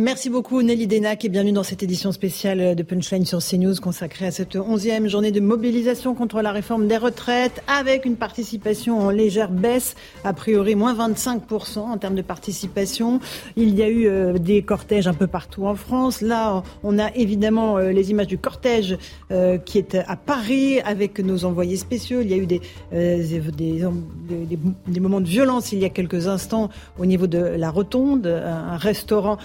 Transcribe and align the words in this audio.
Merci 0.00 0.30
beaucoup 0.30 0.62
Nelly 0.62 0.86
Denac 0.86 1.24
et 1.24 1.28
bienvenue 1.28 1.50
dans 1.50 1.64
cette 1.64 1.82
édition 1.82 2.12
spéciale 2.12 2.76
de 2.76 2.82
Punchline 2.84 3.26
sur 3.26 3.40
CNews 3.40 3.74
consacrée 3.82 4.26
à 4.26 4.30
cette 4.30 4.54
onzième 4.54 5.08
journée 5.08 5.32
de 5.32 5.40
mobilisation 5.40 6.14
contre 6.14 6.40
la 6.40 6.52
réforme 6.52 6.86
des 6.86 6.96
retraites 6.96 7.64
avec 7.66 8.04
une 8.04 8.14
participation 8.14 9.00
en 9.00 9.10
légère 9.10 9.50
baisse, 9.50 9.96
a 10.22 10.32
priori 10.32 10.76
moins 10.76 10.94
25% 10.94 11.80
en 11.80 11.98
termes 11.98 12.14
de 12.14 12.22
participation. 12.22 13.18
Il 13.56 13.74
y 13.74 13.82
a 13.82 13.88
eu 13.88 14.06
euh, 14.06 14.38
des 14.38 14.62
cortèges 14.62 15.08
un 15.08 15.14
peu 15.14 15.26
partout 15.26 15.66
en 15.66 15.74
France. 15.74 16.20
Là, 16.20 16.62
on 16.84 17.00
a 17.00 17.12
évidemment 17.16 17.78
euh, 17.78 17.90
les 17.90 18.12
images 18.12 18.28
du 18.28 18.38
cortège 18.38 18.96
euh, 19.32 19.58
qui 19.58 19.78
est 19.78 19.96
à 19.96 20.14
Paris 20.14 20.80
avec 20.82 21.18
nos 21.18 21.44
envoyés 21.44 21.76
spéciaux. 21.76 22.20
Il 22.20 22.28
y 22.28 22.34
a 22.34 22.36
eu 22.36 22.46
des, 22.46 22.60
des, 22.92 25.00
moments 25.00 25.20
de 25.20 25.26
violence 25.26 25.72
il 25.72 25.80
y 25.80 25.84
a 25.84 25.88
quelques 25.88 26.28
instants 26.28 26.70
au 27.00 27.04
niveau 27.04 27.26
de 27.26 27.38
la 27.38 27.72
rotonde, 27.72 28.28
un 28.28 28.76
restaurant 28.76 29.38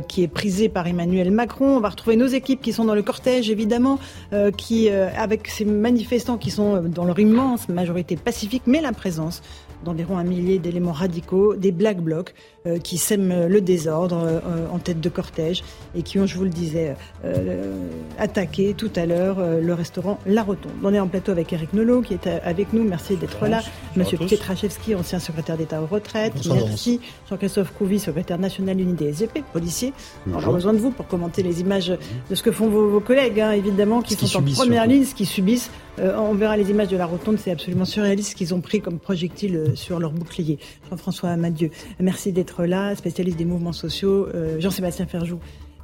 qui 0.00 0.22
est 0.22 0.28
prisé 0.28 0.68
par 0.68 0.86
Emmanuel 0.86 1.30
Macron. 1.30 1.76
On 1.76 1.80
va 1.80 1.90
retrouver 1.90 2.16
nos 2.16 2.26
équipes 2.26 2.60
qui 2.60 2.72
sont 2.72 2.84
dans 2.84 2.94
le 2.94 3.02
cortège, 3.02 3.50
évidemment, 3.50 3.98
euh, 4.32 4.50
qui, 4.50 4.88
euh, 4.90 5.08
avec 5.16 5.48
ces 5.48 5.64
manifestants 5.64 6.38
qui 6.38 6.50
sont 6.50 6.76
euh, 6.76 6.80
dans 6.80 7.04
leur 7.04 7.18
immense 7.18 7.68
majorité 7.68 8.16
pacifique, 8.16 8.62
mais 8.66 8.80
la 8.80 8.92
présence 8.92 9.42
d'environ 9.84 10.18
un 10.18 10.24
millier 10.24 10.58
d'éléments 10.58 10.92
radicaux, 10.92 11.54
des 11.56 11.72
black 11.72 12.00
blocs 12.00 12.34
euh, 12.66 12.78
qui 12.78 12.98
sèment 12.98 13.46
le 13.46 13.60
désordre 13.62 14.18
euh, 14.18 14.66
en 14.70 14.78
tête 14.78 15.00
de 15.00 15.08
cortège 15.08 15.64
et 15.94 16.02
qui 16.02 16.18
ont, 16.18 16.26
je 16.26 16.36
vous 16.36 16.44
le 16.44 16.50
disais, 16.50 16.94
euh, 17.24 17.88
attaqué 18.18 18.74
tout 18.76 18.90
à 18.96 19.06
l'heure 19.06 19.38
le 19.40 19.72
restaurant 19.72 20.18
La 20.26 20.42
Rotonde. 20.42 20.72
On 20.82 20.92
est 20.92 21.00
en 21.00 21.08
plateau 21.08 21.32
avec 21.32 21.52
Eric 21.52 21.72
Nolot 21.72 22.02
qui 22.02 22.14
est 22.14 22.26
avec 22.26 22.72
nous. 22.72 22.84
Merci 22.84 23.16
d'être 23.16 23.46
là. 23.46 23.62
Monsieur 23.96 24.18
Pietraszewski, 24.18 24.94
ancien 24.94 25.18
secrétaire 25.18 25.56
d'État 25.56 25.80
aux 25.80 25.86
retraites. 25.86 26.34
Merci. 26.46 27.00
Jean-Christophe 27.30 27.72
Couvi, 27.72 27.98
secrétaire 27.98 28.38
national 28.38 28.78
unité 28.78 29.12
SGP, 29.12 29.42
policier. 29.52 29.92
On 30.30 30.38
a 30.38 30.52
besoin 30.52 30.74
de 30.74 30.78
vous 30.78 30.90
pour 30.90 31.06
commenter 31.06 31.42
les 31.42 31.60
images 31.60 31.88
de 32.28 32.34
ce 32.34 32.42
que 32.42 32.52
font 32.52 32.68
vos, 32.68 33.00
collègues, 33.00 33.40
hein, 33.40 33.52
évidemment, 33.52 34.02
qui, 34.02 34.14
sont 34.14 34.38
en 34.38 34.42
première 34.42 34.86
ligne, 34.86 35.04
ce 35.04 35.14
qui 35.14 35.26
subissent. 35.26 35.70
On 35.98 36.34
verra 36.34 36.56
les 36.56 36.70
images 36.70 36.88
de 36.88 36.96
la 36.96 37.06
rotonde, 37.06 37.38
c'est 37.38 37.50
absolument 37.50 37.84
surréaliste 37.84 38.30
ce 38.30 38.36
qu'ils 38.36 38.54
ont 38.54 38.60
pris 38.60 38.80
comme 38.80 38.98
projectile 38.98 39.72
sur 39.74 39.98
leur 39.98 40.12
bouclier. 40.12 40.58
Jean-François 40.88 41.36
Madieu, 41.36 41.70
merci 41.98 42.32
d'être 42.32 42.64
là, 42.64 42.94
spécialiste 42.94 43.36
des 43.36 43.44
mouvements 43.44 43.72
sociaux, 43.72 44.28
euh, 44.34 44.60
Jean-Sébastien 44.60 45.06
Ferjou, 45.06 45.38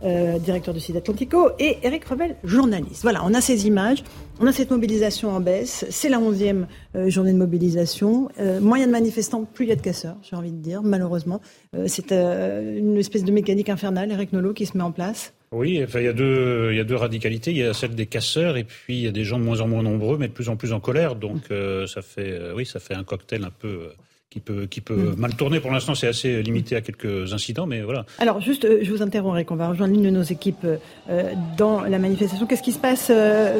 euh, 0.04 0.38
directeur 0.38 0.74
du 0.74 0.80
site 0.80 0.96
Atlantico, 0.96 1.50
et 1.58 1.78
Eric 1.82 2.04
Revel, 2.04 2.36
journaliste. 2.44 3.02
Voilà, 3.02 3.22
on 3.24 3.32
a 3.34 3.40
ces 3.40 3.66
images, 3.66 4.04
on 4.40 4.46
a 4.46 4.52
cette 4.52 4.70
mobilisation 4.70 5.30
en 5.30 5.40
baisse, 5.40 5.86
c'est 5.90 6.08
la 6.08 6.18
11e 6.18 6.66
euh, 6.94 7.08
journée 7.08 7.32
de 7.32 7.38
mobilisation. 7.38 8.28
moyen 8.60 8.86
de 8.86 8.92
manifestants, 8.92 9.44
plus 9.44 9.66
il 9.66 9.68
y 9.68 9.72
a 9.72 9.76
de 9.76 9.80
casseurs, 9.82 10.16
j'ai 10.22 10.36
envie 10.36 10.52
de 10.52 10.58
dire, 10.58 10.82
malheureusement. 10.82 11.40
c'est 11.86 12.12
une 12.12 12.96
espèce 12.96 13.24
de 13.24 13.32
mécanique 13.32 13.68
infernale, 13.68 14.10
Eric 14.10 14.32
Nolot, 14.32 14.54
qui 14.54 14.66
se 14.66 14.76
met 14.76 14.84
en 14.84 14.92
place. 14.92 15.32
Oui, 15.56 15.82
enfin, 15.82 16.00
il, 16.00 16.04
y 16.04 16.08
a 16.08 16.12
deux, 16.12 16.68
il 16.72 16.76
y 16.76 16.80
a 16.80 16.84
deux 16.84 16.96
radicalités. 16.96 17.50
Il 17.50 17.56
y 17.56 17.62
a 17.64 17.72
celle 17.72 17.94
des 17.94 18.06
casseurs 18.06 18.56
et 18.56 18.64
puis 18.64 18.96
il 18.98 19.02
y 19.02 19.08
a 19.08 19.12
des 19.12 19.24
gens 19.24 19.38
de 19.38 19.44
moins 19.44 19.60
en 19.60 19.68
moins 19.68 19.82
nombreux, 19.82 20.18
mais 20.18 20.28
de 20.28 20.32
plus 20.32 20.48
en 20.48 20.56
plus 20.56 20.72
en 20.72 20.80
colère. 20.80 21.16
Donc 21.16 21.44
ça, 21.86 22.02
fait, 22.02 22.38
oui, 22.54 22.66
ça 22.66 22.78
fait 22.78 22.94
un 22.94 23.04
cocktail 23.04 23.44
un 23.44 23.50
peu 23.50 23.90
qui 24.36 24.40
peut, 24.40 24.66
qui 24.66 24.80
peut 24.80 25.14
mm. 25.14 25.16
mal 25.16 25.34
tourner. 25.34 25.60
Pour 25.60 25.70
l'instant, 25.70 25.94
c'est 25.94 26.08
assez 26.08 26.42
limité 26.42 26.76
à 26.76 26.80
quelques 26.80 27.32
incidents, 27.32 27.66
mais 27.66 27.82
voilà. 27.82 28.04
Alors, 28.18 28.40
juste, 28.40 28.64
euh, 28.64 28.80
je 28.82 28.90
vous 28.90 29.02
interromps, 29.02 29.44
qu'on 29.44 29.56
va 29.56 29.68
rejoindre 29.68 29.94
l'une 29.94 30.02
de 30.02 30.10
nos 30.10 30.22
équipes 30.22 30.66
euh, 31.08 31.32
dans 31.56 31.82
la 31.82 31.98
manifestation. 31.98 32.46
Qu'est-ce 32.46 32.62
qui 32.62 32.72
se 32.72 32.78
passe 32.78 33.08
euh, 33.10 33.56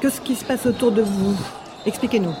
Qu'est-ce 0.00 0.20
qui 0.20 0.34
se 0.34 0.44
passe 0.44 0.66
autour 0.66 0.92
de 0.92 1.02
vous? 1.02 1.36
Expliquez-nous. 1.86 2.34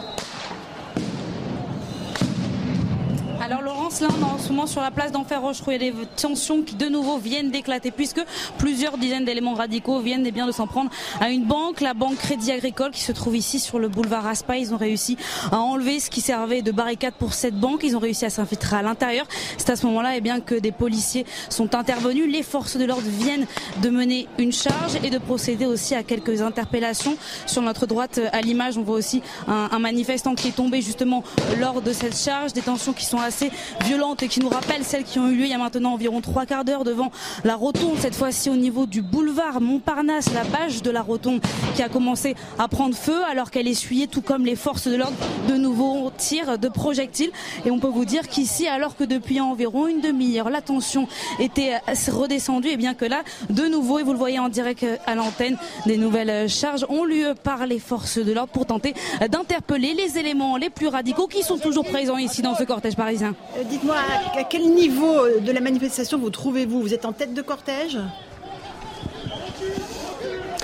Là, 3.98 4.08
en 4.22 4.38
ce 4.38 4.50
moment 4.50 4.66
sur 4.68 4.80
la 4.80 4.92
place 4.92 5.10
d'Enfer 5.10 5.42
Rochereau. 5.42 5.72
Il 5.72 5.82
y 5.82 5.88
a 5.88 5.90
des 5.90 6.06
tensions 6.16 6.62
qui 6.62 6.76
de 6.76 6.86
nouveau 6.86 7.18
viennent 7.18 7.50
d'éclater 7.50 7.90
puisque 7.90 8.20
plusieurs 8.56 8.96
dizaines 8.98 9.24
d'éléments 9.24 9.54
radicaux 9.54 9.98
viennent 9.98 10.24
eh 10.24 10.30
bien, 10.30 10.46
de 10.46 10.52
s'en 10.52 10.68
prendre 10.68 10.90
à 11.20 11.30
une 11.30 11.44
banque, 11.44 11.80
la 11.80 11.92
banque 11.92 12.16
Crédit 12.16 12.52
Agricole 12.52 12.92
qui 12.92 13.02
se 13.02 13.10
trouve 13.10 13.36
ici 13.36 13.58
sur 13.58 13.78
le 13.80 13.88
boulevard 13.88 14.26
Aspa. 14.26 14.56
Ils 14.58 14.72
ont 14.72 14.76
réussi 14.76 15.16
à 15.50 15.58
enlever 15.58 15.98
ce 15.98 16.08
qui 16.08 16.20
servait 16.20 16.62
de 16.62 16.70
barricade 16.70 17.14
pour 17.18 17.34
cette 17.34 17.58
banque. 17.58 17.80
Ils 17.82 17.96
ont 17.96 18.00
réussi 18.00 18.24
à 18.24 18.30
s'infiltrer 18.30 18.76
à 18.76 18.82
l'intérieur. 18.82 19.26
C'est 19.58 19.70
à 19.70 19.76
ce 19.76 19.86
moment-là 19.86 20.12
eh 20.16 20.20
bien, 20.20 20.40
que 20.40 20.54
des 20.54 20.72
policiers 20.72 21.26
sont 21.48 21.74
intervenus. 21.74 22.30
Les 22.30 22.44
forces 22.44 22.76
de 22.76 22.84
l'ordre 22.84 23.08
viennent 23.08 23.46
de 23.82 23.90
mener 23.90 24.28
une 24.38 24.52
charge 24.52 24.96
et 25.02 25.10
de 25.10 25.18
procéder 25.18 25.66
aussi 25.66 25.96
à 25.96 26.04
quelques 26.04 26.42
interpellations. 26.42 27.16
Sur 27.46 27.62
notre 27.62 27.86
droite, 27.86 28.20
à 28.32 28.40
l'image, 28.40 28.78
on 28.78 28.82
voit 28.82 28.96
aussi 28.96 29.20
un 29.48 29.78
manifestant 29.80 30.36
qui 30.36 30.48
est 30.48 30.56
tombé 30.56 30.80
justement 30.80 31.24
lors 31.58 31.82
de 31.82 31.92
cette 31.92 32.16
charge. 32.16 32.52
Des 32.52 32.62
tensions 32.62 32.92
qui 32.92 33.04
sont 33.04 33.18
assez 33.18 33.50
violentes 33.84 34.22
et 34.22 34.28
qui 34.28 34.40
nous 34.40 34.48
rappellent 34.48 34.84
celles 34.84 35.04
qui 35.04 35.18
ont 35.18 35.28
eu 35.28 35.34
lieu 35.34 35.44
il 35.44 35.50
y 35.50 35.54
a 35.54 35.58
maintenant 35.58 35.92
environ 35.92 36.20
trois 36.20 36.46
quarts 36.46 36.64
d'heure 36.64 36.84
devant 36.84 37.10
la 37.44 37.56
rotonde, 37.56 37.98
cette 37.98 38.14
fois-ci 38.14 38.50
au 38.50 38.56
niveau 38.56 38.86
du 38.86 39.02
boulevard 39.02 39.60
Montparnasse, 39.60 40.32
la 40.32 40.44
bâche 40.44 40.82
de 40.82 40.90
la 40.90 41.02
rotonde 41.02 41.40
qui 41.74 41.82
a 41.82 41.88
commencé 41.88 42.34
à 42.58 42.68
prendre 42.68 42.94
feu 42.94 43.22
alors 43.30 43.50
qu'elle 43.50 43.68
essuyait, 43.68 44.06
tout 44.06 44.22
comme 44.22 44.44
les 44.44 44.56
forces 44.56 44.88
de 44.88 44.96
l'ordre, 44.96 45.16
de 45.48 45.54
nouveaux 45.54 46.10
tirs 46.16 46.58
de 46.58 46.68
projectiles. 46.68 47.30
Et 47.64 47.70
on 47.70 47.78
peut 47.78 47.88
vous 47.88 48.04
dire 48.04 48.28
qu'ici, 48.28 48.66
alors 48.66 48.96
que 48.96 49.04
depuis 49.04 49.40
environ 49.40 49.86
une 49.86 50.00
demi-heure, 50.00 50.50
la 50.50 50.60
tension 50.60 51.08
était 51.38 51.80
redescendue, 52.10 52.68
et 52.68 52.76
bien 52.76 52.94
que 52.94 53.04
là, 53.04 53.22
de 53.48 53.66
nouveau, 53.66 53.98
et 53.98 54.02
vous 54.02 54.12
le 54.12 54.18
voyez 54.18 54.38
en 54.38 54.48
direct 54.48 54.84
à 55.06 55.14
l'antenne, 55.14 55.56
des 55.86 55.96
nouvelles 55.96 56.48
charges 56.48 56.86
ont 56.88 57.04
lieu 57.04 57.34
par 57.42 57.66
les 57.66 57.78
forces 57.78 58.18
de 58.18 58.32
l'ordre 58.32 58.52
pour 58.52 58.66
tenter 58.66 58.94
d'interpeller 59.28 59.94
les 59.94 60.18
éléments 60.18 60.56
les 60.56 60.70
plus 60.70 60.88
radicaux 60.88 61.26
qui 61.26 61.42
sont 61.42 61.58
toujours 61.58 61.84
présents 61.84 62.18
ici 62.18 62.42
dans 62.42 62.54
ce 62.54 62.64
cortège 62.64 62.96
parisien. 62.96 63.34
Dites-moi, 63.70 63.94
à 64.36 64.42
quel 64.42 64.62
niveau 64.74 65.38
de 65.38 65.52
la 65.52 65.60
manifestation 65.60 66.18
vous 66.18 66.30
trouvez-vous? 66.30 66.82
Vous 66.82 66.92
êtes 66.92 67.04
en 67.04 67.12
tête 67.12 67.34
de 67.34 67.40
cortège? 67.40 67.98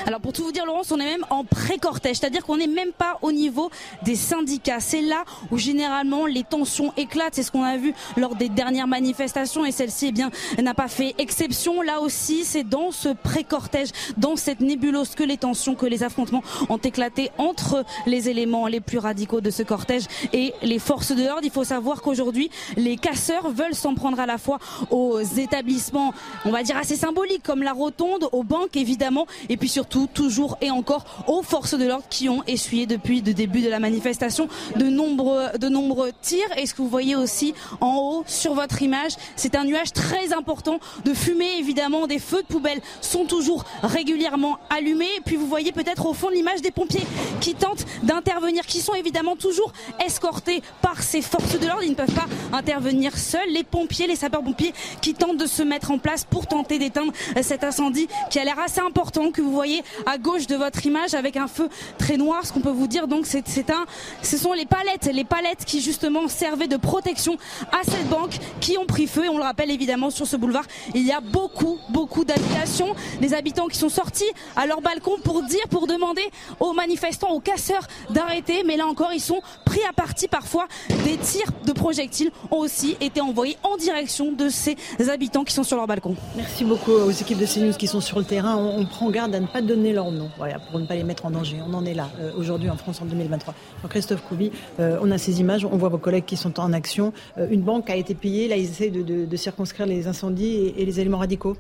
Alors 0.07 0.21
pour 0.21 0.33
tout 0.33 0.45
vous 0.45 0.53
dire, 0.53 0.65
Laurence, 0.65 0.93
on 0.93 1.01
est 1.01 1.05
même 1.05 1.27
en 1.31 1.43
pré-cortège, 1.43 2.19
c'est-à-dire 2.19 2.45
qu'on 2.45 2.59
n'est 2.59 2.69
même 2.69 2.93
pas 2.93 3.19
au 3.23 3.33
niveau 3.33 3.71
des 4.05 4.15
syndicats. 4.15 4.79
C'est 4.79 5.01
là 5.01 5.25
où 5.51 5.59
généralement 5.59 6.27
les 6.27 6.45
tensions 6.45 6.93
éclatent. 6.97 7.35
C'est 7.35 7.43
ce 7.43 7.51
qu'on 7.51 7.65
a 7.65 7.77
vu 7.77 7.93
lors 8.17 8.37
des 8.37 8.49
dernières 8.49 8.87
manifestations 8.87 9.65
et 9.65 9.73
celle-ci, 9.73 10.07
eh 10.09 10.13
bien, 10.13 10.31
n'a 10.63 10.75
pas 10.75 10.87
fait 10.87 11.17
exception. 11.19 11.83
Là 11.83 12.01
aussi, 12.01 12.45
c'est 12.45 12.63
dans 12.63 12.93
ce 12.93 13.09
pré-cortège, 13.09 13.89
dans 14.17 14.37
cette 14.37 14.61
nébuleuse 14.61 15.17
que 15.17 15.25
les 15.25 15.39
tensions, 15.39 15.75
que 15.75 15.87
les 15.87 16.05
affrontements 16.05 16.45
ont 16.69 16.79
éclaté 16.79 17.33
entre 17.37 17.85
les 18.07 18.29
éléments 18.29 18.69
les 18.69 18.81
plus 18.81 18.99
radicaux 18.99 19.41
de 19.41 19.51
ce 19.51 19.65
cortège 19.65 20.05
et 20.33 20.55
les 20.63 20.79
forces 20.79 21.11
de 21.11 21.25
l'ordre. 21.25 21.43
Il 21.43 21.51
faut 21.51 21.65
savoir 21.65 22.01
qu'aujourd'hui, 22.01 22.49
les 22.77 22.97
casseurs 22.97 23.51
veulent 23.51 23.75
s'en 23.75 23.95
prendre 23.95 24.21
à 24.21 24.27
la 24.27 24.39
fois 24.39 24.61
aux 24.93 25.21
établissements, 25.21 26.15
on 26.45 26.53
va 26.53 26.63
dire 26.63 26.77
assez 26.77 26.95
symboliques 26.95 27.43
comme 27.43 27.65
la 27.65 27.73
rotonde, 27.73 28.29
aux 28.31 28.45
banques 28.45 28.77
évidemment, 28.77 29.27
et 29.49 29.57
puis 29.57 29.69
surtout 29.69 29.96
toujours 30.05 30.59
et 30.61 30.71
encore 30.71 31.25
aux 31.27 31.43
forces 31.43 31.75
de 31.75 31.87
l'ordre 31.87 32.05
qui 32.11 32.29
ont 32.29 32.43
essuyé 32.47 32.87
depuis 32.87 33.23
le 33.23 33.33
début 33.33 33.63
de 33.63 33.69
la 33.69 33.79
manifestation 33.79 34.49
de 34.77 34.87
nombreux, 34.87 35.49
de 35.59 35.69
nombreux 35.69 36.11
tirs. 36.21 36.47
Et 36.59 36.67
ce 36.67 36.75
que 36.75 36.83
vous 36.83 36.89
voyez 36.89 37.17
aussi 37.17 37.55
en 37.81 37.97
haut 37.97 38.25
sur 38.27 38.55
votre 38.55 38.83
image, 38.83 39.13
c'est 39.37 39.55
un 39.55 39.65
nuage 39.65 39.93
très 39.93 40.35
important 40.35 40.79
de 41.05 41.15
fumée 41.15 41.59
évidemment. 41.59 42.07
Des 42.07 42.19
feux 42.19 42.43
de 42.43 42.47
poubelle 42.47 42.81
sont 43.01 43.25
toujours 43.25 43.65
régulièrement 43.83 44.59
allumés. 44.69 45.09
Et 45.17 45.21
puis 45.25 45.37
vous 45.37 45.47
voyez 45.47 45.73
peut-être 45.73 46.07
au 46.07 46.13
fond 46.13 46.29
de 46.29 46.35
l'image 46.35 46.61
des 46.61 46.71
pompiers 46.71 47.07
qui 47.41 47.55
tentent 47.55 47.87
d'intervenir, 48.03 48.67
qui 48.67 48.81
sont 48.81 48.95
évidemment 48.95 49.37
toujours 49.37 49.73
escortés 50.05 50.63
par 50.83 51.03
ces 51.03 51.23
forces 51.23 51.59
de 51.59 51.67
l'ordre. 51.67 51.85
Ils 51.85 51.91
ne 51.91 51.95
peuvent 51.95 52.15
pas 52.15 52.27
intervenir 52.53 53.17
seuls. 53.17 53.49
Les 53.51 53.65
pompiers, 53.65 54.07
les 54.07 54.17
sapeurs-pompiers 54.17 54.75
qui 55.01 55.15
tentent 55.15 55.39
de 55.39 55.47
se 55.47 55.63
mettre 55.63 55.91
en 55.91 55.99
place 55.99 56.25
pour 56.25 56.47
tenter 56.47 56.79
d'éteindre 56.79 57.13
cet 57.43 57.65
incendie 57.65 58.09
qui 58.31 58.39
a 58.39 58.45
l'air 58.45 58.59
assez 58.59 58.81
important 58.81 59.31
que 59.31 59.41
vous 59.41 59.53
voyez 59.53 59.83
à 60.07 60.19
gauche 60.19 60.47
de 60.47 60.57
votre 60.57 60.85
image 60.87 61.15
avec 61.15 61.37
un 61.37 61.49
feu 61.49 61.69
très 61.99 62.17
noir. 62.17 62.45
Ce 62.45 62.53
qu'on 62.53 62.61
peut 62.61 62.71
vous 62.71 62.87
dire 62.87 63.09
donc, 63.09 63.27
c'est 63.27 63.71
un, 63.71 63.87
ce 64.23 64.37
sont 64.37 64.53
les 64.53 64.67
palettes, 64.67 65.11
les 65.13 65.25
palettes 65.25 65.65
qui 65.65 65.81
justement 65.81 66.29
servaient 66.29 66.69
de 66.69 66.77
protection 66.77 67.37
à 67.73 67.83
cette 67.85 68.09
banque 68.09 68.37
qui 68.61 68.77
ont 68.79 68.87
pris 68.87 69.07
feu. 69.07 69.25
Et 69.25 69.29
on 69.29 69.39
le 69.39 69.45
rappelle 69.45 69.71
évidemment 69.71 70.11
sur 70.11 70.27
ce 70.27 70.37
boulevard, 70.37 70.65
il 70.95 71.07
y 71.07 71.13
a 71.13 71.21
beaucoup, 71.21 71.79
beaucoup 71.91 72.25
d'habitations, 72.25 72.95
des 73.21 73.35
habitants 73.35 73.67
qui 73.67 73.79
sont 73.79 73.89
sortis 73.89 74.25
à 74.57 74.67
leur 74.67 74.81
balcon 74.81 75.13
pour 75.23 75.43
dire, 75.43 75.67
pour 75.71 75.87
demander 75.87 76.23
aux 76.61 76.73
manifestants, 76.73 77.31
aux 77.31 77.41
casseurs 77.41 77.87
d'arrêter. 78.11 78.63
Mais 78.65 78.77
là 78.77 78.87
encore, 78.87 79.13
ils 79.13 79.21
sont 79.21 79.41
pris 79.65 79.81
à 79.89 79.93
partie 79.93 80.29
parfois. 80.29 80.67
Des 81.05 81.17
tirs 81.17 81.51
de 81.65 81.73
projectiles 81.73 82.31
ont 82.51 82.59
aussi 82.59 82.97
été 83.01 83.21
envoyés 83.21 83.57
en 83.63 83.77
direction 83.77 84.33
de 84.33 84.49
ces 84.49 84.77
habitants 85.09 85.45
qui 85.45 85.53
sont 85.53 85.65
sur 85.65 85.77
leur 85.77 85.87
balcon. 85.87 86.17
Merci 86.37 86.65
beaucoup 86.65 86.93
aux 86.93 87.11
équipes 87.11 87.39
de 87.39 87.47
CNews 87.47 87.75
qui 87.75 87.87
sont 87.87 88.01
sur 88.01 88.19
le 88.19 88.25
terrain. 88.25 88.57
On, 88.57 88.87
prend 88.87 89.11
garde 89.11 89.35
à 89.35 89.41
ne 89.41 89.47
pas 89.47 89.61
leur 89.85 90.11
nom, 90.11 90.31
voilà, 90.37 90.59
pour 90.59 90.79
ne 90.81 90.87
pas 90.87 90.95
les 90.95 91.05
mettre 91.05 91.27
en 91.27 91.31
danger. 91.31 91.59
On 91.67 91.75
en 91.75 91.85
est 91.85 91.95
là 91.95 92.11
euh, 92.21 92.33
aujourd'hui 92.37 92.71
en 92.71 92.77
France 92.77 93.01
en 93.03 93.07
2023. 93.07 93.55
Christophe 93.89 94.23
Coubi, 94.23 94.51
euh, 94.81 94.99
on 95.03 95.11
a 95.11 95.19
ces 95.19 95.41
images, 95.41 95.65
on 95.65 95.77
voit 95.77 95.89
vos 95.89 95.99
collègues 95.99 96.25
qui 96.25 96.37
sont 96.37 96.59
en 96.61 96.73
action. 96.73 97.13
Euh, 97.39 97.47
une 97.51 97.63
banque 97.63 97.91
a 97.91 97.97
été 97.97 98.15
payée, 98.15 98.49
là 98.49 98.57
ils 98.57 98.65
essayent 98.65 98.91
de, 98.91 99.37
circonscrire 99.37 99.87
les 99.87 100.09
incendies 100.09 100.73
et, 100.77 100.85
les 100.85 101.01
éléments 101.01 101.19
radicaux. 101.19 101.57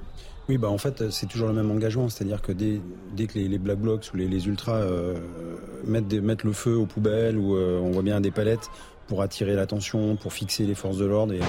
Oui, 0.49 0.59
bah 0.59 0.71
en 0.71 0.79
fait, 0.79 1.11
c'est 1.11 1.27
toujours 1.27 1.49
le 1.49 1.55
même 1.55 1.71
engagement, 1.71 2.09
c'est-à-dire 2.09 2.41
que 2.41 2.53
dès, 2.53 2.81
dès, 3.15 3.27
que 3.27 3.39
les, 3.39 3.59
Black 3.59 3.79
Blocs 3.79 4.11
ou 4.15 4.17
les, 4.17 4.47
ultras 4.47 4.81
mettent, 5.85 6.13
mettent, 6.15 6.45
le 6.45 6.53
feu 6.53 6.77
aux 6.77 6.87
poubelles 6.87 7.37
ou 7.37 7.57
on 7.57 7.91
voit 7.91 8.03
bien 8.03 8.21
des 8.21 8.31
palettes, 8.31 8.71
pour 9.07 9.23
attirer 9.23 9.55
l'attention, 9.55 10.17
pour 10.17 10.33
fixer 10.33 10.65
les 10.65 10.75
forces 10.75 10.99
de 10.99 11.05
l'ordre 11.05 11.33
et, 11.33 11.41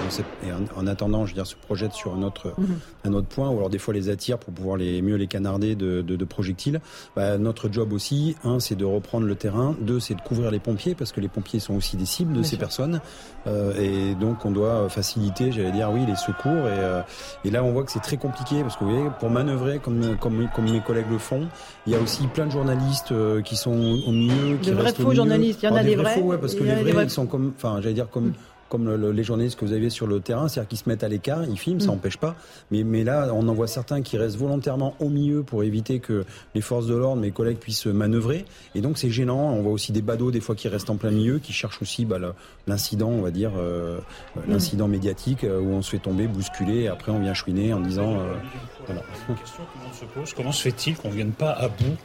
en, 0.75 0.87
attendant, 0.87 1.25
je 1.25 1.31
veux 1.31 1.35
dire, 1.35 1.47
se 1.47 1.55
projette 1.55 1.93
sur 1.93 2.13
un 2.13 2.23
autre, 2.23 2.53
mhm. 2.57 2.79
un 3.05 3.13
autre 3.13 3.27
point, 3.27 3.49
ou 3.49 3.57
alors 3.57 3.69
des 3.69 3.79
fois 3.79 3.93
les 3.93 4.09
attire 4.09 4.37
pour 4.37 4.53
pouvoir 4.53 4.77
les 4.77 5.01
mieux 5.01 5.15
les 5.15 5.27
canarder 5.27 5.75
de, 5.75 6.01
de, 6.01 6.15
de 6.15 6.25
projectiles. 6.25 6.79
Bah, 7.15 7.37
notre 7.37 7.71
job 7.71 7.93
aussi, 7.93 8.35
un, 8.43 8.59
c'est 8.59 8.75
de 8.75 8.85
reprendre 8.85 9.25
le 9.25 9.35
terrain, 9.35 9.75
deux, 9.81 9.99
c'est 9.99 10.15
de 10.15 10.21
couvrir 10.21 10.51
les 10.51 10.59
pompiers 10.59 10.95
parce 10.95 11.11
que 11.11 11.21
les 11.21 11.27
pompiers 11.27 11.59
sont 11.59 11.75
aussi 11.75 11.97
des 11.97 12.05
cibles 12.05 12.33
de 12.33 12.43
ces 12.43 12.57
personnes, 12.57 13.01
euh, 13.47 13.73
et 13.79 14.15
donc 14.15 14.45
on 14.45 14.51
doit 14.51 14.89
faciliter, 14.89 15.51
j'allais 15.51 15.71
dire, 15.71 15.89
oui, 15.91 16.05
les 16.05 16.15
secours. 16.15 16.67
Et, 16.67 16.79
euh, 16.79 17.01
et 17.43 17.51
là, 17.51 17.63
on 17.63 17.71
voit 17.71 17.83
que 17.83 17.91
c'est 17.91 17.99
très 17.99 18.17
compliqué 18.17 18.61
parce 18.61 18.75
que 18.75 18.83
vous 18.83 18.91
voyez, 18.91 19.09
pour 19.19 19.29
manœuvrer 19.29 19.79
comme, 19.79 20.17
comme, 20.17 20.47
comme 20.53 20.69
mes 20.69 20.81
collègues 20.81 21.09
le 21.09 21.17
font, 21.17 21.47
il 21.85 21.93
y 21.93 21.95
a 21.95 21.99
aussi 21.99 22.27
plein 22.27 22.45
de 22.45 22.51
journalistes 22.51 23.11
euh, 23.11 23.41
qui 23.41 23.55
sont 23.55 23.71
au 23.71 24.11
milieu, 24.11 24.57
qui 24.61 24.69
de 24.69 24.75
vrais 24.75 24.93
faux 24.93 25.13
journalistes, 25.13 25.59
il 25.63 25.65
y 25.65 25.69
en 25.69 25.75
a 25.75 25.83
des, 25.83 25.95
vrais, 25.95 26.15
faux, 26.15 26.25
ouais, 26.25 26.37
parce 26.37 26.55
que 26.55 26.63
les 26.63 26.91
vrais, 26.91 27.03
ils 27.03 27.09
sont 27.09 27.25
comme 27.25 27.46
enfin, 27.55 27.79
j'allais 27.81 27.93
dire 27.93 28.09
comme 28.09 28.33
comme 28.69 29.11
les 29.11 29.23
journalistes 29.23 29.57
que 29.57 29.65
vous 29.65 29.73
avez 29.73 29.89
sur 29.89 30.07
le 30.07 30.19
terrain, 30.19 30.47
c'est-à-dire 30.47 30.69
qu'ils 30.69 30.77
se 30.77 30.89
mettent 30.89 31.03
à 31.03 31.07
l'écart, 31.07 31.43
ils 31.45 31.57
filment, 31.57 31.79
ça 31.79 31.87
n'empêche 31.87 32.17
mm. 32.17 32.21
pas. 32.21 32.35
Mais, 32.71 32.83
mais 32.83 33.03
là, 33.03 33.29
on 33.33 33.47
en 33.47 33.53
voit 33.53 33.67
certains 33.67 34.01
qui 34.01 34.17
restent 34.17 34.37
volontairement 34.37 34.95
au 34.99 35.09
milieu 35.09 35.43
pour 35.43 35.63
éviter 35.63 35.99
que 35.99 36.25
les 36.53 36.61
forces 36.61 36.87
de 36.87 36.95
l'ordre, 36.95 37.21
mes 37.21 37.31
collègues, 37.31 37.57
puissent 37.57 37.85
manœuvrer. 37.85 38.45
Et 38.75 38.81
donc 38.81 38.97
c'est 38.97 39.09
gênant. 39.09 39.53
On 39.53 39.61
voit 39.61 39.71
aussi 39.71 39.91
des 39.91 40.01
badauds 40.01 40.31
des 40.31 40.41
fois 40.41 40.55
qui 40.55 40.67
restent 40.67 40.89
en 40.89 40.97
plein 40.97 41.11
milieu, 41.11 41.39
qui 41.39 41.53
cherchent 41.53 41.81
aussi 41.81 42.05
bah, 42.05 42.17
l'incident, 42.67 43.09
on 43.09 43.21
va 43.21 43.31
dire, 43.31 43.51
euh, 43.57 43.99
mm. 44.35 44.51
l'incident 44.51 44.87
médiatique 44.87 45.43
euh, 45.43 45.59
où 45.59 45.69
on 45.69 45.81
se 45.81 45.91
fait 45.91 45.99
tomber, 45.99 46.27
bousculer, 46.27 46.81
et 46.81 46.87
après 46.87 47.11
on 47.11 47.19
vient 47.19 47.33
chouiner 47.33 47.73
en 47.73 47.79
disant. 47.79 48.19
Euh, 48.19 48.35
voilà. 48.85 49.01
Question 49.27 49.63
que 49.63 49.85
l'on 49.85 49.93
se 49.93 50.05
pose 50.13 50.33
comment 50.33 50.51
se 50.51 50.61
fait-il 50.63 50.95
qu'on 50.95 51.09
ne 51.09 51.13
vienne 51.13 51.31
pas 51.31 51.51
à 51.51 51.67
bout 51.67 51.97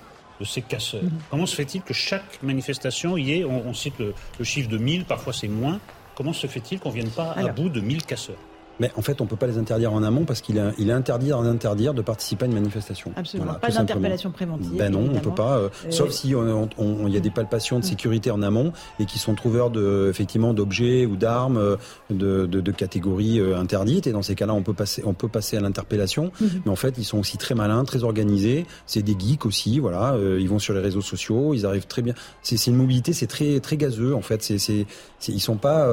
de 0.42 0.46
ces 0.46 0.60
casseurs. 0.60 1.02
Comment 1.30 1.46
se 1.46 1.54
fait-il 1.54 1.82
que 1.82 1.94
chaque 1.94 2.42
manifestation 2.42 3.16
y 3.16 3.32
ait, 3.32 3.44
on, 3.44 3.72
cite 3.74 3.94
le, 4.00 4.12
chiffre 4.44 4.68
de 4.68 4.76
1000, 4.76 5.04
parfois 5.04 5.32
c'est 5.32 5.46
moins, 5.46 5.78
comment 6.16 6.32
se 6.32 6.48
fait-il 6.48 6.80
qu'on 6.80 6.88
ne 6.88 6.94
vienne 6.94 7.10
pas 7.10 7.30
à 7.32 7.46
bout 7.48 7.68
de 7.68 7.80
1000 7.80 8.04
casseurs? 8.04 8.36
Mais 8.80 8.90
en 8.96 9.02
fait, 9.02 9.20
on 9.20 9.24
ne 9.24 9.28
peut 9.28 9.36
pas 9.36 9.46
les 9.46 9.58
interdire 9.58 9.92
en 9.92 10.02
amont 10.02 10.24
parce 10.24 10.40
qu'il 10.40 10.58
est, 10.58 10.72
il 10.78 10.90
est 10.90 10.94
interdit 10.94 11.28
d'en 11.28 11.44
interdire 11.44 11.94
de 11.94 12.02
participer 12.02 12.44
à 12.44 12.48
une 12.48 12.54
manifestation. 12.54 13.12
Absolument. 13.16 13.54
pas 13.54 13.68
d'interpellation 13.68 14.30
préventive. 14.30 14.76
Ben 14.76 14.92
non, 14.92 15.00
on 15.10 15.14
ne 15.14 15.20
peut 15.20 15.34
pas. 15.34 15.58
Euh, 15.58 15.68
sauf 15.90 16.10
si 16.10 16.30
il 16.30 17.12
y 17.12 17.16
a 17.16 17.20
des 17.20 17.30
palpations 17.30 17.78
de 17.78 17.84
sécurité 17.84 18.30
en 18.30 18.42
amont 18.42 18.72
et 18.98 19.06
qui 19.06 19.18
sont 19.18 19.34
trouveurs 19.34 19.70
de, 19.70 20.08
effectivement 20.10 20.54
d'objets 20.54 21.06
ou 21.06 21.16
d'armes 21.16 21.58
euh, 21.58 21.76
de, 22.10 22.46
de, 22.46 22.60
de, 22.60 22.72
catégories 22.72 23.40
euh, 23.40 23.58
interdites. 23.58 24.06
Et 24.06 24.12
dans 24.12 24.22
ces 24.22 24.34
cas-là, 24.34 24.54
on 24.54 24.62
peut 24.62 24.74
passer, 24.74 25.02
on 25.04 25.14
peut 25.14 25.28
passer 25.28 25.56
à 25.56 25.60
l'interpellation. 25.60 26.32
Mhm. 26.40 26.62
Mais 26.64 26.70
en 26.70 26.76
fait, 26.76 26.94
ils 26.98 27.04
sont 27.04 27.18
aussi 27.18 27.38
très 27.38 27.54
malins, 27.54 27.84
très 27.84 28.04
organisés. 28.04 28.66
C'est 28.86 29.02
des 29.02 29.16
geeks 29.18 29.46
aussi. 29.46 29.78
Voilà, 29.78 30.16
ils 30.38 30.48
vont 30.48 30.58
sur 30.58 30.74
les 30.74 30.80
réseaux 30.80 31.00
sociaux. 31.00 31.54
Ils 31.54 31.66
arrivent 31.66 31.86
très 31.86 32.02
bien. 32.02 32.14
C'est 32.42 32.66
une 32.66 32.76
mobilité, 32.76 33.12
c'est 33.12 33.26
très 33.26 33.60
très 33.60 33.76
gazeux 33.76 34.14
en 34.14 34.22
fait. 34.22 34.42
C'est, 34.42 34.58
c'est, 34.58 34.86
ils 35.28 35.40
sont 35.40 35.56
pas, 35.56 35.86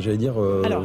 j'allais 0.00 0.16
dire, 0.16 0.34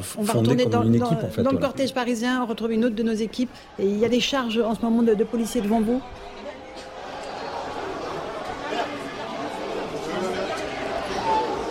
fondés 0.01 0.65
comme 0.65 0.87
une 0.87 0.95
équipe 0.95 1.28
en 1.29 1.31
fait. 1.31 1.43
Dans 1.43 1.51
le 1.51 1.57
cortège 1.57 1.93
parisien, 1.93 2.43
on 2.43 2.45
retrouve 2.45 2.71
une 2.71 2.85
autre 2.85 2.95
de 2.95 3.03
nos 3.03 3.13
équipes. 3.13 3.49
Et 3.77 3.85
il 3.85 3.97
y 3.97 4.05
a 4.05 4.09
des 4.09 4.19
charges 4.19 4.59
en 4.59 4.75
ce 4.75 4.81
moment 4.81 5.01
de, 5.03 5.23
policiers 5.23 5.61
devant 5.61 5.81
vous 5.81 6.01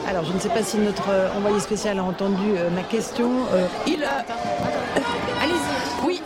Alors, 0.07 0.25
je 0.25 0.33
ne 0.33 0.39
sais 0.39 0.49
pas 0.49 0.63
si 0.63 0.79
notre 0.79 1.11
euh, 1.11 1.29
envoyé 1.37 1.61
spécial 1.61 1.99
a 1.99 2.03
entendu 2.03 2.57
euh, 2.57 2.71
ma 2.71 2.83
question. 2.83 3.31
Euh, 3.53 3.67
il. 3.87 4.03
Allez-y. 5.43 6.07
Oui. 6.07 6.23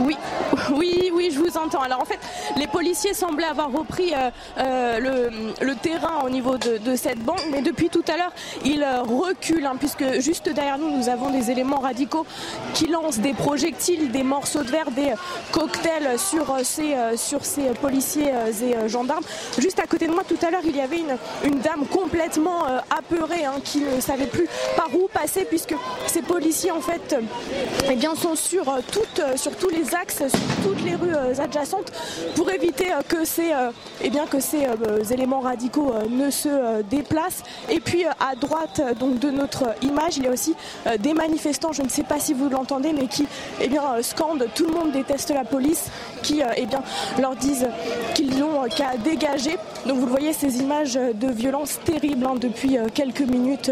Oui. 0.00 0.16
Je 1.30 1.38
vous 1.40 1.56
entends. 1.56 1.80
Alors 1.80 2.00
en 2.00 2.04
fait, 2.04 2.20
les 2.56 2.66
policiers 2.66 3.14
semblaient 3.14 3.46
avoir 3.46 3.72
repris 3.72 4.12
euh, 4.14 4.30
euh, 4.58 5.30
le, 5.60 5.74
terrain 5.74 6.22
au 6.24 6.30
niveau 6.30 6.56
de, 6.56 6.94
cette 6.94 7.18
banque, 7.18 7.42
mais 7.50 7.62
depuis 7.62 7.88
tout 7.88 8.04
à 8.08 8.16
l'heure, 8.16 8.32
ils 8.64 8.82
euh, 8.82 9.02
reculent, 9.02 9.66
hein, 9.66 9.76
puisque 9.78 10.20
juste 10.20 10.48
derrière 10.48 10.78
nous, 10.78 10.90
nous 10.90 11.08
avons 11.08 11.30
des 11.30 11.50
éléments 11.50 11.80
radicaux 11.80 12.26
qui 12.74 12.86
lancent 12.86 13.18
des 13.18 13.34
projectiles, 13.34 14.10
des 14.10 14.22
morceaux 14.22 14.62
de 14.62 14.70
verre, 14.70 14.90
des 14.90 15.12
cocktails 15.52 16.18
sur 16.18 16.56
ces, 16.62 16.94
sur 17.16 17.44
ces 17.44 17.70
policiers 17.80 18.30
et 18.62 18.88
gendarmes. 18.88 19.24
Juste 19.58 19.80
à 19.80 19.86
côté 19.86 20.06
de 20.06 20.12
moi, 20.12 20.22
tout 20.26 20.38
à 20.46 20.50
l'heure, 20.50 20.62
il 20.64 20.76
y 20.76 20.80
avait 20.80 21.00
une, 21.44 21.58
dame 21.60 21.86
complètement 21.90 22.64
apeurée, 22.96 23.44
hein, 23.44 23.54
qui 23.64 23.80
ne 23.80 24.00
savait 24.00 24.26
plus 24.26 24.46
par 24.76 24.88
où 24.94 25.08
passer, 25.12 25.44
puisque 25.44 25.74
ces 26.06 26.22
policiers, 26.22 26.70
en 26.70 26.80
fait, 26.80 27.16
eh 27.90 27.96
bien, 27.96 28.14
sont 28.14 28.36
sur, 28.36 28.64
sur 29.36 29.56
tous 29.56 29.68
les 29.68 29.94
axes, 29.94 30.18
sur 30.28 30.70
toutes 30.70 30.84
les 30.84 30.94
rues 30.94 31.15
adjacentes, 31.38 31.92
pour 32.34 32.50
éviter 32.50 32.92
euh, 32.92 33.02
que 33.06 33.24
ces, 33.24 33.52
euh, 33.52 33.70
eh 34.02 34.10
bien, 34.10 34.26
que 34.26 34.40
ces 34.40 34.66
euh, 34.66 35.02
éléments 35.10 35.40
radicaux 35.40 35.92
ne 36.10 36.30
se 36.30 36.82
déplacent. 36.82 37.42
Et 37.70 37.80
puis 37.80 38.04
à 38.04 38.34
droite 38.34 38.80
donc, 38.98 39.18
de 39.18 39.30
notre 39.30 39.74
image, 39.82 40.16
il 40.16 40.24
y 40.24 40.26
a 40.26 40.30
aussi 40.30 40.54
des 41.00 41.14
manifestants, 41.14 41.72
je 41.72 41.82
ne 41.82 41.88
sais 41.88 42.02
pas 42.02 42.18
si 42.18 42.34
vous 42.34 42.48
l'entendez, 42.48 42.92
mais 42.92 43.06
qui 43.06 43.26
eh 43.60 43.68
bien, 43.68 43.82
scandent 44.02 44.46
Tout 44.54 44.66
le 44.66 44.72
monde 44.72 44.92
déteste 44.92 45.30
la 45.30 45.44
police, 45.44 45.90
qui 46.22 46.42
eh 46.56 46.66
bien, 46.66 46.82
leur 47.18 47.36
disent 47.36 47.68
qu'ils 48.14 48.38
n'ont 48.38 48.64
qu'à 48.68 48.96
dégager. 49.02 49.56
Donc 49.86 49.98
vous 49.98 50.06
le 50.06 50.10
voyez, 50.10 50.32
ces 50.32 50.58
images 50.58 50.94
de 50.94 51.28
violence 51.28 51.78
terribles 51.84 52.26
hein, 52.26 52.34
depuis 52.38 52.76
quelques 52.94 53.20
minutes 53.20 53.70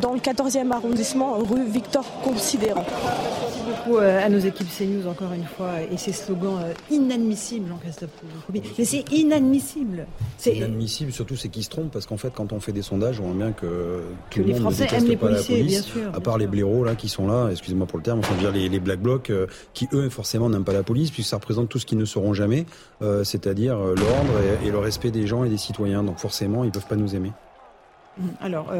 dans 0.00 0.12
le 0.12 0.20
14e 0.20 0.70
arrondissement, 0.70 1.34
rue 1.38 1.64
Victor 1.64 2.04
Considérant. 2.22 2.84
Merci 3.40 3.60
beaucoup 3.66 3.98
à 3.98 4.28
nos 4.28 4.38
équipes 4.38 4.68
CNews 4.76 5.06
encore 5.08 5.32
une 5.32 5.44
fois 5.44 5.80
et 5.90 5.96
ces 5.96 6.12
slogans 6.12 6.57
inadmissibles 6.90 7.74
mais 8.52 8.84
c'est 8.84 9.12
inadmissible. 9.12 10.06
C'est 10.36 10.56
inadmissible, 10.56 11.12
surtout 11.12 11.36
c'est 11.36 11.48
qu'ils 11.48 11.64
se 11.64 11.70
trompent, 11.70 11.90
parce 11.90 12.06
qu'en 12.06 12.16
fait, 12.16 12.32
quand 12.34 12.52
on 12.52 12.60
fait 12.60 12.72
des 12.72 12.82
sondages, 12.82 13.20
on 13.20 13.24
voit 13.24 13.34
bien 13.34 13.52
que 13.52 14.02
tout 14.30 14.40
le 14.40 14.54
monde 14.54 14.72
ne 14.72 14.76
déteste 14.78 15.08
les 15.08 15.16
pas 15.16 15.30
la 15.30 15.42
police, 15.42 15.82
sûr, 15.82 16.10
à 16.14 16.20
part 16.20 16.38
les 16.38 16.46
blaireaux 16.46 16.84
là 16.84 16.94
qui 16.94 17.08
sont 17.08 17.26
là, 17.26 17.48
excusez-moi 17.50 17.86
pour 17.86 17.98
le 17.98 18.04
terme, 18.04 18.20
enfin 18.20 18.34
dire 18.36 18.52
les, 18.52 18.68
les 18.68 18.80
black 18.80 19.00
blocs, 19.00 19.30
euh, 19.30 19.46
qui 19.74 19.88
eux 19.92 20.08
forcément 20.08 20.48
n'aiment 20.48 20.64
pas 20.64 20.72
la 20.72 20.82
police, 20.82 21.10
puisque 21.10 21.30
ça 21.30 21.36
représente 21.36 21.68
tout 21.68 21.78
ce 21.78 21.86
qu'ils 21.86 21.98
ne 21.98 22.04
seront 22.04 22.34
jamais, 22.34 22.66
euh, 23.02 23.24
c'est-à-dire 23.24 23.76
euh, 23.76 23.94
l'ordre 23.94 24.32
et, 24.64 24.70
le 24.70 24.78
respect 24.78 25.10
des 25.10 25.26
gens 25.26 25.44
et 25.44 25.48
des 25.48 25.56
citoyens. 25.56 26.02
Donc 26.02 26.18
forcément, 26.18 26.64
ils 26.64 26.70
peuvent 26.70 26.86
pas 26.86 26.96
nous 26.96 27.14
aimer. 27.14 27.32
Alors, 28.40 28.72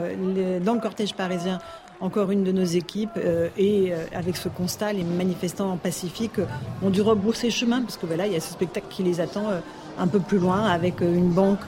dans 0.65 0.75
le 0.75 0.81
cortège 0.81 1.15
parisien, 1.15 1.61
encore 2.01 2.31
une 2.31 2.45
de 2.45 2.53
nos 2.53 2.65
équipes. 2.65 3.11
Euh, 3.17 3.49
et 3.57 3.93
euh, 3.93 4.05
avec 4.13 4.37
ce 4.37 4.49
constat, 4.49 4.93
les 4.93 5.05
manifestants 5.05 5.77
pacifiques 5.77 6.41
ont 6.83 6.91
dû 6.91 7.01
rebrousser 7.01 7.51
chemin 7.51 7.83
parce 7.83 7.97
que 7.97 8.07
voilà, 8.07 8.27
il 8.27 8.33
y 8.33 8.37
a 8.37 8.41
ce 8.41 8.53
spectacle 8.53 8.87
qui 8.91 9.03
les 9.03 9.21
attend 9.21 9.49
euh, 9.51 9.61
un 9.99 10.07
peu 10.07 10.21
plus 10.21 10.39
loin 10.39 10.65
avec 10.65 11.01
une 11.01 11.31
banque 11.31 11.59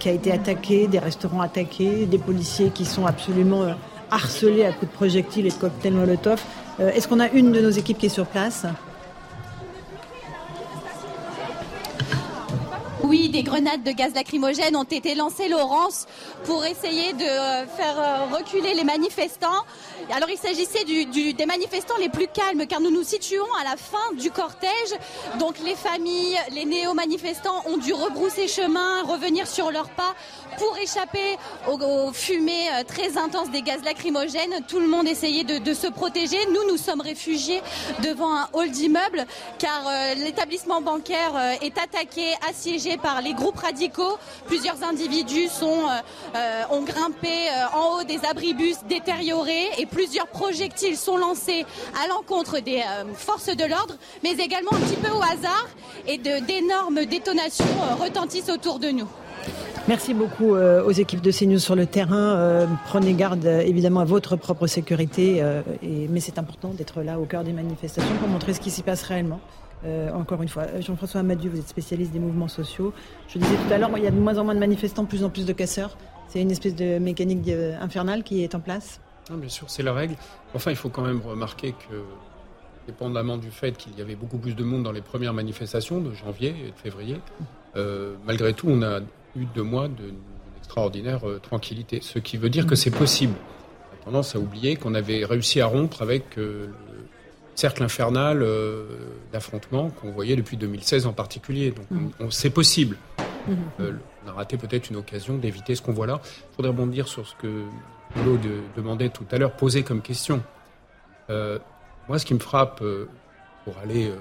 qui 0.00 0.08
a 0.08 0.12
été 0.12 0.32
attaquée, 0.32 0.86
des 0.86 0.98
restaurants 0.98 1.42
attaqués, 1.42 2.06
des 2.06 2.16
policiers 2.16 2.70
qui 2.70 2.86
sont 2.86 3.04
absolument 3.04 3.66
harcelés 4.10 4.64
à 4.64 4.72
coups 4.72 4.90
de 4.90 4.96
projectiles 4.96 5.44
et 5.44 5.50
de 5.50 5.54
cocktails 5.54 5.92
Molotov. 5.92 6.42
Est-ce 6.78 7.06
qu'on 7.08 7.20
a 7.20 7.28
une 7.28 7.52
de 7.52 7.60
nos 7.60 7.68
équipes 7.68 7.98
qui 7.98 8.06
est 8.06 8.08
sur 8.08 8.24
place? 8.24 8.64
Puis 13.12 13.28
des 13.28 13.42
grenades 13.42 13.82
de 13.82 13.90
gaz 13.92 14.14
lacrymogène 14.14 14.74
ont 14.74 14.84
été 14.84 15.14
lancées, 15.14 15.46
Laurence, 15.46 16.06
pour 16.46 16.64
essayer 16.64 17.12
de 17.12 17.24
euh, 17.24 17.66
faire 17.66 18.00
euh, 18.00 18.34
reculer 18.34 18.72
les 18.72 18.84
manifestants. 18.84 19.66
Alors 20.10 20.30
il 20.30 20.38
s'agissait 20.38 20.84
des 20.84 21.46
manifestants 21.46 21.98
les 22.00 22.08
plus 22.08 22.26
calmes, 22.26 22.66
car 22.66 22.80
nous 22.80 22.90
nous 22.90 23.02
situons 23.02 23.52
à 23.60 23.64
la 23.64 23.76
fin 23.76 24.14
du 24.16 24.30
cortège. 24.30 24.94
Donc 25.38 25.58
les 25.58 25.74
familles, 25.74 26.38
les 26.52 26.64
néo-manifestants 26.64 27.62
ont 27.66 27.76
dû 27.76 27.92
rebrousser 27.92 28.48
chemin, 28.48 29.02
revenir 29.02 29.46
sur 29.46 29.70
leurs 29.70 29.90
pas 29.90 30.14
pour 30.56 30.76
échapper 30.78 31.36
aux, 31.68 32.12
fumées 32.14 32.70
euh, 32.72 32.82
très 32.82 33.18
intenses 33.18 33.50
des 33.50 33.60
gaz 33.60 33.84
lacrymogènes. 33.84 34.64
Tout 34.66 34.80
le 34.80 34.88
monde 34.88 35.06
essayait 35.06 35.44
de, 35.44 35.74
se 35.74 35.86
protéger. 35.86 36.38
Nous, 36.46 36.66
nous 36.70 36.78
sommes 36.78 37.02
réfugiés 37.02 37.60
devant 38.02 38.34
un 38.34 38.48
hall 38.54 38.70
d'immeuble 38.70 39.26
car 39.58 39.82
l'établissement 40.16 40.80
bancaire 40.80 41.34
est 41.60 41.76
attaqué, 41.78 42.24
assiégé 42.48 42.96
par 43.02 43.20
les 43.20 43.34
groupes 43.34 43.58
radicaux. 43.58 44.18
Plusieurs 44.46 44.82
individus 44.82 45.48
sont, 45.48 45.86
ont 46.70 46.82
grimpé 46.82 47.48
en 47.74 47.98
haut 47.98 48.04
des 48.04 48.20
abribus 48.28 48.76
détériorés 48.88 49.68
et 49.78 49.86
plusieurs 49.86 50.28
projectiles 50.28 50.96
sont 50.96 51.16
lancés 51.16 51.66
à 52.02 52.08
l'encontre 52.08 52.60
des 52.60 52.82
forces 53.14 53.54
de 53.54 53.64
l'ordre, 53.64 53.96
mais 54.22 54.32
également 54.32 54.72
un 54.72 54.80
petit 54.80 54.96
peu 54.96 55.10
au 55.10 55.22
hasard 55.22 55.68
et 56.06 56.18
d'énormes 56.18 57.04
détonations 57.06 57.64
retentissent 58.00 58.50
autour 58.50 58.78
de 58.78 58.88
nous. 58.88 59.08
Merci 59.88 60.14
beaucoup 60.14 60.54
euh, 60.54 60.84
aux 60.84 60.92
équipes 60.92 61.20
de 61.20 61.32
CNews 61.32 61.58
sur 61.58 61.74
le 61.74 61.86
terrain. 61.86 62.36
Euh, 62.36 62.66
prenez 62.86 63.14
garde 63.14 63.44
euh, 63.44 63.60
évidemment 63.62 63.98
à 63.98 64.04
votre 64.04 64.36
propre 64.36 64.68
sécurité, 64.68 65.42
mais 65.82 66.20
c'est 66.20 66.38
important 66.38 66.68
d'être 66.68 67.02
là 67.02 67.18
au 67.18 67.24
cœur 67.24 67.42
des 67.42 67.52
manifestations 67.52 68.14
pour 68.20 68.28
montrer 68.28 68.54
ce 68.54 68.60
qui 68.60 68.70
s'y 68.70 68.82
passe 68.82 69.02
réellement. 69.02 69.40
Encore 70.14 70.42
une 70.42 70.48
fois, 70.48 70.80
Jean-François 70.80 71.20
Amadieu, 71.20 71.50
vous 71.50 71.58
êtes 71.58 71.68
spécialiste 71.68 72.12
des 72.12 72.18
mouvements 72.18 72.48
sociaux. 72.48 72.92
Je 73.28 73.38
disais 73.38 73.56
tout 73.56 73.72
à 73.72 73.78
l'heure, 73.78 73.90
il 73.96 74.04
y 74.04 74.06
a 74.06 74.10
de 74.10 74.18
moins 74.18 74.38
en 74.38 74.44
moins 74.44 74.54
de 74.54 74.60
manifestants, 74.60 75.04
plus 75.04 75.24
en 75.24 75.30
plus 75.30 75.46
de 75.46 75.52
casseurs. 75.52 75.96
C'est 76.28 76.40
une 76.40 76.50
espèce 76.50 76.74
de 76.74 76.98
mécanique 76.98 77.48
infernale 77.80 78.22
qui 78.22 78.42
est 78.42 78.54
en 78.54 78.60
place 78.60 79.00
Bien 79.30 79.48
sûr, 79.48 79.68
c'est 79.70 79.82
la 79.82 79.92
règle. 79.92 80.14
Enfin, 80.54 80.70
il 80.70 80.76
faut 80.76 80.88
quand 80.88 81.02
même 81.02 81.20
remarquer 81.20 81.72
que, 81.72 82.02
dépendamment 82.86 83.38
du 83.38 83.50
fait 83.50 83.76
qu'il 83.76 83.96
y 83.98 84.02
avait 84.02 84.16
beaucoup 84.16 84.38
plus 84.38 84.54
de 84.54 84.64
monde 84.64 84.82
dans 84.82 84.92
les 84.92 85.02
premières 85.02 85.34
manifestations 85.34 86.00
de 86.00 86.12
janvier 86.12 86.54
et 86.66 86.70
de 86.70 86.76
février, 86.76 87.18
malgré 88.24 88.52
tout, 88.54 88.68
on 88.68 88.82
a 88.82 89.00
eu 89.36 89.46
deux 89.54 89.62
mois 89.62 89.88
d'une 89.88 90.18
extraordinaire 90.58 91.28
euh, 91.28 91.38
tranquillité. 91.38 92.00
Ce 92.00 92.18
qui 92.18 92.36
veut 92.36 92.48
dire 92.48 92.66
que 92.66 92.74
c'est 92.74 92.90
possible. 92.90 93.34
On 93.90 93.94
a 93.94 94.04
tendance 94.04 94.34
à 94.34 94.38
oublier 94.38 94.76
qu'on 94.76 94.94
avait 94.94 95.24
réussi 95.24 95.60
à 95.60 95.66
rompre 95.66 96.02
avec 96.02 96.38
euh, 96.38 96.68
cercle 97.54 97.82
infernal 97.82 98.42
euh, 98.42 98.84
d'affrontement 99.32 99.90
qu'on 99.90 100.10
voyait 100.10 100.36
depuis 100.36 100.56
2016 100.56 101.06
en 101.06 101.12
particulier. 101.12 101.72
Donc 101.72 101.86
mm. 101.90 102.30
c'est 102.30 102.50
possible. 102.50 102.96
Mm-hmm. 103.48 103.94
on 104.24 104.28
a 104.28 104.32
raté 104.32 104.56
peut-être 104.56 104.90
une 104.90 104.96
occasion 104.96 105.36
d'éviter 105.36 105.74
ce 105.74 105.82
qu'on 105.82 105.92
voit 105.92 106.06
là. 106.06 106.20
Je 106.24 106.56
voudrais 106.56 106.70
rebondir 106.70 107.08
sur 107.08 107.26
ce 107.26 107.34
que 107.34 107.64
Polo 108.14 108.38
demandait 108.76 109.08
tout 109.08 109.26
à 109.32 109.38
l'heure, 109.38 109.52
poser 109.52 109.82
comme 109.82 110.00
question. 110.00 110.42
moi, 111.28 112.18
ce 112.18 112.24
qui 112.24 112.34
me 112.34 112.38
frappe, 112.38 112.82
pour 113.64 113.78
aller 113.82 114.12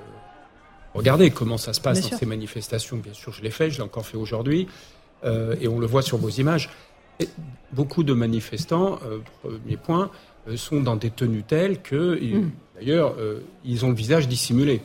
regarder 0.93 1.29
comment 1.29 1.57
ça 1.57 1.73
se 1.73 1.81
passe 1.81 2.09
dans 2.09 2.17
ces 2.17 2.25
manifestations, 2.25 2.97
bien 2.97 3.13
sûr, 3.13 3.31
je 3.31 3.41
l'ai 3.43 3.51
fait, 3.51 3.69
je 3.69 3.77
l'ai 3.77 3.83
encore 3.83 4.05
fait 4.05 4.17
aujourd'hui. 4.17 4.67
Euh, 5.23 5.55
et 5.61 5.67
on 5.67 5.79
le 5.79 5.85
voit 5.87 6.01
sur 6.01 6.17
vos 6.17 6.29
images. 6.29 6.69
beaucoup 7.71 8.03
de 8.03 8.13
manifestants, 8.13 8.99
euh, 9.05 9.19
premier 9.41 9.77
point, 9.77 10.09
euh, 10.47 10.57
sont 10.57 10.81
dans 10.81 10.95
des 10.95 11.11
tenues 11.11 11.43
telles 11.43 11.81
que, 11.81 12.19
mm. 12.19 12.51
D'ailleurs, 12.81 13.15
ils 13.63 13.85
ont 13.85 13.89
le 13.89 13.95
visage 13.95 14.27
dissimulé. 14.27 14.81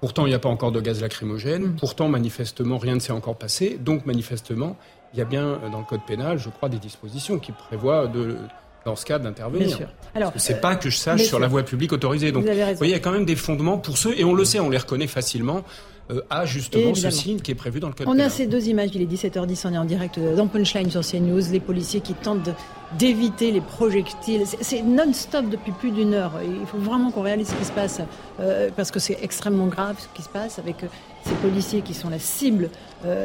Pourtant, 0.00 0.26
il 0.26 0.28
n'y 0.28 0.34
a 0.34 0.38
pas 0.38 0.50
encore 0.50 0.70
de 0.70 0.80
gaz 0.80 1.00
lacrymogène. 1.00 1.62
Mm. 1.62 1.76
Pourtant, 1.76 2.08
manifestement, 2.08 2.76
rien 2.76 2.94
ne 2.94 3.00
s'est 3.00 3.12
encore 3.12 3.36
passé. 3.36 3.78
Donc, 3.80 4.04
manifestement, 4.04 4.76
il 5.14 5.18
y 5.18 5.22
a 5.22 5.24
bien 5.24 5.58
dans 5.72 5.78
le 5.78 5.84
code 5.84 6.04
pénal, 6.06 6.38
je 6.38 6.50
crois, 6.50 6.68
des 6.68 6.78
dispositions 6.78 7.38
qui 7.38 7.52
prévoient 7.52 8.06
de, 8.06 8.36
dans 8.84 8.96
ce 8.96 9.06
cas 9.06 9.18
d'intervenir. 9.18 9.78
Alors, 10.14 10.32
c'est 10.36 10.60
pas 10.60 10.76
que 10.76 10.90
je 10.90 10.96
sache 10.98 11.22
sur 11.22 11.38
la 11.38 11.48
voie 11.48 11.62
publique 11.62 11.92
autorisée. 11.92 12.32
Donc, 12.32 12.44
vous, 12.44 12.52
voyez, 12.76 12.76
il 12.82 12.90
y 12.90 12.94
a 12.94 12.98
quand 12.98 13.12
même 13.12 13.24
des 13.24 13.36
fondements 13.36 13.78
pour 13.78 13.96
ceux, 13.96 14.18
et 14.18 14.24
on 14.24 14.34
le 14.34 14.44
sait, 14.44 14.60
on 14.60 14.70
les 14.70 14.78
reconnaît 14.78 15.06
facilement 15.06 15.64
euh, 16.10 16.20
a 16.28 16.44
justement 16.44 16.94
ce 16.94 17.08
signe 17.10 17.40
qui 17.40 17.50
est 17.50 17.54
prévu 17.54 17.80
dans 17.80 17.88
le 17.88 17.94
code 17.94 18.06
On 18.08 18.18
a 18.18 18.28
ces 18.28 18.46
deux 18.46 18.68
images, 18.68 18.90
il 18.94 19.00
est 19.00 19.06
17h10, 19.06 19.66
on 19.66 19.72
est 19.72 19.78
en 19.78 19.86
direct 19.86 20.20
dans 20.36 20.46
Punchline 20.46 20.90
sur 20.90 21.00
CNews, 21.00 21.50
les 21.50 21.60
policiers 21.60 22.00
qui 22.00 22.12
tentent 22.12 22.50
d'éviter 22.98 23.50
les 23.50 23.62
projectiles. 23.62 24.42
C'est 24.60 24.82
non-stop 24.82 25.48
depuis 25.48 25.72
plus 25.72 25.90
d'une 25.92 26.12
heure. 26.12 26.32
Il 26.42 26.66
faut 26.66 26.78
vraiment 26.78 27.10
qu'on 27.10 27.22
réalise 27.22 27.48
ce 27.48 27.54
qui 27.54 27.64
se 27.64 27.72
passe, 27.72 28.00
euh, 28.38 28.68
parce 28.76 28.90
que 28.90 29.00
c'est 29.00 29.18
extrêmement 29.22 29.66
grave 29.66 29.96
ce 29.98 30.06
qui 30.14 30.22
se 30.22 30.28
passe 30.28 30.58
avec 30.58 30.84
euh, 30.84 30.88
ces 31.24 31.34
policiers 31.36 31.80
qui 31.80 31.94
sont 31.94 32.10
la 32.10 32.18
cible 32.18 32.68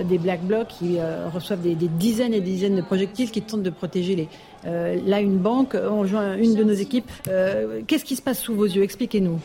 des 0.10 0.18
Black 0.18 0.42
Blocs, 0.42 0.68
qui 0.68 0.98
reçoivent 1.34 1.62
des, 1.62 1.76
dizaines 1.76 2.34
et 2.34 2.42
des 2.42 2.52
dizaines 2.52 2.76
de 2.76 2.82
projectiles, 2.82 3.32
qui 3.32 3.42
tentent 3.42 3.64
de 3.64 3.70
protéger 3.70 4.16
les... 4.16 4.28
là, 4.66 5.22
une 5.22 5.38
banque, 5.38 5.76
on 5.76 6.02
rejoint 6.02 6.36
une 6.36 6.54
de 6.54 6.64
nos 6.66 6.74
équipes. 6.74 7.10
Qu'est-ce 7.88 8.04
qui 8.04 8.18
se 8.18 8.22
passe 8.22 8.40
sous 8.40 8.56
vos 8.56 8.66
yeux? 8.66 8.84
Expliquez-nous. 8.84 9.40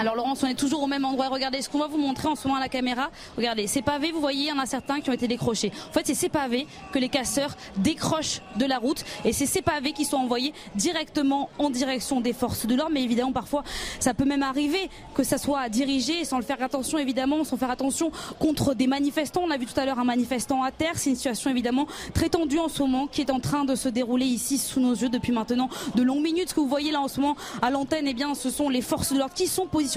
Alors 0.00 0.16
Laurence, 0.16 0.42
on 0.42 0.46
est 0.46 0.54
toujours 0.54 0.82
au 0.82 0.86
même 0.86 1.04
endroit. 1.04 1.28
Regardez 1.28 1.60
ce 1.60 1.68
qu'on 1.68 1.78
va 1.78 1.86
vous 1.86 1.98
montrer 1.98 2.26
en 2.26 2.34
ce 2.34 2.48
moment 2.48 2.58
à 2.58 2.62
la 2.62 2.70
caméra. 2.70 3.10
Regardez, 3.36 3.66
ces 3.66 3.82
pavés, 3.82 4.12
vous 4.12 4.20
voyez, 4.20 4.44
il 4.44 4.48
y 4.48 4.52
en 4.52 4.58
a 4.58 4.64
certains 4.64 5.02
qui 5.02 5.10
ont 5.10 5.12
été 5.12 5.28
décrochés. 5.28 5.70
En 5.90 5.92
fait, 5.92 6.06
c'est 6.06 6.14
ces 6.14 6.30
pavés 6.30 6.66
que 6.90 6.98
les 6.98 7.10
casseurs 7.10 7.54
décrochent 7.76 8.40
de 8.56 8.64
la 8.64 8.78
route 8.78 9.04
et 9.26 9.34
c'est 9.34 9.44
ces 9.44 9.60
pavés 9.60 9.92
qui 9.92 10.06
sont 10.06 10.16
envoyés 10.16 10.54
directement 10.74 11.50
en 11.58 11.68
direction 11.68 12.22
des 12.22 12.32
forces 12.32 12.64
de 12.64 12.74
l'ordre. 12.74 12.92
Mais 12.94 13.02
évidemment, 13.02 13.32
parfois, 13.32 13.62
ça 13.98 14.14
peut 14.14 14.24
même 14.24 14.42
arriver 14.42 14.88
que 15.14 15.22
ça 15.22 15.36
soit 15.36 15.68
dirigé 15.68 16.24
sans 16.24 16.38
le 16.38 16.44
faire 16.44 16.62
attention, 16.62 16.96
évidemment, 16.96 17.44
sans 17.44 17.58
faire 17.58 17.70
attention 17.70 18.10
contre 18.38 18.72
des 18.72 18.86
manifestants. 18.86 19.42
On 19.44 19.50
a 19.50 19.58
vu 19.58 19.66
tout 19.66 19.78
à 19.78 19.84
l'heure 19.84 19.98
un 19.98 20.04
manifestant 20.04 20.62
à 20.62 20.70
terre. 20.70 20.92
C'est 20.94 21.10
une 21.10 21.16
situation 21.16 21.50
évidemment 21.50 21.86
très 22.14 22.30
tendue 22.30 22.58
en 22.58 22.70
ce 22.70 22.80
moment 22.80 23.06
qui 23.06 23.20
est 23.20 23.30
en 23.30 23.40
train 23.40 23.66
de 23.66 23.74
se 23.74 23.90
dérouler 23.90 24.24
ici 24.24 24.56
sous 24.56 24.80
nos 24.80 24.94
yeux 24.94 25.10
depuis 25.10 25.32
maintenant 25.32 25.68
de 25.94 26.02
longues 26.02 26.22
minutes. 26.22 26.48
Ce 26.48 26.54
que 26.54 26.60
vous 26.60 26.68
voyez 26.68 26.90
là 26.90 27.02
en 27.02 27.08
ce 27.08 27.20
moment 27.20 27.36
à 27.60 27.68
l'antenne, 27.68 28.08
eh 28.08 28.14
bien, 28.14 28.34
ce 28.34 28.48
sont 28.48 28.70
les 28.70 28.80
forces 28.80 29.12
de 29.12 29.18
l'ordre 29.18 29.34
qui 29.34 29.46
sont 29.46 29.66
positionnées 29.66 29.89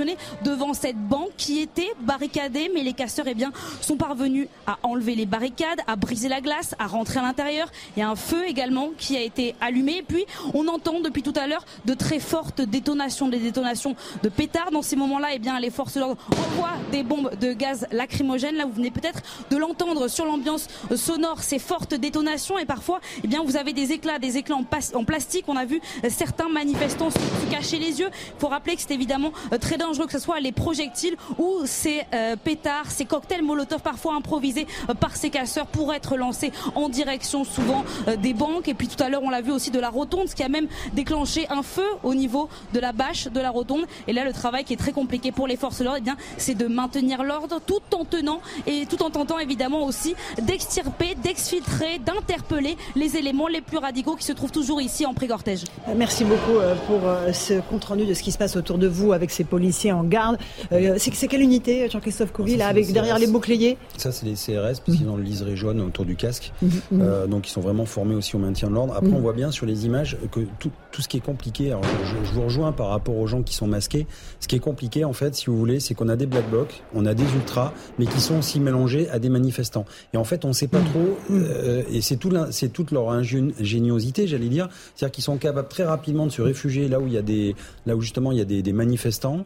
devant 0.44 0.74
cette 0.74 0.98
banque 0.98 1.32
qui 1.38 1.60
était 1.60 1.92
barricadée, 2.02 2.72
mais 2.74 2.84
les 2.84 2.94
casseurs 2.94 3.26
eh 3.28 3.34
bien, 3.34 3.52
sont 3.82 3.98
parvenus 3.98 4.48
à 4.66 4.78
enlever 4.84 5.16
les 5.16 5.26
barricades, 5.26 5.80
à 5.88 5.96
briser 5.96 6.30
la 6.30 6.42
glace, 6.42 6.76
à 6.80 6.88
rentrer 6.88 7.20
à 7.20 7.24
l'intérieur. 7.24 7.70
Il 7.96 8.00
y 8.00 8.04
a 8.04 8.10
un 8.10 8.16
feu 8.16 8.44
également 8.48 8.90
qui 8.98 9.18
a 9.18 9.22
été 9.22 9.56
allumé. 9.62 9.98
Et 9.98 10.04
puis, 10.04 10.26
on 10.54 10.68
entend 10.68 11.00
depuis 11.00 11.22
tout 11.22 11.34
à 11.36 11.48
l'heure 11.48 11.66
de 11.86 11.94
très 11.94 12.20
fortes 12.20 12.62
détonations, 12.62 13.28
des 13.30 13.40
détonations 13.40 13.96
de 14.22 14.30
pétards. 14.30 14.72
Dans 14.72 14.82
ces 14.82 14.96
moments-là, 14.96 15.30
eh 15.34 15.40
bien, 15.40 15.60
les 15.60 15.70
forces 15.70 15.94
de 15.96 16.00
l'ordre 16.00 16.18
envoient 16.32 16.78
des 16.92 17.04
bombes 17.04 17.38
de 17.40 17.54
gaz 17.54 17.88
lacrymogène. 17.92 18.56
Là, 18.56 18.66
vous 18.66 18.74
venez 18.74 18.92
peut-être 18.92 19.22
de 19.50 19.58
l'entendre 19.58 20.08
sur 20.08 20.26
l'ambiance 20.26 20.68
sonore, 20.96 21.42
ces 21.42 21.60
fortes 21.60 21.94
détonations. 21.94 22.58
Et 22.58 22.66
parfois, 22.66 23.00
eh 23.24 23.28
bien, 23.28 23.44
vous 23.44 23.58
avez 23.58 23.74
des 23.74 23.92
éclats, 23.92 24.20
des 24.20 24.38
éclats 24.38 24.56
en, 24.56 25.04
plastique. 25.04 25.46
On 25.48 25.56
a 25.56 25.66
vu 25.66 25.82
certains 26.10 26.50
manifestants 26.50 27.10
se 27.12 27.52
cacher 27.52 27.78
les 27.78 28.00
yeux. 28.00 28.10
Il 28.12 28.40
faut 28.40 28.48
rappeler 28.48 28.76
que 28.76 28.82
c'est 28.82 28.94
évidemment 28.94 29.32
euh, 29.52 29.58
très 29.58 29.78
dangereux, 29.78 29.83
que 29.92 30.12
ce 30.12 30.20
soit 30.20 30.40
les 30.40 30.52
projectiles 30.52 31.16
ou 31.38 31.62
ces 31.66 32.04
euh, 32.14 32.36
pétards, 32.42 32.90
ces 32.90 33.06
cocktails 33.06 33.44
Molotov 33.44 33.82
parfois 33.82 34.16
improvisés 34.16 34.66
euh, 34.90 34.94
par 34.94 35.16
ces 35.16 35.30
casseurs 35.30 35.68
pour 35.68 35.94
être 35.94 36.16
lancés 36.16 36.52
en 36.76 36.88
direction 36.88 37.44
souvent 37.44 37.84
euh, 38.08 38.16
des 38.16 38.34
banques. 38.34 38.68
Et 38.70 38.74
puis 38.74 38.88
tout 38.88 39.02
à 39.04 39.10
l'heure, 39.10 39.22
on 39.24 39.30
l'a 39.30 39.42
vu 39.42 39.52
aussi 39.52 39.72
de 39.72 39.80
la 39.80 39.90
rotonde, 39.90 40.30
ce 40.30 40.36
qui 40.36 40.44
a 40.44 40.50
même 40.50 40.68
déclenché 40.94 41.48
un 41.50 41.64
feu 41.64 41.86
au 42.04 42.16
niveau 42.16 42.48
de 42.74 42.80
la 42.80 42.94
bâche 42.94 43.28
de 43.28 43.40
la 43.40 43.50
rotonde. 43.50 43.86
Et 44.08 44.14
là, 44.14 44.24
le 44.24 44.32
travail 44.32 44.64
qui 44.64 44.74
est 44.74 44.78
très 44.78 44.94
compliqué 44.94 45.32
pour 45.32 45.48
les 45.48 45.58
forces 45.58 45.80
de 45.80 45.84
l'ordre, 45.84 46.00
eh 46.06 46.12
c'est 46.38 46.56
de 46.56 46.68
maintenir 46.68 47.24
l'ordre 47.24 47.60
tout 47.66 47.82
en 47.96 48.06
tenant 48.06 48.40
et 48.66 48.86
tout 48.86 49.04
en 49.04 49.10
tentant 49.10 49.38
évidemment 49.38 49.84
aussi 49.84 50.16
d'extirper, 50.42 51.16
d'exfiltrer, 51.22 52.00
d'interpeller 52.00 52.78
les 52.96 53.18
éléments 53.18 53.48
les 53.48 53.62
plus 53.62 53.78
radicaux 53.78 54.16
qui 54.16 54.26
se 54.26 54.32
trouvent 54.32 54.52
toujours 54.52 54.82
ici 54.82 55.06
en 55.06 55.14
pré-cortège. 55.14 55.64
Merci 55.96 56.24
beaucoup 56.24 56.60
pour 56.88 57.02
ce 57.34 57.60
compte 57.70 57.84
rendu 57.84 58.06
de 58.06 58.14
ce 58.14 58.24
qui 58.24 58.32
se 58.32 58.38
passe 58.38 58.56
autour 58.56 58.78
de 58.78 58.88
vous 58.88 59.14
avec 59.14 59.30
ces 59.30 59.44
policiers 59.44 59.73
en 59.92 60.04
garde. 60.04 60.38
Euh, 60.72 60.98
c'est 60.98 61.28
quelle 61.28 61.42
unité, 61.42 61.90
Jean-Christophe 61.90 62.32
Couvi, 62.32 62.56
là, 62.56 62.68
avec 62.68 62.92
derrière 62.92 63.20
les 63.20 63.28
boucliers 63.28 63.78
Ça, 63.98 64.12
c'est 64.12 64.26
les 64.26 64.34
CRS, 64.34 64.80
parce 64.86 64.98
qu'ils 64.98 65.10
ont 65.10 65.18
le 65.18 65.24
liseré 65.24 65.56
jaune 65.56 65.82
autour 65.82 66.06
du 66.06 66.16
casque. 66.16 66.52
Mhm, 66.62 66.70
mhm. 66.92 67.02
Euh, 67.02 67.28
donc, 67.28 67.48
ils 67.48 67.52
sont 67.52 67.62
vraiment 67.62 67.86
formés 67.86 68.16
aussi 68.16 68.36
au 68.36 68.40
maintien 68.40 68.70
de 68.70 68.74
l'ordre. 68.74 68.94
Après, 68.96 69.08
mhm. 69.08 69.16
on 69.16 69.22
voit 69.22 69.34
bien 69.34 69.52
sur 69.52 69.66
les 69.66 69.86
images 69.86 70.18
que 70.32 70.42
tout, 70.60 70.72
tout 70.92 71.02
ce 71.02 71.08
qui 71.08 71.18
est 71.18 71.26
compliqué, 71.26 71.68
alors 71.68 71.84
je, 72.06 72.34
vous 72.34 72.44
rejoins 72.44 72.72
par 72.72 72.88
rapport 72.90 73.18
aux 73.18 73.28
gens 73.28 73.44
qui 73.44 73.54
sont 73.54 73.68
masqués. 73.68 74.08
Ce 74.40 74.48
qui 74.48 74.56
est 74.56 74.60
compliqué, 74.60 75.06
en 75.06 75.14
fait, 75.14 75.36
si 75.36 75.48
vous 75.48 75.58
voulez, 75.58 75.80
c'est 75.80 75.94
qu'on 75.94 76.10
a 76.10 76.16
des 76.16 76.26
black 76.26 76.50
blocs, 76.50 76.84
on 76.94 77.06
a 77.06 77.14
des 77.14 77.24
ultras, 77.24 77.74
mais 78.00 78.06
qui 78.06 78.20
sont 78.20 78.40
aussi 78.40 78.60
mélangés 78.60 79.10
à 79.10 79.20
des 79.20 79.30
manifestants. 79.30 79.86
Et 80.14 80.18
en 80.18 80.24
fait, 80.24 80.46
on 80.46 80.50
ne 80.50 80.54
sait 80.54 80.68
pas 80.68 80.80
trop, 80.80 81.18
euh, 81.32 81.84
et 81.92 82.02
c'est 82.02 82.18
tout 82.18 82.32
c'est 82.52 82.70
toute 82.70 82.92
leur 82.92 83.10
ingéniosité, 83.10 84.28
j'allais 84.28 84.50
dire, 84.50 84.70
c'est-à-dire 84.96 85.12
qu'ils 85.12 85.24
sont 85.24 85.38
capables 85.38 85.68
très 85.68 85.84
rapidement 85.84 86.26
de 86.26 86.32
se 86.32 86.42
réfugier 86.42 86.88
là 86.88 87.00
où 87.00 87.08
il 87.08 87.14
y 87.14 87.18
a 87.18 87.22
des, 87.22 87.56
là 87.86 87.96
où 87.96 88.02
justement 88.02 88.32
il 88.32 88.38
y 88.38 88.42
a 88.42 88.46
des, 88.46 88.62
des 88.62 88.74
manifestants, 88.74 89.46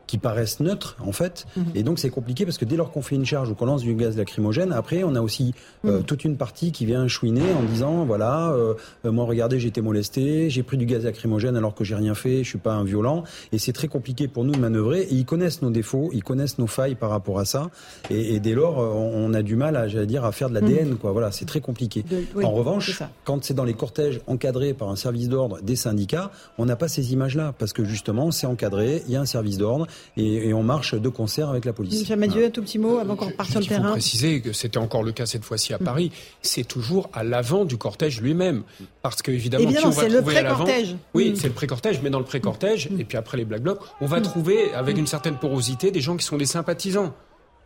qui 0.11 0.17
paraissent 0.17 0.59
neutres 0.59 0.97
en 0.99 1.13
fait. 1.13 1.45
Mhm. 1.55 1.65
Et 1.73 1.83
donc 1.83 1.97
c'est 1.97 2.09
compliqué 2.09 2.43
parce 2.43 2.57
que 2.57 2.65
dès 2.65 2.75
lors 2.75 2.91
qu'on 2.91 3.01
fait 3.01 3.15
une 3.15 3.25
charge 3.25 3.49
ou 3.49 3.55
qu'on 3.55 3.65
lance 3.65 3.81
du 3.81 3.95
gaz 3.95 4.17
lacrymogène, 4.17 4.73
après 4.73 5.05
on 5.05 5.15
a 5.15 5.21
aussi 5.21 5.53
euh, 5.85 5.99
mhm. 5.99 6.03
toute 6.03 6.25
une 6.25 6.35
partie 6.35 6.73
qui 6.73 6.85
vient 6.85 7.07
chouiner 7.07 7.53
en 7.57 7.63
disant 7.63 8.03
voilà, 8.03 8.51
euh, 8.51 8.73
euh, 9.05 9.11
moi 9.13 9.23
regardez 9.23 9.57
j'ai 9.57 9.69
été 9.69 9.79
molesté, 9.79 10.49
j'ai 10.49 10.63
pris 10.63 10.75
du 10.75 10.85
gaz 10.85 11.05
lacrymogène 11.05 11.55
alors 11.55 11.73
que 11.75 11.85
j'ai 11.85 11.95
rien 11.95 12.13
fait, 12.13 12.43
je 12.43 12.49
suis 12.49 12.57
pas 12.57 12.73
un 12.73 12.83
violent. 12.83 13.23
Et 13.53 13.57
c'est 13.57 13.71
très 13.71 13.87
compliqué 13.87 14.27
pour 14.27 14.43
nous 14.43 14.51
de 14.51 14.59
manœuvrer. 14.59 15.03
Et 15.03 15.13
ils 15.13 15.23
connaissent 15.23 15.61
nos 15.61 15.69
défauts, 15.69 16.09
ils 16.11 16.25
connaissent 16.25 16.57
nos 16.57 16.67
failles 16.67 16.95
par 16.95 17.09
rapport 17.09 17.39
à 17.39 17.45
ça. 17.45 17.69
Et, 18.09 18.41
dès 18.41 18.53
lors 18.53 18.79
on, 18.79 19.33
a 19.33 19.43
du 19.43 19.55
mal 19.55 19.77
à, 19.77 19.87
j'allais 19.87 20.07
dire, 20.07 20.25
à 20.25 20.33
faire 20.33 20.49
de 20.49 20.55
l'ADN 20.55 20.89
mhm. 20.89 20.97
quoi. 20.97 21.13
Voilà, 21.13 21.31
c'est 21.31 21.45
très 21.45 21.61
compliqué. 21.61 22.03
en 22.43 22.51
revanche, 22.51 23.01
quand 23.23 23.45
c'est 23.45 23.53
dans 23.53 23.63
les 23.63 23.75
cortèges 23.75 24.19
encadrés 24.27 24.73
par 24.73 24.89
un 24.89 24.97
service 24.97 25.29
d'ordre 25.29 25.61
des 25.61 25.77
syndicats, 25.77 26.31
on 26.57 26.65
n'a 26.65 26.75
pas 26.75 26.89
ces 26.89 27.13
images-là 27.13 27.53
parce 27.57 27.71
que 27.71 27.85
justement 27.85 28.31
c'est 28.31 28.47
encadré, 28.47 29.03
il 29.07 29.13
y 29.13 29.15
a 29.15 29.21
un 29.21 29.25
service 29.25 29.57
d'ordre 29.57 29.87
et, 30.17 30.53
on 30.53 30.63
marche 30.63 30.95
de 30.95 31.09
concert 31.09 31.49
avec 31.49 31.65
la 31.65 31.73
police. 31.73 31.99
Michel 31.99 32.19
Madieu, 32.19 32.45
un 32.45 32.49
tout 32.49 32.61
petit 32.61 32.79
mot 32.79 32.97
avant 32.97 33.15
qu'on 33.15 33.27
reparte 33.27 33.49
sur 33.49 33.59
le 33.59 33.65
terrain. 33.65 33.81
Il 33.81 33.87
faut 33.87 33.91
préciser 33.93 34.41
que 34.41 34.53
c'était 34.53 34.77
encore 34.77 35.03
le 35.03 35.11
cas 35.11 35.25
cette 35.25 35.43
fois-ci 35.43 35.73
à 35.73 35.77
mm. 35.79 35.83
Paris. 35.83 36.11
C'est 36.41 36.67
toujours 36.67 37.09
à 37.13 37.23
l'avant 37.23 37.65
du 37.65 37.77
cortège 37.77 38.21
lui-même, 38.21 38.63
parce 39.01 39.21
que 39.21 39.31
évidemment, 39.31 39.69
qui 39.69 39.85
on 39.85 39.89
va 39.89 40.05
trouver 40.07 40.37
à 40.37 40.41
l'avant. 40.43 40.65
Oui, 41.13 41.31
mm. 41.31 41.35
c'est 41.35 41.47
le 41.47 41.53
pré-cortège, 41.53 42.01
mais 42.03 42.09
dans 42.09 42.19
le 42.19 42.25
pré-cortège 42.25 42.89
mm. 42.89 42.99
et 42.99 43.03
puis 43.05 43.17
après 43.17 43.37
les 43.37 43.45
black 43.45 43.61
blocs, 43.61 43.79
on 44.01 44.05
va 44.05 44.21
trouver 44.21 44.73
avec 44.73 44.97
une 44.97 45.07
certaine 45.07 45.37
porosité 45.37 45.91
des 45.91 46.01
gens 46.01 46.17
qui 46.17 46.25
sont 46.25 46.37
des 46.37 46.45
sympathisants 46.45 47.13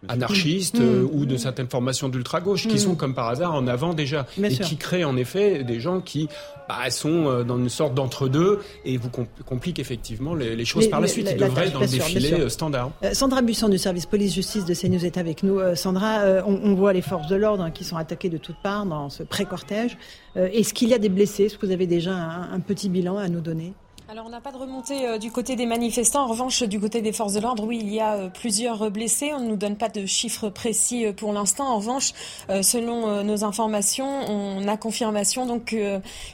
anarchistes 0.08 0.80
euh, 0.80 1.08
ou 1.12 1.26
de 1.26 1.38
certaines 1.38 1.68
formations 1.68 2.10
d'ultra-gauche 2.10 2.68
qui 2.68 2.80
sont 2.80 2.96
comme 2.96 3.14
par 3.14 3.30
hasard 3.30 3.54
en 3.54 3.68
avant 3.68 3.94
déjà 3.94 4.26
et 4.42 4.50
qui 4.50 4.78
créent 4.78 5.04
en 5.04 5.18
effet 5.18 5.64
des 5.64 5.80
gens 5.80 6.02
qui 6.02 6.28
bah, 6.68 6.90
sont 6.90 7.28
euh, 7.28 7.44
dans 7.44 7.58
une 7.58 7.70
sorte 7.70 7.94
d'entre-deux 7.94 8.60
et 8.86 8.98
vous 8.98 9.10
compliquent 9.46 9.80
effectivement 9.80 10.34
les, 10.34 10.66
choses 10.66 10.88
par 10.90 11.02
la 11.02 11.08
suite. 11.08 11.30
Ils 11.32 11.38
devraient 11.38 11.68
être 11.68 11.74
dans 11.74 11.80
le 11.80 11.88
défilé 11.88 12.34
euh, 12.34 12.50
standard. 12.50 12.92
Sandra 13.14 13.42
Buisson 13.42 13.70
du 13.70 13.78
service 13.78 14.06
police-justice 14.06 14.66
de 14.66 14.74
CNews 14.74 15.06
est 15.06 15.18
avec 15.18 15.44
nous. 15.44 15.60
Sandra, 15.76 16.44
on, 16.46 16.74
voit 16.76 16.94
les 16.94 17.02
forces 17.02 17.28
de 17.28 17.36
l'ordre 17.36 17.64
hein, 17.64 17.72
qui 17.72 17.84
sont 17.84 17.98
attaquées 17.98 18.30
de 18.30 18.38
toutes 18.38 18.62
parts 18.62 18.86
dans 18.86 19.10
ce 19.10 19.24
pré-cortège. 19.24 19.98
Est-ce 20.36 20.74
qu'il 20.74 20.90
y 20.90 20.94
a 20.94 20.98
des 20.98 21.10
blessés? 21.10 21.46
Est-ce 21.46 21.58
que 21.58 21.66
vous 21.66 21.72
avez 21.72 21.88
déjà 21.88 22.14
un 22.14 22.60
petit 22.60 22.90
bilan 22.90 23.18
à 23.18 23.28
nous 23.30 23.42
donner? 23.42 23.74
Alors 24.08 24.28
on 24.28 24.30
n'a 24.30 24.40
pas 24.40 24.52
de 24.52 24.58
remontée 24.58 25.08
euh, 25.08 25.18
du 25.18 25.32
côté 25.32 25.56
des 25.56 25.66
manifestants. 25.66 26.26
En 26.26 26.28
revanche, 26.28 26.62
du 26.62 26.80
côté 26.80 27.02
des 27.02 27.12
forces 27.12 27.34
de 27.34 27.40
l'ordre, 27.40 27.66
oui, 27.66 27.80
il 27.82 27.92
y 27.92 28.00
a 28.00 28.14
euh, 28.14 28.30
plusieurs 28.30 28.92
blessés. 28.92 29.32
On 29.34 29.40
ne 29.40 29.48
nous 29.48 29.56
donne 29.56 29.78
pas 29.78 29.90
de 29.90 30.06
chiffres 30.06 30.50
précis 30.50 31.08
euh, 31.08 31.12
pour 31.12 31.34
l'instant. 31.34 31.68
En 31.68 31.78
revanche, 31.78 32.14
selon 32.62 33.24
nos 33.24 33.44
informations, 33.44 34.06
on 34.30 34.68
a 34.68 34.78
confirmation 34.78 35.46
donc 35.46 35.76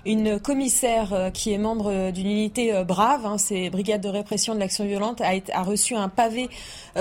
une 0.06 0.40
commissaire 0.40 1.32
qui 1.34 1.54
est 1.54 1.58
membre 1.58 2.12
d'une 2.12 2.30
unité 2.30 2.84
Brave, 2.86 3.26
hein, 3.26 3.38
c'est 3.38 3.70
Brigade 3.70 4.02
de 4.02 4.10
répression 4.10 4.54
de 4.54 4.60
l'action 4.60 4.86
violente, 4.86 5.22
a, 5.22 5.32
a, 5.54 5.64
reçu 5.64 5.96
un 5.96 6.10
pavé 6.10 6.50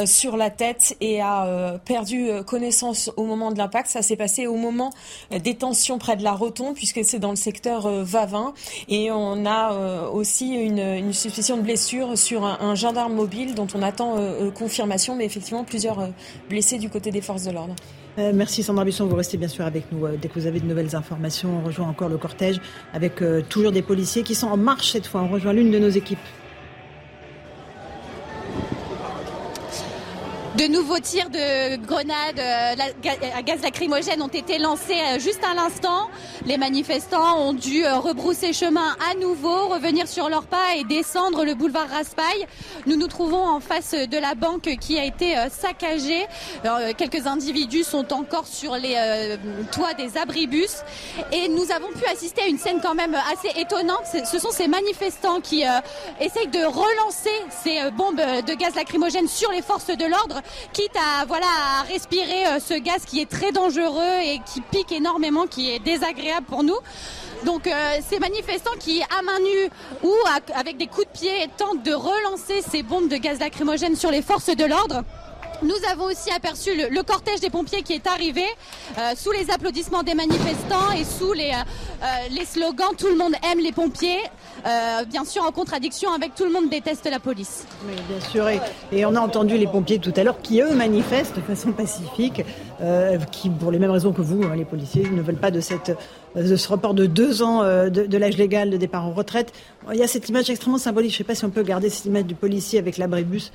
sur 0.04 0.36
la 0.36 0.50
tête 0.50 0.96
et 1.00 1.20
a 1.20 1.78
perdu 1.84 2.30
connaissance 2.46 3.10
au 3.16 3.24
moment 3.24 3.50
de 3.50 3.58
l'impact. 3.58 3.88
Ça 3.88 4.02
s'est 4.02 4.16
passé 4.16 4.46
au 4.46 4.56
moment 4.56 4.90
des 5.30 5.56
tensions 5.56 5.98
près 5.98 6.16
de 6.16 6.22
la 6.22 6.32
Rotonde, 6.32 6.74
puisque 6.74 7.04
c'est 7.04 7.18
dans 7.18 7.30
le 7.30 7.36
secteur 7.36 7.88
Vavin. 8.04 8.54
Et 8.88 9.10
on 9.10 9.46
a 9.46 10.08
aussi 10.10 10.59
une, 10.64 11.12
suspicion 11.12 11.56
de 11.56 11.62
blessure 11.62 12.16
sur 12.16 12.44
un, 12.44 12.74
gendarme 12.74 13.14
mobile 13.14 13.54
dont 13.54 13.66
on 13.74 13.82
attend 13.82 14.16
euh, 14.16 14.48
euh, 14.48 14.50
confirmation, 14.50 15.16
mais 15.16 15.24
effectivement 15.24 15.64
plusieurs 15.64 16.00
euh, 16.00 16.06
blessés 16.48 16.78
du 16.78 16.88
côté 16.88 17.10
des 17.10 17.20
forces 17.20 17.44
de 17.44 17.52
l'ordre. 17.52 17.74
merci 18.16 18.62
Sandra 18.62 18.84
Busson, 18.84 19.06
vous 19.06 19.16
restez 19.16 19.36
bien 19.36 19.48
sûr 19.48 19.64
avec 19.64 19.90
nous. 19.92 20.06
dès 20.16 20.28
que 20.28 20.38
vous 20.38 20.46
avez 20.46 20.60
de 20.60 20.66
nouvelles 20.66 20.94
informations, 20.94 21.60
on 21.62 21.66
rejoint 21.66 21.88
encore 21.88 22.08
le 22.08 22.18
cortège 22.18 22.60
avec 22.92 23.22
toujours 23.48 23.72
des 23.72 23.82
policiers 23.82 24.22
qui 24.22 24.34
sont 24.34 24.48
en 24.48 24.56
marche 24.56 24.92
cette 24.92 25.06
fois. 25.06 25.22
On 25.22 25.28
rejoint 25.28 25.52
l'une 25.52 25.70
de 25.70 25.78
nos 25.78 25.88
équipes. 25.88 26.18
De 30.58 30.66
nouveaux 30.66 30.98
tirs 30.98 31.30
de 31.30 31.76
grenades 31.86 32.40
euh, 32.40 32.74
à 33.36 33.42
gaz 33.42 33.62
lacrymogène 33.62 34.20
ont 34.20 34.26
été 34.26 34.58
lancés 34.58 34.98
euh, 35.00 35.20
juste 35.20 35.42
à 35.48 35.54
l'instant. 35.54 36.10
Les 36.44 36.58
manifestants 36.58 37.38
ont 37.38 37.52
dû 37.52 37.84
euh, 37.84 37.98
rebrousser 37.98 38.52
chemin 38.52 38.96
à 39.08 39.14
nouveau, 39.14 39.68
revenir 39.68 40.08
sur 40.08 40.28
leurs 40.28 40.46
pas 40.46 40.74
et 40.76 40.82
descendre 40.82 41.44
le 41.44 41.54
boulevard 41.54 41.88
Raspail. 41.88 42.48
Nous 42.86 42.96
nous 42.96 43.06
trouvons 43.06 43.46
en 43.46 43.60
face 43.60 43.92
de 43.92 44.18
la 44.18 44.34
banque 44.34 44.76
qui 44.80 44.98
a 44.98 45.04
été 45.04 45.36
saccagée. 45.50 46.26
quelques 46.96 47.26
individus 47.28 47.84
sont 47.84 48.12
encore 48.12 48.46
sur 48.46 48.74
les 48.74 48.96
toits 49.70 49.94
des 49.94 50.16
abribus 50.16 50.78
et 51.30 51.48
nous 51.48 51.70
avons 51.70 51.88
pu 51.88 52.04
assister 52.10 52.42
à 52.42 52.46
une 52.46 52.58
scène 52.58 52.80
quand 52.82 52.94
même 52.94 53.16
assez 53.32 53.60
étonnante. 53.60 54.04
Ce 54.24 54.38
sont 54.38 54.50
ces 54.50 54.66
manifestants 54.66 55.40
qui 55.40 55.62
essayent 56.20 56.48
de 56.48 56.64
relancer 56.64 57.30
ces 57.62 57.90
bombes 57.92 58.16
de 58.16 58.54
gaz 58.54 58.74
lacrymogène 58.74 59.28
sur 59.28 59.50
les 59.52 59.62
forces 59.62 59.88
de 59.88 60.06
l'ordre 60.06 60.39
quitte 60.72 60.96
à 60.96 61.24
voilà 61.26 61.46
respirer 61.88 62.46
euh, 62.46 62.60
ce 62.60 62.74
gaz 62.74 63.04
qui 63.04 63.20
est 63.20 63.30
très 63.30 63.52
dangereux 63.52 64.20
et 64.22 64.40
qui 64.52 64.60
pique 64.60 64.92
énormément, 64.92 65.46
qui 65.46 65.70
est 65.70 65.78
désagréable 65.78 66.46
pour 66.46 66.62
nous. 66.62 66.78
Donc 67.44 67.66
euh, 67.66 67.72
ces 68.08 68.18
manifestants 68.18 68.76
qui, 68.78 69.02
à 69.02 69.22
main 69.22 69.38
nue 69.38 69.70
ou 70.02 70.14
avec 70.54 70.76
des 70.76 70.86
coups 70.86 71.06
de 71.06 71.18
pied, 71.18 71.48
tentent 71.56 71.82
de 71.82 71.92
relancer 71.92 72.62
ces 72.68 72.82
bombes 72.82 73.08
de 73.08 73.16
gaz 73.16 73.38
lacrymogène 73.38 73.96
sur 73.96 74.10
les 74.10 74.22
forces 74.22 74.54
de 74.54 74.64
l'ordre. 74.64 75.02
Nous 75.62 75.76
avons 75.90 76.04
aussi 76.04 76.30
aperçu 76.30 76.70
le, 76.74 77.02
cortège 77.02 77.40
des 77.40 77.50
pompiers 77.50 77.82
qui 77.82 77.92
est 77.92 78.06
arrivé 78.06 78.44
euh, 78.98 79.12
sous 79.14 79.30
les 79.30 79.50
applaudissements 79.50 80.02
des 80.02 80.14
manifestants 80.14 80.90
et 80.98 81.04
sous 81.04 81.34
les 81.34 81.52
slogans 82.46 82.94
Tout 82.96 83.08
le 83.08 83.16
monde 83.16 83.34
aime 83.50 83.58
les 83.58 83.72
pompiers, 83.72 84.22
euh, 84.66 85.04
bien 85.04 85.24
sûr 85.24 85.42
en 85.42 85.52
contradiction 85.52 86.12
avec 86.12 86.34
Tout 86.34 86.44
le 86.44 86.52
monde 86.52 86.68
déteste 86.68 87.08
la 87.10 87.18
police. 87.18 87.66
Oui, 87.86 87.94
bien 88.08 88.20
sûr. 88.20 88.48
Et, 88.92 89.04
on 89.04 89.14
a 89.14 89.20
entendu 89.20 89.56
les 89.56 89.66
pompiers 89.66 89.98
tout 89.98 90.12
à 90.16 90.24
l'heure 90.24 90.40
qui, 90.42 90.60
eux, 90.60 90.74
manifestent 90.74 91.36
de 91.36 91.40
façon 91.40 91.72
pacifique, 91.72 92.44
qui, 93.30 93.50
pour 93.50 93.70
les 93.70 93.78
mêmes 93.78 93.90
raisons 93.90 94.12
que 94.12 94.22
vous, 94.22 94.42
hein, 94.44 94.56
les 94.56 94.64
policiers, 94.64 95.08
ne 95.10 95.22
veulent 95.22 95.36
pas 95.36 95.50
de 95.50 95.60
ce 95.60 96.68
report 96.68 96.94
de 96.94 97.06
deux 97.06 97.42
ans 97.42 97.62
de, 97.62 97.88
de 97.88 98.18
l'âge 98.18 98.36
légal 98.36 98.70
de 98.70 98.76
départ 98.76 99.04
en 99.04 99.12
retraite. 99.12 99.52
Il 99.92 99.98
y 99.98 100.02
a 100.02 100.06
cette 100.06 100.28
image 100.28 100.48
extrêmement 100.50 100.78
symbolique. 100.78 101.10
Je 101.10 101.16
ne 101.16 101.18
sais 101.18 101.24
pas 101.24 101.34
si 101.34 101.44
on 101.44 101.50
peut 101.50 101.62
garder 101.62 101.90
cette 101.90 102.06
image 102.06 102.24
du 102.24 102.34
policier 102.34 102.78
avec 102.78 102.96
l'abribus. 102.98 103.52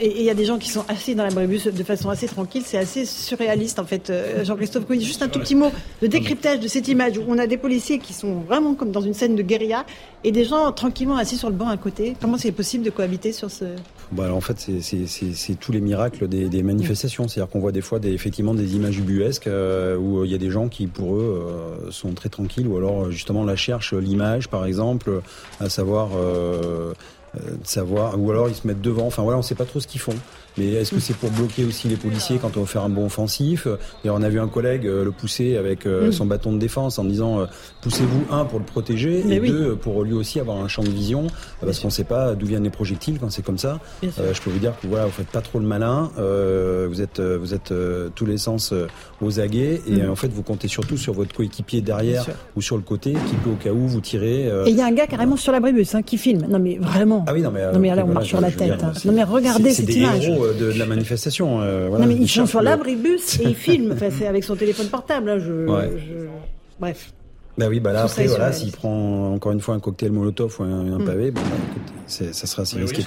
et 0.00 0.20
il 0.20 0.24
y 0.24 0.30
a 0.30 0.34
des 0.34 0.44
gens 0.44 0.58
qui 0.58 0.70
sont 0.70 0.84
assis 0.88 1.14
dans 1.14 1.24
l'abribus 1.24 1.66
de 1.66 1.84
façon 1.84 2.10
assez 2.10 2.26
tranquille. 2.26 2.62
C'est 2.64 2.78
assez 2.78 3.04
surréaliste, 3.04 3.78
en 3.78 3.84
fait, 3.84 4.10
euh, 4.10 4.44
Jean-Christophe. 4.44 4.84
Juste 4.98 5.22
un 5.22 5.28
tout 5.28 5.40
petit 5.40 5.54
mot 5.54 5.70
de 6.02 6.06
décryptage 6.06 6.60
de 6.60 6.68
cette 6.68 6.88
image 6.88 7.18
où 7.18 7.24
on 7.28 7.38
a 7.38 7.46
des 7.46 7.56
policiers 7.56 7.98
qui 7.98 8.12
sont 8.12 8.40
vraiment 8.40 8.74
comme 8.74 8.90
dans 8.90 9.00
une 9.00 9.14
scène 9.14 9.36
de 9.36 9.42
guérilla 9.42 9.84
et 10.22 10.32
des 10.32 10.44
gens 10.44 10.72
tranquillement 10.72 11.16
assis 11.16 11.36
sur 11.36 11.48
le 11.48 11.54
banc 11.54 11.68
à 11.68 11.76
côté. 11.76 12.16
Comment 12.20 12.38
c'est 12.38 12.52
possible 12.52 12.84
de 12.84 12.90
cohabiter 12.90 13.32
sur 13.32 13.50
ce... 13.50 13.64
Bah 14.12 14.32
en 14.32 14.40
fait, 14.40 14.68
c'est 14.80 15.54
tous 15.58 15.72
les 15.72 15.80
miracles 15.80 16.28
des, 16.28 16.62
manifestations. 16.62 17.28
C'est-à-dire 17.28 17.50
qu'on 17.50 17.60
voit 17.60 17.72
des 17.72 17.80
fois 17.80 17.98
des, 17.98 18.12
effectivement 18.12 18.54
des 18.54 18.76
images 18.76 18.98
ubuesques 18.98 19.46
euh, 19.46 19.96
où 19.96 20.24
il 20.24 20.30
y 20.30 20.34
a 20.34 20.38
des 20.38 20.50
gens 20.50 20.68
qui, 20.68 20.86
pour 20.86 21.16
eux, 21.16 21.44
euh, 21.48 21.90
sont 21.90 22.12
très 22.12 22.28
tranquilles 22.28 22.66
ou 22.66 22.76
alors 22.76 23.10
justement 23.10 23.44
la 23.44 23.56
cherchent 23.56 23.94
l'image, 23.94 24.48
par 24.48 24.66
exemple, 24.66 25.20
à 25.60 25.68
savoir... 25.68 26.10
savoir 27.64 28.20
ou 28.20 28.30
alors 28.30 28.48
ils 28.48 28.54
se 28.54 28.64
mettent 28.64 28.80
devant 28.80 29.06
enfin 29.06 29.24
voilà 29.24 29.38
on 29.38 29.42
sait 29.42 29.56
pas 29.56 29.64
trop 29.64 29.80
ce 29.80 29.88
qu'ils 29.88 30.00
font 30.00 30.14
mais 30.56 30.72
est-ce 30.72 30.92
que 30.92 31.00
c'est 31.00 31.16
pour 31.16 31.30
bloquer 31.30 31.64
aussi 31.64 31.88
les 31.88 31.96
policiers 31.96 32.38
quand 32.38 32.56
on 32.56 32.60
veut 32.60 32.66
faire 32.66 32.84
un 32.84 32.88
bon 32.88 33.06
offensif? 33.06 33.66
Et 34.04 34.10
on 34.10 34.22
a 34.22 34.28
vu 34.28 34.38
un 34.38 34.48
collègue 34.48 34.86
euh, 34.86 35.04
le 35.04 35.10
pousser 35.10 35.56
avec 35.56 35.86
euh, 35.86 36.08
mm. 36.08 36.12
son 36.12 36.26
bâton 36.26 36.52
de 36.52 36.58
défense 36.58 36.98
en 36.98 37.04
disant 37.04 37.40
euh, 37.40 37.46
poussez-vous 37.82 38.34
un 38.34 38.44
pour 38.44 38.58
le 38.58 38.64
protéger 38.64 39.24
et 39.28 39.40
deux 39.40 39.74
pour 39.74 40.04
lui 40.04 40.12
aussi 40.12 40.40
avoir 40.40 40.58
un 40.58 40.68
champ 40.68 40.82
de 40.82 40.90
vision 40.90 41.26
parce 41.60 41.80
qu'on 41.80 41.88
ne 41.88 41.92
sait 41.92 42.04
pas 42.04 42.34
d'où 42.34 42.46
viennent 42.46 42.64
les 42.64 42.70
projectiles 42.70 43.18
quand 43.18 43.30
c'est 43.30 43.44
comme 43.44 43.58
ça. 43.58 43.80
je 44.02 44.40
peux 44.40 44.50
vous 44.50 44.58
dire 44.58 44.74
que 44.80 44.86
voilà, 44.86 45.06
vous 45.06 45.12
faites 45.12 45.28
pas 45.28 45.40
trop 45.40 45.58
le 45.58 45.66
malin, 45.66 46.10
vous 46.16 47.00
êtes 47.00 47.20
vous 47.20 47.54
êtes 47.54 47.72
tous 48.14 48.26
les 48.26 48.38
sens 48.38 48.72
aux 49.20 49.40
aguets 49.40 49.80
et 49.86 50.02
mm. 50.02 50.10
en 50.10 50.16
fait 50.16 50.28
vous 50.28 50.42
comptez 50.42 50.68
surtout 50.68 50.96
sur 50.96 51.14
votre 51.14 51.34
coéquipier 51.34 51.80
derrière 51.80 52.26
ou 52.56 52.62
sur 52.62 52.76
le 52.76 52.82
côté 52.82 53.12
qui 53.12 53.34
peut 53.36 53.50
au 53.50 53.56
cas 53.56 53.72
où 53.72 53.86
vous 53.86 54.00
tirer. 54.00 54.46
Et 54.66 54.70
il 54.70 54.76
y 54.76 54.80
a 54.80 54.86
un 54.86 54.92
gars 54.92 55.06
carrément 55.06 55.36
sur 55.36 55.52
l'abribus 55.52 55.94
hein, 55.94 56.02
qui 56.02 56.18
filme. 56.18 56.46
Non 56.48 56.58
mais 56.58 56.78
vraiment. 56.78 57.24
Ah 57.26 57.32
oui 57.32 57.42
non 57.42 57.50
mais 57.50 57.72
non 57.72 57.78
mais 57.78 57.92
on 58.02 58.08
marche 58.08 58.28
sur 58.28 58.40
la 58.40 58.50
tête. 58.50 58.82
Hein. 58.82 58.92
Non 59.04 59.12
mais 59.12 59.24
regardez 59.24 59.70
cette 59.72 59.94
image. 59.94 60.30
Euh, 60.44 60.72
de, 60.72 60.78
la 60.78 60.86
manifestation. 60.86 61.60
Euh, 61.60 61.88
voilà, 61.88 62.06
non, 62.06 62.12
mais 62.12 62.18
ils 62.18 62.28
sont 62.28 62.46
sur 62.46 62.62
l'abribus 62.62 63.40
et 63.40 63.44
ils 63.44 63.54
filment. 63.54 63.92
Enfin, 63.92 64.08
c'est 64.10 64.26
avec 64.26 64.44
son 64.44 64.56
téléphone 64.56 64.88
portable. 64.88 65.30
Hein, 65.30 65.38
je, 65.38 65.66
je... 65.66 66.26
Bref. 66.78 67.12
Bah 67.56 67.66
oui, 67.68 67.78
bah 67.78 67.92
là, 67.92 68.02
après, 68.02 68.26
voilà, 68.26 68.52
s'il 68.52 68.72
prend 68.72 69.32
encore 69.32 69.52
une 69.52 69.60
fois 69.60 69.76
un 69.76 69.80
cocktail 69.80 70.10
Molotov 70.10 70.56
ou 70.58 70.64
un, 70.64 70.98
mm. 70.98 71.04
pavé, 71.04 71.30
bon, 71.30 71.40
bah, 71.40 71.56
ça 72.06 72.46
sera 72.46 72.62
assez 72.62 72.78
risqué. 72.78 73.02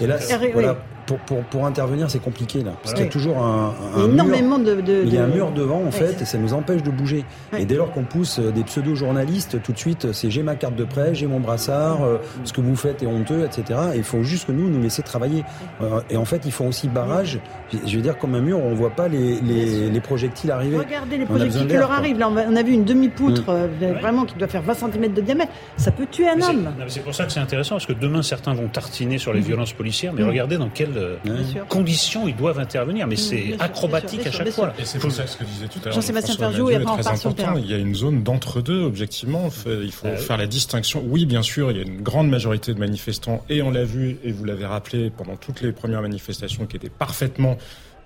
et 0.00 0.06
là, 0.06 0.16
voilà, 0.52 0.76
pour, 1.06 1.18
pour, 1.18 1.38
pour, 1.44 1.66
intervenir, 1.66 2.10
c'est 2.10 2.22
compliqué, 2.22 2.62
là. 2.62 2.72
Parce 2.82 2.94
qu'il 2.94 3.04
y 3.04 3.08
a 3.08 3.10
toujours 3.10 3.38
un, 3.38 3.74
un 3.96 4.04
Énormément 4.10 4.58
mur. 4.58 4.76
De, 4.76 4.80
de, 4.80 5.02
Il 5.04 5.14
y 5.14 5.18
a 5.18 5.24
un 5.24 5.28
mur 5.28 5.50
devant, 5.52 5.82
en 5.84 5.90
fait, 5.90 6.20
et 6.20 6.24
ça 6.24 6.38
nous 6.38 6.52
empêche 6.54 6.82
de 6.82 6.90
bouger. 6.90 7.24
Et 7.58 7.64
dès 7.64 7.76
lors 7.76 7.90
qu'on 7.92 8.04
pousse 8.04 8.38
euh, 8.38 8.50
des 8.50 8.62
pseudo-journalistes, 8.62 9.62
tout 9.62 9.72
de 9.72 9.78
suite, 9.78 10.12
c'est 10.12 10.30
j'ai 10.30 10.42
ma 10.42 10.56
carte 10.56 10.76
de 10.76 10.84
presse, 10.84 11.18
j'ai 11.18 11.26
mon 11.26 11.40
brassard, 11.40 12.02
euh, 12.04 12.18
ce 12.44 12.52
que 12.52 12.60
vous 12.60 12.76
faites 12.76 13.02
est 13.02 13.06
honteux, 13.06 13.44
etc. 13.44 13.78
Et 13.94 13.98
il 13.98 14.04
faut 14.04 14.22
juste 14.22 14.46
que 14.46 14.52
nous, 14.52 14.68
nous 14.68 14.80
laisser 14.80 15.02
travailler. 15.02 15.44
Euh, 15.82 16.00
et 16.10 16.16
en 16.16 16.24
fait, 16.24 16.42
ils 16.44 16.52
font 16.52 16.68
aussi 16.68 16.88
barrage. 16.88 17.40
Je 17.72 17.96
veux 17.96 18.02
dire, 18.02 18.18
comme 18.18 18.34
un 18.34 18.40
mur, 18.40 18.58
on 18.58 18.74
voit 18.74 18.90
pas 18.90 19.08
les, 19.08 19.40
les, 19.40 19.90
les 19.90 20.00
projectiles 20.00 20.50
arriver. 20.50 20.76
Regardez 20.78 21.18
les 21.18 21.26
projectiles 21.26 21.66
qui 21.66 21.76
leur 21.76 21.92
arrivent. 21.92 22.18
Là, 22.18 22.28
on 22.30 22.56
a 22.56 22.62
vu 22.62 22.72
une 22.72 22.84
demi-poutre. 22.84 23.50
Mm 23.52 23.90
vraiment 24.00 24.24
qui 24.24 24.34
doit 24.34 24.48
faire 24.48 24.62
20 24.62 24.74
cm 24.74 25.12
de 25.12 25.20
diamètre, 25.20 25.52
ça 25.76 25.90
peut 25.90 26.06
tuer 26.06 26.28
un 26.28 26.40
homme. 26.40 26.70
C'est 26.88 27.02
pour 27.02 27.14
ça 27.14 27.24
que 27.24 27.32
c'est 27.32 27.40
intéressant, 27.40 27.76
parce 27.76 27.86
que 27.86 27.92
demain, 27.92 28.22
certains 28.30 28.54
vont 28.54 28.68
tartiner 28.68 29.18
sur 29.18 29.32
les 29.32 29.40
mmh. 29.40 29.44
violences 29.44 29.72
policières, 29.72 30.12
mais 30.12 30.22
mmh. 30.22 30.28
regardez 30.28 30.56
dans 30.56 30.68
quel, 30.68 30.92
telle 31.24 31.64
condition 31.68 32.28
ils 32.28 32.36
doivent 32.36 32.60
intervenir. 32.60 33.06
Mais 33.06 33.16
c'est 33.16 33.56
acrobatique 33.58 34.26
à 34.26 34.30
chaque 34.30 34.50
fois. 34.50 34.72
Et 34.78 34.84
c'est 34.84 34.98
pour 34.98 35.10
ça 35.10 35.26
ce 35.26 35.36
que 35.36 35.44
disait 35.44 35.66
tout 35.66 35.80
à 35.82 35.86
l'heure. 35.86 35.94
Jean-Sébastien 35.94 36.36
Ferjou 36.36 36.70
et 36.70 36.76
après 36.76 36.92
on 36.92 37.08
important. 37.08 37.54
Il 37.56 37.70
y 37.70 37.74
a 37.74 37.78
une 37.78 37.94
zone 37.94 38.22
d'entre-deux, 38.22 38.82
objectivement. 38.82 39.48
Il 39.66 39.92
faut 39.92 40.08
faire 40.16 40.36
la 40.36 40.46
distinction. 40.46 41.02
Oui, 41.06 41.26
bien 41.26 41.42
sûr, 41.42 41.70
il 41.70 41.76
y 41.76 41.80
a 41.80 41.84
une 41.84 42.02
grande 42.02 42.28
majorité 42.28 42.72
de 42.72 42.78
manifestants, 42.78 43.44
et 43.48 43.62
on 43.62 43.70
l'a 43.70 43.84
vu, 43.84 44.18
et 44.24 44.32
vous 44.32 44.44
l'avez 44.44 44.66
rappelé 44.66 45.10
pendant 45.10 45.36
toutes 45.36 45.60
les 45.60 45.72
premières 45.72 46.02
manifestations, 46.02 46.66
qui 46.66 46.76
étaient 46.76 46.88
parfaitement 46.88 47.56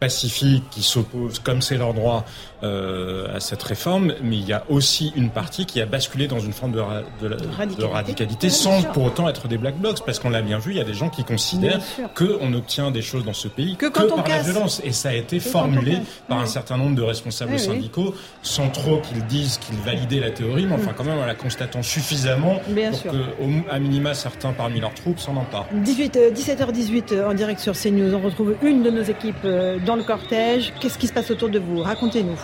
pacifiques, 0.00 0.64
qui 0.70 0.82
s'opposent, 0.82 1.38
comme 1.38 1.62
c'est 1.62 1.76
leur 1.76 1.94
droit, 1.94 2.24
euh, 2.62 3.34
à 3.34 3.40
cette 3.40 3.62
réforme, 3.62 4.12
mais 4.22 4.36
il 4.36 4.46
y 4.46 4.52
a 4.52 4.64
aussi 4.68 5.12
une 5.16 5.30
partie 5.30 5.66
qui 5.66 5.80
a 5.80 5.86
basculé 5.86 6.26
dans 6.26 6.40
une 6.40 6.52
forme 6.52 6.72
de, 6.72 6.82
de, 7.26 7.84
radicalité, 7.84 8.50
sans 8.50 8.82
pour 8.82 9.04
autant 9.04 9.28
être 9.28 9.48
des 9.48 9.56
black 9.56 9.78
blocs, 9.78 10.04
parce 10.14 10.22
qu'on 10.22 10.30
l'a 10.30 10.42
bien 10.42 10.58
vu, 10.58 10.70
il 10.70 10.76
y 10.76 10.80
a 10.80 10.84
des 10.84 10.94
gens 10.94 11.08
qui 11.08 11.24
considèrent 11.24 11.80
qu'on 12.14 12.52
obtient 12.52 12.92
des 12.92 13.02
choses 13.02 13.24
dans 13.24 13.32
ce 13.32 13.48
pays 13.48 13.74
que, 13.74 13.86
par 13.86 14.04
la 14.28 14.42
violence, 14.42 14.80
et 14.84 14.92
ça 14.92 15.08
a 15.08 15.12
été 15.12 15.40
formulé 15.40 15.98
par 16.28 16.38
un 16.38 16.46
certain 16.46 16.76
nombre 16.76 16.94
de 16.94 17.02
responsables 17.02 17.58
syndicaux, 17.58 18.14
sans 18.40 18.68
trop 18.68 18.98
qu'ils 18.98 19.26
disent 19.26 19.58
qu'ils 19.58 19.78
validaient 19.78 20.20
la 20.20 20.30
théorie, 20.30 20.66
mais 20.66 20.76
enfin 20.76 20.92
quand 20.96 21.02
même 21.02 21.18
en 21.18 21.26
la 21.26 21.34
constatant 21.34 21.82
suffisamment 21.82 22.60
pour 22.60 23.12
que, 23.12 23.70
à 23.72 23.80
minima, 23.80 24.14
certains 24.14 24.52
parmi 24.52 24.78
leurs 24.78 24.94
troupes 24.94 25.18
s'en 25.18 25.34
emparent. 25.34 25.66
18, 25.72 26.16
17h18 26.32 27.24
en 27.24 27.34
direct 27.34 27.58
sur 27.58 27.72
CNews, 27.72 28.14
on 28.14 28.20
retrouve 28.20 28.54
une 28.62 28.84
de 28.84 28.90
nos 28.90 29.02
équipes 29.02 29.34
euh, 29.44 29.80
dans 29.84 29.96
le 29.96 30.04
cortège. 30.04 30.72
Qu'est-ce 30.80 30.96
qui 30.96 31.08
se 31.08 31.12
passe 31.12 31.32
autour 31.32 31.48
de 31.48 31.58
vous? 31.58 31.82
Racontez-nous. 31.82 32.38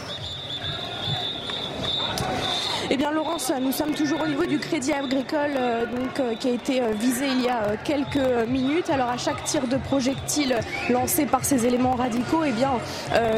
Bien, 3.00 3.12
Laurence, 3.12 3.50
nous 3.62 3.72
sommes 3.72 3.94
toujours 3.94 4.20
au 4.20 4.26
niveau 4.26 4.44
du 4.44 4.58
crédit 4.58 4.92
agricole 4.92 5.52
euh, 5.56 5.86
donc, 5.86 6.20
euh, 6.20 6.34
qui 6.34 6.48
a 6.48 6.50
été 6.50 6.82
euh, 6.82 6.92
visé 6.92 7.28
il 7.28 7.40
y 7.40 7.48
a 7.48 7.78
quelques 7.82 8.46
minutes. 8.46 8.90
Alors, 8.90 9.08
à 9.08 9.16
chaque 9.16 9.42
tir 9.44 9.66
de 9.66 9.78
projectile 9.78 10.56
lancé 10.90 11.24
par 11.24 11.42
ces 11.42 11.64
éléments 11.64 11.94
radicaux, 11.94 12.42
eh 12.46 12.52
bien, 12.52 12.72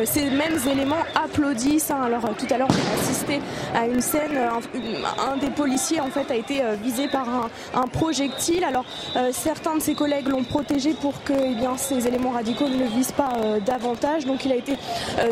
ces 0.05 0.31
mêmes 0.31 0.59
éléments 0.69 1.05
applaudissent. 1.15 1.93
Hein. 1.93 2.01
Alors, 2.07 2.23
tout 2.37 2.53
à 2.53 2.59
l'heure, 2.59 2.71
j'ai 2.73 3.01
assisté 3.01 3.41
à 3.73 3.87
une 3.87 4.01
scène. 4.01 4.37
Un, 4.37 5.37
des 5.37 5.51
policiers, 5.51 6.01
en 6.01 6.09
fait, 6.09 6.29
a 6.33 6.35
été 6.35 6.61
visé 6.83 7.07
par 7.07 7.29
un, 7.75 7.87
projectile. 7.87 8.65
Alors, 8.65 8.85
certains 9.31 9.77
de 9.77 9.81
ses 9.81 9.95
collègues 9.95 10.27
l'ont 10.27 10.43
protégé 10.43 10.93
pour 10.95 11.23
que 11.23 11.35
eh 11.35 11.55
bien, 11.55 11.77
ces 11.77 12.09
éléments 12.09 12.31
radicaux 12.31 12.69
ne 12.69 12.87
visent 12.87 13.13
pas 13.13 13.35
davantage. 13.65 14.25
Donc, 14.25 14.45
il 14.45 14.51
a 14.51 14.57
été 14.57 14.77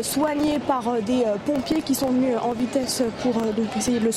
soigné 0.01 0.59
par 0.59 1.01
des 1.01 1.25
pompiers 1.45 1.81
qui 1.81 1.95
sont 1.95 2.11
venus 2.11 2.37
en 2.41 2.53
vitesse 2.53 3.03
pour 3.23 3.33
essayer 3.75 3.99
de 3.99 4.05
le 4.05 4.11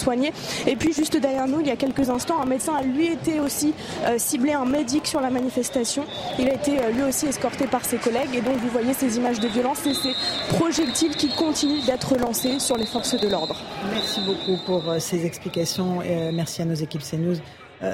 Et 0.67 0.77
puis 0.77 0.93
juste 0.93 1.17
derrière 1.17 1.49
nous, 1.49 1.61
il 1.61 1.67
y 1.67 1.71
a 1.71 1.77
quelques 1.77 2.11
instants, 2.11 2.41
un 2.41 2.47
médecin 2.47 2.75
a 2.75 2.83
lui 2.83 3.07
été 3.07 3.41
aussi 3.41 3.73
euh, 4.07 4.17
ciblé, 4.19 4.53
un 4.53 4.67
médic 4.67 5.07
sur 5.07 5.21
la 5.21 5.31
manifestation. 5.31 6.05
Il 6.39 6.49
a 6.49 6.55
été 6.55 6.79
euh, 6.79 6.91
lui 6.91 7.03
aussi 7.03 7.27
escorté 7.27 7.67
par 7.67 7.85
ses 7.85 7.97
collègues. 7.97 8.35
Et 8.35 8.41
donc 8.41 8.57
vous 8.57 8.69
voyez 8.69 8.93
ces 8.93 9.17
images 9.17 9.41
de 9.41 9.49
violence 9.49 9.87
et 9.87 9.95
ces 9.95 10.13
projectiles 10.57 11.17
qui 11.17 11.29
continuent 11.29 11.85
d'être 11.87 12.17
lancés 12.19 12.59
sur 12.59 12.77
les 12.77 12.87
forces 12.87 13.19
de 13.19 13.29
l'ordre. 13.29 13.57
Merci 13.91 14.21
beaucoup 14.27 14.59
pour 14.67 14.89
euh, 14.91 14.99
ces 14.99 15.25
explications. 15.25 16.03
Et, 16.03 16.33
merci 16.33 16.63
à 16.63 16.65
nos 16.65 16.75
équipes 16.75 17.03
CNews. 17.03 17.37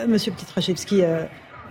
Monsieur 0.07 0.31
Ptitrachevski, 0.31 1.03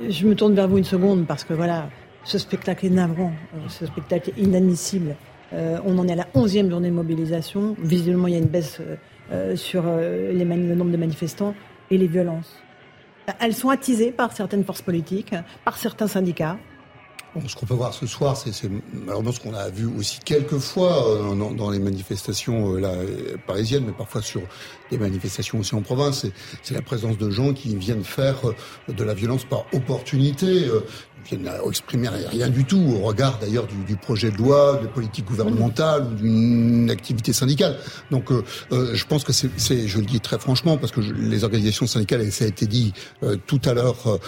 je 0.10 0.28
me 0.28 0.36
tourne 0.36 0.54
vers 0.54 0.68
vous 0.68 0.78
une 0.78 0.84
seconde 0.84 1.26
parce 1.26 1.46
que 1.46 1.54
voilà, 1.54 1.90
ce 2.26 2.38
spectacle 2.38 2.86
est 2.86 2.90
navrant, 2.90 3.32
ce 3.70 3.86
spectacle 3.86 4.32
est 4.32 4.42
inadmissible. 4.42 5.16
on 5.54 5.98
en 5.98 6.06
est 6.08 6.12
à 6.12 6.16
la 6.16 6.28
11e 6.36 6.70
journée 6.70 6.90
de 6.90 6.94
mobilisation. 6.94 7.78
Visiblement, 7.80 8.28
il 8.28 8.34
y 8.34 8.36
a 8.36 8.40
une 8.40 8.48
baisse 8.48 8.82
euh, 9.32 9.56
sur 9.56 9.84
euh, 9.86 10.34
le 10.34 10.76
nombre 10.76 10.92
de 10.92 10.98
manifestants 10.98 11.54
et 11.92 11.98
les 11.98 12.08
violences. 12.08 12.58
Elles 13.40 13.54
sont 13.54 13.70
attisées 13.70 14.12
par 14.12 14.32
certaines 14.34 14.64
forces 14.64 14.82
politiques, 14.82 15.36
par 15.64 15.78
certains 15.78 16.08
syndicats. 16.08 16.58
ce 17.48 17.56
qu'on 17.56 17.68
peut 17.68 17.76
voir 17.76 17.94
ce 17.94 18.08
soir, 18.08 18.36
c'est 18.36 18.52
malheureusement 18.92 19.32
ce 19.32 19.40
qu'on 19.40 19.54
a 19.54 19.70
vu 19.70 19.86
aussi 19.86 20.20
quelques 20.26 20.58
fois 20.58 21.08
euh, 21.08 21.36
dans, 21.36 21.70
les 21.70 21.78
manifestations 21.78 22.76
parisiennes, 23.46 23.86
mais 23.86 23.92
parfois 23.92 24.24
sur 24.24 24.42
des 24.90 24.98
manifestations 24.98 25.60
aussi 25.60 25.76
en 25.76 25.82
province. 25.82 26.26
C'est 26.64 26.74
la 26.74 26.82
présence 26.82 27.20
de 27.20 27.30
gens 27.30 27.54
qui 27.54 27.76
viennent 27.76 28.04
faire 28.04 28.42
de 28.88 29.04
la 29.04 29.14
violence 29.14 29.46
par 29.46 29.66
opportunité 29.74 30.66
qui 31.30 31.38
n'a 31.38 31.58
exprimé 31.68 32.10
rien 32.10 32.50
du 32.50 32.66
tout 32.66 32.82
au 32.96 33.06
regard 33.06 33.38
d'ailleurs 33.40 33.68
du, 33.68 33.96
projet 33.96 34.32
de 34.32 34.38
loi, 34.38 34.80
de 34.82 34.88
politique 34.88 35.26
gouvernementale 35.26 36.08
ou 36.12 36.16
d'une 36.16 36.90
activité 36.90 37.34
syndicale. 37.34 37.78
Donc 38.10 38.32
euh, 38.32 38.44
euh, 38.72 38.96
je 38.96 39.06
pense 39.06 39.24
que 39.24 39.32
c'est, 39.32 39.88
je 39.88 40.00
le 40.00 40.06
dis 40.06 40.20
très 40.20 40.40
franchement, 40.40 40.78
parce 40.78 40.92
que 40.92 41.02
les 41.02 41.44
organisations 41.44 41.86
syndicales, 41.86 42.22
et 42.22 42.32
ça 42.32 42.46
a 42.46 42.48
été 42.48 42.66
dit 42.66 42.94
euh, 43.22 43.36
tout 43.46 43.62
à 43.66 43.74
l'heure 43.74 44.20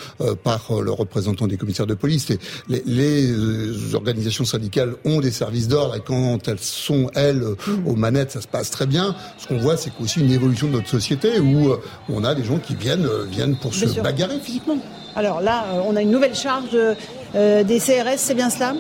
par 0.43 0.81
le 0.81 0.91
représentant 0.91 1.47
des 1.47 1.57
commissaires 1.57 1.87
de 1.87 1.95
police, 1.95 2.29
les, 2.69 2.83
les, 2.85 3.95
organisations 3.95 4.45
syndicales 4.45 4.93
ont 5.05 5.21
des 5.21 5.31
services 5.31 5.67
d'ordre 5.67 5.95
et 5.95 6.01
quand 6.01 6.47
elles 6.47 6.59
sont, 6.59 7.09
elles, 7.15 7.43
aux 7.85 7.95
manettes, 7.95 8.31
ça 8.31 8.41
se 8.41 8.47
passe 8.47 8.69
très 8.69 8.85
bien. 8.85 9.15
Ce 9.37 9.47
qu'on 9.47 9.57
voit, 9.57 9.77
c'est 9.77 9.91
aussi 9.99 10.19
une 10.19 10.31
évolution 10.31 10.67
de 10.67 10.73
notre 10.73 10.89
société 10.89 11.39
où 11.39 11.73
on 12.09 12.23
a 12.23 12.35
des 12.35 12.43
gens 12.43 12.59
qui 12.59 12.75
viennent, 12.75 13.07
viennent 13.31 13.55
pour 13.55 13.73
se 13.73 13.99
bagarrer 14.01 14.39
physiquement. 14.39 14.77
Alors 15.15 15.41
là, 15.41 15.65
euh, 15.73 15.81
on 15.85 15.95
a 15.95 16.01
une 16.01 16.11
nouvelle 16.11 16.35
charge 16.35 16.69
euh, 16.73 17.63
des 17.63 17.79
CRS, 17.79 18.17
c'est 18.17 18.33
bien 18.33 18.49
cela? 18.49 18.73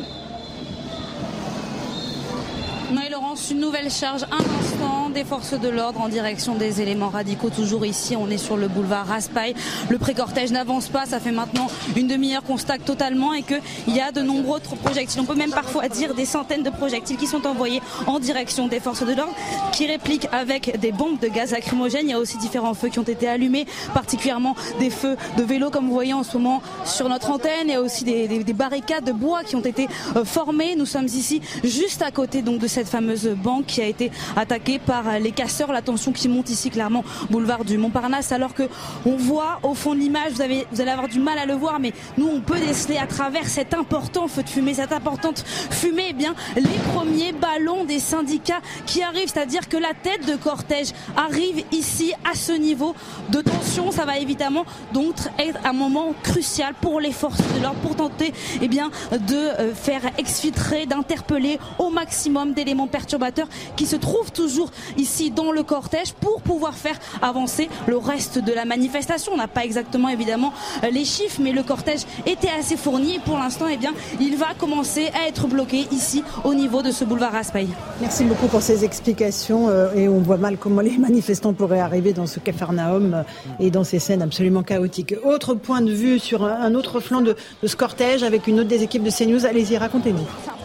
Non, 2.91 3.01
Laurence, 3.09 3.49
une 3.51 3.59
nouvelle 3.59 3.89
charge, 3.89 4.23
un 4.23 4.59
instant 4.59 5.09
des 5.09 5.23
forces 5.23 5.53
de 5.53 5.69
l'ordre 5.69 6.01
en 6.01 6.09
direction 6.09 6.55
des 6.55 6.81
éléments 6.81 7.09
radicaux. 7.09 7.49
Toujours 7.49 7.85
ici, 7.85 8.17
on 8.17 8.29
est 8.29 8.37
sur 8.37 8.57
le 8.57 8.67
boulevard 8.67 9.07
Raspail. 9.07 9.53
Le 9.89 9.97
pré-cortège 9.97 10.51
n'avance 10.51 10.89
pas. 10.89 11.05
Ça 11.05 11.21
fait 11.21 11.31
maintenant 11.31 11.67
une 11.95 12.07
demi-heure 12.07 12.43
qu'on 12.43 12.57
stagne 12.57 12.81
totalement 12.81 13.33
et 13.33 13.43
qu'il 13.43 13.95
y 13.95 14.01
a 14.01 14.11
de 14.11 14.21
nombreux 14.21 14.57
autres 14.57 14.75
projectiles. 14.75 15.21
On 15.21 15.25
peut 15.25 15.35
même 15.35 15.51
parfois 15.51 15.87
dire 15.87 16.13
des 16.13 16.25
centaines 16.25 16.63
de 16.63 16.69
projectiles 16.69 17.15
qui 17.15 17.27
sont 17.27 17.47
envoyés 17.47 17.81
en 18.07 18.19
direction 18.19 18.67
des 18.67 18.81
forces 18.81 19.05
de 19.05 19.13
l'ordre 19.13 19.35
qui 19.71 19.87
répliquent 19.87 20.27
avec 20.33 20.77
des 20.79 20.91
bombes 20.91 21.19
de 21.19 21.27
gaz 21.29 21.51
lacrymogène. 21.51 22.07
Il 22.07 22.11
y 22.11 22.13
a 22.13 22.19
aussi 22.19 22.37
différents 22.37 22.73
feux 22.73 22.89
qui 22.89 22.99
ont 22.99 23.03
été 23.03 23.27
allumés, 23.27 23.67
particulièrement 23.93 24.55
des 24.79 24.89
feux 24.89 25.15
de 25.37 25.43
vélo 25.43 25.69
comme 25.69 25.85
vous 25.85 25.93
voyez 25.93 26.13
en 26.13 26.23
ce 26.23 26.37
moment 26.37 26.61
sur 26.83 27.07
notre 27.07 27.31
antenne. 27.31 27.67
Il 27.67 27.71
y 27.71 27.75
a 27.75 27.81
aussi 27.81 28.03
des, 28.03 28.53
barricades 28.53 29.05
de 29.05 29.13
bois 29.13 29.43
qui 29.43 29.55
ont 29.55 29.61
été 29.61 29.87
euh, 30.17 30.25
formées. 30.25 30.75
Nous 30.75 30.85
sommes 30.85 31.05
ici 31.05 31.41
juste 31.63 32.01
à 32.01 32.11
côté 32.11 32.41
donc 32.41 32.59
de 32.59 32.67
cette 32.67 32.80
fameuse 32.87 33.27
banque 33.29 33.65
qui 33.65 33.81
a 33.81 33.85
été 33.85 34.11
attaquée 34.35 34.79
par 34.79 35.19
les 35.19 35.31
casseurs. 35.31 35.71
La 35.71 35.81
tension 35.81 36.11
qui 36.11 36.27
monte 36.27 36.49
ici 36.49 36.69
clairement 36.69 37.03
boulevard 37.29 37.65
du 37.65 37.77
Montparnasse 37.77 38.31
alors 38.31 38.53
que 38.53 38.63
on 39.05 39.15
voit 39.15 39.59
au 39.63 39.73
fond 39.73 39.93
de 39.93 39.99
l'image, 39.99 40.33
vous, 40.33 40.41
allez 40.81 40.91
avoir 40.91 41.07
du 41.07 41.19
mal 41.19 41.37
à 41.37 41.45
le 41.45 41.53
voir, 41.53 41.79
mais 41.79 41.93
nous 42.17 42.27
on 42.27 42.41
peut 42.41 42.59
déceler 42.59 42.97
à 42.97 43.07
travers 43.07 43.47
cet 43.47 43.73
important 43.73 44.27
feu 44.27 44.43
de 44.43 44.49
fumée, 44.49 44.73
cette 44.73 44.91
importante 44.91 45.43
fumée, 45.69 46.07
eh 46.09 46.13
bien 46.13 46.35
les 46.55 46.79
premiers 46.93 47.31
ballons 47.31 47.85
des 47.85 47.99
syndicats 47.99 48.61
qui 48.85 49.01
arrivent, 49.03 49.29
c'est-à-dire 49.33 49.67
que 49.67 49.77
la 49.77 49.93
tête 49.93 50.25
de 50.27 50.35
cortège 50.35 50.91
arrive 51.15 51.63
ici 51.71 52.13
à 52.29 52.35
ce 52.35 52.51
niveau 52.51 52.95
de 53.29 53.41
tension. 53.41 53.91
Ça 53.91 54.05
va 54.05 54.17
évidemment 54.17 54.65
donc 54.93 55.15
être 55.39 55.59
un 55.65 55.73
moment 55.73 56.13
crucial 56.23 56.73
pour 56.79 56.99
les 56.99 57.11
forces 57.11 57.37
de 57.37 57.63
l'ordre 57.63 57.79
pour 57.81 57.95
tenter 57.95 58.33
eh 58.61 58.67
bien, 58.67 58.91
de 59.11 59.35
euh, 59.35 59.73
faire 59.73 60.01
exfiltrer, 60.17 60.85
d'interpeller 60.85 61.59
au 61.79 61.89
maximum 61.89 62.53
d'éléments 62.71 62.87
perturbateurs 62.87 63.47
qui 63.75 63.85
se 63.85 63.97
trouvent 63.97 64.31
toujours 64.31 64.71
ici 64.97 65.29
dans 65.29 65.51
le 65.51 65.61
cortège 65.63 66.13
pour 66.13 66.41
pouvoir 66.41 66.73
faire 66.73 66.97
avancer 67.21 67.69
le 67.87 67.97
reste 67.97 68.39
de 68.39 68.53
la 68.53 68.63
manifestation. 68.63 69.33
On 69.33 69.37
n'a 69.37 69.49
pas 69.49 69.65
exactement 69.65 70.07
évidemment 70.07 70.53
les 70.89 71.03
chiffres, 71.03 71.41
mais 71.41 71.51
le 71.51 71.63
cortège 71.63 72.01
était 72.25 72.49
assez 72.57 72.77
fourni 72.77 73.15
et 73.15 73.19
pour 73.19 73.37
l'instant, 73.37 73.65
eh 73.69 73.75
bien, 73.75 73.93
il 74.21 74.37
va 74.37 74.53
commencer 74.57 75.09
à 75.13 75.27
être 75.27 75.47
bloqué 75.47 75.85
ici 75.91 76.23
au 76.45 76.53
niveau 76.53 76.81
de 76.81 76.91
ce 76.91 77.03
boulevard 77.03 77.33
Raspail. 77.33 77.67
Merci 77.99 78.23
beaucoup 78.23 78.47
pour 78.47 78.61
ces 78.61 78.85
explications 78.85 79.67
euh, 79.67 79.93
et 79.93 80.07
on 80.07 80.19
voit 80.19 80.37
mal 80.37 80.57
comment 80.57 80.81
les 80.81 80.97
manifestants 80.97 81.53
pourraient 81.53 81.79
arriver 81.79 82.13
dans 82.13 82.27
ce 82.27 82.39
cafarnaum 82.39 83.13
euh, 83.13 83.23
et 83.59 83.69
dans 83.69 83.83
ces 83.83 83.99
scènes 83.99 84.21
absolument 84.21 84.63
chaotiques. 84.63 85.15
Autre 85.25 85.55
point 85.55 85.81
de 85.81 85.91
vue 85.91 86.19
sur 86.19 86.45
un 86.45 86.73
autre 86.75 87.01
flanc 87.01 87.21
de, 87.21 87.35
de 87.61 87.67
ce 87.67 87.75
cortège 87.75 88.23
avec 88.23 88.47
une 88.47 88.61
autre 88.61 88.69
des 88.69 88.83
équipes 88.83 89.03
de 89.03 89.11
CNews. 89.11 89.45
Allez-y, 89.45 89.77
racontez-nous. 89.77 90.60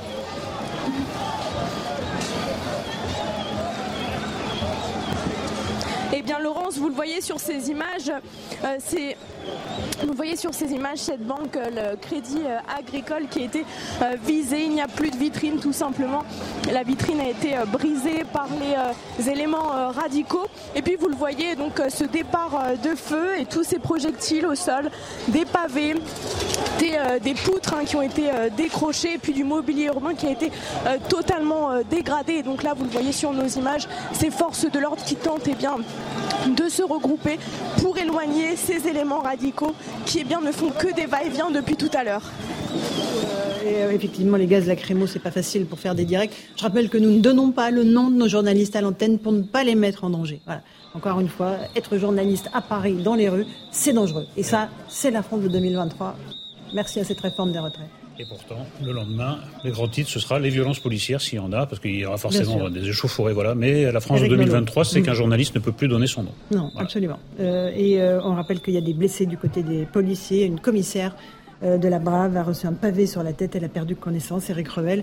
Sur 7.20 7.40
ces 7.40 7.70
images, 7.70 8.10
euh, 8.64 8.76
c'est 8.78 9.16
vous 10.04 10.12
voyez 10.14 10.36
sur 10.36 10.52
ces 10.52 10.72
images 10.72 10.98
cette 10.98 11.24
banque, 11.24 11.56
euh, 11.56 11.92
le 11.92 11.96
Crédit 11.96 12.42
euh, 12.44 12.58
Agricole, 12.78 13.28
qui 13.30 13.40
a 13.40 13.44
été 13.44 13.64
visée. 14.24 14.64
Il 14.64 14.72
n'y 14.72 14.80
a 14.80 14.88
plus 14.88 15.10
de 15.10 15.16
vitrine, 15.16 15.58
tout 15.58 15.72
simplement. 15.72 16.24
La 16.72 16.82
vitrine 16.82 17.20
a 17.20 17.28
été 17.28 17.54
brisée 17.66 18.24
par 18.32 18.48
les 19.18 19.30
éléments 19.30 19.90
radicaux. 19.92 20.46
Et 20.74 20.82
puis 20.82 20.96
vous 20.96 21.08
le 21.08 21.14
voyez, 21.14 21.54
donc 21.54 21.80
ce 21.88 22.04
départ 22.04 22.62
de 22.82 22.94
feu 22.94 23.38
et 23.38 23.46
tous 23.46 23.64
ces 23.64 23.78
projectiles 23.78 24.46
au 24.46 24.54
sol, 24.54 24.90
des 25.28 25.44
pavés, 25.44 25.94
des, 26.78 27.34
poutres 27.34 27.74
hein, 27.74 27.84
qui 27.84 27.96
ont 27.96 28.02
été 28.02 28.30
décrochées, 28.56 29.14
et 29.14 29.18
puis 29.18 29.32
du 29.32 29.44
mobilier 29.44 29.84
urbain 29.86 30.14
qui 30.14 30.26
a 30.26 30.30
été 30.30 30.50
totalement 31.08 31.80
dégradé. 31.88 32.42
donc 32.42 32.62
là, 32.62 32.74
vous 32.76 32.84
le 32.84 32.90
voyez 32.90 33.12
sur 33.12 33.32
nos 33.32 33.46
images, 33.46 33.88
ces 34.12 34.30
forces 34.30 34.70
de 34.70 34.78
l'ordre 34.78 35.02
qui 35.04 35.16
tentent 35.16 35.46
eh 35.46 35.54
bien, 35.54 35.76
de 36.48 36.68
se 36.68 36.82
regrouper 36.82 37.05
pour 37.80 37.98
éloigner 37.98 38.56
ces 38.56 38.86
éléments 38.88 39.20
radicaux 39.20 39.74
qui 40.04 40.20
eh 40.20 40.24
bien, 40.24 40.40
ne 40.40 40.52
font 40.52 40.70
que 40.70 40.94
des 40.94 41.06
va-et-vient 41.06 41.50
depuis 41.50 41.76
tout 41.76 41.90
à 41.94 42.04
l'heure. 42.04 42.22
Et 43.64 43.94
effectivement, 43.94 44.36
les 44.36 44.46
gaz 44.46 44.66
lacrymaux, 44.66 45.06
c'est 45.06 45.18
pas 45.18 45.30
facile 45.30 45.66
pour 45.66 45.78
faire 45.78 45.94
des 45.94 46.04
directs. 46.04 46.32
Je 46.56 46.62
rappelle 46.62 46.88
que 46.88 46.98
nous 46.98 47.10
ne 47.10 47.20
donnons 47.20 47.50
pas 47.50 47.70
le 47.70 47.84
nom 47.84 48.10
de 48.10 48.16
nos 48.16 48.28
journalistes 48.28 48.76
à 48.76 48.80
l'antenne 48.80 49.18
pour 49.18 49.32
ne 49.32 49.42
pas 49.42 49.64
les 49.64 49.74
mettre 49.74 50.04
en 50.04 50.10
danger. 50.10 50.40
Voilà. 50.44 50.62
Encore 50.94 51.20
une 51.20 51.28
fois, 51.28 51.56
être 51.74 51.98
journaliste 51.98 52.48
à 52.54 52.60
Paris, 52.60 52.94
dans 52.94 53.14
les 53.14 53.28
rues, 53.28 53.46
c'est 53.72 53.92
dangereux. 53.92 54.26
Et 54.36 54.42
ça, 54.42 54.68
c'est 54.88 55.10
la 55.10 55.22
France 55.22 55.42
de 55.42 55.48
2023. 55.48 56.16
Merci 56.74 57.00
à 57.00 57.04
cette 57.04 57.20
réforme 57.20 57.52
des 57.52 57.58
retraites. 57.58 58.05
Et 58.18 58.24
pourtant, 58.24 58.66
le 58.82 58.92
lendemain, 58.92 59.38
les 59.62 59.70
grands 59.70 59.88
titres, 59.88 60.08
ce 60.08 60.18
sera 60.18 60.38
les 60.38 60.48
violences 60.48 60.80
policières, 60.80 61.20
s'il 61.20 61.36
y 61.36 61.38
en 61.38 61.52
a, 61.52 61.66
parce 61.66 61.80
qu'il 61.80 61.94
y 61.94 62.06
aura 62.06 62.16
forcément 62.16 62.70
des 62.70 62.88
échauffourées, 62.88 63.34
voilà. 63.34 63.54
Mais 63.54 63.92
la 63.92 64.00
France 64.00 64.22
de 64.22 64.28
2023, 64.28 64.84
c'est 64.86 65.02
qu'un 65.02 65.12
journaliste 65.12 65.54
ne 65.54 65.60
peut 65.60 65.72
plus 65.72 65.88
donner 65.88 66.06
son 66.06 66.22
nom. 66.22 66.32
Non, 66.50 66.70
absolument. 66.78 67.18
Euh, 67.40 67.70
et 67.76 68.00
euh, 68.00 68.20
on 68.22 68.34
rappelle 68.34 68.60
qu'il 68.60 68.72
y 68.72 68.78
a 68.78 68.82
des 68.82 68.94
blessés 68.94 69.26
du 69.26 69.36
côté 69.36 69.62
des 69.62 69.84
policiers. 69.84 70.44
Une 70.46 70.60
commissaire 70.60 71.14
euh, 71.62 71.76
de 71.76 71.88
la 71.88 71.98
Brave 71.98 72.34
a 72.38 72.42
reçu 72.42 72.66
un 72.66 72.72
pavé 72.72 73.06
sur 73.06 73.22
la 73.22 73.34
tête. 73.34 73.54
Elle 73.54 73.64
a 73.64 73.68
perdu 73.68 73.96
connaissance. 73.96 74.48
Eric 74.48 74.68
Revel. 74.68 75.02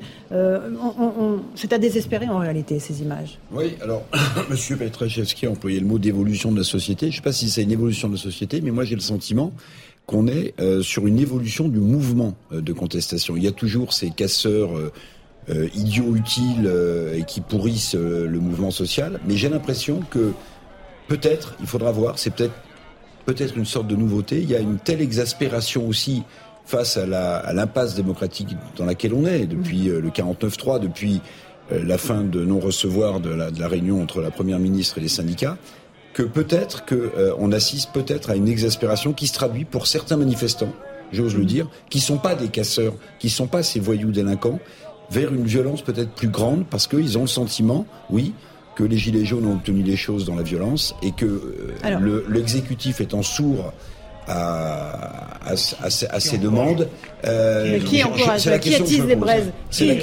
c'est 1.53 1.73
à 1.73 1.77
désespérer 1.77 2.29
en 2.29 2.39
réalité, 2.39 2.79
ces 2.79 3.03
images. 3.03 3.37
Oui, 3.51 3.75
alors, 3.81 4.05
Monsieur 4.49 4.75
Petrachevski 4.75 5.45
a 5.45 5.51
employé 5.51 5.79
le 5.79 5.85
mot 5.85 5.99
d'évolution 5.99 6.51
de 6.51 6.57
la 6.57 6.63
société. 6.63 7.07
Je 7.07 7.11
ne 7.11 7.15
sais 7.17 7.21
pas 7.21 7.31
si 7.31 7.47
c'est 7.51 7.61
une 7.61 7.71
évolution 7.71 8.07
de 8.07 8.15
la 8.15 8.19
société, 8.19 8.59
mais 8.61 8.71
moi 8.71 8.85
j'ai 8.85 8.95
le 8.95 9.01
sentiment 9.01 9.53
qu'on 10.05 10.27
est 10.27 10.53
euh, 10.59 10.81
sur 10.81 11.07
une 11.07 11.19
évolution 11.19 11.67
du 11.67 11.79
mouvement 11.79 12.35
euh, 12.51 12.61
de 12.61 12.73
contestation. 12.73 13.37
Il 13.37 13.43
y 13.43 13.47
a 13.47 13.51
toujours 13.51 13.93
ces 13.93 14.09
casseurs 14.09 14.71
euh, 15.49 15.69
idiots 15.75 16.15
utiles 16.15 16.71
et 17.13 17.23
qui 17.23 17.41
pourrissent 17.41 17.95
le 17.95 18.39
mouvement 18.39 18.71
social, 18.71 19.19
mais 19.27 19.35
j'ai 19.35 19.49
l'impression 19.49 20.01
que 20.09 20.31
peut-être, 21.09 21.55
il 21.59 21.67
faudra 21.67 21.91
voir, 21.91 22.17
c'est 22.17 22.29
peut-être 22.29 22.53
peut-être 23.25 23.57
une 23.57 23.65
sorte 23.65 23.87
de 23.87 23.95
nouveauté. 23.95 24.41
Il 24.41 24.49
y 24.49 24.55
a 24.55 24.59
une 24.59 24.77
telle 24.77 25.01
exaspération 25.01 25.85
aussi 25.85 26.23
face 26.65 26.95
à 26.95 27.05
l'impasse 27.53 27.93
démocratique 27.93 28.55
dans 28.77 28.85
laquelle 28.85 29.13
on 29.13 29.25
est 29.25 29.45
depuis 29.45 29.83
le 29.83 30.09
49-3, 30.09 30.79
depuis 30.79 31.19
la 31.71 31.97
fin 31.97 32.21
de 32.21 32.43
non-recevoir 32.45 33.19
de 33.19 33.29
la, 33.29 33.51
de 33.51 33.59
la 33.59 33.67
réunion 33.67 34.01
entre 34.01 34.21
la 34.21 34.31
première 34.31 34.59
ministre 34.59 34.97
et 34.97 35.01
les 35.01 35.09
syndicats, 35.09 35.57
que 36.13 36.23
peut-être 36.23 36.85
que 36.85 36.95
euh, 36.95 37.33
on 37.39 37.51
assiste 37.51 37.91
peut-être 37.91 38.29
à 38.29 38.35
une 38.35 38.47
exaspération 38.47 39.13
qui 39.13 39.27
se 39.27 39.33
traduit 39.33 39.65
pour 39.65 39.87
certains 39.87 40.17
manifestants, 40.17 40.73
j'ose 41.11 41.35
le 41.35 41.45
dire, 41.45 41.67
qui 41.89 41.99
sont 41.99 42.17
pas 42.17 42.35
des 42.35 42.49
casseurs, 42.49 42.93
qui 43.19 43.29
sont 43.29 43.47
pas 43.47 43.63
ces 43.63 43.79
voyous 43.79 44.11
délinquants, 44.11 44.59
vers 45.09 45.33
une 45.33 45.45
violence 45.45 45.81
peut-être 45.81 46.11
plus 46.11 46.29
grande 46.29 46.65
parce 46.67 46.87
qu'ils 46.87 47.17
ont 47.17 47.21
le 47.21 47.27
sentiment, 47.27 47.85
oui, 48.09 48.33
que 48.75 48.83
les 48.83 48.97
gilets 48.97 49.25
jaunes 49.25 49.45
ont 49.45 49.53
obtenu 49.53 49.83
les 49.83 49.95
choses 49.95 50.25
dans 50.25 50.35
la 50.35 50.43
violence 50.43 50.95
et 51.03 51.11
que 51.11 51.25
euh, 51.83 52.23
l'exécutif 52.29 53.01
étant 53.01 53.21
sourd 53.21 53.73
à, 54.27 55.45
à, 55.45 55.53
à, 55.83 56.19
ces 56.19 56.37
demandes. 56.37 56.87
Euh, 57.25 57.79
qui 57.79 58.03
encourage 58.03 58.43
Qui 58.59 58.75
attise 58.75 59.05
les 59.05 59.15
braises 59.15 59.51
Qui, 59.71 59.97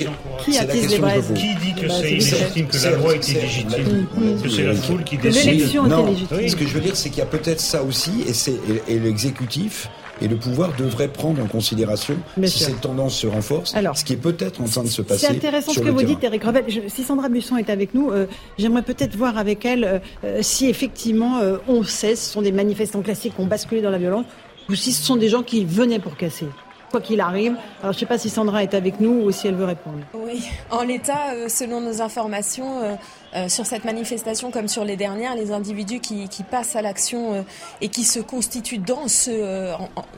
qui 0.45 0.59
attise 0.59 0.91
les 0.91 0.99
braises 0.99 1.33
Qui 1.35 1.55
dit 1.57 1.75
que 1.75 1.89
c'est 1.89 2.13
illégitime, 2.13 2.67
que 2.67 2.79
la 2.83 2.91
loi 2.93 3.15
est 3.15 3.29
illégitime 3.29 4.07
Que 4.43 4.49
c'est 4.49 4.63
la 4.63 4.75
foule 4.75 5.05
qui 5.05 5.19
décide 5.19 5.45
L'élection 5.53 5.87
est 5.87 6.13
illégitime. 6.13 6.49
Ce 6.49 6.57
que 6.57 6.67
je 6.67 6.73
veux 6.75 6.81
dire, 6.81 6.97
c'est 6.97 7.11
qu'il 7.11 7.19
y 7.19 7.23
a 7.23 7.27
peut-être 7.27 7.61
ça 7.61 7.83
aussi, 7.83 8.25
et, 8.27 8.93
et 8.95 8.99
l'exécutif 8.99 9.89
et 10.21 10.29
le 10.29 10.37
pouvoir 10.37 10.73
devrait 10.77 11.09
prendre 11.09 11.43
en 11.43 11.47
considération 11.47 12.17
si 12.45 12.59
cette 12.59 12.81
tendance 12.81 13.17
se 13.17 13.27
renforce, 13.27 13.75
Alors, 13.75 13.97
ce 13.97 14.05
qui 14.05 14.15
est 14.15 14.17
peut-être 14.17 14.61
en 14.61 14.65
train 14.65 14.83
de 14.83 14.89
se 14.89 15.03
passer. 15.03 15.27
C'est 15.27 15.33
intéressant 15.33 15.73
ce 15.73 15.81
que 15.81 15.89
vous 15.89 16.03
dites, 16.03 16.23
Eric 16.23 16.45
Revel. 16.45 16.65
si 16.89 17.03
Sandra 17.03 17.29
Busson 17.29 17.57
est 17.57 17.71
avec 17.71 17.95
nous, 17.95 18.11
euh, 18.11 18.27
j'aimerais 18.59 18.83
peut-être 18.83 19.17
voir 19.17 19.39
avec 19.39 19.65
elle 19.65 19.85
euh, 19.85 19.99
euh, 20.25 20.39
si 20.43 20.69
effectivement 20.69 21.41
on 21.69 21.83
sait, 21.83 22.17
ce 22.17 22.33
sont 22.33 22.43
des 22.43 22.53
manifestants 22.53 23.03
classiques 23.03 23.35
qui 23.35 23.41
ont 23.41 23.47
basculé 23.47 23.81
dans 23.81 23.91
la 23.91 23.99
violence, 23.99 24.25
ou 24.69 24.75
si 24.75 24.93
ce 24.93 25.03
sont 25.03 25.17
des 25.17 25.29
gens 25.29 25.43
qui 25.43 25.65
venaient 25.65 25.99
pour 25.99 26.17
casser 26.17 26.47
quoi 26.91 27.01
qu'il 27.01 27.21
arrive. 27.21 27.55
Alors 27.83 27.93
je 27.93 27.99
ne 27.99 28.01
sais 28.01 28.07
pas 28.07 28.19
si 28.19 28.29
Sandra 28.29 28.65
est 28.65 28.75
avec 28.75 28.99
nous 28.99 29.23
ou 29.23 29.31
si 29.31 29.47
elle 29.47 29.55
veut 29.55 29.65
répondre. 29.65 29.99
Oui, 30.13 30.43
en 30.71 30.83
l'état, 30.83 31.49
selon 31.49 31.81
nos 31.81 32.03
informations, 32.03 32.99
euh, 33.37 33.49
sur 33.49 33.64
cette 33.64 33.85
manifestation 33.85 34.51
comme 34.51 34.66
sur 34.66 34.85
les 34.85 34.97
dernières, 34.97 35.37
les 35.37 35.53
individus 35.53 36.01
qui, 36.01 36.29
qui 36.29 36.43
passent 36.43 36.75
à 36.75 36.83
l'action 36.83 37.35
euh, 37.35 37.43
et 37.81 37.88
qui 37.88 38.03
se 38.03 38.19
constituent 38.19 38.79
dans 38.79 39.07
ce, 39.07 39.31
euh, 39.31 39.73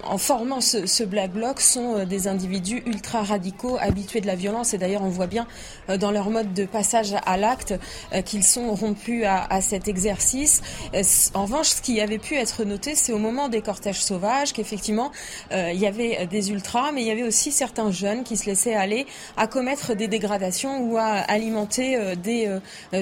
en, 0.05 0.17
formant 0.17 0.63
ce, 0.63 0.87
ce, 0.87 1.05
Black 1.05 1.33
Bloc 1.33 1.61
sont 1.61 2.05
des 2.07 2.27
individus 2.27 2.83
ultra 2.87 3.23
radicaux, 3.23 3.77
habitués 3.79 4.23
de 4.23 4.27
la 4.27 4.35
violence. 4.35 4.73
Et 4.73 4.79
d'ailleurs, 4.79 5.03
on 5.03 5.11
voit 5.11 5.27
bien 5.27 5.47
dans 5.99 6.11
leur 6.11 6.31
mode 6.31 6.55
de 6.55 6.65
passage 6.65 7.15
à 7.27 7.37
l'acte 7.37 7.75
qu'ils 8.25 8.45
sont 8.45 8.73
rompus 8.75 9.25
à, 9.25 9.45
à, 9.53 9.61
cet 9.61 9.89
exercice. 9.89 10.63
En 11.35 11.43
revanche, 11.43 11.69
ce 11.69 11.83
qui 11.83 12.01
avait 12.01 12.19
pu 12.19 12.37
être 12.37 12.65
noté, 12.65 12.95
c'est 12.95 13.13
au 13.13 13.19
moment 13.19 13.49
des 13.49 13.61
cortèges 13.61 14.03
sauvages 14.03 14.53
qu'effectivement, 14.53 15.11
il 15.51 15.79
y 15.79 15.87
avait 15.87 16.27
des 16.27 16.51
ultras, 16.51 16.93
mais 16.93 17.03
il 17.03 17.09
y 17.09 17.11
avait 17.11 17.25
aussi 17.25 17.53
certains 17.53 17.91
jeunes 17.91 18.23
qui 18.23 18.37
se 18.37 18.47
laissaient 18.47 18.75
aller 18.75 19.07
à 19.37 19.47
commettre 19.47 19.95
des 19.95 20.09
dégradations 20.09 20.81
ou 20.83 20.97
à 20.97 21.09
alimenter 21.09 22.17
des 22.17 22.49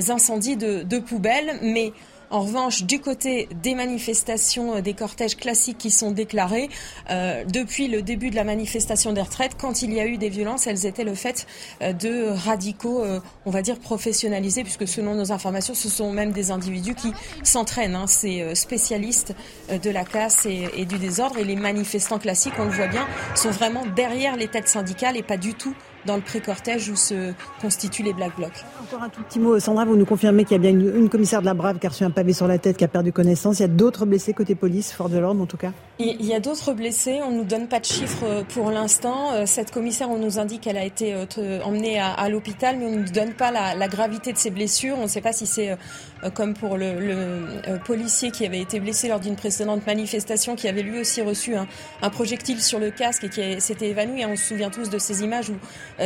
incendies 0.09 0.57
de, 0.57 0.99
poubelles, 0.99 1.59
mais 1.63 1.93
en 2.31 2.43
revanche, 2.43 2.85
du 2.85 3.01
côté 3.01 3.49
des 3.61 3.75
manifestations, 3.75 4.77
euh, 4.77 4.81
des 4.81 4.95
cortèges 4.95 5.37
classiques 5.37 5.79
qui 5.79 5.91
sont 5.91 6.13
déclarés, 6.13 6.69
euh, 7.11 7.45
depuis 7.45 7.89
le 7.89 8.03
début 8.03 8.31
de 8.31 8.37
la 8.37 8.45
manifestation 8.45 9.13
des 9.13 9.21
retraites, 9.21 9.57
quand 9.59 9.83
il 9.83 9.93
y 9.93 9.99
a 9.99 10.07
eu 10.07 10.17
des 10.17 10.29
violences, 10.29 10.69
elles 10.69 10.87
étaient 10.87 11.03
le 11.03 11.15
fait 11.15 11.49
euh, 11.83 11.93
de 11.93 12.29
radicaux, 12.29 13.03
on 13.47 13.51
va 13.51 13.63
dire 13.63 13.79
professionnalisés, 13.81 14.63
puisque 14.63 14.87
selon 14.87 15.15
nos 15.15 15.33
informations, 15.33 15.75
ce 15.75 15.89
sont 15.89 16.13
même 16.13 16.31
des 16.31 16.51
individus 16.53 16.95
qui 16.95 17.13
s'entraînent, 17.43 17.97
hein, 17.97 18.07
ces 18.07 18.55
spécialistes 18.55 19.35
de 19.71 19.91
la 19.91 20.05
casse 20.05 20.47
et, 20.47 20.85
du 20.85 20.99
désordre. 20.99 21.39
Et 21.39 21.45
les 21.45 21.57
manifestants 21.57 22.19
classiques, 22.19 22.55
on 22.59 22.65
le 22.65 22.71
voit 22.71 22.87
bien, 22.87 23.07
sont 23.35 23.51
vraiment 23.51 23.85
derrière 23.97 24.37
les 24.37 24.49
têtes 24.49 24.69
syndicales 24.69 25.17
et 25.17 25.23
pas 25.23 25.37
du 25.37 25.55
tout 25.55 25.75
dans 26.07 26.17
le 26.17 26.23
pré-cortège 26.23 26.89
où 26.89 26.97
se 26.97 27.33
constituent 27.61 28.03
les 28.03 28.13
Black 28.13 28.37
Blocs. 28.37 28.65
Encore 28.83 29.03
un 29.03 29.09
tout 29.09 29.23
petit 29.23 29.39
mot, 29.39 29.59
Sandra, 29.59 29.85
vous 29.85 29.97
nous 29.97 30.07
confirmez 30.07 30.45
qu'il 30.45 30.53
y 30.53 30.67
a 30.67 30.71
bien 30.71 30.71
une, 30.71 31.09
commissaire 31.09 31.41
de 31.41 31.47
la 31.47 31.55
Brave 31.55 31.79
qui 31.79 31.87
a 31.87 31.91
reçu 31.91 32.05
un 32.05 32.11
pavé 32.11 32.33
sur 32.33 32.47
la 32.47 32.59
tête, 32.59 32.77
qui 32.77 32.85
a 32.85 32.89
perdu 32.89 33.13
connaissance. 33.13 33.59
Il 33.59 33.63
y 33.63 33.65
a 33.65 33.69
d'autres 33.69 34.07
blessés 34.07 34.33
côté 34.33 34.55
police, 34.55 34.93
fort 34.93 35.09
de 35.09 35.19
l'ordre 35.19 35.43
en 35.43 35.47
tout 35.47 35.57
cas? 35.57 35.73
Il 36.03 36.25
y 36.25 36.33
a 36.33 36.41
d'autres 36.41 36.73
blessés, 36.73 37.21
on 37.23 37.31
ne 37.31 37.37
nous 37.39 37.45
donne 37.45 37.69
pas 37.69 37.79
de 37.79 37.85
chiffres 37.85 38.25
euh, 38.25 38.43
pour 38.43 38.71
l'instant. 38.71 39.33
Euh, 39.33 39.45
cette 39.45 39.71
commissaire, 39.71 40.09
on 40.09 40.19
nous 40.19 40.39
indique 40.39 40.63
qu'elle 40.63 40.79
a 40.79 40.85
été 40.85 41.13
euh, 41.15 41.61
emmenée 41.63 42.01
à, 42.01 42.27
l'hôpital, 42.31 42.79
mais 42.79 42.87
on 42.87 42.93
ne 42.93 43.01
nous 43.01 43.11
donne 43.11 43.35
pas 43.35 43.51
la, 43.51 43.89
gravité 43.89 44.33
de 44.33 44.39
ses 44.39 44.51
blessures. 44.51 44.97
On 44.99 45.03
ne 45.03 45.09
sait 45.09 45.21
pas 45.21 45.35
si 45.35 45.47
c'est 45.47 45.77
comme 46.35 46.55
pour 46.55 46.77
le, 46.79 47.79
policier 47.85 48.31
qui 48.31 48.47
avait 48.47 48.61
été 48.61 48.81
blessé 48.81 49.09
lors 49.09 49.21
d'une 49.21 49.37
précédente 49.37 49.87
manifestation, 49.87 50.57
qui 50.57 50.69
avait 50.69 50.83
lui 50.83 51.01
aussi 51.01 51.21
reçu 51.21 51.55
un, 51.55 51.67
projectile 52.11 52.63
sur 52.63 52.79
le 52.79 52.91
casque 52.91 53.25
et 53.25 53.29
qui 53.29 53.61
s'était 53.61 53.89
évanoui. 53.89 54.25
On 54.25 54.37
se 54.37 54.45
souvient 54.45 54.71
tous 54.71 54.89
de 54.89 54.99
ces 54.99 55.23
images 55.23 55.51
où 55.51 55.55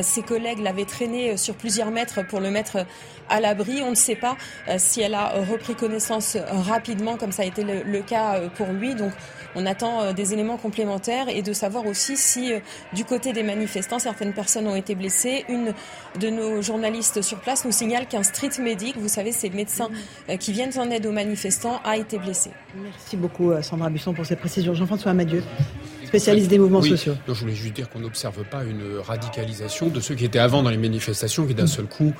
ses 0.03 0.23
collègues 0.23 0.61
l'avaient 0.61 0.85
traîné 0.85 1.31
euh, 1.31 1.37
sur 1.37 1.55
plusieurs 1.55 1.91
mètres 1.91 2.27
pour 2.27 2.41
le 2.41 2.51
mettre 2.51 2.87
à 3.29 3.41
l'abri. 3.41 3.83
On 3.83 3.91
ne 3.91 3.95
sait 3.95 4.17
pas 4.17 4.37
euh, 4.69 4.77
si 4.79 5.01
elle 5.01 5.15
a 5.15 5.29
repris 5.51 5.75
connaissance 5.75 6.37
rapidement, 6.51 7.17
comme 7.17 7.33
ça 7.33 7.43
a 7.43 7.47
été 7.47 7.65
le, 7.65 8.03
cas 8.03 8.41
pour 8.57 8.69
lui. 8.69 8.95
Donc, 8.95 9.13
on 9.55 9.67
attend 9.67 10.13
des 10.13 10.33
éléments 10.33 10.57
complémentaires 10.57 11.29
et 11.29 11.41
de 11.41 11.53
savoir 11.53 11.87
aussi 11.87 12.17
si, 12.17 12.53
du 12.93 13.05
côté 13.05 13.33
des 13.33 13.45
manifestants, 13.45 14.01
certaines 14.01 14.33
personnes 14.33 14.67
ont 14.67 14.75
été 14.75 14.97
blessées. 14.97 15.45
Une 15.49 15.73
de 16.19 16.29
nos 16.29 16.61
journalistes 16.61 17.23
sur 17.23 17.39
place 17.39 17.65
nous 17.65 17.71
signale 17.71 18.07
qu'un 18.09 18.25
street 18.25 18.61
medic, 18.61 18.97
vous 18.97 19.09
savez, 19.09 19.31
ces 19.31 19.51
médecins 19.51 19.91
qui 20.41 20.53
viennent 20.53 20.77
en 20.77 20.91
aide 20.91 21.07
aux 21.07 21.13
manifestants, 21.13 21.81
a 21.85 21.97
été 21.97 22.19
blessé. 22.19 22.51
Merci 22.75 23.17
beaucoup, 23.17 23.53
Sandra 23.63 23.91
Busson, 23.91 24.13
pour 24.13 24.27
ces 24.27 24.37
précisions. 24.37 24.75
Jean-François 24.75 25.13
Amadieu 25.13 25.45
spécialiste 26.15 26.49
des 26.49 26.59
mouvements 26.59 26.83
sociaux. 26.83 27.17
je 27.27 27.33
voulais 27.33 27.55
juste 27.55 27.75
dire 27.75 27.91
qu'on 27.91 27.99
n'observe 27.99 28.45
pas 28.45 28.63
une 28.63 28.99
radicalisation 28.99 29.89
de 29.89 29.99
ceux 29.99 30.15
qui 30.15 30.25
étaient 30.25 30.39
avant 30.39 30.63
dans 30.63 30.71
les 30.71 30.77
manifestations 30.77 31.45
qui 31.45 31.55
d'un 31.55 31.67
seul 31.67 31.87
coup 31.87 32.13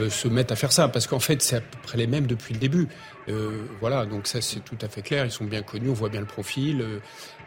euh, 0.00 0.08
se 0.08 0.26
mettent 0.26 0.52
à 0.52 0.56
faire 0.56 0.72
ça, 0.72 0.88
parce 0.88 1.06
qu'en 1.06 1.20
fait 1.20 1.42
c'est 1.42 1.56
à 1.56 1.60
peu 1.60 1.78
près 1.82 1.98
les 1.98 2.06
mêmes 2.06 2.26
depuis 2.26 2.54
le 2.54 2.60
début. 2.60 2.88
Euh, 3.28 3.66
voilà, 3.80 4.06
donc 4.06 4.26
ça 4.26 4.40
c'est 4.40 4.60
tout 4.60 4.78
à 4.80 4.88
fait 4.88 5.02
clair, 5.02 5.26
ils 5.26 5.30
sont 5.30 5.44
bien 5.44 5.62
connus, 5.62 5.90
on 5.90 5.94
voit 5.94 6.08
bien 6.08 6.20
le 6.20 6.26
profil. 6.26 6.80
Euh, 6.80 6.98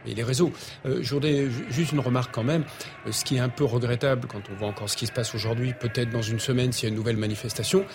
et 0.08 0.14
les 0.14 0.22
réseaux. 0.22 0.54
Je 0.86 1.16
voudrais 1.16 1.48
juste 1.72 1.92
une 1.92 2.00
remarque 2.00 2.32
quand 2.32 2.44
même. 2.44 2.64
ce 3.10 3.26
qui 3.26 3.38
est 3.38 3.40
un 3.40 3.50
peu 3.50 3.64
regrettable 3.64 4.28
quand 4.32 4.42
on 4.52 4.56
voit 4.56 4.68
encore 4.68 4.88
ce 4.88 4.96
qui 4.96 5.08
se 5.08 5.12
passe 5.12 5.34
aujourd'hui, 5.34 5.74
peut-être 5.74 6.12
dans 6.12 6.22
une 6.22 6.38
semaine 6.38 6.72
s'il 6.72 6.84
y 6.84 6.86
a 6.86 6.90
une 6.90 6.96
nouvelle 6.96 7.18
manifestation, 7.18 7.86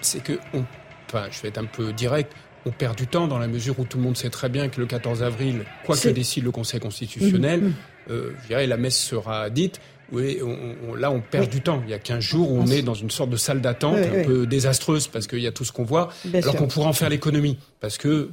c'est 0.00 0.22
que, 0.22 0.32
on, 0.54 0.64
enfin, 1.10 1.26
je 1.30 1.42
vais 1.42 1.48
être 1.48 1.58
un 1.58 1.66
peu 1.66 1.92
direct, 1.92 2.32
on 2.66 2.70
perd 2.70 2.96
du 2.96 3.06
temps 3.06 3.26
dans 3.26 3.38
la 3.38 3.48
mesure 3.48 3.78
où 3.78 3.84
tout 3.84 3.98
le 3.98 4.04
monde 4.04 4.16
sait 4.16 4.30
très 4.30 4.48
bien 4.48 4.68
que 4.68 4.80
le 4.80 4.86
14 4.86 5.22
avril, 5.22 5.64
quoi 5.84 5.96
que 5.96 6.08
décide 6.08 6.44
le 6.44 6.50
Conseil 6.50 6.80
constitutionnel, 6.80 7.60
mmh, 7.60 7.66
mmh. 7.66 7.74
euh, 8.10 8.32
je 8.42 8.48
dirais, 8.48 8.66
la 8.66 8.76
messe 8.76 8.98
sera 8.98 9.50
dite. 9.50 9.80
Oui, 10.12 10.40
on, 10.42 10.94
là, 10.94 11.10
on 11.10 11.22
perd 11.22 11.48
du 11.48 11.62
temps. 11.62 11.82
Il 11.86 11.90
y 11.90 11.94
a 11.94 11.98
15 11.98 12.20
jours 12.22 12.52
où 12.52 12.58
on 12.58 12.66
est 12.66 12.82
dans 12.82 12.92
une 12.92 13.10
sorte 13.10 13.30
de 13.30 13.36
salle 13.38 13.62
d'attente 13.62 13.96
un 13.96 14.24
peu 14.24 14.46
désastreuse 14.46 15.08
parce 15.08 15.26
qu'il 15.26 15.40
y 15.40 15.46
a 15.46 15.52
tout 15.52 15.64
ce 15.64 15.72
qu'on 15.72 15.84
voit, 15.84 16.10
alors 16.34 16.54
qu'on 16.54 16.68
pourrait 16.68 16.88
en 16.88 16.92
faire 16.92 17.08
l'économie. 17.08 17.58
Parce 17.80 17.96
que 17.96 18.28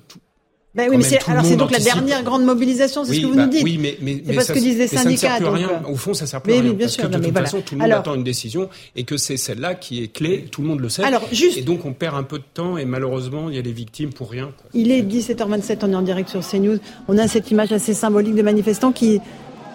ben 0.75 0.87
oui, 0.87 0.97
mais 0.97 1.03
c'est, 1.03 1.27
alors 1.27 1.43
c'est 1.43 1.55
donc 1.55 1.71
la 1.71 1.79
dernière 1.79 2.21
grande 2.21 2.43
mobilisation, 2.43 3.03
c'est 3.03 3.15
ce 3.15 3.21
que 3.21 3.25
vous 3.25 3.35
bah, 3.35 3.45
nous 3.45 3.51
dites. 3.51 3.63
Oui, 3.63 3.79
mais, 3.79 3.97
mais, 4.01 4.21
c'est 4.23 4.35
pas 4.35 4.43
ce 4.43 4.53
que 4.53 4.59
disent 4.59 4.77
les 4.77 4.87
syndicats. 4.87 5.27
Ça 5.27 5.39
ne 5.39 5.39
sert 5.39 5.51
plus 5.51 5.65
rien. 5.65 5.81
Au 5.89 5.95
fond, 5.95 6.13
ça 6.13 6.27
sert 6.27 6.41
plus 6.41 6.53
à 6.53 6.55
rien. 6.61 6.63
Bien 6.73 6.85
parce 6.85 6.93
sûr, 6.93 7.03
que 7.03 7.07
de 7.07 7.17
toute 7.17 7.37
façon, 7.37 7.61
tout 7.61 7.73
le 7.73 7.81
monde 7.81 7.91
attend 7.91 8.13
une 8.13 8.23
décision 8.23 8.69
et 8.95 9.03
que 9.03 9.17
c'est 9.17 9.37
celle-là 9.37 9.73
qui 9.73 10.03
est 10.03 10.13
clé. 10.13 10.45
Tout 10.51 10.61
le 10.61 10.67
monde 10.67 10.79
le 10.79 10.89
sait. 10.89 11.03
Alors, 11.03 11.23
juste... 11.31 11.57
Et 11.57 11.63
donc, 11.63 11.85
on 11.85 11.93
perd 11.93 12.15
un 12.15 12.23
peu 12.23 12.37
de 12.37 12.43
temps 12.53 12.77
et 12.77 12.85
malheureusement, 12.85 13.49
il 13.49 13.55
y 13.55 13.57
a 13.57 13.63
des 13.63 13.71
victimes 13.71 14.13
pour 14.13 14.29
rien. 14.29 14.51
Il 14.75 14.91
est 14.91 15.01
17h27, 15.01 15.79
on 15.81 15.91
est 15.91 15.95
en 15.95 16.01
direct 16.03 16.29
sur 16.29 16.47
CNews. 16.47 16.77
On 17.07 17.17
a 17.17 17.27
cette 17.27 17.49
image 17.49 17.71
assez 17.71 17.95
symbolique 17.95 18.35
de 18.35 18.43
manifestants 18.43 18.91
qui 18.91 19.19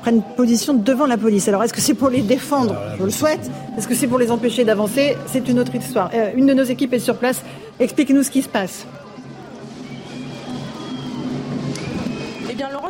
prennent 0.03 0.23
position 0.37 0.75
devant 0.75 1.07
la 1.07 1.17
police. 1.17 1.49
Alors, 1.49 1.65
est-ce 1.65 1.73
que 1.73 1.81
c'est 1.81 1.95
pour 1.95 2.11
les 2.11 2.23
défendre? 2.23 2.77
Je 3.01 3.05
le 3.05 3.11
souhaite. 3.11 3.51
Est-ce 3.77 3.89
que 3.89 3.97
c'est 3.97 4.07
pour 4.07 4.19
les 4.19 4.31
empêcher 4.31 4.65
d'avancer? 4.65 5.17
C'est 5.27 5.49
une 5.49 5.59
autre 5.59 5.75
histoire. 5.75 6.11
Euh, 6.15 6.31
une 6.37 6.47
de 6.47 6.55
nos 6.55 6.63
équipes 6.63 6.93
est 6.93 7.01
sur 7.01 7.17
place. 7.17 7.43
Expliquez-nous 7.81 8.23
ce 8.23 8.31
qui 8.31 8.43
se 8.43 8.49
passe. 8.49 8.87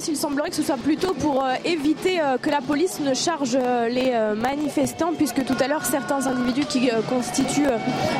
Il 0.08 0.16
semblerait 0.16 0.50
que 0.50 0.56
ce 0.56 0.62
soit 0.62 0.76
plutôt 0.76 1.14
pour 1.14 1.44
euh, 1.44 1.54
éviter 1.64 2.20
euh, 2.20 2.36
que 2.36 2.50
la 2.50 2.60
police 2.60 2.98
ne 3.00 3.14
charge 3.14 3.56
euh, 3.60 3.88
les 3.88 4.12
manifestants, 4.36 5.12
puisque 5.16 5.44
tout 5.44 5.54
à 5.60 5.68
l'heure, 5.68 5.84
certains 5.84 6.26
individus 6.26 6.66
qui 6.66 6.90
constituent 7.08 7.68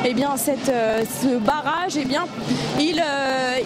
eh 0.05 0.13
bien, 0.13 0.37
cette, 0.37 0.71
ce 1.21 1.37
barrage, 1.37 1.97
eh 1.97 2.05
bien, 2.05 2.25
ils, 2.79 3.03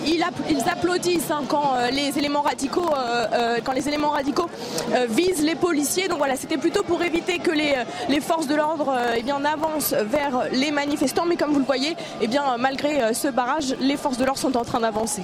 ils, 0.08 0.70
applaudissent 0.70 1.32
hein, 1.32 1.42
quand 1.48 1.74
les 1.92 2.18
éléments 2.18 2.42
radicaux, 2.42 2.90
quand 3.64 3.72
les 3.72 3.88
éléments 3.88 4.10
radicaux 4.10 4.48
visent 5.10 5.44
les 5.44 5.56
policiers. 5.56 6.08
Donc 6.08 6.18
voilà, 6.18 6.36
c'était 6.36 6.58
plutôt 6.58 6.84
pour 6.84 7.02
éviter 7.02 7.40
que 7.40 7.52
les, 7.52 7.76
les 8.10 8.22
forces 8.22 8.48
de 8.48 8.56
l'ordre 8.56 8.96
eh 9.16 9.32
avancent 9.32 9.94
vers 9.94 10.46
les 10.52 10.72
manifestants. 10.72 11.26
Mais 11.26 11.36
comme 11.36 11.52
vous 11.52 11.60
le 11.60 11.66
voyez, 11.66 11.96
eh 12.22 12.28
bien, 12.28 12.58
malgré 12.58 13.14
ce 13.14 13.28
barrage, 13.28 13.76
les 13.80 13.98
forces 13.98 14.18
de 14.18 14.26
l'ordre 14.26 14.40
sont 14.40 14.58
en 14.58 14.64
train 14.64 14.80
d'avancer. 14.80 15.24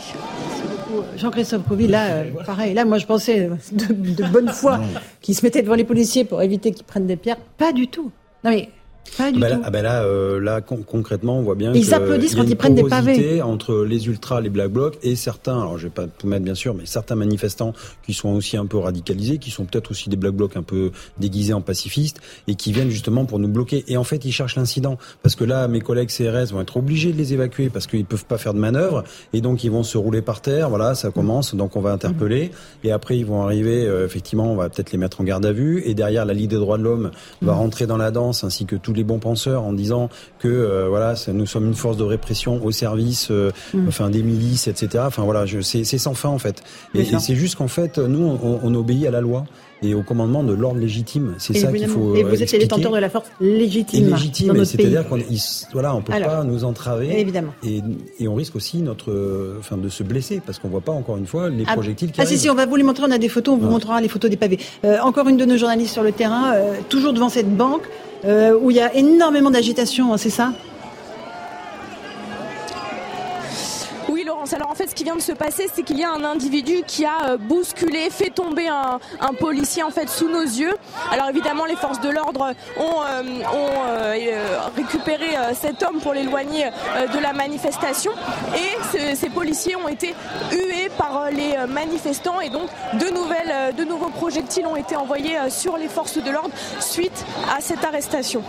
Jean-Christophe 1.17 1.63
là, 1.89 2.23
pareil. 2.45 2.74
Là, 2.75 2.83
moi, 2.83 2.97
je 2.97 3.05
pensais 3.05 3.49
de, 3.71 3.93
de 3.93 4.23
bonne 4.25 4.49
foi 4.49 4.81
qu'ils 5.21 5.33
se 5.33 5.45
mettaient 5.45 5.61
devant 5.61 5.75
les 5.75 5.85
policiers 5.85 6.25
pour 6.25 6.41
éviter 6.41 6.71
qu'ils 6.71 6.85
prennent 6.85 7.07
des 7.07 7.15
pierres. 7.15 7.37
Pas 7.57 7.71
du 7.71 7.87
tout. 7.87 8.11
Non, 8.43 8.51
mais 8.51 8.69
pas 9.17 9.31
du 9.31 9.39
bah 9.39 9.51
tout. 9.51 9.53
Là, 9.55 9.61
ah 9.65 9.69
bah 9.69 9.81
là, 9.81 10.03
euh, 10.03 10.39
là 10.39 10.61
concrètement, 10.61 11.39
on 11.39 11.41
voit 11.41 11.55
bien 11.55 11.73
ils 11.73 11.93
applaudissent 11.93 12.35
quand 12.35 12.43
ils 12.43 12.55
prennent 12.55 12.75
des 12.75 12.83
pavés 12.83 13.41
entre 13.41 13.83
les 13.83 14.07
ultras, 14.07 14.41
les 14.41 14.49
black 14.49 14.71
blocs 14.71 14.97
et 15.03 15.15
certains. 15.15 15.59
Alors, 15.59 15.77
je 15.77 15.87
vais 15.87 15.93
pas 15.93 16.05
tout 16.07 16.27
mettre 16.27 16.43
bien 16.43 16.55
sûr, 16.55 16.73
mais 16.73 16.85
certains 16.85 17.15
manifestants 17.15 17.73
qui 18.05 18.13
sont 18.13 18.29
aussi 18.29 18.57
un 18.57 18.65
peu 18.65 18.77
radicalisés, 18.77 19.37
qui 19.37 19.51
sont 19.51 19.65
peut-être 19.65 19.91
aussi 19.91 20.09
des 20.09 20.15
black 20.15 20.33
blocs 20.33 20.57
un 20.57 20.63
peu 20.63 20.91
déguisés 21.19 21.53
en 21.53 21.61
pacifistes 21.61 22.19
et 22.47 22.55
qui 22.55 22.71
viennent 22.71 22.89
justement 22.89 23.25
pour 23.25 23.39
nous 23.39 23.47
bloquer. 23.47 23.83
Et 23.87 23.97
en 23.97 24.03
fait, 24.03 24.25
ils 24.25 24.31
cherchent 24.31 24.55
l'incident 24.55 24.97
parce 25.23 25.35
que 25.35 25.43
là, 25.43 25.67
mes 25.67 25.81
collègues 25.81 26.09
CRS 26.09 26.51
vont 26.51 26.61
être 26.61 26.77
obligés 26.77 27.11
de 27.11 27.17
les 27.17 27.33
évacuer 27.33 27.69
parce 27.69 27.87
qu'ils 27.87 28.05
peuvent 28.05 28.25
pas 28.25 28.37
faire 28.37 28.53
de 28.53 28.59
manœuvre 28.59 29.03
et 29.33 29.41
donc 29.41 29.63
ils 29.63 29.71
vont 29.71 29.83
se 29.83 29.97
rouler 29.97 30.21
par 30.21 30.41
terre. 30.41 30.69
Voilà, 30.69 30.95
ça 30.95 31.11
commence. 31.11 31.55
Donc 31.55 31.75
on 31.75 31.81
va 31.81 31.91
interpeller 31.91 32.51
et 32.83 32.91
après 32.91 33.17
ils 33.17 33.25
vont 33.25 33.43
arriver. 33.43 33.85
Euh, 33.85 34.05
effectivement, 34.05 34.51
on 34.51 34.55
va 34.55 34.69
peut-être 34.69 34.91
les 34.91 34.97
mettre 34.97 35.21
en 35.21 35.23
garde 35.23 35.45
à 35.45 35.51
vue 35.51 35.81
et 35.85 35.93
derrière 35.93 36.25
la 36.25 36.33
Ligue 36.33 36.49
des 36.49 36.57
droits 36.57 36.77
de 36.77 36.83
l'homme 36.83 37.11
va 37.41 37.53
rentrer 37.53 37.85
dans 37.87 37.97
la 37.97 38.11
danse 38.11 38.43
ainsi 38.43 38.65
que 38.65 38.75
tous 38.75 38.93
les 38.95 39.03
bons 39.03 39.19
penseurs 39.19 39.63
en 39.63 39.73
disant 39.73 40.09
que 40.39 40.47
euh, 40.47 40.87
voilà, 40.87 41.15
nous 41.33 41.45
sommes 41.45 41.67
une 41.67 41.75
force 41.75 41.97
de 41.97 42.03
répression 42.03 42.63
au 42.63 42.71
service, 42.71 43.29
euh, 43.31 43.51
mm. 43.73 43.87
enfin 43.87 44.09
des 44.09 44.23
milices, 44.23 44.67
etc. 44.67 45.03
Enfin 45.07 45.23
voilà, 45.23 45.45
c'est 45.61 45.83
sans 45.83 46.13
fin 46.13 46.29
en 46.29 46.39
fait. 46.39 46.63
Et, 46.93 47.05
c'est 47.19 47.35
juste 47.35 47.55
qu'en 47.55 47.67
fait, 47.67 47.97
nous, 47.97 48.23
on, 48.43 48.59
on, 48.61 48.75
obéit 48.75 49.05
à 49.07 49.11
la 49.11 49.21
loi 49.21 49.45
et 49.81 49.93
au 49.93 50.01
commandement 50.01 50.43
de 50.43 50.53
l'ordre 50.53 50.79
légitime. 50.79 51.35
C'est 51.37 51.55
ça 51.55 51.71
qu'il 51.71 51.87
faut. 51.87 52.15
Et 52.15 52.23
vous 52.23 52.41
êtes 52.41 52.51
les 52.51 52.59
détenteurs 52.59 52.91
de 52.91 52.97
la 52.97 53.09
force 53.09 53.27
légitime. 53.39 54.07
Et 54.07 54.11
légitime, 54.11 54.65
c'est-à-dire 54.65 55.07
qu'on 55.07 55.19
voilà, 55.73 55.95
on 55.95 56.01
peut 56.01 56.13
pas 56.13 56.43
nous 56.43 56.63
entraver. 56.63 57.19
Évidemment. 57.19 57.53
Et, 57.63 57.81
et, 58.19 58.27
on 58.27 58.35
risque 58.35 58.55
aussi 58.55 58.77
notre, 58.79 59.57
enfin, 59.59 59.77
de 59.77 59.89
se 59.89 60.03
blesser 60.03 60.41
parce 60.45 60.59
qu'on 60.59 60.69
voit 60.69 60.81
pas 60.81 60.91
encore 60.91 61.17
une 61.17 61.27
fois 61.27 61.49
les 61.49 61.63
ah, 61.67 61.73
projectiles 61.73 62.11
qui 62.11 62.21
Ah 62.21 62.25
si 62.25 62.37
si, 62.37 62.49
on 62.49 62.55
va 62.55 62.65
vous 62.65 62.75
les 62.75 62.83
montrer. 62.83 63.05
On 63.07 63.11
a 63.11 63.17
des 63.17 63.29
photos. 63.29 63.55
On 63.55 63.57
vous 63.57 63.69
montrera 63.69 64.01
les 64.01 64.07
photos 64.07 64.29
des 64.29 64.37
pavés. 64.37 64.59
Euh, 64.83 64.97
encore 65.01 65.27
une 65.27 65.37
de 65.37 65.45
nos 65.45 65.57
journalistes 65.57 65.93
sur 65.93 66.03
le 66.03 66.11
terrain, 66.11 66.53
euh, 66.55 66.75
toujours 66.89 67.13
devant 67.13 67.29
cette 67.29 67.55
banque 67.55 67.83
euh, 68.25 68.57
où 68.59 68.71
il 68.71 68.77
y 68.77 68.81
a 68.81 68.93
énormément 68.95 69.51
d'agitation. 69.51 70.13
Hein, 70.13 70.17
c'est 70.17 70.29
ça? 70.29 70.53
Alors 74.53 74.69
en 74.69 74.75
fait, 74.75 74.87
ce 74.89 74.95
qui 74.95 75.03
vient 75.03 75.15
de 75.15 75.21
se 75.21 75.31
passer, 75.31 75.67
c'est 75.73 75.81
qu'il 75.81 75.97
y 75.97 76.03
a 76.03 76.11
un 76.11 76.23
individu 76.23 76.83
qui 76.85 77.03
a 77.03 77.31
euh, 77.31 77.37
bousculé, 77.37 78.09
fait 78.09 78.29
tomber 78.29 78.67
un, 78.67 78.99
policier 79.39 79.83
en 79.83 79.89
fait 79.89 80.07
sous 80.07 80.29
nos 80.29 80.43
yeux. 80.43 80.73
Alors 81.11 81.29
évidemment, 81.29 81.65
les 81.65 81.75
forces 81.75 81.99
de 81.99 82.09
l'ordre 82.09 82.53
ont, 82.77 83.01
euh, 83.01 83.23
euh, 83.97 84.59
récupéré 84.75 85.25
cet 85.53 85.83
homme 85.83 85.99
pour 85.99 86.13
l'éloigner 86.13 86.65
de 87.13 87.19
la 87.19 87.33
manifestation 87.33 88.11
et 88.55 89.15
ces 89.15 89.29
policiers 89.29 89.75
ont 89.75 89.87
été 89.87 90.13
hués 90.51 90.89
par 90.97 91.29
les 91.31 91.55
manifestants 91.67 92.39
et 92.39 92.49
donc 92.49 92.69
de 92.93 93.13
nouvelles, 93.13 93.75
de 93.75 93.83
nouveaux 93.83 94.09
projectiles 94.09 94.67
ont 94.67 94.75
été 94.75 94.95
envoyés 94.95 95.37
sur 95.49 95.77
les 95.77 95.87
forces 95.87 96.17
de 96.17 96.31
l'ordre 96.31 96.53
suite 96.79 97.25
à 97.55 97.61
cette 97.61 97.83
arrestation 97.83 98.41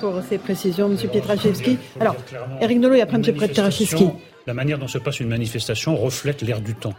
pour 0.00 0.14
ces 0.28 0.38
précisions, 0.38 0.86
M. 0.86 0.96
Pietraszewski. 0.96 1.78
Alors, 2.00 2.16
Eric 2.60 2.78
Nolot 2.78 2.94
et 2.94 3.02
après 3.02 3.16
M. 3.16 3.22
Pietraszewski 3.22 4.10
la 4.46 4.54
manière 4.54 4.78
dont 4.78 4.88
se 4.88 4.98
passe 4.98 5.20
une 5.20 5.28
manifestation 5.28 5.96
reflète 5.96 6.42
l'air 6.42 6.60
du 6.60 6.74
temps. 6.74 6.94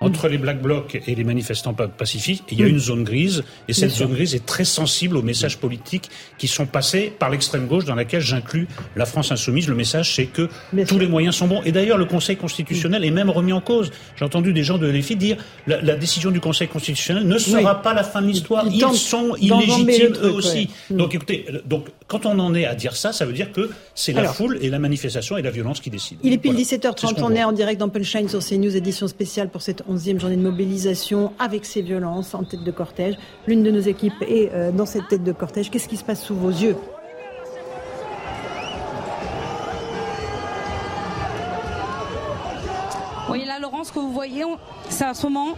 Entre 0.00 0.28
les 0.28 0.38
Black 0.38 0.62
Blocs 0.62 1.00
et 1.06 1.14
les 1.14 1.24
manifestants 1.24 1.74
pacifiques, 1.74 2.44
il 2.50 2.60
y 2.60 2.62
a 2.62 2.66
une 2.66 2.78
zone 2.78 3.02
grise, 3.02 3.42
et 3.66 3.72
cette 3.72 3.90
zone 3.90 4.12
grise 4.12 4.34
est 4.34 4.46
très 4.46 4.64
sensible 4.64 5.16
aux 5.16 5.22
messages 5.22 5.58
politiques 5.58 6.08
qui 6.38 6.46
sont 6.46 6.66
passés 6.66 7.12
par 7.18 7.30
l'extrême 7.30 7.66
gauche, 7.66 7.84
dans 7.84 7.94
laquelle 7.94 8.20
j'inclus 8.20 8.68
la 8.94 9.06
France 9.06 9.32
insoumise. 9.32 9.68
Le 9.68 9.74
message, 9.74 10.14
c'est 10.14 10.26
que 10.26 10.48
tous 10.86 10.98
les 10.98 11.08
moyens 11.08 11.34
sont 11.34 11.48
bons. 11.48 11.62
Et 11.64 11.72
d'ailleurs, 11.72 11.98
le 11.98 12.04
Conseil 12.04 12.36
constitutionnel 12.36 13.04
est 13.04 13.10
même 13.10 13.30
remis 13.30 13.52
en 13.52 13.60
cause. 13.60 13.90
J'ai 14.16 14.24
entendu 14.24 14.52
des 14.52 14.62
gens 14.62 14.78
de 14.78 14.86
l'EFI 14.86 15.16
dire 15.16 15.36
la, 15.66 15.80
la 15.82 15.96
décision 15.96 16.30
du 16.30 16.40
Conseil 16.40 16.68
constitutionnel 16.68 17.26
ne 17.26 17.38
sera 17.38 17.82
pas 17.82 17.94
la 17.94 18.04
fin 18.04 18.22
de 18.22 18.28
l'histoire. 18.28 18.66
Ils, 18.66 18.80
sont 18.94 19.34
illégitimes 19.36 20.14
eux 20.22 20.32
aussi. 20.32 20.70
Donc, 20.90 21.14
écoutez, 21.14 21.46
donc 21.64 21.88
quand 22.06 22.26
on 22.26 22.38
en 22.38 22.54
est 22.54 22.64
à 22.64 22.74
dire 22.74 22.96
ça, 22.96 23.12
ça 23.12 23.26
veut 23.26 23.32
dire 23.32 23.52
que 23.52 23.70
c'est 23.94 24.12
la 24.12 24.24
foule 24.24 24.58
et 24.62 24.70
la 24.70 24.78
manifestation 24.78 25.36
et 25.36 25.42
la 25.42 25.50
violence 25.50 25.80
qui 25.80 25.90
décident. 25.90 26.20
Il 26.22 26.32
est 26.32 26.38
pile 26.38 26.54
17h30. 26.54 27.22
On, 27.22 27.34
est 27.34 27.44
en 27.44 27.52
direct 27.52 27.80
dans 27.80 27.88
Punchline 27.88 28.28
sur 28.28 28.40
CNews, 28.40 28.76
édition 28.76 29.08
spéciale 29.08 29.48
pour 29.48 29.62
cette 29.62 29.82
11e 29.88 30.20
journée 30.20 30.36
de 30.36 30.42
mobilisation 30.42 31.32
avec 31.38 31.64
ces 31.64 31.82
violences 31.82 32.34
en 32.34 32.44
tête 32.44 32.62
de 32.62 32.70
cortège. 32.70 33.16
L'une 33.46 33.62
de 33.62 33.70
nos 33.70 33.80
équipes 33.80 34.22
est 34.22 34.52
euh, 34.52 34.70
dans 34.72 34.86
cette 34.86 35.08
tête 35.08 35.24
de 35.24 35.32
cortège. 35.32 35.70
Qu'est-ce 35.70 35.88
qui 35.88 35.96
se 35.96 36.04
passe 36.04 36.22
sous 36.22 36.34
vos 36.34 36.50
yeux? 36.50 36.76
Ce 43.84 43.92
que 43.92 43.98
vous 43.98 44.12
voyez, 44.12 44.44
c'est 44.88 45.04
à 45.04 45.14
ce 45.14 45.26
moment 45.26 45.56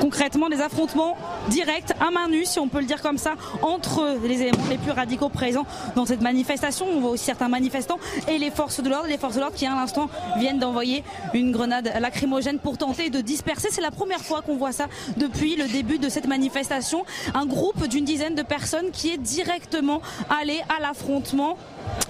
concrètement 0.00 0.48
des 0.48 0.60
affrontements 0.60 1.16
directs 1.48 1.92
à 2.00 2.10
main 2.10 2.28
nue, 2.28 2.44
si 2.44 2.58
on 2.58 2.68
peut 2.68 2.80
le 2.80 2.86
dire 2.86 3.02
comme 3.02 3.18
ça, 3.18 3.34
entre 3.62 4.18
les 4.24 4.42
éléments 4.42 4.64
les 4.70 4.78
plus 4.78 4.92
radicaux 4.92 5.28
présents 5.28 5.66
dans 5.96 6.06
cette 6.06 6.20
manifestation. 6.20 6.86
On 6.90 7.00
voit 7.00 7.10
aussi 7.10 7.24
certains 7.24 7.48
manifestants 7.48 7.98
et 8.28 8.38
les 8.38 8.50
forces 8.50 8.80
de 8.80 8.88
l'ordre, 8.88 9.08
les 9.08 9.18
forces 9.18 9.34
de 9.34 9.40
l'ordre 9.40 9.56
qui 9.56 9.66
à 9.66 9.74
l'instant 9.74 10.08
viennent 10.36 10.58
d'envoyer 10.58 11.04
une 11.34 11.52
grenade 11.52 11.92
lacrymogène 12.00 12.58
pour 12.58 12.78
tenter 12.78 13.10
de 13.10 13.20
disperser. 13.20 13.68
C'est 13.70 13.80
la 13.80 13.90
première 13.90 14.20
fois 14.20 14.42
qu'on 14.42 14.56
voit 14.56 14.72
ça 14.72 14.86
depuis 15.16 15.56
le 15.56 15.66
début 15.66 15.98
de 15.98 16.08
cette 16.08 16.26
manifestation. 16.26 17.04
Un 17.34 17.46
groupe 17.46 17.86
d'une 17.86 18.04
dizaine 18.04 18.34
de 18.34 18.42
personnes 18.42 18.90
qui 18.92 19.10
est 19.10 19.18
directement 19.18 20.00
allé 20.30 20.60
à 20.68 20.80
l'affrontement 20.80 21.56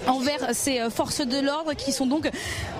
envers 0.07 0.53
ces 0.53 0.79
euh, 0.79 0.89
forces 0.89 1.21
de 1.21 1.39
l'ordre 1.39 1.73
qui 1.73 1.91
sont 1.91 2.05
donc 2.05 2.29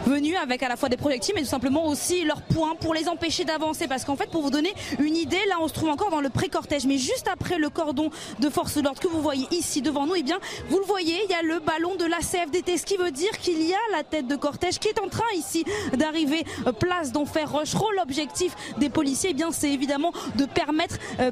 venues 0.06 0.36
avec 0.36 0.64
à 0.64 0.70
la 0.70 0.76
fois 0.76 0.90
des 0.90 0.98
projectiles 0.98 1.34
mais 1.36 1.42
tout 1.42 1.48
simplement 1.48 1.88
aussi 1.88 2.24
leurs 2.24 2.42
pour 2.80 2.94
les 2.94 3.08
empêcher 3.08 3.46
d'avancer. 3.46 3.88
Parce 3.88 4.06
qu'en 4.06 4.16
fait 4.16 4.30
pour 4.30 4.42
vous 4.42 4.50
donner 4.50 4.74
une 5.00 5.16
idée 5.16 5.40
là 5.48 5.56
on 5.62 5.68
se 5.68 5.74
trouve 5.74 5.90
encore 5.90 6.10
dans 6.10 6.22
le 6.22 6.30
pré-cortège. 6.30 6.86
Mais 6.86 6.98
juste 6.98 7.28
après 7.32 7.58
le 7.58 7.70
cordon 7.70 8.10
de 8.40 8.50
forces 8.50 8.76
de 8.76 8.82
l'ordre 8.82 9.00
que 9.00 9.08
vous 9.08 9.22
voyez 9.22 9.48
ici 9.52 9.82
devant 9.82 10.06
nous 10.06 10.16
et 10.16 10.20
eh 10.20 10.24
bien 10.24 10.40
vous 10.70 10.80
le 10.80 10.86
voyez 10.86 11.16
il 11.26 11.32
y 11.32 11.34
a 11.34 11.42
le 11.42 11.60
ballon 11.60 11.96
de 11.96 12.06
la 12.06 12.18
CFDT 12.18 12.78
ce 12.78 12.86
qui 12.86 12.98
veut 12.98 13.12
dire 13.12 13.32
qu'il 13.40 13.62
y 13.62 13.74
a 13.74 13.78
la 13.92 14.04
tête 14.04 14.28
de 14.28 14.36
cortège 14.36 14.80
qui 14.80 14.88
est 14.88 15.00
en 15.00 15.08
train 15.08 15.24
ici 15.36 15.66
d'arriver 15.94 16.44
euh, 16.68 16.72
place 16.72 17.12
d'enfer 17.12 17.52
Rochereau 17.52 17.92
l'objectif 17.92 18.56
des 18.78 18.90
policiers 18.90 19.32
eh 19.32 19.34
bien 19.34 19.52
c'est 19.52 19.72
évidemment 19.72 20.12
de 20.36 20.46
permettre 20.46 20.98
euh, 21.20 21.32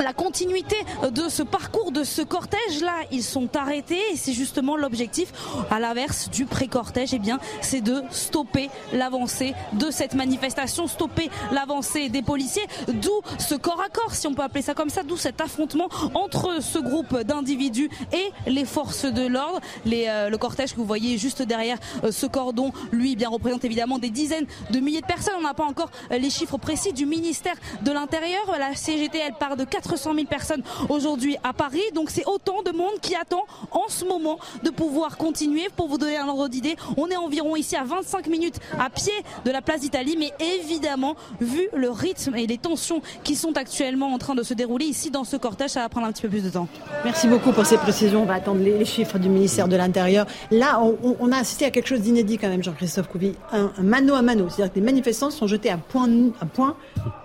la 0.00 0.12
continuité 0.12 0.76
de 1.10 1.28
ce 1.28 1.42
parcours 1.42 1.92
de 1.92 2.04
ce 2.04 2.22
cortège 2.22 2.80
là 2.82 2.94
ils 3.10 3.22
sont 3.22 3.56
arrêtés 3.56 4.00
et 4.12 4.16
c'est 4.16 4.32
justement 4.32 4.76
l'objectif 4.76 5.32
à 5.70 5.80
l'inverse 5.80 6.28
du 6.30 6.44
pré-cortège, 6.44 7.14
eh 7.14 7.18
bien, 7.18 7.38
c'est 7.60 7.80
de 7.80 8.02
stopper 8.10 8.70
l'avancée 8.92 9.54
de 9.72 9.90
cette 9.90 10.14
manifestation, 10.14 10.67
stopper 10.68 11.30
l'avancée 11.52 12.08
des 12.08 12.22
policiers, 12.22 12.66
d'où 12.88 13.20
ce 13.38 13.54
corps 13.54 13.80
à 13.80 13.88
corps, 13.88 14.14
si 14.14 14.26
on 14.26 14.34
peut 14.34 14.42
appeler 14.42 14.62
ça 14.62 14.74
comme 14.74 14.90
ça, 14.90 15.02
d'où 15.02 15.16
cet 15.16 15.40
affrontement 15.40 15.88
entre 16.14 16.62
ce 16.62 16.78
groupe 16.78 17.22
d'individus 17.22 17.90
et 18.12 18.50
les 18.50 18.64
forces 18.64 19.04
de 19.04 19.26
l'ordre. 19.26 19.60
Euh, 19.86 20.28
le 20.28 20.38
cortège 20.38 20.72
que 20.72 20.78
vous 20.78 20.84
voyez 20.84 21.18
juste 21.18 21.42
derrière 21.42 21.78
euh, 22.04 22.12
ce 22.12 22.26
cordon, 22.26 22.72
lui, 22.92 23.16
bien 23.16 23.28
représente 23.28 23.64
évidemment 23.64 23.98
des 23.98 24.10
dizaines 24.10 24.46
de 24.70 24.80
milliers 24.80 25.00
de 25.00 25.06
personnes. 25.06 25.34
On 25.38 25.42
n'a 25.42 25.54
pas 25.54 25.64
encore 25.64 25.90
euh, 26.10 26.18
les 26.18 26.30
chiffres 26.30 26.58
précis 26.58 26.92
du 26.92 27.06
ministère 27.06 27.56
de 27.82 27.90
l'Intérieur. 27.90 28.40
La 28.58 28.74
CGT, 28.74 29.18
elle 29.18 29.34
part 29.34 29.56
de 29.56 29.64
400 29.64 30.14
000 30.14 30.26
personnes 30.26 30.62
aujourd'hui 30.88 31.36
à 31.44 31.52
Paris. 31.52 31.82
Donc 31.94 32.10
c'est 32.10 32.26
autant 32.26 32.62
de 32.62 32.70
monde 32.70 33.00
qui 33.00 33.14
attend 33.14 33.44
en 33.70 33.88
ce 33.88 34.04
moment 34.04 34.38
de 34.62 34.70
pouvoir 34.70 35.16
continuer. 35.16 35.68
Pour 35.76 35.88
vous 35.88 35.98
donner 35.98 36.16
un 36.16 36.28
ordre 36.28 36.48
d'idée, 36.48 36.76
on 36.96 37.08
est 37.08 37.16
environ 37.16 37.56
ici 37.56 37.76
à 37.76 37.84
25 37.84 38.26
minutes 38.28 38.56
à 38.78 38.90
pied 38.90 39.12
de 39.44 39.50
la 39.50 39.62
place 39.62 39.80
d'Italie, 39.80 40.16
mais 40.18 40.32
évidemment, 40.60 41.16
vu 41.40 41.68
le 41.74 41.90
rythme 41.90 42.34
et 42.36 42.46
les 42.46 42.58
tensions 42.58 43.02
qui 43.24 43.34
sont 43.34 43.56
actuellement 43.56 44.12
en 44.12 44.18
train 44.18 44.34
de 44.34 44.42
se 44.42 44.54
dérouler 44.54 44.86
ici 44.86 45.10
dans 45.10 45.24
ce 45.24 45.36
cortège. 45.36 45.70
Ça 45.70 45.80
va 45.80 45.88
prendre 45.88 46.06
un 46.06 46.12
petit 46.12 46.22
peu 46.22 46.28
plus 46.28 46.44
de 46.44 46.50
temps. 46.50 46.68
Merci 47.04 47.28
beaucoup 47.28 47.52
pour 47.52 47.66
ces 47.66 47.76
précisions. 47.76 48.22
On 48.22 48.26
va 48.26 48.34
attendre 48.34 48.60
les, 48.60 48.84
chiffres 48.84 49.18
du 49.18 49.28
ministère 49.28 49.68
de 49.68 49.76
l'Intérieur. 49.76 50.26
Là, 50.50 50.80
on, 51.02 51.32
a 51.32 51.36
assisté 51.36 51.66
à 51.66 51.70
quelque 51.70 51.88
chose 51.88 52.00
d'inédit 52.00 52.38
quand 52.38 52.48
même, 52.48 52.62
Jean-Christophe 52.62 53.08
Couvi. 53.08 53.34
Un, 53.52 53.70
mano 53.82 54.14
à 54.14 54.22
mano. 54.22 54.48
C'est-à-dire 54.48 54.72
que 54.72 54.78
les 54.78 54.84
manifestants 54.84 55.30
sont 55.30 55.46
jetés 55.46 55.70
à 55.70 55.76
point, 55.76 56.08
à 56.40 56.46
point 56.46 56.76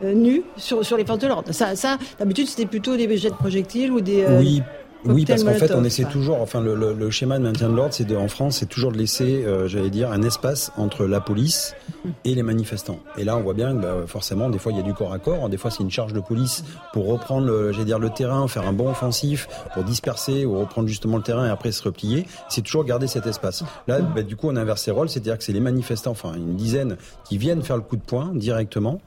euh, 0.04 0.14
nu 0.14 0.44
sur, 0.58 0.86
sur 0.86 0.98
les 0.98 1.06
forces 1.06 1.20
de 1.20 1.28
l'ordre. 1.28 1.52
Ça, 1.54 1.76
ça 1.76 1.98
d'habitude, 2.20 2.48
c'était 2.48 2.66
plutôt 2.66 2.98
des 2.98 3.18
jets 3.18 3.30
de 3.30 3.36
projectiles 3.36 3.92
ou 3.92 4.02
des... 4.02 4.24
Euh, 4.24 4.40
oui. 4.40 4.62
Oui, 5.06 5.26
parce 5.26 5.44
qu'en 5.44 5.54
fait, 5.54 5.74
on 5.74 5.84
essaie 5.84 6.06
toujours, 6.06 6.42
enfin, 6.42 6.62
le, 6.62 6.76
le, 6.76 7.10
schéma 7.10 7.38
de 7.38 7.44
maintien 7.44 7.70
de 7.70 7.76
l'ordre, 7.76 7.94
c'est 7.94 8.16
en 8.16 8.28
France, 8.28 8.58
c'est 8.60 8.68
toujours 8.68 8.92
de 8.92 8.98
laisser, 8.98 9.44
euh, 9.46 9.68
j'allais 9.68 9.90
dire, 9.90 10.12
un 10.12 10.22
espace 10.22 10.72
entre 10.78 11.06
la 11.06 11.20
police 11.20 11.76
et 12.26 12.36
les 12.36 12.44
manifestants. 12.44 13.00
Et 13.18 13.24
là, 13.24 13.38
on 13.38 13.42
voit 13.42 13.54
bien 13.54 13.76
que 13.76 13.82
bah, 13.82 13.96
forcément, 14.08 14.50
des 14.50 14.60
fois, 14.60 14.72
il 14.72 14.78
y 14.78 14.82
a 14.82 14.84
du 14.84 14.94
corps 14.94 15.14
à 15.14 15.20
corps, 15.20 15.50
des 15.50 15.58
fois, 15.58 15.72
c'est 15.72 15.84
une 15.84 15.92
charge 15.92 16.14
de 16.14 16.20
police 16.20 16.64
pour 16.94 17.08
reprendre, 17.08 17.72
j'allais 17.72 17.86
dire, 17.86 18.00
le 18.00 18.10
terrain, 18.10 18.48
faire 18.48 18.68
un 18.68 18.74
bon 18.74 18.90
offensif, 18.90 19.48
pour 19.74 19.84
disperser 19.84 20.46
ou 20.46 20.60
reprendre 20.60 20.88
justement 20.88 21.18
le 21.18 21.24
terrain 21.24 21.46
et 21.46 21.50
après 21.50 21.72
se 21.72 21.84
replier. 21.84 22.26
C'est 22.50 22.62
toujours 22.62 22.86
garder 22.86 23.08
cet 23.08 23.28
espace. 23.28 23.64
Là, 23.88 24.02
bah, 24.02 24.24
du 24.24 24.36
coup, 24.36 24.48
on 24.50 24.56
inverse 24.56 24.86
les 24.86 24.94
rôles, 24.94 25.10
c'est-à-dire 25.10 25.38
que 25.38 25.44
c'est 25.44 25.54
les 25.54 25.60
manifestants, 25.60 26.12
enfin, 26.12 26.34
une 26.36 26.56
dizaine, 26.56 26.98
qui 27.26 27.38
viennent 27.38 27.62
faire 27.62 27.78
le 27.78 27.84
coup 27.84 27.98
de 27.98 28.02
poing 28.02 28.32
directement. 28.34 29.02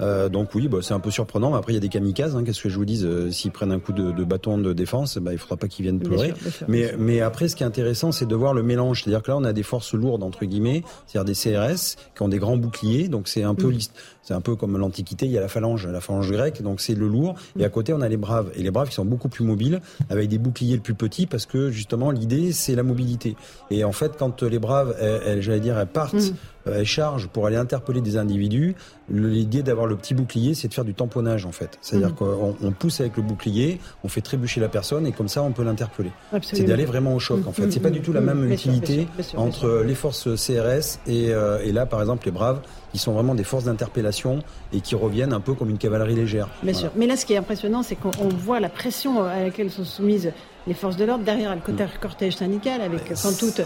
Euh, 0.00 0.28
donc 0.28 0.54
oui, 0.54 0.68
bah, 0.68 0.78
c'est 0.82 0.94
un 0.94 1.00
peu 1.00 1.10
surprenant. 1.10 1.54
Après, 1.54 1.72
il 1.72 1.74
y 1.74 1.78
a 1.78 1.80
des 1.80 1.88
kamikazes. 1.88 2.36
Hein, 2.36 2.44
Qu'est-ce 2.44 2.62
que 2.62 2.68
je 2.68 2.76
vous 2.76 2.84
dis 2.84 3.04
euh, 3.04 3.30
S'ils 3.30 3.50
prennent 3.50 3.72
un 3.72 3.78
coup 3.78 3.92
de, 3.92 4.12
de, 4.12 4.24
bâton 4.24 4.58
de 4.58 4.72
défense, 4.72 5.18
bah, 5.18 5.32
il 5.32 5.38
faudra 5.38 5.56
pas 5.56 5.68
qu'ils 5.68 5.84
viennent 5.84 6.00
pleurer. 6.00 6.34
mais, 6.68 6.94
mais 6.98 7.20
après, 7.20 7.48
ce 7.48 7.56
qui 7.56 7.62
est 7.62 7.66
intéressant, 7.66 8.12
c'est 8.12 8.26
de 8.26 8.34
voir 8.34 8.54
le 8.54 8.62
mélange. 8.62 9.02
C'est-à-dire 9.02 9.22
que 9.22 9.30
là, 9.30 9.36
on 9.36 9.44
a 9.44 9.52
des 9.52 9.62
forces 9.62 9.94
lourdes 9.94 10.22
entre 10.22 10.44
guillemets, 10.44 10.82
c'est-à-dire 11.06 11.26
des 11.26 11.34
CRS 11.34 11.96
qui 12.14 12.22
ont 12.22 12.28
des 12.28 12.38
grands 12.38 12.56
boucliers. 12.56 13.08
Donc 13.08 13.28
c'est 13.28 13.42
un 13.42 13.54
peu 13.54 13.68
mm. 13.68 13.78
c'est 14.22 14.34
un 14.34 14.40
peu 14.40 14.56
comme 14.56 14.76
l'Antiquité. 14.76 15.26
Il 15.26 15.32
y 15.32 15.38
a 15.38 15.40
la 15.40 15.48
phalange, 15.48 15.86
la 15.86 16.00
phalange 16.00 16.30
grecque. 16.30 16.62
Donc 16.62 16.80
c'est 16.80 16.94
le 16.94 17.06
lourd. 17.08 17.34
Et 17.58 17.64
à 17.64 17.68
côté, 17.68 17.92
on 17.92 18.00
a 18.00 18.08
les 18.08 18.16
braves. 18.16 18.50
Et 18.56 18.62
les 18.62 18.70
braves, 18.70 18.88
qui 18.88 18.94
sont 18.94 19.04
beaucoup 19.04 19.28
plus 19.28 19.44
mobiles, 19.44 19.80
avec 20.08 20.28
des 20.28 20.38
boucliers 20.38 20.76
le 20.76 20.82
plus 20.82 20.94
petits, 20.94 21.26
parce 21.26 21.46
que 21.46 21.70
justement, 21.70 22.10
l'idée, 22.10 22.52
c'est 22.52 22.74
la 22.74 22.82
mobilité. 22.82 23.36
Et 23.70 23.84
en 23.84 23.92
fait, 23.92 24.12
quand 24.18 24.42
les 24.42 24.58
braves, 24.58 24.94
j'allais 25.40 25.60
dire, 25.60 25.78
elles 25.78 25.86
partent. 25.86 26.14
Mm. 26.14 26.34
Euh, 26.70 26.84
charge 26.84 27.28
pour 27.28 27.46
aller 27.46 27.56
interpeller 27.56 28.00
des 28.00 28.16
individus, 28.16 28.74
l'idée 29.08 29.62
d'avoir 29.62 29.86
le 29.86 29.96
petit 29.96 30.14
bouclier, 30.14 30.54
c'est 30.54 30.68
de 30.68 30.74
faire 30.74 30.84
du 30.84 30.94
tamponnage 30.94 31.46
en 31.46 31.52
fait. 31.52 31.78
C'est-à-dire 31.80 32.10
mhm. 32.10 32.14
qu'on 32.14 32.72
pousse 32.72 33.00
avec 33.00 33.16
le 33.16 33.22
bouclier, 33.22 33.80
on 34.02 34.08
fait 34.08 34.20
trébucher 34.20 34.60
la 34.60 34.68
personne 34.68 35.06
et 35.06 35.12
comme 35.12 35.28
ça 35.28 35.42
on 35.42 35.52
peut 35.52 35.62
l'interpeller. 35.62 36.10
C'est 36.42 36.64
d'aller 36.64 36.84
vraiment 36.84 37.14
au 37.14 37.18
choc 37.18 37.46
en 37.46 37.52
fait. 37.52 37.66
Mhm. 37.66 37.70
C'est 37.70 37.80
pas 37.80 37.90
du 37.90 38.00
tout 38.00 38.12
la 38.12 38.20
même 38.20 38.50
utilité 38.50 39.06
entre 39.36 39.82
les 39.86 39.94
forces 39.94 40.28
CRS 40.34 40.98
et, 41.06 41.30
euh, 41.30 41.62
et 41.62 41.72
là 41.72 41.86
par 41.86 42.00
exemple 42.00 42.26
les 42.26 42.32
braves 42.32 42.60
qui 42.92 42.98
sont 42.98 43.12
vraiment 43.12 43.34
des 43.34 43.44
forces 43.44 43.64
d'interpellation 43.64 44.40
et 44.72 44.80
qui 44.80 44.94
reviennent 44.94 45.32
un 45.32 45.40
peu 45.40 45.54
comme 45.54 45.70
une 45.70 45.78
cavalerie 45.78 46.14
légère. 46.14 46.48
Bien 46.62 46.74
sûr. 46.74 46.90
Mais 46.96 47.06
là, 47.06 47.16
ce 47.16 47.24
qui 47.24 47.34
est 47.34 47.36
impressionnant, 47.36 47.82
c'est 47.82 47.94
qu'on 47.94 48.28
voit 48.28 48.60
la 48.60 48.68
pression 48.68 49.22
à 49.22 49.44
laquelle 49.44 49.70
sont 49.70 49.84
soumises 49.84 50.32
les 50.70 50.74
forces 50.74 50.96
de 50.96 51.04
l'ordre, 51.04 51.24
derrière 51.24 51.52
le 51.52 51.98
cortège 52.00 52.36
syndical, 52.36 52.80
avec 52.80 53.16
sans 53.16 53.36
doute 53.36 53.62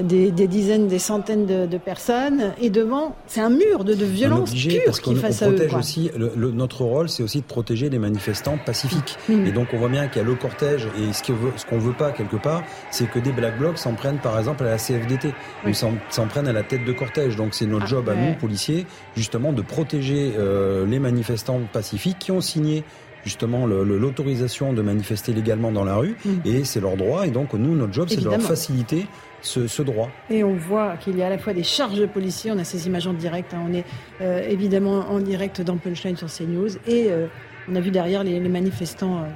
des, 0.00 0.30
dizaines, 0.30 0.88
des 0.88 0.98
centaines 0.98 1.44
de, 1.44 1.76
personnes, 1.76 2.54
et 2.58 2.70
devant, 2.70 3.14
c'est 3.26 3.42
un 3.42 3.50
mur 3.50 3.84
de, 3.84 3.92
de 3.92 4.06
violence 4.06 4.54
pure 4.54 4.80
parce 4.86 5.00
qui 5.00 5.14
face 5.16 5.42
à 5.42 5.50
eux. 5.50 5.68
Aussi, 5.76 6.10
le, 6.16 6.50
notre 6.52 6.82
rôle, 6.82 7.10
c'est 7.10 7.22
aussi 7.22 7.42
de 7.42 7.44
protéger 7.44 7.90
les 7.90 7.98
manifestants 7.98 8.56
pacifiques. 8.64 9.18
Mm. 9.28 9.46
Et 9.46 9.52
donc, 9.52 9.68
on 9.74 9.76
voit 9.76 9.90
bien 9.90 10.08
qu'il 10.08 10.22
y 10.22 10.24
a 10.24 10.26
le 10.26 10.34
cortège, 10.34 10.88
et 10.98 11.12
ce 11.12 11.22
qu'on 11.22 11.34
veut, 11.34 11.52
ce 11.56 11.66
qu'on 11.66 11.78
veut 11.78 11.92
pas 11.92 12.10
quelque 12.10 12.36
part, 12.36 12.62
c'est 12.90 13.06
que 13.10 13.18
des 13.18 13.32
black 13.32 13.58
blocs 13.58 13.76
s'en 13.76 13.92
prennent, 13.92 14.18
par 14.18 14.38
exemple, 14.38 14.64
à 14.64 14.70
la 14.70 14.78
CFDT, 14.78 15.34
ou 15.66 15.74
s'en 15.74 16.26
prennent 16.26 16.48
à 16.48 16.54
la 16.54 16.62
tête 16.62 16.86
de 16.86 16.92
cortège. 16.92 17.36
Donc, 17.36 17.52
c'est 17.52 17.66
notre 17.66 17.84
ah, 17.84 17.88
job 17.88 18.08
à 18.08 18.14
nous, 18.14 18.34
policiers, 18.34 18.86
justement, 19.14 19.52
de 19.52 19.60
protéger 19.60 20.32
euh, 20.38 20.86
les 20.86 21.00
manifestants 21.00 21.60
pacifiques 21.70 22.18
qui 22.18 22.32
ont 22.32 22.40
signé 22.40 22.82
justement 23.26 23.66
l'autorisation 23.66 24.72
de 24.72 24.80
manifester 24.80 25.32
légalement 25.32 25.72
dans 25.72 25.84
la 25.84 25.96
rue, 25.96 26.16
mm. 26.24 26.30
et 26.44 26.64
c'est 26.64 26.80
leur 26.80 26.96
droit. 26.96 27.26
Et 27.26 27.30
donc 27.30 27.52
nous, 27.52 27.74
notre 27.74 27.92
job, 27.92 28.08
c'est 28.08 28.22
de 28.22 28.28
leur 28.30 28.40
faciliter 28.40 29.06
ce, 29.42 29.82
droit. 29.82 30.10
Et 30.30 30.44
on 30.44 30.54
voit 30.54 30.96
qu'il 30.96 31.16
y 31.18 31.22
a 31.22 31.26
à 31.26 31.30
la 31.30 31.38
fois 31.38 31.52
des 31.52 31.62
charges 31.62 31.98
de 31.98 32.06
policiers, 32.06 32.50
on 32.52 32.58
a 32.58 32.64
ces 32.64 32.86
images 32.86 33.06
en 33.06 33.12
direct, 33.12 33.54
hein. 33.54 33.62
on 33.68 33.72
est 33.72 33.84
euh, 34.20 34.42
évidemment 34.48 35.10
en 35.10 35.20
direct 35.20 35.60
dans 35.60 35.76
Punchline 35.76 36.16
sur 36.16 36.28
CNews, 36.28 36.76
et 36.86 37.10
euh, 37.10 37.26
on 37.68 37.76
a 37.76 37.80
vu 37.80 37.90
derrière 37.90 38.24
les, 38.24 38.40
manifestants 38.40 39.18
euh, 39.18 39.26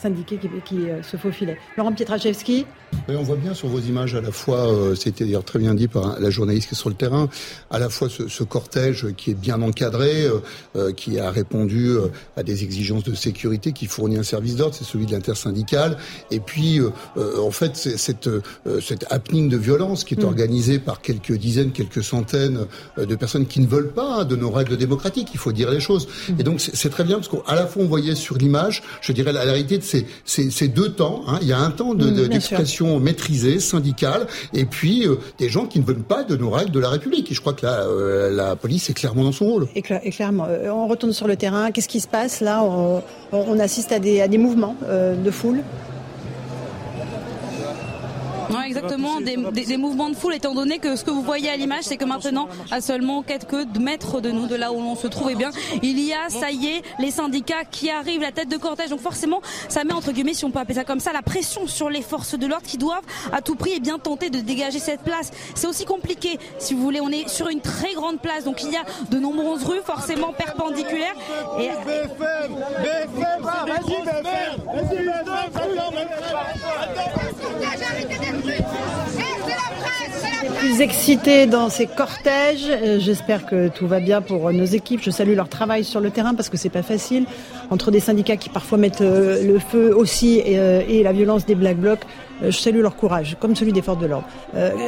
syndiqués 0.00 0.38
qui, 0.38 0.48
qui 0.64 0.86
se 1.02 1.16
faufilaient. 1.16 1.58
Laurent 1.76 1.92
Pietraszewski 1.92 2.66
on 3.08 3.22
voit 3.22 3.36
bien 3.36 3.54
sur 3.54 3.68
vos 3.68 3.80
images 3.80 4.14
à 4.14 4.20
la 4.20 4.30
fois, 4.30 4.72
euh, 4.72 4.94
c'était 4.94 5.24
d'ailleurs 5.24 5.44
très 5.44 5.58
bien 5.58 5.74
dit 5.74 5.88
par 5.88 6.20
la 6.20 6.30
journaliste 6.30 6.68
qui 6.68 6.74
est 6.74 6.78
sur 6.78 6.88
le 6.88 6.94
terrain, 6.94 7.28
à 7.70 7.78
la 7.78 7.88
fois 7.88 8.08
ce, 8.08 8.44
cortège 8.44 9.08
qui 9.16 9.32
est 9.32 9.34
bien 9.34 9.60
encadré, 9.62 10.24
euh, 10.24 10.38
euh, 10.76 10.92
qui 10.92 11.18
a 11.18 11.30
répondu 11.30 11.96
à 12.36 12.42
des 12.42 12.64
exigences 12.64 13.04
de 13.04 13.14
sécurité, 13.14 13.72
qui 13.72 13.86
fournit 13.86 14.16
un 14.16 14.22
service 14.22 14.56
d'ordre, 14.56 14.74
c'est 14.74 14.84
celui 14.84 15.06
de 15.06 15.12
l'intersyndical, 15.12 15.96
et 16.30 16.40
puis 16.40 16.80
en 17.16 17.50
fait 17.50 17.76
cette, 17.76 18.28
cette 18.80 19.06
happening 19.10 19.48
de 19.48 19.56
violence 19.56 20.04
qui 20.04 20.14
est 20.14 20.22
mm. 20.22 20.26
organisée 20.26 20.78
par 20.78 21.00
quelques 21.00 21.32
dizaines, 21.32 21.72
quelques 21.72 22.02
centaines 22.02 22.66
de 22.96 23.14
personnes 23.14 23.46
qui 23.46 23.60
ne 23.60 23.66
veulent 23.66 23.92
pas 23.92 24.20
hein, 24.20 24.24
de 24.24 24.36
nos 24.36 24.50
règles 24.50 24.76
démocratiques, 24.76 25.28
il 25.32 25.38
faut 25.38 25.52
dire 25.52 25.70
les 25.70 25.80
choses. 25.80 26.08
Mm. 26.28 26.40
Et 26.40 26.42
donc 26.42 26.60
c'est 26.60 26.90
très 26.90 27.04
bien 27.04 27.16
parce 27.16 27.28
qu'à 27.28 27.54
la 27.54 27.66
fois 27.66 27.82
on 27.82 27.86
voyait 27.86 28.14
sur 28.14 28.36
l'image, 28.36 28.82
je 29.00 29.12
dirais 29.12 29.32
la, 29.32 29.42
réalité 29.42 29.78
de 29.78 29.84
ces, 30.24 30.50
ces, 30.50 30.68
deux 30.68 30.90
temps, 30.90 31.22
hein, 31.26 31.38
il 31.42 31.48
y 31.48 31.52
a 31.52 31.58
un 31.58 31.70
temps 31.70 31.94
mm, 31.94 32.28
d'expression 32.28 32.98
maîtrisée, 33.00 33.60
syndicale, 33.60 34.26
et 34.54 34.64
puis 34.64 35.06
euh, 35.06 35.16
des 35.38 35.48
gens 35.48 35.66
qui 35.66 35.80
ne 35.80 35.84
veulent 35.84 36.02
pas 36.02 36.24
de 36.24 36.36
nos 36.36 36.50
règles 36.50 36.70
de 36.70 36.80
la 36.80 36.88
République. 36.88 37.30
Et 37.30 37.34
je 37.34 37.40
crois 37.40 37.52
que 37.52 37.66
la, 37.66 37.80
euh, 37.80 38.30
la 38.30 38.56
police 38.56 38.90
est 38.90 38.94
clairement 38.94 39.24
dans 39.24 39.32
son 39.32 39.46
rôle. 39.46 39.68
Et, 39.74 39.82
clairement, 39.82 40.46
euh, 40.48 40.70
on 40.70 40.86
retourne 40.86 41.12
sur 41.12 41.26
le 41.26 41.36
terrain. 41.36 41.70
Qu'est-ce 41.70 41.88
qui 41.88 42.00
se 42.00 42.08
passe 42.08 42.40
là? 42.40 42.62
On, 42.62 43.02
on, 43.32 43.58
assiste 43.58 43.92
à 43.92 43.98
des, 43.98 44.20
à 44.20 44.28
des 44.28 44.38
mouvements 44.38 44.76
de 44.82 45.30
foule? 45.30 45.62
Non, 48.50 48.62
exactement, 48.62 49.20
des, 49.20 49.36
des, 49.36 49.76
mouvements 49.76 50.10
de 50.10 50.16
foule, 50.16 50.34
étant 50.34 50.54
donné 50.54 50.78
que 50.78 50.96
ce 50.96 51.04
que 51.04 51.10
vous 51.10 51.22
voyez 51.22 51.50
à 51.50 51.56
l'image, 51.56 51.84
c'est 51.84 51.96
que 51.96 52.04
maintenant, 52.04 52.48
à 52.70 52.80
seulement 52.80 53.22
quelques 53.22 53.66
mètres 53.78 54.20
de 54.20 54.30
nous, 54.30 54.46
de 54.46 54.56
là 54.56 54.72
où 54.72 54.80
l'on 54.80 54.96
se 54.96 55.06
trouvait 55.06 55.34
bien, 55.34 55.50
il 55.82 56.00
y 56.00 56.12
a, 56.12 56.28
ça 56.28 56.50
y 56.50 56.66
est, 56.66 56.82
les 56.98 57.10
syndicats 57.10 57.64
qui 57.70 57.90
arrivent, 57.90 58.22
la 58.22 58.32
tête 58.32 58.48
de 58.48 58.56
cortège. 58.56 58.90
Donc 58.90 59.00
forcément, 59.00 59.40
ça 59.68 59.84
met 59.84 59.92
entre 59.92 60.12
guillemets, 60.12 60.34
si 60.34 60.44
on 60.44 60.50
peut 60.50 60.58
appeler 60.58 60.74
ça 60.74 60.84
comme 60.84 61.00
ça, 61.00 61.12
la 61.12 61.22
pression 61.22 61.66
sur 61.66 61.90
les 61.90 62.02
forces 62.02 62.38
de 62.38 62.46
l'ordre 62.46 62.66
qui 62.66 62.78
doivent 62.78 63.04
à 63.32 63.42
tout 63.42 63.54
prix 63.54 63.72
et 63.72 63.80
bien 63.80 63.98
tenter 63.98 64.30
de 64.30 64.40
dégager 64.40 64.78
cette 64.78 65.02
place. 65.02 65.30
C'est 65.54 65.66
aussi 65.66 65.84
compliqué, 65.84 66.38
si 66.58 66.74
vous 66.74 66.82
voulez, 66.82 67.00
on 67.00 67.10
est 67.10 67.28
sur 67.28 67.48
une 67.48 67.60
très 67.60 67.94
grande 67.94 68.20
place, 68.20 68.44
donc 68.44 68.62
il 68.62 68.72
y 68.72 68.76
a 68.76 68.84
de 69.10 69.18
nombreuses 69.18 69.64
rues 69.64 69.82
forcément 69.84 70.32
perpendiculaires. 70.32 71.14
Et... 71.58 71.70
Plus 80.58 80.80
excités 80.82 81.46
dans 81.46 81.70
ces 81.70 81.86
cortèges. 81.86 82.68
Euh, 82.68 82.98
j'espère 82.98 83.46
que 83.46 83.68
tout 83.68 83.86
va 83.86 83.98
bien 83.98 84.20
pour 84.20 84.52
nos 84.52 84.64
équipes. 84.64 85.00
Je 85.02 85.10
salue 85.10 85.34
leur 85.34 85.48
travail 85.48 85.84
sur 85.84 86.00
le 86.00 86.10
terrain 86.10 86.34
parce 86.34 86.48
que 86.48 86.56
c'est 86.56 86.68
pas 86.68 86.82
facile. 86.82 87.24
Entre 87.70 87.90
des 87.90 88.00
syndicats 88.00 88.36
qui 88.36 88.50
parfois 88.50 88.76
mettent 88.76 89.00
euh, 89.00 89.42
le 89.42 89.58
feu 89.58 89.96
aussi 89.96 90.42
euh, 90.46 90.82
et, 90.86 91.02
la 91.02 91.12
violence 91.12 91.46
des 91.46 91.54
Black 91.54 91.78
Blocs, 91.78 92.00
je 92.42 92.50
salue 92.50 92.80
leur 92.80 92.96
courage, 92.96 93.36
comme 93.40 93.56
celui 93.56 93.72
des 93.72 93.82
forces 93.82 93.98
de 94.00 94.06
l'ordre. 94.06 94.26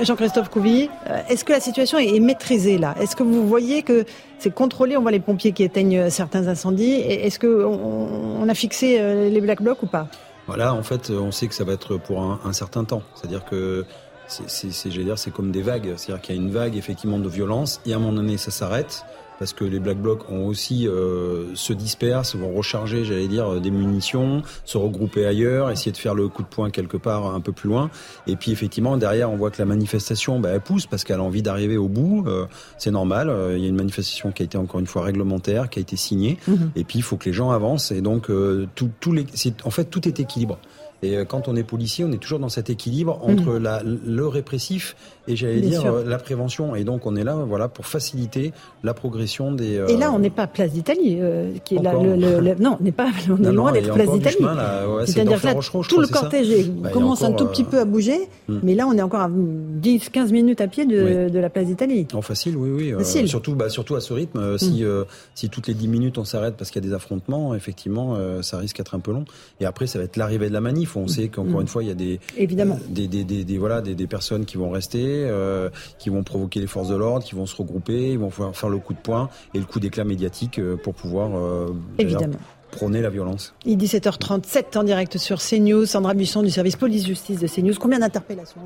Jean-Christophe 0.02 0.48
Couvi, 0.48 0.88
est-ce 1.28 1.44
que 1.44 1.52
la 1.52 1.60
situation 1.60 1.98
est 1.98 2.20
maîtrisée 2.20 2.78
là? 2.78 2.94
Est-ce 3.00 3.14
que 3.14 3.22
vous 3.22 3.46
voyez 3.46 3.82
que 3.82 4.04
c'est 4.38 4.54
contrôlé? 4.54 4.96
On 4.96 5.02
voit 5.02 5.10
les 5.10 5.20
pompiers 5.20 5.52
qui 5.52 5.62
éteignent 5.62 6.08
certains 6.08 6.48
incendies. 6.48 6.94
Est-ce 6.94 7.38
qu'on 7.38 8.48
a 8.48 8.54
fixé 8.54 8.98
les 9.30 9.40
Black 9.42 9.60
Blocs 9.60 9.82
ou 9.82 9.86
pas? 9.86 10.08
Voilà, 10.54 10.74
en 10.74 10.82
fait, 10.82 11.08
on 11.08 11.32
sait 11.32 11.48
que 11.48 11.54
ça 11.54 11.64
va 11.64 11.72
être 11.72 11.96
pour 11.96 12.20
un, 12.20 12.52
certain 12.52 12.84
temps. 12.84 13.02
C'est-à-dire 13.14 13.42
que 13.46 13.86
c'est, 14.26 14.88
dire, 14.90 15.18
c'est 15.18 15.30
comme 15.30 15.50
des 15.50 15.62
vagues. 15.62 15.94
C'est-à-dire 15.96 16.20
qu'il 16.20 16.36
y 16.36 16.38
a 16.38 16.42
une 16.42 16.50
vague 16.50 16.76
effectivement 16.76 17.18
de 17.18 17.26
violence 17.26 17.80
et 17.86 17.94
à 17.94 17.96
un 17.96 18.00
moment 18.00 18.12
donné, 18.12 18.36
ça 18.36 18.50
s'arrête 18.50 19.06
parce 19.42 19.54
que 19.54 19.64
les 19.64 19.80
Black 19.80 19.98
Blocs 19.98 20.30
ont 20.30 20.46
aussi 20.46 20.86
euh, 20.86 21.52
se 21.56 21.72
dispersent, 21.72 22.36
vont 22.36 22.52
recharger, 22.52 23.04
j'allais 23.04 23.26
dire, 23.26 23.60
des 23.60 23.72
munitions, 23.72 24.44
se 24.64 24.78
regrouper 24.78 25.26
ailleurs, 25.26 25.68
essayer 25.72 25.90
de 25.90 25.96
faire 25.96 26.14
le 26.14 26.28
coup 26.28 26.42
de 26.44 26.46
poing 26.46 26.70
quelque 26.70 26.96
part 26.96 27.26
un 27.34 27.40
peu 27.40 27.50
plus 27.50 27.68
loin. 27.68 27.90
Et 28.28 28.36
puis 28.36 28.52
effectivement, 28.52 28.96
derrière, 28.96 29.32
on 29.32 29.36
voit 29.36 29.50
que 29.50 29.60
la 29.60 29.64
manifestation, 29.66 30.38
bah, 30.38 30.50
elle 30.52 30.60
pousse 30.60 30.86
parce 30.86 31.02
qu'elle 31.02 31.18
a 31.18 31.24
envie 31.24 31.42
d'arriver 31.42 31.76
au 31.76 31.88
bout. 31.88 32.24
Euh, 32.28 32.46
c'est 32.78 32.92
normal. 32.92 33.30
Euh, 33.30 33.58
il 33.58 33.64
y 33.64 33.66
a 33.66 33.68
une 33.68 33.74
manifestation 33.74 34.30
qui 34.30 34.44
a 34.44 34.44
été 34.44 34.56
encore 34.58 34.78
une 34.78 34.86
fois 34.86 35.02
réglementaire, 35.02 35.68
qui 35.68 35.80
a 35.80 35.82
été 35.82 35.96
signée. 35.96 36.38
Mhm. 36.46 36.70
Et 36.76 36.84
puis 36.84 37.00
il 37.00 37.02
faut 37.02 37.16
que 37.16 37.24
les 37.24 37.32
gens 37.32 37.50
avancent. 37.50 37.90
Et 37.90 38.00
donc 38.00 38.28
tout, 38.76 38.90
tout 39.00 39.12
les, 39.12 39.26
en 39.64 39.70
fait, 39.70 39.86
tout 39.86 40.06
est 40.06 40.20
équilibre. 40.20 40.60
Et 41.04 41.16
quand 41.26 41.48
on 41.48 41.56
est 41.56 41.64
policier, 41.64 42.04
on 42.04 42.12
est 42.12 42.18
toujours 42.22 42.38
dans 42.38 42.48
cet 42.48 42.70
équilibre 42.70 43.18
entre 43.24 43.54
Mhm. 43.54 43.62
la, 43.64 43.82
le 43.82 44.28
répressif 44.28 44.94
et 45.28 45.36
j'allais 45.36 45.60
Bien 45.60 45.68
dire 45.70 45.80
sûr. 45.82 45.94
euh, 45.94 46.04
la 46.04 46.18
prévention. 46.18 46.74
Et 46.74 46.84
donc 46.84 47.06
on 47.06 47.16
est 47.16 47.24
là, 47.24 47.34
voilà, 47.46 47.68
pour 47.68 47.86
faciliter 47.86 48.52
la 48.82 48.94
progression 48.94 49.52
des. 49.52 49.76
euh, 49.76 49.86
Et 49.88 49.96
là, 49.96 50.12
on 50.12 50.18
n'est 50.18 50.30
pas 50.30 50.46
place 50.46 50.72
d'Italie, 50.72 51.18
euh, 51.20 51.52
qui 51.64 51.76
est 51.76 51.82
là, 51.82 51.90
Encore. 51.90 52.04
le, 52.04 52.16
le- 52.16 52.40
le- 52.40 52.54
non, 52.60 52.76
on 52.80 52.84
n'est 52.84 52.92
pas, 52.92 53.08
on 53.28 53.36
est 53.36 53.40
Non, 53.46 53.52
loin 53.52 53.72
d'être 53.72 53.92
place 53.92 54.10
d'Italie. 54.10 54.36
chemin, 54.38 54.54
là. 54.54 54.88
Ouais, 54.88 55.06
c'est 55.06 55.12
C'est-à-dire 55.12 55.40
que 55.40 55.46
là, 55.46 55.54
tout 55.54 55.60
crois, 55.82 56.02
le 56.02 56.06
cortège 56.08 56.68
Bah, 56.70 56.90
commence 56.90 57.22
un 57.22 57.32
tout 57.32 57.46
petit 57.46 57.62
euh, 57.62 57.70
peu 57.70 57.78
à 57.80 57.84
bouger, 57.84 58.18
hmm. 58.48 58.58
mais 58.62 58.74
là, 58.74 58.86
on 58.86 58.92
est 58.96 59.02
encore 59.02 59.20
à 59.20 59.30
10-15 59.30 60.30
minutes 60.32 60.60
à 60.60 60.66
pied 60.68 60.86
de, 60.86 61.28
de 61.28 61.38
la 61.38 61.50
place 61.50 61.66
d'Italie. 61.66 62.06
En 62.12 62.22
facile, 62.22 62.56
oui, 62.56 62.70
oui. 62.70 62.92
euh, 62.92 62.98
Facile. 62.98 63.28
surtout, 63.28 63.54
bah, 63.54 63.68
surtout 63.68 63.94
à 63.94 64.00
ce 64.00 64.12
rythme, 64.12 64.38
euh, 64.38 64.58
si, 64.58 64.84
euh, 64.84 65.04
si 65.34 65.48
toutes 65.48 65.66
les 65.68 65.74
10 65.74 65.88
minutes 65.88 66.18
on 66.18 66.24
s'arrête 66.24 66.54
parce 66.56 66.70
qu'il 66.70 66.82
y 66.82 66.86
a 66.86 66.88
des 66.88 66.94
affrontements, 66.94 67.54
effectivement, 67.54 68.14
euh, 68.16 68.42
ça 68.42 68.58
risque 68.58 68.78
d'être 68.78 68.94
un 68.94 69.00
peu 69.00 69.12
long. 69.12 69.24
Et 69.60 69.64
après, 69.64 69.86
ça 69.86 69.98
va 69.98 70.04
être 70.04 70.16
l'arrivée 70.16 70.48
de 70.48 70.52
la 70.52 70.60
manif. 70.60 70.96
On 70.96 71.06
sait 71.06 71.28
qu'encore 71.28 71.60
une 71.60 71.68
fois, 71.68 71.82
il 71.82 71.88
y 71.88 71.92
a 71.92 71.94
des, 71.94 72.20
Évidemment. 72.36 72.78
des, 72.88 73.08
des, 73.08 73.24
des, 73.24 73.44
des- 73.44 73.58
voilà, 73.58 73.80
des, 73.80 73.94
des 73.94 74.06
personnes 74.06 74.44
qui 74.44 74.56
vont 74.56 74.70
rester, 74.70 75.11
euh, 75.12 75.70
qui 75.98 76.10
vont 76.10 76.22
provoquer 76.22 76.60
les 76.60 76.66
forces 76.66 76.88
de 76.88 76.96
l'ordre, 76.96 77.24
qui 77.24 77.34
vont 77.34 77.46
se 77.46 77.56
regrouper, 77.56 78.10
ils 78.12 78.18
vont 78.18 78.28
pouvoir 78.30 78.56
faire 78.56 78.68
le 78.68 78.78
coup 78.78 78.94
de 78.94 78.98
poing 78.98 79.28
et 79.54 79.58
le 79.58 79.64
coup 79.64 79.80
d'éclat 79.80 80.04
médiatique 80.04 80.58
euh, 80.58 80.76
pour 80.76 80.94
pouvoir 80.94 81.30
euh, 81.36 81.68
Évidemment. 81.98 82.36
prôner 82.70 83.00
la 83.00 83.10
violence. 83.10 83.54
Il 83.64 83.72
est 83.82 83.86
17h37 83.86 84.78
en 84.78 84.84
direct 84.84 85.18
sur 85.18 85.38
CNews. 85.40 85.86
Sandra 85.86 86.14
Buisson 86.14 86.42
du 86.42 86.50
service 86.50 86.76
police-justice 86.76 87.40
de 87.40 87.46
CNews. 87.46 87.74
Combien 87.78 87.98
d'interpellations 87.98 88.60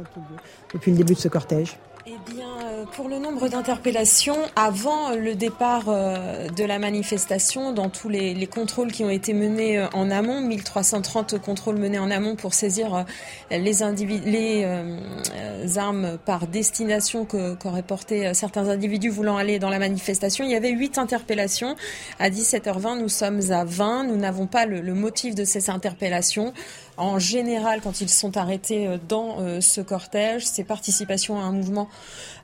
depuis 0.72 0.90
le 0.92 0.97
début 0.99 1.14
de 1.14 1.18
ce 1.18 1.28
cortège? 1.28 1.78
Eh 2.09 2.32
bien, 2.32 2.46
euh, 2.62 2.84
pour 2.92 3.09
le 3.09 3.18
nombre 3.18 3.48
d'interpellations, 3.48 4.36
avant 4.54 5.11
le 5.11 5.34
départ 5.34 5.86
euh, 5.88 6.48
de 6.50 6.62
la 6.62 6.78
manifestation, 6.78 7.72
dans 7.72 7.90
tous 7.90 8.09
les, 8.09 8.32
les 8.32 8.46
contrôles 8.46 8.92
qui 8.92 9.02
ont 9.02 9.11
été 9.11 9.34
menés 9.34 9.78
euh, 9.78 9.88
en 9.92 10.12
amont, 10.12 10.40
1330 10.40 11.40
contrôles 11.40 11.78
menés 11.78 11.98
en 11.98 12.12
amont 12.12 12.36
pour 12.36 12.54
saisir 12.54 12.94
euh, 12.94 13.02
les, 13.50 13.82
euh, 13.82 15.00
euh, 15.34 15.66
armes 15.74 16.16
par 16.24 16.46
destination 16.46 17.24
qu'auraient 17.24 17.82
porté 17.82 18.28
euh, 18.28 18.34
certains 18.34 18.68
individus 18.68 19.09
voulant 19.09 19.36
aller 19.36 19.59
dans 19.59 19.70
la 19.70 19.80
manifestation, 19.80 20.44
il 20.44 20.52
y 20.52 20.54
avait 20.54 20.70
8 20.70 20.98
interpellations. 20.98 21.74
À 22.20 22.30
17h20, 22.30 23.00
nous 23.00 23.09
sommes 23.09 23.40
à 23.50 23.64
20. 23.64 24.04
Nous 24.04 24.16
n'avons 24.16 24.46
pas 24.46 24.64
le 24.64 24.94
motif 24.94 25.34
de 25.34 25.44
ces 25.44 25.70
interpellations. 25.70 26.52
En 26.97 27.18
général, 27.18 27.80
quand 27.82 28.01
ils 28.01 28.09
sont 28.09 28.36
arrêtés 28.36 28.86
euh, 28.86 28.99
dans 29.09 29.40
euh, 29.40 29.61
ce 29.61 29.80
cortège, 29.80 30.47
c'est 30.47 30.64
participation 30.64 31.38
à 31.38 31.42
un 31.42 31.53
mouvement 31.53 31.88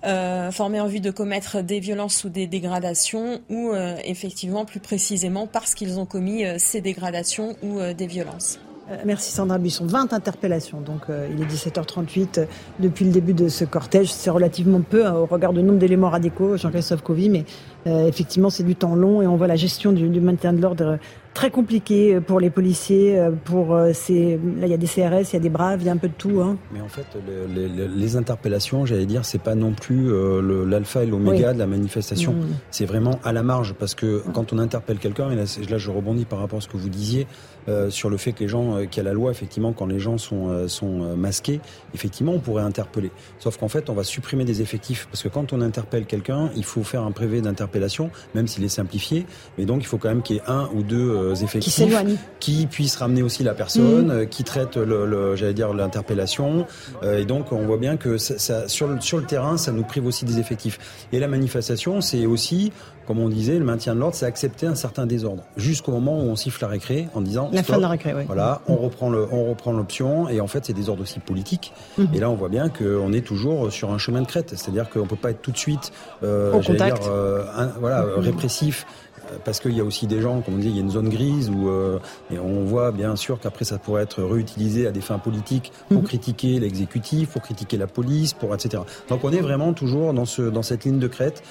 euh, 0.04 0.50
formé 0.50 0.80
en 0.80 0.86
vue 0.86 1.00
de 1.00 1.10
commettre 1.10 1.62
des 1.62 1.80
violences 1.80 2.24
ou 2.24 2.28
des 2.28 2.46
dégradations, 2.46 3.40
ou 3.48 3.72
effectivement, 4.04 4.64
plus 4.64 4.80
précisément, 4.80 5.46
parce 5.46 5.74
qu'ils 5.74 5.98
ont 5.98 6.06
commis 6.06 6.44
ces 6.58 6.80
dégradations 6.80 7.56
ou 7.62 7.80
des 7.92 8.06
violences. 8.06 8.58
Euh, 8.90 8.96
Merci 9.06 9.30
Sandra 9.32 9.58
Buisson. 9.58 9.86
20 9.86 10.12
interpellations. 10.12 10.80
Donc 10.80 11.02
euh, 11.08 11.28
il 11.32 11.40
est 11.42 11.46
17h38 11.46 12.40
euh, 12.40 12.44
depuis 12.80 13.04
le 13.04 13.12
début 13.12 13.32
de 13.32 13.48
ce 13.48 13.64
cortège. 13.64 14.12
C'est 14.12 14.30
relativement 14.30 14.80
peu 14.80 15.06
hein, 15.06 15.14
au 15.14 15.26
regard 15.26 15.52
du 15.52 15.62
nombre 15.62 15.78
d'éléments 15.78 16.10
radicaux, 16.10 16.56
Jean-Christophe 16.56 17.02
Covy, 17.02 17.28
mais 17.30 17.44
euh, 17.86 18.06
effectivement 18.08 18.50
c'est 18.50 18.64
du 18.64 18.74
temps 18.74 18.94
long 18.96 19.22
et 19.22 19.26
on 19.26 19.36
voit 19.36 19.46
la 19.46 19.56
gestion 19.56 19.92
du, 19.92 20.08
du 20.08 20.20
maintien 20.20 20.52
de 20.52 20.60
l'ordre 20.60 20.98
très 21.34 21.50
compliquée 21.50 22.20
pour 22.20 22.40
les 22.40 22.50
policiers. 22.50 23.18
Pour 23.44 23.78
ces... 23.94 24.38
là 24.58 24.66
il 24.66 24.70
y 24.70 24.74
a 24.74 24.76
des 24.76 24.86
CRS, 24.86 25.30
il 25.30 25.34
y 25.34 25.36
a 25.36 25.40
des 25.40 25.48
braves, 25.48 25.80
il 25.80 25.86
y 25.86 25.88
a 25.88 25.92
un 25.92 25.96
peu 25.96 26.08
de 26.08 26.12
tout. 26.12 26.40
Hein. 26.42 26.58
Mais 26.74 26.80
en 26.80 26.88
fait, 26.88 27.06
le- 27.26 27.46
le- 27.46 27.68
le- 27.68 27.86
les 27.86 28.16
interpellations, 28.16 28.84
j'allais 28.84 29.06
dire, 29.06 29.24
c'est 29.24 29.40
pas 29.40 29.54
non 29.54 29.72
plus 29.72 30.10
euh, 30.12 30.66
l'alpha 30.66 31.04
et 31.04 31.06
l'oméga 31.06 31.48
Oui. 31.48 31.54
de 31.54 31.58
la 31.58 31.66
manifestation. 31.66 32.32
Mm. 32.32 32.46
C'est 32.70 32.84
vraiment 32.84 33.18
à 33.24 33.32
la 33.32 33.42
marge 33.42 33.74
parce 33.78 33.94
que 33.94 34.22
quand 34.34 34.52
on 34.52 34.58
interpelle 34.58 34.98
quelqu'un, 34.98 35.30
et 35.30 35.36
là, 35.36 35.78
je 35.78 35.90
rebondis 35.90 36.24
par 36.26 36.40
rapport 36.40 36.58
à 36.58 36.62
ce 36.62 36.68
que 36.68 36.76
vous 36.76 36.90
disiez 36.90 37.26
euh, 37.68 37.90
sur 37.90 38.10
le 38.10 38.16
fait 38.16 38.32
que 38.32 38.40
les 38.40 38.48
gens, 38.48 38.76
euh, 38.76 38.84
qu'il 38.86 39.02
y 39.02 39.06
a 39.06 39.08
la 39.08 39.14
loi, 39.14 39.30
effectivement, 39.30 39.72
quand 39.72 39.86
les 39.86 39.98
gens 40.00 40.18
sont 40.18 40.48
euh, 40.48 40.68
sont 40.68 41.02
euh, 41.02 41.14
masqués, 41.16 41.60
effectivement, 41.94 42.32
on 42.32 42.38
pourrait 42.40 42.62
interpeller. 42.62 43.10
Sauf 43.38 43.56
qu'en 43.56 43.68
fait, 43.68 43.88
on 43.90 43.94
va 43.94 44.04
supprimer 44.04 44.44
des 44.44 44.62
effectifs 44.62 45.06
parce 45.10 45.22
que 45.22 45.28
quand 45.28 45.52
on 45.52 45.60
interpelle 45.60 46.06
quelqu'un, 46.06 46.50
il 46.56 46.64
faut 46.64 46.82
faire 46.82 47.02
un 47.02 47.12
prévé 47.12 47.40
d'interpellation, 47.40 48.10
même 48.34 48.46
s'il 48.48 48.64
est 48.64 48.68
simplifié. 48.68 49.26
Mais 49.58 49.64
donc, 49.64 49.82
il 49.82 49.86
faut 49.86 49.98
quand 49.98 50.08
même 50.08 50.22
qu'il 50.22 50.36
y 50.36 50.38
ait 50.38 50.42
un 50.48 50.68
ou 50.74 50.82
deux 50.82 51.10
euh, 51.10 51.34
effectifs 51.34 51.72
s'éloignent. 51.74 52.16
qui 52.40 52.66
puissent 52.66 52.96
ramener 52.96 53.22
aussi 53.22 53.42
la 53.42 53.54
personne, 53.54 54.10
euh, 54.10 54.24
qui 54.24 54.44
traite 54.44 54.76
le, 54.76 55.06
le- 55.06 55.36
j'allais 55.36 55.54
dire 55.54 55.72
l'interpellation. 55.72 56.66
Euh, 57.02 57.18
et 57.20 57.24
donc, 57.24 57.52
on 57.52 57.64
voit 57.66 57.76
bien 57.78 57.96
que 57.96 58.18
ça, 58.18 58.38
ça- 58.38 58.68
sur, 58.68 58.86
le, 58.88 59.00
sur 59.00 59.18
le 59.18 59.24
terrain, 59.24 59.56
ça 59.56 59.72
nous 59.72 59.84
prive 59.84 60.06
aussi 60.06 60.24
des 60.24 60.38
effectifs. 60.38 61.06
Et 61.12 61.18
la 61.20 61.28
manifestation, 61.28 62.00
c'est 62.00 62.26
aussi, 62.26 62.72
comme 63.12 63.22
on 63.22 63.28
disait, 63.28 63.58
le 63.58 63.64
maintien 63.66 63.94
de 63.94 64.00
l'ordre, 64.00 64.14
c'est 64.16 64.24
accepter 64.24 64.66
un 64.66 64.74
certain 64.74 65.04
désordre 65.04 65.42
jusqu'au 65.58 65.92
moment 65.92 66.18
où 66.18 66.22
on 66.30 66.36
siffle 66.36 66.62
la 66.62 66.68
récré 66.68 67.08
en 67.14 67.20
disant 67.20 67.50
La 67.52 67.62
stop, 67.62 67.72
fin 67.74 67.76
de 67.76 67.82
la 67.82 67.88
récré, 67.88 68.14
oui. 68.16 68.22
Voilà, 68.26 68.62
on 68.68 68.76
reprend 68.76 69.10
le, 69.10 69.26
on 69.30 69.50
reprend 69.50 69.72
l'option. 69.72 70.30
Et 70.30 70.40
en 70.40 70.46
fait, 70.46 70.64
c'est 70.64 70.72
des 70.72 70.88
ordres 70.88 71.02
aussi 71.02 71.18
politiques. 71.20 71.74
Mhm. 71.98 72.08
Et 72.14 72.20
là, 72.20 72.30
on 72.30 72.34
voit 72.34 72.48
bien 72.48 72.70
qu'on 72.70 73.12
est 73.12 73.20
toujours 73.26 73.70
sur 73.70 73.92
un 73.92 73.98
chemin 73.98 74.22
de 74.22 74.26
crête. 74.26 74.48
C'est-à-dire 74.56 74.88
qu'on 74.88 75.06
peut 75.06 75.16
pas 75.16 75.30
être 75.30 75.42
tout 75.42 75.52
de 75.52 75.58
suite, 75.58 75.92
euh, 76.22 76.52
Au 76.54 76.60
contact. 76.60 77.02
dire, 77.02 77.10
euh, 77.12 77.44
un- 77.54 77.66
voilà, 77.78 78.02
Mhm. 78.06 78.22
répressif. 78.22 78.86
euh, 79.30 79.36
Parce 79.44 79.60
qu'il 79.60 79.72
y 79.76 79.80
a 79.80 79.84
aussi 79.84 80.06
des 80.08 80.20
gens, 80.20 80.40
comme 80.40 80.54
on 80.54 80.58
dit, 80.58 80.68
il 80.68 80.74
y 80.74 80.78
a 80.78 80.82
une 80.82 80.90
zone 80.90 81.08
grise 81.08 81.48
où 81.48 81.68
euh, 81.68 81.98
et 82.32 82.38
on 82.40 82.64
voit 82.64 82.90
bien 82.90 83.14
sûr 83.14 83.38
qu'après 83.38 83.64
ça 83.64 83.78
pourrait 83.78 84.02
être 84.02 84.20
réutilisé 84.22 84.86
à 84.86 84.90
des 84.90 85.00
fins 85.00 85.18
politiques 85.20 85.70
pour 85.88 85.98
Mhm. 86.00 86.04
critiquer 86.08 86.58
l'exécutif, 86.58 87.30
pour 87.30 87.40
critiquer 87.40 87.76
la 87.76 87.86
police, 87.86 88.32
pour 88.34 88.52
etc. 88.52 88.82
Donc 89.08 89.22
on 89.22 89.30
est 89.30 89.40
vraiment 89.40 89.72
toujours 89.74 90.12
dans 90.12 90.24
ce 90.24 90.42
dans 90.42 90.62
cette 90.62 90.84
ligne 90.84 90.98
de 90.98 91.06
crête 91.06 91.42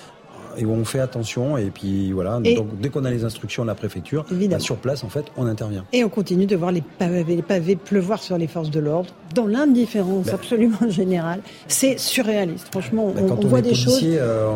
et 0.58 0.66
où 0.66 0.72
on 0.72 0.86
fait 0.86 0.99
attention 0.99 1.58
et 1.58 1.66
puis 1.72 2.12
voilà. 2.12 2.39
Et- 2.43 2.56
Donc 2.56 2.80
dès 2.80 2.89
qu'on 2.89 3.06
a 3.06 3.12
les 3.12 3.24
instructions 3.24 3.64
de 3.64 3.68
la 3.68 3.76
préfecture, 3.76 4.26
bah, 4.32 4.60
sur 4.60 4.78
place 4.78 5.04
en 5.04 5.10
fait 5.10 5.26
on 5.38 5.45
intervient. 5.47 5.86
Et 5.93 6.04
on 6.04 6.10
continue 6.10 6.45
de 6.45 6.56
voir 6.56 6.72
les 6.72 6.82
pavés, 6.82 7.24
les 7.24 7.41
pavés 7.41 7.76
pleuvoir 7.76 8.22
sur 8.22 8.38
les 8.38 8.47
forces 8.47 8.70
de 8.72 8.80
l'ordre, 8.80 9.10
dans 9.36 9.47
l'indifférence 9.47 10.26
Ben. 10.28 10.36
absolument 10.36 10.78
générale. 10.89 11.41
C'est 11.68 11.99
surréaliste. 11.99 12.68
Franchement, 12.72 13.12
Bah, 13.16 13.22
on, 13.24 13.28
quand 13.30 13.36
on 13.43 13.45
on, 13.45 13.49
voit 13.49 13.60
est 13.60 13.64
des 13.64 13.74
choses. 13.76 13.99
euh, 14.04 14.47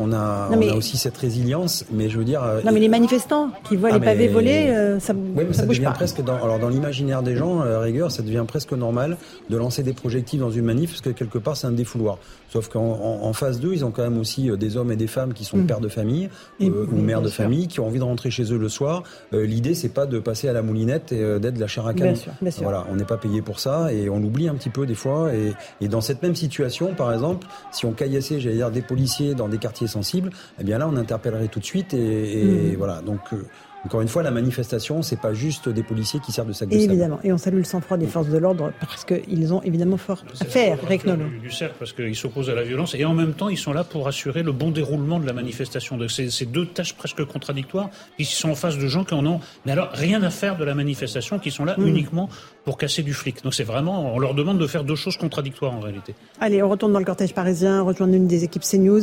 on, 0.00 0.12
a, 0.12 0.48
on 0.52 0.76
aussi 0.76 0.96
cette 0.96 1.16
résilience, 1.16 1.84
mais 1.92 2.08
je 2.08 2.18
veux 2.18 2.24
dire. 2.24 2.42
euh, 2.42 2.60
Non, 2.64 2.72
mais 2.72 2.80
les 2.80 2.88
manifestants 2.88 3.50
qui 3.68 3.76
voient 3.76 3.90
Ah, 3.92 3.98
les 3.98 4.04
pavés 4.04 4.26
mais- 4.26 4.32
voler, 4.32 4.66
euh, 4.68 4.98
ça, 5.00 5.12
Oui, 5.14 5.44
mais 5.46 5.52
ça 5.52 5.60
ça, 5.60 5.66
bouge 5.66 5.76
devient 5.76 5.86
pas. 5.88 5.92
presque 5.92 6.22
dans, 6.22 6.36
alors 6.36 6.58
dans 6.58 6.68
l'imaginaire 6.68 7.22
des 7.22 7.36
gens, 7.36 7.60
à 7.60 7.66
la 7.68 7.80
rigueur, 7.80 8.10
ça 8.10 8.22
devient 8.22 8.44
presque 8.46 8.72
normal 8.72 9.16
de 9.50 9.56
lancer 9.56 9.82
des 9.82 9.92
projectiles 9.92 10.40
dans 10.40 10.50
une 10.50 10.64
manif 10.64 10.90
parce 10.90 11.00
que 11.00 11.10
quelque 11.10 11.38
part 11.38 11.56
c'est 11.56 11.66
un 11.66 11.72
défouloir. 11.72 12.18
Sauf 12.52 12.68
qu'en 12.68 12.82
en, 12.82 13.26
en 13.26 13.32
phase 13.32 13.60
2, 13.60 13.72
ils 13.72 13.84
ont 13.84 13.90
quand 13.90 14.02
même 14.02 14.18
aussi 14.18 14.50
euh, 14.50 14.56
des 14.56 14.76
hommes 14.76 14.92
et 14.92 14.96
des 14.96 15.06
femmes 15.06 15.32
qui 15.34 15.43
sont 15.44 15.58
Mm. 15.58 15.66
pères 15.66 15.80
de 15.80 15.88
famille 15.88 16.28
euh, 16.60 16.86
ou 16.90 16.96
mères 16.96 17.18
bien 17.18 17.22
de 17.22 17.28
sûr. 17.28 17.44
famille 17.44 17.68
qui 17.68 17.80
ont 17.80 17.86
envie 17.86 17.98
de 17.98 18.04
rentrer 18.04 18.30
chez 18.30 18.52
eux 18.52 18.58
le 18.58 18.68
soir. 18.68 19.02
Euh, 19.32 19.44
L'idée 19.46 19.74
c'est 19.74 19.88
pas 19.88 20.06
de 20.06 20.18
passer 20.18 20.48
à 20.48 20.52
la 20.52 20.62
moulinette 20.62 21.12
et 21.12 21.20
euh, 21.22 21.38
d'être 21.38 21.54
de 21.54 21.60
la 21.60 21.66
chair 21.66 21.86
à 21.86 21.94
canon. 21.94 22.14
Voilà, 22.62 22.86
on 22.90 22.96
n'est 22.96 23.04
pas 23.04 23.16
payé 23.16 23.42
pour 23.42 23.60
ça 23.60 23.92
et 23.92 24.08
on 24.08 24.18
l'oublie 24.20 24.48
un 24.48 24.54
petit 24.54 24.70
peu 24.70 24.86
des 24.86 24.94
fois. 24.94 25.32
Et, 25.34 25.52
et 25.80 25.88
dans 25.88 26.00
cette 26.00 26.22
même 26.22 26.34
situation, 26.34 26.94
par 26.94 27.12
exemple, 27.12 27.46
si 27.72 27.86
on 27.86 27.92
caillassait, 27.92 28.40
j'allais 28.40 28.56
dire, 28.56 28.70
des 28.70 28.82
policiers 28.82 29.34
dans 29.34 29.48
des 29.48 29.58
quartiers 29.58 29.86
sensibles, 29.86 30.30
eh 30.60 30.64
bien 30.64 30.78
là, 30.78 30.88
on 30.90 30.96
interpellerait 30.96 31.48
tout 31.48 31.60
de 31.60 31.64
suite. 31.64 31.94
Et, 31.94 32.40
et 32.40 32.44
Mhm. 32.72 32.76
voilà. 32.76 33.00
Donc, 33.02 33.20
euh, 33.32 33.44
encore 33.84 34.00
une 34.00 34.08
fois, 34.08 34.22
la 34.22 34.30
manifestation, 34.30 35.02
c'est 35.02 35.20
pas 35.20 35.34
juste 35.34 35.68
des 35.68 35.82
policiers 35.82 36.20
qui 36.20 36.32
servent 36.32 36.48
de 36.48 36.52
sac 36.52 36.68
de 36.68 36.74
sable. 36.74 36.84
Évidemment. 36.92 37.18
Et 37.22 37.32
on 37.32 37.38
salue 37.38 37.58
le 37.58 37.64
sang-froid 37.64 37.96
des 37.96 38.06
forces 38.06 38.28
de 38.28 38.38
l'ordre 38.38 38.72
parce 38.80 39.04
qu'ils 39.04 39.52
ont 39.52 39.62
évidemment 39.62 39.96
fort 39.98 40.24
à 40.40 40.44
faire, 40.44 40.78
Nolot. 41.04 41.28
du, 41.28 41.38
du 41.40 41.50
cercle 41.50 41.74
parce 41.78 41.92
qu'ils 41.92 42.16
s'opposent 42.16 42.48
à 42.48 42.54
la 42.54 42.62
violence 42.62 42.94
et 42.94 43.04
en 43.04 43.12
même 43.14 43.34
temps 43.34 43.48
ils 43.48 43.58
sont 43.58 43.72
là 43.72 43.84
pour 43.84 44.08
assurer 44.08 44.42
le 44.42 44.52
bon 44.52 44.70
déroulement 44.70 45.18
de 45.20 45.26
la 45.26 45.32
manifestation. 45.34 45.96
Donc 45.98 46.10
c'est 46.10 46.50
deux 46.50 46.66
tâches 46.66 46.94
presque 46.94 47.24
contradictoires. 47.24 47.90
Ils 48.18 48.24
sont 48.26 48.50
en 48.50 48.54
face 48.54 48.78
de 48.78 48.86
gens 48.88 49.04
qui 49.04 49.14
en 49.14 49.26
ont, 49.26 49.40
mais 49.66 49.72
alors 49.72 49.90
rien 49.92 50.22
à 50.22 50.30
faire 50.30 50.56
de 50.56 50.64
la 50.64 50.74
manifestation, 50.74 51.38
qui 51.38 51.50
sont 51.50 51.64
là 51.64 51.74
Mm. 51.76 51.86
uniquement 51.88 52.28
pour 52.64 52.78
casser 52.78 53.02
du 53.02 53.12
flic. 53.12 53.42
Donc 53.42 53.52
c'est 53.54 53.64
vraiment, 53.64 54.14
on 54.14 54.18
leur 54.18 54.34
demande 54.34 54.58
de 54.58 54.66
faire 54.66 54.84
deux 54.84 54.94
choses 54.96 55.16
contradictoires 55.16 55.72
en 55.74 55.80
réalité. 55.80 56.14
Allez, 56.40 56.62
on 56.62 56.68
retourne 56.68 56.92
dans 56.92 56.98
le 57.00 57.04
cortège 57.04 57.34
parisien, 57.34 57.82
rejoindre 57.82 58.14
une 58.14 58.26
des 58.28 58.44
équipes 58.44 58.62
CNews. 58.62 59.02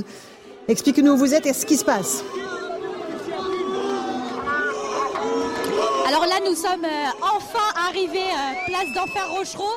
Expliquez-nous 0.67 1.11
où 1.13 1.17
vous 1.17 1.33
êtes 1.33 1.45
et 1.45 1.53
ce 1.53 1.65
qui 1.65 1.75
se 1.77 1.85
passe. 1.85 2.23
Nous 6.51 6.57
sommes 6.57 6.83
euh, 6.83 7.05
enfin 7.21 7.63
arrivés 7.87 8.19
euh, 8.19 8.65
place 8.67 8.91
d'Enfer 8.93 9.29
Rochereau. 9.31 9.71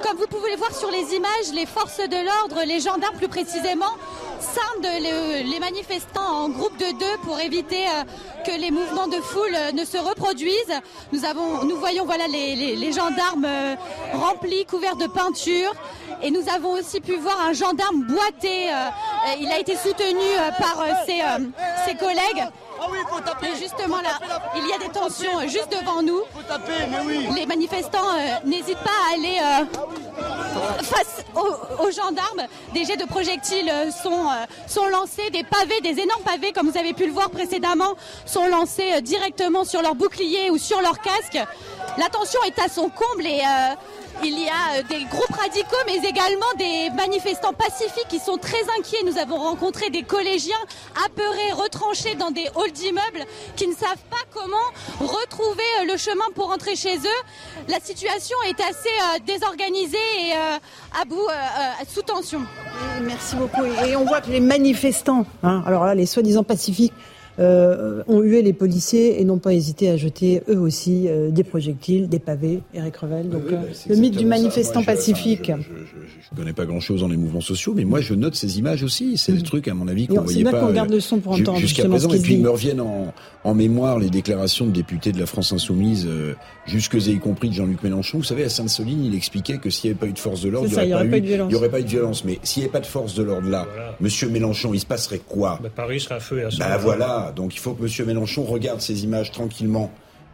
Comme 0.00 0.16
vous 0.16 0.28
pouvez 0.28 0.52
le 0.52 0.56
voir 0.58 0.72
sur 0.76 0.88
les 0.88 1.12
images, 1.16 1.52
les 1.52 1.66
forces 1.66 1.98
de 1.98 2.24
l'ordre, 2.24 2.62
les 2.64 2.78
gendarmes 2.78 3.16
plus 3.16 3.26
précisément, 3.26 3.90
scindent 4.38 4.92
le- 5.02 5.50
les 5.50 5.58
manifestants 5.58 6.44
en 6.44 6.48
groupe 6.48 6.76
de 6.78 6.86
deux 7.00 7.16
pour 7.24 7.40
éviter 7.40 7.84
euh, 7.88 8.04
que 8.46 8.52
les 8.52 8.70
mouvements 8.70 9.08
de 9.08 9.16
foule 9.20 9.54
euh, 9.56 9.72
ne 9.72 9.84
se 9.84 9.98
reproduisent. 9.98 10.80
Nous, 11.12 11.76
voyons 11.76 12.04
voilà, 12.04 12.28
les, 12.28 12.76
gendarmes 12.92 13.44
euh, 13.44 13.74
remplis, 14.14 14.64
couverts 14.66 14.96
de 14.96 15.08
peinture. 15.08 15.72
Et 16.22 16.30
nous 16.30 16.48
avons 16.48 16.72
aussi 16.74 17.00
pu 17.00 17.16
voir 17.16 17.40
un 17.40 17.52
gendarme 17.54 18.04
boiter. 18.04 18.70
euh, 18.70 18.74
euh, 18.76 19.34
il 19.40 19.50
a 19.50 19.58
été 19.58 19.74
soutenu 19.74 20.20
euh, 20.38 20.50
par 20.60 20.80
euh, 20.80 20.92
ses, 21.06 21.22
euh, 22.82 22.86
ses 22.98 23.04
collègues. 23.04 23.54
Et 23.54 23.58
justement 23.62 24.00
là, 24.00 24.18
il 24.56 24.66
y 24.66 24.72
a 24.72 24.78
des 24.78 24.88
tensions 24.90 25.38
euh, 25.38 25.48
juste 25.48 25.70
devant 25.70 26.02
nous. 26.02 26.20
Les 27.34 27.46
manifestants 27.46 27.98
euh, 28.14 28.46
n'hésitent 28.46 28.78
pas 28.78 28.90
à 29.10 29.14
aller 29.14 29.38
euh, 29.40 30.82
face 30.82 31.24
aux, 31.34 31.84
aux 31.84 31.90
gendarmes. 31.90 32.46
Des 32.74 32.84
jets 32.84 32.96
de 32.96 33.06
projectiles 33.06 33.72
sont, 34.02 34.28
euh, 34.28 34.46
sont 34.66 34.86
lancés, 34.86 35.30
des 35.30 35.44
pavés, 35.44 35.80
des 35.80 36.00
énormes 36.00 36.22
pavés, 36.22 36.52
comme 36.52 36.68
vous 36.70 36.78
avez 36.78 36.92
pu 36.92 37.06
le 37.06 37.12
voir 37.12 37.30
précédemment, 37.30 37.94
sont 38.26 38.46
lancés 38.46 39.00
directement 39.02 39.64
sur 39.64 39.82
leur 39.82 39.94
bouclier 39.94 40.50
ou 40.50 40.58
sur 40.58 40.80
leur 40.80 41.00
casque. 41.00 41.38
La 41.98 42.08
tension 42.08 42.40
est 42.46 42.58
à 42.60 42.68
son 42.68 42.88
comble 42.88 43.26
et 43.26 43.42
il 44.22 44.38
y 44.38 44.48
a 44.48 44.82
des 44.82 45.04
groupes 45.04 45.34
radicaux, 45.34 45.76
mais 45.86 45.96
également 46.08 46.46
des 46.58 46.90
manifestants 46.96 47.52
pacifiques 47.52 48.08
qui 48.08 48.18
sont 48.18 48.36
très 48.36 48.62
inquiets. 48.78 49.02
Nous 49.04 49.18
avons 49.18 49.38
rencontré 49.38 49.90
des 49.90 50.02
collégiens 50.02 50.60
apeurés, 51.04 51.52
retranchés 51.52 52.14
dans 52.14 52.30
des 52.30 52.46
halls 52.56 52.72
d'immeubles, 52.72 53.24
qui 53.56 53.66
ne 53.66 53.74
savent 53.74 54.04
pas 54.10 54.16
comment 54.32 54.56
retrouver 55.00 55.62
le 55.86 55.96
chemin 55.96 56.24
pour 56.34 56.48
rentrer 56.48 56.76
chez 56.76 56.96
eux. 56.96 57.22
La 57.68 57.80
situation 57.80 58.36
est 58.48 58.60
assez 58.60 59.24
désorganisée 59.26 59.96
et 60.18 60.32
à 60.32 61.04
bout, 61.06 61.26
sous 61.88 62.02
tension. 62.02 62.42
Merci 63.02 63.36
beaucoup. 63.36 63.64
Et 63.64 63.96
on 63.96 64.04
voit 64.04 64.20
que 64.20 64.30
les 64.30 64.40
manifestants, 64.40 65.24
hein, 65.42 65.62
alors 65.66 65.84
là, 65.84 65.94
les 65.94 66.06
soi-disant 66.06 66.44
pacifiques, 66.44 66.92
euh, 67.40 68.02
ont 68.06 68.20
hué 68.20 68.42
les 68.42 68.52
policiers 68.52 69.20
et 69.20 69.24
n'ont 69.24 69.38
pas 69.38 69.54
hésité 69.54 69.88
à 69.88 69.96
jeter 69.96 70.42
eux 70.48 70.58
aussi 70.58 71.08
euh, 71.08 71.30
des 71.30 71.42
projectiles, 71.42 72.08
des 72.08 72.18
pavés. 72.18 72.60
Eric 72.74 72.96
Revel, 72.96 73.30
donc 73.30 73.44
euh, 73.50 73.62
le 73.88 73.96
mythe 73.96 74.16
du 74.16 74.26
manifestant 74.26 74.82
pacifique. 74.82 75.46
je, 75.46 76.32
ne 76.32 76.36
connais 76.36 76.52
pas 76.52 76.66
grand-chose 76.66 77.00
dans 77.00 77.08
les 77.08 77.16
mouvements 77.16 77.40
sociaux, 77.40 77.72
mais 77.74 77.84
moi 77.84 78.00
je 78.00 78.12
note 78.12 78.34
ces 78.34 78.58
images 78.58 78.82
aussi. 78.82 79.16
C'est 79.16 79.32
des 79.32 79.38
mm. 79.38 79.44
trucs, 79.44 79.68
à 79.68 79.74
mon 79.74 79.88
avis, 79.88 80.06
qu'on 80.06 80.16
ne 80.16 80.20
voyait 80.20 80.44
pas. 80.44 80.60
qu'on 80.60 80.72
garde 80.72 80.90
le 80.90 81.00
son 81.00 81.18
pour 81.18 81.32
entendre 81.32 81.58
jusqu'à 81.58 81.88
présent. 81.88 82.10
et 82.10 82.20
puis 82.20 82.34
il 82.34 82.42
me 82.42 82.50
reviennent 82.50 82.80
en, 82.80 83.14
en, 83.44 83.54
mémoire 83.54 83.98
les 83.98 84.10
déclarations 84.10 84.66
de 84.66 84.72
députés 84.72 85.12
de 85.12 85.18
la 85.18 85.26
France 85.26 85.52
insoumise, 85.52 86.06
jusque 86.66 86.96
et 86.96 87.08
y 87.12 87.18
compris 87.18 87.48
de 87.48 87.54
Jean-Luc 87.54 87.82
Mélenchon. 87.82 88.18
Vous 88.18 88.24
savez, 88.24 88.44
à 88.44 88.50
Sainte-Soline, 88.50 89.02
il 89.04 89.14
expliquait 89.14 89.58
que 89.58 89.70
s'il 89.70 89.90
n'y 89.90 89.96
avait 89.96 90.00
pas 90.00 90.10
eu 90.10 90.12
de 90.12 90.18
force 90.18 90.42
de 90.42 90.50
l'ordre, 90.50 90.68
il 90.70 90.86
n'y 90.86 90.94
aurait, 90.94 91.08
pas, 91.08 91.18
eu, 91.18 91.54
aurait 91.54 91.70
pas 91.70 91.80
eu 91.80 91.84
de 91.84 91.88
violence. 91.88 92.24
Mais 92.24 92.38
s'il 92.42 92.60
n'y 92.62 92.64
avait 92.64 92.72
pas 92.72 92.80
de 92.80 92.86
force 92.86 93.14
de 93.14 93.22
l'ordre 93.22 93.48
là, 93.48 93.66
Monsieur 94.00 94.28
Mélenchon, 94.28 94.74
il 94.74 94.80
se 94.80 94.86
passerait 94.86 95.20
quoi? 95.26 95.58
Bah, 95.62 95.70
Paris 95.74 96.00
serait 96.00 96.16
à 96.16 96.20
feu 96.20 96.40
et 96.40 96.44
à 96.44 96.48
bah, 96.58 96.76
voilà. 96.76 97.29
Donc 97.30 97.54
il 97.54 97.58
faut 97.58 97.74
que 97.74 97.84
M. 97.84 98.06
Mélenchon 98.06 98.44
regarde 98.44 98.80
ces 98.80 99.04
images 99.04 99.32
tranquillement 99.32 99.90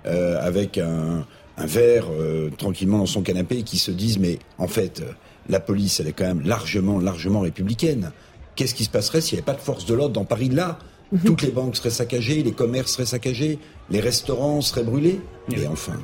euh, 0.06 0.38
avec 0.40 0.78
un, 0.78 1.26
verre 1.58 2.06
euh, 2.10 2.50
tranquillement 2.50 2.98
dans 2.98 3.06
son 3.06 3.22
canapé 3.22 3.58
et 3.58 3.62
qui 3.62 3.78
se 3.78 3.90
dise 3.90 4.18
mais 4.18 4.38
en 4.58 4.68
fait 4.68 5.00
euh, 5.00 5.12
la 5.48 5.58
police 5.58 6.00
elle 6.00 6.08
est 6.08 6.12
quand 6.12 6.26
même 6.26 6.42
largement 6.44 6.98
largement 6.98 7.40
républicaine. 7.40 8.12
Qu'est-ce 8.54 8.74
qui 8.74 8.84
se 8.84 8.90
passerait 8.90 9.20
s'il 9.20 9.36
n'y 9.36 9.40
avait 9.40 9.52
pas 9.52 9.58
de 9.58 9.64
force 9.64 9.84
de 9.86 9.94
l'ordre 9.94 10.14
dans 10.14 10.24
Paris? 10.24 10.48
Là 10.48 10.78
mhm. 11.12 11.20
Toutes 11.24 11.42
les 11.42 11.50
banques 11.50 11.76
seraient 11.76 11.90
saccagées, 11.90 12.42
les 12.42 12.52
commerces 12.52 12.92
seraient 12.92 13.06
saccagés, 13.06 13.58
les 13.90 14.00
restaurants 14.00 14.60
seraient 14.60 14.84
brûlés? 14.84 15.20
Et 15.50 15.66
enfin. 15.66 16.00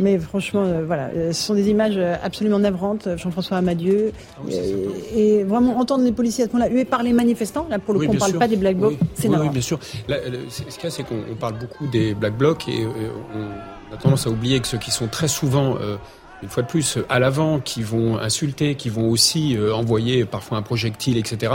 Mais 0.00 0.18
franchement, 0.18 0.64
euh, 0.64 0.84
voilà, 0.84 1.08
euh, 1.14 1.32
ce 1.32 1.42
sont 1.42 1.54
des 1.54 1.68
images 1.68 1.94
euh, 1.96 2.16
absolument 2.22 2.58
navrantes, 2.58 3.08
Jean-François 3.16 3.58
Amadieu. 3.58 4.12
Ah 4.38 4.50
et, 5.14 5.44
vraiment 5.44 5.78
entendre 5.78 6.04
les 6.04 6.12
policiers 6.12 6.44
à 6.44 6.46
ce 6.48 6.52
moment-là 6.52 6.70
hués 6.70 6.84
par 6.84 7.02
les 7.02 7.12
manifestants, 7.12 7.66
là 7.70 7.78
pour 7.78 7.94
le 7.94 8.00
coup, 8.00 8.06
on 8.08 8.14
ne 8.14 8.18
parle 8.18 8.34
pas 8.34 8.48
des 8.48 8.56
Black 8.56 8.76
Blocs, 8.76 8.98
c'est 9.14 9.28
Oui, 9.28 9.48
bien 9.48 9.60
sûr. 9.60 9.78
ce 9.82 10.60
qu'il 10.60 10.84
y 10.84 10.86
a, 10.86 10.90
c'est 10.90 11.04
qu'on 11.04 11.34
parle 11.38 11.58
beaucoup 11.58 11.86
des 11.86 12.14
Black 12.14 12.36
Blocs 12.36 12.68
et 12.68 12.86
on 12.86 13.94
a 13.94 13.96
tendance 13.98 14.26
à 14.26 14.30
oublier 14.30 14.60
que 14.60 14.66
ceux 14.66 14.78
qui 14.78 14.90
sont 14.90 15.06
très 15.06 15.28
souvent 15.28 15.76
une 16.42 16.48
fois 16.48 16.62
de 16.62 16.68
plus, 16.68 16.98
à 17.08 17.18
l'avant, 17.18 17.60
qui 17.60 17.82
vont 17.82 18.18
insulter, 18.18 18.74
qui 18.74 18.88
vont 18.88 19.08
aussi 19.08 19.56
envoyer 19.72 20.24
parfois 20.24 20.58
un 20.58 20.62
projectile, 20.62 21.16
etc., 21.16 21.52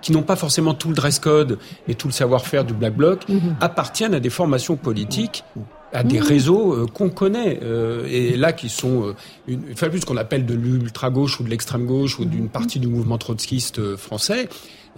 qui 0.00 0.12
n'ont 0.12 0.22
pas 0.22 0.36
forcément 0.36 0.74
tout 0.74 0.88
le 0.88 0.94
dress 0.94 1.18
code 1.18 1.58
et 1.88 1.94
tout 1.94 2.08
le 2.08 2.12
savoir-faire 2.12 2.64
du 2.64 2.72
Black 2.72 2.94
Bloc, 2.94 3.28
mm-hmm. 3.28 3.56
appartiennent 3.60 4.14
à 4.14 4.20
des 4.20 4.30
formations 4.30 4.76
politiques 4.76 5.44
à 5.92 6.02
des 6.02 6.20
mmh. 6.20 6.24
réseaux 6.24 6.72
euh, 6.72 6.86
qu'on 6.86 7.10
connaît 7.10 7.60
euh, 7.62 8.06
et 8.08 8.36
là 8.36 8.52
qui 8.52 8.68
sont 8.68 9.08
euh, 9.08 9.14
une, 9.46 9.62
enfin 9.72 9.88
plus 9.88 10.04
qu'on 10.04 10.16
appelle 10.16 10.46
de 10.46 10.54
l'ultra 10.54 11.10
gauche 11.10 11.38
ou 11.38 11.44
de 11.44 11.50
l'extrême 11.50 11.86
gauche 11.86 12.18
ou 12.18 12.24
d'une 12.24 12.48
partie 12.48 12.80
du 12.80 12.88
mouvement 12.88 13.18
trotskiste 13.18 13.96
français. 13.96 14.48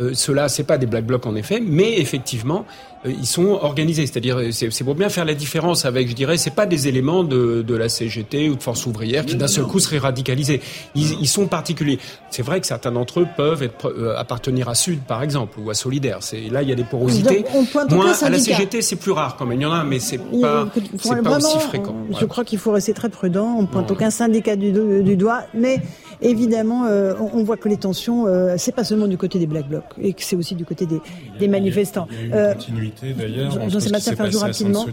Euh, 0.01 0.11
cela, 0.15 0.49
c'est 0.49 0.65
pas 0.65 0.77
des 0.77 0.87
black 0.87 1.07
blocs 1.07 1.25
en 1.27 1.37
effet, 1.37 1.63
mais 1.65 2.01
effectivement, 2.01 2.65
euh, 3.07 3.13
ils 3.17 3.27
sont 3.27 3.59
organisés. 3.63 4.07
C'est-à-dire, 4.07 4.41
c'est 4.51 4.85
pour 4.85 4.97
bien 4.97 5.09
faire 5.09 5.25
la 5.25 5.35
différence 5.35 5.85
avec, 5.85 6.09
je 6.09 6.15
dirais, 6.15 6.37
c'est 6.37 6.51
pas 6.55 6.67
des 6.67 6.89
éléments 6.89 7.23
de, 7.23 7.63
de 7.63 7.75
la 7.77 7.89
CGT 7.89 8.49
ou 8.49 8.57
de 8.57 8.63
Force 8.63 8.87
ouvrière 8.87 9.25
qui 9.25 9.37
d'un 9.37 9.47
seul 9.47 9.67
coup 9.67 9.79
seraient 9.79 9.99
radicalisés. 9.99 10.61
Ils, 10.97 11.21
ils 11.21 11.29
sont 11.29 11.47
particuliers. 11.47 12.01
C'est 12.31 12.43
vrai 12.43 12.61
que 12.61 12.67
certains 12.67 12.91
d'entre 12.91 13.21
eux 13.21 13.29
peuvent 13.37 13.63
être, 13.63 13.89
euh, 13.89 14.17
appartenir 14.19 14.69
à 14.69 14.75
Sud, 14.75 15.01
par 15.01 15.23
exemple, 15.23 15.61
ou 15.61 15.71
à 15.71 15.75
Solidaire. 15.75 16.19
C'est 16.23 16.49
là, 16.51 16.63
il 16.63 16.69
y 16.69 16.73
a 16.73 16.77
des 16.77 16.85
porosités. 16.85 17.45
Moins 17.91 18.21
à 18.21 18.31
la 18.31 18.39
CGT, 18.39 18.83
c'est 18.83 18.97
plus 18.97 19.13
rare 19.13 19.37
quand 19.37 19.47
même. 19.47 19.61
Il 19.61 19.63
y 19.63 19.67
en 19.67 19.73
a, 19.73 19.85
mais 19.85 20.01
c'est 20.01 20.19
pas, 20.19 20.67
c'est 21.01 21.23
pas 21.23 21.37
aussi 21.37 21.59
fréquent. 21.61 21.95
Je 22.19 22.25
crois 22.25 22.45
qu'il 22.45 22.59
faut 22.59 22.73
rester 22.73 22.95
très 22.95 23.11
prudent. 23.11 23.57
On 23.59 23.67
pointe 23.67 23.91
aucun 23.93 24.11
syndicat 24.11 24.57
du, 24.57 24.73
du 24.73 25.17
doigt, 25.17 25.43
mais 25.55 25.81
évidemment, 26.25 26.87
euh, 26.87 27.15
on, 27.21 27.45
voit 27.45 27.57
que 27.57 27.69
les 27.69 27.77
tensions, 27.77 28.27
euh, 28.27 28.55
c'est 28.59 28.75
pas 28.75 28.85
seulement 28.85 29.07
du 29.07 29.19
côté 29.19 29.39
des 29.39 29.47
Black 29.47 29.69
Blocs, 29.69 29.85
et 30.01 30.13
que 30.15 30.23
c'est 30.23 30.37
aussi 30.37 30.55
du 30.55 30.65
côté 30.65 30.87
des, 30.87 31.01
des 31.39 31.49
manifestants. 31.49 32.09
Il 32.11 32.17
y 32.17 32.21
a, 32.21 32.25
une 32.25 32.35
euh, 32.35 32.55
continuité 32.55 33.13
d'ailleurs. 33.13 33.69
Jean-Sébastien 33.69 34.17
Ferjou 34.17 34.39
rapidement. 34.39 34.87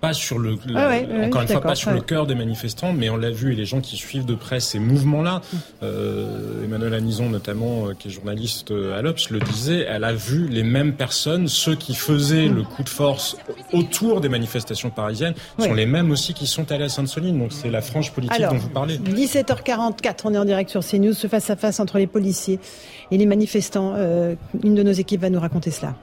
Pas 0.00 0.12
sur 0.12 0.38
le, 0.38 0.56
ah 0.76 0.92
encore 1.24 1.42
une 1.42 1.48
fois, 1.48 1.60
pas 1.60 1.74
sur 1.74 1.90
le 1.90 2.00
cœur 2.00 2.28
des 2.28 2.36
manifestants, 2.36 2.92
mais 2.92 3.10
on 3.10 3.16
l'a 3.16 3.30
vu, 3.30 3.52
et 3.52 3.56
les 3.56 3.64
gens 3.64 3.80
qui 3.80 3.96
suivent 3.96 4.26
de 4.26 4.36
près 4.36 4.60
ces 4.60 4.78
mouvements-là, 4.78 5.40
euh, 5.82 6.64
Emmanuel 6.64 6.94
Anison 6.94 7.28
notamment, 7.28 7.88
qui 7.98 8.06
est 8.06 8.10
journaliste 8.12 8.70
à 8.70 9.02
l'Obs, 9.02 9.28
le 9.30 9.40
disait, 9.40 9.84
elle 9.88 10.04
a 10.04 10.12
vu 10.12 10.46
les 10.46 10.62
mêmes 10.62 10.92
personnes, 10.92 11.48
ceux 11.48 11.74
qui 11.74 11.94
faisaient 11.94 12.46
le 12.46 12.62
coup 12.62 12.84
de 12.84 12.88
force 12.88 13.36
autour 13.72 14.20
des 14.20 14.28
manifestations 14.28 14.90
parisiennes, 14.90 15.34
sont 15.58 15.74
les 15.74 15.86
mêmes 15.86 16.12
aussi 16.12 16.32
qui 16.32 16.46
sont 16.46 16.70
allés 16.70 16.84
à 16.84 16.88
Sainte-Soline. 16.88 17.36
Donc 17.36 17.52
c'est 17.52 17.70
la 17.70 17.80
franche 17.80 18.12
politique 18.12 18.40
dont 18.40 18.56
vous 18.56 18.68
parlez. 18.68 18.98
17h44, 18.98 20.20
on 20.24 20.34
est 20.34 20.38
en 20.38 20.44
direct 20.44 20.67
sur 20.68 20.84
CNews, 20.84 21.14
ce 21.14 21.26
face-à-face 21.26 21.80
entre 21.80 21.98
les 21.98 22.06
policiers 22.06 22.58
et 23.10 23.18
les 23.18 23.26
manifestants. 23.26 23.94
Euh, 23.96 24.34
une 24.62 24.74
de 24.74 24.82
nos 24.82 24.92
équipes 24.92 25.20
va 25.20 25.30
nous 25.30 25.40
raconter 25.40 25.70
cela. 25.70 25.94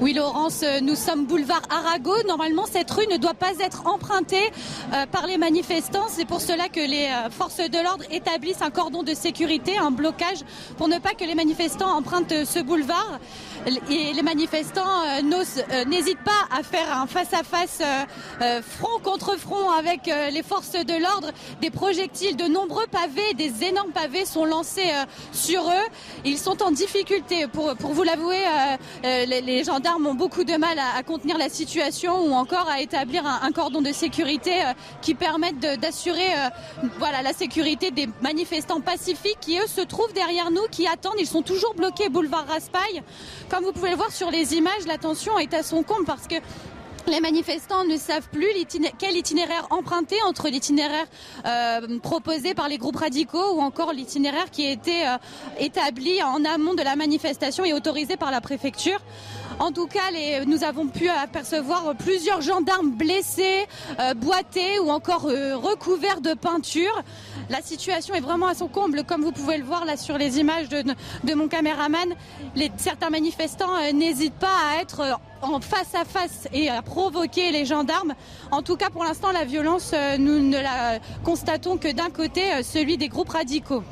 Oui, 0.00 0.14
Laurence, 0.14 0.62
euh, 0.62 0.80
nous 0.80 0.94
sommes 0.94 1.26
boulevard 1.26 1.60
Arago. 1.68 2.14
Normalement, 2.26 2.64
cette 2.64 2.90
rue 2.90 3.06
ne 3.12 3.18
doit 3.18 3.34
pas 3.34 3.52
être 3.60 3.86
empruntée 3.86 4.50
euh, 4.94 5.04
par 5.04 5.26
les 5.26 5.36
manifestants. 5.36 6.06
C'est 6.08 6.24
pour 6.24 6.40
cela 6.40 6.70
que 6.70 6.80
les 6.80 7.06
forces 7.30 7.58
de 7.58 7.84
l'ordre 7.84 8.04
établissent 8.10 8.62
un 8.62 8.70
cordon 8.70 9.02
de 9.02 9.12
sécurité, 9.12 9.76
un 9.76 9.90
blocage, 9.90 10.38
pour 10.78 10.88
ne 10.88 10.98
pas 10.98 11.12
que 11.12 11.24
les 11.24 11.34
manifestants 11.34 11.94
empruntent 11.94 12.46
ce 12.46 12.60
boulevard 12.60 13.20
et 13.66 14.12
les 14.12 14.22
manifestants 14.22 15.02
euh, 15.02 15.20
euh, 15.22 15.84
n'hésitent 15.84 16.24
pas 16.24 16.56
à 16.56 16.62
faire 16.62 16.96
un 16.96 17.06
face-à-face 17.06 17.82
euh, 18.40 18.62
front 18.62 18.98
contre 19.02 19.36
front 19.38 19.70
avec 19.70 20.10
les 20.32 20.42
forces 20.42 20.72
de 20.72 21.02
l'ordre. 21.02 21.30
Des 21.60 21.70
projectiles, 21.70 22.36
de 22.36 22.44
nombreux 22.44 22.86
pavés, 22.86 23.34
des 23.34 23.64
énormes 23.64 23.92
pavés 23.92 24.24
sont 24.24 24.44
lancés 24.44 24.90
sur 25.32 25.62
eux. 25.62 25.88
Ils 26.24 26.38
sont 26.38 26.62
en 26.62 26.70
difficulté. 26.70 27.46
Pour, 27.46 27.74
pour 27.76 27.92
vous 27.92 28.02
l'avouer, 28.02 28.42
les, 29.02 29.64
gendarmes 29.64 30.06
ont 30.06 30.14
beaucoup 30.14 30.44
de 30.44 30.56
mal 30.56 30.78
à, 30.78 31.02
contenir 31.02 31.38
la 31.38 31.48
situation 31.48 32.24
ou 32.26 32.32
encore 32.32 32.68
à 32.68 32.80
établir 32.80 33.24
un, 33.26 33.52
cordon 33.52 33.82
de 33.82 33.92
sécurité 33.92 34.52
qui 35.02 35.14
permette 35.14 35.58
d'assurer 35.58 36.28
voilà, 36.98 37.22
la 37.22 37.32
sécurité 37.32 37.90
des 37.90 38.08
manifestants 38.22 38.80
pacifiques 38.80 39.38
qui, 39.40 39.58
eux, 39.58 39.66
se 39.66 39.80
trouvent 39.82 40.12
derrière 40.12 40.50
nous, 40.50 40.66
qui 40.70 40.86
attendent. 40.86 41.18
Ils 41.18 41.26
sont 41.26 41.42
toujours 41.42 41.74
bloqués 41.74 42.08
boulevard 42.08 42.46
Raspail. 42.46 43.02
Comme 43.50 43.64
vous 43.64 43.72
pouvez 43.72 43.90
le 43.90 43.96
voir 43.96 44.12
sur 44.12 44.30
les 44.30 44.54
images, 44.54 44.86
la 44.86 44.96
tension 44.96 45.36
est 45.40 45.52
à 45.54 45.64
son 45.64 45.82
comble 45.82 46.04
parce 46.04 46.28
que 46.28 46.36
les 47.08 47.18
manifestants 47.18 47.84
ne 47.84 47.96
savent 47.96 48.28
plus 48.30 48.46
quel 48.96 49.16
itinéraire 49.16 49.66
emprunter 49.70 50.22
entre 50.22 50.48
l'itinéraire 50.48 51.06
euh, 51.44 51.98
proposé 51.98 52.54
par 52.54 52.68
les 52.68 52.78
groupes 52.78 52.96
radicaux 52.96 53.56
ou 53.56 53.60
encore 53.60 53.92
l'itinéraire 53.92 54.52
qui 54.52 54.66
a 54.66 54.70
été 54.70 55.04
euh, 55.04 55.16
établi 55.58 56.22
en 56.22 56.44
amont 56.44 56.74
de 56.74 56.82
la 56.82 56.94
manifestation 56.94 57.64
et 57.64 57.72
autorisé 57.72 58.16
par 58.16 58.30
la 58.30 58.40
préfecture. 58.40 59.00
En 59.60 59.72
tout 59.72 59.86
cas, 59.86 60.10
nous 60.46 60.64
avons 60.64 60.86
pu 60.88 61.08
apercevoir 61.08 61.94
plusieurs 61.96 62.40
gendarmes 62.40 62.92
blessés, 62.92 63.66
euh, 64.00 64.14
boités 64.14 64.78
ou 64.80 64.90
encore 64.90 65.22
recouverts 65.22 66.22
de 66.22 66.32
peinture. 66.32 67.02
La 67.50 67.60
situation 67.60 68.14
est 68.14 68.20
vraiment 68.20 68.46
à 68.46 68.54
son 68.54 68.68
comble, 68.68 69.04
comme 69.04 69.22
vous 69.22 69.32
pouvez 69.32 69.58
le 69.58 69.64
voir 69.64 69.84
là 69.84 69.98
sur 69.98 70.16
les 70.16 70.38
images 70.38 70.68
de, 70.70 71.34
mon 71.34 71.46
caméraman. 71.46 72.14
certains 72.78 73.10
manifestants 73.10 73.92
n'hésitent 73.92 74.38
pas 74.38 74.56
à 74.70 74.80
être 74.80 75.20
en 75.42 75.60
face 75.60 75.94
à 75.94 76.04
face 76.04 76.48
et 76.52 76.68
à 76.68 76.82
provoquer 76.82 77.50
les 77.50 77.64
gendarmes. 77.64 78.14
En 78.50 78.62
tout 78.62 78.76
cas, 78.76 78.90
pour 78.90 79.04
l'instant, 79.04 79.32
la 79.32 79.44
violence, 79.44 79.92
euh, 79.94 80.16
nous 80.18 80.38
ne 80.38 80.58
la 80.58 80.98
constatons 81.24 81.76
que 81.76 81.92
d'un 81.92 82.10
côté, 82.10 82.52
euh, 82.52 82.62
celui 82.62 82.96
des 82.96 83.08
groupes 83.08 83.30
radicaux. 83.30 83.82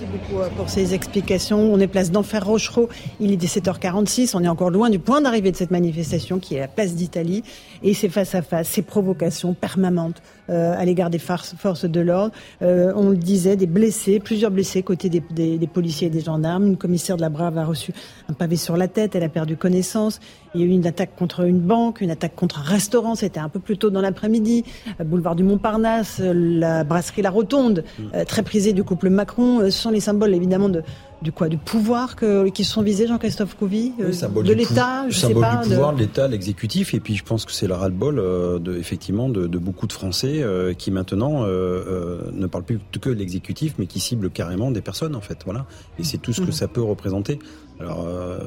Merci 0.00 0.18
beaucoup 0.18 0.40
euh, 0.40 0.48
pour 0.56 0.70
ces 0.70 0.94
explications. 0.94 1.58
On 1.58 1.78
est 1.78 1.86
place 1.86 2.10
d'Enfer 2.10 2.44
Rochereau. 2.46 2.88
Il 3.20 3.32
est 3.32 3.36
17h46. 3.36 4.34
On 4.34 4.42
est 4.42 4.48
encore 4.48 4.70
loin 4.70 4.88
du 4.88 4.98
point 4.98 5.20
d'arrivée 5.20 5.50
de 5.50 5.56
cette 5.56 5.70
manifestation 5.70 6.38
qui 6.38 6.54
est 6.54 6.60
la 6.60 6.68
place 6.68 6.94
d'Italie. 6.94 7.42
Et 7.82 7.92
c'est 7.92 8.08
face 8.08 8.34
à 8.34 8.40
face, 8.40 8.68
ces 8.68 8.82
provocations 8.82 9.52
permanentes 9.52 10.22
à 10.50 10.84
l'égard 10.84 11.10
des 11.10 11.18
forces 11.18 11.84
de 11.84 12.00
l'ordre. 12.00 12.32
Euh, 12.62 12.92
on 12.96 13.10
le 13.10 13.16
disait, 13.16 13.56
des 13.56 13.66
blessés, 13.66 14.20
plusieurs 14.20 14.50
blessés 14.50 14.82
côté 14.82 15.08
des, 15.08 15.20
des, 15.30 15.66
policiers 15.66 16.08
et 16.08 16.10
des 16.10 16.20
gendarmes. 16.20 16.66
Une 16.66 16.76
commissaire 16.76 17.16
de 17.16 17.22
la 17.22 17.28
Brave 17.28 17.56
a 17.58 17.64
reçu 17.64 17.92
un 18.28 18.32
pavé 18.32 18.56
sur 18.56 18.76
la 18.76 18.88
tête, 18.88 19.14
elle 19.14 19.22
a 19.22 19.28
perdu 19.28 19.56
connaissance. 19.56 20.20
Il 20.54 20.60
y 20.60 20.64
a 20.64 20.66
eu 20.66 20.70
une 20.70 20.86
attaque 20.86 21.14
contre 21.16 21.46
une 21.46 21.60
banque, 21.60 22.00
une 22.00 22.10
attaque 22.10 22.34
contre 22.34 22.60
un 22.60 22.62
restaurant, 22.62 23.14
c'était 23.14 23.40
un 23.40 23.48
peu 23.48 23.60
plus 23.60 23.78
tôt 23.78 23.90
dans 23.90 24.00
l'après-midi. 24.00 24.64
Euh, 25.00 25.04
boulevard 25.04 25.36
du 25.36 25.44
Montparnasse, 25.44 26.20
la 26.20 26.84
brasserie 26.84 27.22
La 27.22 27.30
Rotonde, 27.30 27.84
mm. 27.98 28.24
très 28.26 28.42
prisée 28.42 28.72
du 28.72 28.82
couple 28.82 29.10
Macron, 29.10 29.60
ce 29.64 29.70
sont 29.70 29.90
les 29.90 30.00
symboles 30.00 30.34
évidemment 30.34 30.68
de, 30.68 30.82
du 31.22 31.32
quoi 31.32 31.48
Du 31.48 31.58
pouvoir 31.58 32.16
que, 32.16 32.48
qui 32.48 32.64
sont 32.64 32.82
visés, 32.82 33.06
Jean-Christophe 33.06 33.56
Couvi 33.56 33.92
De 33.98 34.52
l'État, 34.52 35.08
je 35.08 35.18
sais 35.18 35.34
pas. 35.34 35.56
du 35.56 35.68
pouvoir 35.70 35.94
de 35.94 36.00
l'État, 36.00 36.28
l'exécutif, 36.28 36.94
et 36.94 37.00
puis 37.00 37.16
je 37.16 37.24
pense 37.24 37.44
que 37.44 37.52
c'est 37.52 37.66
le 37.66 37.74
ras-le-bol, 37.74 38.16
de, 38.62 38.76
effectivement, 38.78 39.28
de, 39.28 39.46
de, 39.46 39.58
beaucoup 39.58 39.86
de 39.86 39.92
Français 39.92 40.44
qui 40.78 40.90
maintenant 40.90 41.44
ne 41.46 42.46
parlent 42.46 42.64
plus 42.64 42.80
que 43.00 43.10
de 43.10 43.14
l'exécutif, 43.14 43.74
mais 43.78 43.86
qui 43.86 44.00
ciblent 44.00 44.30
carrément 44.30 44.70
des 44.70 44.80
personnes, 44.80 45.14
en 45.14 45.20
fait. 45.20 45.38
Voilà. 45.44 45.66
Et 45.98 46.04
c'est 46.04 46.18
tout 46.18 46.32
ce 46.32 46.40
que 46.40 46.48
mmh. 46.48 46.52
ça 46.52 46.68
peut 46.68 46.82
représenter. 46.82 47.38
Alors, 47.80 48.06
euh, 48.06 48.38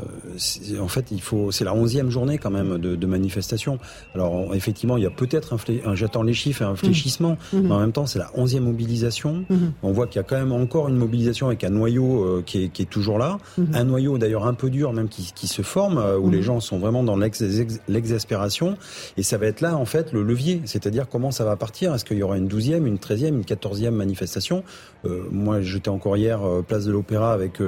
en 0.79 0.87
fait, 0.87 1.07
il 1.11 1.21
faut, 1.21 1.51
c'est 1.51 1.63
la 1.63 1.73
onzième 1.73 2.09
journée 2.09 2.37
quand 2.37 2.51
même 2.51 2.77
de, 2.77 2.95
de 2.95 3.07
manifestation. 3.07 3.79
Alors, 4.13 4.53
effectivement, 4.53 4.97
il 4.97 5.03
y 5.03 5.07
a 5.07 5.11
peut-être 5.11 5.53
un, 5.53 5.95
j'attends 5.95 6.23
les 6.23 6.33
chiffres, 6.33 6.61
un 6.63 6.75
fléchissement, 6.75 7.37
mmh. 7.51 7.59
mais 7.61 7.71
en 7.71 7.79
même 7.79 7.91
temps, 7.91 8.05
c'est 8.05 8.19
la 8.19 8.29
onzième 8.35 8.65
mobilisation. 8.65 9.45
Mmh. 9.49 9.55
On 9.81 9.91
voit 9.91 10.05
qu'il 10.07 10.17
y 10.17 10.19
a 10.19 10.23
quand 10.23 10.37
même 10.37 10.51
encore 10.51 10.87
une 10.87 10.97
mobilisation 10.97 11.47
avec 11.47 11.63
un 11.63 11.71
noyau 11.71 12.23
euh, 12.23 12.43
qui, 12.45 12.65
est, 12.65 12.67
qui, 12.69 12.83
est, 12.83 12.85
toujours 12.85 13.17
là, 13.17 13.39
mmh. 13.57 13.63
un 13.73 13.83
noyau 13.85 14.17
d'ailleurs 14.17 14.45
un 14.45 14.53
peu 14.53 14.69
dur 14.69 14.93
même 14.93 15.09
qui, 15.09 15.31
qui 15.33 15.47
se 15.47 15.63
forme, 15.63 15.97
euh, 15.97 16.17
où 16.17 16.29
les 16.29 16.43
gens 16.43 16.59
sont 16.59 16.77
vraiment 16.77 17.03
dans 17.03 17.17
l'exaspération, 17.17 18.77
et 19.17 19.23
ça 19.23 19.37
va 19.37 19.47
être 19.47 19.61
là 19.61 19.77
en 19.77 19.85
fait 19.85 20.11
le 20.13 20.21
levier, 20.21 20.61
c'est-à-dire 20.65 21.07
comment 21.09 21.31
ça 21.31 21.43
va 21.43 21.55
partir. 21.55 21.93
Est-ce 21.93 22.05
qu'il 22.05 22.17
y 22.17 22.23
aura 22.23 22.37
une 22.37 22.47
douzième, 22.47 22.85
une 22.85 22.99
treizième, 22.99 23.35
une 23.35 23.45
quatorzième 23.45 23.95
manifestation? 23.95 24.63
Euh, 25.05 25.23
Moi, 25.31 25.61
j'étais 25.61 25.89
encore 25.89 26.17
hier 26.17 26.39
place 26.67 26.85
de 26.85 26.91
l'Opéra 26.91 27.33
avec 27.33 27.59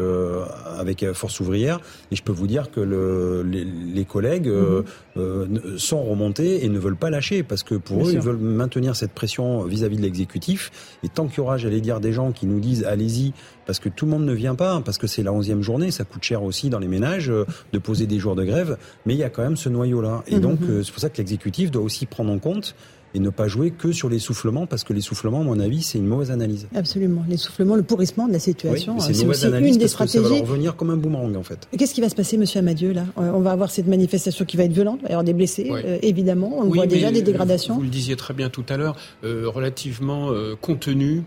avec 0.78 1.12
Force 1.14 1.40
ouvrière 1.40 1.55
et 1.64 2.16
je 2.16 2.24
peux 2.24 2.32
vous 2.32 2.48
dire 2.48 2.72
que 2.72 2.80
le, 2.80 3.44
les, 3.44 4.06
collègues 4.06 4.48
euh, 4.48 4.84
mhm. 5.16 5.22
euh, 5.22 5.78
sont 5.78 6.04
remontés 6.04 6.66
et 6.66 6.70
ne 6.70 6.80
veulent 6.80 6.96
pas 6.96 7.10
lâcher 7.10 7.44
parce 7.44 7.64
que 7.64 7.76
pour 7.76 8.08
eux, 8.08 8.12
ils 8.14 8.20
veulent 8.20 8.38
maintenir 8.38 8.96
cette 8.96 9.12
pression 9.12 9.64
vis-à-vis 9.64 9.98
de 9.98 10.02
l'exécutif. 10.02 10.72
Et 11.04 11.10
tant 11.10 11.28
qu'il 11.28 11.40
y 11.40 11.42
aura, 11.42 11.58
j'allais 11.58 11.82
dire, 11.82 12.00
des 12.00 12.14
gens 12.14 12.32
qui 12.32 12.46
nous 12.46 12.60
disent 12.60 12.84
allez-y, 12.84 13.34
parce 13.66 13.80
que 13.80 13.90
tout 13.90 14.06
le 14.06 14.12
monde 14.12 14.26
ne 14.26 14.34
vient 14.34 14.56
pas, 14.56 14.82
parce 14.82 14.98
que 14.98 15.08
c'est 15.08 15.24
la 15.24 15.34
onzième 15.34 15.62
journée, 15.62 15.92
ça 15.92 16.04
coûte 16.04 16.24
cher 16.24 16.44
aussi 16.44 16.70
dans 16.70 16.80
les 16.80 16.88
ménages 16.88 17.30
euh, 17.30 17.46
de 17.74 17.80
poser 17.80 18.06
des 18.06 18.20
jours 18.20 18.36
de 18.36 18.44
grève, 18.44 18.78
mais 19.06 19.14
il 19.14 19.20
y 19.20 19.24
a 19.24 19.30
quand 19.30 19.44
même 19.44 19.58
ce 19.58 19.70
noyau-là. 19.70 20.24
Et 20.28 20.36
mhm. 20.36 20.42
donc, 20.42 20.60
c'est 20.84 20.92
pour 20.92 21.02
ça 21.02 21.10
que 21.10 21.18
l'exécutif 21.18 21.72
doit 21.72 21.84
aussi 21.84 22.06
prendre 22.06 22.32
en 22.32 22.40
compte 22.40 22.76
et 23.16 23.20
ne 23.20 23.30
pas 23.30 23.48
jouer 23.48 23.72
que 23.72 23.94
sur 23.94 24.10
l'essoufflement, 24.10 24.68
parce 24.68 24.84
que 24.84 24.92
l'essoufflement, 24.92 25.40
à 25.40 25.44
mon 25.44 25.60
avis, 25.60 25.82
c'est 25.82 25.98
une 25.98 26.06
mauvaise 26.06 26.32
analyse. 26.32 26.68
Absolument. 26.76 27.24
L'essoufflement, 27.30 27.76
le 27.76 27.84
pourrissement 27.84 28.28
de 28.28 28.34
la 28.34 28.40
situation, 28.40 29.00
c'est 29.00 29.18
une 29.22 29.30
aussi 29.30 29.48
une 29.48 29.78
des 29.78 29.88
stratégies. 29.88 30.24
ça 30.24 30.30
va 30.30 30.42
revenir 30.42 30.76
comme 30.76 30.90
un 30.90 30.98
boomerang, 30.98 31.36
en 31.38 31.44
fait. 31.44 31.68
Qu'est-ce 31.78 31.94
qui 31.94 32.02
va 32.02 32.10
se 32.10 32.16
passer, 32.16 32.38
monsieur 32.38 32.60
Amadieu, 32.60 32.92
là? 32.92 33.06
On 33.16 33.40
va 33.40 33.52
avoir 33.52 33.72
cette 33.72 33.88
manifestation 33.88 34.44
qui 34.44 34.58
va 34.58 34.66
être 34.66 34.74
violente, 34.74 35.00
il 35.00 35.04
va 35.04 35.10
y 35.10 35.12
avoir 35.14 35.24
des 35.24 35.34
blessés, 35.34 35.72
euh, 35.72 35.98
évidemment. 36.02 36.52
On 36.58 36.66
voit 36.66 36.88
déjà 36.88 37.10
des 37.10 37.22
dégradations. 37.22 37.76
Vous, 37.76 37.84
le 37.84 37.88
disiez 37.88 38.18
très 38.18 38.34
bien 38.34 38.50
tout 38.50 38.66
à 38.68 38.76
l'heure, 38.76 38.98
euh, 39.24 39.46
relativement 39.48 40.32
euh, 40.32 40.56
contenu. 40.60 41.24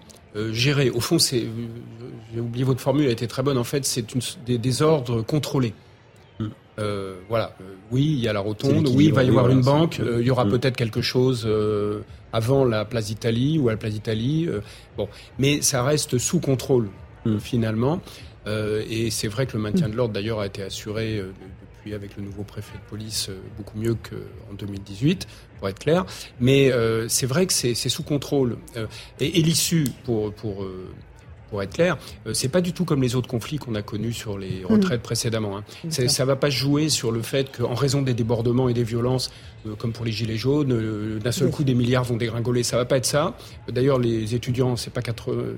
géré. 0.52 0.90
Au 0.90 1.00
fond, 1.00 1.18
c'est, 1.18 1.46
j'ai 2.32 2.40
oublié 2.40 2.64
votre 2.64 2.80
formule, 2.80 3.06
elle 3.06 3.12
était 3.12 3.26
très 3.26 3.42
bonne. 3.42 3.58
En 3.58 3.64
fait, 3.64 3.84
c'est 3.84 4.04
des, 4.46 4.58
des 4.58 4.82
ordres 4.82 5.22
contrôlés. 5.22 5.72
Euh, 6.78 7.16
voilà. 7.28 7.54
Euh, 7.60 7.74
oui, 7.90 8.04
il 8.04 8.20
y 8.20 8.28
a 8.28 8.32
la 8.32 8.40
rotonde. 8.40 8.88
Oui, 8.88 9.06
il 9.06 9.12
va 9.12 9.22
y 9.22 9.28
avoir 9.28 9.48
une 9.48 9.62
banque. 9.62 10.00
Euh, 10.00 10.18
il 10.20 10.26
y 10.26 10.30
aura 10.30 10.46
peut-être 10.46 10.76
quelque 10.76 11.02
chose 11.02 11.48
avant 12.32 12.64
la 12.64 12.84
place 12.84 13.06
d'Italie 13.06 13.58
ou 13.58 13.68
à 13.68 13.72
la 13.72 13.78
place 13.78 13.92
d'Italie. 13.92 14.48
bon, 14.96 15.08
mais 15.38 15.62
ça 15.62 15.82
reste 15.82 16.18
sous 16.18 16.40
contrôle 16.40 16.88
mm. 17.24 17.38
finalement. 17.38 18.00
et 18.46 19.10
c'est 19.10 19.28
vrai 19.28 19.46
que 19.46 19.56
le 19.56 19.62
maintien 19.62 19.88
mm. 19.88 19.90
de 19.90 19.96
l'ordre, 19.96 20.14
d'ailleurs, 20.14 20.40
a 20.40 20.46
été 20.46 20.62
assuré 20.62 21.22
depuis 21.76 21.94
avec 21.94 22.16
le 22.16 22.22
nouveau 22.22 22.42
préfet 22.42 22.76
de 22.76 22.90
police 22.90 23.30
beaucoup 23.56 23.78
mieux 23.78 23.94
qu'en 23.94 24.54
2018, 24.54 25.26
pour 25.58 25.68
être 25.68 25.78
clair. 25.78 26.04
Mais 26.40 26.70
c'est 27.08 27.26
vrai 27.26 27.46
que 27.46 27.52
c'est 27.52 27.74
sous 27.74 28.02
contrôle. 28.02 28.58
et, 29.20 29.38
et 29.38 29.42
l'issue 29.42 29.86
pour 30.04 30.32
pour 30.32 30.66
pour 31.50 31.62
être 31.62 31.72
clair, 31.72 31.96
euh, 32.26 32.34
c'est 32.34 32.48
pas 32.48 32.60
du 32.60 32.72
tout 32.72 32.84
comme 32.84 33.02
les 33.02 33.16
autres 33.16 33.28
conflits 33.28 33.58
qu'on 33.58 33.74
a 33.74 33.82
connus 33.82 34.12
sur 34.12 34.38
les 34.38 34.62
hmm. 34.62 34.72
retraites 34.72 35.02
précédemment. 35.02 35.58
Hein. 35.58 35.64
Ça 35.90 36.24
va 36.24 36.36
pas 36.36 36.50
jouer 36.50 36.88
sur 36.88 37.10
le 37.10 37.22
fait 37.22 37.56
qu'en 37.56 37.74
raison 37.74 38.02
des 38.02 38.14
débordements 38.14 38.68
et 38.68 38.74
des 38.74 38.84
violences, 38.84 39.30
euh, 39.66 39.74
comme 39.76 39.92
pour 39.92 40.04
les 40.04 40.12
gilets 40.12 40.36
jaunes, 40.36 40.72
euh, 40.72 41.18
d'un 41.18 41.32
seul 41.32 41.50
coup 41.50 41.64
des 41.64 41.74
milliards 41.74 42.04
vont 42.04 42.16
dégringoler. 42.16 42.62
Ça 42.62 42.76
va 42.76 42.84
pas 42.84 42.96
être 42.96 43.06
ça. 43.06 43.34
D'ailleurs, 43.68 43.98
les 43.98 44.34
étudiants, 44.34 44.76
c'est 44.76 44.92
pas 44.92 45.00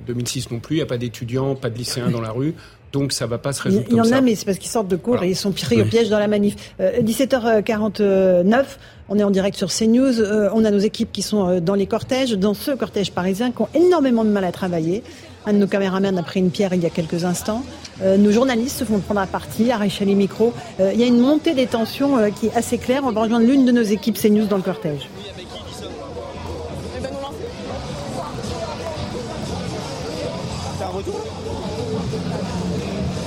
2006 0.07 0.51
non 0.51 0.61
plus. 0.61 0.76
Il 0.76 0.78
y 0.78 0.82
a 0.82 0.86
pas 0.86 0.99
d'étudiants, 0.99 1.55
pas 1.55 1.70
de 1.70 1.76
lycéens 1.76 2.11
dans 2.11 2.20
la 2.20 2.30
rue. 2.30 2.55
Donc 2.93 3.12
ça 3.12 3.26
va 3.26 3.38
pas 3.38 3.53
se 3.53 3.62
résoudre. 3.62 3.86
Il 3.88 3.97
y, 3.97 4.01
en 4.01 4.11
a, 4.11 4.20
mais 4.20 4.34
c'est 4.34 4.45
parce 4.45 4.59
qu'ils 4.59 4.70
sortent 4.70 4.88
de 4.88 4.97
cours 4.97 5.22
et 5.22 5.28
ils 5.28 5.36
sont 5.36 5.53
pris 5.53 5.80
au 5.80 5.84
piège 5.84 6.09
dans 6.09 6.18
la 6.18 6.26
manif. 6.26 6.74
17h49, 6.80 8.64
on 9.09 9.16
est 9.16 9.22
en 9.22 9.30
direct 9.30 9.57
sur 9.57 9.68
CNews. 9.68 10.20
on 10.53 10.64
a 10.64 10.70
nos 10.72 10.78
équipes 10.78 11.12
qui 11.12 11.22
sont 11.22 11.61
dans 11.61 11.76
les 11.76 11.86
cortèges, 11.86 12.32
dans 12.32 12.53
ce 12.53 12.72
cortège 12.72 13.12
parisien, 13.12 13.53
qui 13.53 13.62
ont 13.62 13.68
énormément 13.74 14.24
de 14.24 14.30
mal 14.30 14.45
à 14.45 14.51
travailler. 14.51 15.05
Un 15.47 15.55
de 15.55 15.59
nos 15.59 15.66
caméramans 15.66 16.18
a 16.18 16.22
pris 16.22 16.41
une 16.41 16.51
pierre 16.51 16.74
il 16.74 16.82
y 16.82 16.86
a 16.86 16.91
quelques 16.91 17.24
instants. 17.24 17.62
Euh, 18.03 18.18
nos 18.18 18.30
journalistes 18.30 18.78
se 18.78 18.84
font 18.84 18.99
prendre 18.99 19.20
à 19.20 19.26
partie, 19.26 19.70
arracher 19.70 20.05
les 20.05 20.14
micros. 20.14 20.53
Euh, 20.80 20.91
il 20.93 21.01
y 21.01 21.03
a 21.03 21.07
une 21.07 21.18
montée 21.18 21.55
des 21.55 21.66
tensions 21.66 22.18
euh, 22.18 22.28
qui 22.28 22.47
est 22.47 22.57
assez 22.57 22.76
claire. 22.76 23.03
On 23.05 23.12
va 23.12 23.22
rejoindre 23.22 23.47
l'une 23.47 23.64
de 23.64 23.72
nos 23.72 23.82
équipes 23.82 24.18
CNews 24.20 24.47
dans 24.47 24.57
le 24.57 24.62
cortège. 24.62 25.09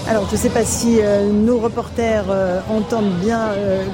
Alors, 0.07 0.27
je 0.27 0.33
ne 0.33 0.37
sais 0.37 0.49
pas 0.49 0.65
si 0.65 0.99
nos 1.31 1.57
reporters 1.57 2.25
entendent 2.69 3.15
bien 3.23 3.49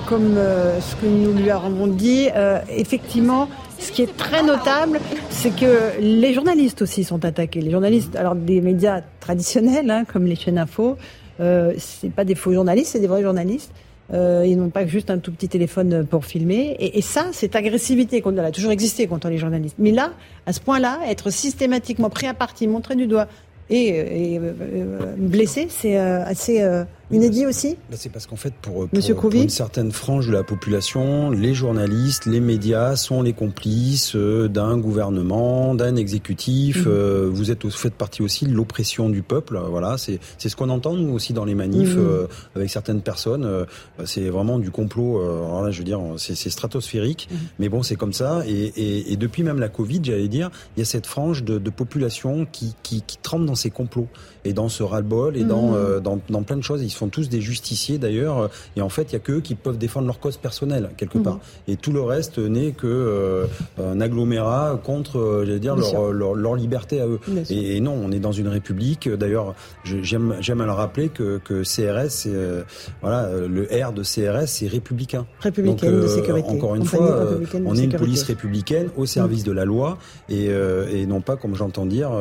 comme 0.07 0.35
ce 0.35 0.95
que 0.95 1.05
nous 1.05 1.33
lui 1.33 1.51
avons 1.51 1.87
dit. 1.87 2.27
effectivement, 2.67 3.47
ce 3.79 3.91
qui 3.91 4.01
est 4.01 4.17
très 4.17 4.43
notable, 4.43 4.99
c'est 5.29 5.55
que 5.55 5.99
les 5.99 6.33
journalistes 6.33 6.81
aussi 6.81 7.03
sont 7.03 7.23
attaqués. 7.25 7.61
Les 7.61 7.71
journalistes, 7.71 8.15
alors 8.15 8.35
des 8.35 8.61
médias 8.61 9.01
traditionnels, 9.19 9.89
hein, 9.89 10.05
comme 10.05 10.25
les 10.25 10.35
chaînes 10.35 10.57
info, 10.57 10.97
euh, 11.39 11.73
c'est 11.77 12.11
pas 12.11 12.25
des 12.25 12.35
faux 12.35 12.53
journalistes, 12.53 12.91
c'est 12.93 12.99
des 12.99 13.07
vrais 13.07 13.23
journalistes. 13.23 13.71
Euh, 14.11 14.43
ils 14.45 14.57
n'ont 14.57 14.69
pas 14.69 14.87
juste 14.87 15.11
un 15.11 15.19
tout 15.19 15.31
petit 15.31 15.47
téléphone 15.47 16.05
pour 16.05 16.25
filmer. 16.25 16.75
Et, 16.79 17.01
ça, 17.01 17.27
cette 17.31 17.55
agressivité 17.55 18.21
qu'on 18.21 18.37
a 18.37 18.51
toujours 18.51 18.71
existé 18.71 19.05
contre 19.05 19.29
les 19.29 19.37
journalistes. 19.37 19.75
Mais 19.77 19.91
là, 19.91 20.11
à 20.47 20.53
ce 20.53 20.59
point-là, 20.59 20.99
être 21.07 21.29
systématiquement 21.29 22.09
pris 22.09 22.25
à 22.25 22.33
partie, 22.33 22.67
montré 22.67 22.95
du 22.95 23.05
doigt 23.05 23.27
et, 23.69 24.33
et 24.33 24.39
euh, 24.39 25.15
blessé, 25.17 25.67
c'est 25.69 25.97
euh, 25.97 26.23
assez 26.25 26.61
euh, 26.61 26.83
Inédit 27.11 27.45
aussi 27.47 27.75
bah, 27.89 27.97
C'est 27.97 28.09
parce 28.09 28.27
qu'en 28.27 28.35
fait, 28.35 28.53
pour, 28.53 28.87
pour, 28.87 29.33
une 29.33 29.49
certaine 29.49 29.91
frange 29.91 30.27
de 30.27 30.31
la 30.31 30.43
population, 30.43 31.31
les 31.31 31.53
journalistes, 31.53 32.25
les 32.25 32.39
médias 32.39 32.95
sont 32.95 33.23
les 33.23 33.33
complices 33.33 34.15
euh, 34.15 34.47
d'un 34.47 34.77
gouvernement, 34.77 35.73
d'un 35.73 35.95
exécutif. 35.95 36.85
Mhm. 36.85 36.91
Euh, 36.91 37.29
vous 37.31 37.49
êtes 37.51 37.67
faites 37.69 37.95
partie 37.95 38.21
aussi 38.21 38.45
de 38.45 38.53
l'oppression 38.53 39.09
du 39.09 39.23
peuple. 39.23 39.59
Voilà, 39.69 39.97
c'est 39.97 40.19
c'est 40.37 40.49
ce 40.49 40.55
qu'on 40.55 40.69
entend 40.69 40.93
nous 40.93 41.13
aussi 41.13 41.33
dans 41.33 41.45
les 41.45 41.55
manifs 41.55 41.95
mhm. 41.95 42.05
euh, 42.07 42.27
avec 42.55 42.69
certaines 42.69 43.01
personnes. 43.01 43.65
Bah, 43.97 44.03
c'est 44.05 44.29
vraiment 44.29 44.59
du 44.59 44.69
complot. 44.69 45.21
alors 45.21 45.63
là, 45.63 45.71
je 45.71 45.79
veux 45.79 45.83
dire, 45.83 45.99
c'est 46.17 46.35
stratosphérique. 46.35 47.27
Mhm. 47.31 47.37
Mais 47.59 47.69
bon, 47.69 47.81
c'est 47.81 47.95
comme 47.95 48.13
ça. 48.13 48.43
Et, 48.47 48.51
et, 48.51 49.13
et, 49.13 49.17
depuis 49.17 49.43
même 49.43 49.59
la 49.59 49.69
Covid, 49.69 50.01
j'allais 50.03 50.27
dire, 50.27 50.49
il 50.75 50.79
y 50.79 50.83
a 50.83 50.85
cette 50.85 51.07
frange 51.07 51.43
de, 51.43 51.57
de 51.57 51.69
population 51.69 52.45
qui, 52.51 52.75
qui, 52.83 53.01
qui 53.01 53.17
trempe 53.17 53.45
dans 53.45 53.55
ces 53.55 53.69
complots 53.69 54.07
et 54.45 54.53
dans 54.53 54.69
ce 54.69 54.83
ras-le-bol 54.83 55.37
et 55.37 55.43
dans, 55.43 55.73
dans, 55.99 56.19
dans 56.29 56.43
plein 56.43 56.57
de 56.57 56.63
choses. 56.63 56.81
Ils 56.83 56.89
sont 56.89 57.09
tous 57.09 57.29
des 57.29 57.41
justiciers 57.41 57.97
d'ailleurs, 57.97 58.49
et 58.75 58.81
en 58.81 58.89
fait, 58.89 59.11
il 59.11 59.13
y 59.13 59.15
a 59.15 59.19
qu'eux 59.19 59.41
qui 59.41 59.55
peuvent 59.55 59.77
défendre 59.77 60.07
leur 60.07 60.19
cause 60.19 60.37
personnelle 60.37 60.89
quelque 60.97 61.17
mhm. 61.17 61.23
part. 61.23 61.39
Et 61.67 61.75
tout 61.75 61.91
le 61.91 62.01
reste 62.01 62.39
n'est 62.39 62.71
que 62.71 62.87
euh, 62.87 63.45
un 63.81 64.01
agglomérat 64.01 64.79
contre, 64.83 65.19
euh, 65.19 65.45
j'allais 65.45 65.59
dire, 65.59 65.75
leur, 65.75 66.11
leur, 66.33 66.55
liberté 66.55 66.99
à 66.99 67.07
eux. 67.07 67.19
Et, 67.49 67.79
non, 67.79 67.93
on 67.93 68.11
est 68.11 68.19
dans 68.19 68.31
une 68.31 68.47
république. 68.47 69.09
D'ailleurs, 69.09 69.55
j'aime 69.83 70.35
j'aime 70.41 70.61
à 70.61 70.65
le 70.65 70.71
rappeler 70.71 71.09
que, 71.09 71.39
que 71.43 71.63
CRS, 71.63 72.27
euh, 72.27 72.63
voilà, 73.01 73.29
le 73.47 73.63
R 73.63 73.93
de 73.93 74.03
CRS, 74.03 74.47
c'est 74.47 74.67
républicain. 74.67 75.25
Républicaine 75.39 76.01
de 76.01 76.07
sécurité. 76.07 76.49
Encore 76.49 76.75
une 76.75 76.85
fois, 76.85 77.29
on 77.65 77.75
est 77.75 77.83
une 77.83 77.93
police 77.93 78.23
républicaine 78.23 78.89
au 78.97 79.05
service 79.05 79.43
de 79.43 79.51
la 79.51 79.65
loi 79.65 79.97
et, 80.27 80.45
et 80.47 81.05
non 81.05 81.21
pas, 81.21 81.35
comme 81.37 81.55
j'entends 81.55 81.85
dire, 81.85 82.11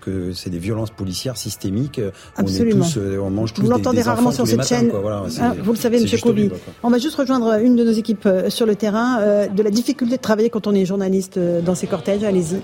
que 0.00 0.32
c'est 0.32 0.50
des 0.50 0.58
violences 0.58 0.90
policières 0.90 1.33
systémiques. 1.36 2.00
Absolument. 2.36 2.84
On, 2.84 2.88
est 2.88 2.92
tous, 2.92 3.18
on 3.20 3.30
mange 3.30 3.52
tous 3.52 3.62
Vous 3.62 3.92
des, 3.92 4.02
rarement 4.02 4.30
sur 4.30 4.46
cette 4.46 4.66
chaîne. 4.66 4.90
Hein, 5.40 5.54
vous 5.62 5.72
le 5.72 5.78
savez, 5.78 6.00
Monsieur 6.00 6.18
Koubi. 6.18 6.50
On 6.82 6.90
va 6.90 6.98
juste 6.98 7.16
rejoindre 7.16 7.58
une 7.60 7.76
de 7.76 7.84
nos 7.84 7.92
équipes 7.92 8.26
euh, 8.26 8.50
sur 8.50 8.66
le 8.66 8.76
terrain. 8.76 9.20
Euh, 9.20 9.48
de 9.48 9.62
la 9.62 9.70
difficulté 9.70 10.16
de 10.16 10.22
travailler 10.22 10.50
quand 10.50 10.66
on 10.66 10.74
est 10.74 10.84
journaliste 10.84 11.36
euh, 11.36 11.60
dans 11.60 11.74
ces 11.74 11.86
cortèges. 11.86 12.24
Allez-y. 12.24 12.60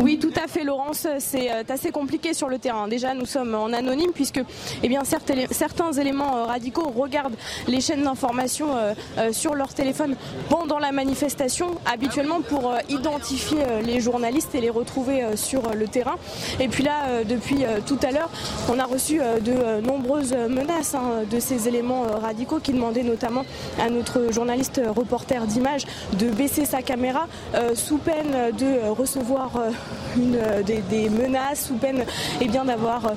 Oui, 0.00 0.18
tout 0.18 0.32
C'est 0.92 1.50
euh, 1.50 1.62
assez 1.68 1.90
compliqué 1.90 2.34
sur 2.34 2.48
le 2.48 2.58
terrain. 2.58 2.88
Déjà, 2.88 3.14
nous 3.14 3.26
sommes 3.26 3.54
en 3.54 3.72
anonyme 3.72 4.12
puisque, 4.14 4.40
eh 4.82 4.88
bien, 4.88 5.02
certains 5.04 5.92
éléments 5.92 6.36
euh, 6.36 6.44
radicaux 6.44 6.88
regardent 6.96 7.36
les 7.66 7.80
chaînes 7.80 8.04
d'information 8.04 8.68
euh, 8.76 8.94
sur 9.32 9.54
leur 9.54 9.74
téléphone 9.74 10.16
pendant 10.48 10.78
la 10.78 10.92
manifestation, 10.92 11.72
habituellement 11.90 12.40
pour 12.40 12.74
identifier 12.88 13.58
les 13.84 14.00
journalistes 14.00 14.54
et 14.54 14.60
les 14.60 14.70
retrouver 14.70 15.36
sur 15.36 15.74
le 15.74 15.88
terrain. 15.88 16.16
Et 16.60 16.68
puis 16.68 16.82
là, 16.82 17.24
depuis 17.24 17.64
tout 17.86 17.98
à 18.02 18.10
l'heure, 18.10 18.30
on 18.70 18.78
a 18.78 18.84
reçu 18.84 19.18
de 19.18 19.80
nombreuses 19.80 20.32
menaces 20.32 20.94
hein, 20.94 21.24
de 21.30 21.40
ces 21.40 21.68
éléments 21.68 22.02
radicaux 22.20 22.60
qui 22.60 22.72
demandaient 22.72 23.02
notamment 23.02 23.44
à 23.80 23.90
notre 23.90 24.32
journaliste 24.32 24.80
reporter 24.86 25.46
d'image 25.46 25.84
de 26.18 26.28
baisser 26.28 26.64
sa 26.64 26.82
caméra 26.82 27.26
sous 27.74 27.98
peine 27.98 28.52
de 28.56 28.88
recevoir 28.88 29.52
une, 30.16 30.38
des, 30.64 30.77
des, 30.90 31.08
menaces 31.08 31.66
sous 31.66 31.74
peine 31.74 32.04
eh 32.40 32.48
bien 32.48 32.64
d'avoir 32.64 33.12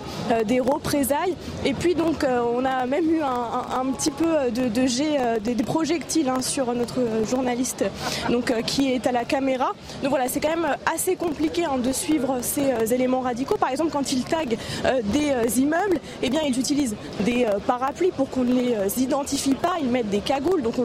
des 0.46 0.60
représailles. 0.60 1.36
Et 1.66 1.74
puis 1.74 1.96
donc 1.96 2.26
on 2.26 2.66
a 2.66 2.86
même 2.86 3.10
eu 3.10 3.22
un, 3.22 3.86
petit 3.94 4.12
peu 4.12 4.52
de, 4.52 4.68
de 4.68 4.88
jet, 4.88 5.40
des, 5.42 5.56
projectiles 5.64 6.30
hein, 6.30 6.42
sur 6.42 6.74
notre 6.74 7.00
journaliste 7.30 7.86
donc, 8.30 8.54
qui 8.66 8.92
est 8.92 9.06
à 9.08 9.12
la 9.12 9.26
caméra. 9.26 9.74
Donc 10.02 10.10
voilà, 10.10 10.28
c'est 10.28 10.40
quand 10.40 10.50
même 10.50 10.76
assez 10.92 11.16
compliqué 11.16 11.66
hein, 11.66 11.78
de 11.78 11.92
suivre 11.92 12.40
ces 12.42 12.94
éléments 12.94 13.22
radicaux. 13.22 13.58
Par 13.58 13.70
exemple, 13.70 13.92
quand 13.92 14.12
ils 14.12 14.24
taguent 14.24 14.58
des 15.06 15.60
immeubles, 15.60 16.00
eh 16.22 16.30
bien 16.30 16.42
ils 16.48 16.58
utilisent 16.58 16.96
des 17.22 17.46
parapluies 17.68 18.12
pour 18.12 18.30
qu'on 18.30 18.44
ne 18.44 18.54
les 18.54 19.02
identifie 19.02 19.56
pas. 19.56 19.76
Ils 19.82 19.90
mettent 19.90 20.10
des 20.10 20.20
cagoules, 20.20 20.62
donc 20.62 20.76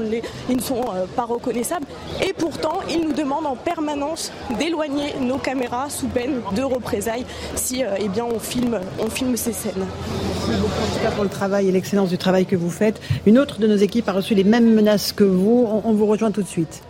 ils 0.49 0.57
ne 0.57 0.63
sont 0.63 0.85
pas 1.15 1.25
reconnaissables. 1.25 1.87
Et 2.25 2.33
pourtant, 2.33 2.81
ils 2.89 3.01
nous 3.01 3.13
demandent 3.13 3.47
en 3.47 3.57
permanence 3.57 4.33
d'éloigner 4.59 5.15
nos 5.21 5.39
caméras 5.39 5.91
sous 5.91 6.07
peine 6.07 6.41
de 6.55 6.63
représailles 6.69 7.25
si 7.55 7.83
eh 7.99 8.09
bien, 8.09 8.25
on, 8.25 8.39
filme, 8.39 8.81
on 8.99 9.09
filme 9.09 9.37
ces 9.37 9.53
scènes. 9.53 9.73
Merci 9.77 10.61
beaucoup 10.61 10.83
en 10.83 10.95
tout 10.95 11.03
cas 11.03 11.11
pour 11.11 11.25
le 11.25 11.31
travail 11.31 11.69
et 11.69 11.73
l'excellence 11.73 12.09
du 12.09 12.19
travail 12.19 12.47
que 12.47 12.57
vous 12.57 12.71
faites. 12.71 13.01
Une 13.27 13.39
autre 13.39 13.59
de 13.59 13.67
nos 13.67 13.77
équipes 13.77 14.09
a 14.09 14.13
reçu 14.13 14.35
les 14.35 14.45
mêmes 14.45 14.75
menaces 14.75 15.13
que 15.13 15.25
vous. 15.25 15.67
on 15.85 15.93
vous 15.93 16.07
rejoint 16.07 16.31
tout 16.31 16.43
de 16.43 16.49
suite. 16.49 16.83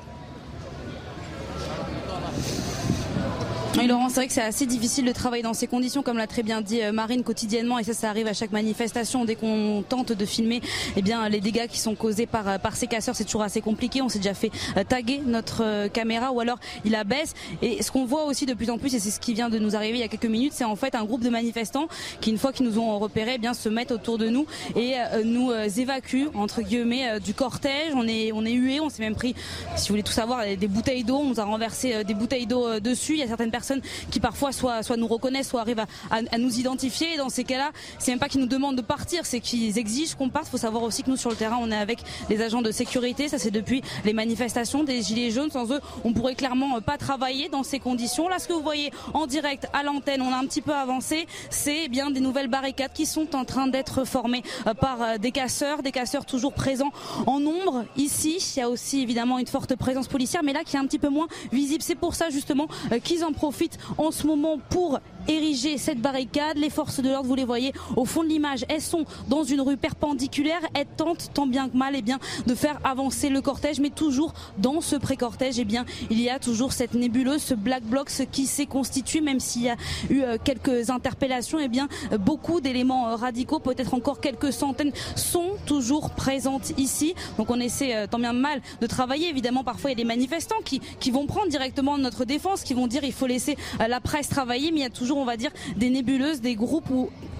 Oui, 3.86 3.92
Laurent, 3.92 4.08
c'est 4.08 4.16
vrai 4.16 4.26
que 4.26 4.32
c'est 4.32 4.42
assez 4.42 4.66
difficile 4.66 5.04
de 5.04 5.12
travailler 5.12 5.44
dans 5.44 5.54
ces 5.54 5.68
conditions, 5.68 6.02
comme 6.02 6.18
l'a 6.18 6.26
très 6.26 6.42
bien 6.42 6.60
dit 6.60 6.82
euh, 6.82 6.90
Marine 6.90 7.22
quotidiennement, 7.22 7.78
et 7.78 7.84
ça, 7.84 7.92
ça 7.92 8.10
arrive 8.10 8.26
à 8.26 8.32
chaque 8.32 8.50
manifestation. 8.50 9.24
Dès 9.24 9.36
qu'on 9.36 9.84
tente 9.88 10.10
de 10.10 10.26
filmer, 10.26 10.60
eh 10.96 11.02
bien, 11.02 11.28
les 11.28 11.38
dégâts 11.38 11.68
qui 11.68 11.78
sont 11.78 11.94
causés 11.94 12.26
par 12.26 12.48
euh, 12.48 12.58
par 12.58 12.74
ces 12.74 12.88
casseurs, 12.88 13.14
c'est 13.14 13.22
toujours 13.22 13.42
assez 13.42 13.60
compliqué. 13.60 14.02
On 14.02 14.08
s'est 14.08 14.18
déjà 14.18 14.34
fait 14.34 14.50
euh, 14.76 14.82
taguer 14.82 15.22
notre 15.24 15.86
caméra, 15.92 16.32
ou 16.32 16.40
alors 16.40 16.58
il 16.84 16.96
abaisse. 16.96 17.34
Et 17.62 17.80
ce 17.80 17.92
qu'on 17.92 18.04
voit 18.04 18.24
aussi 18.24 18.44
de 18.44 18.54
plus 18.54 18.70
en 18.70 18.78
plus, 18.78 18.92
et 18.92 18.98
c'est 18.98 19.12
ce 19.12 19.20
qui 19.20 19.34
vient 19.34 19.50
de 19.50 19.60
nous 19.60 19.76
arriver 19.76 19.98
il 19.98 20.00
y 20.00 20.04
a 20.04 20.08
quelques 20.08 20.24
minutes, 20.24 20.52
c'est 20.52 20.64
en 20.64 20.74
fait 20.74 20.96
un 20.96 21.04
groupe 21.04 21.22
de 21.22 21.30
manifestants 21.30 21.86
qui, 22.20 22.30
une 22.30 22.38
fois 22.38 22.52
qu'ils 22.52 22.66
nous 22.66 22.80
ont 22.80 22.98
repérés, 22.98 23.34
eh 23.36 23.38
bien, 23.38 23.54
se 23.54 23.68
mettent 23.68 23.92
autour 23.92 24.18
de 24.18 24.28
nous 24.28 24.46
et 24.74 24.94
nous 25.24 25.52
évacuent 25.52 26.26
entre 26.34 26.62
guillemets 26.62 27.20
du 27.20 27.34
cortège. 27.34 27.92
On 27.94 28.08
est 28.08 28.32
on 28.32 28.44
est 28.44 28.52
hué, 28.52 28.80
on 28.80 28.88
s'est 28.88 29.04
même 29.04 29.14
pris, 29.14 29.36
si 29.76 29.86
vous 29.86 29.92
voulez 29.92 30.02
tout 30.02 30.12
savoir, 30.12 30.42
des 30.44 30.66
bouteilles 30.66 31.04
d'eau. 31.04 31.18
On 31.18 31.28
nous 31.28 31.38
a 31.38 31.44
renversé 31.44 32.02
des 32.02 32.14
bouteilles 32.14 32.46
d'eau 32.46 32.80
dessus. 32.80 33.12
Il 33.12 33.20
y 33.20 33.22
a 33.22 33.28
certaines 33.28 33.52
personnes 33.52 33.75
qui 34.10 34.20
parfois 34.20 34.52
soit, 34.52 34.82
soit 34.82 34.96
nous 34.96 35.06
reconnaissent, 35.06 35.48
soit 35.48 35.60
arrivent 35.60 35.84
à, 36.10 36.38
nous 36.38 36.58
identifier. 36.58 37.14
Et 37.14 37.16
dans 37.16 37.28
ces 37.28 37.44
cas-là, 37.44 37.70
c'est 37.98 38.12
même 38.12 38.18
pas 38.18 38.28
qu'ils 38.28 38.40
nous 38.40 38.46
demandent 38.46 38.76
de 38.76 38.82
partir, 38.82 39.24
c'est 39.24 39.40
qu'ils 39.40 39.78
exigent 39.78 40.14
qu'on 40.16 40.28
parte. 40.28 40.46
Il 40.48 40.50
faut 40.50 40.58
savoir 40.58 40.82
aussi 40.82 41.02
que 41.02 41.10
nous 41.10 41.16
sur 41.16 41.30
le 41.30 41.36
terrain, 41.36 41.58
on 41.60 41.70
est 41.70 41.76
avec 41.76 42.00
les 42.28 42.42
agents 42.42 42.62
de 42.62 42.70
sécurité. 42.70 43.28
Ça 43.28 43.38
c'est 43.38 43.50
depuis 43.50 43.82
les 44.04 44.12
manifestations 44.12 44.84
des 44.84 45.02
gilets 45.02 45.30
jaunes. 45.30 45.50
Sans 45.50 45.72
eux, 45.72 45.80
on 46.04 46.12
pourrait 46.12 46.34
clairement 46.34 46.80
pas 46.80 46.98
travailler 46.98 47.48
dans 47.48 47.62
ces 47.62 47.78
conditions. 47.78 48.28
Là, 48.28 48.38
ce 48.38 48.48
que 48.48 48.52
vous 48.52 48.62
voyez 48.62 48.90
en 49.14 49.26
direct 49.26 49.66
à 49.72 49.82
l'antenne, 49.82 50.22
on 50.22 50.32
a 50.32 50.36
un 50.36 50.46
petit 50.46 50.62
peu 50.62 50.74
avancé. 50.74 51.26
C'est 51.50 51.84
eh 51.84 51.88
bien 51.88 52.10
des 52.10 52.20
nouvelles 52.20 52.48
barricades 52.48 52.92
qui 52.92 53.06
sont 53.06 53.34
en 53.36 53.44
train 53.44 53.66
d'être 53.66 54.04
formées 54.04 54.42
euh, 54.66 54.74
par 54.74 55.02
euh, 55.02 55.18
des 55.18 55.30
casseurs, 55.30 55.82
des 55.82 55.92
casseurs 55.92 56.24
toujours 56.24 56.52
présents 56.52 56.92
en 57.26 57.40
nombre. 57.40 57.84
Ici, 57.96 58.38
il 58.56 58.60
y 58.60 58.62
a 58.62 58.68
aussi 58.68 59.02
évidemment 59.02 59.38
une 59.38 59.46
forte 59.46 59.76
présence 59.76 60.08
policière, 60.08 60.42
mais 60.42 60.52
là 60.52 60.64
qui 60.64 60.76
est 60.76 60.78
un 60.78 60.86
petit 60.86 60.98
peu 60.98 61.08
moins 61.08 61.28
visible. 61.52 61.82
C'est 61.82 61.94
pour 61.94 62.14
ça 62.14 62.30
justement 62.30 62.68
euh, 62.92 62.98
qu'ils 62.98 63.24
en 63.24 63.32
profitent 63.32 63.65
en 63.98 64.10
ce 64.10 64.26
moment 64.26 64.58
pour 64.70 65.00
ériger 65.28 65.78
cette 65.78 66.00
barricade. 66.00 66.56
Les 66.56 66.70
forces 66.70 67.00
de 67.00 67.08
l'ordre, 67.10 67.28
vous 67.28 67.34
les 67.34 67.44
voyez 67.44 67.72
au 67.96 68.04
fond 68.04 68.22
de 68.22 68.28
l'image, 68.28 68.64
elles 68.68 68.82
sont 68.82 69.04
dans 69.28 69.44
une 69.44 69.60
rue 69.60 69.76
perpendiculaire. 69.76 70.60
Elles 70.74 70.86
tentent 70.96 71.30
tant 71.34 71.46
bien 71.46 71.68
que 71.68 71.76
mal 71.76 71.94
eh 71.96 72.02
bien, 72.02 72.18
de 72.46 72.54
faire 72.54 72.78
avancer 72.84 73.28
le 73.28 73.40
cortège, 73.40 73.80
mais 73.80 73.90
toujours 73.90 74.34
dans 74.58 74.80
ce 74.80 74.96
pré-cortège, 74.96 75.58
eh 75.58 75.64
bien, 75.64 75.84
il 76.10 76.20
y 76.20 76.30
a 76.30 76.38
toujours 76.38 76.72
cette 76.72 76.94
nébuleuse, 76.94 77.42
ce 77.42 77.54
black 77.54 77.82
bloc 77.82 78.10
qui 78.30 78.46
s'est 78.46 78.66
constitué, 78.66 79.20
même 79.20 79.40
s'il 79.40 79.62
y 79.62 79.68
a 79.68 79.76
eu 80.10 80.22
euh, 80.22 80.36
quelques 80.42 80.90
interpellations, 80.90 81.58
eh 81.58 81.68
bien, 81.68 81.88
beaucoup 82.20 82.60
d'éléments 82.60 83.08
euh, 83.08 83.16
radicaux, 83.16 83.58
peut-être 83.58 83.94
encore 83.94 84.20
quelques 84.20 84.52
centaines, 84.52 84.92
sont 85.14 85.52
toujours 85.66 86.10
présentes 86.10 86.72
ici. 86.78 87.14
Donc 87.38 87.50
on 87.50 87.60
essaie 87.60 87.94
euh, 87.94 88.06
tant 88.06 88.18
bien 88.18 88.32
mal 88.32 88.60
de 88.80 88.86
travailler. 88.86 89.28
Évidemment, 89.28 89.64
parfois 89.64 89.90
il 89.90 89.94
y 89.94 89.96
a 89.96 90.02
des 90.02 90.04
manifestants 90.04 90.60
qui, 90.64 90.80
qui 91.00 91.10
vont 91.10 91.26
prendre 91.26 91.48
directement 91.48 91.98
notre 91.98 92.24
défense, 92.24 92.62
qui 92.62 92.74
vont 92.74 92.86
dire 92.86 93.02
il 93.04 93.12
faut 93.12 93.26
laisser 93.26 93.55
la 93.78 94.00
presse 94.00 94.28
travailler, 94.28 94.70
mais 94.70 94.80
il 94.80 94.82
y 94.82 94.86
a 94.86 94.90
toujours 94.90 95.18
on 95.18 95.24
va 95.24 95.36
dire, 95.36 95.50
des 95.76 95.90
nébuleuses, 95.90 96.40
des 96.40 96.54
groupes 96.54 96.90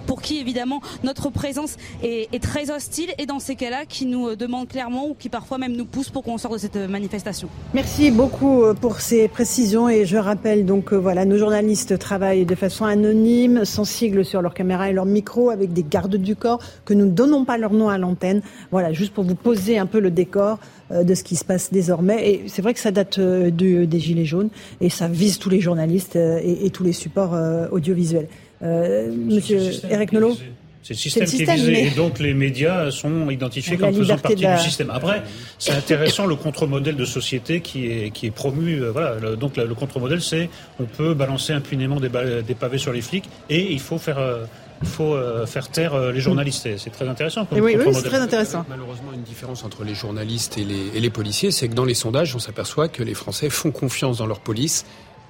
pour 0.07 0.21
qui 0.21 0.39
évidemment 0.39 0.81
notre 1.03 1.29
présence 1.29 1.75
est, 2.01 2.41
très 2.41 2.71
hostile 2.71 3.09
et 3.17 3.25
dans 3.25 3.39
ces 3.39 3.55
cas-là 3.55 3.85
qui 3.87 4.05
nous 4.05 4.35
demandent 4.35 4.67
clairement 4.67 5.09
ou 5.09 5.15
qui 5.15 5.27
parfois 5.27 5.57
même 5.57 5.75
nous 5.75 5.85
poussent 5.85 6.09
pour 6.09 6.23
qu'on 6.23 6.37
sorte 6.37 6.53
de 6.53 6.59
cette 6.59 6.77
manifestation. 6.77 7.49
Merci 7.73 8.11
beaucoup 8.11 8.63
euh, 8.63 8.73
pour 8.73 9.01
ces 9.01 9.27
précisions 9.27 9.89
et 9.89 10.05
je 10.05 10.17
rappelle 10.17 10.65
donc 10.65 10.93
voilà 10.93 11.25
nos 11.25 11.37
journalistes 11.37 11.99
travaillent 11.99 12.45
de 12.45 12.55
façon 12.55 12.85
anonyme, 12.85 13.65
sans 13.65 13.83
sigle 13.83 14.23
sur 14.23 14.41
leur 14.41 14.53
caméra 14.53 14.89
et 14.89 14.93
leur 14.93 15.05
micro 15.05 15.49
avec 15.49 15.73
des 15.73 15.83
gardes 15.83 16.15
du 16.15 16.35
corps 16.35 16.59
que 16.85 16.93
nous 16.93 17.05
ne 17.05 17.11
donnons 17.11 17.43
pas 17.43 17.57
leur 17.57 17.73
nom 17.73 17.89
à 17.89 17.97
l'antenne. 17.97 18.41
Voilà, 18.71 18.93
juste 18.93 19.13
pour 19.13 19.25
vous 19.25 19.35
poser 19.35 19.77
un 19.77 19.87
peu 19.87 19.99
le 19.99 20.11
décor 20.11 20.53
euh, 20.53 20.76
de 20.91 21.15
ce 21.15 21.23
qui 21.23 21.35
se 21.35 21.45
passe 21.45 21.71
désormais. 21.71 22.29
Et 22.29 22.43
c'est 22.47 22.61
vrai 22.61 22.73
que 22.73 22.79
ça 22.79 22.91
date 22.91 23.19
euh, 23.19 23.51
des 23.51 23.99
Gilets 23.99 24.25
jaunes 24.25 24.49
et 24.81 24.89
ça 24.89 25.07
vise 25.07 25.39
tous 25.39 25.49
les 25.49 25.59
journalistes 25.59 26.15
et, 26.15 26.69
tous 26.69 26.83
les 26.83 26.93
supports 26.93 27.37
audiovisuels. 27.71 28.27
Euh, 28.63 29.11
monsieur 29.11 29.59
Eric 29.89 30.11
Nolot 30.11 30.35
c'est 30.83 30.93
le 30.93 30.99
système, 30.99 31.25
qui 31.25 31.43
est 31.43 31.55
visé. 31.55 31.87
Et 31.87 31.89
donc 31.89 32.17
les 32.17 32.33
médias 32.33 32.91
sont 32.91 33.29
identifiés 33.29 33.75
comme 33.75 33.93
faisant 33.93 34.17
partie 34.17 34.35
du 34.35 34.57
système. 34.59 34.89
Après, 34.89 35.21
c'est 35.59 35.73
intéressant 35.73 36.25
le 36.25 36.35
contre-modèle 36.35 36.95
de 36.95 37.03
société 37.03 37.59
qui 37.59 37.87
est, 37.87 38.11
qui 38.11 38.27
est 38.27 38.31
promu. 38.31 38.81
Euh, 38.81 38.91
voilà. 38.91 39.35
donc 39.35 39.57
le, 39.57 39.73
contre-modèle, 39.75 40.21
c'est 40.21 40.49
on 40.79 40.85
peut 40.85 41.13
balancer 41.13 41.51
impunément 41.51 41.99
des, 41.99 42.09
des, 42.41 42.55
pavés 42.55 42.77
sur 42.77 42.93
les 42.93 43.01
flics 43.01 43.25
et 43.49 43.69
il 43.71 43.81
faut 43.81 43.97
faire. 43.97 44.17
Euh, 44.17 44.45
il 44.81 44.87
faut 44.87 45.15
faire 45.45 45.69
taire 45.69 46.11
les 46.11 46.19
journalistes. 46.19 46.67
C'est 46.77 46.89
très 46.89 47.07
intéressant. 47.07 47.47
oui, 47.51 47.75
oui 47.77 47.93
c'est 47.93 48.03
très 48.03 48.19
intéressant. 48.19 48.65
Malheureusement, 48.69 49.11
une 49.13 49.23
différence 49.23 49.63
entre 49.63 49.83
les 49.83 49.95
journalistes 49.95 50.57
et 50.57 50.63
les, 50.63 50.91
et 50.95 50.99
les 50.99 51.09
policiers, 51.09 51.51
c'est 51.51 51.67
que 51.67 51.73
dans 51.73 51.85
les 51.85 51.93
sondages, 51.93 52.35
on 52.35 52.39
s'aperçoit 52.39 52.87
que 52.87 53.03
les 53.03 53.13
Français 53.13 53.49
font 53.49 53.71
confiance 53.71 54.17
dans 54.17 54.27
leur 54.27 54.39
police 54.39 54.85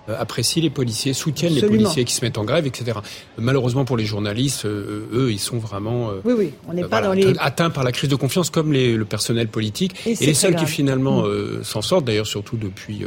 euh, 0.10 0.16
apprécient 0.18 0.64
les 0.64 0.70
policiers, 0.70 1.12
soutiennent 1.12 1.54
les 1.54 1.68
policiers 1.68 2.06
qui 2.06 2.14
se 2.14 2.24
mettent 2.24 2.38
en 2.38 2.46
grève, 2.46 2.66
etc. 2.66 3.00
Malheureusement 3.38 3.84
pour 3.84 3.98
les 3.98 4.06
journalistes, 4.06 4.64
euh, 4.64 5.06
eux, 5.12 5.32
ils 5.34 5.40
sont 5.40 5.58
vraiment 5.58 6.12
oui, 6.24 6.34
oui, 6.38 6.54
on 6.70 6.74
n'est 6.74 6.86
pas 6.86 7.02
dans 7.02 7.12
les... 7.12 7.34
atteints 7.40 7.70
par 7.70 7.84
la 7.84 7.92
crise 7.92 8.10
de 8.10 8.16
confiance, 8.16 8.50
comme 8.50 8.72
les, 8.72 8.96
le 8.96 9.04
personnel 9.04 9.50
politique. 9.50 9.96
Et, 10.06 10.16
les 10.16 10.34
seuls 10.34 10.56
qui 10.56 10.66
finalement 10.66 11.24
mm. 11.24 11.64
s'en 11.64 11.82
sortent, 11.82 12.06
d'ailleurs 12.06 12.28
surtout 12.28 12.56
depuis 12.56 13.04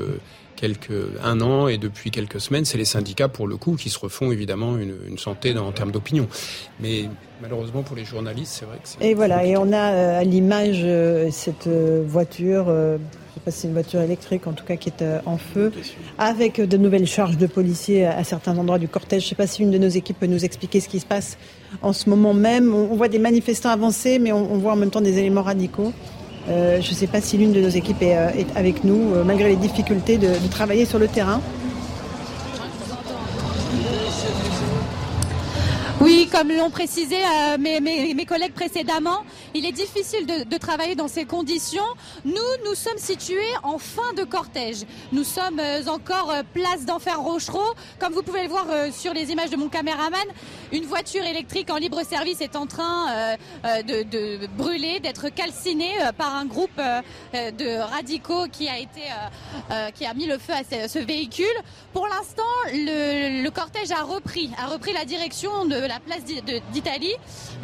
quelques 0.61 0.93
un 1.23 1.41
an 1.41 1.69
et 1.69 1.79
depuis 1.79 2.11
quelques 2.11 2.41
semaines, 2.41 2.65
c'est 2.65 2.79
les 2.79 2.85
syndicats 2.85 3.29
pour 3.29 3.47
le 3.47 3.57
coup 3.57 3.77
qui 3.77 3.91
se 3.91 3.99
refont 3.99 4.31
évidemment 4.33 4.77
une, 4.77 4.95
une 5.09 5.19
santé 5.19 5.57
en 5.57 5.73
termes 5.73 5.93
d'opinion. 5.93 6.29
Mais 6.81 7.09
malheureusement 7.41 7.83
pour 7.83 7.97
les 7.97 8.05
journalistes, 8.05 8.57
c'est 8.59 8.67
vrai 8.67 8.77
que 8.77 8.89
c'est. 8.89 9.05
Et 9.05 9.15
voilà, 9.15 9.45
et 9.45 9.57
on 9.57 9.73
a 9.73 10.19
à 10.19 10.25
l'image 10.25 10.85
cette 11.31 11.69
voiture 11.69 12.67
c'est 13.51 13.69
une 13.69 13.73
voiture 13.73 14.01
électrique 14.01 14.47
en 14.47 14.53
tout 14.53 14.65
cas 14.65 14.77
qui 14.77 14.91
est 14.91 15.03
euh, 15.03 15.21
en 15.25 15.39
feu, 15.39 15.73
avec 16.19 16.61
de 16.61 16.77
nouvelles 16.77 17.07
charges 17.07 17.39
de 17.39 17.47
policiers 17.47 18.07
à 18.07 18.23
certains 18.25 18.57
endroits 18.59 18.79
du 18.79 18.89
cortège. 18.89 19.23
Je 19.23 19.27
ne 19.27 19.29
sais 19.31 19.35
pas 19.35 19.47
si 19.47 19.63
une 19.63 19.71
de 19.71 19.79
nos 19.79 19.89
équipes 19.89 20.19
peut 20.19 20.27
nous 20.27 20.45
expliquer 20.45 20.81
ce 20.81 20.89
qui 20.89 21.01
se 21.01 21.07
passe 21.07 21.39
en 21.83 21.93
ce 21.93 22.11
moment 22.11 22.35
même. 22.35 22.75
On 22.75 22.97
voit 22.97 23.09
des 23.09 23.19
manifestants 23.19 23.71
avancer, 23.71 24.19
mais 24.19 24.33
on 24.33 24.59
voit 24.59 24.73
en 24.73 24.77
même 24.77 24.91
temps 24.91 25.01
des 25.01 25.19
éléments 25.19 25.43
radicaux. 25.43 25.93
Euh, 26.49 26.81
je 26.81 26.91
ne 26.91 26.95
sais 26.95 27.07
pas 27.07 27.21
si 27.21 27.37
l'une 27.37 27.53
de 27.53 27.61
nos 27.61 27.69
équipes 27.69 28.03
est, 28.03 28.17
euh, 28.17 28.29
avec 28.55 28.85
nous, 28.85 29.13
malgré 29.25 29.49
les 29.49 29.57
difficultés 29.57 30.19
de 30.19 30.35
travailler 30.51 30.85
sur 30.85 30.99
le 30.99 31.09
terrain. 31.09 31.41
Oui, 36.01 36.31
comme 36.33 36.51
l'ont 36.51 36.71
précisé 36.71 37.17
euh, 37.17 37.59
mes, 37.59 38.25
collègues 38.25 38.55
précédemment, 38.55 39.23
il 39.55 39.67
est 39.67 39.73
difficile 39.73 40.25
de, 40.25 40.57
travailler 40.57 40.95
dans 40.95 41.09
ces 41.09 41.27
conditions. 41.27 41.85
Nous, 42.25 42.35
nous 42.65 42.75
sommes 42.75 42.97
situés 42.97 43.53
en 43.63 43.79
fin 43.79 44.15
de 44.15 44.25
cortège. 44.25 44.87
Nous 45.13 45.25
sommes 45.25 45.61
euh, 45.61 45.85
encore 45.89 46.31
euh, 46.31 46.43
place 46.55 46.87
d'Enfer 46.87 47.21
Rochereau. 47.21 47.75
Comme 47.99 48.15
vous 48.15 48.23
pouvez 48.23 48.45
le 48.45 48.49
voir 48.49 48.67
sur 48.93 49.13
les 49.13 49.31
images 49.31 49.51
de 49.51 49.57
mon 49.57 49.69
caméraman, 49.69 50.25
une 50.73 50.85
voiture 50.85 51.23
électrique 51.25 51.71
en 51.71 51.77
libre 51.77 52.03
service 52.03 52.41
est 52.41 52.57
en 52.57 52.67
train 52.67 53.37
de, 53.65 54.47
brûler, 54.57 55.01
d'être 55.01 55.29
calcinée 55.29 55.93
par 56.17 56.35
un 56.35 56.47
groupe 56.47 56.81
de 57.35 57.79
radicaux 57.79 58.47
qui 58.51 58.69
a 58.69 58.79
été, 58.79 59.03
qui 59.95 60.07
a 60.07 60.15
mis 60.15 60.27
le 60.27 60.39
feu 60.39 60.55
à 60.55 60.89
ce, 60.89 60.99
véhicule. 60.99 61.47
Pour 61.93 62.07
l'instant, 62.07 62.43
le, 62.73 63.43
le 63.43 63.51
cortège 63.51 63.91
a 63.91 64.03
repris, 64.03 64.51
a 64.59 64.67
repris 64.67 64.93
la 64.93 65.05
direction 65.05 65.65
de 65.65 65.90
la 65.91 65.99
place 65.99 66.23
d'Italie, 66.73 67.15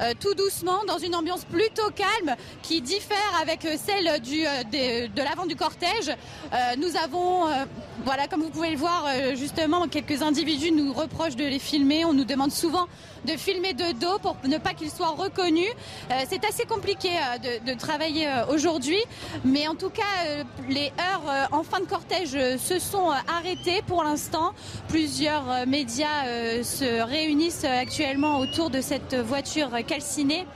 euh, 0.00 0.12
tout 0.18 0.34
doucement, 0.34 0.84
dans 0.88 0.98
une 0.98 1.14
ambiance 1.14 1.44
plutôt 1.44 1.90
calme 1.94 2.34
qui 2.60 2.80
diffère 2.80 3.16
avec 3.40 3.64
euh, 3.64 3.76
celle 3.78 4.08
euh, 4.08 5.08
de, 5.14 5.22
l'avant 5.22 5.46
du 5.46 5.54
cortège. 5.54 6.10
nous 6.78 6.96
avons, 6.96 7.44
voilà, 8.04 8.28
comme 8.28 8.42
vous 8.42 8.50
pouvez 8.50 8.70
le 8.70 8.76
voir, 8.76 9.06
justement, 9.34 9.88
quelques 9.88 10.22
individus 10.22 10.70
nous 10.70 10.92
reprochent 10.92 11.36
de 11.36 11.44
les 11.44 11.58
filmer. 11.58 12.04
On 12.04 12.12
nous 12.12 12.24
demande 12.24 12.52
souvent 12.52 12.86
de 13.24 13.32
filmer 13.32 13.72
de 13.72 13.92
dos 13.98 14.18
pour 14.20 14.36
ne 14.44 14.58
pas 14.58 14.74
qu'ils 14.74 14.90
soient 14.90 15.08
reconnus. 15.16 15.72
c'est 16.28 16.44
assez 16.44 16.64
compliqué 16.64 17.08
de, 17.66 17.74
travailler 17.74 18.28
aujourd'hui, 18.50 19.00
mais 19.44 19.56
Mais 19.56 19.68
en 19.68 19.74
tout 19.74 19.88
cas, 19.88 20.44
les 20.68 20.92
heures 21.00 21.48
en 21.50 21.62
fin 21.62 21.80
de 21.80 21.86
cortège 21.86 22.36
se 22.58 22.78
sont 22.78 23.08
arrêtées 23.26 23.80
pour 23.86 24.04
l'instant. 24.04 24.52
Plusieurs 24.88 25.66
médias 25.66 26.24
se 26.62 27.02
réunissent 27.02 27.64
actuellement 27.64 28.38
autour 28.38 28.68
de 28.68 28.82
cette 28.82 29.14
voiture 29.14 29.70
calcinée 29.86 30.46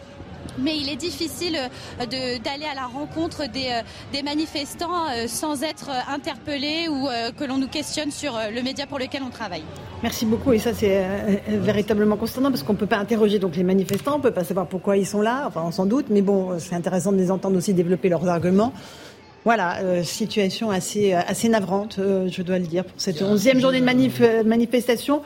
mais 0.59 0.76
il 0.76 0.88
est 0.88 0.96
difficile 0.96 1.59
d'aller 1.98 2.66
à 2.70 2.74
la 2.74 2.86
rencontre 2.86 3.42
des, 3.51 4.22
manifestants 4.22 5.07
sans 5.26 5.62
être 5.62 5.90
interpellé 6.09 6.88
ou 6.88 7.09
que 7.38 7.44
l'on 7.44 7.59
nous 7.59 7.68
questionne 7.68 8.11
sur 8.11 8.38
le 8.53 8.62
média 8.62 8.86
pour 8.86 8.98
lequel 8.98 9.22
on 9.22 9.30
travaille. 9.30 9.62
Merci 10.03 10.26
beaucoup 10.26 10.53
et 10.53 10.59
ça 10.59 10.72
c'est 10.74 11.05
véritablement 11.48 12.16
consternant 12.16 12.51
parce 12.51 12.62
qu'on 12.62 12.74
ne 12.74 12.78
peut 12.78 12.86
pas 12.86 12.98
interroger 12.98 13.38
donc 13.38 13.57
les 13.57 13.64
manifestants, 13.64 14.14
on 14.14 14.18
ne 14.18 14.22
peut 14.22 14.30
pas 14.30 14.44
savoir 14.44 14.66
pourquoi 14.66 14.96
ils 14.96 15.07
sont 15.07 15.22
là, 15.22 15.44
enfin 15.46 15.62
on 15.64 15.72
s'en 15.72 15.86
doute, 15.86 16.07
mais 16.11 16.22
bon 16.22 16.59
c'est 16.59 16.74
intéressant 16.74 17.12
de 17.12 17.18
les 17.18 17.30
entendre 17.30 17.57
aussi 17.57 17.74
développer 17.74 18.09
leurs 18.09 18.28
arguments. 18.28 18.72
Voilà, 19.44 20.03
situation 20.05 20.70
assez, 20.70 21.14
assez 21.14 21.48
navrante, 21.48 21.98
je 21.98 22.42
dois 22.42 22.59
le 22.59 22.66
dire, 22.66 22.84
pour 22.84 23.01
cette 23.01 23.22
onzième 23.22 23.59
journée 23.59 23.80
de 23.80 24.42
manifestation. 24.42 25.22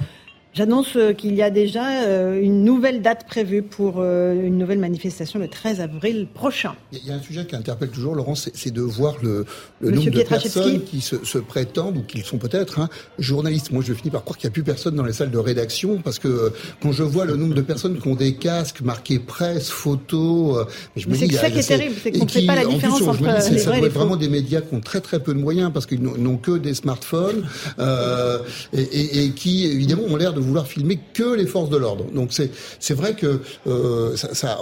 J'annonce 0.55 0.95
euh, 0.95 1.13
qu'il 1.13 1.35
y 1.35 1.43
a 1.43 1.51
déjà 1.51 2.05
euh, 2.05 2.41
une 2.41 2.63
nouvelle 2.63 3.03
date 3.03 3.27
prévue 3.27 3.63
pour 3.63 3.97
euh, 3.99 4.35
une 4.35 4.57
nouvelle 4.57 4.79
manifestation 4.79 5.41
le 5.41 5.49
13 5.49 5.81
avril 5.81 6.29
prochain. 6.33 6.77
Il 6.93 7.05
y 7.05 7.11
a 7.11 7.15
un 7.17 7.21
sujet 7.21 7.45
qui 7.45 7.57
interpelle 7.57 7.89
toujours, 7.89 8.15
Laurent, 8.15 8.37
c'est 8.37 8.71
de 8.71 8.81
voir 8.81 9.17
le, 9.21 9.47
le 9.81 9.91
nombre 9.91 10.11
de 10.11 10.23
personnes 10.23 10.85
qui 10.85 11.01
se, 11.01 11.25
se, 11.25 11.39
prétendent, 11.39 11.97
ou 11.97 12.03
qui 12.03 12.21
sont 12.21 12.39
peut-être 12.39 12.79
hein, 12.79 12.89
journalistes. 13.19 13.73
Moi, 13.73 13.83
je 13.85 13.93
finis 13.95 14.11
par 14.11 14.23
croire 14.23 14.39
qu'il 14.39 14.47
n'y 14.47 14.53
a 14.53 14.55
plus 14.55 14.63
personne 14.63 14.95
dans 14.95 15.03
les 15.03 15.13
salles 15.13 15.33
de 15.33 15.39
rédaction, 15.39 16.01
parce 16.01 16.21
que 16.21 16.53
quand 16.81 16.93
je 16.93 17.03
vois 17.03 17.25
le 17.25 17.35
nombre 17.35 17.55
de 17.55 17.61
personnes 17.61 17.99
qui 17.99 18.07
ont 18.07 18.15
des 18.15 18.37
casques 18.37 18.81
marqués 18.81 19.19
presse, 19.19 19.71
photos... 19.71 20.67
je 20.95 21.09
me 21.09 21.15
dis, 21.15 21.27
c'est 21.31 21.35
ça 21.35 21.51
qui 21.51 21.59
est 21.59 21.67
terrible, 21.67 21.97
c'est 22.01 22.13
qu'on 22.13 22.27
ne 22.27 22.31
fait 22.31 22.47
pas 22.47 22.55
la 22.55 22.67
différence 22.67 23.03
entre 23.03 23.25
les 23.25 23.59
ça 23.59 23.71
vrais 23.71 23.81
doit 23.81 23.89
les 23.89 23.93
vraiment 23.93 24.17
des 24.17 24.29
médias 24.29 24.61
qui 24.61 24.73
ont 24.73 24.81
très 24.81 25.01
très 25.01 25.19
peu 25.19 25.35
de 25.35 25.41
moyens, 25.41 25.73
parce 25.75 25.87
qu'ils 25.87 26.01
n'ont 26.01 26.37
que 26.37 26.59
des 26.59 26.75
smartphones, 26.75 27.45
euh, 27.81 28.39
et 28.73 29.31
qui, 29.31 29.67
évidemment, 29.67 30.05
ont 30.05 30.17
l'air 30.17 30.33
de 30.33 30.44
vouloir 30.45 30.67
filmer 30.67 30.99
que 31.13 31.35
les 31.35 31.47
forces 31.47 31.71
de 31.71 31.77
l'ordre. 31.77 32.05
Donc 32.15 32.33
c'est 32.33 32.51
c'est 32.81 32.95
vrai 32.95 33.15
que 33.15 33.41
euh, 33.67 34.17
ça, 34.17 34.35
ça, 34.35 34.59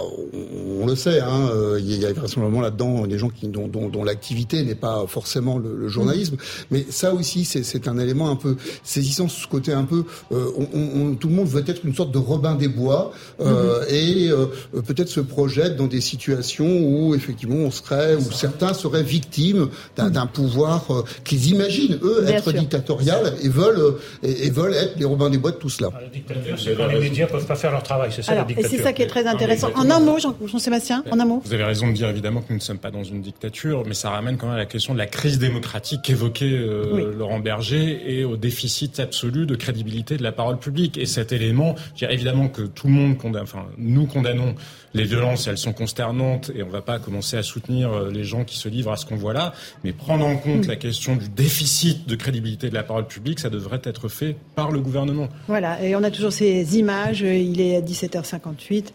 on, 0.81 0.85
le 0.85 0.95
sait, 0.95 1.19
hein, 1.19 1.49
euh, 1.53 1.79
il 1.79 1.97
y 1.99 2.05
a 2.05 2.13
vraisemblablement 2.13 2.61
là-dedans 2.61 3.07
des 3.07 3.17
gens 3.17 3.29
qui 3.29 3.47
dont, 3.47 3.67
dont, 3.67 3.89
dont 3.89 4.03
l'activité 4.03 4.63
n'est 4.63 4.75
pas 4.75 5.05
forcément 5.07 5.57
le, 5.57 5.75
le 5.75 5.87
journalisme, 5.87 6.37
mais 6.71 6.85
ça 6.89 7.13
aussi 7.13 7.45
c'est 7.45 7.87
un 7.87 7.97
élément 7.97 8.29
un 8.29 8.35
peu 8.35 8.55
saisissant, 8.83 9.27
ce 9.27 9.47
côté 9.47 9.73
un 9.73 9.83
peu, 9.83 10.03
euh, 10.31 10.51
on, 10.57 11.01
on, 11.01 11.15
tout 11.15 11.27
le 11.27 11.35
monde 11.35 11.47
veut 11.47 11.63
être 11.67 11.85
une 11.85 11.95
sorte 11.95 12.11
de 12.11 12.17
Robin 12.17 12.55
des 12.55 12.67
Bois 12.67 13.11
euh, 13.39 13.81
mm-hmm. 13.81 13.93
et 13.93 14.29
euh, 14.29 14.45
peut-être 14.81 15.09
se 15.09 15.19
projette 15.19 15.75
dans 15.75 15.87
des 15.87 16.01
situations 16.01 16.65
où 16.65 17.15
effectivement 17.15 17.55
on 17.55 17.71
serait, 17.71 18.15
où 18.15 18.31
certains 18.31 18.73
seraient 18.73 19.03
victimes 19.03 19.69
d'un 19.95 20.25
pouvoir 20.27 20.87
qu'ils 21.23 21.49
imaginent 21.49 21.99
eux 22.03 22.25
être 22.27 22.51
dictatorial 22.51 23.33
et 23.41 23.49
veulent 23.49 23.95
et, 24.23 24.47
et 24.47 24.49
veulent 24.49 24.73
être 24.73 24.97
les 24.97 25.05
Robins 25.05 25.29
des 25.29 25.37
Bois 25.37 25.51
de 25.51 25.57
tout 25.57 25.69
cela. 25.73 25.89
La 26.01 26.07
dictature, 26.07 26.59
c'est 26.59 26.75
quand 26.75 26.87
les 26.87 26.99
médias 26.99 27.27
peuvent 27.27 27.45
pas 27.45 27.55
faire 27.55 27.71
leur 27.71 27.83
travail. 27.83 28.11
C'est 28.11 28.21
ça 28.21 28.35
la 28.35 28.43
dictature. 28.43 28.71
Et 28.71 28.77
c'est 28.77 28.83
ça 28.83 28.93
qui 28.93 29.01
est 29.01 29.07
très 29.07 29.25
intéressant. 29.27 29.69
En 29.75 29.89
un 29.89 29.99
mot, 29.99 30.17
Jean-Sébastien, 30.19 31.03
en 31.11 31.19
un 31.19 31.25
mot. 31.25 31.41
Vous 31.45 31.53
avez 31.53 31.63
raison 31.63 31.87
de 31.87 31.93
dire 31.93 32.09
évidemment 32.09 32.41
que 32.41 32.49
nous 32.49 32.57
ne 32.57 32.61
sommes 32.61 32.79
pas 32.79 32.91
dans 32.91 33.03
une 33.03 33.21
dictature, 33.21 33.83
mais 33.85 33.93
ça 33.93 34.09
ramène 34.09 34.37
quand 34.37 34.47
même 34.47 34.55
à 34.55 34.59
la 34.59 34.65
question 34.65 34.93
de 34.93 34.99
la 34.99 35.07
crise 35.07 35.39
démocratique 35.39 36.01
qu'évoquait 36.03 36.45
euh, 36.45 37.13
Laurent 37.17 37.39
Berger 37.39 38.01
et 38.05 38.23
au 38.25 38.37
déficit 38.37 38.99
absolu 38.99 39.45
de 39.45 39.55
crédibilité 39.55 40.17
de 40.17 40.23
la 40.23 40.31
parole 40.31 40.59
publique. 40.59 40.97
Et 40.97 41.05
cet 41.05 41.31
élément, 41.31 41.75
je 41.93 41.99
dirais 41.99 42.13
évidemment 42.13 42.47
que 42.47 42.61
tout 42.61 42.87
le 42.87 42.93
monde 42.93 43.17
condamne, 43.17 43.43
enfin 43.43 43.65
nous 43.77 44.05
condamnons 44.05 44.55
les 44.93 45.03
violences, 45.03 45.47
elles 45.47 45.57
sont 45.57 45.73
consternantes 45.73 46.51
et 46.55 46.63
on 46.63 46.67
ne 46.67 46.71
va 46.71 46.81
pas 46.81 46.99
commencer 46.99 47.37
à 47.37 47.43
soutenir 47.43 47.91
euh, 47.91 48.11
les 48.11 48.23
gens 48.23 48.43
qui 48.43 48.57
se 48.57 48.69
livrent 48.69 48.91
à 48.91 48.97
ce 48.97 49.05
qu'on 49.05 49.15
voit 49.15 49.33
là, 49.33 49.53
mais 49.83 49.91
prendre 49.91 50.25
en 50.25 50.37
compte 50.37 50.65
mm. 50.65 50.69
la 50.69 50.75
question 50.75 51.15
du 51.15 51.29
déficit 51.29 52.07
de 52.07 52.15
crédibilité 52.15 52.69
de 52.69 52.75
la 52.75 52.83
parole 52.83 53.07
publique, 53.07 53.39
ça 53.39 53.49
devrait 53.49 53.81
être 53.83 54.07
fait 54.07 54.35
par 54.55 54.71
le 54.71 54.79
gouvernement. 54.81 55.29
Voilà, 55.47 55.62
et 55.81 55.95
on 55.95 56.03
a 56.03 56.11
toujours 56.11 56.31
ces 56.31 56.77
images, 56.77 57.21
il 57.21 57.61
est 57.61 57.77
à 57.77 57.81
17h58 57.81 58.85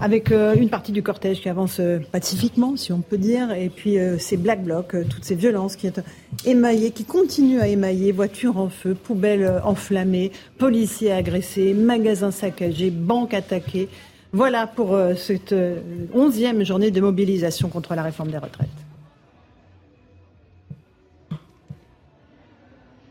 avec 0.00 0.32
euh, 0.32 0.54
une 0.54 0.70
partie 0.70 0.92
du 0.92 1.02
cortège 1.02 1.42
qui 1.42 1.48
avance 1.50 1.76
euh, 1.78 1.98
pacifiquement, 2.10 2.74
si 2.76 2.90
on 2.90 3.00
peut 3.00 3.18
dire, 3.18 3.52
et 3.52 3.68
puis 3.68 3.98
ces 4.18 4.38
black 4.38 4.64
blocs, 4.64 4.96
toutes 5.10 5.24
ces 5.24 5.34
violences 5.34 5.76
qui 5.76 5.88
sont 5.88 6.02
émaillées, 6.46 6.90
qui 6.90 7.04
continuent 7.04 7.60
à 7.60 7.68
émailler, 7.68 8.12
voitures 8.12 8.56
en 8.56 8.70
feu, 8.70 8.94
poubelles 8.94 9.60
enflammées, 9.62 10.32
policiers 10.56 11.12
agressés, 11.12 11.74
magasins 11.74 12.30
saccagés, 12.30 12.90
banques 12.90 13.34
attaquées. 13.34 13.88
Voilà 14.32 14.68
pour 14.68 14.94
euh, 14.94 15.14
cette 15.16 15.52
euh, 15.52 15.80
onzième 16.14 16.64
journée 16.64 16.92
de 16.92 17.00
mobilisation 17.00 17.68
contre 17.68 17.96
la 17.96 18.04
réforme 18.04 18.30
des 18.30 18.38
retraites. 18.38 18.68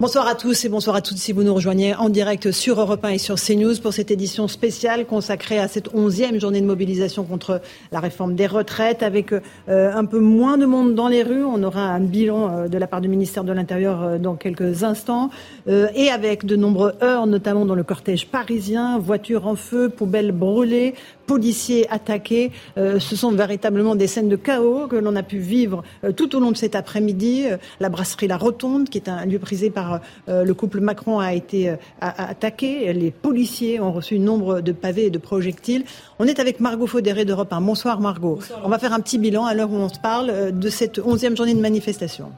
Bonsoir 0.02 0.30
à 0.30 0.36
tous 0.36 0.64
et 0.64 0.70
bonsoir 0.70 0.96
à 0.96 1.02
toutes 1.02 1.18
si 1.18 1.34
vous 1.34 1.44
nous 1.44 1.54
rejoignez 1.54 1.94
en 1.94 2.08
direct 2.08 2.52
sur 2.52 2.80
Europe 2.80 3.04
1 3.04 3.10
et 3.10 3.18
sur 3.18 3.36
CNews 3.36 3.82
pour 3.82 3.92
cette 3.92 4.12
édition 4.12 4.48
spéciale 4.48 5.06
consacrée 5.06 5.60
à 5.60 5.68
cette 5.68 5.94
onzième 5.94 6.40
journée 6.40 6.62
de 6.62 6.66
mobilisation 6.66 7.26
contre 7.26 7.60
la 7.92 8.00
réforme 8.00 8.34
des 8.34 8.48
retraites 8.48 9.04
avec 9.04 9.34
euh, 9.34 9.42
un 9.68 10.06
peu 10.06 10.22
moins 10.22 10.58
de 10.58 10.66
monde 10.66 10.96
dans 10.96 11.10
les 11.10 11.22
rues. 11.22 11.44
On 11.44 11.62
aura 11.64 11.82
un 11.82 12.00
bilan 12.00 12.70
de 12.70 12.78
la 12.78 12.88
part 12.88 13.02
du 13.02 13.10
ministère 13.10 13.44
de 13.44 13.52
l'Intérieur 13.52 14.18
dans 14.20 14.36
quelques 14.36 14.86
instants 14.86 15.32
et 15.68 16.10
avec 16.10 16.46
de 16.46 16.56
nombreux 16.56 16.94
heurts, 17.04 17.28
notamment 17.28 17.66
dans 17.66 17.76
le 17.76 17.84
cortège 17.84 18.28
parisien, 18.28 19.00
voitures 19.00 19.48
en 19.48 19.58
feu, 19.58 19.90
poubelles 19.90 20.32
brûlées, 20.32 20.96
policiers 21.30 21.88
attaqués. 21.92 22.52
Euh, 22.80 23.00
ce 23.00 23.16
sont 23.16 23.32
véritablement 23.32 23.94
des 23.94 24.08
scènes 24.08 24.30
de 24.30 24.36
chaos 24.36 24.88
que 24.88 24.96
l'on 24.96 25.16
a 25.16 25.22
pu 25.22 25.38
vivre 25.38 25.84
euh, 26.04 26.12
tout 26.12 26.36
au 26.36 26.40
long 26.40 26.50
de 26.50 26.58
cet 26.58 26.74
après-midi. 26.74 27.46
Euh, 27.46 27.58
la 27.80 27.90
brasserie 27.90 28.26
La 28.26 28.36
Rotonde, 28.38 28.90
qui 28.90 28.98
est 28.98 29.08
un 29.10 29.28
lieu 29.28 29.38
prisé 29.38 29.70
par 29.70 30.02
le 30.28 30.54
couple 30.54 30.80
Macron, 30.80 31.20
a 31.20 31.34
été 31.34 31.76
attaqué. 32.02 32.92
Les 32.94 33.12
policiers 33.12 33.80
ont 33.80 33.92
reçu 33.92 34.18
nombre 34.18 34.62
de 34.62 34.72
pavés 34.72 35.06
et 35.06 35.10
de 35.10 35.20
projectiles. 35.20 35.84
On 36.18 36.26
est 36.26 36.40
avec 36.40 36.60
Margot 36.60 36.88
Faudéré 36.88 37.26
d'Europe 37.26 37.54
1. 37.54 37.62
Bonsoir 37.62 38.00
Margot. 38.00 38.40
On 38.64 38.70
va 38.70 38.80
faire 38.80 38.94
un 38.94 39.00
petit 39.00 39.20
bilan 39.20 39.46
à 39.46 39.54
l'heure 39.54 39.72
où 39.72 39.76
on 39.76 39.90
se 39.90 40.00
parle 40.00 40.58
de 40.58 40.70
cette 40.70 41.00
onzième 41.00 41.38
journée 41.38 41.54
de 41.54 41.62
manifestation. 41.62 42.32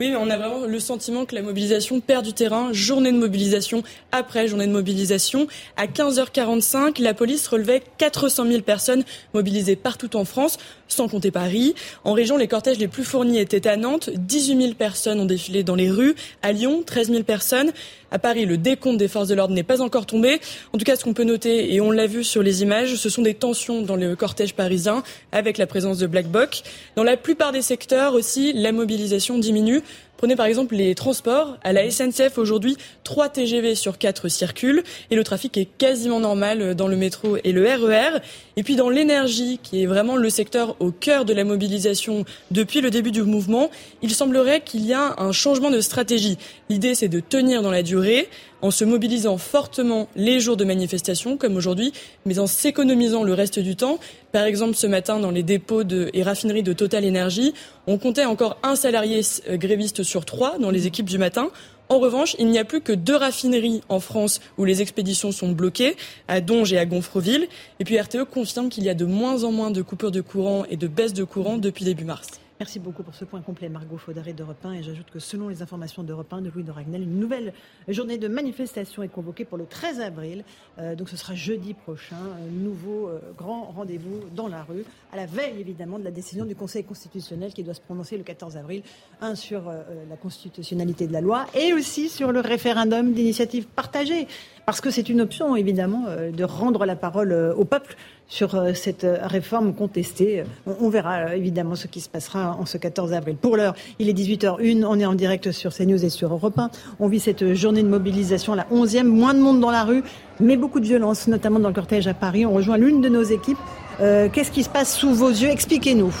Oui, 0.00 0.08
mais 0.08 0.16
on 0.16 0.30
a 0.30 0.38
vraiment 0.38 0.64
le 0.64 0.80
sentiment 0.80 1.26
que 1.26 1.34
la 1.34 1.42
mobilisation 1.42 2.00
perd 2.00 2.24
du 2.24 2.32
terrain. 2.32 2.72
Journée 2.72 3.12
de 3.12 3.18
mobilisation 3.18 3.82
après 4.12 4.48
journée 4.48 4.66
de 4.66 4.72
mobilisation. 4.72 5.46
À 5.76 5.86
15h45, 5.86 7.02
la 7.02 7.12
police 7.12 7.46
relevait 7.46 7.82
400 7.98 8.46
000 8.46 8.62
personnes 8.62 9.04
mobilisées 9.34 9.76
partout 9.76 10.16
en 10.16 10.24
France, 10.24 10.56
sans 10.88 11.06
compter 11.06 11.30
Paris. 11.30 11.74
En 12.04 12.14
région, 12.14 12.38
les 12.38 12.48
cortèges 12.48 12.78
les 12.78 12.88
plus 12.88 13.04
fournis 13.04 13.38
étaient 13.40 13.68
à 13.68 13.76
Nantes. 13.76 14.08
18 14.14 14.62
000 14.62 14.72
personnes 14.72 15.20
ont 15.20 15.26
défilé 15.26 15.64
dans 15.64 15.74
les 15.74 15.90
rues. 15.90 16.14
À 16.40 16.52
Lyon, 16.52 16.82
13 16.86 17.10
000 17.10 17.22
personnes. 17.24 17.70
À 18.10 18.18
Paris, 18.18 18.44
le 18.44 18.56
décompte 18.56 18.98
des 18.98 19.08
forces 19.08 19.28
de 19.28 19.34
l'ordre 19.34 19.54
n'est 19.54 19.62
pas 19.62 19.80
encore 19.82 20.06
tombé. 20.06 20.40
En 20.72 20.78
tout 20.78 20.84
cas, 20.84 20.96
ce 20.96 21.04
qu'on 21.04 21.14
peut 21.14 21.24
noter, 21.24 21.72
et 21.72 21.80
on 21.80 21.90
l'a 21.90 22.06
vu 22.06 22.24
sur 22.24 22.42
les 22.42 22.62
images, 22.62 22.96
ce 22.96 23.08
sont 23.08 23.22
des 23.22 23.34
tensions 23.34 23.82
dans 23.82 23.96
le 23.96 24.16
cortège 24.16 24.54
parisien 24.54 25.02
avec 25.32 25.58
la 25.58 25.66
présence 25.66 25.98
de 25.98 26.06
Black 26.06 26.26
Bloc. 26.26 26.62
Dans 26.96 27.04
la 27.04 27.16
plupart 27.16 27.52
des 27.52 27.62
secteurs 27.62 28.14
aussi, 28.14 28.52
la 28.52 28.72
mobilisation 28.72 29.38
diminue. 29.38 29.82
Prenez 30.20 30.36
par 30.36 30.44
exemple 30.44 30.74
les 30.74 30.94
transports. 30.94 31.56
À 31.64 31.72
la 31.72 31.90
SNCF 31.90 32.36
aujourd'hui, 32.36 32.76
3 33.04 33.30
TGV 33.30 33.74
sur 33.74 33.96
4 33.96 34.28
circulent 34.28 34.82
et 35.10 35.16
le 35.16 35.24
trafic 35.24 35.56
est 35.56 35.64
quasiment 35.64 36.20
normal 36.20 36.74
dans 36.74 36.88
le 36.88 36.96
métro 36.98 37.38
et 37.42 37.52
le 37.52 37.62
RER. 37.62 38.18
E 38.18 38.20
et 38.58 38.62
puis 38.62 38.76
dans 38.76 38.90
l'énergie, 38.90 39.58
qui 39.62 39.82
est 39.82 39.86
vraiment 39.86 40.16
le 40.16 40.28
secteur 40.28 40.76
au 40.78 40.90
cœur 40.90 41.24
de 41.24 41.32
la 41.32 41.44
mobilisation 41.44 42.26
depuis 42.50 42.82
le 42.82 42.90
début 42.90 43.12
du 43.12 43.22
mouvement, 43.22 43.70
il 44.02 44.14
semblerait 44.14 44.60
qu'il 44.60 44.84
y 44.84 44.92
a 44.92 45.14
un 45.16 45.32
changement 45.32 45.70
de 45.70 45.80
stratégie. 45.80 46.36
L'idée, 46.68 46.94
c'est 46.94 47.08
de 47.08 47.20
tenir 47.20 47.62
dans 47.62 47.70
la 47.70 47.82
durée 47.82 48.28
en 48.62 48.70
se 48.70 48.84
mobilisant 48.84 49.38
fortement 49.38 50.08
les 50.16 50.40
jours 50.40 50.56
de 50.56 50.64
manifestation, 50.64 51.36
comme 51.36 51.56
aujourd'hui, 51.56 51.92
mais 52.26 52.38
en 52.38 52.46
s'économisant 52.46 53.22
le 53.22 53.34
reste 53.34 53.58
du 53.58 53.76
temps. 53.76 53.98
Par 54.32 54.44
exemple, 54.44 54.74
ce 54.74 54.86
matin, 54.86 55.18
dans 55.18 55.30
les 55.30 55.42
dépôts 55.42 55.84
de, 55.84 56.10
et 56.12 56.22
raffineries 56.22 56.62
de 56.62 56.72
Total 56.72 57.06
Energy, 57.06 57.54
on 57.86 57.98
comptait 57.98 58.24
encore 58.24 58.58
un 58.62 58.76
salarié 58.76 59.22
euh, 59.48 59.56
gréviste 59.56 60.02
sur 60.02 60.24
trois 60.24 60.58
dans 60.58 60.70
les 60.70 60.86
équipes 60.86 61.08
du 61.08 61.18
matin. 61.18 61.50
En 61.88 61.98
revanche, 61.98 62.36
il 62.38 62.46
n'y 62.46 62.58
a 62.58 62.64
plus 62.64 62.80
que 62.80 62.92
deux 62.92 63.16
raffineries 63.16 63.82
en 63.88 63.98
France 63.98 64.40
où 64.58 64.64
les 64.64 64.80
expéditions 64.80 65.32
sont 65.32 65.50
bloquées, 65.50 65.96
à 66.28 66.40
Donge 66.40 66.72
et 66.72 66.78
à 66.78 66.86
Gonfreville. 66.86 67.48
Et 67.80 67.84
puis 67.84 67.98
RTE 67.98 68.24
confirme 68.30 68.68
qu'il 68.68 68.84
y 68.84 68.88
a 68.88 68.94
de 68.94 69.04
moins 69.04 69.42
en 69.42 69.50
moins 69.50 69.72
de 69.72 69.82
coupures 69.82 70.12
de 70.12 70.20
courant 70.20 70.64
et 70.70 70.76
de 70.76 70.86
baisse 70.86 71.14
de 71.14 71.24
courant 71.24 71.58
depuis 71.58 71.84
début 71.84 72.04
mars. 72.04 72.28
Merci 72.60 72.78
beaucoup 72.78 73.02
pour 73.02 73.14
ce 73.14 73.24
point 73.24 73.40
complet, 73.40 73.70
Margot 73.70 73.96
Faudaré 73.96 74.34
d'Europe 74.34 74.62
1. 74.62 74.72
Et 74.72 74.82
j'ajoute 74.82 75.10
que 75.10 75.18
selon 75.18 75.48
les 75.48 75.62
informations 75.62 76.02
d'Europe 76.02 76.30
1 76.30 76.42
de 76.42 76.50
Louis 76.50 76.62
de 76.62 76.70
Ragnel, 76.70 77.00
une 77.00 77.18
nouvelle 77.18 77.54
journée 77.88 78.18
de 78.18 78.28
manifestation 78.28 79.02
est 79.02 79.08
convoquée 79.08 79.46
pour 79.46 79.56
le 79.56 79.64
13 79.64 80.02
avril. 80.02 80.44
Euh, 80.78 80.94
donc 80.94 81.08
ce 81.08 81.16
sera 81.16 81.34
jeudi 81.34 81.72
prochain. 81.72 82.16
Un 82.16 82.50
nouveau 82.52 83.08
euh, 83.08 83.18
grand 83.34 83.62
rendez-vous 83.74 84.28
dans 84.36 84.46
la 84.46 84.62
rue, 84.62 84.84
à 85.10 85.16
la 85.16 85.24
veille 85.24 85.58
évidemment 85.58 85.98
de 85.98 86.04
la 86.04 86.10
décision 86.10 86.44
du 86.44 86.54
Conseil 86.54 86.84
constitutionnel 86.84 87.54
qui 87.54 87.62
doit 87.62 87.72
se 87.72 87.80
prononcer 87.80 88.18
le 88.18 88.24
14 88.24 88.58
avril, 88.58 88.82
un 89.22 89.36
sur 89.36 89.66
euh, 89.66 89.82
la 90.10 90.18
constitutionnalité 90.18 91.06
de 91.06 91.14
la 91.14 91.22
loi 91.22 91.46
et 91.58 91.72
aussi 91.72 92.10
sur 92.10 92.30
le 92.30 92.40
référendum 92.40 93.14
d'initiative 93.14 93.68
partagée. 93.68 94.28
Parce 94.66 94.80
que 94.80 94.90
c'est 94.90 95.08
une 95.08 95.20
option 95.20 95.56
évidemment 95.56 96.04
de 96.32 96.44
rendre 96.44 96.84
la 96.84 96.96
parole 96.96 97.32
au 97.56 97.64
peuple 97.64 97.96
sur 98.30 98.54
euh, 98.54 98.72
cette 98.72 99.04
euh, 99.04 99.18
réforme 99.22 99.74
contestée. 99.74 100.44
On, 100.66 100.88
verra 100.88 101.36
évidemment 101.36 101.74
ce 101.74 101.88
qui 101.88 102.00
se 102.00 102.08
passera 102.08 102.56
en 102.58 102.64
ce 102.64 102.78
14 102.78 103.12
avril. 103.12 103.36
Pour 103.36 103.56
l'heure, 103.56 103.74
il 103.98 104.08
est 104.08 104.12
18h01, 104.12 104.84
on 104.86 104.98
est 104.98 105.04
en 105.04 105.14
direct 105.14 105.50
sur 105.50 105.74
CNews 105.74 106.02
et 106.04 106.08
sur 106.08 106.32
Europe 106.32 106.58
1. 106.58 106.70
On 107.00 107.08
vit 107.08 107.20
cette 107.20 107.54
journée 107.54 107.82
de 107.82 107.88
mobilisation, 107.88 108.54
la 108.54 108.64
11e, 108.72 109.02
moins 109.02 109.34
de 109.34 109.40
monde 109.40 109.60
dans 109.60 109.70
la 109.70 109.84
rue, 109.84 110.02
mais 110.38 110.56
beaucoup 110.56 110.80
de 110.80 110.86
violence, 110.86 111.26
notamment 111.26 111.58
dans 111.58 111.68
le 111.68 111.74
cortège 111.74 112.06
à 112.06 112.14
Paris. 112.14 112.46
On 112.46 112.52
rejoint 112.52 112.78
l'une 112.78 113.00
de 113.00 113.08
nos 113.08 113.22
équipes. 113.22 113.58
Qu'est-ce 113.98 114.50
qui 114.50 114.62
se 114.62 114.70
passe 114.70 114.96
sous 114.96 115.12
vos 115.12 115.28
yeux? 115.28 115.50
Expliquez-nous. 115.50 116.14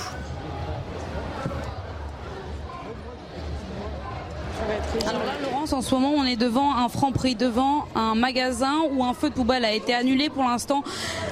En 5.72 5.82
ce 5.82 5.94
moment, 5.94 6.12
on 6.16 6.24
est 6.24 6.36
devant 6.36 6.74
un 6.74 6.88
franc 6.88 7.12
prix, 7.12 7.34
devant 7.34 7.84
un 7.94 8.14
magasin 8.14 8.74
où 8.92 9.04
un 9.04 9.14
feu 9.14 9.28
de 9.28 9.34
poubelle 9.34 9.64
a 9.64 9.72
été 9.72 9.94
annulé. 9.94 10.28
Pour 10.28 10.44
l'instant, 10.44 10.82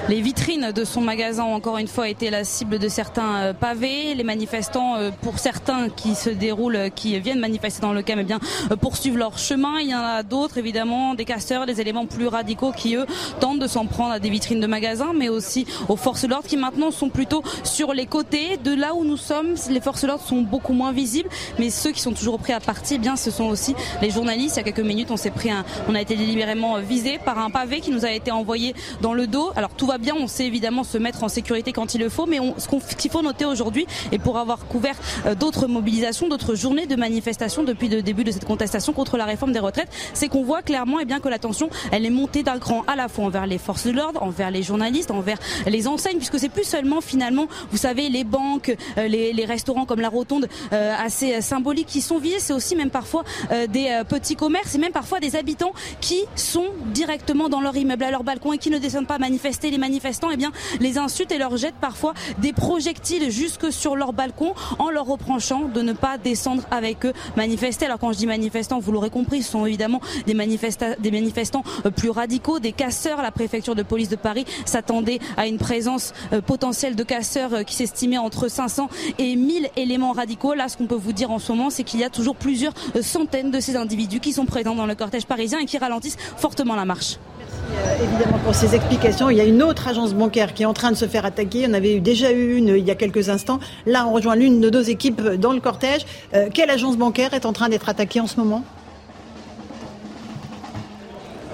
les 0.08 0.20
vitrines 0.20 0.70
de 0.72 0.84
son 0.84 1.00
magasin 1.00 1.44
ont 1.44 1.54
encore 1.54 1.78
une 1.78 1.88
fois 1.88 2.08
été 2.08 2.30
la 2.30 2.44
cible 2.44 2.78
de 2.78 2.88
certains 2.88 3.36
euh, 3.36 3.52
pavés. 3.52 4.14
Les 4.14 4.24
manifestants, 4.24 4.96
euh, 4.96 5.10
pour 5.22 5.38
certains 5.38 5.88
qui 5.88 6.14
se 6.14 6.30
déroulent, 6.30 6.90
qui 6.94 7.18
viennent 7.18 7.40
manifester 7.40 7.80
dans 7.80 7.92
le 7.92 8.02
CAM, 8.02 8.20
eh 8.20 8.24
bien, 8.24 8.38
euh, 8.70 8.76
poursuivent 8.76 9.16
leur 9.16 9.38
chemin. 9.38 9.80
Il 9.80 9.88
y 9.88 9.94
en 9.94 10.02
a 10.02 10.22
d'autres, 10.22 10.58
évidemment, 10.58 11.14
des 11.14 11.24
casseurs, 11.24 11.66
des 11.66 11.80
éléments 11.80 12.06
plus 12.06 12.28
radicaux 12.28 12.72
qui, 12.72 12.94
eux, 12.94 13.06
tentent 13.40 13.58
de 13.58 13.66
s'en 13.66 13.86
prendre 13.86 14.12
à 14.12 14.18
des 14.18 14.30
vitrines 14.30 14.60
de 14.60 14.66
magasins, 14.66 15.12
mais 15.14 15.28
aussi 15.28 15.66
aux 15.88 15.96
forces 15.96 16.22
de 16.22 16.28
l'ordre 16.28 16.46
qui 16.46 16.56
maintenant 16.56 16.90
sont 16.90 17.08
plutôt 17.08 17.42
sur 17.64 17.92
les 17.92 18.06
côtés. 18.06 18.56
De 18.62 18.74
là 18.74 18.94
où 18.94 19.04
nous 19.04 19.16
sommes, 19.16 19.54
les 19.68 19.80
forces 19.80 20.02
de 20.02 20.06
l'ordre 20.06 20.24
sont 20.24 20.42
beaucoup 20.42 20.74
moins 20.74 20.92
visibles, 20.92 21.28
mais 21.58 21.70
ceux 21.70 21.90
qui 21.90 22.00
sont 22.00 22.12
toujours 22.12 22.38
prêts 22.38 22.52
à 22.52 22.60
partir, 22.60 22.96
eh 22.96 23.00
bien, 23.00 23.16
ce 23.16 23.30
sont 23.30 23.44
aussi 23.44 23.74
les 24.00 24.10
journalistes 24.10 24.27
il 24.34 24.56
y 24.56 24.58
a 24.58 24.62
quelques 24.62 24.80
minutes, 24.80 25.10
on 25.10 25.16
s'est 25.16 25.30
pris 25.30 25.50
un, 25.50 25.64
on 25.88 25.94
a 25.94 26.00
été 26.00 26.16
délibérément 26.16 26.78
visé 26.80 27.18
par 27.24 27.38
un 27.38 27.50
pavé 27.50 27.80
qui 27.80 27.90
nous 27.90 28.04
a 28.04 28.10
été 28.10 28.30
envoyé 28.30 28.74
dans 29.00 29.14
le 29.14 29.26
dos. 29.26 29.50
Alors 29.56 29.70
tout 29.70 29.86
va 29.86 29.98
bien, 29.98 30.14
on 30.18 30.26
sait 30.26 30.46
évidemment 30.46 30.84
se 30.84 30.98
mettre 30.98 31.24
en 31.24 31.28
sécurité 31.28 31.72
quand 31.72 31.94
il 31.94 32.00
le 32.00 32.08
faut, 32.08 32.26
mais 32.26 32.38
ce 32.58 32.96
qu'il 32.96 33.10
faut 33.10 33.22
noter 33.22 33.44
aujourd'hui, 33.44 33.86
et 34.12 34.18
pour 34.18 34.38
avoir 34.38 34.66
couvert 34.66 34.96
euh, 35.26 35.34
d'autres 35.34 35.66
mobilisations, 35.66 36.28
d'autres 36.28 36.54
journées 36.54 36.86
de 36.86 36.96
manifestations 36.96 37.62
depuis 37.62 37.88
le 37.88 38.02
début 38.02 38.24
de 38.24 38.30
cette 38.30 38.44
contestation 38.44 38.92
contre 38.92 39.16
la 39.16 39.24
réforme 39.24 39.52
des 39.52 39.58
retraites, 39.58 39.88
c'est 40.14 40.28
qu'on 40.28 40.42
voit 40.42 40.62
clairement 40.62 40.98
et 40.98 41.02
eh 41.02 41.06
bien 41.06 41.20
que 41.20 41.28
la 41.28 41.38
tension, 41.38 41.70
elle 41.92 42.04
est 42.04 42.10
montée 42.10 42.42
d'un 42.42 42.58
cran 42.58 42.84
à 42.86 42.96
la 42.96 43.08
fois 43.08 43.24
envers 43.24 43.46
les 43.46 43.58
forces 43.58 43.86
de 43.86 43.92
l'ordre, 43.92 44.22
envers 44.22 44.50
les 44.50 44.62
journalistes, 44.62 45.10
envers 45.10 45.38
les 45.66 45.88
enseignes, 45.88 46.18
puisque 46.18 46.38
c'est 46.38 46.48
plus 46.48 46.64
seulement 46.64 47.00
finalement, 47.00 47.46
vous 47.70 47.76
savez, 47.76 48.08
les 48.08 48.24
banques, 48.24 48.74
euh, 48.98 49.08
les, 49.08 49.44
restaurants 49.48 49.86
comme 49.86 50.00
la 50.00 50.10
Rotonde, 50.10 50.48
euh, 50.72 50.94
assez 50.98 51.40
symboliques 51.40 51.86
qui 51.86 52.02
sont 52.02 52.18
visés, 52.18 52.40
c'est 52.40 52.52
aussi 52.52 52.76
même 52.76 52.90
parfois 52.90 53.24
des 53.68 54.02
petits 54.08 54.17
commerces 54.36 54.74
et 54.74 54.78
même 54.78 54.92
parfois 54.92 55.20
des 55.20 55.36
habitants 55.36 55.72
qui 56.00 56.24
sont 56.36 56.66
directement 56.86 57.48
dans 57.48 57.60
leur 57.60 57.76
immeuble, 57.76 58.04
à 58.04 58.10
leur 58.10 58.24
balcon 58.24 58.52
et 58.52 58.58
qui 58.58 58.70
ne 58.70 58.78
descendent 58.78 59.06
pas 59.06 59.18
manifester. 59.18 59.70
Les 59.70 59.78
manifestants, 59.78 60.28
eh 60.32 60.36
bien, 60.36 60.52
les 60.80 60.98
insultent 60.98 61.32
et 61.32 61.38
leur 61.38 61.56
jettent 61.56 61.80
parfois 61.80 62.14
des 62.38 62.52
projectiles 62.52 63.30
jusque 63.30 63.72
sur 63.72 63.96
leur 63.96 64.12
balcon 64.12 64.54
en 64.78 64.90
leur 64.90 65.06
reprochant 65.06 65.68
de 65.72 65.82
ne 65.82 65.92
pas 65.92 66.18
descendre 66.18 66.62
avec 66.70 67.06
eux 67.06 67.12
manifester. 67.36 67.86
Alors 67.86 67.98
quand 67.98 68.12
je 68.12 68.18
dis 68.18 68.26
manifestants, 68.26 68.78
vous 68.78 68.92
l'aurez 68.92 69.10
compris, 69.10 69.42
ce 69.42 69.52
sont 69.52 69.66
évidemment 69.66 70.00
des, 70.26 70.34
des 70.34 71.10
manifestants 71.10 71.64
euh, 71.86 71.90
plus 71.90 72.10
radicaux, 72.10 72.58
des 72.58 72.72
casseurs. 72.72 73.22
La 73.22 73.30
préfecture 73.30 73.74
de 73.74 73.82
police 73.82 74.08
de 74.08 74.16
Paris 74.16 74.44
s'attendait 74.64 75.18
à 75.36 75.46
une 75.46 75.58
présence 75.58 76.12
euh, 76.32 76.40
potentielle 76.40 76.96
de 76.96 77.02
casseurs 77.02 77.54
euh, 77.54 77.62
qui 77.62 77.74
s'estimait 77.74 78.18
entre 78.18 78.48
500 78.48 78.88
et 79.18 79.36
1000 79.36 79.68
éléments 79.76 80.12
radicaux. 80.12 80.54
Là, 80.54 80.68
ce 80.68 80.76
qu'on 80.76 80.86
peut 80.86 80.94
vous 80.94 81.12
dire 81.12 81.30
en 81.30 81.38
ce 81.38 81.52
moment, 81.52 81.70
c'est 81.70 81.84
qu'il 81.84 82.00
y 82.00 82.04
a 82.04 82.10
toujours 82.10 82.36
plusieurs 82.36 82.72
centaines 83.02 83.50
de 83.50 83.60
ces 83.60 83.76
individus 83.76 84.07
qui 84.08 84.32
sont 84.32 84.46
présents 84.46 84.74
dans 84.74 84.86
le 84.86 84.94
cortège 84.94 85.26
parisien 85.26 85.58
et 85.60 85.66
qui 85.66 85.78
ralentissent 85.78 86.16
fortement 86.36 86.74
la 86.74 86.84
marche. 86.84 87.18
Merci 87.38 88.00
euh, 88.00 88.04
évidemment 88.04 88.38
pour 88.38 88.54
ces 88.54 88.74
explications. 88.74 89.30
Il 89.30 89.36
y 89.36 89.40
a 89.40 89.44
une 89.44 89.62
autre 89.62 89.88
agence 89.88 90.14
bancaire 90.14 90.54
qui 90.54 90.62
est 90.62 90.66
en 90.66 90.72
train 90.72 90.90
de 90.90 90.96
se 90.96 91.06
faire 91.06 91.24
attaquer. 91.24 91.66
On 91.68 91.74
avait 91.74 91.96
eu 91.96 92.00
déjà 92.00 92.32
eu 92.32 92.56
une 92.56 92.68
il 92.68 92.84
y 92.84 92.90
a 92.90 92.94
quelques 92.94 93.28
instants. 93.28 93.60
Là, 93.86 94.06
on 94.06 94.12
rejoint 94.12 94.36
l'une 94.36 94.60
de 94.60 94.70
nos 94.70 94.80
équipes 94.80 95.20
dans 95.20 95.52
le 95.52 95.60
cortège. 95.60 96.06
Euh, 96.34 96.48
quelle 96.52 96.70
agence 96.70 96.96
bancaire 96.96 97.34
est 97.34 97.46
en 97.46 97.52
train 97.52 97.68
d'être 97.68 97.88
attaquée 97.88 98.20
en 98.20 98.26
ce 98.26 98.40
moment? 98.40 98.64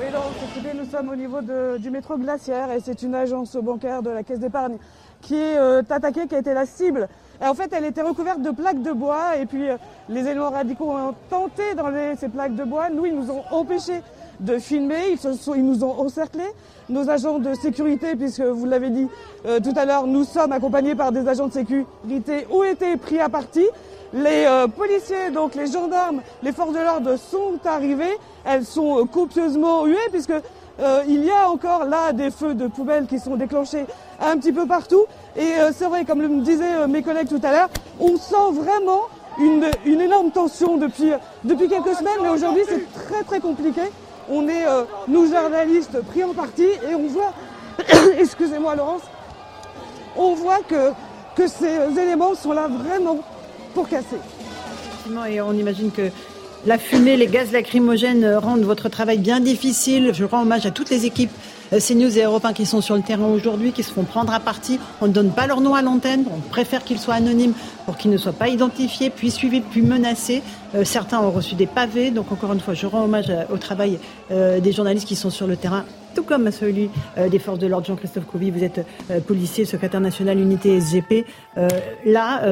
Oui, 0.00 0.06
donc, 0.12 0.74
nous 0.84 0.90
sommes 0.90 1.08
au 1.08 1.16
niveau 1.16 1.38
du 1.78 1.90
métro 1.90 2.16
Glaciaire 2.16 2.70
et 2.70 2.80
c'est 2.80 3.02
une 3.02 3.14
agence 3.14 3.56
bancaire 3.56 4.02
de 4.02 4.10
la 4.10 4.22
Caisse 4.22 4.38
d'épargne 4.38 4.76
qui 5.20 5.34
est 5.34 5.58
euh, 5.58 5.82
attaquée, 5.88 6.26
qui 6.28 6.34
a 6.34 6.38
été 6.38 6.52
la 6.54 6.66
cible 6.66 7.08
en 7.40 7.54
fait, 7.54 7.72
elle 7.72 7.84
était 7.84 8.02
recouverte 8.02 8.42
de 8.42 8.50
plaques 8.50 8.82
de 8.82 8.92
bois 8.92 9.36
et 9.36 9.46
puis 9.46 9.68
euh, 9.68 9.76
les 10.08 10.20
éléments 10.20 10.50
radicaux 10.50 10.90
ont 10.90 11.14
tenté 11.28 11.74
d'enlever 11.74 12.14
ces 12.16 12.28
plaques 12.28 12.54
de 12.54 12.64
bois. 12.64 12.90
Nous, 12.90 13.06
ils 13.06 13.14
nous 13.14 13.30
ont 13.30 13.42
empêchés 13.50 14.02
de 14.40 14.58
filmer, 14.58 15.12
ils, 15.12 15.64
nous 15.64 15.84
ont 15.84 16.00
encerclés. 16.00 16.42
Nos 16.88 17.08
agents 17.08 17.38
de 17.38 17.54
sécurité, 17.54 18.14
puisque 18.14 18.42
vous 18.42 18.66
l'avez 18.66 18.90
dit 18.90 19.08
euh, 19.46 19.58
tout 19.60 19.72
à 19.76 19.84
l'heure, 19.84 20.06
nous 20.06 20.24
sommes 20.24 20.52
accompagnés 20.52 20.94
par 20.94 21.12
des 21.12 21.26
agents 21.26 21.48
de 21.48 21.52
sécurité, 21.52 22.46
ont 22.50 22.64
été 22.64 22.96
pris 22.96 23.20
à 23.20 23.28
partie? 23.28 23.66
Les 24.12 24.44
euh, 24.46 24.68
policiers, 24.68 25.30
donc 25.32 25.56
les 25.56 25.66
gendarmes, 25.66 26.20
les 26.42 26.52
forces 26.52 26.72
de 26.72 26.78
l'ordre 26.78 27.16
sont 27.16 27.58
arrivés. 27.64 28.16
Elles 28.44 28.64
sont 28.64 29.06
copieusement 29.06 29.86
huées 29.86 29.96
puisque 30.12 30.34
il 31.06 31.24
y 31.24 31.30
a 31.30 31.48
encore 31.48 31.84
là 31.84 32.12
des 32.12 32.30
feux 32.30 32.54
de 32.54 32.66
poubelles 32.66 33.06
qui 33.06 33.18
sont 33.18 33.36
déclenchés 33.36 33.86
un 34.20 34.36
petit 34.38 34.52
peu 34.52 34.66
partout. 34.66 35.04
Et 35.36 35.54
euh, 35.58 35.70
c'est 35.74 35.86
vrai, 35.86 36.04
comme 36.04 36.22
le 36.22 36.28
disaient 36.40 36.74
euh, 36.74 36.86
mes 36.86 37.02
collègues 37.02 37.28
tout 37.28 37.40
à 37.42 37.52
l'heure, 37.52 37.68
on 38.00 38.16
sent 38.16 38.52
vraiment 38.52 39.02
une, 39.38 39.66
une, 39.84 40.00
énorme 40.00 40.30
tension 40.30 40.76
depuis, 40.76 41.10
depuis 41.42 41.68
quelques 41.68 41.94
semaines, 41.94 42.18
mais 42.22 42.28
aujourd'hui 42.28 42.62
c'est 42.68 42.86
très 42.92 43.24
très 43.24 43.40
compliqué. 43.40 43.82
On 44.30 44.48
est, 44.48 44.66
euh, 44.66 44.84
nous 45.08 45.30
journalistes, 45.30 46.00
pris 46.02 46.22
en 46.22 46.32
partie 46.32 46.62
et 46.88 46.94
on 46.94 47.08
voit, 47.08 47.32
excusez-moi 48.18 48.76
Laurence, 48.76 49.02
on 50.16 50.34
voit 50.34 50.60
que, 50.68 50.92
que 51.34 51.48
ces 51.48 51.98
éléments 51.98 52.34
sont 52.34 52.52
là 52.52 52.68
vraiment 52.68 53.18
pour 53.74 53.88
casser. 53.88 54.18
Et 55.28 55.40
on 55.40 55.52
imagine 55.52 55.90
que 55.90 56.10
la 56.66 56.78
fumée, 56.78 57.16
les 57.16 57.26
gaz 57.26 57.52
lacrymogènes 57.52 58.26
rendent 58.36 58.62
votre 58.62 58.88
travail 58.88 59.18
bien 59.18 59.40
difficile. 59.40 60.12
Je 60.14 60.24
rends 60.24 60.42
hommage 60.42 60.64
à 60.64 60.70
toutes 60.70 60.88
les 60.88 61.04
équipes 61.04 61.30
euh, 61.72 61.78
CNews 61.78 62.18
et 62.18 62.22
Europe 62.22 62.46
qui 62.54 62.64
sont 62.64 62.80
sur 62.80 62.96
le 62.96 63.02
terrain 63.02 63.26
aujourd'hui, 63.26 63.72
qui 63.72 63.82
se 63.82 63.92
font 63.92 64.04
prendre 64.04 64.32
à 64.32 64.40
partie. 64.40 64.80
On 65.00 65.06
ne 65.06 65.12
donne 65.12 65.30
pas 65.30 65.46
leur 65.46 65.60
nom 65.60 65.74
à 65.74 65.82
l'antenne. 65.82 66.24
On 66.34 66.40
préfère 66.40 66.82
qu'ils 66.82 66.98
soient 66.98 67.14
anonymes 67.14 67.52
pour 67.84 67.96
qu'ils 67.98 68.10
ne 68.10 68.16
soient 68.16 68.32
pas 68.32 68.48
identifiés, 68.48 69.10
puis 69.10 69.30
suivis, 69.30 69.60
puis 69.60 69.82
menacés. 69.82 70.42
Euh, 70.74 70.84
certains 70.84 71.20
ont 71.20 71.30
reçu 71.30 71.54
des 71.54 71.66
pavés. 71.66 72.10
Donc 72.10 72.32
encore 72.32 72.52
une 72.52 72.60
fois, 72.60 72.74
je 72.74 72.86
rends 72.86 73.04
hommage 73.04 73.30
au 73.52 73.58
travail 73.58 73.98
euh, 74.30 74.60
des 74.60 74.72
journalistes 74.72 75.06
qui 75.06 75.16
sont 75.16 75.30
sur 75.30 75.46
le 75.46 75.56
terrain 75.56 75.84
tout 76.14 76.22
comme 76.22 76.46
à 76.46 76.52
celui 76.52 76.90
des 77.30 77.38
forces 77.38 77.58
de 77.58 77.66
l'ordre. 77.66 77.86
Jean-Christophe 77.86 78.24
Couvi, 78.26 78.50
vous 78.50 78.64
êtes 78.64 78.86
policier, 79.26 79.64
secrétaire 79.64 80.00
national 80.00 80.38
unité 80.38 80.80
SGP. 80.80 81.26
là, 82.04 82.42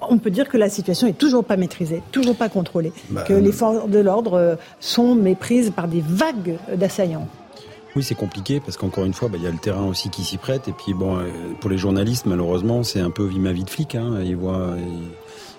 on 0.00 0.18
peut 0.18 0.30
dire 0.30 0.48
que 0.48 0.56
la 0.56 0.68
situation 0.68 1.06
est 1.06 1.18
toujours 1.18 1.44
pas 1.44 1.56
maîtrisée, 1.56 2.02
toujours 2.12 2.36
pas 2.36 2.48
contrôlée, 2.48 2.92
bah, 3.10 3.22
que 3.22 3.34
les 3.34 3.52
forces 3.52 3.88
de 3.88 3.98
l'ordre 3.98 4.58
sont 4.80 5.14
méprises 5.14 5.70
par 5.70 5.88
des 5.88 6.02
vagues 6.06 6.56
d'assaillants. 6.74 7.28
Oui, 7.96 8.02
c'est 8.02 8.16
compliqué 8.16 8.58
parce 8.58 8.76
qu'encore 8.76 9.04
une 9.04 9.12
fois, 9.12 9.28
bah, 9.28 9.36
il 9.38 9.44
y 9.44 9.46
a 9.46 9.52
le 9.52 9.58
terrain 9.58 9.86
aussi 9.86 10.10
qui 10.10 10.24
s'y 10.24 10.36
prête. 10.36 10.66
Et 10.66 10.72
puis 10.72 10.94
bon, 10.94 11.16
euh, 11.16 11.28
pour 11.60 11.70
les 11.70 11.78
journalistes, 11.78 12.26
malheureusement, 12.26 12.82
c'est 12.82 13.00
un 13.00 13.10
peu 13.10 13.24
vie 13.24 13.38
ma 13.38 13.52
vie 13.52 13.62
de 13.62 13.70
flic. 13.70 13.94
Hein. 13.94 14.20
Ils 14.24 14.36
voient. 14.36 14.74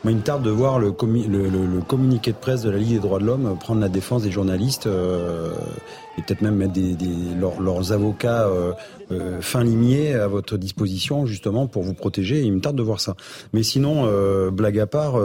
Moi, 0.06 0.12
il 0.12 0.20
me 0.20 0.24
tarde 0.24 0.44
de 0.44 0.52
voir 0.52 0.78
le, 0.78 0.90
le, 0.90 1.82
communiqué 1.82 2.32
de 2.32 2.38
presse 2.38 2.62
de 2.62 2.70
la 2.70 2.78
Ligue 2.78 2.94
des 2.94 3.00
droits 3.00 3.18
de 3.18 3.26
l'homme 3.26 3.58
prendre 3.60 3.82
la 3.82 3.90
défense 3.90 4.22
des 4.22 4.30
journalistes 4.30 4.86
euh, 4.86 5.50
et 6.16 6.22
peut-être 6.22 6.44
même 6.44 6.58
mettre 6.58 6.74
des, 6.74 6.96
leurs, 7.40 7.92
avocats 7.92 8.44
euh, 8.44 8.74
euh, 9.12 9.42
fin 9.42 9.64
limiers 9.64 10.14
à 10.14 10.28
votre 10.28 10.58
disposition 10.58 11.26
justement 11.26 11.66
pour 11.66 11.82
vous 11.82 11.96
protéger. 11.96 12.44
Il 12.44 12.54
me 12.54 12.60
tarde 12.60 12.76
de 12.76 12.84
voir 12.84 13.02
ça. 13.02 13.16
Mais 13.52 13.64
sinon, 13.64 14.08
blague 14.52 14.78
à 14.78 14.86
part, 14.86 15.16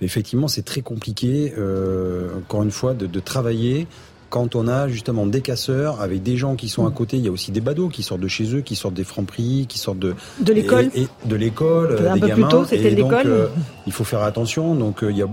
effectivement, 0.00 0.48
c'est 0.48 0.64
très 0.64 0.80
compliqué, 0.80 1.52
encore 2.34 2.62
une 2.62 2.70
fois, 2.70 2.94
de, 2.94 3.06
de 3.06 3.20
travailler 3.20 3.86
quand 4.30 4.54
on 4.54 4.68
a 4.68 4.88
justement 4.88 5.26
des 5.26 5.40
casseurs 5.40 6.00
avec 6.00 6.22
des 6.22 6.36
gens 6.36 6.54
qui 6.54 6.68
sont 6.68 6.86
à 6.86 6.90
côté, 6.90 7.16
il 7.16 7.24
y 7.24 7.28
a 7.28 7.30
aussi 7.30 7.50
des 7.50 7.60
badauds 7.60 7.88
qui 7.88 8.02
sortent 8.02 8.20
de 8.20 8.28
chez 8.28 8.54
eux, 8.54 8.60
qui 8.60 8.76
sortent 8.76 8.94
des 8.94 9.04
francs-prix, 9.04 9.66
qui 9.68 9.78
sortent 9.78 9.98
de 9.98 10.14
de 10.40 10.52
l'école, 10.52 10.90
et, 10.94 11.08
de 11.24 11.36
l'école, 11.36 11.98
un 12.06 12.14
des 12.14 12.20
peu 12.20 12.28
gamins. 12.28 12.48
Plus 12.48 12.56
tôt, 12.56 12.64
c'était 12.64 12.90
l'école. 12.90 13.26
Euh, 13.26 13.46
il 13.86 13.92
faut 13.92 14.04
faire 14.04 14.22
attention. 14.22 14.74
Donc 14.74 15.02
euh, 15.02 15.10
il 15.10 15.16
y 15.16 15.22
a, 15.22 15.26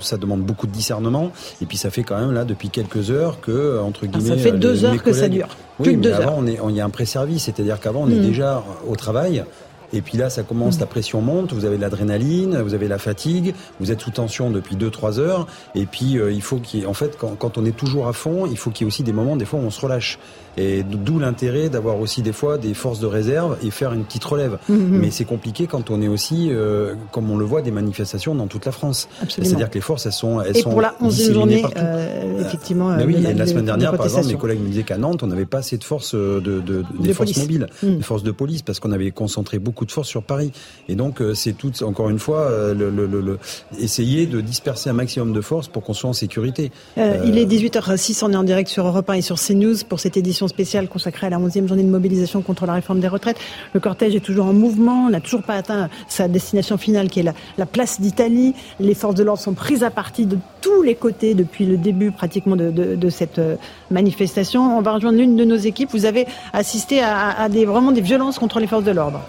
ça 0.00 0.16
demande 0.16 0.42
beaucoup 0.42 0.66
de 0.66 0.72
discernement. 0.72 1.32
Et 1.60 1.66
puis 1.66 1.76
ça 1.76 1.90
fait 1.90 2.02
quand 2.02 2.18
même 2.18 2.32
là 2.32 2.44
depuis 2.44 2.70
quelques 2.70 3.10
heures 3.10 3.40
que 3.40 3.50
euh, 3.50 3.82
entre 3.82 4.02
ah, 4.04 4.06
guillemets. 4.06 4.36
ça 4.36 4.42
fait 4.42 4.52
deux 4.52 4.84
heures 4.84 5.02
que 5.02 5.12
ça 5.12 5.28
dure. 5.28 5.48
Oui, 5.78 5.96
mais 5.96 6.12
avant 6.12 6.36
on 6.38 6.46
est, 6.46 6.58
il 6.68 6.76
y 6.76 6.80
a 6.80 6.84
un 6.84 6.90
pré-service, 6.90 7.44
c'est-à-dire 7.44 7.80
qu'avant 7.80 8.02
on 8.02 8.10
est 8.10 8.16
hmm. 8.16 8.22
déjà 8.22 8.62
au 8.86 8.96
travail. 8.96 9.44
Et 9.92 10.02
puis 10.02 10.18
là, 10.18 10.30
ça 10.30 10.42
commence, 10.42 10.78
la 10.80 10.86
pression 10.86 11.20
monte, 11.20 11.52
vous 11.52 11.64
avez 11.64 11.78
l'adrénaline, 11.78 12.60
vous 12.62 12.74
avez 12.74 12.88
la 12.88 12.98
fatigue, 12.98 13.54
vous 13.80 13.90
êtes 13.90 14.00
sous 14.00 14.10
tension 14.10 14.50
depuis 14.50 14.76
2-3 14.76 15.18
heures. 15.18 15.46
Et 15.74 15.86
puis, 15.86 16.18
euh, 16.18 16.32
il 16.32 16.42
faut 16.42 16.58
qu'il 16.58 16.86
en 16.86 16.94
fait, 16.94 17.16
quand, 17.18 17.36
quand, 17.36 17.58
on 17.58 17.64
est 17.64 17.76
toujours 17.76 18.08
à 18.08 18.12
fond, 18.12 18.46
il 18.46 18.56
faut 18.56 18.70
qu'il 18.70 18.84
y 18.84 18.86
ait 18.86 18.92
aussi 18.92 19.02
des 19.02 19.12
moments, 19.12 19.36
des 19.36 19.44
fois, 19.44 19.58
où 19.58 19.62
on 19.62 19.70
se 19.70 19.80
relâche. 19.80 20.18
Et 20.56 20.82
d'où 20.82 21.18
l'intérêt 21.18 21.68
d'avoir 21.68 22.00
aussi 22.00 22.22
des 22.22 22.32
fois 22.32 22.58
des 22.58 22.74
forces 22.74 23.00
de 23.00 23.06
réserve 23.06 23.56
et 23.62 23.70
faire 23.70 23.92
une 23.92 24.04
petite 24.04 24.24
relève. 24.24 24.58
Mhm. 24.68 24.98
Mais 24.98 25.10
c'est 25.10 25.24
compliqué 25.24 25.66
quand 25.66 25.90
on 25.90 26.02
est 26.02 26.08
aussi, 26.08 26.48
euh, 26.50 26.94
comme 27.12 27.30
on 27.30 27.36
le 27.36 27.44
voit, 27.44 27.62
des 27.62 27.70
manifestations 27.70 28.34
dans 28.34 28.46
toute 28.46 28.66
la 28.66 28.72
France. 28.72 29.08
C'est-à-dire 29.28 29.70
que 29.70 29.74
les 29.74 29.80
forces, 29.80 30.06
elles 30.06 30.12
sont, 30.12 30.40
elles 30.40 30.56
et 30.56 30.62
sont 30.62 30.70
pour 30.70 30.80
la 30.80 30.94
11e 31.00 31.32
journée, 31.32 31.64
euh, 31.76 32.40
effectivement. 32.40 32.90
Mais 32.96 33.04
oui, 33.04 33.16
la, 33.20 33.46
semaine 33.46 33.66
dernière, 33.66 33.96
par 33.96 34.06
exemple, 34.06 34.26
mes 34.26 34.36
collègues 34.36 34.60
me 34.60 34.68
disaient 34.68 34.82
qu'à 34.82 34.98
Nantes, 34.98 35.22
on 35.22 35.28
n'avait 35.28 35.46
pas 35.46 35.58
assez 35.58 35.78
de 35.78 35.84
forces 35.84 36.14
de, 36.14 36.40
de, 36.40 36.84
des 36.98 37.14
forces 37.14 37.36
mobiles, 37.36 37.68
mhm. 37.82 37.98
des 37.98 38.02
forces 38.02 38.22
de 38.22 38.32
police, 38.32 38.62
parce 38.62 38.80
qu'on 38.80 38.92
avait 38.92 39.10
concentré 39.12 39.58
beaucoup 39.58 39.86
de 39.86 39.92
forces 39.92 40.08
sur 40.08 40.22
Paris. 40.22 40.52
Et 40.88 40.94
donc, 40.94 41.22
c'est 41.34 41.52
tout, 41.52 41.72
encore 41.84 42.10
une 42.10 42.18
fois, 42.18 42.50
le, 42.74 42.90
le, 42.90 43.06
le, 43.06 43.38
essayer 43.78 44.26
de 44.26 44.40
disperser 44.40 44.90
un 44.90 44.94
maximum 44.94 45.32
de 45.32 45.40
forces 45.40 45.68
pour 45.68 45.84
qu'on 45.84 45.94
soit 45.94 46.10
en 46.10 46.14
sécurité. 46.14 46.72
il 46.96 47.38
est 47.38 47.46
18h06, 47.46 48.24
on 48.24 48.32
est 48.32 48.36
en 48.36 48.44
direct 48.44 48.68
sur 48.68 48.86
Europe 48.86 49.08
1 49.08 49.14
et 49.14 49.22
sur 49.22 49.36
CNews 49.36 49.76
pour 49.88 50.00
cette 50.00 50.16
édition 50.16 50.39
spéciale 50.48 50.88
consacrée 50.88 51.26
à 51.26 51.30
la 51.30 51.38
11e 51.38 51.66
journée 51.66 51.82
de 51.82 51.88
mobilisation 51.88 52.42
contre 52.42 52.66
la 52.66 52.74
réforme 52.74 53.00
des 53.00 53.08
retraites. 53.08 53.38
Le 53.74 53.80
cortège 53.80 54.14
est 54.14 54.20
toujours 54.20 54.46
en 54.46 54.52
mouvement, 54.52 55.08
n'a 55.08 55.20
toujours 55.20 55.42
pas 55.42 55.54
atteint 55.54 55.88
sa 56.08 56.28
destination 56.28 56.78
finale 56.78 57.08
qui 57.08 57.20
est 57.20 57.24
la, 57.24 57.34
la 57.58 57.66
place 57.66 58.00
d'Italie. 58.00 58.54
Les 58.78 58.94
forces 58.94 59.14
de 59.14 59.24
l'ordre 59.24 59.42
sont 59.42 59.54
prises 59.54 59.84
à 59.84 59.90
partie 59.90 60.26
de 60.26 60.38
tous 60.60 60.82
les 60.82 60.94
côtés 60.94 61.34
depuis 61.34 61.66
le 61.66 61.76
début 61.76 62.10
pratiquement 62.10 62.56
de 62.56 63.10
cette 63.10 63.38
euh, 63.38 63.56
manifestation. 63.90 64.76
On 64.76 64.82
va 64.82 64.92
rejoindre 64.92 65.18
l'une 65.18 65.36
de 65.36 65.44
nos 65.44 65.56
équipes. 65.56 65.90
Vous 65.92 66.04
avez 66.04 66.26
assisté 66.52 67.00
à, 67.00 67.30
à 67.40 67.48
des, 67.48 67.64
vraiment 67.64 67.92
des 67.92 68.00
violences 68.00 68.38
contre 68.38 68.60
les 68.60 68.66
forces 68.66 68.84
de 68.84 68.92
l'ordre. 68.92 69.20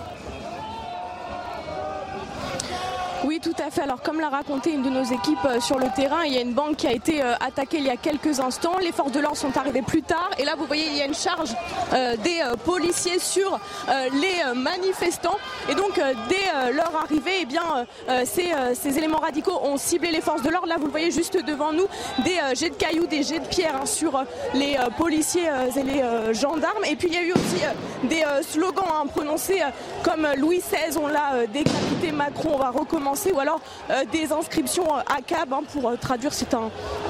Tout 3.42 3.56
à 3.58 3.72
fait. 3.72 3.82
Alors, 3.82 4.02
comme 4.02 4.20
l'a 4.20 4.30
raconté 4.30 4.72
une 4.72 4.84
de 4.84 4.89
nos 4.89 5.04
équipes 5.04 5.46
euh, 5.46 5.60
sur 5.60 5.80
le 5.80 5.88
terrain, 5.96 6.24
il 6.26 6.34
y 6.34 6.38
a 6.38 6.42
une 6.42 6.54
banque 6.54 6.78
qui 6.78 6.88
a 6.88 6.92
été 6.92 7.22
euh, 7.22 7.34
attaquée 7.39 7.78
il 7.78 7.86
y 7.86 7.89
a 7.89 7.97
quelques 7.97 8.39
instants. 8.39 8.78
Les 8.80 8.92
forces 8.92 9.12
de 9.12 9.20
l'ordre 9.20 9.38
sont 9.38 9.58
arrivées 9.58 9.82
plus 9.82 10.04
tard. 10.04 10.30
Et 10.38 10.46
là, 10.46 10.54
vous 10.58 10.66
voyez, 10.66 10.86
il 10.88 10.97
y 10.97 11.01
a 11.01 11.05
une 11.05 11.16
charge 11.16 11.50
euh, 11.93 12.16
des 12.18 12.42
policiers 12.66 13.20
sur 13.20 13.59
les 13.89 14.54
manifestants. 14.55 15.38
Et 15.70 15.76
donc, 15.76 16.00
dès 16.30 16.72
leur 16.74 16.96
arrivée, 16.96 17.39
eh 17.42 17.46
bien, 17.46 17.86
ces, 18.26 18.97
éléments 18.97 19.20
radicaux 19.20 19.59
ont 19.63 19.78
ciblé 19.78 20.12
les 20.12 20.22
forces 20.22 20.42
de 20.42 20.50
l'ordre. 20.50 20.68
Là, 20.68 20.76
vous 20.78 20.86
le 20.86 20.92
voyez 20.92 21.12
juste 21.12 21.43
devant 21.46 21.72
nous, 21.72 21.88
des 22.24 22.39
jets 22.55 22.70
de 22.70 22.76
cailloux, 22.76 23.08
des 23.08 23.24
jets 23.24 23.39
de 23.39 23.47
pierre 23.47 23.76
hein, 23.82 23.86
sur 23.86 24.24
les 24.54 24.78
policiers 24.97 25.50
et 25.76 25.84
les 25.84 26.34
gendarmes. 26.34 26.86
Et 26.86 26.96
puis, 26.96 27.08
il 27.08 27.13
y 27.13 27.18
a 27.18 27.24
eu 27.24 27.34
aussi 27.34 27.63
des 28.04 28.24
slogans 28.42 28.86
hein, 28.93 29.08
prononcés 29.08 29.62
comme 30.04 30.28
Louis 30.38 30.59
XVI, 30.59 30.97
on 30.97 31.08
l'a 31.08 31.46
décapité, 31.47 32.12
Macron, 32.12 32.51
on 32.54 32.58
va 32.58 32.70
recommencer 32.70 33.30
ou 33.33 33.39
alors 33.39 33.62
euh, 33.89 34.03
des 34.12 34.32
inscriptions 34.32 34.93
à 34.93 34.99
euh, 34.99 35.21
cab 35.25 35.53
hein, 35.53 35.62
pour 35.71 35.89
euh, 35.89 35.95
traduire, 35.99 36.33
c'est 36.33 36.53
un, 36.53 36.70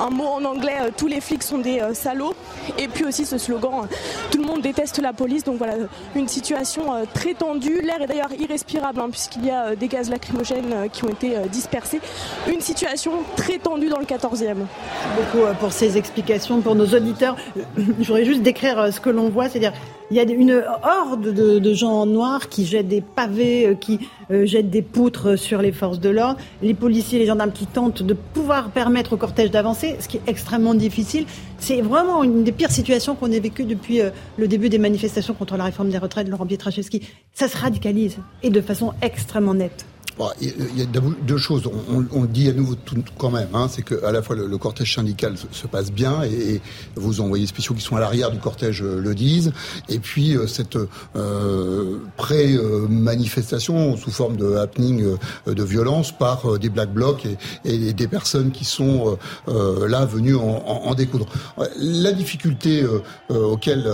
mot 0.10 0.28
en 0.28 0.44
anglais, 0.46 0.78
tous 0.98 1.08
les 1.08 1.22
flics 1.22 1.44
sont 1.44 1.60
des 1.60 1.82
salauds. 1.94 2.34
Et 2.78 2.88
puis 2.88 3.06
aussi 3.06 3.26
ce 3.26 3.38
slogan, 3.38 3.88
tout 4.30 4.38
le 4.40 4.46
monde 4.46 4.62
déteste 4.62 5.00
la 5.00 5.14
police. 5.14 5.44
Donc 5.44 5.58
voilà, 5.58 5.76
une 6.16 6.28
situation 6.28 7.06
très 7.14 7.34
tendue. 7.34 7.82
L'air 7.82 8.02
est 8.02 8.08
d'ailleurs 8.08 8.34
irrespirable 8.38 9.00
hein, 9.00 9.10
puisqu'il 9.10 9.46
y 9.46 9.52
a 9.52 9.76
des 9.76 9.88
gaz 9.88 10.10
lacrymogènes 10.10 10.90
qui 10.92 11.04
ont 11.06 11.10
été 11.10 11.38
dispersés. 11.50 12.02
Une 12.48 12.62
situation 12.62 13.12
très 13.36 13.58
tendue 13.58 13.90
dans 13.90 14.00
le 14.00 14.06
14e. 14.06 14.56
Beaucoup 15.16 15.46
pour 15.60 15.72
ces 15.72 15.98
explications 15.98 16.62
pour 16.62 16.76
nos 16.76 16.88
auditeurs. 16.88 17.36
Je 17.78 18.08
voudrais 18.08 18.26
juste 18.26 18.42
décrire 18.42 18.92
ce 18.92 19.00
que 19.00 19.10
l'on 19.10 19.30
voit, 19.30 19.50
c'est-à-dire 19.50 19.74
il 20.12 20.18
y 20.18 20.20
a 20.20 20.24
une 20.24 20.64
horde 20.84 21.34
de, 21.34 21.74
gens 21.74 22.02
en 22.02 22.06
noir 22.06 22.50
qui 22.50 22.66
jettent 22.66 22.90
des 22.90 23.02
pavés, 23.02 23.78
qui 23.80 24.00
jettent 24.30 24.70
des 24.70 24.82
poutres 24.82 25.40
sur 25.40 25.62
les 25.62 25.72
forces 25.72 26.00
de 26.00 26.10
l'ordre, 26.10 26.38
les 26.62 26.74
policiers, 26.74 27.18
les 27.18 27.26
gendarmes 27.26 27.54
qui 27.54 27.66
tentent 27.66 28.04
de 28.04 28.14
pouvoir 28.14 28.72
permettre 28.72 29.14
au 29.14 29.18
cortège 29.18 29.52
d'avancer, 29.52 29.96
ce 30.00 30.10
qui 30.10 30.18
est 30.18 30.28
extrêmement 30.28 30.74
difficile. 30.74 31.26
C'est 31.62 31.82
vraiment 31.82 32.24
une 32.24 32.44
des 32.44 32.52
pires 32.52 32.72
situations 32.72 33.16
qu'on 33.16 33.32
ait 33.32 33.40
vécues 33.40 33.66
depuis 33.66 34.02
euh, 34.02 34.10
le 34.38 34.48
début 34.48 34.68
des 34.68 34.80
manifestations 34.80 35.36
contre 35.36 35.58
la 35.58 35.66
réforme 35.66 35.90
des 35.90 35.98
retraites 36.00 36.26
de 36.26 36.32
Laurent 36.32 36.48
Pietraszewski. 36.48 37.08
Ça 37.34 37.48
se 37.48 37.56
radicalise 37.56 38.18
et 38.42 38.50
de 38.50 38.62
façon 38.62 38.94
extrêmement 39.02 39.54
nette. 39.54 39.86
Il 40.42 40.78
y 40.78 40.82
a 40.82 40.86
deux 40.86 41.38
choses. 41.38 41.64
On, 41.90 42.22
le 42.22 42.28
dit 42.28 42.50
à 42.50 42.54
nouveau 42.54 42.76
tout, 42.76 43.02
quand 43.18 43.32
même. 43.32 43.50
Hein, 43.54 43.68
c'est 43.70 43.82
que 43.82 44.04
à 44.04 44.12
la 44.12 44.22
fois 44.22 44.36
le, 44.36 44.58
cortège 44.58 44.96
syndical 44.96 45.36
se, 45.52 45.68
passe 45.68 45.92
bien 45.92 46.24
et, 46.24 46.62
vos 46.96 47.20
envoyés 47.22 47.48
spéciaux 47.48 47.76
qui 47.76 47.82
sont 47.82 47.96
à 47.96 48.00
l'arrière 48.00 48.32
du 48.32 48.40
cortège 48.40 48.84
euh, 48.84 49.00
le 49.00 49.16
disent. 49.16 49.52
Et 49.90 50.00
puis 50.00 50.36
euh, 50.36 50.48
cette 50.48 50.78
euh, 51.16 51.98
pré-manifestation 52.18 53.98
sous 53.98 54.12
forme 54.12 54.38
de 54.38 54.56
happening 54.56 55.16
de 55.48 55.64
violence 55.64 56.12
par 56.12 56.60
des 56.60 56.70
black 56.70 56.94
blocs 56.94 57.26
et, 57.66 57.94
des 57.94 58.08
personnes 58.08 58.52
qui 58.52 58.66
sont 58.66 59.18
là 59.48 60.06
venues 60.06 60.36
en, 60.36 60.94
découdre. 60.96 61.28
La 61.78 62.12
difficulté 62.12 62.86
auquel 63.30 63.90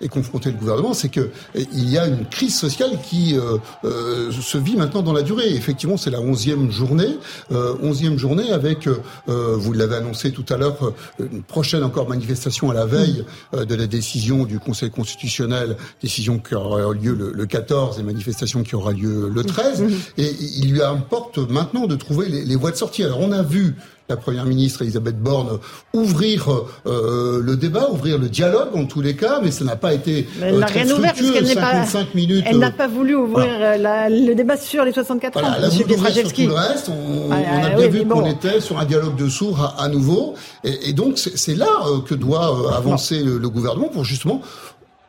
est 0.00 0.08
confronté 0.08 0.50
le 0.50 0.56
gouvernement, 0.56 0.94
c'est 0.94 1.08
que 1.08 1.30
il 1.54 1.88
y 1.88 1.98
a 1.98 2.06
une 2.06 2.26
crise 2.26 2.56
sociale 2.56 2.98
qui 3.02 3.36
se 3.82 4.58
vit 4.58 4.76
maintenant 4.76 5.02
dans 5.02 5.12
la 5.12 5.22
durée 5.22 5.60
effectivement, 5.68 5.98
c'est 5.98 6.08
la 6.08 6.22
onzième 6.22 6.70
journée, 6.70 7.18
euh, 7.52 7.74
onzième 7.82 8.18
journée 8.18 8.52
avec, 8.52 8.86
euh, 8.86 8.96
euh, 9.28 9.54
vous 9.54 9.74
l'avez 9.74 9.96
annoncé 9.96 10.32
tout 10.32 10.46
à 10.48 10.56
l'heure, 10.56 10.94
une 11.18 11.42
prochaine 11.42 11.84
encore 11.84 12.08
manifestation 12.08 12.70
à 12.70 12.74
la 12.74 12.86
veille 12.86 13.22
de 13.52 13.74
la 13.74 13.86
décision 13.86 14.44
du 14.44 14.58
Conseil 14.58 14.90
constitutionnel, 14.90 15.76
décision 16.00 16.38
qui 16.38 16.54
aura 16.54 16.94
lieu 16.94 17.14
le, 17.34 17.46
14 17.46 17.98
et 17.98 18.02
manifestation 18.02 18.62
qui 18.62 18.76
aura 18.76 18.92
lieu 18.92 19.28
le 19.28 19.44
13. 19.44 19.84
Et 20.16 20.34
il 20.56 20.72
lui 20.72 20.82
importe 20.82 21.36
maintenant 21.36 21.86
de 21.86 21.96
trouver 21.96 22.30
les, 22.30 22.46
les 22.46 22.56
voies 22.56 22.70
de 22.70 22.76
sortie. 22.76 23.04
Alors 23.04 23.20
on 23.20 23.32
a 23.32 23.42
vu 23.42 23.76
la 24.08 24.16
première 24.16 24.46
ministre 24.46 24.82
Elisabeth 24.82 25.18
Borne 25.18 25.58
ouvrir 25.92 26.48
euh, 26.86 27.42
le 27.42 27.56
débat, 27.56 27.90
ouvrir 27.90 28.18
le 28.18 28.28
dialogue 28.28 28.74
en 28.74 28.86
tous 28.86 29.02
les 29.02 29.14
cas, 29.14 29.40
mais 29.42 29.50
ça 29.50 29.64
n'a 29.64 29.76
pas 29.76 29.92
été 29.92 30.26
elle 30.40 30.54
euh, 30.54 30.58
n'a 30.58 30.66
rien 30.66 30.88
ouvert 30.90 31.12
puisqu'elle 31.12 31.44
n'est 31.44 31.54
pas. 31.54 31.84
Minutes, 32.14 32.44
elle 32.46 32.58
n'a 32.58 32.70
pas 32.70 32.88
voulu 32.88 33.14
ouvrir 33.14 33.50
euh, 33.60 34.08
le 34.08 34.34
débat 34.34 34.56
sur 34.56 34.84
les 34.84 34.92
64 34.92 35.32
voilà, 35.34 35.48
ans. 35.48 35.54
Elle 35.58 35.64
a 35.64 35.68
voulu 35.68 35.94
ouvrir 35.94 36.12
sur 36.14 36.32
tout 36.32 36.46
le 36.46 36.52
reste. 36.54 36.88
On, 36.88 37.30
a 37.30 37.70
bien 37.70 37.88
vu 37.88 38.06
qu'on 38.06 38.24
était 38.24 38.60
sur 38.60 38.78
un 38.78 38.84
dialogue 38.86 39.16
de 39.16 39.28
sourds 39.28 39.74
à, 39.78 39.88
nouveau, 39.88 40.34
et, 40.64 40.92
donc 40.92 41.18
c'est 41.18 41.54
là 41.54 41.68
que 42.06 42.14
doit 42.14 42.74
avancer 42.76 43.22
le 43.22 43.48
gouvernement 43.48 43.88
pour 43.88 44.04
justement 44.04 44.40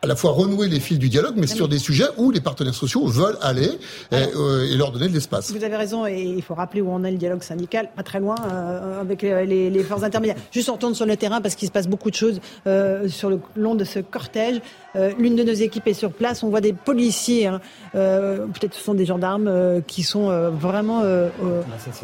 à 0.02 0.08
la 0.08 0.16
fois 0.16 0.32
renouer 0.32 0.70
les 0.70 0.80
fils 0.80 0.98
du 0.98 1.10
dialogue, 1.10 1.34
mais 1.36 1.48
sur 1.48 1.68
des 1.68 1.78
sujets 1.80 2.06
où 2.18 2.32
les 2.32 2.40
partenaires 2.40 2.74
sociaux 2.74 3.06
veulent 3.06 3.38
aller 3.42 3.70
et, 4.12 4.16
euh, 4.16 4.78
leur 4.78 4.92
donner 4.92 5.10
de 5.10 5.14
l'espace. 5.14 5.52
Vous 5.52 5.64
avez 5.64 5.76
raison, 5.76 6.08
et 6.08 6.22
il 6.22 6.42
faut 6.42 6.54
rappeler 6.54 6.82
où 6.82 6.90
on 6.90 7.04
est 7.04 7.12
le 7.12 7.18
dialogue 7.18 7.44
syndical, 7.44 7.90
pas 7.96 8.04
très 8.04 8.22
loin, 8.22 8.36
euh, 8.50 9.02
avec 9.02 9.24
les, 9.24 9.70
les, 9.70 9.84
forces 9.84 10.04
intermédiaires. 10.04 10.38
Juste 10.52 10.70
on 10.70 10.78
tourne 10.78 10.96
sur 10.96 11.06
le 11.06 11.18
terrain 11.18 11.42
parce 11.42 11.56
qu'il 11.56 11.68
se 11.68 11.74
passe 11.74 11.88
beaucoup 11.88 12.10
de 12.10 12.16
choses 12.16 12.40
euh, 12.66 13.10
sur 13.10 13.30
le 13.30 13.42
long 13.58 13.76
de 13.76 13.84
ce 13.84 14.00
cortège. 14.00 14.62
Euh, 14.96 15.12
l'une 15.20 15.36
de 15.36 15.44
nos 15.44 15.54
équipes 15.54 15.88
est 15.88 15.94
sur 15.94 16.14
place, 16.14 16.44
on 16.44 16.50
voit 16.50 16.62
des 16.62 16.74
policiers, 16.74 17.48
hein, 17.48 17.60
peut-être 17.94 18.74
ce 18.74 18.84
sont 18.84 18.94
des 18.94 19.06
gendarmes, 19.06 19.82
qui 19.86 20.04
sont 20.04 20.30
vraiment 20.52 21.04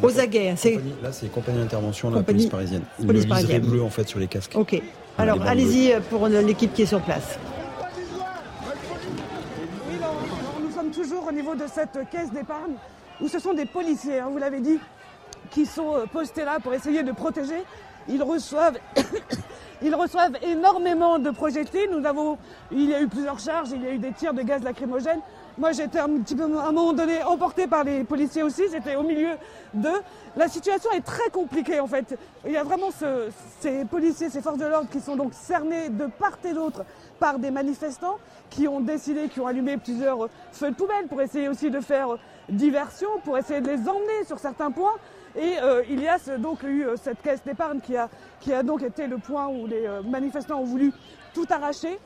aux 0.03 0.19
aguets. 0.19 0.53
Là, 1.01 1.11
c'est 1.11 1.31
compagnie 1.31 1.59
d'intervention, 1.59 2.09
la 2.09 2.23
police 2.23 2.47
parisienne. 2.47 2.83
Police 3.05 3.25
parisienne. 3.25 3.61
bleu 3.61 3.81
en 3.81 3.89
fait 3.89 4.07
sur 4.07 4.19
les 4.19 4.27
casques. 4.27 4.53
Ok. 4.55 4.81
Alors 5.17 5.41
allez-y 5.43 5.93
pour 6.09 6.27
l'équipe 6.27 6.73
qui 6.73 6.81
est 6.81 6.87
sur 6.87 7.01
place. 7.01 7.39
toujours 10.95 11.14
au 11.27 11.31
niveau 11.31 11.55
de 11.55 11.67
cette 11.67 12.09
caisse 12.09 12.31
d'épargne 12.31 12.75
où 13.21 13.27
ce 13.27 13.39
sont 13.39 13.53
des 13.53 13.65
policiers, 13.65 14.19
hein, 14.19 14.27
vous 14.29 14.37
l'avez 14.37 14.59
dit, 14.59 14.79
qui 15.51 15.65
sont 15.65 15.95
euh, 15.95 16.05
postés 16.05 16.43
là 16.43 16.59
pour 16.61 16.73
essayer 16.73 17.03
de 17.03 17.11
protéger. 17.11 17.63
Ils 18.07 18.21
reçoivent, 18.21 18.77
ils 19.81 19.95
reçoivent 19.95 20.37
énormément 20.43 21.17
de 21.17 21.31
projectiles. 21.31 21.89
Nous 21.91 22.05
avons, 22.05 22.37
il 22.71 22.89
y 22.89 22.93
a 22.93 23.01
eu 23.01 23.07
plusieurs 23.07 23.39
charges, 23.39 23.69
il 23.71 23.83
y 23.83 23.87
a 23.87 23.91
eu 23.91 23.97
des 23.97 24.11
tirs 24.11 24.33
de 24.33 24.41
gaz 24.41 24.63
lacrymogène. 24.63 25.21
Moi, 25.57 25.71
j'étais 25.71 25.99
un 25.99 26.09
petit 26.19 26.35
peu, 26.35 26.43
à 26.43 26.67
un 26.67 26.71
moment 26.73 26.91
donné, 26.91 27.23
emporté 27.23 27.65
par 27.65 27.85
les 27.85 28.03
policiers 28.03 28.43
aussi. 28.43 28.63
J'étais 28.69 28.97
au 28.97 29.03
milieu 29.03 29.35
d'eux. 29.73 30.01
La 30.35 30.49
situation 30.49 30.91
est 30.91 31.05
très 31.05 31.29
compliquée, 31.29 31.79
en 31.79 31.87
fait. 31.87 32.19
Il 32.45 32.51
y 32.51 32.57
a 32.57 32.63
vraiment 32.63 32.89
ces 33.61 33.85
policiers, 33.85 34.29
ces 34.29 34.41
forces 34.41 34.57
de 34.57 34.65
l'ordre 34.65 34.89
qui 34.89 34.99
sont 34.99 35.15
donc 35.15 35.33
cernés 35.33 35.87
de 35.87 36.07
part 36.07 36.37
et 36.43 36.53
d'autre 36.53 36.83
par 37.19 37.39
des 37.39 37.51
manifestants 37.51 38.17
qui 38.49 38.67
ont 38.67 38.79
décidé, 38.79 39.27
qui 39.27 39.39
ont 39.39 39.47
allumé 39.47 39.77
plusieurs 39.77 40.29
feux 40.51 40.71
de 40.71 40.75
poubelle 40.75 41.07
pour 41.07 41.21
essayer 41.21 41.49
aussi 41.49 41.69
de 41.69 41.79
faire 41.81 42.17
diversion, 42.49 43.07
pour 43.23 43.37
essayer 43.37 43.61
de 43.61 43.69
les 43.69 43.89
emmener 43.89 44.23
sur 44.25 44.39
certains 44.39 44.71
points. 44.71 44.95
Et 45.35 45.57
euh, 45.61 45.83
il 45.89 46.01
y 46.01 46.07
a 46.07 46.17
donc 46.37 46.63
eu 46.63 46.85
euh, 46.85 46.95
cette 46.95 47.21
caisse 47.21 47.43
d'épargne 47.43 47.81
qui 47.81 47.97
a, 47.97 48.09
qui 48.39 48.53
a 48.53 48.63
donc 48.63 48.81
été 48.83 49.07
le 49.07 49.17
point 49.17 49.47
où 49.47 49.67
les 49.67 49.85
euh, 49.85 50.01
manifestants 50.01 50.61
ont 50.61 50.65
voulu 50.65 50.93
tout 51.33 51.45
arracher. 51.49 51.99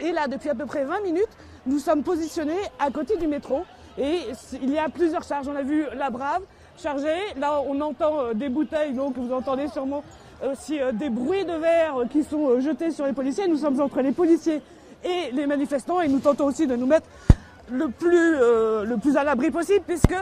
Et 0.00 0.12
là, 0.12 0.28
depuis 0.28 0.50
à 0.50 0.54
peu 0.54 0.66
près 0.66 0.84
20 0.84 1.00
minutes, 1.00 1.30
nous 1.66 1.78
sommes 1.78 2.02
positionnés 2.02 2.60
à 2.78 2.90
côté 2.90 3.16
du 3.16 3.26
métro. 3.26 3.64
Et 3.96 4.20
il 4.62 4.70
y 4.70 4.78
a 4.78 4.88
plusieurs 4.88 5.24
charges. 5.24 5.48
On 5.48 5.56
a 5.56 5.62
vu 5.62 5.86
la 5.96 6.10
Brave 6.10 6.42
chargée. 6.76 7.16
Là, 7.36 7.62
on 7.66 7.80
entend 7.80 8.32
des 8.32 8.48
bouteilles, 8.48 8.92
donc 8.92 9.16
vous 9.16 9.32
entendez 9.32 9.66
sûrement 9.66 10.04
aussi 10.48 10.78
des 10.92 11.10
bruits 11.10 11.44
de 11.44 11.54
verre 11.54 12.04
qui 12.08 12.22
sont 12.22 12.60
jetés 12.60 12.92
sur 12.92 13.06
les 13.06 13.12
policiers. 13.12 13.48
Nous 13.48 13.56
sommes 13.56 13.80
entre 13.80 14.02
les 14.02 14.12
policiers 14.12 14.62
et 15.04 15.32
les 15.32 15.46
manifestants 15.46 16.00
et 16.00 16.08
nous 16.08 16.20
tentons 16.20 16.44
aussi 16.46 16.66
de 16.66 16.76
nous 16.76 16.86
mettre 16.86 17.06
le 17.72 17.88
plus, 17.88 18.34
euh, 18.34 18.84
le 18.84 18.96
plus 18.96 19.16
à 19.16 19.24
l'abri 19.24 19.50
possible, 19.50 19.82
puisque 19.86 20.14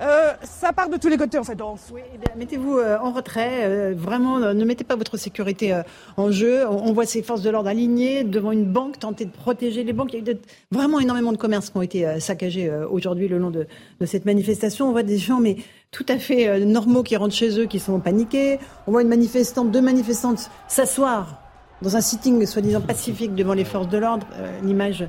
euh, 0.00 0.32
ça 0.42 0.72
part 0.72 0.88
de 0.88 0.96
tous 0.96 1.08
les 1.08 1.16
côtés 1.16 1.38
en 1.38 1.44
fait. 1.44 1.58
Oui, 1.92 2.00
eh 2.14 2.38
mettez-vous 2.38 2.78
euh, 2.78 2.98
en 2.98 3.12
retrait. 3.12 3.92
vraiment, 3.92 4.38
ne 4.38 4.64
mettez 4.64 4.84
pas 4.84 4.96
votre 4.96 5.16
sécurité 5.16 5.78
en 6.16 6.30
jeu. 6.30 6.66
On, 6.68 6.92
voit 6.92 7.06
ces 7.06 7.22
forces 7.22 7.42
de 7.42 7.50
l'ordre 7.50 7.68
alignées 7.68 8.24
devant 8.24 8.52
une 8.52 8.64
banque, 8.64 8.98
tenter 8.98 9.24
de 9.24 9.30
protéger 9.30 9.84
les 9.84 9.92
banques. 9.92 10.12
Il 10.12 10.24
y 10.24 10.30
a 10.30 10.32
eu 10.32 10.36
vraiment 10.70 11.00
énormément 11.00 11.32
de 11.32 11.36
commerces 11.36 11.70
qui 11.70 11.76
ont 11.76 11.82
été 11.82 12.20
saccagés 12.20 12.70
aujourd'hui 12.90 13.28
le 13.28 13.38
long 13.38 13.50
de, 13.50 13.66
de, 14.00 14.06
cette 14.06 14.24
manifestation. 14.24 14.88
On 14.88 14.92
voit 14.92 15.02
des 15.02 15.18
gens, 15.18 15.40
mais 15.40 15.56
tout 15.90 16.06
à 16.08 16.18
fait 16.18 16.60
normaux 16.60 17.02
qui 17.02 17.16
rentrent 17.16 17.34
chez 17.34 17.58
eux, 17.60 17.66
qui 17.66 17.78
sont 17.78 18.00
paniqués. 18.00 18.58
On 18.86 18.92
voit 18.92 19.02
une 19.02 19.08
manifestante, 19.08 19.70
deux 19.70 19.82
manifestantes 19.82 20.50
s'asseoir 20.68 21.43
dans 21.84 21.96
un 21.96 22.00
sitting 22.00 22.44
soi-disant 22.46 22.80
pacifique 22.80 23.34
devant 23.34 23.54
les 23.54 23.64
forces 23.64 23.88
de 23.88 23.98
l'ordre. 23.98 24.26
L'image, 24.64 25.06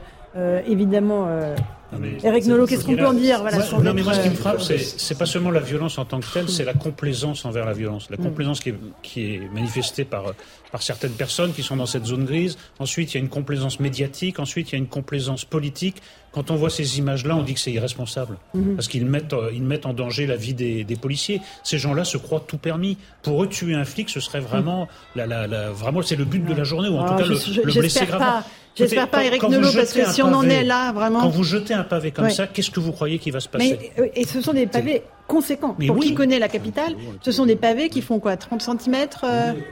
évidemment 0.67 1.27
Eric 2.23 2.45
Nolot, 2.45 2.65
qu'est-ce 2.65 2.85
qu'on 2.85 2.95
peut 2.95 3.07
en 3.07 3.13
dire 3.13 3.41
voilà, 3.41 3.57
Non, 3.81 3.93
mais 3.93 4.03
moi, 4.03 4.13
ce 4.13 4.21
qui 4.21 4.29
me 4.29 4.35
frappe, 4.35 4.61
c'est 4.61 5.17
pas 5.17 5.25
seulement 5.25 5.51
la 5.51 5.59
violence 5.59 5.97
en 5.97 6.05
tant 6.05 6.19
que 6.19 6.31
telle, 6.31 6.49
c'est 6.49 6.65
la 6.65 6.73
complaisance 6.73 7.45
envers 7.45 7.65
la 7.65 7.73
violence. 7.73 8.09
La 8.09 8.17
mm. 8.17 8.23
complaisance 8.23 8.59
qui 8.59 8.69
est, 8.69 8.75
qui 9.01 9.35
est 9.35 9.49
manifestée 9.53 10.05
par, 10.05 10.33
par 10.71 10.81
certaines 10.81 11.11
personnes 11.11 11.53
qui 11.53 11.63
sont 11.63 11.77
dans 11.77 11.85
cette 11.85 12.05
zone 12.05 12.25
grise. 12.25 12.57
Ensuite, 12.79 13.13
il 13.13 13.17
y 13.17 13.19
a 13.19 13.23
une 13.23 13.29
complaisance 13.29 13.79
médiatique. 13.79 14.39
Ensuite, 14.39 14.71
il 14.71 14.73
y 14.73 14.75
a 14.75 14.79
une 14.79 14.87
complaisance 14.87 15.45
politique. 15.45 16.01
Quand 16.35 16.51
on 16.51 16.55
voit 16.55 16.69
ces 16.69 16.99
images-là, 16.99 17.35
on 17.37 17.43
dit 17.43 17.53
que 17.53 17.61
c'est 17.61 17.71
irresponsable. 17.71 18.35
Mm-hmm. 18.53 18.75
Parce 18.75 18.89
qu'ils 18.89 19.05
mettent, 19.05 19.33
ils 19.53 19.63
mettent 19.63 19.85
en 19.85 19.93
danger 19.93 20.27
la 20.27 20.35
vie 20.35 20.53
des, 20.53 20.83
des 20.83 20.95
policiers. 20.97 21.39
Ces 21.63 21.77
gens-là 21.77 22.03
se 22.03 22.17
croient 22.17 22.43
tout 22.45 22.57
permis. 22.57 22.97
Pour 23.23 23.41
eux, 23.41 23.47
tuer 23.47 23.73
un 23.73 23.85
flic, 23.85 24.09
ce 24.09 24.19
serait 24.19 24.41
vraiment, 24.41 24.89
la, 25.15 25.25
la, 25.25 25.47
la, 25.47 25.71
vraiment 25.71 26.01
c'est 26.01 26.17
le 26.17 26.25
but 26.25 26.45
de 26.45 26.53
la 26.53 26.65
journée, 26.65 26.89
ou 26.89 26.97
en 26.97 27.05
tout 27.05 27.13
ah, 27.15 27.21
cas 27.21 27.25
le, 27.25 27.63
le 27.63 27.79
blesser 27.79 28.05
gravement. 28.05 28.43
J'espère 28.75 29.07
pas, 29.07 29.23
Eric 29.23 29.41
Nolot, 29.43 29.71
parce 29.73 29.93
que 29.93 30.05
si 30.11 30.21
on 30.21 30.33
en 30.33 30.43
est 30.43 30.63
là, 30.63 30.91
vraiment. 30.91 31.21
Quand 31.21 31.29
vous 31.29 31.43
jetez 31.43 31.73
un 31.73 31.83
pavé 31.83 32.11
comme 32.11 32.29
ça, 32.29 32.47
qu'est-ce 32.47 32.71
que 32.71 32.81
vous 32.81 32.91
croyez 32.91 33.17
qu'il 33.17 33.31
va 33.31 33.39
se 33.39 33.47
passer 33.47 33.79
Mais, 33.79 34.03
euh, 34.03 34.09
Et 34.13 34.25
ce 34.25 34.41
sont 34.41 34.53
des 34.53 34.67
pavés 34.67 35.03
conséquents. 35.27 35.75
Mais 35.79 35.87
Pour 35.87 35.99
qui 35.99 36.13
connaît 36.13 36.39
la 36.39 36.47
capitale, 36.47 36.95
ce 37.21 37.31
sont 37.31 37.45
des 37.45 37.55
pavés 37.55 37.89
qui 37.89 38.01
font 38.01 38.19
quoi 38.19 38.37
30 38.37 38.61
cm 38.61 39.07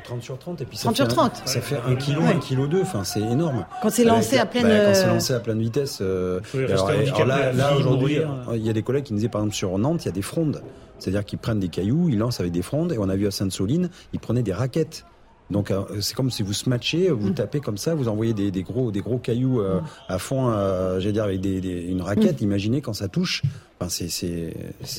30 0.04 0.22
sur 0.22 0.38
30, 0.38 0.62
et 0.62 0.66
puis 0.66 0.78
ça 0.78 0.86
30 0.86 0.96
sur 0.96 1.08
30. 1.08 1.42
ça 1.46 1.62
fait 1.62 1.78
1 1.88 1.96
kg, 1.96 2.18
1 2.36 2.40
kg 2.40 2.68
2, 2.68 2.82
enfin, 2.82 3.04
c'est 3.04 3.22
énorme. 3.22 3.66
Quand 3.82 3.90
c'est 3.90 4.04
lancé 4.04 4.38
à 4.38 4.46
pleine... 4.46 4.68
Bah, 4.68 4.86
quand 4.86 4.94
c'est 4.94 5.08
lancé 5.08 5.34
à 5.34 5.40
pleine 5.40 5.60
vitesse. 5.60 6.00
Euh, 6.02 6.40
alors, 6.54 6.92
là, 7.26 7.52
là 7.52 7.76
aujourd'hui, 7.76 8.20
il 8.54 8.66
y 8.66 8.70
a 8.70 8.74
des 8.74 8.84
collègues 8.84 9.06
qui 9.06 9.14
nous 9.14 9.20
disaient, 9.20 9.30
par 9.30 9.42
exemple, 9.42 9.56
sur 9.56 9.78
Nantes, 9.78 10.04
il 10.04 10.08
y 10.08 10.10
a 10.10 10.14
des 10.14 10.22
frondes. 10.22 10.62
C'est-à-dire 11.00 11.26
qu'ils 11.26 11.40
prennent 11.40 11.60
des 11.60 11.70
cailloux, 11.70 12.08
ils 12.10 12.18
lancent 12.18 12.40
avec 12.40 12.52
des 12.52 12.62
frondes, 12.62 12.94
et 12.94 12.98
on 12.98 13.10
a 13.10 13.16
vu 13.16 13.28
à 13.28 13.32
Sainte-Soline, 13.32 13.90
ils 14.14 14.20
prenaient 14.20 14.44
des 14.44 14.54
raquettes. 14.54 15.06
Donc 15.54 15.72
euh, 15.72 15.84
c'est 16.02 16.16
comme 16.16 16.32
si 16.32 16.44
vous 16.44 16.52
smatchez, 16.52 17.10
vous 17.10 17.30
mm. 17.30 17.36
tapez 17.36 17.60
comme 17.62 17.78
ça, 17.78 17.94
vous 17.96 18.10
envoyez 18.10 18.34
des, 18.34 18.52
des 18.52 18.64
gros 18.64 18.92
des 18.92 19.00
gros 19.00 19.20
cailloux 19.20 19.62
euh, 19.62 19.80
mm. 19.80 19.84
à 20.10 20.20
fond, 20.20 20.50
euh, 20.50 21.00
j'allais 21.00 21.14
dire 21.14 21.24
avec 21.24 21.40
des, 21.40 21.62
des, 21.62 21.84
une 21.84 22.02
raquette. 22.02 22.42
Mm. 22.42 22.44
Imaginez 22.44 22.82
quand 22.82 22.94
ça 22.94 23.08
touche. 23.08 23.44
Enfin, 23.80 23.90
c'est 23.90 24.54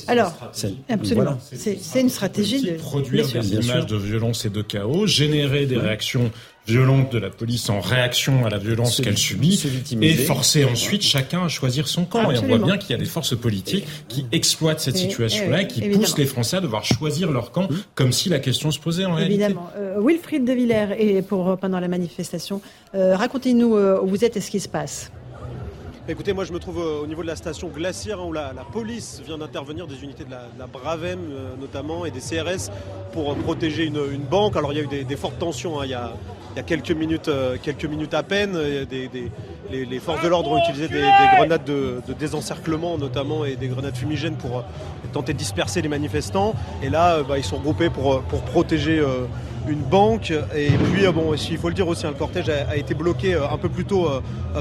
alors 0.07 0.33
absolument. 0.89 1.37
C'est 1.41 2.01
une 2.01 2.09
stratégie 2.09 2.61
de 2.61 2.77
produire 2.77 3.27
des 3.27 3.55
images 3.55 3.85
de 3.85 3.97
violence 3.97 4.45
et 4.45 4.49
de 4.49 4.61
chaos, 4.61 5.05
générer 5.05 5.65
des 5.65 5.77
réactions 5.77 6.31
violente 6.67 7.11
de 7.11 7.19
la 7.19 7.29
police 7.29 7.69
en 7.69 7.79
réaction 7.79 8.45
à 8.45 8.49
la 8.49 8.57
violence 8.57 9.01
qu'elle 9.01 9.17
subit 9.17 9.61
et 10.01 10.13
forcer 10.13 10.65
ensuite 10.65 11.03
chacun 11.03 11.43
à 11.43 11.47
choisir 11.47 11.87
son 11.87 12.05
camp. 12.05 12.31
Et 12.31 12.39
on 12.39 12.47
voit 12.47 12.57
bien 12.57 12.77
qu'il 12.77 12.91
y 12.91 12.93
a 12.93 12.97
des 12.97 13.05
forces 13.05 13.35
politiques 13.35 13.85
qui 14.07 14.25
exploitent 14.31 14.79
cette 14.79 14.97
situation-là 14.97 15.61
et 15.61 15.67
qui 15.67 15.81
poussent 15.81 16.17
les 16.17 16.25
Français 16.25 16.57
à 16.57 16.61
devoir 16.61 16.85
choisir 16.85 17.31
leur 17.31 17.51
camp 17.51 17.69
mmh. 17.69 17.75
comme 17.93 18.11
si 18.11 18.29
la 18.29 18.39
question 18.39 18.71
se 18.71 18.79
posait 18.79 19.05
en 19.05 19.17
Évidemment. 19.17 19.69
Euh, 19.77 19.99
Wilfried 20.01 20.45
de 20.45 20.53
Villers, 20.53 20.95
et 20.97 21.21
pour 21.21 21.57
pendant 21.57 21.79
la 21.79 21.87
manifestation, 21.87 22.61
euh, 22.93 23.15
racontez-nous 23.15 23.75
euh, 23.75 23.99
où 24.01 24.07
vous 24.07 24.23
êtes 24.25 24.37
et 24.37 24.41
ce 24.41 24.51
qui 24.51 24.59
se 24.59 24.69
passe. 24.69 25.11
Écoutez, 26.07 26.33
moi 26.33 26.45
je 26.45 26.53
me 26.53 26.59
trouve 26.59 26.77
au 26.77 27.07
niveau 27.07 27.23
de 27.23 27.27
la 27.27 27.35
station 27.35 27.67
glaciaire 27.67 28.19
hein, 28.19 28.25
où 28.27 28.31
la, 28.31 28.53
police 28.71 29.23
vient 29.25 29.39
d'intervenir, 29.39 29.87
des 29.87 30.03
unités 30.03 30.23
de 30.23 30.29
la, 30.29 30.67
Bravem 30.67 31.19
notamment 31.59 32.05
et 32.05 32.11
des 32.11 32.19
CRS 32.19 32.69
pour 33.11 33.35
protéger 33.37 33.85
une, 33.85 34.19
banque. 34.29 34.55
Alors 34.55 34.71
il 34.71 34.75
y 34.77 34.81
a 34.81 34.83
eu 34.83 35.03
des, 35.03 35.15
fortes 35.15 35.39
tensions, 35.39 35.79
hein. 35.81 35.85
il 35.85 35.89
y 35.89 35.95
a 35.95 36.63
quelques 36.63 36.91
minutes, 36.91 37.27
euh, 37.27 37.57
quelques 37.61 37.85
minutes 37.85 38.13
à 38.13 38.21
peine. 38.21 38.51
Euh, 38.55 38.85
les, 39.71 39.99
forces 39.99 40.21
de 40.21 40.27
l'ordre 40.27 40.51
ont 40.51 40.59
utilisé 40.59 40.87
des, 40.87 41.01
grenades 41.37 41.65
de, 41.65 41.99
désencerclement 42.19 42.99
notamment 42.99 43.43
et 43.43 43.55
des 43.55 43.67
grenades 43.67 43.95
fumigènes 43.95 44.35
pour 44.35 44.59
euh, 44.59 44.61
tenter 45.11 45.33
de 45.33 45.39
disperser 45.39 45.81
les 45.81 45.89
manifestants. 45.89 46.53
Et 46.83 46.89
là, 46.89 47.23
bah, 47.23 47.39
ils 47.39 47.43
sont 47.43 47.57
regroupés 47.57 47.89
pour, 47.89 48.21
pour 48.21 48.41
protéger 48.41 49.01
une 49.67 49.81
banque. 49.81 50.31
Et 50.55 50.69
puis, 50.69 51.07
bon, 51.07 51.33
il 51.33 51.57
faut 51.57 51.69
le 51.69 51.73
dire 51.73 51.87
aussi, 51.87 52.05
le 52.05 52.13
cortège 52.13 52.49
a, 52.49 52.75
été 52.75 52.93
bloqué 52.93 53.33
un 53.33 53.57
peu 53.57 53.69
plus 53.69 53.85
tôt, 53.85 54.09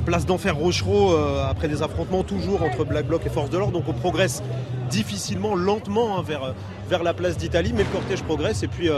place 0.05 0.27
d'Enfer 0.27 0.57
Rochereau, 0.57 1.15
après 1.49 1.69
des 1.69 1.83
affrontements 1.83 2.23
toujours 2.23 2.63
entre 2.63 2.85
Black 2.85 3.07
Bloc 3.07 3.23
et 3.27 3.31
forces 3.31 3.51
de 3.51 3.59
l'ordre. 3.59 3.73
Donc 3.73 3.89
on 3.89 3.93
progresse 3.93 4.43
difficilement, 4.91 5.55
lentement 5.55 6.19
hein, 6.19 6.23
vers, 6.23 6.55
vers 6.89 7.03
la 7.03 7.15
place 7.15 7.37
d'Italie, 7.37 7.73
mais 7.75 7.83
le 7.83 7.89
cortège 7.91 8.23
progresse. 8.23 8.63
Et 8.63 8.69
puis, 8.69 8.89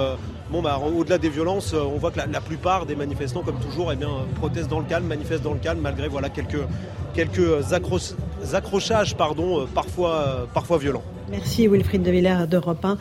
bon, 0.50 0.62
bah, 0.62 0.78
au-delà 0.78 1.18
des 1.18 1.28
violences, 1.28 1.74
euh, 1.74 1.80
on 1.80 1.98
voit 1.98 2.10
que 2.10 2.18
la, 2.18 2.40
plupart 2.40 2.86
des 2.86 2.96
manifestants, 2.96 3.42
comme 3.42 3.58
toujours, 3.58 3.92
eh 3.92 3.96
bien, 3.96 4.10
protestent 4.36 4.70
dans 4.70 4.80
le 4.80 4.86
calme, 4.86 5.06
manifestent 5.06 5.42
dans 5.42 5.52
le 5.52 5.58
calme, 5.58 5.80
malgré 5.80 6.08
voilà, 6.08 6.28
quelques, 6.28 6.62
quelques 7.14 7.72
accrochages 8.54 9.16
pardon, 9.16 9.62
euh, 9.62 9.66
parfois, 9.66 10.14
euh, 10.14 10.44
parfois 10.52 10.78
violents. 10.78 11.02
Merci 11.28 11.66
Wilfried 11.66 12.02
de 12.02 12.10
Villers 12.10 12.46
d'Europe 12.48 12.84
1. 12.84 12.98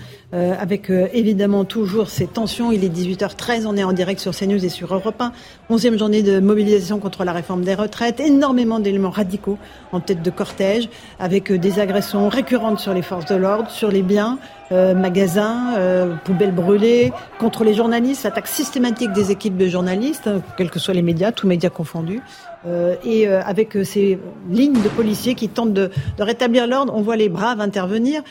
avec 0.59 0.89
évidemment 0.89 1.63
toujours 1.63 2.09
ces 2.09 2.25
tensions. 2.25 2.71
Il 2.71 2.83
est 2.83 2.89
18h13, 2.89 3.65
on 3.67 3.77
est 3.77 3.83
en 3.83 3.93
direct 3.93 4.19
sur 4.19 4.35
CNews 4.35 4.65
et 4.65 4.69
sur 4.69 4.93
Europe 4.93 5.21
1. 5.21 5.31
Onzième 5.69 5.97
journée 5.97 6.23
de 6.23 6.39
mobilisation 6.39 6.99
contre 6.99 7.23
la 7.23 7.33
réforme 7.33 7.63
des 7.63 7.75
retraites. 7.75 8.19
Énormément 8.19 8.79
d'éléments 8.79 9.11
radicaux 9.11 9.57
en 9.91 9.99
tête 9.99 10.21
de 10.21 10.29
cortège, 10.31 10.89
avec 11.19 11.51
des 11.51 11.79
agressions 11.79 12.27
récurrentes 12.27 12.79
sur 12.79 12.93
les 12.93 13.01
forces 13.03 13.25
de 13.25 13.35
l'ordre, 13.35 13.69
sur 13.69 13.89
les 13.89 14.01
biens, 14.01 14.39
euh, 14.71 14.95
magasins, 14.95 15.75
euh, 15.77 16.15
poubelles 16.23 16.53
brûlées, 16.53 17.13
contre 17.39 17.63
les 17.63 17.75
journalistes, 17.75 18.25
attaque 18.25 18.47
systématique 18.47 19.11
des 19.11 19.31
équipes 19.31 19.57
de 19.57 19.67
journalistes, 19.67 20.27
quels 20.57 20.71
que 20.71 20.79
soient 20.79 20.95
les 20.95 21.03
médias, 21.03 21.31
tous 21.31 21.45
médias 21.45 21.69
confondus. 21.69 22.21
Euh, 22.65 22.95
et 23.03 23.27
avec 23.27 23.77
ces 23.83 24.17
lignes 24.49 24.81
de 24.81 24.89
policiers 24.89 25.35
qui 25.35 25.49
tentent 25.49 25.73
de, 25.73 25.89
rétablir 26.19 26.67
l'ordre, 26.67 26.93
on 26.95 27.01
voit 27.01 27.15
les 27.15 27.29
braves 27.29 27.61
intervenir, 27.61 28.21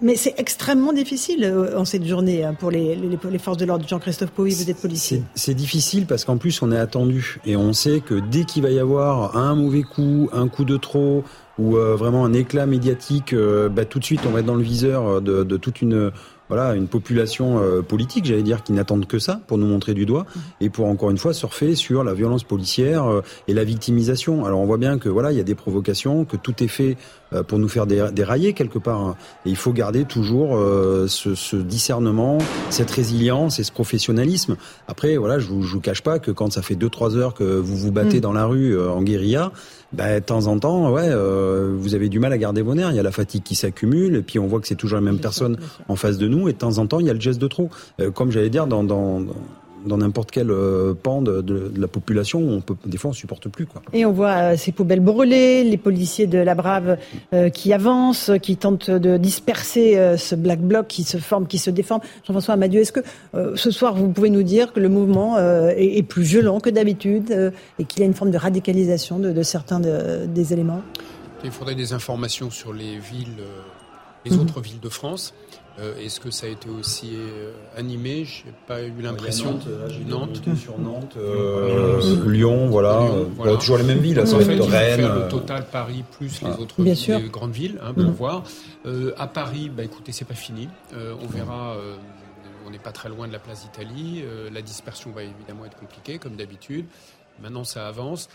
mais 0.00 0.16
c'est 0.16 0.34
extrêmement 0.38 0.92
difficile 0.92 1.52
en 1.76 1.84
cette 1.84 2.04
journée 2.04 2.44
hein, 2.44 2.54
pour 2.58 2.70
les, 2.70 2.94
les, 2.96 3.38
forces 3.38 3.56
de 3.56 3.64
l'ordre. 3.64 3.86
Jean-Christophe 3.88 4.30
Pouy, 4.30 4.50
vous 4.50 4.70
êtes 4.70 4.80
policier. 4.80 5.22
C'est 5.34 5.54
difficile 5.54 6.06
parce 6.06 6.24
qu'en 6.24 6.36
plus 6.36 6.62
on 6.62 6.70
est 6.70 6.78
attendu 6.78 7.38
et 7.44 7.56
on 7.56 7.72
sait 7.72 8.00
que 8.00 8.14
dès 8.14 8.44
qu'il 8.44 8.62
va 8.62 8.70
y 8.70 8.78
avoir 8.78 9.36
un 9.36 9.54
mauvais 9.54 9.82
coup, 9.82 10.28
un 10.32 10.48
coup 10.48 10.64
de 10.64 10.76
trop, 10.76 11.24
ou 11.58 11.76
euh, 11.76 11.94
vraiment 11.94 12.24
un 12.24 12.32
éclat 12.32 12.66
médiatique, 12.66 13.32
euh, 13.32 13.68
bah, 13.68 13.84
tout 13.84 13.98
de 13.98 14.04
suite 14.04 14.20
on 14.26 14.30
va 14.30 14.40
être 14.40 14.46
dans 14.46 14.54
le 14.54 14.62
viseur 14.62 15.06
euh, 15.06 15.20
de, 15.20 15.44
de 15.44 15.56
toute 15.56 15.82
une 15.82 16.10
voilà 16.48 16.74
une 16.74 16.88
population 16.88 17.60
politique, 17.86 18.24
j'allais 18.24 18.42
dire, 18.42 18.62
qui 18.62 18.72
n'attendent 18.72 19.06
que 19.06 19.18
ça 19.18 19.40
pour 19.46 19.58
nous 19.58 19.66
montrer 19.66 19.94
du 19.94 20.06
doigt 20.06 20.26
et 20.60 20.70
pour 20.70 20.86
encore 20.86 21.10
une 21.10 21.18
fois 21.18 21.32
surfer 21.32 21.74
sur 21.74 22.04
la 22.04 22.14
violence 22.14 22.44
policière 22.44 23.06
et 23.48 23.54
la 23.54 23.64
victimisation. 23.64 24.44
Alors 24.44 24.60
on 24.60 24.66
voit 24.66 24.76
bien 24.76 24.98
que 24.98 25.08
voilà 25.08 25.32
il 25.32 25.38
y 25.38 25.40
a 25.40 25.44
des 25.44 25.54
provocations, 25.54 26.24
que 26.24 26.36
tout 26.36 26.62
est 26.62 26.68
fait 26.68 26.96
pour 27.48 27.58
nous 27.58 27.68
faire 27.68 27.86
dérailler 27.86 28.52
quelque 28.52 28.78
part. 28.78 29.00
Hein. 29.00 29.16
Et 29.46 29.50
il 29.50 29.56
faut 29.56 29.72
garder 29.72 30.04
toujours 30.04 30.58
ce, 31.08 31.34
ce, 31.34 31.56
discernement, 31.56 32.38
cette 32.70 32.90
résilience 32.90 33.58
et 33.58 33.64
ce 33.64 33.72
professionnalisme. 33.72 34.56
Après 34.86 35.16
voilà, 35.16 35.38
je 35.38 35.48
vous, 35.48 35.62
je 35.62 35.72
vous 35.74 35.80
cache 35.80 36.02
pas 36.02 36.18
que 36.18 36.30
quand 36.30 36.52
ça 36.52 36.62
fait 36.62 36.76
deux 36.76 36.90
trois 36.90 37.16
heures 37.16 37.34
que 37.34 37.44
vous 37.44 37.76
vous 37.76 37.92
battez 37.92 38.18
mm. 38.18 38.20
dans 38.20 38.32
la 38.32 38.46
rue 38.46 38.78
en 38.80 39.02
guérilla 39.02 39.52
bah, 39.96 40.20
de 40.20 40.24
temps 40.24 40.46
en 40.46 40.58
temps, 40.58 40.92
ouais, 40.92 41.08
euh, 41.08 41.74
vous 41.76 41.94
avez 41.94 42.08
du 42.08 42.18
mal 42.18 42.32
à 42.32 42.38
garder 42.38 42.62
vos 42.62 42.74
nerfs. 42.74 42.90
Il 42.90 42.96
y 42.96 43.00
a 43.00 43.02
la 43.02 43.12
fatigue 43.12 43.42
qui 43.42 43.54
s'accumule, 43.54 44.16
et 44.16 44.22
puis 44.22 44.38
on 44.38 44.46
voit 44.46 44.60
que 44.60 44.66
c'est 44.66 44.74
toujours 44.74 44.96
la 44.96 45.04
même 45.04 45.18
personne 45.18 45.56
en 45.88 45.96
face 45.96 46.18
de 46.18 46.28
nous, 46.28 46.48
et 46.48 46.52
de 46.52 46.58
temps 46.58 46.78
en 46.78 46.86
temps, 46.86 47.00
il 47.00 47.06
y 47.06 47.10
a 47.10 47.14
le 47.14 47.20
geste 47.20 47.40
de 47.40 47.46
trop. 47.46 47.70
Euh, 48.00 48.10
comme 48.10 48.30
j'allais 48.30 48.50
dire, 48.50 48.66
dans, 48.66 48.84
dans, 48.84 49.22
dans 49.86 49.98
n'importe 49.98 50.30
quel 50.30 50.50
euh, 50.50 50.94
pan 50.94 51.22
de, 51.22 51.72
la 51.76 51.88
population, 51.88 52.40
on 52.40 52.60
peut, 52.60 52.74
des 52.86 52.96
fois 52.96 53.10
on 53.10 53.14
supporte 53.14 53.48
plus. 53.48 53.66
Quoi. 53.66 53.82
Et 53.92 54.06
on 54.06 54.12
voit 54.12 54.52
euh, 54.52 54.56
ces 54.56 54.72
poubelles 54.72 55.00
brûlées, 55.00 55.64
les 55.64 55.76
policiers 55.76 56.26
de 56.26 56.38
la 56.38 56.54
Brave 56.54 56.98
euh, 57.32 57.50
qui 57.50 57.72
avancent, 57.72 58.30
qui 58.42 58.56
tentent 58.56 58.90
de 58.90 59.16
disperser 59.16 60.16
ce 60.16 60.34
black 60.34 60.60
bloc 60.60 60.86
qui 60.88 61.04
se 61.04 61.18
forme, 61.18 61.46
qui 61.46 61.58
se 61.58 61.70
déforme. 61.70 62.00
Jean-François 62.26 62.54
Amadieu, 62.54 62.80
est-ce 62.80 62.92
que 62.92 63.00
ce 63.54 63.70
soir 63.70 63.94
vous 63.94 64.08
pouvez 64.08 64.30
nous 64.30 64.42
dire 64.42 64.72
que 64.72 64.80
le 64.80 64.88
mouvement 64.88 65.38
est, 65.38 66.02
plus 66.02 66.22
violent 66.22 66.60
que 66.60 66.70
d'habitude 66.70 67.52
et 67.78 67.84
qu'il 67.84 68.00
y 68.00 68.02
a 68.02 68.06
une 68.06 68.14
forme 68.14 68.30
de 68.30 68.38
radicalisation 68.38 69.18
de, 69.18 69.42
certains 69.42 69.80
des 69.80 70.52
éléments? 70.52 70.82
Il 71.44 71.50
faudrait 71.50 71.74
des 71.74 71.92
informations 71.92 72.50
sur 72.50 72.72
les 72.72 72.98
villes, 72.98 73.42
les 74.24 74.32
mhm. 74.32 74.40
autres 74.40 74.60
villes 74.60 74.80
de 74.80 74.88
France. 74.88 75.34
Euh, 75.80 75.96
est-ce 75.98 76.20
que 76.20 76.30
ça 76.30 76.46
a 76.46 76.50
été 76.50 76.68
aussi 76.68 77.14
euh, 77.14 77.52
animé? 77.76 78.24
Je 78.24 78.46
n'ai 78.46 78.52
pas 78.66 78.82
eu 78.82 78.92
l'impression. 79.00 79.58
Nantes, 80.06 80.38
sur 80.56 80.78
Nantes, 80.78 81.16
euh, 81.16 82.30
Lyon, 82.30 82.68
voilà. 82.68 83.08
toujours 83.58 83.78
les 83.78 83.84
mêmes 83.84 83.98
villes. 83.98 84.20
En 84.20 84.26
fait, 84.26 84.62
faire 84.62 85.14
le 85.14 85.28
total 85.28 85.66
Paris 85.66 86.04
plus 86.16 86.42
les 86.42 86.50
autres 86.50 86.82
grandes 87.28 87.52
villes 87.52 87.80
hein, 87.82 87.92
pour 87.92 88.04
mm. 88.04 88.10
voir. 88.10 88.44
à 89.16 89.26
Paris, 89.26 89.68
bah, 89.68 89.82
écoutez, 89.82 90.12
c'est 90.12 90.24
pas 90.24 90.34
fini. 90.34 90.68
on 90.92 91.26
verra. 91.26 91.76
on 92.66 92.70
n'est 92.70 92.78
pas 92.78 92.92
très 92.92 93.08
loin 93.08 93.26
de 93.26 93.32
la 93.32 93.40
place 93.40 93.62
d'Italie. 93.62 94.24
la 94.52 94.62
dispersion 94.62 95.10
va 95.10 95.24
évidemment 95.24 95.64
être 95.64 95.78
compliquée, 95.78 96.18
comme 96.18 96.36
d'habitude. 96.36 96.86
Maintenant, 97.42 97.64
ça 97.64 97.88
avance. 97.88 98.28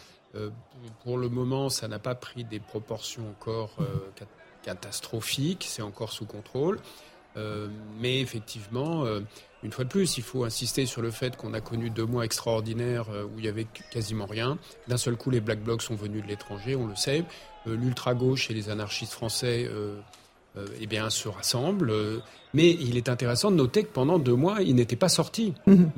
pour 1.06 1.18
le 1.18 1.30
moment, 1.30 1.70
ça 1.70 1.88
n'a 1.88 1.99
pas 1.99 2.16
pris 2.16 2.44
des 2.44 2.60
proportions 2.60 3.24
encore 3.30 3.78
catastrophiques, 4.61 5.66
c'est 5.70 5.82
encore 5.82 6.11
sous 6.11 6.26
contrôle. 6.26 6.80
Mais 7.99 8.20
effectivement, 8.20 9.06
une 9.64 9.72
fois 9.72 9.84
de 9.84 9.90
plus, 9.90 10.18
il 10.18 10.24
faut 10.24 10.44
insister 10.44 10.86
sur 10.86 11.02
le 11.02 11.11
fait 11.11 11.36
qu'on 11.36 11.53
a 11.53 11.61
connu 11.61 11.90
deux 11.90 12.06
mois 12.06 12.26
extraordinaires 12.26 13.07
où 13.10 13.40
il 13.40 13.45
y 13.45 13.48
avait 13.48 13.68
quasiment 13.91 14.26
rien. 14.26 14.57
D'un 14.88 14.98
seul 14.98 15.16
coup, 15.16 15.30
les 15.30 15.41
Black 15.41 15.64
Blocs 15.64 15.82
sont 15.82 15.95
venus 15.95 16.24
de 16.24 16.28
l'étranger, 16.28 16.76
on 16.76 16.88
le 16.88 16.95
sait. 16.95 17.24
L'ultra-gauche 17.66 18.49
et 18.49 18.53
les 18.53 18.70
anarchistes 18.70 19.14
français 19.14 19.70
euh, 20.57 20.66
eh 20.82 21.10
se 21.10 21.28
rassemblent. 21.28 21.91
Euh, 21.91 22.20
mais 22.53 22.72
il 22.72 22.98
est 22.98 23.10
intéressant 23.10 23.52
de 23.52 23.56
noter 23.56 23.84
que 23.84 23.91
pendant 23.91 24.18
deux 24.18 24.36
mois, 24.36 24.61
ils 24.61 24.76
n'étaient 24.76 24.95
pas 24.95 25.10
sortis. 25.10 25.53
Mhm. 25.68 25.91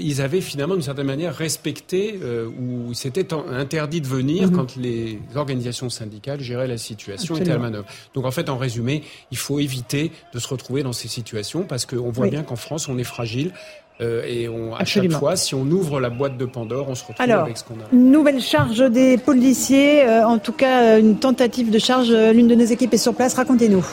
Ils 0.00 0.20
avaient 0.20 0.40
finalement, 0.40 0.74
d'une 0.74 0.82
certaine 0.82 1.06
manière, 1.06 1.34
respecté 1.34 2.18
euh, 2.22 2.48
ou 2.48 2.94
c'était 2.94 3.32
interdit 3.32 4.00
de 4.00 4.06
venir 4.06 4.48
mhm. 4.48 4.56
quand 4.56 4.76
les 4.76 5.18
organisations 5.34 5.90
syndicales 5.90 6.40
géraient 6.40 6.68
la 6.68 6.78
situation 6.78 7.36
et 7.36 7.40
étaient 7.40 7.52
à 7.52 7.58
manœuvre. 7.58 7.86
Donc 8.14 8.24
en 8.24 8.30
fait, 8.30 8.48
en 8.48 8.56
résumé, 8.56 9.02
il 9.30 9.36
faut 9.36 9.58
éviter 9.58 10.12
de 10.32 10.38
se 10.38 10.48
retrouver 10.48 10.82
dans 10.82 10.92
ces 10.92 11.08
situations 11.08 11.62
parce 11.62 11.86
qu'on 11.86 12.10
voit 12.10 12.28
bien 12.28 12.42
qu'en 12.42 12.56
France, 12.56 12.88
on 12.88 12.98
est 12.98 13.04
fragile. 13.04 13.52
Euh, 14.00 14.22
et 14.24 14.48
on, 14.48 14.76
à 14.76 14.84
chaque 14.84 15.10
fois, 15.10 15.34
si 15.34 15.56
on 15.56 15.62
ouvre 15.62 16.00
la 16.00 16.08
boîte 16.08 16.36
de 16.36 16.44
Pandore, 16.44 16.88
on 16.88 16.94
se 16.94 17.04
retrouve 17.04 17.30
avec 17.30 17.58
ce 17.58 17.64
qu'on 17.64 17.74
a. 17.74 17.92
Nouvelle 17.92 18.40
charge 18.40 18.88
des 18.90 19.18
policiers, 19.18 20.04
euh, 20.04 20.24
en 20.24 20.38
tout 20.38 20.52
cas 20.52 21.00
une 21.00 21.18
tentative 21.18 21.70
de 21.70 21.78
charge. 21.80 22.10
L'une 22.10 22.46
de 22.46 22.54
nos 22.54 22.64
équipes 22.64 22.94
est 22.94 22.98
sur 22.98 23.14
place. 23.14 23.34
Racontez-nous 23.34 23.84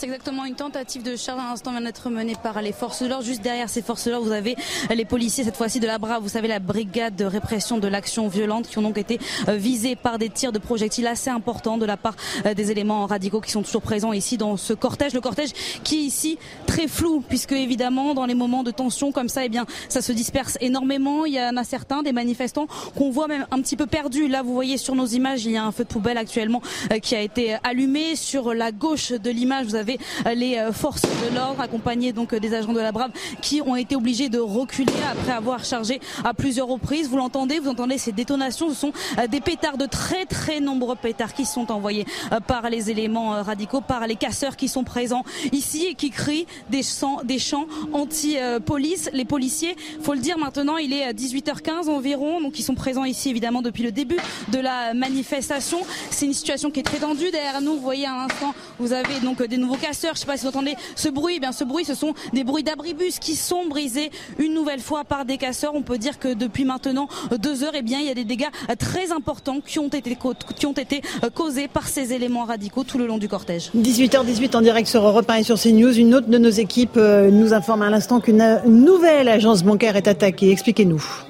c'est 0.00 0.06
exactement 0.06 0.46
une 0.46 0.54
tentative 0.54 1.02
de 1.02 1.14
charge 1.14 1.42
à 1.42 1.50
l'instant 1.50 1.72
vient 1.72 1.82
d'être 1.82 2.08
menée 2.08 2.34
par 2.42 2.62
les 2.62 2.72
forces 2.72 3.02
de 3.02 3.08
l'ordre. 3.08 3.22
Juste 3.22 3.42
derrière 3.42 3.68
ces 3.68 3.82
forces 3.82 4.06
de 4.06 4.10
l'ordre, 4.10 4.24
vous 4.24 4.32
avez 4.32 4.56
les 4.88 5.04
policiers, 5.04 5.44
cette 5.44 5.58
fois-ci 5.58 5.78
de 5.78 5.86
la 5.86 5.98
Brave, 5.98 6.22
vous 6.22 6.30
savez, 6.30 6.48
la 6.48 6.58
brigade 6.58 7.16
de 7.16 7.26
répression 7.26 7.76
de 7.76 7.86
l'action 7.86 8.26
violente, 8.26 8.66
qui 8.66 8.78
ont 8.78 8.82
donc 8.82 8.96
été 8.96 9.18
euh, 9.48 9.56
visés 9.56 9.96
par 9.96 10.16
des 10.16 10.30
tirs 10.30 10.52
de 10.52 10.58
projectiles 10.58 11.06
assez 11.06 11.28
importants 11.28 11.76
de 11.76 11.84
la 11.84 11.98
part 11.98 12.16
euh, 12.46 12.54
des 12.54 12.70
éléments 12.70 13.04
radicaux 13.04 13.42
qui 13.42 13.50
sont 13.50 13.60
toujours 13.60 13.82
présents 13.82 14.14
ici 14.14 14.38
dans 14.38 14.56
ce 14.56 14.72
cortège. 14.72 15.12
Le 15.12 15.20
cortège 15.20 15.50
qui 15.84 15.96
est 15.96 16.02
ici 16.02 16.38
très 16.66 16.88
flou, 16.88 17.22
puisque 17.28 17.52
évidemment, 17.52 18.14
dans 18.14 18.24
les 18.24 18.34
moments 18.34 18.62
de 18.62 18.70
tension 18.70 19.12
comme 19.12 19.28
ça, 19.28 19.44
eh 19.44 19.50
bien, 19.50 19.66
ça 19.90 20.00
se 20.00 20.12
disperse 20.12 20.56
énormément. 20.62 21.26
Il 21.26 21.34
y 21.34 21.40
en 21.42 21.58
a 21.58 21.64
certains, 21.64 22.02
des 22.02 22.12
manifestants, 22.12 22.68
qu'on 22.96 23.10
voit 23.10 23.28
même 23.28 23.46
un 23.50 23.60
petit 23.60 23.76
peu 23.76 23.86
perdus. 23.86 24.28
Là, 24.28 24.42
vous 24.42 24.54
voyez 24.54 24.78
sur 24.78 24.94
nos 24.94 25.06
images, 25.06 25.44
il 25.44 25.52
y 25.52 25.56
a 25.58 25.64
un 25.66 25.72
feu 25.72 25.84
de 25.84 25.90
poubelle 25.90 26.16
actuellement 26.16 26.62
euh, 26.90 27.00
qui 27.00 27.14
a 27.14 27.20
été 27.20 27.58
allumé. 27.64 28.16
Sur 28.16 28.54
la 28.54 28.72
gauche 28.72 29.12
de 29.12 29.30
l'image, 29.30 29.66
vous 29.66 29.74
avez 29.74 29.89
euh, 30.26 30.34
les 30.34 30.56
euh, 30.56 30.72
forces 30.72 31.02
de 31.02 31.34
l'ordre 31.34 31.60
accompagnées 31.60 32.12
donc 32.12 32.32
euh, 32.32 32.40
des 32.40 32.54
agents 32.54 32.72
de 32.72 32.80
la 32.80 32.92
Brave 32.92 33.10
qui 33.40 33.60
ont 33.62 33.76
été 33.76 33.96
obligés 33.96 34.28
de 34.28 34.38
reculer 34.38 34.92
après 35.10 35.32
avoir 35.32 35.64
chargé 35.64 36.00
à 36.24 36.34
plusieurs 36.34 36.68
reprises. 36.68 37.08
Vous 37.08 37.16
l'entendez, 37.16 37.58
vous 37.58 37.70
entendez 37.70 37.98
ces 37.98 38.12
détonations. 38.12 38.68
Ce 38.68 38.74
sont 38.74 38.92
des 39.30 39.40
pétards, 39.40 39.76
de 39.76 39.86
très 39.86 40.26
très 40.26 40.60
nombreux 40.60 40.96
pétards 40.96 41.34
qui 41.34 41.44
sont 41.44 41.70
envoyés 41.70 42.06
par 42.46 42.68
les 42.70 42.90
éléments 42.90 43.42
radicaux, 43.42 43.80
par 43.80 44.06
les 44.06 44.16
casseurs 44.16 44.56
qui 44.56 44.68
sont 44.68 44.84
présents 44.84 45.24
ici 45.52 45.86
et 45.86 45.94
qui 45.94 46.10
crient 46.10 46.46
des 46.68 46.82
chants, 46.82 47.20
des 47.24 47.38
chants 47.38 47.66
anti-police. 47.92 49.10
Les 49.12 49.24
policiers, 49.24 49.76
faut 50.02 50.14
le 50.14 50.20
dire 50.20 50.38
maintenant, 50.38 50.76
il 50.76 50.92
est 50.92 51.12
18h15 51.12 51.88
environ, 51.88 52.40
donc 52.40 52.58
ils 52.58 52.62
sont 52.62 52.74
présents 52.74 53.04
ici 53.04 53.30
évidemment 53.30 53.62
depuis 53.62 53.82
le 53.82 53.92
début 53.92 54.18
de 54.48 54.58
la 54.58 54.94
manifestation. 54.94 55.78
C'est 56.10 56.26
une 56.26 56.34
situation 56.34 56.70
qui 56.70 56.80
est 56.80 56.84
très 56.84 56.98
tendue. 56.98 57.30
Derrière 57.30 57.60
nous, 57.60 57.74
vous 57.74 57.82
voyez 57.82 58.06
à 58.06 58.14
l'instant, 58.16 58.54
vous 58.78 58.92
avez 58.92 59.20
donc 59.20 59.42
des 59.42 59.56
nouveaux 59.56 59.76
casseurs. 59.80 60.14
Je 60.14 60.20
sais 60.20 60.26
pas 60.26 60.36
si 60.36 60.42
vous 60.42 60.48
entendez 60.48 60.76
ce 60.94 61.08
bruit. 61.08 61.40
Eh 61.42 61.52
ce 61.52 61.64
bruit, 61.64 61.84
ce 61.84 61.94
sont 61.94 62.14
des 62.32 62.44
bruits 62.44 62.62
d'abribus 62.62 63.18
qui 63.18 63.34
sont 63.34 63.66
brisés 63.66 64.10
une 64.38 64.54
nouvelle 64.54 64.80
fois 64.80 65.04
par 65.04 65.24
des 65.24 65.36
casseurs. 65.36 65.72
On 65.74 65.82
peut 65.82 65.98
dire 65.98 66.18
que 66.18 66.34
depuis 66.34 66.64
maintenant 66.64 67.08
deux 67.38 67.64
heures, 67.64 67.72
eh 67.74 67.82
bien, 67.82 67.98
il 68.00 68.06
y 68.06 68.10
a 68.10 68.14
des 68.14 68.24
dégâts 68.24 68.50
très 68.78 69.12
importants 69.12 69.60
qui 69.64 69.78
ont 69.78 69.88
été, 69.88 70.16
qui 70.56 70.66
ont 70.66 70.72
été 70.72 71.02
euh, 71.24 71.30
causés 71.30 71.68
par 71.68 71.88
ces 71.88 72.12
éléments 72.12 72.44
radicaux 72.44 72.84
tout 72.84 72.98
le 72.98 73.06
long 73.06 73.18
du 73.18 73.28
cortège. 73.28 73.70
18h18 73.76 74.56
en 74.56 74.60
direct 74.60 74.88
sur 74.88 75.04
Europe 75.04 75.28
1 75.28 75.36
et 75.36 75.42
sur 75.42 75.58
CNews. 75.58 75.98
Une 75.98 76.14
autre 76.14 76.28
de 76.28 76.38
nos 76.38 76.50
équipes 76.50 76.96
euh, 76.96 77.30
nous 77.30 77.54
informe 77.54 77.82
à 77.82 77.90
l'instant 77.90 78.20
qu'une 78.20 78.60
nouvelle 78.66 79.28
agence 79.28 79.62
bancaire 79.62 79.96
est 79.96 80.08
attaquée. 80.08 80.50
Expliquez-nous. 80.50 81.29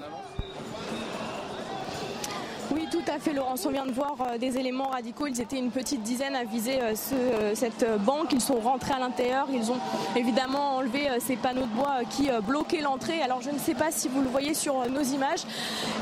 On 3.66 3.70
vient 3.70 3.86
de 3.86 3.92
voir 3.92 4.16
euh, 4.20 4.38
des 4.38 4.56
éléments 4.59 4.88
radicaux. 4.88 5.26
Ils 5.26 5.40
étaient 5.40 5.59
une 5.59 5.70
petite 5.70 6.02
dizaine 6.02 6.34
à 6.34 6.44
viser 6.44 6.80
euh, 6.80 6.94
euh, 7.12 7.52
cette 7.55 7.84
banque. 8.05 8.32
Ils 8.32 8.40
sont 8.40 8.59
rentrés 8.60 8.94
à 8.94 8.98
l'intérieur. 8.98 9.47
Ils 9.52 9.70
ont 9.70 9.78
évidemment 10.16 10.76
enlevé 10.76 11.09
ces 11.20 11.36
panneaux 11.36 11.66
de 11.66 11.74
bois 11.74 11.98
qui 12.09 12.28
bloquaient 12.47 12.80
l'entrée. 12.80 13.20
Alors 13.22 13.42
je 13.42 13.51
ne 13.51 13.59
sais 13.59 13.74
pas 13.74 13.90
si 13.90 14.09
vous 14.09 14.22
le 14.22 14.28
voyez 14.28 14.55
sur 14.55 14.88
nos 14.88 15.02
images. 15.02 15.40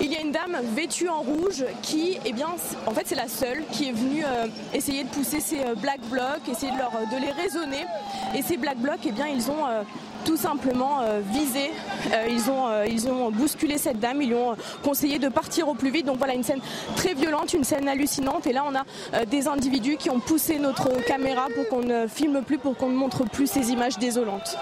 Il 0.00 0.12
y 0.12 0.16
a 0.16 0.20
une 0.20 0.32
dame 0.32 0.56
vêtue 0.74 1.08
en 1.08 1.20
rouge 1.20 1.64
qui, 1.82 2.18
eh 2.24 2.32
bien, 2.32 2.48
en 2.86 2.90
fait, 2.92 3.02
c'est 3.06 3.14
la 3.14 3.28
seule 3.28 3.64
qui 3.72 3.88
est 3.88 3.92
venue 3.92 4.24
essayer 4.72 5.04
de 5.04 5.08
pousser 5.08 5.40
ces 5.40 5.58
black 5.76 6.00
blocs, 6.10 6.48
essayer 6.50 6.72
de, 6.72 6.78
leur, 6.78 6.90
de 6.90 7.20
les 7.20 7.32
raisonner. 7.32 7.84
Et 8.34 8.42
ces 8.42 8.56
black 8.56 8.78
blocs, 8.78 9.00
eh 9.06 9.12
bien, 9.12 9.26
ils 9.26 9.50
ont 9.50 9.64
tout 10.28 10.36
simplement 10.36 11.00
euh, 11.00 11.20
visé. 11.32 11.70
Euh, 12.12 12.26
ils, 12.28 12.50
ont, 12.50 12.68
euh, 12.68 12.84
ils 12.86 13.08
ont 13.08 13.30
bousculé 13.30 13.78
cette 13.78 13.98
dame, 13.98 14.20
ils 14.20 14.28
lui 14.28 14.34
ont 14.34 14.56
conseillé 14.84 15.18
de 15.18 15.30
partir 15.30 15.68
au 15.68 15.74
plus 15.74 15.90
vite. 15.90 16.04
Donc 16.04 16.18
voilà 16.18 16.34
une 16.34 16.42
scène 16.42 16.60
très 16.96 17.14
violente, 17.14 17.54
une 17.54 17.64
scène 17.64 17.88
hallucinante. 17.88 18.46
Et 18.46 18.52
là, 18.52 18.62
on 18.70 18.74
a 18.74 19.24
des 19.24 19.48
individus 19.48 19.96
qui 19.96 20.10
ont 20.10 20.20
poussé 20.20 20.58
notre 20.58 20.90
caméra 21.06 21.46
pour 21.54 21.66
qu'on 21.68 21.82
ne 21.82 22.06
filme 22.06 22.42
plus, 22.42 22.58
pour 22.58 22.76
qu'on 22.76 22.90
ne 22.90 22.94
montre 22.94 23.24
plus 23.24 23.46
ces 23.46 23.70
images 23.72 23.98
désolantes. 23.98 24.58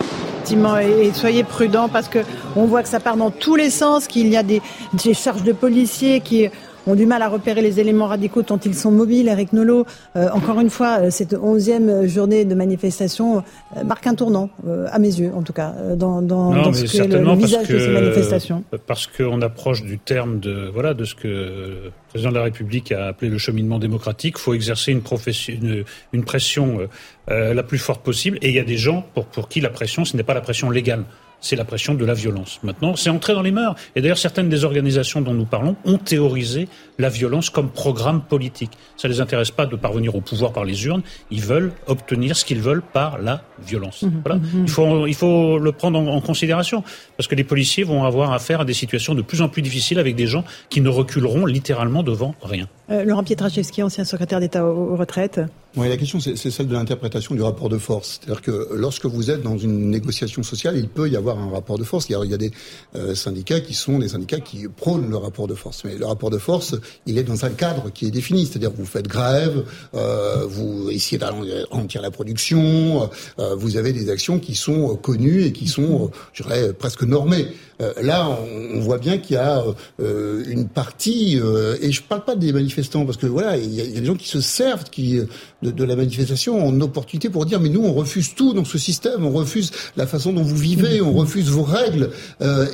Et 0.49 1.13
soyez 1.13 1.43
prudents 1.43 1.89
parce 1.89 2.07
que 2.07 2.21
on 2.55 2.67
voit 2.67 2.85
que 2.85 2.89
ça 2.89 3.01
part 3.01 3.17
dans 3.17 3.33
tous 3.33 3.57
les 3.57 3.71
sens, 3.71 4.07
qu'il 4.07 4.29
y 4.29 4.37
a 4.37 4.45
des, 4.45 4.63
des 5.05 5.15
charges 5.15 5.43
de 5.43 5.53
policiers 5.53 6.21
qui 6.21 6.49
ont 6.87 6.95
du 6.95 7.07
mal 7.07 7.23
à 7.23 7.29
repérer 7.29 7.63
les 7.63 7.81
éléments 7.81 8.07
radicaux 8.07 8.43
tant 8.43 8.59
ils 8.65 8.75
sont 8.75 8.91
mobiles. 8.91 9.29
Eric 9.29 9.53
Nolot, 9.53 9.87
euh, 10.17 10.29
encore 10.31 10.61
une 10.61 10.71
fois, 10.71 11.01
euh, 11.01 11.11
cette 11.11 11.35
onzième 11.35 12.07
journée 12.07 12.45
de 12.45 12.55
manifestation 12.55 13.43
euh, 13.77 13.85
marque 13.85 14.07
un 14.07 14.15
tournant, 14.15 14.51
à 14.91 14.99
mes 14.99 15.09
yeux 15.21 15.33
en 15.35 15.43
tout 15.43 15.53
cas, 15.53 15.75
dans, 15.97 16.23
dans, 16.23 16.53
dans 16.53 16.73
ce 16.73 16.85
que 16.85 17.03
le, 17.03 17.35
visage 17.35 17.69
de 17.69 17.79
ces 17.79 17.89
manifestations. 17.89 18.65
Parce 18.87 19.07
qu'on 19.07 19.43
approche 19.43 19.83
du 19.83 19.99
terme 19.99 20.41
de, 20.41 20.71
voilà, 20.73 20.95
de 20.95 21.05
ce 21.05 21.15
que 21.15 21.29
le 21.29 21.93
président 22.09 22.31
de 22.31 22.37
la 22.37 22.45
République 22.45 22.93
a 22.93 23.07
appelé 23.07 23.31
le 23.31 23.39
cheminement 23.39 23.79
démocratique. 23.79 24.37
Il 24.39 24.41
faut 24.41 24.55
exercer 24.55 24.93
une, 24.93 25.03
une, 25.49 25.85
une 26.13 26.25
pression 26.25 26.89
la 27.29 27.63
plus 27.63 27.79
forte 27.79 28.03
possible. 28.03 28.39
Et 28.43 28.49
il 28.49 28.55
y 28.55 28.61
a 28.61 28.65
des 28.65 28.77
gens 28.77 29.05
pour, 29.15 29.27
pour 29.27 29.49
qui 29.49 29.61
la 29.61 29.71
pression, 29.71 30.05
ce 30.05 30.17
n'est 30.17 30.23
pas 30.23 30.35
la 30.35 30.41
pression 30.41 30.71
légale 30.71 31.05
c'est 31.41 31.57
la 31.57 31.65
pression 31.65 31.95
de 31.95 32.05
la 32.05 32.15
violence. 32.15 32.61
Maintenant, 32.63 32.97
c'est 32.97 33.11
entré 33.11 33.35
dans 33.35 33.43
les 33.43 33.51
mœurs. 33.51 33.77
Et 33.95 34.01
d'ailleurs, 34.01 34.19
certaines 34.19 34.49
des 34.49 34.65
organisations 34.65 35.21
dont 35.21 35.35
nous 35.35 35.45
parlons 35.45 35.77
ont 35.85 35.99
théorisé 35.99 36.69
la 36.99 37.09
violence 37.09 37.51
comme 37.51 37.71
programme 37.71 38.23
politique. 38.23 38.73
Ça 38.97 39.09
ne 39.09 39.13
les 39.13 39.21
intéresse 39.21 39.51
pas 39.51 39.67
de 39.67 39.77
parvenir 39.77 40.15
au 40.15 40.21
pouvoir 40.21 40.53
par 40.53 40.65
les 40.65 40.87
urnes. 40.87 41.03
Ils 41.31 41.43
veulent 41.43 41.73
obtenir 41.87 42.37
ce 42.37 42.45
qu'ils 42.45 42.61
veulent 42.61 42.83
par 42.83 43.19
la 43.21 43.43
violence. 43.65 44.03
Mhm. 44.03 44.23
voilà. 44.25 44.41
Mhm. 44.41 44.63
il, 44.65 44.71
faut, 44.71 45.07
il 45.07 45.15
faut 45.15 45.59
le 45.59 45.73
prendre 45.73 45.99
en, 45.99 46.21
considération. 46.21 46.83
Parce 47.17 47.29
que 47.29 47.35
les 47.35 47.45
policiers 47.45 47.85
vont 47.85 48.05
avoir 48.05 48.33
affaire 48.33 48.61
à 48.61 48.65
des 48.65 48.75
situations 48.75 49.15
de 49.15 49.23
plus 49.23 49.43
en 49.43 49.49
plus 49.49 49.63
difficiles 49.63 49.99
avec 49.99 50.17
des 50.17 50.27
gens 50.27 50.45
qui 50.71 50.81
ne 50.81 50.89
reculeront 50.89 51.47
littéralement 51.47 52.03
devant 52.03 52.35
rien. 52.43 52.69
Euh, 52.91 53.05
Laurent 53.05 53.25
Pietraszewski, 53.25 53.83
ancien 53.83 54.05
secrétaire 54.05 54.41
d'État 54.41 54.65
aux, 54.65 54.97
retraites. 54.97 55.41
Oui, 55.77 55.89
la 55.89 55.97
question, 55.99 56.21
c'est 56.21 56.37
celle 56.37 56.69
de 56.69 56.73
l'interprétation 56.73 57.35
du 57.35 57.43
rapport 57.43 57.69
de 57.69 57.77
force. 57.77 58.21
C'est-à-dire 58.21 58.41
que 58.41 58.69
lorsque 58.75 59.05
vous 59.05 59.31
êtes 59.31 59.43
dans 59.43 59.59
une 59.59 59.91
négociation 59.91 60.43
sociale, 60.43 60.79
il 60.79 60.89
peut 60.89 61.09
y 61.09 61.17
avoir 61.17 61.39
un 61.39 61.51
rapport 61.51 61.79
de 61.79 61.85
force. 61.85 62.09
Il 62.09 62.13
y 62.13 62.35
a, 62.35 62.37
des 62.39 62.51
euh, 62.95 63.15
syndicats 63.15 63.61
qui 63.61 63.75
sont 63.75 63.99
des 63.99 64.09
syndicats 64.09 64.41
qui 64.41 64.69
prônent 64.69 65.11
le 65.11 65.17
rapport 65.19 65.47
de 65.47 65.55
force. 65.55 65.85
Mais 65.85 65.97
le 65.97 66.07
rapport 66.07 66.31
de 66.31 66.39
force, 66.39 66.77
il 67.07 67.19
est 67.19 67.23
dans 67.23 67.45
un 67.45 67.51
cadre 67.51 67.91
qui 67.93 68.07
est 68.07 68.11
défini. 68.11 68.47
C'est-à-dire 68.47 68.71
vous 68.77 68.85
faites 68.85 69.09
grève, 69.09 69.65
euh, 69.95 70.47
vous 70.47 70.91
essayez 70.91 71.19
d'alentir 71.19 72.03
la 72.03 72.11
production, 72.11 73.11
euh, 73.39 73.55
vous 73.55 73.77
avez 73.77 73.93
des 73.93 74.11
actions 74.11 74.39
qui 74.39 74.55
sont 74.55 74.97
connues 74.97 75.43
et 75.43 75.53
qui 75.53 75.69
sont, 75.69 76.11
je 76.33 76.43
dirais, 76.43 76.73
presque 76.73 77.03
normées. 77.03 77.49
Euh, 77.83 77.93
là, 78.03 78.39
on, 78.75 78.81
voit 78.81 78.99
bien 78.99 79.19
qu'il 79.19 79.35
y 79.35 79.39
a 79.39 79.63
euh, 80.01 80.45
une 80.49 80.67
partie, 80.67 81.39
euh, 81.39 81.77
et 81.83 81.93
je 81.93 82.01
ne 82.01 82.07
parle 82.07 82.25
pas 82.25 82.35
des 82.35 82.53
manifestants, 82.53 83.05
parce 83.05 83.19
que 83.19 83.27
voilà, 83.27 83.59
il 83.59 83.75
y, 83.75 83.81
a, 83.81 84.01
des 84.01 84.07
gens 84.07 84.15
qui 84.15 84.29
se 84.29 84.41
servent 84.41 84.85
qui, 84.85 85.21
de, 85.63 85.85
la 85.85 85.97
manifestation 85.97 86.67
en 86.67 86.81
opportunité 86.81 87.29
pour 87.29 87.45
dire, 87.45 87.61
mais 87.61 87.69
nous, 87.69 87.85
on 87.85 87.93
refuse 87.93 88.35
tout 88.35 88.55
dans 88.55 88.65
ce 88.65 88.79
système, 88.79 89.27
on 89.27 89.31
refuse 89.31 89.73
la 89.97 90.07
façon 90.07 90.33
dont 90.33 90.43
vous 90.43 90.57
vivez, 90.57 91.03
on 91.03 91.13
refuse 91.13 91.49
vos 91.49 91.65
règles, 91.65 92.11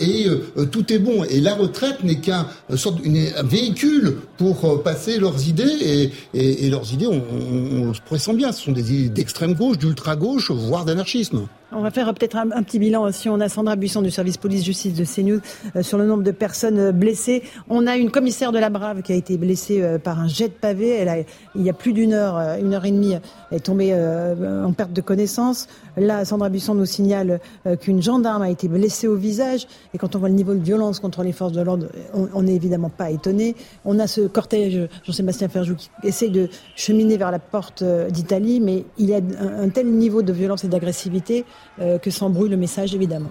et 0.01 0.27
tout 0.71 0.93
est 0.93 0.99
bon. 0.99 1.25
Et 1.25 1.41
la 1.41 1.55
retraite 1.55 2.05
n'est 2.05 2.21
qu'un 2.21 2.47
sorte, 2.77 3.01
un 3.05 3.43
véhicule 3.43 4.17
pour 4.37 4.83
passer 4.83 5.19
leurs 5.19 5.49
idées, 5.49 6.13
et, 6.35 6.67
et, 6.67 6.71
leurs 6.71 6.93
idées, 6.93 7.07
on, 7.07 7.23
on, 7.33 7.89
on 7.89 7.95
se 7.95 8.01
pressent 8.01 8.35
bien, 8.35 8.53
ce 8.53 8.63
sont 8.63 8.73
des 8.73 8.93
idées 8.93 9.09
d'extrême 9.09 9.55
gauche, 9.55 9.79
d'ultra 9.79 10.17
gauche, 10.17 10.51
voire 10.51 10.85
d'anarchisme. 10.85 11.47
On 11.75 11.81
va 11.81 11.91
faire 11.91 12.13
peut-être 12.13 12.37
un, 12.37 12.63
petit 12.63 12.79
bilan 12.79 13.03
aussi. 13.05 13.29
On 13.29 13.41
a 13.41 13.49
Sandra 13.49 13.77
Buisson 13.77 14.03
du 14.03 14.11
service 14.11 14.37
police-justice 14.37 14.95
de 14.95 15.05
CNews 15.05 15.41
euh, 15.77 15.83
sur 15.83 15.97
le 15.97 16.07
nombre 16.07 16.23
de 16.23 16.31
personnes 16.31 16.79
euh, 16.79 16.93
blessées. 16.93 17.43
On 17.71 17.87
a 17.87 17.97
une 17.97 18.11
commissaire 18.11 18.53
de 18.53 18.59
la 18.59 18.69
Brave 18.69 19.03
qui 19.03 19.13
a 19.13 19.17
été 19.17 19.39
blessée 19.39 19.81
euh, 19.81 19.99
par 19.99 20.19
un 20.19 20.29
jet 20.29 20.49
de 20.49 20.53
pavé. 20.53 20.91
Elle 20.91 21.09
a, 21.09 21.17
il 21.55 21.63
y 21.63 21.71
a 21.71 21.73
plus 21.73 21.93
d'une 21.93 22.13
heure, 22.13 22.37
une 22.59 22.75
heure 22.75 22.85
et 22.85 22.91
demie, 22.91 23.15
elle 23.51 23.57
est 23.57 23.61
tombée 23.61 23.95
en 23.95 24.73
perte 24.73 24.93
de 24.93 25.01
connaissance. 25.01 25.69
Là, 25.97 26.25
Sandra 26.25 26.49
Buisson 26.49 26.75
nous 26.75 26.87
signale 26.87 27.41
qu'une 27.81 28.03
gendarme 28.03 28.43
a 28.43 28.51
été 28.51 28.69
blessée 28.69 29.07
au 29.07 29.17
visage. 29.17 29.67
Et 29.93 29.99
quand 29.99 30.17
on 30.17 30.19
voit 30.19 30.29
le 30.29 30.35
niveau 30.35 30.55
de 30.55 30.63
violence 30.63 31.01
contre 31.01 31.23
les 31.23 31.33
forces 31.33 31.53
de 31.53 31.61
l'ordre, 31.61 31.89
on 32.15 32.43
n'est 32.43 32.55
évidemment 32.55 32.89
pas 32.89 33.11
étonné. 33.11 33.55
On 33.85 33.99
a 33.99 34.07
ce 34.07 34.23
cortège, 34.23 34.89
Jean-Sébastien 35.05 35.49
Ferjou, 35.49 35.77
qui 35.77 35.91
essaye 36.05 36.31
de 36.31 36.49
cheminer 36.75 37.17
vers 37.17 37.31
la 37.31 37.39
porte 37.39 37.85
d'Italie, 38.11 38.61
mais 38.61 38.85
il 38.99 39.11
y 39.11 39.15
a 39.15 39.21
un 39.59 39.69
tel 39.69 39.87
niveau 39.89 40.23
de 40.23 40.33
violence 40.33 40.65
et 40.65 40.69
d'agressivité 40.69 41.23
euh, 41.41 41.45
que 41.79 42.11
s'embrouille 42.11 42.51
le 42.51 42.57
message, 42.57 42.95
évidemment. 42.95 43.31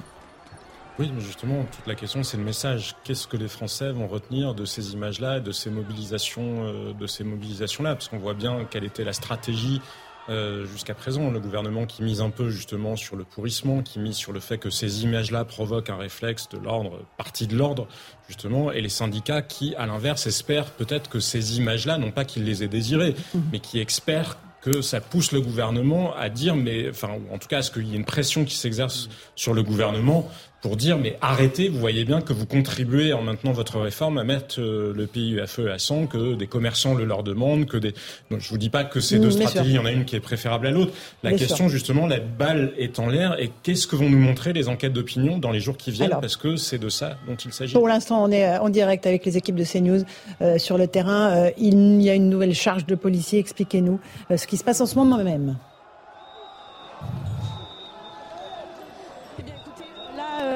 Oui, 1.00 1.12
mais 1.16 1.22
justement, 1.22 1.66
toute 1.72 1.88
la 1.88 1.96
question, 1.96 2.22
c'est 2.22 2.38
le 2.38 2.44
message. 2.44 2.96
Qu'est-ce 3.04 3.28
que 3.28 3.38
les 3.38 3.48
Français 3.48 3.92
vont 3.92 4.08
retenir 4.08 4.54
de 4.54 4.66
ces 4.66 4.94
images-là, 4.94 5.40
de 5.40 5.52
ces 5.52 5.70
mobilisations, 5.70 6.66
euh, 6.66 6.94
de 6.94 7.08
ces 7.08 7.24
mobilisations-là? 7.24 7.96
Parce 7.96 8.10
qu'on 8.10 8.20
voit 8.20 8.34
bien 8.34 8.68
quelle 8.70 8.84
était 8.84 9.06
la 9.06 9.14
stratégie 9.14 9.82
euh, 10.30 10.66
jusqu'à 10.66 10.94
présent. 10.94 11.32
Le 11.32 11.40
gouvernement 11.40 11.86
qui 11.86 12.04
mise 12.04 12.22
un 12.22 12.30
peu 12.30 12.50
justement 12.50 12.98
sur 12.98 13.16
le 13.16 13.24
pourrissement, 13.24 13.82
qui 13.82 14.00
mise 14.00 14.16
sur 14.16 14.34
le 14.34 14.42
fait 14.42 14.58
que 14.58 14.70
ces 14.70 15.04
images-là 15.04 15.46
provoquent 15.46 15.90
un 15.90 15.98
réflexe 15.98 16.50
de 16.50 16.58
l'ordre, 16.58 17.00
partie 17.18 17.48
de 17.48 17.56
l'ordre, 17.56 17.88
justement, 18.28 18.72
et 18.72 18.82
les 18.82 18.90
syndicats 18.90 19.42
qui, 19.42 19.74
à 19.76 19.86
l'inverse, 19.86 20.28
espèrent 20.28 20.72
peut-être 20.72 21.10
que 21.10 21.20
ces 21.20 21.58
images-là, 21.58 21.98
non 21.98 22.12
pas 22.12 22.26
qu'ils 22.26 22.44
les 22.44 22.64
aient 22.64 22.68
désirées, 22.68 23.16
mmh. 23.34 23.40
mais 23.54 23.60
qui 23.60 23.80
espèrent 23.80 24.38
que 24.62 24.82
ça 24.82 25.02
pousse 25.02 25.32
le 25.32 25.42
gouvernement 25.42 26.16
à 26.16 26.30
dire, 26.30 26.56
mais 26.56 26.90
enfin, 26.90 27.10
en 27.32 27.38
tout 27.38 27.48
cas, 27.48 27.60
à 27.60 27.62
ce 27.62 27.72
qu'il 27.72 27.88
y 27.88 27.94
ait 27.94 27.98
une 27.98 28.06
pression 28.06 28.46
qui 28.46 28.56
s'exerce 28.56 29.10
sur 29.36 29.54
le 29.54 29.64
gouvernement 29.64 30.30
pour 30.62 30.78
dire 30.78 30.98
mais 30.98 31.18
arrêtez, 31.22 31.70
vous 31.70 31.80
voyez 31.80 32.06
bien 32.06 32.22
que 32.22 32.34
vous 32.34 32.46
contribuez 32.46 33.14
en 33.14 33.22
maintenant 33.22 33.52
votre 33.52 33.80
réforme 33.80 34.18
à 34.18 34.24
mettre 34.24 34.60
euh, 34.60 34.94
le 34.96 35.08
pays 35.08 35.40
à 35.40 35.48
feu 35.48 35.68
et 35.68 35.72
à 35.72 35.80
sang, 35.80 36.06
que 36.06 36.36
des 36.36 36.48
commerçants 36.48 36.94
le 36.94 37.06
leur 37.06 37.24
demandent, 37.24 37.66
que 37.66 37.78
des. 37.78 37.94
Donc, 38.30 38.42
je 38.42 38.50
vous 38.50 38.58
dis 38.58 38.70
pas 38.70 38.84
que 38.84 39.00
ces 39.00 39.20
deux 39.20 39.32
stratégies, 39.32 39.72
il 39.72 39.76
y 39.76 39.80
en 39.80 39.86
a 39.86 39.92
une 39.92 40.06
qui 40.06 40.16
est 40.16 40.22
préférable 40.22 40.68
à 40.68 40.72
l'autre. 40.72 40.94
La 41.24 41.34
question 41.34 41.68
justement, 41.68 42.08
la 42.08 42.20
balle 42.20 42.74
est 42.78 43.00
en 43.00 43.10
l'air 43.10 43.40
et 43.40 43.52
qu'est-ce 43.64 43.88
que 43.88 43.96
vont 43.96 44.10
nous 44.10 44.20
montrer 44.20 44.54
les 44.54 44.70
enquêtes 44.70 44.94
d'opinion 44.94 45.38
dans 45.38 45.52
les 45.52 45.60
jours 45.60 45.78
qui 45.78 45.92
viennent? 45.92 46.18
Parce 46.22 46.38
que 46.38 46.56
c'est 46.56 46.78
de 46.78 46.90
ça 46.90 47.18
dont 47.28 47.36
il 47.36 47.54
s'agit. 47.54 47.74
Pour 47.74 47.88
l'instant, 47.88 48.24
on 48.24 48.32
est 48.32 48.46
euh, 48.46 48.62
en 48.62 48.70
direct 48.70 49.06
avec 49.08 49.26
les 49.26 49.38
équipes 49.38 49.56
de 49.56 49.64
CNews 49.64 50.04
euh, 50.42 50.58
sur 50.58 50.78
le 50.78 50.88
terrain. 50.88 51.32
Euh, 51.32 51.52
il 51.58 52.02
y 52.02 52.10
a 52.10 52.16
une 52.16 52.30
nouvelle 52.30 52.54
charge 52.54 52.86
de 52.86 52.96
policiers. 52.96 53.40
Expliquez-nous 53.40 54.00
ce 54.36 54.48
qui 54.48 54.58
se 54.58 54.64
passe 54.64 54.82
en 54.82 54.86
ce 54.86 54.96
moment 54.96 55.18
même. 55.24 55.58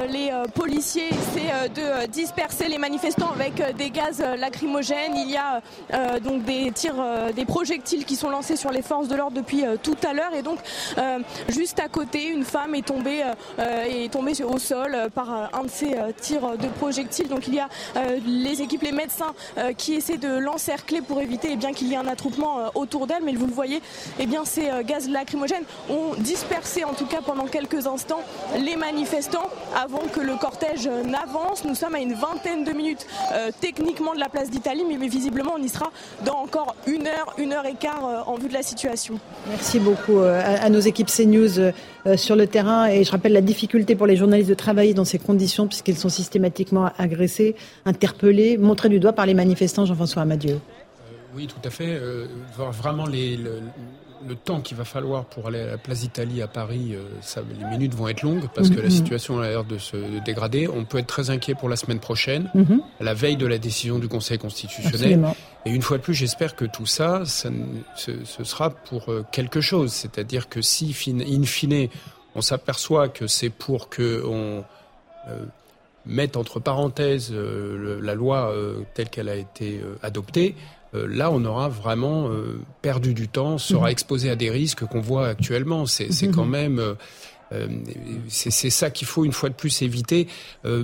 Les 0.06 0.30
euh, 0.30 0.44
policiers 0.44 1.08
essaient 1.08 1.52
euh, 1.52 1.68
de 1.68 1.80
euh, 1.80 2.06
disperser 2.06 2.68
les 2.68 2.78
manifestants 2.78 3.30
avec 3.32 3.76
des 3.76 3.90
gaz 3.90 4.22
lacrymogènes. 4.38 5.16
Il 5.16 5.30
y 5.30 5.36
a 5.36 5.60
donc 6.20 6.44
des 6.44 6.70
tirs, 6.72 6.94
des 7.34 7.44
projectiles 7.44 8.04
qui 8.04 8.16
sont 8.16 8.30
lancés 8.30 8.56
sur 8.56 8.70
les 8.70 8.82
forces 8.82 9.08
de 9.08 9.16
l'ordre 9.16 9.36
depuis 9.36 9.64
tout 9.82 9.96
à 10.06 10.12
l'heure. 10.12 10.34
Et 10.34 10.42
donc, 10.42 10.58
juste 11.48 11.80
à 11.80 11.88
côté, 11.88 12.28
une 12.28 12.44
femme 12.44 12.74
est 12.74 12.86
tombée, 12.86 13.24
est 13.58 14.12
tombée 14.12 14.32
au 14.42 14.58
sol 14.58 14.96
par 15.14 15.50
un 15.52 15.64
de 15.64 15.68
ces 15.68 15.96
tirs 16.20 16.56
de 16.56 16.68
projectiles. 16.78 17.28
Donc, 17.28 17.46
il 17.48 17.54
y 17.54 17.60
a 17.60 17.68
les 18.26 18.62
équipes, 18.62 18.82
les 18.82 18.92
médecins 18.92 19.34
qui 19.76 19.94
essaient 19.94 20.18
de 20.18 20.36
l'encercler 20.38 21.00
pour 21.00 21.20
éviter 21.20 21.56
eh 21.60 21.72
qu'il 21.72 21.88
y 21.88 21.94
ait 21.94 21.98
un 21.98 22.08
attroupement 22.08 22.70
autour 22.74 23.06
d'elle. 23.06 23.22
Mais 23.24 23.34
vous 23.34 23.46
le 23.46 23.52
voyez, 23.52 23.80
eh 24.18 24.26
bien, 24.26 24.44
ces 24.44 24.70
gaz 24.84 25.08
lacrymogènes 25.08 25.64
ont 25.88 26.14
dispersé, 26.18 26.84
en 26.84 26.94
tout 26.94 27.06
cas 27.06 27.20
pendant 27.24 27.46
quelques 27.46 27.86
instants, 27.86 28.22
les 28.58 28.76
manifestants 28.76 29.50
que 30.12 30.20
le 30.20 30.36
cortège 30.36 30.86
n'avance. 30.86 31.64
Nous 31.64 31.74
sommes 31.74 31.94
à 31.94 32.00
une 32.00 32.14
vingtaine 32.14 32.64
de 32.64 32.72
minutes 32.72 33.06
euh, 33.32 33.50
techniquement 33.60 34.14
de 34.14 34.20
la 34.20 34.28
place 34.28 34.50
d'Italie, 34.50 34.82
mais, 34.86 35.06
visiblement 35.06 35.52
on 35.56 35.62
y 35.62 35.68
sera 35.68 35.90
dans 36.24 36.36
encore 36.36 36.74
une 36.86 37.06
heure, 37.06 37.34
une 37.38 37.52
heure 37.52 37.66
et 37.66 37.74
quart 37.74 38.04
euh, 38.04 38.20
en 38.30 38.36
vue 38.36 38.48
de 38.48 38.54
la 38.54 38.62
situation. 38.62 39.18
Merci 39.48 39.78
beaucoup 39.78 40.18
euh, 40.18 40.42
à, 40.44 40.68
nos 40.68 40.80
équipes 40.80 41.08
CNews 41.08 41.72
sur 42.16 42.36
le 42.36 42.46
terrain 42.46 42.86
et 42.86 43.04
je 43.04 43.10
rappelle 43.10 43.32
la 43.32 43.40
difficulté 43.40 43.94
pour 43.96 44.06
les 44.06 44.16
journalistes 44.16 44.48
de 44.48 44.54
travailler 44.54 44.94
dans 44.94 45.04
ces 45.04 45.18
conditions 45.18 45.66
puisqu'ils 45.66 45.96
sont 45.96 46.08
systématiquement 46.08 46.90
agressés, 46.98 47.56
interpellés, 47.84 48.58
montrés 48.58 48.88
du 48.88 49.00
doigt 49.00 49.12
par 49.12 49.26
les 49.26 49.34
manifestants. 49.34 49.86
Jean-François 49.86 50.22
Amadieu. 50.22 50.60
oui, 51.34 51.46
tout 51.46 51.66
à 51.66 51.70
fait. 51.70 52.00
vraiment 52.56 53.06
les, 53.06 53.36
le 53.36 53.60
temps 54.44 54.60
qu'il 54.60 54.76
va 54.76 54.84
falloir 54.84 55.24
pour 55.24 55.46
aller 55.46 55.60
à 55.60 55.66
la 55.66 55.78
place 55.78 56.00
d'Italie 56.00 56.42
à 56.42 56.48
Paris, 56.48 56.94
euh, 56.94 57.02
ça, 57.20 57.42
les 57.58 57.64
minutes 57.66 57.94
vont 57.94 58.08
être 58.08 58.22
longues 58.22 58.48
parce 58.54 58.70
que 58.70 58.76
la 58.76 58.84
mhm. 58.84 58.90
situation 58.90 59.40
a 59.40 59.48
l'air 59.48 59.64
de 59.64 59.78
se 59.78 59.96
dégrader. 60.24 60.68
On 60.68 60.84
peut 60.84 60.98
être 60.98 61.06
très 61.06 61.30
inquiet 61.30 61.54
pour 61.54 61.68
la 61.68 61.76
semaine 61.76 62.00
prochaine, 62.00 62.50
mhm. 62.54 62.80
la 63.00 63.14
veille 63.14 63.36
de 63.36 63.46
la 63.46 63.58
décision 63.58 63.98
du 63.98 64.08
Conseil 64.08 64.38
constitutionnel. 64.38 65.20
Et 65.64 65.70
une 65.70 65.82
fois 65.82 65.98
de 65.98 66.02
plus, 66.02 66.14
j'espère 66.14 66.54
que 66.54 66.64
tout 66.64 66.86
ça, 66.86 67.24
ça 67.24 67.50
ce, 67.96 68.44
sera 68.44 68.70
pour 68.70 69.10
euh, 69.10 69.24
quelque 69.32 69.60
chose. 69.60 69.92
C'est-à-dire 69.92 70.48
que 70.48 70.62
si, 70.62 70.94
in 71.08 71.42
fine, 71.44 71.88
on 72.34 72.40
s'aperçoit 72.40 73.08
que 73.08 73.26
c'est 73.26 73.50
pour 73.50 73.88
que 73.88 74.22
on 74.24 74.64
euh, 75.28 75.44
mette 76.04 76.36
entre 76.36 76.60
parenthèses 76.60 77.32
la 77.32 78.14
loi 78.14 78.54
telle 78.94 79.08
qu'elle 79.08 79.28
a 79.28 79.34
été 79.34 79.80
adoptée, 80.02 80.54
euh, 80.56 80.75
là, 81.08 81.30
on 81.30 81.44
aura 81.44 81.68
vraiment 81.68 82.28
euh, 82.28 82.60
perdu 82.82 83.14
du 83.14 83.28
temps, 83.28 83.58
sera 83.58 83.86
mhm. 83.86 83.92
exposé 83.92 84.30
à 84.30 84.36
des 84.36 84.50
risques 84.50 84.84
qu'on 84.84 85.00
voit 85.00 85.28
actuellement. 85.28 85.86
C'est 85.86 86.10
mhm. 86.22 86.34
quand 86.34 86.44
même... 86.44 86.78
Euh, 86.78 86.94
c'est 88.26 88.70
ça 88.70 88.90
qu'il 88.90 89.06
faut 89.06 89.24
une 89.24 89.30
fois 89.30 89.48
de 89.48 89.54
plus 89.54 89.82
éviter. 89.82 90.26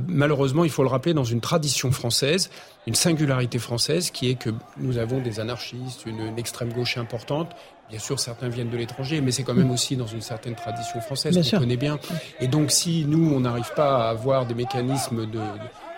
malheureusement, 0.06 0.62
il 0.62 0.70
faut 0.70 0.84
le 0.84 0.88
rappeler 0.88 1.12
dans 1.12 1.24
une 1.24 1.40
tradition 1.40 1.90
française, 1.90 2.50
une 2.86 2.94
singularité 2.94 3.58
française 3.58 4.12
qui 4.12 4.30
est 4.30 4.36
que 4.36 4.50
nous 4.76 4.96
avons 4.96 5.20
des 5.20 5.40
anarchistes, 5.40 6.06
une, 6.06 6.38
extrême 6.38 6.72
gauche 6.72 6.98
importante. 6.98 7.50
Bien 7.90 7.98
sûr, 7.98 8.20
certains 8.20 8.48
viennent 8.48 8.70
de 8.70 8.76
l'étranger, 8.76 9.20
mais 9.20 9.32
c'est 9.32 9.42
quand 9.42 9.54
même 9.54 9.72
aussi 9.72 9.96
dans 9.96 10.06
une 10.06 10.20
certaine 10.20 10.54
tradition 10.54 11.00
française 11.00 11.50
qu'on 11.50 11.58
connaît 11.58 11.76
bien. 11.76 11.98
Et 12.38 12.46
donc, 12.46 12.70
si 12.70 13.04
nous, 13.06 13.32
on 13.34 13.40
n'arrive 13.40 13.72
pas 13.74 14.06
à 14.06 14.10
avoir 14.10 14.46
des 14.46 14.54
mécanismes 14.54 15.28
de, 15.28 15.40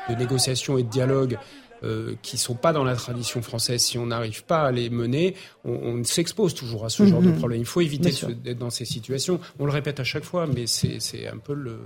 de 0.09 0.15
négociation 0.15 0.79
et 0.79 0.83
de 0.83 0.89
dialogue 0.89 1.39
euh, 1.85 2.15
qui 2.23 2.39
sont 2.39 2.55
pas 2.55 2.73
dans 2.73 2.85
la 2.85 2.97
tradition 2.97 3.43
française, 3.43 3.83
si 3.83 3.99
on 3.99 4.07
n'arrive 4.07 4.45
pas 4.45 4.63
à 4.63 4.73
les 4.73 4.89
mener, 4.89 5.35
on, 5.65 6.03
s'expose 6.05 6.55
toujours 6.55 6.85
à 6.85 6.89
ce 6.89 7.05
genre 7.05 7.21
de 7.21 7.29
mhm. 7.29 7.39
problème. 7.39 7.61
Il 7.61 7.67
faut 7.67 7.81
éviter 7.81 8.11
d'être 8.43 8.59
dans 8.59 8.71
ces 8.71 8.85
situations. 8.85 9.39
On 9.59 9.67
le 9.67 9.73
répète 9.73 10.01
à 10.01 10.05
chaque 10.05 10.25
fois, 10.25 10.47
mais 10.47 10.67
c'est 10.67 11.29
un 11.29 11.39
peu 11.39 11.53
le, 11.55 11.79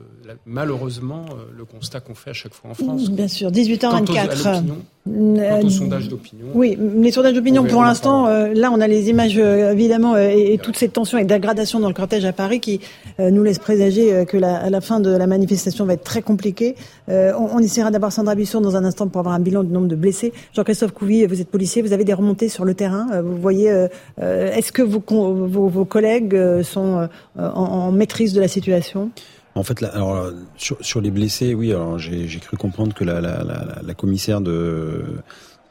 malheureusement 0.47 1.27
euh, 1.31 1.45
le 1.57 1.65
constat 1.65 2.01
qu'on 2.01 2.15
fait 2.15 2.31
à 2.31 2.35
chaque 2.35 2.55
fois 2.55 2.71
en 2.71 2.75
France. 2.75 3.11
Bien 3.11 3.29
sûr, 3.29 3.51
18h24. 3.51 4.75
Quant 5.09 5.67
aux 5.67 5.71
sondages 5.71 6.09
d'opinion. 6.09 6.47
Oui, 6.55 6.79
les 6.97 7.13
sondages 7.13 7.35
d'opinion, 7.35 7.65
pour 7.65 7.83
l'instant, 7.83 8.27
euh, 8.27 8.53
là, 8.55 8.71
on 8.73 8.81
a 8.81 8.87
les 8.87 9.09
images, 9.11 9.39
évidemment, 9.39 10.17
et, 10.17 10.59
toute 10.63 10.77
cette 10.77 10.93
tension 10.93 11.19
et 11.19 11.25
dégradation 11.25 11.81
dans 11.81 11.89
le 11.89 11.95
cortège 11.95 12.25
à 12.25 12.33
Paris 12.33 12.61
qui 12.61 12.81
nous 13.19 13.43
laisse 13.43 13.59
présager 13.59 14.25
que 14.27 14.37
la, 14.37 14.71
la, 14.71 14.81
fin 14.81 15.01
de 15.01 15.11
la 15.11 15.27
manifestation 15.27 15.85
va 15.85 15.95
être 15.95 16.05
très 16.05 16.23
compliquée. 16.23 16.75
on, 17.09 17.49
on 17.53 17.59
essaiera 17.59 17.91
d'avoir 17.91 18.13
Sandra 18.13 18.35
Busson 18.35 18.61
dans 18.61 18.77
un 18.77 18.85
instant 18.85 19.09
pour 19.09 19.21
avoir 19.21 19.35
un 19.35 19.41
bilan 19.41 19.63
du 19.63 19.73
nombre 19.73 19.89
de 19.89 19.97
blessés. 19.97 20.33
Jean-Christophe 20.55 20.93
Couvi, 20.93 21.27
vous 21.27 21.41
êtes 21.41 21.51
policier, 21.51 21.83
vous 21.83 21.93
avez 21.93 22.05
des 22.05 22.15
remontées 22.15 22.49
sur 22.49 22.65
le 22.65 22.75
terrain. 22.75 23.07
Euh, 23.13 23.23
vous 23.23 23.37
voyez, 23.37 23.71
euh, 23.71 23.89
euh, 24.21 24.53
est-ce 24.53 24.73
que 24.73 24.83
vos, 24.83 25.01
vos, 25.01 25.85
collègues 25.85 26.63
sont 26.63 27.09
en, 27.37 27.93
maîtrise 27.93 28.33
de 28.33 28.41
la 28.41 28.49
situation? 28.49 29.11
En 29.59 29.63
fait, 29.63 29.83
alors, 29.83 30.31
sur, 30.57 31.01
les 31.01 31.11
blessés, 31.11 31.55
oui, 31.55 31.73
alors 31.73 31.99
j'ai 31.99 32.39
cru 32.39 32.57
comprendre 32.57 32.95
que 32.95 33.05
la, 33.05 33.21
la, 33.21 33.95
commissaire 33.95 34.41
de, 34.41 35.03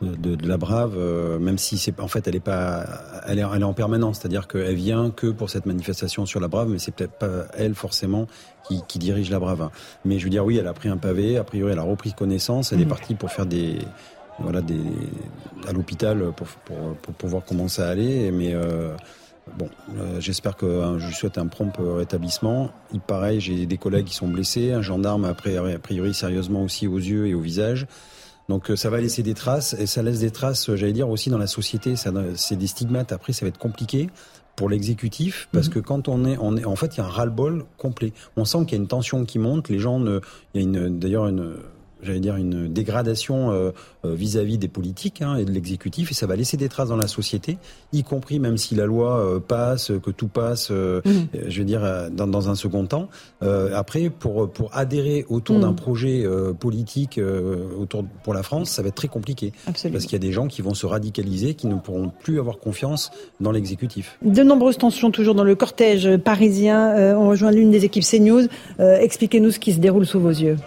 de, 0.01 0.47
la 0.47 0.57
Brave, 0.57 0.97
même 1.39 1.57
si 1.57 1.77
c'est 1.77 1.99
en 1.99 2.07
fait 2.07 2.27
elle 2.27 2.35
est 2.35 2.41
pas, 2.41 2.85
elle 3.27 3.39
est, 3.39 3.45
elle 3.53 3.61
est 3.61 3.65
en 3.65 3.73
permanence, 3.73 4.19
c'est-à-dire 4.19 4.47
qu'elle 4.47 4.75
vient 4.75 5.09
que 5.09 5.27
pour 5.27 5.49
cette 5.49 5.65
manifestation 5.65 6.25
sur 6.25 6.39
la 6.39 6.47
Brave, 6.47 6.69
mais 6.69 6.79
c'est 6.79 6.93
peut-être 6.93 7.17
pas 7.17 7.45
elle 7.53 7.75
forcément 7.75 8.27
qui, 8.67 8.81
qui, 8.87 8.99
dirige 8.99 9.29
la 9.29 9.39
Brave. 9.39 9.69
Mais 10.05 10.19
je 10.19 10.25
veux 10.25 10.29
dire, 10.29 10.45
oui, 10.45 10.57
elle 10.57 10.67
a 10.67 10.73
pris 10.73 10.89
un 10.89 10.97
pavé, 10.97 11.37
a 11.37 11.43
priori 11.43 11.71
elle 11.71 11.79
a 11.79 11.83
repris 11.83 12.13
connaissance, 12.13 12.73
elle 12.73 12.81
est 12.81 12.85
mmh. 12.85 12.89
partie 12.89 13.15
pour 13.15 13.31
faire 13.31 13.45
des 13.45 13.79
voilà, 14.39 14.61
des, 14.61 14.79
à 15.67 15.71
l'hôpital 15.73 16.31
pour, 16.35 16.47
pour, 16.47 16.95
pour, 17.01 17.13
pour, 17.13 17.29
voir 17.29 17.43
comment 17.47 17.67
ça 17.67 17.89
allait. 17.89 18.31
Mais 18.31 18.53
euh, 18.53 18.95
bon, 19.57 19.69
euh, 19.97 20.19
j'espère 20.19 20.55
que 20.55 20.65
hein, 20.83 20.99
je 20.99 21.07
lui 21.07 21.13
souhaite 21.13 21.37
un 21.37 21.47
prompt 21.47 21.73
rétablissement. 21.79 22.71
Il 22.93 22.99
pareil, 22.99 23.39
j'ai 23.39 23.65
des 23.65 23.77
collègues 23.77 24.05
qui 24.05 24.15
sont 24.15 24.27
blessés, 24.27 24.71
un 24.71 24.81
gendarme 24.81 25.25
a 25.25 25.33
priori 25.33 26.13
sérieusement 26.13 26.63
aussi 26.63 26.87
aux 26.87 26.97
yeux 26.97 27.27
et 27.27 27.33
au 27.33 27.41
visage. 27.41 27.87
Donc 28.49 28.71
euh, 28.71 28.75
ça 28.75 28.89
va 28.89 29.01
laisser 29.01 29.23
des 29.23 29.33
traces 29.33 29.73
et 29.73 29.87
ça 29.87 30.01
laisse 30.01 30.19
des 30.19 30.31
traces, 30.31 30.73
j'allais 30.75 30.93
dire 30.93 31.09
aussi 31.09 31.29
dans 31.29 31.37
la 31.37 31.47
société. 31.47 31.95
Ça, 31.95 32.11
c'est 32.35 32.55
des 32.55 32.67
stigmates. 32.67 33.11
Après, 33.11 33.33
ça 33.33 33.45
va 33.45 33.49
être 33.49 33.57
compliqué 33.57 34.09
pour 34.55 34.69
l'exécutif 34.69 35.49
parce 35.51 35.67
mhm. 35.67 35.73
que 35.73 35.79
quand 35.79 36.07
on 36.07 36.25
est, 36.25 36.37
on 36.39 36.57
est, 36.57 36.65
en 36.65 36.75
fait, 36.75 36.95
il 36.95 36.99
y 36.99 37.01
a 37.01 37.05
un 37.05 37.09
ras-le-bol 37.09 37.65
complet. 37.77 38.13
On 38.37 38.45
sent 38.45 38.59
qu'il 38.65 38.71
y 38.71 38.75
a 38.75 38.81
une 38.81 38.87
tension 38.87 39.25
qui 39.25 39.39
monte. 39.39 39.69
Les 39.69 39.79
gens, 39.79 39.99
ne, 39.99 40.21
il 40.53 40.61
y 40.61 40.63
a 40.63 40.67
une, 40.67 40.99
d'ailleurs 40.99 41.27
une 41.27 41.55
j'allais 42.01 42.19
dire, 42.19 42.35
une 42.35 42.67
dégradation 42.67 43.51
euh, 43.51 43.71
euh, 44.05 44.13
vis-à-vis 44.13 44.57
des 44.57 44.67
politiques 44.67 45.21
hein, 45.21 45.35
et 45.35 45.45
de 45.45 45.51
l'exécutif, 45.51 46.11
et 46.11 46.13
ça 46.13 46.27
va 46.27 46.35
laisser 46.35 46.57
des 46.57 46.69
traces 46.69 46.89
dans 46.89 46.97
la 46.97 47.07
société, 47.07 47.57
y 47.93 48.03
compris 48.03 48.39
même 48.39 48.57
si 48.57 48.75
la 48.75 48.85
loi 48.85 49.17
euh, 49.17 49.39
passe, 49.39 49.91
que 50.03 50.11
tout 50.11 50.27
passe, 50.27 50.69
mmh. 50.69 51.03
je 51.47 51.59
veux 51.59 51.65
dire, 51.65 52.09
dans, 52.11 52.27
dans 52.27 52.49
un 52.49 52.55
second 52.55 52.85
temps. 52.85 53.09
après, 53.41 54.09
pour 54.09 54.49
pour 54.51 54.75
adhérer 54.75 55.25
autour 55.29 55.57
mmh. 55.57 55.61
d'un 55.61 55.73
projet 55.73 56.25
politique 56.59 57.19
autour 57.79 58.03
pour 58.23 58.33
la 58.33 58.43
France, 58.43 58.69
ça 58.69 58.81
va 58.81 58.89
être 58.89 58.95
très 58.95 59.07
compliqué, 59.07 59.53
Absolument. 59.67 59.93
parce 59.93 60.05
qu'il 60.05 60.13
y 60.13 60.15
a 60.15 60.25
des 60.27 60.31
gens 60.31 60.47
qui 60.47 60.61
vont 60.61 60.73
se 60.73 60.85
radicaliser, 60.85 61.53
qui 61.53 61.67
ne 61.67 61.75
pourront 61.75 62.09
plus 62.09 62.39
avoir 62.39 62.59
confiance 62.59 63.11
dans 63.39 63.51
l'exécutif. 63.51 64.17
De 64.21 64.43
nombreuses 64.43 64.77
tensions 64.77 65.11
toujours 65.11 65.35
dans 65.35 65.43
le 65.43 65.55
cortège 65.55 66.17
parisien. 66.17 67.15
on 67.17 67.27
rejoint 67.29 67.51
l'une 67.51 67.71
des 67.71 67.85
équipes 67.85 68.03
CNews. 68.03 68.47
Expliquez-nous 68.79 69.51
ce 69.51 69.59
qui 69.59 69.73
se 69.73 69.79
déroule 69.79 70.05
sous 70.05 70.19
vos 70.19 70.29
yeux. 70.29 70.57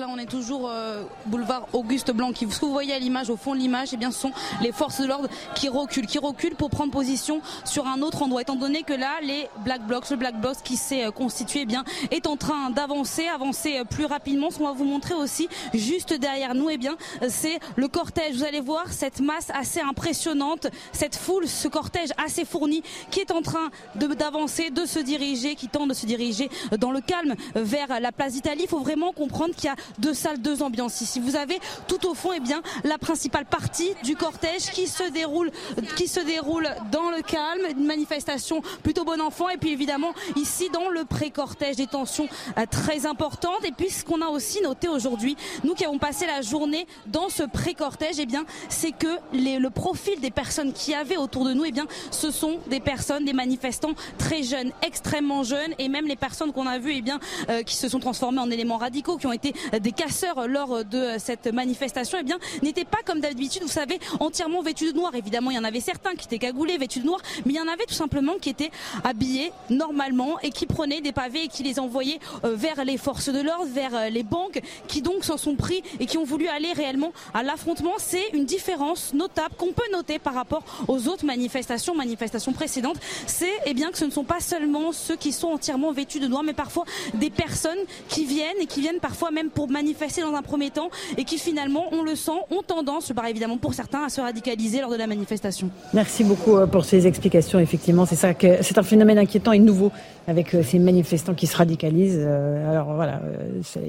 Là 0.00 0.06
on 0.08 0.18
est 0.18 0.26
toujours 0.26 0.68
euh, 0.68 1.02
boulevard 1.26 1.66
Auguste 1.72 2.12
Blanc. 2.12 2.32
Qui, 2.32 2.44
vous 2.44 2.72
voyez 2.72 2.94
à 2.94 2.98
l'image, 2.98 3.30
au 3.30 3.36
fond 3.36 3.54
de 3.54 3.60
l'image, 3.60 3.88
eh 3.92 3.96
bien, 3.96 4.10
ce 4.10 4.20
sont 4.20 4.32
les 4.60 4.72
forces 4.72 5.00
de 5.00 5.06
l'ordre 5.06 5.28
qui 5.54 5.68
reculent, 5.68 6.06
qui 6.06 6.18
reculent 6.18 6.54
pour 6.54 6.70
prendre 6.70 6.92
position 6.92 7.40
sur 7.64 7.86
un 7.86 8.00
autre 8.02 8.22
endroit. 8.22 8.42
Étant 8.42 8.56
donné 8.56 8.82
que 8.82 8.92
là, 8.92 9.20
les 9.22 9.48
Black 9.64 9.86
Blocs, 9.86 10.10
le 10.10 10.16
Black 10.16 10.40
Bloc 10.40 10.56
qui 10.64 10.76
s'est 10.76 11.06
euh, 11.06 11.10
constitué, 11.10 11.60
eh 11.62 11.66
bien, 11.66 11.84
est 12.10 12.26
en 12.26 12.36
train 12.36 12.70
d'avancer, 12.70 13.26
avancer 13.26 13.78
euh, 13.78 13.84
plus 13.84 14.04
rapidement. 14.04 14.50
Ce 14.50 14.58
qu'on 14.58 14.66
va 14.66 14.72
vous 14.72 14.84
montrer 14.84 15.14
aussi, 15.14 15.48
juste 15.74 16.14
derrière 16.14 16.54
nous, 16.54 16.70
eh 16.70 16.78
bien, 16.78 16.96
c'est 17.28 17.58
le 17.76 17.88
cortège. 17.88 18.36
Vous 18.36 18.44
allez 18.44 18.60
voir 18.60 18.92
cette 18.92 19.20
masse 19.20 19.50
assez 19.54 19.80
impressionnante, 19.80 20.68
cette 20.92 21.16
foule, 21.16 21.48
ce 21.48 21.68
cortège 21.68 22.10
assez 22.24 22.44
fourni 22.44 22.82
qui 23.10 23.20
est 23.20 23.30
en 23.30 23.42
train 23.42 23.70
d'avancer, 23.94 24.70
de, 24.70 24.82
de 24.82 24.86
se 24.86 24.98
diriger, 24.98 25.54
qui 25.54 25.68
tente 25.68 25.88
de 25.88 25.94
se 25.94 26.06
diriger 26.06 26.50
dans 26.78 26.90
le 26.90 27.00
calme 27.00 27.34
vers 27.54 28.00
la 28.00 28.12
place 28.12 28.32
d'Italie. 28.32 28.62
Il 28.64 28.68
faut 28.68 28.80
vraiment 28.80 29.12
comprendre 29.12 29.54
qu'il 29.54 29.66
y 29.66 29.68
a 29.68 29.76
deux 29.98 30.14
salles, 30.14 30.40
deux 30.40 30.62
ambiances 30.62 31.00
ici. 31.00 31.20
Vous 31.20 31.36
avez 31.36 31.58
tout 31.88 32.06
au 32.06 32.14
fond, 32.14 32.32
et 32.32 32.36
eh 32.38 32.40
bien, 32.40 32.62
la 32.84 32.98
principale 32.98 33.46
partie 33.46 33.92
du 34.04 34.16
cortège 34.16 34.70
qui 34.72 34.86
se 34.86 35.04
déroule, 35.10 35.50
qui 35.96 36.08
se 36.08 36.20
déroule 36.20 36.68
dans 36.90 37.10
le 37.10 37.22
calme, 37.22 37.60
une 37.78 37.86
manifestation 37.86 38.62
plutôt 38.82 39.04
bon 39.04 39.20
enfant. 39.20 39.48
Et 39.48 39.56
puis 39.56 39.70
évidemment, 39.70 40.12
ici, 40.36 40.68
dans 40.72 40.88
le 40.88 41.04
pré-cortège, 41.04 41.76
des 41.76 41.86
tensions 41.86 42.28
euh, 42.58 42.66
très 42.70 43.06
importantes. 43.06 43.64
Et 43.64 43.72
puis, 43.72 43.90
ce 43.90 44.04
qu'on 44.04 44.20
a 44.20 44.28
aussi 44.28 44.60
noté 44.62 44.88
aujourd'hui, 44.88 45.36
nous 45.64 45.74
qui 45.74 45.84
avons 45.84 45.98
passé 45.98 46.26
la 46.26 46.42
journée 46.42 46.86
dans 47.06 47.28
ce 47.28 47.42
pré-cortège, 47.42 48.18
et 48.18 48.22
eh 48.22 48.26
bien, 48.26 48.44
c'est 48.68 48.92
que 48.92 49.18
les, 49.32 49.58
le 49.58 49.70
profil 49.70 50.20
des 50.20 50.30
personnes 50.30 50.72
qui 50.72 50.94
avaient 50.94 51.16
autour 51.16 51.44
de 51.44 51.52
nous, 51.52 51.64
et 51.64 51.68
eh 51.68 51.72
bien, 51.72 51.86
ce 52.10 52.30
sont 52.30 52.58
des 52.68 52.80
personnes, 52.80 53.24
des 53.24 53.32
manifestants 53.32 53.94
très 54.18 54.42
jeunes, 54.42 54.72
extrêmement 54.82 55.42
jeunes, 55.42 55.74
et 55.78 55.88
même 55.88 56.06
les 56.06 56.16
personnes 56.16 56.52
qu'on 56.52 56.66
a 56.66 56.78
vues, 56.78 56.96
et 56.96 57.02
bien, 57.02 57.20
euh, 57.48 57.62
qui 57.62 57.76
se 57.76 57.88
sont 57.88 58.00
transformées 58.00 58.40
en 58.40 58.50
éléments 58.50 58.78
radicaux, 58.78 59.16
qui 59.16 59.26
ont 59.26 59.32
été 59.32 59.54
des 59.80 59.92
casseurs 59.92 60.48
lors 60.48 60.84
de 60.84 61.16
cette 61.18 61.46
manifestation, 61.46 62.18
eh 62.20 62.24
bien, 62.24 62.38
n'étaient 62.62 62.84
pas 62.84 62.98
comme 63.04 63.20
d'habitude, 63.20 63.62
vous 63.62 63.68
savez, 63.68 63.98
entièrement 64.20 64.62
vêtus 64.62 64.92
de 64.92 64.96
noir. 64.96 65.14
Évidemment, 65.14 65.50
il 65.50 65.56
y 65.56 65.58
en 65.58 65.64
avait 65.64 65.80
certains 65.80 66.14
qui 66.14 66.26
étaient 66.26 66.38
cagoulés, 66.38 66.78
vêtus 66.78 67.00
de 67.00 67.06
noir, 67.06 67.20
mais 67.44 67.54
il 67.54 67.56
y 67.56 67.60
en 67.60 67.68
avait 67.68 67.86
tout 67.86 67.94
simplement 67.94 68.34
qui 68.40 68.50
étaient 68.50 68.70
habillés 69.04 69.52
normalement 69.70 70.38
et 70.40 70.50
qui 70.50 70.66
prenaient 70.66 71.00
des 71.00 71.12
pavés 71.12 71.44
et 71.44 71.48
qui 71.48 71.62
les 71.62 71.78
envoyaient 71.78 72.18
euh, 72.44 72.54
vers 72.54 72.84
les 72.84 72.96
forces 72.96 73.28
de 73.28 73.40
l'ordre, 73.40 73.66
vers 73.66 73.94
euh, 73.94 74.08
les 74.08 74.22
banques, 74.22 74.60
qui 74.88 75.02
donc 75.02 75.24
s'en 75.24 75.36
sont 75.36 75.56
pris 75.56 75.82
et 76.00 76.06
qui 76.06 76.18
ont 76.18 76.24
voulu 76.24 76.48
aller 76.48 76.72
réellement 76.72 77.12
à 77.34 77.42
l'affrontement. 77.42 77.92
C'est 77.98 78.28
une 78.32 78.44
différence 78.44 79.14
notable 79.14 79.54
qu'on 79.56 79.72
peut 79.72 79.90
noter 79.92 80.18
par 80.18 80.34
rapport 80.34 80.62
aux 80.88 81.08
autres 81.08 81.24
manifestations, 81.24 81.94
manifestations 81.94 82.52
précédentes. 82.52 82.98
C'est 83.26 83.52
eh 83.66 83.74
bien 83.74 83.90
que 83.90 83.98
ce 83.98 84.04
ne 84.04 84.10
sont 84.10 84.24
pas 84.24 84.40
seulement 84.40 84.92
ceux 84.92 85.16
qui 85.16 85.32
sont 85.32 85.48
entièrement 85.48 85.92
vêtus 85.92 86.20
de 86.20 86.26
noir, 86.26 86.42
mais 86.42 86.52
parfois 86.52 86.84
des 87.14 87.30
personnes 87.30 87.78
qui 88.08 88.24
viennent 88.24 88.60
et 88.60 88.66
qui 88.66 88.80
viennent 88.80 89.00
parfois 89.00 89.30
même 89.30 89.50
pour 89.54 89.70
manifester 89.70 90.22
dans 90.22 90.34
un 90.34 90.42
premier 90.42 90.70
temps 90.70 90.90
et 91.16 91.24
qui 91.24 91.38
finalement, 91.38 91.86
on 91.92 92.02
le 92.02 92.14
sent, 92.14 92.32
ont 92.50 92.62
tendance, 92.62 93.12
par 93.14 93.26
évidemment 93.26 93.58
pour 93.58 93.74
certains, 93.74 94.04
à 94.04 94.08
se 94.08 94.20
radicaliser 94.20 94.80
lors 94.80 94.90
de 94.90 94.96
la 94.96 95.06
manifestation. 95.06 95.70
Merci 95.94 96.24
beaucoup 96.24 96.56
euh, 96.56 96.66
pour 96.66 96.84
ces 96.84 97.06
explications. 97.06 97.58
Effectivement, 97.58 98.06
c'est 98.06 98.16
ça 98.16 98.34
que 98.34 98.62
c'est 98.62 98.78
un 98.78 98.82
phénomène 98.82 99.18
inquiétant 99.18 99.52
et 99.52 99.58
nouveau 99.58 99.92
avec 100.26 100.54
euh, 100.54 100.62
ces 100.62 100.78
manifestants 100.78 101.34
qui 101.34 101.46
se 101.46 101.56
radicalisent. 101.56 102.18
Euh, 102.18 102.70
alors 102.70 102.94
voilà, 102.94 103.20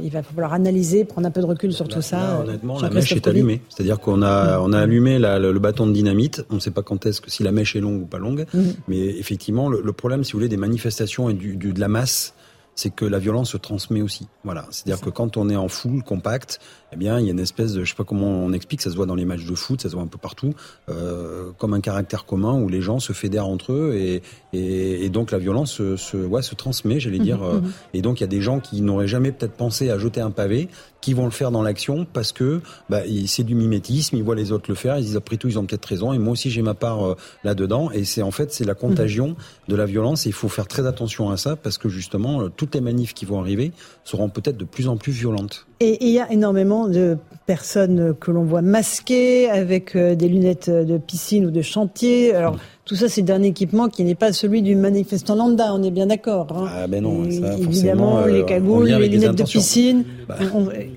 il 0.02 0.10
va 0.10 0.23
falloir 0.23 0.53
analyser, 0.53 1.06
prendre 1.06 1.27
un 1.27 1.31
peu 1.31 1.41
de 1.41 1.45
recul 1.45 1.73
sur 1.73 1.88
tout 1.88 2.02
ça. 2.02 2.41
honnêtement, 2.41 2.80
la 2.80 2.90
mèche 2.90 3.11
est 3.11 3.27
allumée. 3.27 3.61
C'est-à-dire 3.69 3.99
qu'on 3.99 4.22
a, 4.22 4.60
on 4.60 4.73
a 4.73 4.80
allumé 4.80 5.19
le, 5.19 5.60
bâton 5.60 5.88
de 5.88 5.94
dynamite. 5.94 6.45
On 6.49 6.56
ne 6.56 6.60
sait 6.60 6.72
pas 6.72 6.81
quand 6.81 7.06
est-ce 7.06 7.22
que 7.22 7.31
si 7.31 7.44
la 7.44 7.52
mèche 7.52 7.76
est 7.76 7.81
longue 7.81 8.02
ou 8.02 8.06
pas 8.06 8.19
longue, 8.19 8.45
mm. 8.53 8.61
mais 8.88 8.98
effectivement, 8.98 9.69
le, 9.69 9.94
problème, 9.94 10.23
si 10.23 10.34
vous 10.34 10.40
voulez, 10.40 10.49
des 10.49 10.57
manifestations 10.57 11.30
et 11.30 11.34
du, 11.34 11.56
de 11.56 11.80
la 11.80 11.88
masse 11.88 12.34
c'est 12.76 12.90
que 12.90 13.06
la 13.06 13.20
violence 13.20 13.52
se 13.52 13.58
transmet 13.58 14.02
aussi. 14.02 14.28
Voilà, 14.44 14.66
c'est-à-dire 14.72 15.04
que 15.04 15.10
quand 15.10 15.38
on 15.38 15.50
est 15.50 15.56
en 15.56 15.68
foule 15.68 16.04
compacte, 16.04 16.60
eh 16.94 16.95
bien, 16.95 17.20
il 17.20 17.26
y 17.26 17.30
a 17.30 17.32
une 17.32 17.40
espèce 17.40 17.74
de, 17.74 17.84
je 17.84 17.90
sais 17.90 17.95
pas 17.95 18.04
comment 18.04 18.28
on 18.28 18.54
explique, 18.54 18.82
ça 18.82 18.91
se 18.91 18.95
voit 18.95 19.06
dans 19.06 19.16
les 19.16 19.26
matchs 19.26 19.45
de 19.45 19.56
foot, 19.56 19.82
ça 19.82 19.90
se 19.90 19.95
voit 19.95 20.04
un 20.04 20.08
peu 20.08 20.18
partout, 20.18 20.54
euh, 20.90 21.52
comme 21.58 21.74
un 21.74 21.82
caractère 21.82 22.26
commun 22.26 22.54
où 22.60 22.70
les 22.70 22.82
gens 22.82 23.00
se 23.00 23.14
fédèrent 23.14 23.48
entre 23.48 23.74
eux 23.74 23.95
et, 23.95 24.22
et, 24.54 25.06
et 25.06 25.10
donc 25.10 25.32
la 25.32 25.40
violence 25.40 25.72
se, 25.72 25.98
se, 25.98 26.18
ouais, 26.18 26.41
se 26.41 26.56
transmet, 26.56 27.00
j'allais 27.00 27.20
dire. 27.20 27.40
Mhm, 27.40 27.44
euh, 27.44 27.62
mhm. 27.62 27.72
et 27.94 28.02
donc 28.02 28.20
il 28.20 28.24
y 28.24 28.26
a 28.26 28.28
des 28.28 28.41
gens 28.41 28.60
qui 28.60 28.82
n'auraient 28.82 29.08
jamais 29.08 29.32
peut-être 29.32 29.54
pensé 29.54 29.90
à 29.90 29.98
jeter 29.98 30.22
un 30.22 30.32
pavé, 30.32 30.70
qui 31.04 31.14
vont 31.14 31.26
le 31.26 31.32
faire 31.32 31.52
dans 31.52 31.62
l'action 31.62 32.08
parce 32.12 32.32
que 32.32 32.62
bah, 32.90 33.02
c'est 33.28 33.44
du 33.44 33.56
mimétisme, 33.56 34.16
ils 34.16 34.24
voient 34.24 34.36
les 34.36 34.54
autres 34.54 34.70
le 34.70 34.76
faire, 34.76 34.98
ils 34.98 35.04
disent 35.04 35.18
après 35.18 35.36
tout 35.36 35.50
ils 35.50 35.60
ont 35.60 35.66
peut-être 35.66 35.86
raison 35.86 36.14
et 36.14 36.18
moi 36.18 36.32
aussi 36.32 36.50
j'ai 36.50 36.62
ma 36.62 36.76
part 36.76 37.06
euh, 37.06 37.18
là-dedans 37.44 37.91
et 37.91 38.06
c'est 38.06 38.22
en 38.22 38.32
fait 38.32 38.54
c'est 38.54 38.64
la 38.64 38.74
contagion 38.74 39.30
mhm. 39.30 39.36
De 39.68 39.76
la 39.76 39.85
violence 39.85 40.26
et 40.26 40.30
il 40.30 40.34
faut 40.34 40.49
faire 40.49 40.68
très 40.68 40.85
attention 40.85 41.30
à 41.30 41.38
ça 41.38 41.56
parce 41.56 41.77
que 41.77 41.90
justement 41.90 42.41
euh, 42.41 42.49
toutes 42.49 42.76
les 42.76 42.81
manifs 42.81 43.14
qui 43.14 43.26
vont 43.26 43.40
arriver 43.40 43.72
seront 44.03 44.30
peut-être 44.30 44.57
de 44.57 44.65
plus 44.65 44.88
en 44.88 44.98
plus 44.98 45.11
violentes. 45.11 45.65
Et 45.80 46.06
il 46.06 46.11
y 46.11 46.19
a 46.19 46.31
énormément 46.31 46.88
de 46.88 47.18
personnes 47.45 48.15
que 48.19 48.31
l'on 48.31 48.44
voit 48.44 48.61
masquées 48.61 49.49
avec 49.49 49.95
euh, 49.95 50.15
des 50.15 50.30
lunettes 50.30 50.69
de 50.69 50.98
piscine 50.98 51.45
ou 51.45 51.52
de 51.52 51.61
chantier. 51.61 52.34
Alors, 52.34 52.57
tout 52.85 52.95
ça, 52.95 53.07
c'est 53.07 53.22
d'un 53.22 53.41
équipement 53.43 53.88
qui 53.88 54.03
n'est 54.03 54.15
pas 54.15 54.34
celui 54.34 54.61
du 54.61 54.76
manifestant 54.76 55.35
lambda, 55.35 55.73
on 55.73 55.81
est 55.84 55.91
bien 55.91 56.07
d'accord. 56.07 56.47
Hein. 56.51 56.68
Ah 56.69 56.88
ben 56.88 57.01
non, 57.01 57.23
ça, 57.31 57.57
évidemment, 57.57 58.26
les 58.26 58.41
euh, 58.41 58.43
cagoules, 58.43 58.88
les 58.88 59.07
lunettes 59.07 59.35
de 59.35 59.43
piscine, 59.43 60.03
bah, 60.27 60.38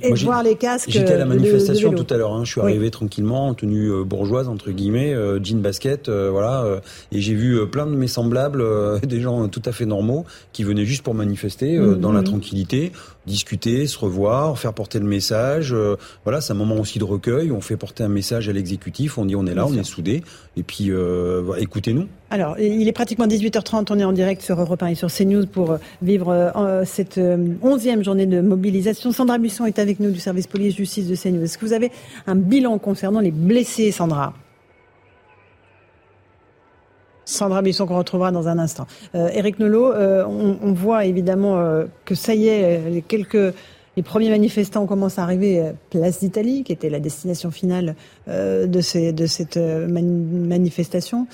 et 0.02 0.12
voir 0.14 0.42
les 0.42 0.56
casques. 0.56 0.90
J'étais 0.90 1.12
à 1.12 1.18
la 1.18 1.24
manifestation 1.26 1.92
tout 1.92 2.06
à 2.12 2.16
l'heure. 2.16 2.32
Hein. 2.32 2.44
Je 2.44 2.50
suis 2.50 2.60
arrivé 2.60 2.90
tranquillement 2.90 3.48
en 3.48 3.54
tenue 3.54 3.90
euh, 3.90 4.04
bourgeoise 4.04 4.48
entre 4.48 4.72
guillemets, 4.72 5.14
jean 5.42 5.60
basket, 5.60 6.08
voilà, 6.08 6.64
et 7.12 7.20
j'ai 7.20 7.34
vu 7.34 7.66
plein 7.68 7.86
de 7.86 7.94
mes 7.94 8.08
semblables, 8.08 8.64
des 9.06 9.20
gens 9.20 9.46
tout 9.48 9.62
à 9.64 9.72
fait 9.72 9.86
normaux 9.86 10.24
qui 10.52 10.64
venaient 10.64 10.84
juste 10.84 11.02
pour 11.02 11.14
manifester 11.14 11.78
mmh, 11.78 11.96
dans 11.96 12.12
la 12.12 12.22
mmh. 12.22 12.24
tranquillité 12.24 12.92
discuter, 13.26 13.86
se 13.86 13.98
revoir, 13.98 14.58
faire 14.58 14.72
porter 14.72 14.98
le 14.98 15.06
message. 15.06 15.72
Euh, 15.72 15.96
voilà, 16.24 16.40
c'est 16.40 16.52
un 16.52 16.56
moment 16.56 16.76
aussi 16.76 16.98
de 16.98 17.04
recueil. 17.04 17.50
On 17.50 17.60
fait 17.60 17.76
porter 17.76 18.04
un 18.04 18.08
message 18.08 18.48
à 18.48 18.52
l'exécutif. 18.52 19.18
On 19.18 19.26
dit 19.26 19.36
on 19.36 19.46
est 19.46 19.54
là, 19.54 19.66
on 19.66 19.74
est 19.74 19.84
soudés. 19.84 20.22
Et 20.56 20.62
puis 20.62 20.90
euh, 20.90 21.42
Alors, 22.30 22.58
il 22.58 22.86
est 22.88 22.92
pratiquement 22.92 23.26
18h30. 23.26 23.86
On 23.90 23.98
est 23.98 24.04
en 24.04 24.12
direct 24.12 24.42
sur 24.42 24.60
Europe 24.60 24.82
1 24.82 24.88
et 24.88 24.94
sur 24.94 25.12
CNews 25.12 25.46
pour 25.46 25.72
euh, 25.72 25.78
vivre 26.02 26.52
cette 26.84 27.20
onzième 27.62 28.02
journée 28.04 28.26
de 28.26 28.40
mobilisation. 28.40 29.12
Sandra 29.12 29.38
Buisson 29.38 29.66
est 29.66 29.78
avec 29.78 30.00
nous 30.00 30.10
du 30.10 30.18
service 30.18 30.46
police-justice 30.46 31.06
de 31.06 31.16
CNews. 31.16 31.44
Est-ce 31.44 31.58
que 31.58 31.64
vous 31.64 31.72
avez 31.72 31.90
un 32.26 32.36
bilan 32.36 32.78
concernant 32.78 33.20
les 33.20 33.30
blessés, 33.30 33.92
Sandra? 33.92 34.34
Sandra 37.26 37.60
Bisson 37.60 37.86
qu'on 37.86 37.98
retrouvera 37.98 38.30
dans 38.30 38.48
un 38.48 38.58
instant. 38.58 38.86
Euh, 39.14 39.28
Eric 39.32 39.58
Nolot, 39.58 39.92
euh, 39.92 40.24
on, 40.24 40.72
voit 40.72 41.04
évidemment 41.04 41.58
euh, 41.58 41.84
que 42.04 42.14
ça 42.14 42.34
y 42.34 42.46
est, 42.46 42.88
les 42.88 43.02
quelques 43.02 43.52
premiers 44.04 44.30
manifestants 44.30 44.86
commencent 44.86 45.18
à 45.18 45.24
arriver 45.24 45.72
place 45.90 46.20
d'Italie, 46.20 46.62
qui 46.62 46.72
était 46.72 46.90
la 46.90 47.00
destination 47.00 47.50
finale 47.50 47.96
de 48.26 48.80
cette 48.80 49.56
manifestation. 49.56 51.26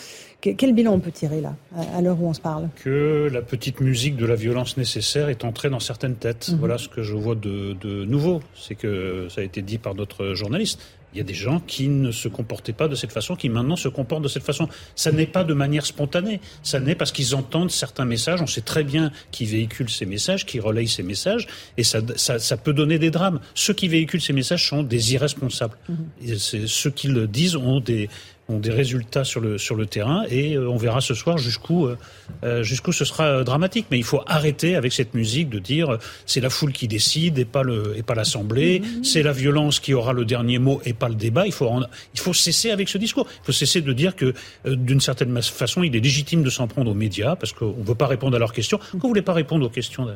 Quel 0.43 0.75
bilan 0.75 0.95
on 0.95 1.01
peut 1.01 1.13
tirer 1.13 1.41
là, 1.41 1.55
à, 1.77 2.03
l'heure 2.03 2.21
où 2.21 2.29
on 2.29 2.35
se 2.35 2.41
parle? 2.41 2.69
Que 2.83 3.29
la 3.33 3.43
petite 3.43 3.81
musique 3.81 4.17
de 4.17 4.27
la 4.27 4.35
violence 4.35 4.77
nécessaire 4.77 5.29
est 5.29 5.45
entrée 5.45 5.71
dans 5.71 5.81
certaines 5.81 6.17
têtes. 6.17 6.51
Mhm. 6.51 6.59
Voilà 6.59 6.79
ce 6.79 6.89
que 6.89 7.03
je 7.03 7.15
vois 7.15 7.37
de, 7.37 7.75
de 7.81 8.05
nouveau. 8.05 8.41
C'est 8.55 8.75
que 8.75 9.29
ça 9.31 9.41
a 9.41 9.45
été 9.45 9.63
dit 9.63 9.79
par 9.79 9.95
d'autres 9.95 10.35
journalistes 10.35 10.81
il 11.15 11.19
y 11.19 11.21
a 11.21 11.25
des 11.25 11.35
gens 11.35 11.61
qui 11.61 11.89
ne 11.89 12.11
se 12.11 12.29
comportaient 12.29 12.73
pas 12.73 12.89
de 12.89 12.95
cette 12.95 13.13
façon, 13.13 13.37
qui 13.37 13.49
maintenant 13.49 13.77
se 13.77 13.89
comportent 13.89 14.23
de 14.23 14.29
cette 14.29 14.43
façon. 14.43 14.69
Ça 14.95 15.13
n'est 15.13 15.27
pas 15.27 15.45
de 15.45 15.53
manière 15.53 15.85
spontanée. 15.85 16.41
Ça 16.63 16.81
n'est 16.81 16.95
parce 16.95 17.13
qu'ils 17.13 17.35
entendent 17.35 17.71
certains 17.71 18.05
messages. 18.05 18.41
On 18.41 18.47
sait 18.47 18.63
très 18.63 18.85
bien 18.85 19.13
qui 19.31 19.45
véhiculent 19.45 19.91
ces 19.91 20.07
messages, 20.07 20.47
qui 20.47 20.59
relayent 20.59 20.89
ces 20.89 21.03
messages, 21.03 21.47
et 21.77 21.85
ça, 21.85 22.01
ça, 22.17 22.39
ça 22.39 22.57
peut 22.57 22.73
donner 22.73 22.99
des 22.99 23.11
drames. 23.11 23.41
Ceux 23.55 23.75
qui 23.75 23.89
véhiculent 23.89 24.21
ces 24.21 24.33
messages 24.33 24.69
sont 24.69 24.83
des 24.83 25.15
irresponsables. 25.15 25.77
Mmh. 25.89 26.37
ceux 26.67 26.91
qui 26.91 27.09
le 27.09 27.27
disent 27.27 27.57
ont 27.57 27.81
des, 27.81 28.09
ont 28.53 28.59
des 28.59 28.71
résultats 28.71 29.25
sur 29.25 29.41
le, 29.41 29.59
sur 29.59 29.75
le 29.75 29.87
terrain 29.87 30.25
et 30.31 30.55
euh, 30.55 30.69
on 30.69 30.77
verra 30.77 31.01
ce 31.01 31.15
soir 31.15 31.39
jusqu'où 31.39 31.87
euh, 31.87 31.97
euh, 32.45 32.63
jusqu'où 32.63 32.93
ce 32.93 33.05
sera 33.05 33.45
dramatique. 33.45 33.87
Mais 33.91 33.99
il 33.99 34.05
faut 34.05 34.23
arrêter 34.27 34.77
avec 34.77 34.93
cette 34.93 35.15
musique 35.15 35.49
de 35.49 35.59
dire 35.59 35.99
c'est 36.27 36.41
la 36.41 36.51
foule 36.51 36.73
qui 36.73 36.89
décide 36.89 37.39
et 37.39 37.45
pas 37.45 37.63
le 37.63 37.95
et 37.97 38.03
pas 38.03 38.15
l'Assemblée, 38.15 38.81
mmh. 38.81 39.05
c'est 39.05 39.23
la 39.23 39.33
violence 39.33 39.81
qui 39.81 39.95
aura 39.95 40.13
le 40.13 40.25
dernier 40.25 40.59
mot 40.59 40.81
et 40.85 40.93
pas 40.93 41.09
le 41.09 41.15
débat. 41.15 41.47
Il 41.47 41.53
faut 41.53 41.71
il 42.15 42.21
faut 42.21 42.35
cesser 42.35 42.71
avec 42.71 42.89
ce 42.89 42.99
discours. 42.99 43.27
Il 43.43 43.47
faut 43.47 43.53
cesser 43.53 43.81
de 43.81 43.93
dire 43.93 44.17
que 44.17 44.35
d'une 44.67 45.01
certaine 45.01 45.41
façon 45.43 45.83
il 45.83 45.95
est 45.97 46.01
légitime 46.01 46.43
de 46.43 46.51
s'en 46.51 46.67
prendre 46.67 46.91
aux 46.91 46.95
médias 46.95 47.37
parce 47.37 47.53
qu'on 47.53 47.77
ne 47.77 47.85
veut 47.85 47.95
pas 47.95 48.07
répondre 48.07 48.37
à 48.37 48.39
leurs 48.39 48.53
questions. 48.53 48.79
Quand 48.93 48.99
vous 49.03 49.09
voulez 49.09 49.23
pas 49.23 49.33
répondre 49.33 49.65
aux 49.67 49.71
questions 49.71 50.07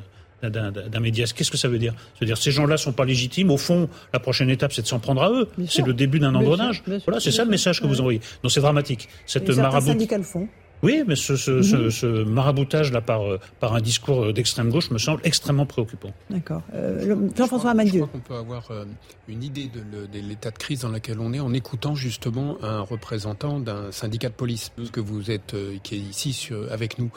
d'un 0.42 1.00
médias. 1.00 1.32
Qu'est-ce 1.34 1.50
que 1.50 1.56
ça 1.56 1.68
veut 1.68 1.78
dire? 1.78 1.94
C'est-à-dire 2.14 2.38
ces 2.38 2.50
gens-là 2.50 2.76
sont 2.76 2.92
pas 2.92 3.04
légitimes. 3.04 3.50
Au 3.50 3.56
fond, 3.56 3.88
la 4.12 4.20
prochaine 4.20 4.50
étape, 4.50 4.72
c'est 4.72 4.82
de 4.82 4.86
s'en 4.86 4.98
prendre 4.98 5.22
à 5.22 5.30
eux. 5.30 5.48
C'est 5.68 5.84
le 5.84 5.94
début 5.94 6.18
d'un 6.18 6.34
engrenage. 6.34 6.82
Voilà, 7.04 7.20
c'est 7.20 7.32
ça 7.32 7.44
le 7.44 7.50
message 7.50 7.80
que 7.80 7.86
vous 7.86 8.00
envoyez. 8.00 8.20
Donc 8.42 8.52
c'est 8.52 8.60
dramatique. 8.60 9.08
Cette 9.26 9.48
marabout. 9.50 9.86
syndicats 9.86 10.18
le 10.18 10.24
fond. 10.24 10.48
Oui, 10.82 11.02
mais 11.06 11.16
ce, 11.16 11.36
ce, 11.36 11.62
ce, 11.62 11.88
ce 11.88 12.06
maraboutage-là 12.24 13.00
par, 13.00 13.22
euh, 13.22 13.40
par 13.60 13.74
un 13.74 13.80
discours 13.80 14.32
d'extrême 14.34 14.68
gauche 14.68 14.90
me 14.90 14.98
semble 14.98 15.22
extrêmement 15.24 15.64
préoccupant. 15.64 16.12
D'accord. 16.28 16.62
Euh, 16.74 17.16
Jean-François 17.34 17.70
Amadieu. 17.70 18.00
Je 18.00 18.04
crois 18.04 18.08
qu'on 18.08 18.18
peut 18.18 18.34
avoir 18.34 18.70
euh, 18.70 18.84
une 19.26 19.42
idée 19.42 19.70
de, 19.72 20.06
l'état 20.18 20.50
de 20.50 20.58
crise 20.58 20.80
dans 20.80 20.90
lequel 20.90 21.18
on 21.18 21.32
est 21.32 21.40
en 21.40 21.54
écoutant 21.54 21.94
justement 21.94 22.58
un 22.62 22.80
représentant 22.80 23.58
d'un 23.58 23.90
syndicat 23.90 24.28
de 24.28 24.34
police, 24.34 24.70
que 24.92 25.00
vous 25.00 25.30
êtes, 25.30 25.54
euh, 25.54 25.78
qui 25.82 25.94
est 25.94 25.98
ici 25.98 26.34
sur, 26.34 26.70
avec 26.70 26.98
nous 26.98 27.10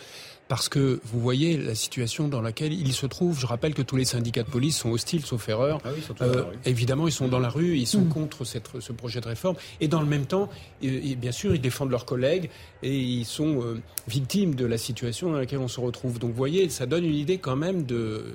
parce 0.50 0.68
que 0.68 1.00
vous 1.06 1.20
voyez 1.20 1.58
la 1.58 1.76
situation 1.76 2.28
dans 2.28 2.42
laquelle 2.42 2.74
il 2.74 2.92
se 2.92 3.06
trouve. 3.06 3.40
Je 3.40 3.46
rappelle 3.46 3.76
que 3.76 3.84
tous 3.84 3.96
les 3.96 4.04
syndicats 4.04 4.42
de 4.42 4.50
police 4.50 4.78
sont 4.80 4.90
hostiles, 4.90 5.24
sauf 5.24 5.48
erreur. 5.48 5.80
Ah 5.86 5.90
oui, 5.96 6.04
euh, 6.22 6.44
évidemment, 6.66 7.08
ils 7.08 7.14
sont 7.14 7.28
dans 7.28 7.40
la 7.40 7.50
rue, 7.50 7.78
ils 7.78 7.86
sont 7.86 8.02
mm. 8.02 8.10
contre 8.10 8.46
cette, 8.46 8.68
ce 8.80 8.92
projet 8.92 9.22
de 9.22 9.28
réforme. 9.28 9.56
Et 9.80 9.88
dans 9.88 10.02
le 10.02 10.08
même 10.08 10.26
temps, 10.26 10.50
et, 10.82 11.16
bien 11.16 11.32
sûr, 11.32 11.54
ils 11.54 11.62
défendent 11.62 11.92
leurs 11.92 12.06
collègues 12.06 12.50
et 12.82 12.98
ils 12.98 13.26
sont 13.26 13.62
euh, 13.62 13.80
victimes 14.08 14.56
de 14.56 14.66
la 14.66 14.80
situation 14.80 15.32
dans 15.32 15.38
laquelle 15.38 15.60
on 15.60 15.68
se 15.68 15.80
retrouve. 15.80 16.18
Donc, 16.18 16.32
vous 16.32 16.38
voyez, 16.38 16.68
ça 16.70 16.88
donne 16.88 17.06
une 17.06 17.16
idée 17.16 17.38
quand 17.38 17.56
même 17.56 17.86
de, 17.86 18.34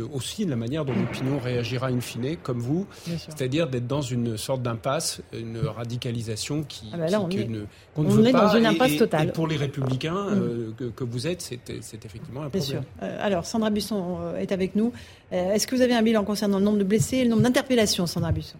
aussi 0.00 0.44
de 0.44 0.50
la 0.50 0.56
manière 0.56 0.84
dont 0.84 0.94
l'opinion 0.94 1.38
réagira 1.38 1.88
in 1.88 2.00
fine, 2.00 2.36
comme 2.42 2.60
vous, 2.60 2.86
c'est-à-dire 3.04 3.68
d'être 3.68 3.86
dans 3.86 4.02
une 4.02 4.36
sorte 4.36 4.62
d'impasse, 4.62 5.20
une 5.32 5.58
radicalisation 5.58 6.62
qui, 6.62 6.90
ah 6.92 6.96
bah 6.96 7.20
on 7.20 7.28
est, 7.30 7.48
ne, 7.48 7.64
on 7.96 8.24
est 8.24 8.32
dans 8.32 8.54
une 8.54 8.66
impasse 8.66 8.92
et, 8.92 8.98
totale. 8.98 9.28
Et 9.28 9.32
pour 9.32 9.46
les 9.46 9.56
républicains 9.56 10.30
mm. 10.30 10.74
euh, 10.80 10.90
que, 10.94 11.04
vous 11.04 11.26
êtes, 11.26 11.42
c'est 11.42 12.04
effectivement 12.04 12.42
un 12.42 12.48
problème. 12.48 12.50
Bien 12.50 12.60
sûr. 12.62 12.82
Euh, 13.02 13.18
alors, 13.20 13.46
Sandra 13.46 13.70
Busson 13.70 14.18
euh, 14.20 14.36
est 14.38 14.52
avec 14.52 14.76
nous. 14.76 14.92
Est-ce 15.30 15.66
que 15.66 15.74
vous 15.74 15.82
avez 15.82 15.94
un 15.94 16.02
bilan 16.02 16.24
concernant 16.24 16.58
le 16.58 16.64
nombre 16.64 16.78
de 16.78 16.84
blessés 16.84 17.18
et 17.18 17.24
le 17.24 17.30
nombre 17.30 17.42
d'interpellations, 17.42 18.06
Sandra 18.06 18.30
Busson? 18.30 18.56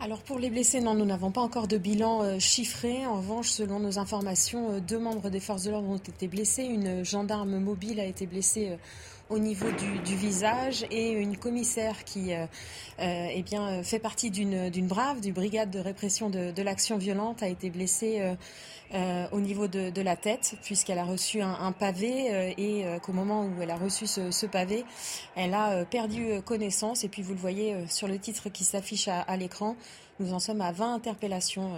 Alors 0.00 0.18
pour 0.18 0.38
les 0.38 0.50
blessés, 0.50 0.80
non, 0.80 0.94
nous 0.94 1.06
n'avons 1.06 1.30
pas 1.30 1.40
encore 1.40 1.68
de 1.68 1.78
bilan 1.78 2.38
chiffré. 2.38 3.06
En 3.06 3.16
revanche, 3.16 3.48
selon 3.48 3.80
nos 3.80 3.98
informations, 3.98 4.80
deux 4.80 4.98
membres 4.98 5.30
des 5.30 5.40
forces 5.40 5.62
de 5.62 5.70
l'ordre 5.70 5.88
ont 5.88 5.96
été 5.96 6.28
blessés. 6.28 6.64
Une 6.64 7.04
gendarme 7.04 7.58
mobile 7.58 8.00
a 8.00 8.04
été 8.04 8.26
blessée 8.26 8.76
au 9.28 9.38
niveau 9.38 9.66
du, 9.70 10.14
visage 10.16 10.86
et 10.90 11.10
une 11.10 11.36
commissaire 11.36 12.04
qui 12.04 12.32
euh, 12.32 12.46
euh, 13.00 13.28
eh 13.30 13.42
bien, 13.42 13.82
fait 13.82 13.98
partie 13.98 14.30
d'une 14.30 14.86
brave, 14.86 15.20
du 15.20 15.32
brigade 15.32 15.70
de 15.70 15.78
répression 15.78 16.30
de, 16.30 16.62
l'action 16.62 16.96
violente, 16.96 17.42
a 17.42 17.48
été 17.48 17.70
blessée 17.70 18.36
euh, 18.94 19.26
au 19.32 19.40
niveau 19.40 19.66
de, 19.66 20.00
la 20.00 20.16
tête 20.16 20.54
puisqu'elle 20.62 20.98
a 20.98 21.04
reçu 21.04 21.40
un, 21.42 21.72
pavé 21.72 22.54
et 22.56 22.84
qu'au 23.02 23.12
moment 23.12 23.44
où 23.44 23.60
elle 23.60 23.70
a 23.70 23.76
reçu 23.76 24.06
ce, 24.06 24.46
pavé, 24.46 24.84
elle 25.34 25.54
a 25.54 25.84
perdu 25.84 26.40
connaissance 26.44 27.02
et 27.04 27.08
puis 27.08 27.22
vous 27.22 27.32
le 27.32 27.40
voyez 27.40 27.74
sur 27.88 28.06
le 28.06 28.18
titre 28.18 28.48
qui 28.48 28.64
s'affiche 28.64 29.08
à, 29.08 29.20
à 29.20 29.36
l'écran, 29.36 29.76
nous 30.20 30.32
en 30.32 30.38
sommes 30.38 30.60
à 30.60 30.72
20 30.72 30.94
interpellations 30.94 31.72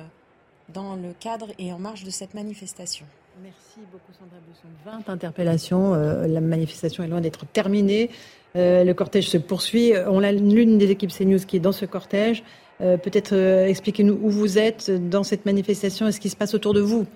dans 0.69 0.95
le 0.95 1.15
cadre 1.15 1.49
et 1.59 1.73
en 1.73 1.79
marge 1.79 2.05
de 2.05 2.11
cette 2.11 2.35
manifestation. 2.35 3.07
Merci 3.43 3.81
beaucoup 3.93 4.13
Sandra 4.19 4.39
Besson. 4.49 4.69
20 5.07 5.13
interpellations. 5.13 5.95
Euh, 5.95 6.27
la 6.27 6.41
manifestation 6.41 7.05
est 7.05 7.09
loin 7.09 7.21
d'être 7.21 7.47
terminée. 7.47 8.11
Euh, 8.57 8.83
le 8.83 8.95
cortège 8.95 9.29
se 9.29 9.39
poursuit. 9.39 9.93
On 10.09 10.25
a 10.25 10.33
l'une 10.33 10.79
des 10.79 10.91
équipes 10.91 11.13
CNews 11.13 11.39
qui 11.47 11.57
est 11.57 11.61
dans 11.61 11.73
ce 11.73 11.85
cortège. 11.85 12.43
Euh, 12.81 12.97
peut-être 12.97 13.35
expliquez-nous 13.35 14.19
où 14.21 14.31
vous 14.31 14.59
êtes 14.59 14.91
dans 15.09 15.23
cette 15.23 15.47
manifestation 15.47 16.09
et 16.09 16.13
ce 16.13 16.19
qui 16.21 16.31
se 16.31 16.37
passe 16.37 16.55
autour 16.55 16.75
de 16.75 16.81
vous. 16.81 17.07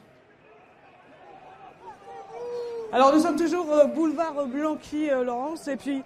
Alors 2.93 3.13
nous 3.13 3.21
sommes 3.21 3.37
toujours 3.37 3.67
boulevard 3.95 4.47
Blanqui, 4.47 5.09
Laurence, 5.09 5.67
et 5.67 5.77
puis 5.77 6.03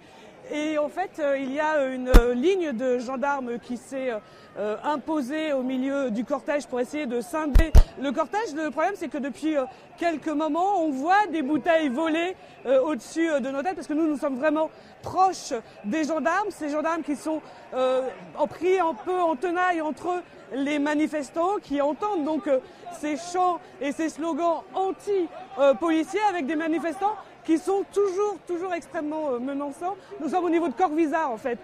et 0.53 0.77
en 0.77 0.87
fait 0.87 1.21
il 1.37 1.53
y 1.53 1.59
a 1.59 1.85
une 1.85 2.11
ligne 2.33 2.71
de 2.71 2.97
gendarmes 2.97 3.59
qui 3.59 3.75
s'est 3.75 4.13
euh, 4.59 4.75
imposé 4.83 5.53
au 5.53 5.61
milieu 5.61 6.09
du 6.09 6.25
cortège 6.25 6.65
pour 6.65 6.79
essayer 6.79 7.05
de 7.05 7.21
scinder 7.21 7.71
le 8.01 8.11
cortège. 8.11 8.55
Le 8.55 8.71
problème, 8.71 8.95
c'est 8.95 9.07
que 9.07 9.19
depuis 9.19 9.55
euh, 9.55 9.65
quelques 9.99 10.29
moments, 10.29 10.81
on 10.81 10.89
voit 10.89 11.27
des 11.31 11.43
bouteilles 11.43 11.89
volées 11.89 12.35
euh, 12.65 12.81
au-dessus 12.81 13.27
de 13.39 13.51
nos 13.51 13.61
têtes 13.61 13.75
parce 13.75 13.85
que 13.85 13.93
nous, 13.93 14.07
nous 14.07 14.17
sommes 14.17 14.37
vraiment 14.37 14.71
proches 15.03 15.53
des 15.85 16.05
gendarmes. 16.05 16.49
Ces 16.49 16.69
gendarmes 16.69 17.03
qui 17.03 17.15
sont 17.15 17.39
pris 18.49 18.79
un 18.79 18.95
peu 18.95 19.19
en 19.19 19.35
tenaille 19.35 19.81
entre 19.81 20.23
les 20.55 20.79
manifestants 20.79 21.57
qui 21.61 21.79
entendent 21.79 22.25
donc 22.25 22.49
ces 22.99 23.15
chants 23.15 23.59
et 23.79 23.91
ces 23.91 24.09
slogans 24.09 24.63
anti-policiers 24.73 26.19
avec 26.29 26.47
des 26.47 26.55
manifestants 26.55 27.13
qui 27.45 27.59
sont 27.59 27.83
toujours, 27.93 28.37
toujours 28.47 28.73
extrêmement 28.73 29.39
menaçants. 29.39 29.95
Nous 30.19 30.29
sommes 30.29 30.45
au 30.45 30.49
niveau 30.49 30.67
de 30.67 30.73
Corvisart, 30.73 31.29
en 31.29 31.37
fait, 31.37 31.59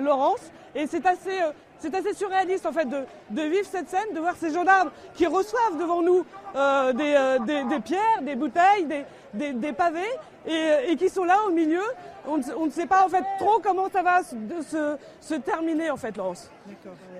Laurence, 0.00 0.50
et 0.74 0.86
c'est 0.86 1.06
assez 1.06 1.38
c'est 1.84 1.94
assez 1.94 2.14
surréaliste 2.14 2.64
en 2.64 2.72
fait 2.72 2.86
de, 2.86 3.00
de, 3.30 3.42
vivre 3.42 3.66
cette 3.70 3.88
scène, 3.88 4.14
de 4.14 4.20
voir 4.20 4.34
ces 4.40 4.52
gendarmes 4.52 4.90
qui 5.14 5.26
reçoivent 5.26 5.78
devant 5.78 6.02
nous 6.02 6.24
euh, 6.56 6.92
des, 6.94 7.14
euh, 7.14 7.38
des, 7.40 7.64
des, 7.64 7.80
pierres, 7.80 8.22
des 8.22 8.34
bouteilles, 8.34 8.86
des, 9.34 9.52
des 9.52 9.72
pavés 9.72 10.00
et, 10.46 10.90
et, 10.92 10.96
qui 10.96 11.10
sont 11.10 11.24
là 11.24 11.36
au 11.46 11.50
milieu. 11.50 11.82
On, 12.26 12.40
on, 12.56 12.66
ne 12.66 12.70
sait 12.70 12.86
pas 12.86 13.04
en 13.04 13.08
fait 13.10 13.24
trop 13.38 13.60
comment 13.62 13.90
ça 13.92 14.02
va 14.02 14.22
se, 14.22 14.34
se, 14.66 14.96
se 15.20 15.34
terminer 15.34 15.90
en 15.90 15.98
fait, 15.98 16.16
Laurence. 16.16 16.50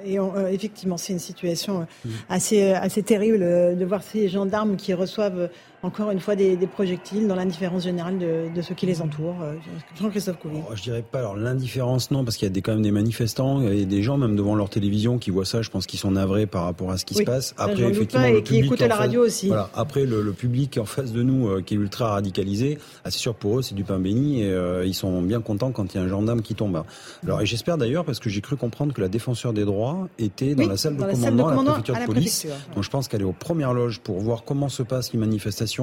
Et 0.02 0.18
euh, 0.18 0.48
effectivement, 0.48 0.96
c'est 0.96 1.12
une 1.12 1.18
situation 1.18 1.86
mmh. 2.04 2.08
assez, 2.30 2.72
assez 2.72 3.02
terrible 3.02 3.40
de 3.76 3.84
voir 3.84 4.02
ces 4.02 4.28
gendarmes 4.28 4.76
qui 4.76 4.94
reçoivent 4.94 5.50
encore 5.84 6.10
une 6.10 6.20
fois 6.20 6.34
des, 6.34 6.56
projectiles 6.66 7.28
dans 7.28 7.34
l'indifférence 7.34 7.84
générale 7.84 8.18
de, 8.18 8.62
ceux 8.62 8.74
qui 8.74 8.86
les 8.86 9.02
entourent. 9.02 9.36
Euh, 9.42 9.54
Jean-Christophe 10.00 10.38
Couvi. 10.38 10.56
Oh, 10.66 10.72
je 10.74 10.82
dirais 10.82 11.02
pas. 11.02 11.18
Alors 11.18 11.36
l'indifférence, 11.36 12.10
non, 12.10 12.24
parce 12.24 12.36
qu'il 12.36 12.46
y 12.46 12.50
a 12.50 12.52
des, 12.52 12.62
quand 12.62 12.72
même 12.72 12.82
des 12.82 12.90
manifestants 12.90 13.60
et 13.62 13.84
des 13.84 14.02
gens 14.02 14.16
même 14.16 14.34
devant 14.34 14.54
leur 14.54 14.70
télévision 14.70 15.18
qui 15.18 15.30
voient 15.30 15.44
ça. 15.44 15.60
Je 15.60 15.70
pense 15.70 15.86
qu'ils 15.86 15.98
sont 15.98 16.12
navrés 16.12 16.46
par 16.46 16.64
rapport 16.64 16.90
à 16.90 16.96
ce 16.96 17.04
qui 17.04 17.14
se 17.14 17.22
passe. 17.22 17.54
Après, 17.58 17.82
effectivement, 17.82 18.28
le 18.28 18.40
qui 18.40 18.56
écoutent 18.56 18.80
la 18.80 18.96
radio 18.96 19.24
aussi. 19.24 19.48
Voilà. 19.48 19.68
Après, 19.74 20.06
le, 20.06 20.32
public 20.32 20.78
en 20.78 20.84
face 20.84 21.12
de 21.12 21.22
nous, 21.22 21.48
euh, 21.48 21.62
qui 21.62 21.74
est 21.74 21.76
ultra 21.76 22.10
radicalisé, 22.10 22.78
ah, 23.04 23.10
c'est 23.10 23.18
sûr 23.18 23.34
pour 23.34 23.58
eux, 23.58 23.62
c'est 23.62 23.74
du 23.74 23.84
pain 23.84 23.98
béni 23.98 24.42
et 24.42 24.50
euh, 24.50 24.84
ils 24.84 24.94
sont 24.94 25.22
bien 25.22 25.40
contents 25.40 25.70
quand 25.70 25.94
il 25.94 25.98
y 25.98 26.00
a 26.00 26.02
un 26.02 26.08
gendarme 26.08 26.42
qui 26.42 26.54
tombe. 26.54 26.82
Alors, 27.22 27.42
et 27.42 27.46
j'espère 27.46 27.78
d'ailleurs, 27.78 28.04
parce 28.04 28.18
que 28.18 28.30
j'ai 28.30 28.40
cru 28.40 28.56
comprendre 28.56 28.92
que 28.94 29.00
la 29.00 29.08
défenseur 29.08 29.52
des 29.52 29.64
droits 29.64 30.08
était 30.18 30.54
dans 30.54 30.66
la 30.66 30.76
salle 30.76 30.96
de 30.96 31.02
commandement, 31.02 31.48
à 31.48 31.54
la 31.54 31.62
préfecture 31.62 31.94
de 31.94 32.04
police. 32.06 32.46
Donc 32.74 32.82
je 32.82 32.90
pense 32.90 33.06
qu'elle 33.06 33.20
est 33.20 33.24
aux 33.24 33.32
premières 33.32 33.74
loges 33.74 34.00
pour 34.00 34.18
voir 34.18 34.44
comment 34.44 34.68
se 34.68 34.82
passent 34.82 35.12
les 35.12 35.18
manifestations 35.18 35.73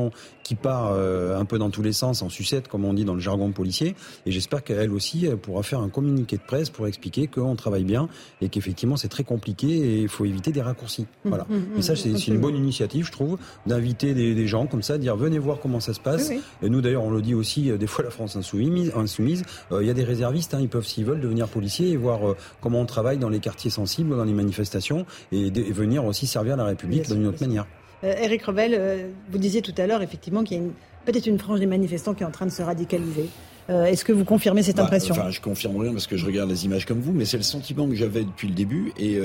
qui 0.43 0.55
part 0.55 0.91
euh, 0.93 1.39
un 1.39 1.45
peu 1.45 1.57
dans 1.57 1.69
tous 1.69 1.81
les 1.81 1.93
sens, 1.93 2.22
en 2.22 2.30
sucette, 2.30 2.68
comme 2.68 2.85
on 2.85 2.93
dit 2.93 3.05
dans 3.05 3.13
le 3.13 3.19
jargon 3.19 3.51
policier. 3.51 3.95
Et 4.26 4.31
j'espère 4.31 4.63
qu'elle 4.63 4.91
aussi 4.91 5.27
pourra 5.41 5.63
faire 5.63 5.80
un 5.80 5.89
communiqué 5.89 6.38
de 6.38 6.41
presse 6.41 6.69
pour 6.69 6.88
expliquer 6.88 7.27
qu'on 7.27 7.55
travaille 7.55 7.84
bien 7.84 8.09
et 8.41 8.49
qu'effectivement 8.49 8.97
c'est 8.97 9.07
très 9.07 9.23
compliqué 9.23 9.68
et 9.68 10.01
il 10.01 10.09
faut 10.09 10.26
éviter 10.26 10.51
des 10.51 10.61
raccourcis. 10.61 11.03
Mmh, 11.03 11.30
voilà. 11.30 11.45
Mmh, 11.49 11.55
mmh, 11.55 11.77
et 11.77 11.81
ça, 11.81 11.95
c'est 11.95 12.27
une 12.27 12.39
bonne 12.39 12.55
initiative, 12.55 13.05
je 13.05 13.11
trouve, 13.11 13.38
d'inviter 13.65 14.13
des, 14.13 14.47
gens 14.47 14.65
comme 14.65 14.81
ça, 14.81 14.97
dire 14.97 15.15
venez 15.15 15.39
voir 15.39 15.59
comment 15.59 15.80
ça 15.80 15.93
se 15.93 15.99
passe. 15.99 16.31
Et 16.61 16.69
nous, 16.69 16.81
d'ailleurs, 16.81 17.03
on 17.03 17.11
le 17.11 17.22
dit 17.22 17.35
aussi, 17.35 17.69
euh, 17.69 17.77
des 17.77 17.88
fois, 17.88 18.03
la 18.03 18.11
France 18.11 18.35
insoumise, 18.35 18.91
insoumise 18.95 19.43
euh, 19.72 19.84
il 19.84 19.88
y 19.88 19.89
a 19.89 19.93
des 19.93 20.03
réservistes, 20.03 20.53
hein, 20.53 20.59
ils 20.61 20.69
peuvent, 20.69 20.85
s'ils 20.85 21.05
veulent, 21.05 21.22
devenir 21.22 21.47
policiers 21.47 21.89
et 21.89 21.97
voir 21.97 22.19
comment 22.61 22.81
on 22.81 22.85
travaille 22.85 23.18
dans 23.18 23.30
les 23.30 23.39
quartiers 23.39 23.72
sensibles, 23.72 24.15
dans 24.15 24.23
les 24.23 24.34
manifestations 24.34 25.05
et, 25.31 25.47
et 25.47 25.72
venir 25.72 26.05
aussi 26.05 26.27
servir 26.27 26.57
la 26.57 26.65
République 26.65 27.07
d'une 27.07 27.27
autre 27.27 27.41
manière. 27.41 27.65
Eric 28.03 28.44
euh, 28.44 28.45
Revel, 28.48 28.76
euh, 28.78 29.07
vous 29.30 29.38
disiez 29.38 29.61
tout 29.61 29.73
à 29.78 29.88
l'heure 29.88 30.02
effectivement 30.02 30.44
qu'il 30.44 30.57
y 30.57 30.60
a 30.60 30.64
peut-être 31.06 31.28
une 31.28 31.40
frange 31.40 31.60
des 31.60 31.65
manifestants 31.65 32.14
qui 32.14 32.23
est 32.23 32.26
en 32.26 32.32
train 32.32 32.45
de 32.45 32.52
se 32.52 32.61
radicaliser. 32.61 33.30
Euh, 33.69 33.86
est-ce 33.86 34.03
que 34.03 34.11
vous 34.11 34.26
confirmez 34.26 34.64
cette 34.64 34.78
bah, 34.78 34.84
impression? 34.84 35.14
Enfin, 35.14 35.30
je 35.30 35.40
confirme 35.40 35.78
rien 35.78 35.91
parce 35.91 36.07
que 36.07 36.18
je 36.18 36.26
regarde 36.26 36.49
les 36.49 36.65
images 36.65 36.86
comme 36.86 36.99
vous, 36.99 37.14
mais 37.14 37.26
c'est 37.26 37.38
le 37.38 37.44
sentiment 37.44 37.88
que 37.88 37.95
j'avais 37.95 38.23
depuis 38.23 38.48
le 38.48 38.56
début. 38.56 38.91
Et 38.98 39.19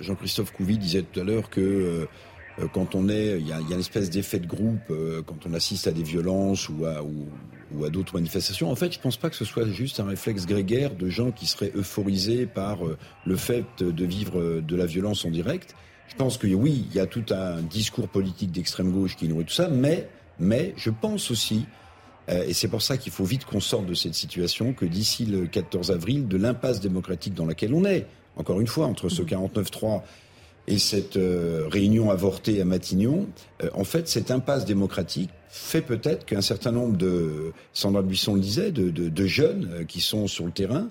Jean-Christophe 0.00 0.52
Couvi 0.52 0.78
disait 0.78 1.02
tout 1.02 1.20
à 1.20 1.24
l'heure 1.24 1.50
que 1.50 2.08
quand 2.72 2.94
on 2.94 3.08
est, 3.08 3.38
il 3.38 3.46
y 3.46 3.52
a, 3.52 3.60
une 3.60 3.78
espèce 3.78 4.10
d'effet 4.10 4.38
de 4.38 4.46
groupe 4.46 4.92
quand 5.26 5.46
on 5.46 5.54
assiste 5.54 5.86
à 5.86 5.92
des 5.92 6.02
violences 6.02 6.68
ou 6.68 6.86
à, 6.86 7.02
ou, 7.02 7.84
à 7.84 7.90
d'autres 7.90 8.14
manifestations. 8.14 8.70
En 8.70 8.74
fait, 8.74 8.92
je 8.92 8.98
pense 8.98 9.16
pas 9.16 9.30
que 9.30 9.36
ce 9.36 9.44
soit 9.44 9.68
juste 9.68 10.00
un 10.00 10.06
réflexe 10.06 10.46
grégaire 10.46 10.94
de 10.94 11.08
gens 11.08 11.30
qui 11.30 11.46
seraient 11.46 11.72
euphorisés 11.76 12.46
par 12.46 12.78
le 13.26 13.36
fait 13.36 13.66
de 13.80 14.04
vivre 14.04 14.60
de 14.60 14.76
la 14.76 14.86
violence 14.86 15.24
en 15.24 15.30
direct. 15.30 15.76
Je 16.10 16.16
pense 16.16 16.38
que 16.38 16.46
oui, 16.48 16.86
il 16.90 16.96
y 16.96 17.00
a 17.00 17.06
tout 17.06 17.24
un 17.30 17.62
discours 17.62 18.08
politique 18.08 18.50
d'extrême 18.50 18.90
gauche 18.90 19.16
qui 19.16 19.28
nourrit 19.28 19.44
tout 19.44 19.54
ça, 19.54 19.68
mais, 19.68 20.08
mais 20.38 20.74
je 20.76 20.90
pense 20.90 21.30
aussi, 21.30 21.66
euh, 22.28 22.44
et 22.46 22.52
c'est 22.52 22.68
pour 22.68 22.82
ça 22.82 22.96
qu'il 22.96 23.12
faut 23.12 23.24
vite 23.24 23.44
qu'on 23.44 23.60
sorte 23.60 23.86
de 23.86 23.94
cette 23.94 24.14
situation, 24.14 24.72
que 24.72 24.84
d'ici 24.84 25.24
le 25.24 25.46
14 25.46 25.92
avril, 25.92 26.26
de 26.26 26.36
l'impasse 26.36 26.80
démocratique 26.80 27.34
dans 27.34 27.46
laquelle 27.46 27.74
on 27.74 27.84
est, 27.84 28.06
encore 28.36 28.60
une 28.60 28.66
fois, 28.66 28.86
entre 28.86 29.08
ce 29.08 29.22
49-3 29.22 29.94
mhm. 29.94 30.00
et 30.66 30.78
cette 30.78 31.16
euh, 31.16 31.66
réunion 31.70 32.10
avortée 32.10 32.60
à 32.60 32.64
Matignon, 32.64 33.28
euh, 33.62 33.70
en 33.74 33.84
fait, 33.84 34.08
cette 34.08 34.32
impasse 34.32 34.64
démocratique 34.64 35.30
fait 35.48 35.82
peut-être 35.82 36.26
qu'un 36.26 36.42
certain 36.42 36.72
nombre 36.72 36.96
de, 36.96 37.52
Sandra 37.72 38.02
Buisson 38.02 38.34
le 38.34 38.40
disait, 38.40 38.72
de, 38.72 38.90
de, 38.90 39.08
de 39.08 39.26
jeunes 39.26 39.84
qui 39.86 40.00
sont 40.00 40.26
sur 40.26 40.44
le 40.44 40.52
terrain 40.52 40.90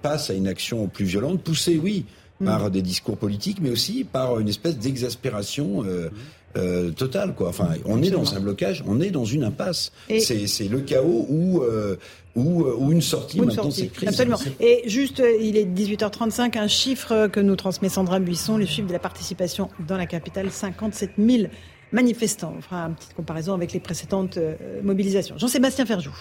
passent 0.00 0.30
à 0.30 0.34
une 0.34 0.48
action 0.48 0.88
plus 0.88 1.04
violente, 1.04 1.42
poussée, 1.42 1.78
oui, 1.78 2.06
par 2.44 2.70
des 2.70 2.82
discours 2.82 3.16
politiques, 3.16 3.58
mais 3.60 3.70
aussi 3.70 4.04
par 4.04 4.38
une 4.38 4.48
espèce 4.48 4.78
d'exaspération 4.78 5.84
euh, 5.84 6.08
euh, 6.56 6.90
total, 6.90 7.34
quoi. 7.34 7.48
Enfin, 7.48 7.68
on 7.84 8.02
est 8.02 8.10
dans 8.10 8.34
un 8.34 8.40
blocage, 8.40 8.82
on 8.86 9.00
est 9.00 9.10
dans 9.10 9.24
une 9.24 9.44
impasse. 9.44 9.92
C'est 10.18 10.68
le 10.68 10.80
chaos 10.80 11.26
où, 11.28 11.62
euh, 11.62 11.96
ou, 12.34 12.64
euh, 12.64 12.74
ou, 12.78 12.90
une 12.90 13.02
sortie 13.02 13.40
maintenant 13.40 13.70
cette 13.70 13.92
crise. 13.92 14.08
Absolument. 14.08 14.38
Et 14.58 14.82
juste, 14.86 15.22
il 15.40 15.56
est 15.56 15.66
18h35, 15.66 16.58
un 16.58 16.68
chiffre 16.68 17.26
que 17.28 17.40
nous 17.40 17.54
transmet 17.54 17.88
Sandra 17.90 18.18
Buisson, 18.18 18.56
le 18.56 18.66
chiffre 18.66 18.88
de 18.88 18.92
la 18.92 18.98
participation 18.98 19.68
dans 19.86 19.96
la 19.96 20.06
capitale, 20.06 20.50
57 20.50 21.12
000 21.18 21.48
manifestants. 21.92 22.54
On 22.56 22.62
fera 22.62 22.86
une 22.86 22.94
petite 22.94 23.14
comparaison 23.14 23.52
avec 23.52 23.72
les 23.72 23.80
précédentes 23.80 24.38
mobilisations. 24.82 25.36
Jean-Sébastien 25.36 25.84
Ferjou. 25.84 26.14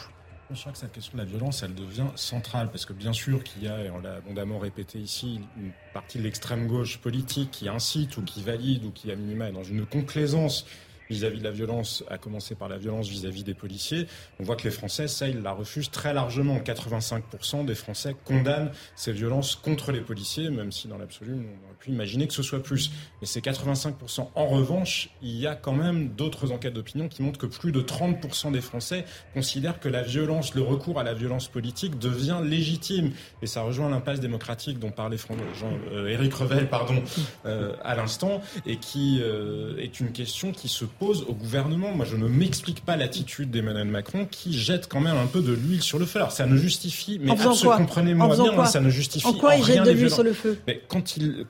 Je 0.49 0.59
crois 0.61 0.71
que 0.71 0.77
cette 0.77 0.93
question 0.93 1.17
de 1.17 1.23
la 1.23 1.27
violence, 1.27 1.61
elle 1.61 1.75
devient 1.75 2.07
centrale, 2.15 2.69
parce 2.71 2.85
que 2.85 2.93
bien 2.93 3.11
sûr 3.11 3.43
qu'il 3.43 3.63
y 3.63 3.67
a, 3.67 3.83
et 3.83 3.89
on 3.89 3.99
l'a 3.99 4.15
abondamment 4.15 4.59
répété 4.59 4.97
ici, 4.97 5.41
une 5.57 5.71
partie 5.93 6.19
de 6.19 6.23
l'extrême 6.23 6.67
gauche 6.67 6.99
politique 6.99 7.51
qui 7.51 7.67
incite 7.67 8.15
ou 8.15 8.21
qui 8.21 8.41
valide 8.41 8.85
ou 8.85 8.91
qui, 8.91 9.11
à 9.11 9.15
minima, 9.15 9.51
dans 9.51 9.63
une 9.63 9.85
complaisance 9.85 10.65
vis-à-vis 11.09 11.39
de 11.39 11.43
la 11.43 11.51
violence, 11.51 12.03
à 12.09 12.17
commencer 12.17 12.55
par 12.55 12.69
la 12.69 12.77
violence 12.77 13.07
vis-à-vis 13.07 13.43
des 13.43 13.53
policiers. 13.53 14.07
On 14.39 14.43
voit 14.43 14.55
que 14.55 14.63
les 14.63 14.71
Français, 14.71 15.07
ça, 15.07 15.27
ils 15.27 15.41
la 15.41 15.51
refusent 15.51 15.91
très 15.91 16.13
largement. 16.13 16.57
85% 16.57 17.65
des 17.65 17.75
Français 17.75 18.15
condamnent 18.25 18.71
ces 18.95 19.11
violences 19.11 19.55
contre 19.55 19.91
les 19.91 20.01
policiers, 20.01 20.49
même 20.49 20.71
si 20.71 20.87
dans 20.87 20.97
l'absolu, 20.97 21.33
on 21.33 21.65
aurait 21.65 21.77
pu 21.79 21.91
imaginer 21.91 22.27
que 22.27 22.33
ce 22.33 22.43
soit 22.43 22.63
plus. 22.63 22.91
Mais 23.21 23.27
c'est 23.27 23.43
85%. 23.43 24.29
En 24.33 24.47
revanche, 24.47 25.09
il 25.21 25.37
y 25.37 25.47
a 25.47 25.55
quand 25.55 25.73
même 25.73 26.09
d'autres 26.09 26.51
enquêtes 26.51 26.73
d'opinion 26.73 27.07
qui 27.07 27.21
montrent 27.21 27.39
que 27.39 27.45
plus 27.45 27.71
de 27.71 27.81
30% 27.81 28.51
des 28.51 28.61
Français 28.61 29.05
considèrent 29.33 29.79
que 29.79 29.89
la 29.89 30.03
violence, 30.03 30.55
le 30.55 30.61
recours 30.61 30.99
à 30.99 31.03
la 31.03 31.13
violence 31.13 31.47
politique 31.47 31.99
devient 31.99 32.39
légitime. 32.43 33.11
Et 33.41 33.47
ça 33.47 33.61
rejoint 33.61 33.89
l'impasse 33.89 34.19
démocratique 34.19 34.79
dont 34.79 34.91
parlait 34.91 35.17
Jean, 35.59 35.71
euh, 35.91 36.07
Éric 36.07 36.33
Revel 36.33 36.69
pardon, 36.69 37.01
euh, 37.45 37.73
à 37.83 37.95
l'instant, 37.95 38.41
et 38.65 38.77
qui 38.77 39.19
euh, 39.21 39.77
est 39.77 39.99
une 39.99 40.11
question 40.11 40.51
qui 40.51 40.67
se 40.67 40.85
pose 40.99 41.25
au 41.27 41.33
gouvernement. 41.33 41.91
Moi, 41.91 42.05
je 42.05 42.15
ne 42.15 42.27
m'explique 42.27 42.83
pas 42.83 42.95
l'attitude 42.95 43.51
d'Emmanuel 43.51 43.87
Macron 43.87 44.27
qui 44.29 44.53
jette 44.53 44.87
quand 44.87 44.99
même 44.99 45.17
un 45.17 45.27
peu 45.27 45.41
de 45.41 45.53
l'huile 45.53 45.81
sur 45.81 45.99
le 45.99 46.05
feu. 46.05 46.19
Alors, 46.19 46.31
ça 46.31 46.45
ne 46.45 46.57
justifie, 46.57 47.19
mais 47.21 47.35
comprenez-moi 47.35 48.35
bien, 48.35 48.65
ça 48.65 48.79
ne 48.79 48.89
justifie 48.89 49.27
en 49.27 49.33
quoi 49.33 49.55
il 49.55 49.63
jette 49.63 49.83
de 49.83 49.91
l'huile 49.91 50.11
sur 50.11 50.23
le 50.23 50.33
feu 50.33 50.59
Mais 50.67 50.81
quand 50.87 51.17
il, 51.17 51.45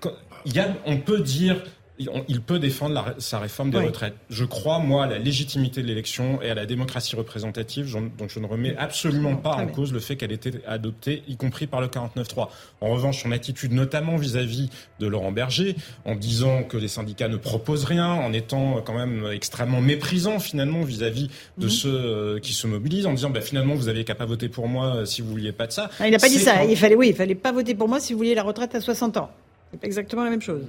il 0.45 0.55
y 0.55 0.59
a, 0.59 0.75
on 0.85 0.97
peut 0.97 1.19
dire 1.19 1.57
il 1.99 2.41
peut 2.41 2.59
défendre 2.59 3.15
sa 3.17 3.39
réforme 3.39 3.71
des 3.71 3.79
retraites. 3.79 4.15
Je 4.29 4.45
crois, 4.45 4.79
moi, 4.79 5.05
à 5.05 5.07
la 5.07 5.17
légitimité 5.17 5.81
de 5.81 5.87
l'élection 5.87 6.41
et 6.41 6.49
à 6.49 6.55
la 6.55 6.65
démocratie 6.65 7.15
représentative, 7.15 7.91
donc 8.17 8.29
je 8.29 8.39
ne 8.39 8.45
remets 8.45 8.75
absolument 8.77 9.35
pas 9.35 9.55
en 9.55 9.67
cause 9.67 9.93
le 9.93 9.99
fait 9.99 10.15
qu'elle 10.15 10.31
ait 10.31 10.35
été 10.35 10.51
adoptée, 10.67 11.23
y 11.27 11.37
compris 11.37 11.67
par 11.67 11.81
le 11.81 11.87
49-3. 11.87 12.49
En 12.81 12.89
revanche, 12.89 13.23
son 13.23 13.31
attitude, 13.31 13.71
notamment 13.71 14.17
vis-à-vis 14.17 14.69
de 14.99 15.07
Laurent 15.07 15.31
Berger, 15.31 15.75
en 16.05 16.15
disant 16.15 16.63
que 16.63 16.77
les 16.77 16.87
syndicats 16.87 17.27
ne 17.27 17.37
proposent 17.37 17.85
rien, 17.85 18.07
en 18.07 18.33
étant 18.33 18.81
quand 18.81 18.93
même 18.93 19.27
extrêmement 19.31 19.81
méprisant 19.81 20.39
finalement 20.39 20.81
vis-à-vis 20.81 21.29
de 21.57 21.65
mhm. 21.65 21.71
ceux 21.71 21.89
euh, 21.89 22.39
qui 22.39 22.53
se 22.53 22.67
mobilisent, 22.67 23.07
en 23.07 23.13
disant 23.13 23.29
bah, 23.29 23.41
finalement 23.41 23.75
vous 23.75 23.85
n'aviez 23.85 24.03
qu'à 24.03 24.15
pas 24.15 24.25
voter 24.25 24.49
pour 24.49 24.67
moi 24.67 24.97
euh, 24.97 25.05
si 25.05 25.21
vous 25.21 25.29
vouliez 25.29 25.51
pas 25.51 25.67
de 25.67 25.71
ça. 25.71 25.89
Ah, 25.99 26.07
il 26.07 26.11
n'a 26.11 26.19
pas 26.19 26.29
dit 26.29 26.39
ça. 26.39 26.63
Il 26.65 26.77
fallait, 26.77 26.95
oui, 26.95 27.09
il 27.09 27.15
fallait 27.15 27.35
pas 27.35 27.51
voter 27.51 27.75
pour 27.75 27.87
moi 27.87 27.99
si 27.99 28.13
vous 28.13 28.19
vouliez 28.19 28.35
la 28.35 28.43
retraite 28.43 28.75
à 28.75 28.81
60 28.81 29.17
ans. 29.17 29.29
C'est 29.71 29.85
exactement 29.85 30.23
la 30.23 30.29
même 30.29 30.41
chose. 30.41 30.61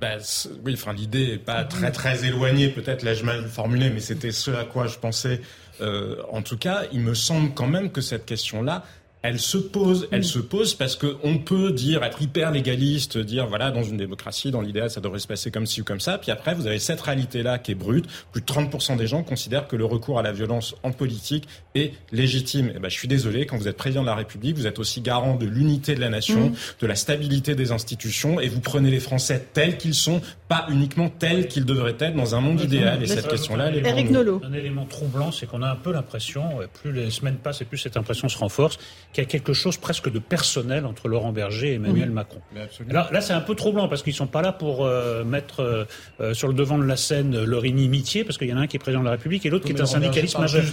Bah, 0.00 0.18
oui, 0.64 0.74
enfin 0.74 0.92
l'idée 0.92 1.24
est 1.32 1.38
pas 1.38 1.64
très 1.64 1.90
très 1.90 2.26
éloignée, 2.26 2.68
peut-être 2.68 3.02
là 3.02 3.14
je 3.14 3.24
mal 3.24 3.46
formulé, 3.46 3.88
mais 3.88 4.00
c'était 4.00 4.32
ce 4.32 4.50
à 4.50 4.64
quoi 4.64 4.86
je 4.86 4.98
pensais. 4.98 5.40
Euh, 5.80 6.16
en 6.30 6.42
tout 6.42 6.58
cas, 6.58 6.82
il 6.92 7.00
me 7.00 7.14
semble 7.14 7.54
quand 7.54 7.66
même 7.66 7.90
que 7.90 8.02
cette 8.02 8.26
question-là, 8.26 8.84
elle 9.26 9.40
se 9.40 9.58
pose. 9.58 10.08
Elle 10.12 10.20
mm. 10.20 10.24
se 10.24 10.38
pose 10.38 10.74
parce 10.74 10.96
que 10.96 11.16
on 11.22 11.38
peut 11.38 11.72
dire, 11.72 12.02
être 12.04 12.22
hyper 12.22 12.50
légaliste, 12.50 13.18
dire 13.18 13.46
voilà, 13.46 13.70
dans 13.70 13.82
une 13.82 13.96
démocratie, 13.96 14.50
dans 14.50 14.60
l'idéal, 14.60 14.90
ça 14.90 15.00
devrait 15.00 15.18
se 15.18 15.26
passer 15.26 15.50
comme 15.50 15.66
ci 15.66 15.80
ou 15.80 15.84
comme 15.84 16.00
ça. 16.00 16.18
Puis 16.18 16.30
après, 16.30 16.54
vous 16.54 16.66
avez 16.66 16.78
cette 16.78 17.00
réalité-là 17.00 17.58
qui 17.58 17.72
est 17.72 17.76
brute. 17.76 18.06
Plus 18.32 18.40
de 18.40 18.46
30% 18.46 18.96
des 18.96 19.06
gens 19.06 19.22
considèrent 19.22 19.66
que 19.68 19.76
le 19.76 19.84
recours 19.84 20.18
à 20.18 20.22
la 20.22 20.32
violence 20.32 20.74
en 20.82 20.92
politique 20.92 21.48
est 21.74 21.92
légitime. 22.12 22.68
Et 22.68 22.74
eh 22.76 22.78
ben, 22.78 22.88
je 22.88 22.94
suis 22.94 23.08
désolé, 23.08 23.46
quand 23.46 23.56
vous 23.56 23.68
êtes 23.68 23.76
président 23.76 24.02
de 24.02 24.06
la 24.06 24.14
République, 24.14 24.56
vous 24.56 24.66
êtes 24.66 24.78
aussi 24.78 25.00
garant 25.00 25.34
de 25.36 25.46
l'unité 25.46 25.94
de 25.94 26.00
la 26.00 26.08
nation, 26.08 26.50
mm. 26.50 26.54
de 26.80 26.86
la 26.86 26.94
stabilité 26.94 27.54
des 27.54 27.72
institutions, 27.72 28.40
et 28.40 28.48
vous 28.48 28.60
prenez 28.60 28.90
les 28.90 29.00
Français 29.00 29.48
tels 29.52 29.76
qu'ils 29.76 29.94
sont, 29.94 30.20
pas 30.48 30.66
uniquement 30.70 31.08
tels 31.08 31.48
qu'ils 31.48 31.64
devraient 31.64 31.96
être 31.98 32.14
dans 32.14 32.34
un 32.34 32.40
monde 32.40 32.60
idéal. 32.60 33.02
Et 33.02 33.06
cette 33.06 33.28
question-là, 33.28 33.68
elle 33.68 33.78
est 33.78 33.88
Eric 33.88 34.10
Nolot. 34.10 34.40
Un 34.44 34.52
élément 34.52 34.84
troublant, 34.84 35.32
c'est 35.32 35.46
qu'on 35.46 35.62
a 35.62 35.70
un 35.70 35.76
peu 35.76 35.92
l'impression, 35.92 36.60
plus 36.80 36.92
les 36.92 37.10
semaines 37.10 37.36
passent 37.36 37.62
et 37.62 37.64
plus 37.64 37.78
cette 37.78 37.96
impression 37.96 38.28
se 38.28 38.38
renforce, 38.38 38.78
qu'il 39.12 39.22
y 39.22 39.26
a 39.26 39.28
quelque 39.28 39.52
chose 39.52 39.76
presque 39.76 40.10
de 40.10 40.18
personnel 40.18 40.86
entre 40.86 41.08
Laurent 41.08 41.32
Berger 41.32 41.72
et 41.72 41.74
Emmanuel 41.74 42.10
Macron. 42.10 42.40
Là, 42.88 43.08
là 43.10 43.20
c'est 43.20 43.32
un 43.32 43.40
peu 43.40 43.54
troublant 43.54 43.88
parce 43.88 44.02
qu'ils 44.02 44.14
sont 44.14 44.26
pas 44.26 44.42
là 44.42 44.52
pour 44.52 44.84
euh, 44.84 45.24
mettre 45.24 45.60
euh, 45.60 45.84
euh, 46.20 46.34
sur 46.34 46.48
le 46.48 46.54
devant 46.54 46.78
de 46.78 46.84
la 46.84 46.96
scène 46.96 47.44
leur 47.44 47.64
inimitié, 47.64 48.24
parce 48.24 48.38
qu'il 48.38 48.48
y 48.48 48.52
en 48.52 48.56
a 48.56 48.60
un 48.60 48.66
qui 48.66 48.76
est 48.76 48.80
président 48.80 49.00
de 49.00 49.06
la 49.06 49.12
République 49.12 49.44
et 49.46 49.50
l'autre 49.50 49.66
qui 49.66 49.72
est 49.72 49.80
un 49.80 49.86
syndicaliste 49.86 50.38
majeur. 50.38 50.64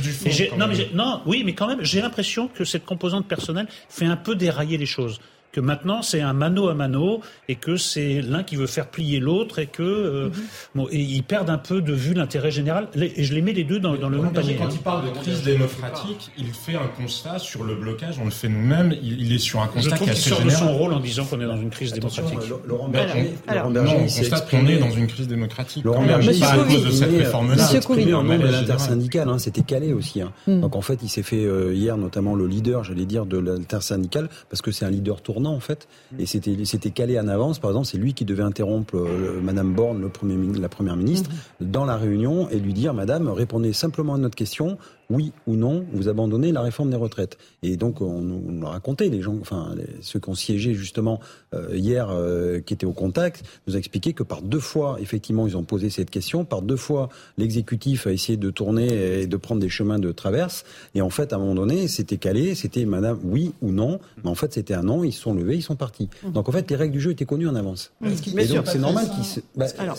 non, 0.57 0.67
mais 0.67 0.89
non, 0.93 1.21
oui, 1.25 1.43
mais 1.45 1.53
quand 1.53 1.67
même, 1.67 1.83
j'ai 1.83 2.01
l'impression 2.01 2.47
que 2.47 2.65
cette 2.65 2.85
composante 2.85 3.27
personnelle 3.27 3.67
fait 3.89 4.05
un 4.05 4.17
peu 4.17 4.35
dérailler 4.35 4.77
les 4.77 4.85
choses 4.85 5.19
que 5.53 5.61
maintenant 5.61 6.01
c'est 6.01 6.19
un 6.19 6.33
mano 6.33 6.67
à 6.67 6.73
mano 6.73 7.21
et 7.47 7.55
que 7.55 7.77
c'est 7.77 8.21
l'un 8.21 8.43
qui 8.43 8.55
veut 8.55 8.67
faire 8.67 8.87
plier 8.87 9.19
l'autre 9.19 9.59
et 9.59 9.67
que 9.67 9.83
euh, 9.83 10.25
mhm. 10.25 10.33
bon, 10.75 10.87
et 10.91 10.99
ils 10.99 11.23
perdent 11.23 11.51
un 11.51 11.57
peu 11.57 11.81
de 11.81 11.93
vue 11.93 12.13
l'intérêt 12.13 12.51
général. 12.51 12.89
Et 12.95 13.23
je 13.23 13.33
les 13.33 13.41
mets 13.41 13.53
les 13.53 13.63
deux 13.63 13.79
dans, 13.79 13.95
dans 13.95 14.09
le 14.09 14.17
même 14.17 14.33
panier. 14.33 14.55
Quand 14.55 14.69
il 14.69 14.79
parle 14.79 15.05
de 15.05 15.19
crise 15.19 15.43
démocratique, 15.43 16.31
il 16.37 16.47
fait 16.47 16.75
un 16.75 16.87
constat 16.97 17.39
sur 17.39 17.63
le 17.63 17.75
blocage. 17.75 18.15
On 18.19 18.25
le 18.25 18.31
fait 18.31 18.49
nous-mêmes. 18.49 18.95
Il, 19.01 19.31
est 19.31 19.37
sur 19.37 19.61
un 19.61 19.67
constat 19.67 19.97
qui 19.97 20.05
est 20.05 20.09
assez 20.09 20.29
sort 20.29 20.43
de 20.43 20.49
son 20.49 20.73
rôle 20.73 20.93
en 20.93 20.99
disant 20.99 21.25
qu'on 21.25 21.39
est 21.39 21.45
dans 21.45 21.61
une 21.61 21.69
crise 21.69 21.93
démocratique. 21.93 22.39
Laurent 22.67 22.89
Berger, 22.89 23.33
alors, 23.47 23.69
non, 23.69 23.83
on 23.87 24.01
constate 24.01 24.49
qu'on 24.49 24.65
est 24.65 24.77
dans 24.77 24.91
une 24.91 25.07
crise 25.07 25.27
démocratique. 25.27 25.83
Laurent 25.83 26.03
Berger, 26.03 26.39
pas 26.39 26.53
à 26.53 26.57
cause 26.57 26.85
de 26.85 26.91
cette 26.91 27.15
réforme-là. 27.15 27.71
Exprimé 27.73 28.13
en 28.13 28.23
nom 28.23 28.37
de 28.37 28.47
l'intersyndicale. 28.47 29.29
Hein, 29.29 29.37
C'était 29.37 29.61
calé 29.61 29.93
aussi. 29.93 30.21
Hein. 30.21 30.31
Hmm. 30.47 30.61
Donc 30.61 30.75
en 30.75 30.81
fait, 30.81 30.99
il 31.03 31.09
s'est 31.09 31.23
fait 31.23 31.43
euh, 31.43 31.73
hier 31.73 31.97
notamment 31.97 32.35
le 32.35 32.47
leader, 32.47 32.83
j'allais 32.83 33.05
dire, 33.05 33.25
de 33.25 33.37
l'intersyndicale 33.37 34.29
parce 34.49 34.61
que 34.61 34.71
c'est 34.71 34.85
un 34.85 34.89
leader 34.89 35.21
tournant 35.43 35.55
en 35.55 35.59
fait. 35.59 35.87
Et 36.19 36.25
c'était 36.25 36.65
c'était 36.65 36.91
calé 36.91 37.19
en 37.19 37.27
avance. 37.27 37.59
Par 37.59 37.71
exemple, 37.71 37.87
c'est 37.87 37.97
lui 37.97 38.13
qui 38.13 38.25
devait 38.25 38.43
interrompre 38.43 38.95
euh, 38.95 39.39
Madame 39.41 39.73
Borne, 39.73 40.01
le 40.01 40.09
premier, 40.09 40.35
la 40.59 40.69
première 40.69 40.95
ministre, 40.95 41.29
mhm. 41.61 41.71
dans 41.71 41.85
la 41.85 41.97
réunion 41.97 42.49
et 42.49 42.59
lui 42.59 42.73
dire 42.73 42.93
Madame, 42.93 43.29
répondez 43.29 43.73
simplement 43.73 44.15
à 44.15 44.17
notre 44.17 44.35
question 44.35 44.77
oui 45.09 45.31
ou 45.47 45.55
non, 45.55 45.85
vous 45.93 46.09
abandonnez 46.09 46.51
la 46.51 46.61
réforme 46.61 46.89
des 46.89 46.97
retraites. 46.97 47.37
Et 47.61 47.77
donc, 47.77 48.01
on 48.01 48.21
nous 48.21 48.65
racontait, 48.65 49.09
les 49.09 49.21
gens, 49.21 49.37
enfin, 49.41 49.75
ceux 50.01 50.19
qui 50.19 50.29
ont 50.29 50.35
siégé 50.35 50.73
justement 50.73 51.19
euh, 51.53 51.69
hier, 51.73 52.09
euh, 52.09 52.59
qui 52.59 52.73
étaient 52.73 52.85
au 52.85 52.93
contact, 52.93 53.43
nous 53.67 53.75
a 53.75 53.77
expliqué 53.77 54.13
que 54.13 54.23
par 54.23 54.41
deux 54.41 54.59
fois, 54.59 54.97
effectivement, 54.99 55.47
ils 55.47 55.57
ont 55.57 55.63
posé 55.63 55.89
cette 55.89 56.09
question. 56.09 56.45
Par 56.45 56.61
deux 56.61 56.75
fois, 56.75 57.09
l'exécutif 57.37 58.07
a 58.07 58.11
essayé 58.11 58.37
de 58.37 58.49
tourner 58.49 59.21
et 59.21 59.27
de 59.27 59.37
prendre 59.37 59.61
des 59.61 59.69
chemins 59.69 59.99
de 59.99 60.11
traverse. 60.11 60.63
Et 60.95 61.01
en 61.01 61.09
fait, 61.09 61.33
à 61.33 61.35
un 61.35 61.39
moment 61.39 61.55
donné, 61.55 61.87
c'était 61.87 62.17
calé, 62.17 62.55
c'était 62.55 62.85
madame, 62.85 63.19
oui 63.23 63.53
ou 63.61 63.71
non. 63.71 63.99
Mais 64.23 64.29
en 64.29 64.35
fait, 64.35 64.53
c'était 64.53 64.73
un 64.73 64.83
non, 64.83 65.03
ils 65.03 65.13
se 65.13 65.21
sont 65.21 65.33
levés, 65.33 65.55
ils 65.55 65.63
sont 65.63 65.75
partis. 65.75 66.09
Mmh. 66.23 66.31
Donc, 66.31 66.49
en 66.49 66.51
fait, 66.51 66.69
les 66.69 66.75
règles 66.75 66.93
du 66.93 67.01
jeu 67.01 67.11
étaient 67.11 67.25
connues 67.25 67.47
en 67.47 67.55
avance. 67.55 67.91
Mmh. 68.01 68.39
Et 68.39 68.47
donc, 68.47 68.67
c'est 68.67 68.79
normal 68.79 69.09
qu'ils 69.13 69.25
se... 69.25 69.39
Bah, 69.55 69.67
Alors, 69.77 69.97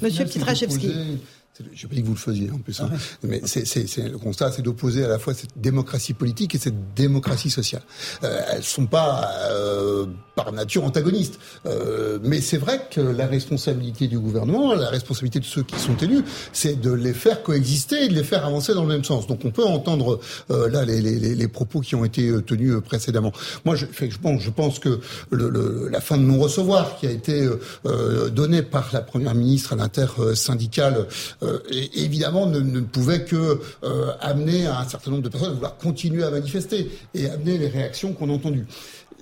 Monsieur 0.00 0.24
Pietraszewski 0.24 0.92
je 1.72 1.86
pas 1.86 1.94
dit 1.94 2.02
que 2.02 2.06
vous 2.06 2.14
le 2.14 2.18
faisiez 2.18 2.50
en 2.50 2.58
plus, 2.58 2.80
hein. 2.80 2.90
mais 3.22 3.40
c'est 3.44 4.08
le 4.08 4.18
constat, 4.18 4.50
c'est 4.50 4.62
d'opposer 4.62 5.04
à 5.04 5.08
la 5.08 5.18
fois 5.18 5.34
cette 5.34 5.56
démocratie 5.56 6.12
politique 6.12 6.54
et 6.54 6.58
cette 6.58 6.94
démocratie 6.94 7.50
sociale. 7.50 7.82
Euh, 8.24 8.40
elles 8.52 8.64
sont 8.64 8.86
pas 8.86 9.30
euh, 9.50 10.06
par 10.34 10.52
nature 10.52 10.84
antagonistes, 10.84 11.38
euh, 11.66 12.18
mais 12.22 12.40
c'est 12.40 12.58
vrai 12.58 12.88
que 12.90 13.00
la 13.00 13.26
responsabilité 13.26 14.08
du 14.08 14.18
gouvernement, 14.18 14.74
la 14.74 14.88
responsabilité 14.88 15.38
de 15.38 15.44
ceux 15.44 15.62
qui 15.62 15.78
sont 15.78 15.96
élus, 15.96 16.24
c'est 16.52 16.80
de 16.80 16.92
les 16.92 17.14
faire 17.14 17.42
coexister 17.42 18.04
et 18.04 18.08
de 18.08 18.14
les 18.14 18.24
faire 18.24 18.44
avancer 18.44 18.74
dans 18.74 18.82
le 18.82 18.88
même 18.88 19.04
sens. 19.04 19.26
Donc 19.26 19.44
on 19.44 19.50
peut 19.50 19.64
entendre 19.64 20.20
euh, 20.50 20.68
là 20.68 20.84
les, 20.84 21.00
les, 21.00 21.34
les, 21.34 21.48
propos 21.48 21.80
qui 21.80 21.94
ont 21.94 22.04
été 22.04 22.28
euh, 22.28 22.40
tenus 22.42 22.72
euh, 22.72 22.80
précédemment. 22.80 23.32
Moi, 23.64 23.76
je, 23.76 23.86
je 23.92 24.18
pense, 24.18 24.42
je 24.42 24.50
pense 24.50 24.78
que 24.78 25.00
le, 25.30 25.48
le, 25.48 25.88
la 25.88 26.00
fin 26.00 26.16
de 26.16 26.22
non-recevoir 26.22 26.96
qui 26.98 27.06
a 27.06 27.10
été 27.10 27.48
euh, 27.86 28.30
donnée 28.30 28.62
par 28.62 28.90
la 28.92 29.00
première 29.00 29.34
ministre 29.34 29.72
à 29.72 29.76
l'intersyndicale 29.76 31.06
euh, 31.44 31.62
évidemment 31.94 32.46
ne, 32.46 32.60
ne, 32.60 32.80
pouvait 32.80 33.24
que 33.24 33.60
euh, 33.84 34.12
amener 34.20 34.66
un 34.66 34.86
certain 34.88 35.10
nombre 35.10 35.22
de 35.22 35.28
personnes 35.28 35.50
à 35.50 35.54
vouloir 35.54 35.76
continuer 35.76 36.24
à 36.24 36.30
manifester 36.30 36.90
et 37.14 37.28
amener 37.28 37.58
les 37.58 37.68
réactions 37.68 38.12
qu'on 38.12 38.30
a 38.30 38.32
entendues. 38.32 38.66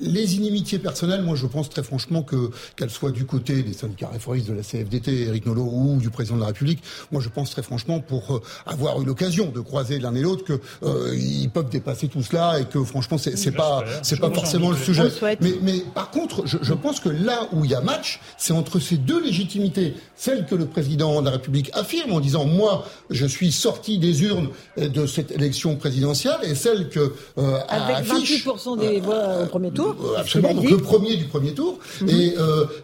Les 0.01 0.37
inimitiés 0.37 0.79
personnelles, 0.79 1.23
moi 1.23 1.37
je 1.37 1.47
pense 1.47 1.69
très 1.69 1.83
franchement 1.83 2.23
que 2.23 2.51
qu'elles 2.77 2.91
soient 2.91 3.11
du 3.11 3.25
côté 3.25 3.63
des 3.63 3.73
syndicats 3.73 4.09
réformistes 4.13 4.49
de 4.49 4.55
la 4.55 4.63
CFDT, 4.63 5.23
Eric 5.29 5.47
Nolot, 5.47 5.69
ou 5.71 5.99
du 5.99 6.11
président 6.11 6.37
de 6.37 6.41
la 6.41 6.49
République, 6.49 6.83
moi 7.11 7.21
je 7.21 7.29
pense 7.29 7.51
très 7.51 7.63
franchement 7.63 8.01
pour 8.01 8.35
euh, 8.35 8.43
avoir 8.67 9.01
eu 9.01 9.05
l'occasion 9.05 9.51
de 9.51 9.61
croiser 9.61 9.99
l'un 9.99 10.15
et 10.15 10.23
l'autre 10.23 10.45
que 10.45 10.61
euh, 10.83 11.15
ils 11.15 11.51
peuvent 11.51 11.69
dépasser 11.69 12.09
tout 12.09 12.23
cela 12.23 12.61
et 12.61 12.65
que 12.65 12.83
franchement 12.83 13.19
c'est 13.19 13.37
c'est 13.37 13.53
pas 13.53 13.85
c'est 14.03 14.21
pas 14.21 14.31
forcément 14.31 14.71
le 14.71 14.77
sujet. 14.77 15.09
Mais, 15.41 15.55
mais 15.63 15.79
par 15.95 16.11
contre, 16.11 16.47
je, 16.47 16.59
je 16.63 16.75
pense 16.75 17.01
que 17.01 17.09
là 17.09 17.49
où 17.53 17.65
il 17.65 17.71
y 17.71 17.75
a 17.75 17.81
match, 17.81 18.21
c'est 18.39 18.53
entre 18.53 18.79
ces 18.79 18.97
deux 18.97 19.23
légitimités, 19.23 19.95
celle 20.17 20.47
que 20.47 20.55
le 20.55 20.67
président 20.67 21.21
de 21.21 21.27
la 21.27 21.33
République 21.33 21.71
affirme 21.75 22.13
en 22.13 22.21
disant 22.21 22.47
moi 22.47 22.85
je 23.11 23.27
suis 23.27 23.53
sorti 23.53 23.99
des 23.99 24.23
urnes 24.23 24.49
de 24.77 25.07
cette 25.07 25.31
élection 25.31 25.77
présidentielle 25.77 26.39
et 26.43 26.55
celle 26.55 26.89
que 26.89 27.13
euh, 27.39 27.59
avec 27.69 28.07
28% 28.07 28.79
des 28.79 29.01
voix 29.01 29.43
au 29.43 29.47
premier 29.47 29.71
tour 29.71 29.82
tour. 29.83 30.15
absolument. 30.17 30.55
Donc 30.55 30.71
le 30.71 30.77
premier 30.79 31.17
du 31.17 31.25
premier 31.25 31.53
tour. 31.53 31.79
Mhm. 32.01 32.09
Et 32.09 32.35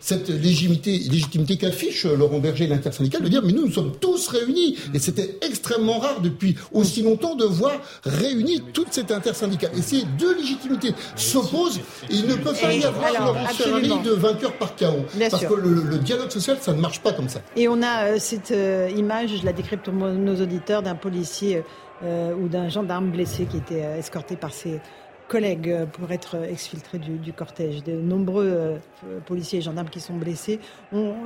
cette 0.00 0.28
légitimité, 0.28 0.98
légitimité 0.98 1.56
qu'affiche 1.56 2.04
Laurent 2.04 2.38
Berger, 2.38 2.66
l'intersyndical, 2.66 3.22
de 3.22 3.28
dire 3.28 3.42
mais 3.44 3.52
nous, 3.52 3.66
nous 3.66 3.72
sommes 3.72 3.92
tous 4.00 4.28
réunis. 4.28 4.76
Et 4.94 4.98
c'était 4.98 5.38
extrêmement 5.42 5.98
rare 5.98 6.20
depuis 6.20 6.56
aussi 6.72 7.02
longtemps 7.02 7.34
de 7.34 7.44
voir 7.44 7.72
réunis 8.04 8.62
toute 8.72 8.88
cette 8.92 9.10
intersyndicale. 9.10 9.70
Et 9.76 9.82
ces 9.82 10.02
deux 10.18 10.36
légitimités 10.36 10.92
s'opposent. 11.16 11.80
Il 12.10 12.26
ne 12.26 12.34
peut 12.34 12.52
pas 12.52 12.72
y 12.72 12.84
avoir 12.84 13.12
Laurent 13.12 13.46
Ferrari 13.46 13.92
de 14.04 14.10
vainqueur 14.10 14.52
par 14.54 14.74
chaos. 14.76 15.04
parce 15.30 15.44
que 15.44 15.54
le, 15.54 15.98
dialogue 15.98 16.30
social, 16.30 16.58
ça 16.60 16.72
ne 16.72 16.80
marche 16.80 17.00
pas 17.00 17.12
comme 17.12 17.28
ça. 17.28 17.40
Et 17.56 17.68
on 17.68 17.82
a 17.82 18.18
cette 18.18 18.54
image, 18.96 19.30
je 19.40 19.44
la 19.44 19.52
décris 19.52 19.76
pour 19.76 19.92
nos 19.92 20.40
auditeurs, 20.40 20.82
d'un 20.82 20.94
policier 20.94 21.62
euh, 22.02 22.34
ou 22.34 22.48
d'un 22.48 22.68
gendarme 22.68 23.10
blessé 23.10 23.46
qui 23.46 23.56
était 23.56 23.84
euh, 23.84 23.98
escorté 23.98 24.36
par 24.36 24.52
ses 24.52 24.80
collègues 25.28 25.70
euh, 25.70 25.86
pour 25.86 26.10
être 26.10 26.36
exfiltré 26.48 26.98
du, 26.98 27.32
cortège. 27.32 27.84
De 27.84 27.92
nombreux 27.92 28.78
policiers 29.26 29.60
et 29.60 29.62
gendarmes 29.62 29.88
qui 29.88 30.00
sont 30.00 30.14
blessés. 30.14 30.58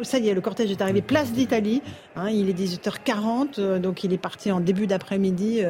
ça 0.03 0.19
y 0.19 0.29
est, 0.29 0.35
le 0.35 0.41
cortège 0.41 0.71
est 0.71 0.83
arrivé 0.83 1.01
place 1.01 1.33
d'Italie. 1.33 1.83
Hein, 2.17 2.31
il 2.31 2.51
est 2.51 2.59
18h40, 2.59 3.79
donc 3.79 4.05
il 4.05 4.13
est 4.13 4.19
parti 4.19 4.51
en 4.53 4.61
début 4.61 4.87
d'après-midi 4.87 5.63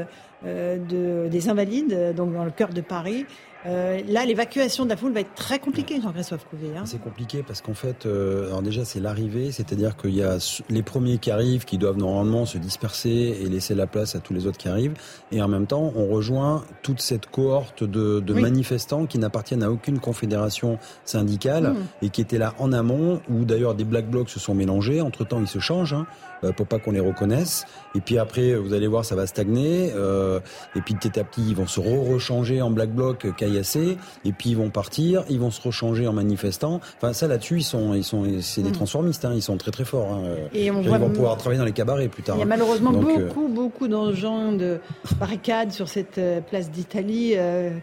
de, 0.45 1.29
des 1.29 1.49
Invalides, 1.49 2.15
donc 2.17 2.33
dans 2.33 2.45
le 2.45 2.51
cœur 2.51 2.71
de 2.71 2.81
Paris. 2.81 3.27
Euh, 3.65 4.01
là, 4.09 4.25
l'évacuation 4.25 4.85
de 4.85 4.91
la 4.91 4.97
foule 4.97 5.13
va 5.13 5.21
être 5.21 5.35
très 5.35 5.59
compliquée, 5.59 6.01
Jean-Christophe 6.01 6.45
Couvé. 6.47 6.77
Hein. 6.77 6.83
C'est 6.85 7.01
compliqué 7.01 7.45
parce 7.47 7.61
qu'en 7.61 7.75
fait, 7.75 8.07
euh, 8.07 8.47
alors 8.47 8.63
déjà, 8.63 8.85
c'est 8.85 8.99
l'arrivée, 8.99 9.53
c'est-à-dire 9.53 9.97
qu'il 9.97 10.15
y 10.15 10.23
a 10.23 10.39
les 10.69 10.83
premiers 10.83 11.19
qui 11.19 11.31
arrivent 11.31 11.65
qui 11.65 11.79
doivent 11.79 11.99
normalement 11.99 12.45
se 12.45 12.59
disperser 12.59 13.39
et 13.41 13.49
laisser 13.49 13.75
la 13.75 13.87
place 13.87 14.17
à 14.17 14.21
tous 14.21 14.35
les 14.35 14.47
autres 14.47 14.59
qui 14.59 14.69
arrivent. 14.69 14.95
Et 15.31 15.41
en 15.41 15.49
même 15.49 15.67
temps, 15.67 15.93
on 15.95 16.07
rejoint 16.09 16.65
toute 16.83 17.01
cette 17.01 17.27
cohorte 17.27 17.85
de, 17.85 18.21
de 18.21 18.35
manifestants 18.35 19.07
qui 19.07 19.19
n'appartiennent 19.19 19.63
à 19.63 19.71
aucune 19.71 20.01
confédération 20.01 20.79
syndicale 21.05 21.69
mmh. 21.69 21.77
et 22.03 22.09
qui 22.11 22.21
étaient 22.21 22.39
là 22.39 22.55
en 22.59 22.73
amont, 22.73 23.21
où 23.31 23.45
d'ailleurs 23.45 23.75
des 23.75 23.85
black 23.85 24.11
blocs 24.11 24.31
se 24.31 24.41
sont 24.41 24.55
mélangés. 24.55 25.01
Entre-temps, 25.01 25.41
ils 25.41 25.49
se 25.49 25.61
changent. 25.61 25.95
Hein. 25.95 26.07
Euh, 26.45 26.53
pour 26.53 26.67
pas 26.67 26.79
qu'on 26.79 26.91
les 26.91 27.01
reconnaisse. 27.01 27.67
Et 27.95 28.01
puis 28.01 28.19
après, 28.19 28.55
vous 28.55 28.73
allez 28.73 28.89
voir, 28.89 29.05
ça 29.05 29.15
va 29.15 29.27
stagner. 29.27 29.93
Euh, 29.95 30.41
et 30.75 30.81
puis 30.81 30.95
petit 30.95 31.19
à 31.19 31.25
petit, 31.25 31.43
ils 31.43 31.55
vont 31.55 31.67
se 31.67 31.79
re-rechanger 31.79 32.61
en 32.63 32.71
black 32.71 32.91
bloc 32.91 33.25
euh, 33.25 33.33
caillassé. 33.33 33.97
Et 34.25 34.33
puis 34.33 34.51
ils 34.51 34.57
vont 34.57 34.71
partir, 34.71 35.25
ils 35.29 35.39
vont 35.39 35.51
se 35.51 35.63
rechanger 35.63 36.07
en 36.09 36.13
manifestant. 36.13 36.81
Enfin, 36.97 37.13
ça 37.13 37.29
là-dessus, 37.29 37.59
ils 37.59 37.65
sont, 37.65 37.95
ils 37.95 38.05
sont, 38.05 38.25
c'est 38.41 38.63
des 38.63 38.71
hmm. 38.71 38.73
transformistes. 38.73 39.25
Hein, 39.25 39.33
ils 39.35 39.43
sont 39.43 39.57
très 39.57 39.71
très 39.71 39.85
forts. 39.85 40.13
Hein. 40.13 40.23
Et 40.53 40.71
on 40.71 40.83
ils 40.83 40.89
vont 40.89 41.11
pouvoir 41.11 41.37
travailler 41.37 41.59
dans 41.59 41.65
les 41.65 41.73
cabarets 41.73 42.09
plus 42.09 42.23
tard. 42.23 42.37
Il 42.37 42.41
y 42.41 42.43
a 42.43 42.45
hein. 42.45 42.49
malheureusement 42.49 42.93
beaucoup, 42.93 43.49
beaucoup 43.49 43.87
d'engins 43.87 44.53
de 44.53 44.81
barricades 45.19 45.71
sur 45.71 45.89
cette 45.89 46.21
place 46.49 46.71
d'Italie 46.71 47.35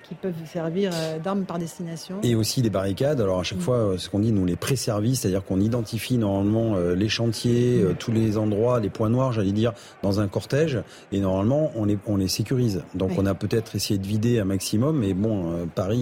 qui 0.03 0.15
peuvent 0.15 0.34
servir 0.52 0.91
d'armes 1.23 1.45
par 1.45 1.60
destination. 1.60 2.15
Et 2.23 2.36
aussi 2.36 2.61
des 2.61 2.69
barricades. 2.69 3.22
Alors 3.22 3.40
à 3.40 3.44
chaque 3.44 3.60
hmm. 3.60 3.61
fois, 3.61 3.94
ce 3.98 4.10
qu'on 4.10 4.19
dit, 4.19 4.34
nous 4.34 4.45
les 4.45 4.57
pré-services, 4.57 5.22
c'est-à-dire 5.22 5.45
qu'on 5.45 5.61
identifie 5.61 6.18
normalement 6.18 6.76
les 6.77 7.10
chantiers, 7.10 7.86
tous 7.98 8.11
les 8.11 8.38
endroits 8.38 8.49
endroits, 8.50 8.80
les 8.80 8.90
points 8.90 9.10
noirs, 9.10 9.32
j'allais 9.32 9.52
dire, 9.52 9.74
dans 10.04 10.20
un 10.20 10.28
cortège. 10.28 10.80
Et 11.12 11.20
normalement, 11.20 11.72
on 11.76 11.86
les, 11.86 11.98
on 12.08 12.18
les 12.18 12.28
sécurise. 12.28 12.84
Donc, 12.96 13.12
on 13.18 13.26
a 13.26 13.34
peut-être 13.34 13.76
essayé 13.76 14.00
de 14.00 14.06
vider 14.06 14.40
un 14.40 14.46
maximum. 14.46 15.00
Mais 15.00 15.14
bon, 15.14 15.52
euh, 15.52 15.66
Paris, 15.74 16.00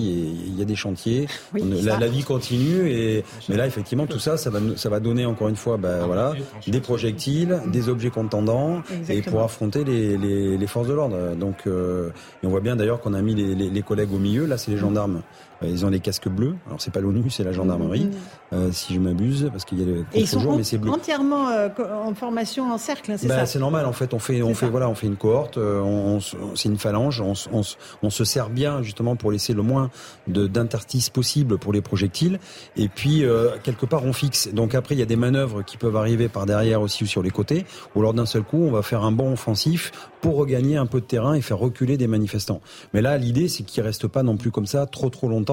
il 0.47 0.57
y 0.57 0.61
a 0.61 0.65
des 0.65 0.75
chantiers. 0.75 1.27
la, 1.53 2.07
vie 2.07 2.23
continue. 2.23 2.89
Et, 2.89 3.23
mais 3.49 3.57
là, 3.57 3.67
effectivement, 3.67 4.07
tout 4.07 4.19
ça, 4.19 4.37
ça 4.37 4.49
va, 4.49 4.59
ça 4.75 4.89
va 4.89 4.99
donner 4.99 5.25
encore 5.25 5.49
une 5.49 5.55
fois, 5.55 5.77
bah, 5.77 6.05
voilà, 6.05 6.33
des 6.67 6.79
projectiles, 6.79 7.59
des 7.67 7.89
objets 7.89 8.09
contendants, 8.09 8.81
et 9.09 9.21
pour 9.21 9.41
affronter 9.41 9.83
les, 9.83 10.17
les, 10.17 10.57
les 10.57 10.67
forces 10.67 10.87
de 10.87 10.93
l'ordre. 10.93 11.35
Donc, 11.35 11.67
euh, 11.67 12.09
et 12.43 12.47
on 12.47 12.49
voit 12.49 12.61
bien 12.61 12.75
d'ailleurs 12.75 12.99
qu'on 12.99 13.13
a 13.13 13.21
mis 13.21 13.35
les, 13.35 13.55
les, 13.55 13.81
collègues 13.81 14.13
au 14.13 14.19
milieu. 14.19 14.45
Là, 14.45 14.57
c'est 14.57 14.71
les 14.71 14.77
gendarmes. 14.77 15.21
Euh, 15.63 15.67
ils 15.67 15.85
ont 15.85 15.89
des 15.89 15.99
casques 15.99 16.27
bleus. 16.27 16.55
Alors 16.67 16.81
c'est 16.81 16.91
pas 16.91 16.99
l'ONU, 16.99 17.29
c'est 17.29 17.43
la 17.43 17.51
gendarmerie, 17.51 18.05
mm, 18.05 18.07
mm, 18.07 18.59
mm. 18.59 18.67
euh, 18.67 18.71
si 18.71 18.93
je 18.93 18.99
m'abuse, 18.99 19.49
parce 19.51 19.65
qu'il 19.65 19.79
y 19.79 19.83
a 19.83 19.85
le 19.85 20.05
Et 20.13 20.21
ils 20.21 20.27
sont 20.27 20.55
mais 20.55 20.63
c'est 20.63 20.77
bleu. 20.77 20.91
entièrement 20.91 21.49
euh, 21.49 21.69
en 22.03 22.13
formation 22.13 22.71
en 22.71 22.77
cercle, 22.77 23.11
hein, 23.11 23.15
c'est 23.17 23.27
bah, 23.27 23.39
ça 23.39 23.45
C'est 23.45 23.59
normal 23.59 23.85
en 23.85 23.93
fait. 23.93 24.13
On 24.13 24.19
fait, 24.19 24.41
on 24.41 24.53
fait, 24.53 24.69
voilà, 24.69 24.89
on 24.89 24.95
fait 24.95 25.07
une 25.07 25.15
cohorte. 25.15 25.57
Euh, 25.57 25.81
on, 25.81 26.19
c'est 26.55 26.69
une 26.69 26.77
phalange. 26.77 27.21
On, 27.21 27.33
on, 27.51 27.61
on, 28.03 28.09
se 28.09 28.23
sert 28.23 28.49
bien 28.49 28.81
justement 28.81 29.15
pour 29.15 29.31
laisser 29.31 29.53
le 29.53 29.61
moins 29.61 29.89
d'interstices 30.27 31.09
possible 31.09 31.57
pour 31.57 31.73
les 31.73 31.81
projectiles. 31.81 32.39
Et 32.75 32.87
puis 32.87 33.23
quelque 33.63 33.85
part 33.85 34.05
on 34.05 34.13
fixe. 34.13 34.49
Donc 34.53 34.75
après 34.75 34.95
il 34.95 34.99
y 34.99 35.03
a 35.03 35.05
des 35.05 35.15
manœuvres 35.15 35.61
qui 35.63 35.77
peuvent 35.77 35.95
arriver 35.95 36.29
par 36.29 36.45
derrière 36.45 36.81
aussi 36.81 37.03
ou 37.03 37.07
sur 37.07 37.21
les 37.21 37.29
côtés. 37.29 37.65
Ou 37.95 38.01
lors 38.01 38.13
d'un 38.13 38.25
seul 38.25 38.43
coup 38.43 38.57
on 38.57 38.71
va 38.71 38.81
faire 38.81 39.03
un 39.03 39.11
bond 39.11 39.33
offensif 39.33 39.91
pour 40.21 40.35
regagner 40.35 40.77
un 40.77 40.85
peu 40.85 40.99
de 40.99 41.05
terrain 41.05 41.33
et 41.33 41.41
faire 41.41 41.57
reculer 41.57 41.97
des 41.97 42.07
manifestants. 42.07 42.61
Mais 42.93 43.01
là 43.01 43.17
l'idée 43.17 43.47
c'est 43.47 43.63
qu'ils 43.63 43.83
restent 43.83 44.07
pas 44.07 44.23
non 44.23 44.37
plus 44.37 44.51
comme 44.51 44.65
ça 44.65 44.85
trop 44.85 45.09
trop 45.09 45.27
longtemps 45.27 45.46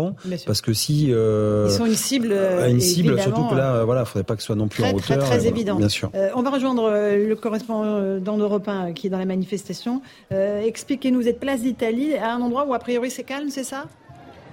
parce 0.46 0.60
que 0.60 0.72
si 0.72 1.08
euh, 1.10 1.66
ils 1.68 1.74
sont 1.74 1.86
une 1.86 1.94
cible, 1.94 2.32
euh, 2.32 2.68
une 2.68 2.80
cible, 2.80 3.20
surtout 3.20 3.46
que 3.48 3.54
là, 3.54 3.74
euh, 3.74 3.84
voilà, 3.84 4.04
faudrait 4.04 4.24
pas 4.24 4.34
que 4.36 4.42
ce 4.42 4.46
soit 4.46 4.56
non 4.56 4.68
plus 4.68 4.84
en 4.84 4.92
hauteur. 4.92 5.18
Très, 5.18 5.18
très 5.18 5.46
évident. 5.46 5.76
Bien 5.76 5.88
sûr. 5.88 6.10
on 6.34 6.42
va 6.42 6.50
rejoindre 6.50 6.90
le 6.90 7.34
correspondant 7.34 8.36
d'Europe 8.36 8.68
1 8.68 8.92
qui 8.92 9.08
est 9.08 9.10
dans 9.10 9.18
la 9.18 9.24
manifestation. 9.24 10.02
Expliquez-nous, 10.30 11.20
vous 11.20 11.28
êtes 11.28 11.40
place 11.40 11.62
d'Italie, 11.62 12.16
à 12.16 12.32
un 12.32 12.40
endroit 12.40 12.66
où 12.66 12.74
a 12.74 12.78
priori 12.78 13.10
c'est 13.10 13.24
calme, 13.24 13.50
c'est 13.50 13.64
ça? 13.64 13.84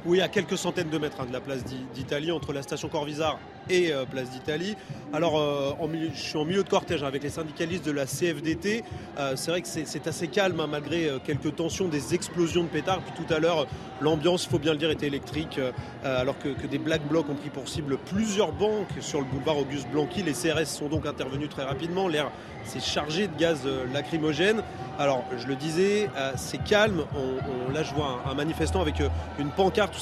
Oui, 0.05 0.19
à 0.19 0.27
quelques 0.27 0.57
centaines 0.57 0.89
de 0.89 0.97
mètres 0.97 1.18
hein, 1.19 1.27
de 1.27 1.34
la 1.34 1.41
place 1.41 1.63
d'Italie, 1.93 2.31
entre 2.31 2.53
la 2.53 2.63
station 2.63 2.89
Corvisart 2.89 3.39
euh, 3.72 4.06
place 4.06 4.30
d'Italie. 4.30 4.76
Alors, 5.14 5.39
euh, 5.39 5.73
je 6.14 6.19
suis 6.19 6.38
en 6.38 6.45
milieu 6.45 6.64
de 6.64 6.69
cortège 6.69 7.03
avec 7.03 7.23
les 7.23 7.30
syndicalistes 7.30 7.85
de 7.85 7.91
la 7.91 8.06
CFDT. 8.06 8.84
Euh, 9.18 9.34
c'est 9.35 9.52
vrai 9.52 9.61
que 9.61 9.68
c'est 9.68 10.07
assez 10.07 10.27
calme, 10.27 10.60
hein, 10.60 10.68
malgré 10.69 11.10
quelques 11.26 11.56
tensions, 11.56 11.88
des 11.88 12.14
explosions 12.14 12.64
de 12.64 12.69
pétards. 12.69 13.02
Puis 13.02 13.26
tout 13.26 13.34
à 13.34 13.39
l'heure, 13.39 13.68
l'ambiance, 14.02 14.45
faut 14.45 14.60
bien 14.60 14.73
le 14.73 14.77
dire, 14.77 14.89
était 14.89 15.07
électrique, 15.07 15.60
alors 16.03 16.38
que, 16.38 16.49
des 16.68 16.77
black 16.77 17.06
blocs 17.07 17.30
ont 17.30 17.35
pris 17.35 17.49
pour 17.49 17.68
cible 17.68 17.98
plusieurs 17.98 18.52
banques 18.52 18.89
sur 18.99 19.19
le 19.19 19.26
boulevard 19.26 19.57
Auguste 19.57 19.88
Blanqui. 19.89 20.23
Les 20.23 20.34
CRS 20.34 20.65
sont 20.65 20.88
donc 20.88 21.06
intervenus 21.06 21.49
très 21.49 21.64
rapidement. 21.64 22.07
L'air 22.07 22.31
s'est 22.64 22.80
chargé 22.80 23.27
de 23.27 23.38
gaz 23.38 23.68
lacrymogène. 23.93 24.61
Alors, 24.99 25.23
je 25.38 25.48
le 25.48 25.56
disais, 25.56 26.10
c'est 26.35 26.64
calme. 26.64 27.03
On, 27.15 27.72
là, 27.72 27.84
je 27.84 27.93
vois 27.93 28.22
un, 28.30 28.34
manifestant 28.34 28.81
avec 28.81 29.02
une 29.39 29.49
pancarte 29.49 29.95
où 29.98 29.99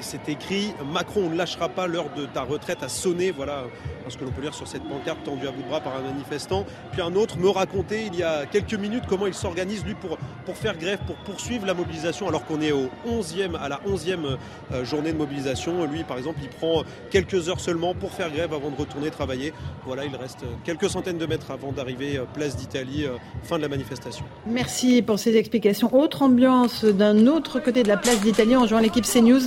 c'est 0.00 0.28
écrit 0.28 0.72
Macron, 0.92 1.22
on 1.26 1.30
ne 1.30 1.36
lâchera 1.36 1.68
pas 1.68 1.86
l'heure 1.86 2.10
de 2.16 2.26
ta 2.26 2.42
retraite 2.42 2.82
à 2.82 2.88
voilà 3.36 3.64
ce 4.08 4.16
que 4.16 4.24
l'on 4.24 4.30
peut 4.30 4.42
lire 4.42 4.54
sur 4.54 4.66
cette 4.66 4.82
pancarte 4.82 5.22
tendue 5.24 5.46
à 5.46 5.50
bout 5.50 5.62
de 5.62 5.68
bras 5.68 5.80
par 5.80 5.96
un 5.96 6.02
manifestant. 6.02 6.64
Puis 6.92 7.02
un 7.02 7.14
autre 7.14 7.38
me 7.38 7.48
racontait 7.48 8.06
il 8.06 8.16
y 8.16 8.22
a 8.22 8.46
quelques 8.46 8.74
minutes 8.74 9.04
comment 9.08 9.26
il 9.26 9.34
s'organise 9.34 9.84
lui 9.84 9.94
pour, 9.94 10.18
pour 10.44 10.56
faire 10.56 10.76
grève, 10.76 10.98
pour 11.06 11.16
poursuivre 11.16 11.66
la 11.66 11.74
mobilisation 11.74 12.28
alors 12.28 12.44
qu'on 12.44 12.60
est 12.60 12.72
au 12.72 12.88
11e, 13.08 13.56
à 13.56 13.68
la 13.68 13.80
11e 13.86 14.36
euh, 14.72 14.84
journée 14.84 15.12
de 15.12 15.18
mobilisation. 15.18 15.84
Lui 15.86 16.04
par 16.04 16.18
exemple 16.18 16.40
il 16.42 16.48
prend 16.48 16.82
quelques 17.10 17.48
heures 17.48 17.60
seulement 17.60 17.94
pour 17.94 18.12
faire 18.12 18.30
grève 18.30 18.52
avant 18.52 18.70
de 18.70 18.76
retourner 18.76 19.10
travailler. 19.10 19.52
Voilà, 19.84 20.04
il 20.04 20.14
reste 20.16 20.44
quelques 20.64 20.90
centaines 20.90 21.18
de 21.18 21.26
mètres 21.26 21.50
avant 21.50 21.72
d'arriver 21.72 22.18
euh, 22.18 22.24
place 22.32 22.56
d'Italie, 22.56 23.04
euh, 23.04 23.16
fin 23.42 23.56
de 23.56 23.62
la 23.62 23.68
manifestation. 23.68 24.24
Merci 24.46 25.02
pour 25.02 25.18
ces 25.18 25.36
explications. 25.36 25.94
Autre 25.94 26.22
ambiance 26.22 26.84
d'un 26.84 27.26
autre 27.26 27.60
côté 27.60 27.82
de 27.82 27.88
la 27.88 27.96
place 27.96 28.20
d'Italie 28.20 28.56
en 28.56 28.66
jouant 28.66 28.80
l'équipe 28.80 29.04
CNews. 29.04 29.42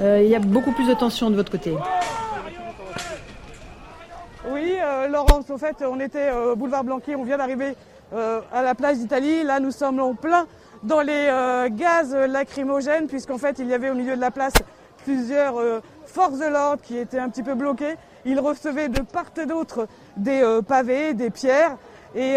il 0.00 0.28
y 0.28 0.34
a 0.34 0.40
beaucoup 0.40 0.72
plus 0.72 0.88
de 0.88 0.94
tension 0.94 1.30
de 1.30 1.36
votre 1.36 1.50
côté. 1.50 1.72
Oui, 4.46 4.74
euh, 4.78 5.08
Laurence, 5.08 5.48
au 5.48 5.56
fait, 5.56 5.82
on 5.88 5.98
était 6.00 6.28
euh, 6.28 6.52
au 6.52 6.56
boulevard 6.56 6.84
Blanqui, 6.84 7.16
on 7.16 7.24
vient 7.24 7.38
d'arriver 7.38 7.74
euh, 8.12 8.40
à 8.52 8.62
la 8.62 8.74
place 8.74 8.98
d'Italie. 8.98 9.42
Là, 9.42 9.58
nous 9.58 9.70
sommes 9.70 10.00
en 10.00 10.14
plein 10.14 10.46
dans 10.82 11.00
les 11.00 11.30
gaz 11.70 12.14
lacrymogènes, 12.14 13.06
puisqu'en 13.06 13.38
fait, 13.38 13.58
il 13.58 13.68
y 13.68 13.74
avait 13.74 13.88
au 13.88 13.94
milieu 13.94 14.16
de 14.16 14.20
la 14.20 14.30
place 14.30 14.52
plusieurs 15.02 15.54
forces 16.04 16.38
de 16.38 16.44
l'ordre 16.44 16.82
qui 16.82 16.98
étaient 16.98 17.18
un 17.18 17.30
petit 17.30 17.42
peu 17.42 17.54
bloquées. 17.54 17.94
Ils 18.26 18.38
recevaient 18.38 18.90
de 18.90 19.00
part 19.00 19.30
et 19.38 19.46
d'autre 19.46 19.88
des 20.18 20.46
pavés, 20.68 21.14
des 21.14 21.30
pierres, 21.30 21.78
et 22.14 22.36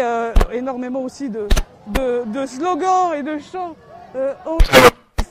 énormément 0.50 1.02
aussi 1.02 1.28
de, 1.28 1.46
de, 1.88 2.46
slogans 2.46 3.12
et 3.14 3.22
de 3.22 3.36
chants 3.36 3.76
aux 4.46 4.58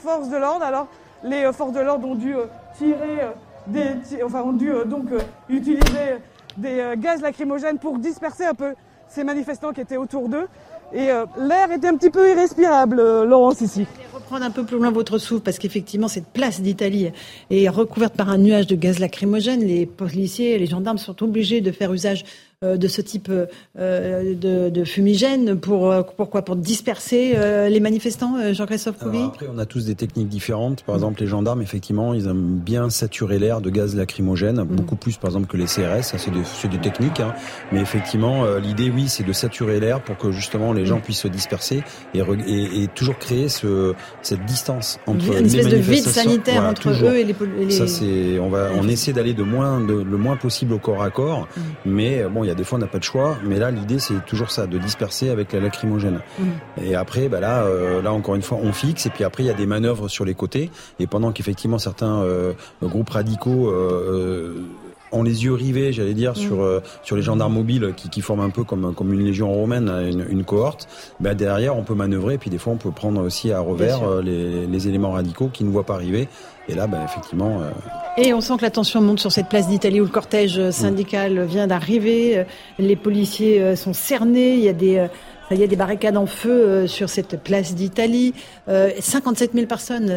forces 0.04 0.30
de 0.30 0.38
l'ordre. 0.38 0.64
Alors, 0.64 0.88
les 1.24 1.52
forces 1.54 1.74
de 1.74 1.82
l'ordre 1.82 2.08
ont 2.08 2.14
dû 2.14 2.36
tirer 2.78 3.26
des, 3.66 3.96
enfin, 4.24 4.44
ont 4.44 4.54
dû 4.54 4.72
donc 4.86 5.08
utiliser 5.50 6.20
des 6.58 6.80
euh, 6.80 6.96
gaz 6.96 7.22
lacrymogènes 7.22 7.78
pour 7.78 8.00
disperser 8.00 8.46
un 8.46 8.54
peu 8.54 8.74
ces 9.08 9.24
manifestants 9.24 9.72
qui 9.72 9.82
étaient 9.82 9.98
autour 9.98 10.28
d'eux. 10.28 10.48
Et 10.94 11.12
euh, 11.12 11.26
l'air 11.38 11.72
était 11.72 11.88
un 11.88 11.98
petit 11.98 12.10
peu 12.10 12.30
irrespirable, 12.30 13.00
euh, 13.00 13.26
Laurence, 13.26 13.62
ici. 13.62 13.82
Vais 13.82 14.14
reprendre 14.14 14.46
un 14.46 14.52
peu 14.52 14.64
plus 14.64 14.78
loin 14.78 14.90
votre 14.90 15.18
souffle, 15.18 15.44
parce 15.44 15.60
qu'effectivement, 15.60 16.08
cette 16.08 16.28
place 16.28 16.62
d'Italie 16.62 17.12
est 17.50 17.70
recouverte 17.70 18.16
par 18.16 18.30
un 18.30 18.38
nuage 18.38 18.68
de 18.68 18.76
gaz 18.76 19.00
lacrymogène. 19.00 19.62
Les 19.62 19.86
policiers 19.86 20.56
et 20.56 20.60
les 20.60 20.66
gendarmes 20.66 20.98
sont 20.98 21.24
obligés 21.24 21.60
de 21.60 21.72
faire 21.72 21.92
usage 21.92 22.24
de 22.64 22.88
ce 22.88 23.02
type 23.02 23.32
de, 23.76 24.70
de, 24.70 24.84
fumigène 24.84 25.60
pour 25.60 25.94
pourquoi 26.16 26.42
pour 26.42 26.56
disperser 26.56 27.36
les 27.70 27.80
manifestants, 27.80 28.52
Jean-Christophe 28.52 28.98
Couvi? 28.98 29.20
Après, 29.20 29.46
on 29.54 29.60
a 29.60 29.68
tous 29.68 29.86
des 29.86 29.94
techniques 29.94 30.28
différentes. 30.28 30.82
Par 30.82 30.96
exemple, 30.96 31.22
les 31.22 31.28
gendarmes, 31.28 31.62
effectivement, 31.62 32.16
ils 32.16 32.26
aiment 32.26 32.58
bien 32.58 32.90
saturer 32.90 33.38
l'air 33.38 33.62
de 33.62 33.70
gaz 33.70 33.96
lacrymogène, 33.96 34.62
mm. 34.62 34.66
beaucoup 34.66 34.96
plus, 34.96 35.18
par 35.18 35.30
exemple, 35.30 35.46
que 35.46 35.56
les 35.56 35.66
CRS. 35.66 36.02
Ça, 36.02 36.18
c'est 36.18 36.32
des, 36.32 36.68
des, 36.68 36.82
techniques. 36.82 37.20
Hein. 37.20 37.36
Mais 37.72 37.80
effectivement, 37.80 38.46
l'idée, 38.58 38.90
oui, 38.90 39.08
c'est 39.08 39.24
de 39.24 39.34
saturer 39.34 39.80
l'air 39.80 40.02
pour 40.02 40.18
que 40.18 40.32
justement 40.32 40.74
les 40.74 40.88
gens 40.88 40.98
mm. 40.98 41.02
puissent 41.02 41.22
se 41.22 41.28
disperser 41.28 41.84
et, 42.16 42.22
et, 42.48 42.84
et 42.84 42.88
toujours 42.88 43.20
créer 43.20 43.50
ce, 43.50 43.94
cette 44.24 44.46
distance 44.46 45.00
entre 45.06 45.38
une 45.38 45.46
espèce 45.46 45.68
de 45.68 45.78
vide 45.78 46.06
sanitaire 46.06 46.64
entre 46.64 46.90
eux 46.90 47.18
et 47.18 47.24
les, 47.24 47.36
les... 47.60 47.70
Ça, 47.70 47.86
c'est, 47.86 48.40
on 48.40 48.50
va, 48.50 48.70
on 48.76 48.88
essaie 48.88 49.14
d'aller 49.14 49.36
de 49.36 49.44
moins, 49.44 49.80
de, 49.80 49.94
le 49.94 50.18
moins 50.18 50.38
possible 50.38 50.74
au 50.74 50.80
corps 50.80 51.04
à 51.04 51.12
corps. 51.12 51.48
Mm. 51.56 51.62
Mais 51.86 52.24
bon, 52.24 52.47
il 52.48 52.52
y 52.52 52.54
a 52.54 52.56
des 52.56 52.64
fois, 52.64 52.78
on 52.78 52.82
n'a 52.82 52.88
pas 52.88 53.00
de 53.00 53.04
choix. 53.04 53.38
Mais 53.44 53.60
là, 53.60 53.72
l'idée, 53.72 54.00
c'est 54.00 54.26
toujours 54.26 54.52
ça, 54.52 54.68
de 54.68 54.78
disperser 54.78 55.30
avec 55.30 55.52
la 55.52 55.60
lacrymogène. 55.60 56.22
Mm. 56.40 56.46
Et 56.82 56.96
après, 56.96 57.28
bah 57.28 57.42
là, 57.42 57.64
euh, 57.64 58.02
là, 58.02 58.14
encore 58.14 58.36
une 58.36 58.42
fois, 58.42 58.58
on 58.62 58.72
fixe. 58.72 59.06
Et 59.06 59.10
puis 59.10 59.26
après, 59.26 59.44
il 59.44 59.48
y 59.48 59.50
a 59.50 59.54
des 59.54 59.66
manœuvres 59.66 60.08
sur 60.08 60.24
les 60.24 60.34
côtés. 60.34 60.72
Et 61.00 61.08
pendant 61.08 61.34
qu'effectivement, 61.34 61.78
certains 61.78 62.22
euh, 62.22 62.54
groupes 62.82 63.10
radicaux 63.10 63.68
euh, 63.68 64.64
ont 65.12 65.24
les 65.24 65.46
yeux 65.46 65.54
rivés, 65.54 65.94
j'allais 65.94 66.14
dire, 66.14 66.36
sur 66.36 66.58
mm. 66.58 66.82
sur 67.04 67.16
les 67.16 67.22
gendarmes 67.22 67.54
mobiles 67.54 67.94
qui, 67.96 68.10
qui 68.10 68.22
forment 68.22 68.42
un 68.42 68.50
peu 68.50 68.64
comme 68.64 68.94
comme 68.94 69.14
une 69.14 69.24
légion 69.24 69.52
romaine, 69.52 69.90
une, 69.90 70.26
une 70.30 70.44
cohorte. 70.44 70.88
Bah 71.20 71.34
derrière, 71.34 71.76
on 71.78 71.84
peut 71.84 71.96
manœuvrer, 71.96 72.36
et 72.36 72.38
puis 72.38 72.50
des 72.50 72.58
fois, 72.58 72.74
on 72.74 72.78
peut 72.78 72.92
prendre 72.92 73.22
aussi 73.22 73.52
à 73.52 73.60
revers 73.60 74.22
les, 74.22 74.68
les 74.68 74.88
éléments 74.88 75.12
radicaux 75.12 75.50
qui 75.52 75.64
ne 75.64 75.70
voient 75.70 75.86
pas 75.86 75.96
arriver. 75.96 76.28
Et 76.70 76.76
là, 76.76 76.88
bah, 76.88 77.00
effectivement. 77.06 77.62
Euh... 77.62 77.70
Et 78.18 78.34
on 78.34 78.42
sent 78.42 78.58
que 78.58 78.64
la 78.64 78.72
tension 78.72 79.02
monte 79.02 79.20
sur 79.20 79.32
cette 79.32 79.48
place 79.48 79.70
d'Italie 79.70 80.02
où 80.02 80.04
le 80.04 80.10
cortège 80.10 80.70
syndical 80.72 81.46
vient 81.46 81.68
d'arriver. 81.68 82.46
Les 82.78 82.96
policiers 82.96 83.62
euh, 83.62 83.76
sont 83.76 83.94
cernés. 83.94 84.56
Il 84.56 84.64
y 84.64 84.70
a 84.70 84.74
des 84.74 84.98
euh, 84.98 85.08
il 85.52 85.60
y 85.60 85.64
a 85.64 85.68
des 85.68 85.76
barricades 85.76 86.18
en 86.18 86.26
feu 86.26 86.52
euh, 86.52 86.88
sur 86.88 87.10
cette 87.10 87.42
place 87.42 87.76
d'Italie. 87.76 88.34
57 88.68 89.54
000 89.54 89.66
personnes, 89.66 90.08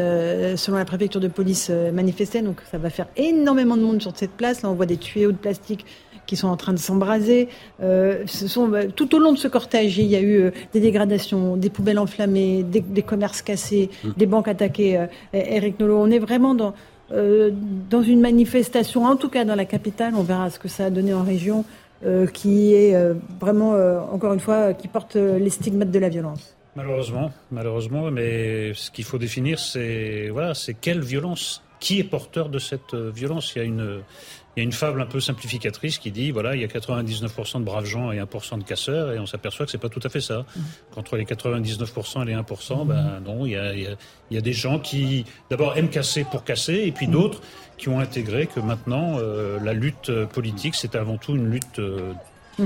selon 0.56 0.76
la 0.76 0.84
préfecture 0.84 1.20
de 1.20 1.28
police, 1.28 1.70
manifestaient. 1.70 2.42
Donc 2.42 2.60
ça 2.70 2.78
va 2.78 2.90
faire 2.90 3.06
énormément 3.16 3.76
de 3.76 3.82
monde 3.82 4.02
sur 4.02 4.12
cette 4.16 4.32
place. 4.32 4.62
Là, 4.62 4.70
on 4.70 4.74
voit 4.74 4.86
des 4.86 4.96
tuyaux 4.96 5.32
de 5.32 5.36
plastique 5.36 5.86
qui 6.26 6.36
sont 6.36 6.48
en 6.48 6.56
train 6.56 6.72
de 6.72 6.78
s'embraser. 6.78 7.48
Euh, 7.82 8.22
ce 8.26 8.48
sont 8.48 8.68
bah, 8.68 8.86
tout 8.86 9.14
au 9.14 9.18
long 9.18 9.32
de 9.32 9.38
ce 9.38 9.48
cortège, 9.48 9.98
il 9.98 10.06
y 10.06 10.16
a 10.16 10.22
eu 10.22 10.52
des 10.72 10.80
dégradations, 10.80 11.56
des 11.56 11.70
poubelles 11.70 11.98
enflammées, 11.98 12.62
des, 12.62 12.80
des 12.80 13.02
commerces 13.02 13.42
cassés, 13.42 13.90
mmh. 14.04 14.08
des 14.16 14.26
banques 14.26 14.48
attaquées. 14.48 15.06
Eric 15.32 15.78
Nolot, 15.80 15.98
on 16.00 16.10
est 16.10 16.20
vraiment 16.20 16.54
dans 16.54 16.74
dans 17.10 18.02
une 18.02 18.20
manifestation, 18.20 19.04
en 19.04 19.16
tout 19.16 19.28
cas 19.28 19.44
dans 19.44 19.56
la 19.56 19.64
capitale. 19.64 20.14
On 20.16 20.22
verra 20.22 20.48
ce 20.48 20.60
que 20.60 20.68
ça 20.68 20.84
a 20.84 20.90
donné 20.90 21.12
en 21.12 21.24
région. 21.24 21.64
Euh, 22.02 22.26
qui 22.26 22.72
est 22.72 22.94
euh, 22.94 23.12
vraiment, 23.38 23.74
euh, 23.74 24.00
encore 24.00 24.32
une 24.32 24.40
fois, 24.40 24.72
qui 24.72 24.88
porte 24.88 25.16
les 25.16 25.50
stigmates 25.50 25.90
de 25.90 25.98
la 25.98 26.08
violence. 26.08 26.56
Malheureusement, 26.74 27.30
malheureusement, 27.50 28.10
mais 28.10 28.72
ce 28.72 28.90
qu'il 28.90 29.04
faut 29.04 29.18
définir, 29.18 29.58
c'est 29.58 30.30
voilà, 30.30 30.54
c'est 30.54 30.72
quelle 30.72 31.02
violence 31.02 31.62
Qui 31.78 31.98
est 31.98 32.04
porteur 32.04 32.48
de 32.48 32.58
cette 32.58 32.94
violence? 32.94 33.52
Il 33.54 33.58
y 33.58 33.62
a 33.62 33.64
une, 33.64 34.02
il 34.56 34.60
y 34.60 34.62
a 34.62 34.64
une 34.64 34.72
fable 34.72 35.02
un 35.02 35.06
peu 35.06 35.20
simplificatrice 35.20 35.98
qui 35.98 36.10
dit 36.10 36.30
voilà, 36.30 36.54
il 36.56 36.62
y 36.62 36.64
a 36.64 36.68
99% 36.68 37.58
de 37.58 37.64
braves 37.64 37.84
gens 37.84 38.12
et 38.12 38.18
1% 38.18 38.58
de 38.58 38.64
casseurs, 38.64 39.12
et 39.12 39.18
on 39.18 39.26
s'aperçoit 39.26 39.66
que 39.66 39.72
c'est 39.72 39.78
pas 39.78 39.88
tout 39.88 40.00
à 40.02 40.08
fait 40.08 40.20
ça. 40.20 40.40
Mmh. 40.40 40.60
Qu'entre 40.92 41.16
les 41.16 41.24
99% 41.24 42.22
et 42.22 42.24
les 42.26 42.34
1%, 42.34 42.86
ben 42.86 43.20
non, 43.24 43.46
il 43.46 43.52
y 43.52 43.56
a, 43.56 43.74
il 43.74 43.96
y 44.30 44.38
a, 44.38 44.40
des 44.40 44.52
gens 44.52 44.78
qui 44.78 45.24
d'abord 45.50 45.76
aiment 45.76 45.90
casser 45.90 46.24
pour 46.24 46.44
casser, 46.44 46.82
et 46.86 46.92
puis 46.92 47.08
mmh. 47.08 47.12
d'autres 47.12 47.42
qui 47.80 47.88
ont 47.88 47.98
intégré 47.98 48.46
que 48.46 48.60
maintenant 48.60 49.16
euh, 49.18 49.58
la 49.62 49.72
lutte 49.72 50.10
politique 50.26 50.74
c'est 50.74 50.94
avant 50.94 51.16
tout 51.16 51.34
une 51.34 51.46
lutte 51.46 51.78
euh, 51.78 52.12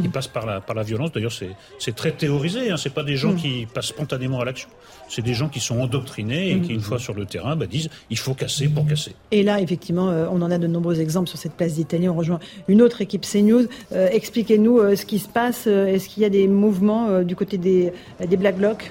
qui 0.02 0.08
passe 0.08 0.28
par 0.28 0.46
la, 0.46 0.60
par 0.60 0.74
la 0.74 0.82
violence. 0.82 1.12
D'ailleurs, 1.12 1.32
c'est 1.78 1.94
très 1.94 2.12
théorisé. 2.12 2.70
Hein. 2.70 2.76
C'est 2.76 2.92
pas 2.92 3.04
des 3.04 3.16
gens 3.16 3.32
mmh. 3.32 3.36
qui 3.36 3.66
passent 3.72 3.86
spontanément 3.86 4.40
à 4.40 4.44
l'action. 4.44 4.68
C'est 5.08 5.22
des 5.22 5.34
gens 5.34 5.48
qui 5.48 5.60
sont 5.60 5.80
endoctrinés 5.80 6.50
et 6.50 6.60
qui, 6.60 6.72
une 6.72 6.80
fois 6.80 6.98
sur 6.98 7.14
le 7.14 7.26
terrain, 7.26 7.56
bah, 7.56 7.66
disent 7.66 7.90
il 8.10 8.18
faut 8.18 8.34
casser 8.34 8.68
pour 8.68 8.86
casser. 8.86 9.14
Et 9.30 9.42
là, 9.42 9.60
effectivement, 9.60 10.10
euh, 10.10 10.26
on 10.30 10.42
en 10.42 10.50
a 10.50 10.58
de 10.58 10.66
nombreux 10.66 11.00
exemples 11.00 11.28
sur 11.28 11.38
cette 11.38 11.52
place 11.52 11.74
d'Italie. 11.74 12.08
On 12.08 12.14
rejoint 12.14 12.40
une 12.68 12.82
autre 12.82 13.02
équipe 13.02 13.24
CNews. 13.30 13.66
Euh, 13.92 14.08
Expliquez-nous 14.10 14.78
euh, 14.78 14.96
ce 14.96 15.04
qui 15.04 15.18
se 15.18 15.28
passe. 15.28 15.66
Est-ce 15.66 16.08
qu'il 16.08 16.22
y 16.22 16.26
a 16.26 16.30
des 16.30 16.48
mouvements 16.48 17.22
du 17.22 17.36
côté 17.36 17.58
des, 17.58 17.92
des 18.26 18.36
Black 18.36 18.56
Blocs? 18.56 18.90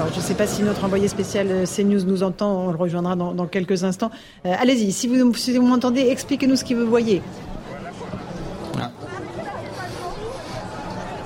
Alors, 0.00 0.14
je 0.14 0.18
ne 0.18 0.24
sais 0.24 0.32
pas 0.32 0.46
si 0.46 0.62
notre 0.62 0.82
envoyé 0.82 1.08
spécial 1.08 1.48
euh, 1.50 1.66
CNews 1.66 2.04
nous 2.06 2.22
entend, 2.22 2.68
on 2.68 2.70
le 2.70 2.76
rejoindra 2.78 3.16
dans, 3.16 3.46
quelques 3.46 3.84
instants. 3.84 4.10
Euh, 4.46 4.54
Allez-y, 4.58 4.92
si 4.92 5.06
vous, 5.06 5.34
si 5.34 5.54
vous 5.54 5.66
m'entendez, 5.66 6.08
expliquez-nous 6.08 6.56
ce 6.56 6.64
que 6.64 6.72
vous 6.72 6.88
voyez. 6.88 7.20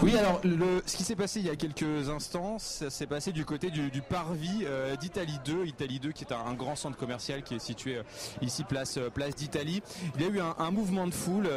Oui, 0.05 0.19
alors 0.19 0.43
ce 0.85 0.97
qui 0.99 1.03
s'est 1.03 1.17
passé 1.17 1.41
il 1.41 1.47
y 1.47 1.51
a 1.51 1.57
quelques 1.57 2.11
instants, 2.11 2.59
ça 2.59 2.91
s'est 2.91 3.07
passé 3.07 3.33
du 3.33 3.47
côté 3.47 3.71
du, 3.71 4.03
parvis 4.03 4.65
euh, 4.67 4.97
d'Italie 4.97 5.39
2. 5.47 5.65
Italie 5.65 5.99
2 5.99 6.13
qui 6.13 6.25
est 6.25 6.33
un, 6.35 6.53
grand 6.53 6.77
centre 6.77 6.99
commercial 6.99 7.43
qui 7.43 7.55
est 7.55 7.59
situé 7.59 7.97
euh, 7.97 8.03
ici 8.43 8.65
place 8.65 8.99
euh, 8.99 9.09
place 9.09 9.35
d'Italie. 9.35 9.83
Il 10.17 10.21
y 10.21 10.27
a 10.27 10.29
eu 10.29 10.41
un, 10.41 10.71
mouvement 10.71 11.07
de 11.07 11.15
foule. 11.15 11.49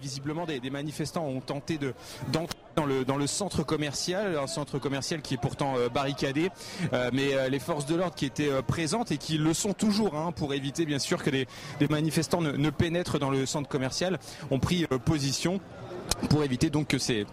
Visiblement, 0.00 0.46
des, 0.46 0.70
manifestants 0.70 1.24
ont 1.24 1.40
tenté 1.40 1.78
de 1.78 1.92
d'entrer 2.28 2.56
dans 2.76 2.86
le 2.86 3.04
dans 3.04 3.16
le 3.16 3.26
centre 3.26 3.64
commercial, 3.64 4.38
un 4.38 4.46
centre 4.46 4.78
commercial 4.78 5.20
qui 5.20 5.34
est 5.34 5.40
pourtant 5.40 5.74
barricadé, 5.92 6.50
mais 7.12 7.50
les 7.50 7.58
forces 7.58 7.86
de 7.86 7.96
l'ordre 7.96 8.14
qui 8.14 8.26
étaient 8.26 8.62
présentes 8.62 9.10
et 9.10 9.18
qui 9.18 9.36
le 9.36 9.52
sont 9.52 9.72
toujours 9.72 10.14
hein, 10.14 10.30
pour 10.30 10.54
éviter 10.54 10.86
bien 10.86 11.00
sûr 11.00 11.24
que 11.24 11.30
des, 11.30 11.48
des 11.80 11.88
manifestants 11.88 12.40
ne, 12.40 12.52
ne, 12.52 12.70
pénètrent 12.70 13.18
dans 13.18 13.30
le 13.30 13.46
centre 13.46 13.68
commercial 13.68 14.20
ont 14.52 14.60
pris 14.60 14.86
position 15.04 15.60
pour 16.28 16.44
éviter 16.44 16.70
donc 16.70 16.88
que 16.88 16.98
ces 16.98 17.26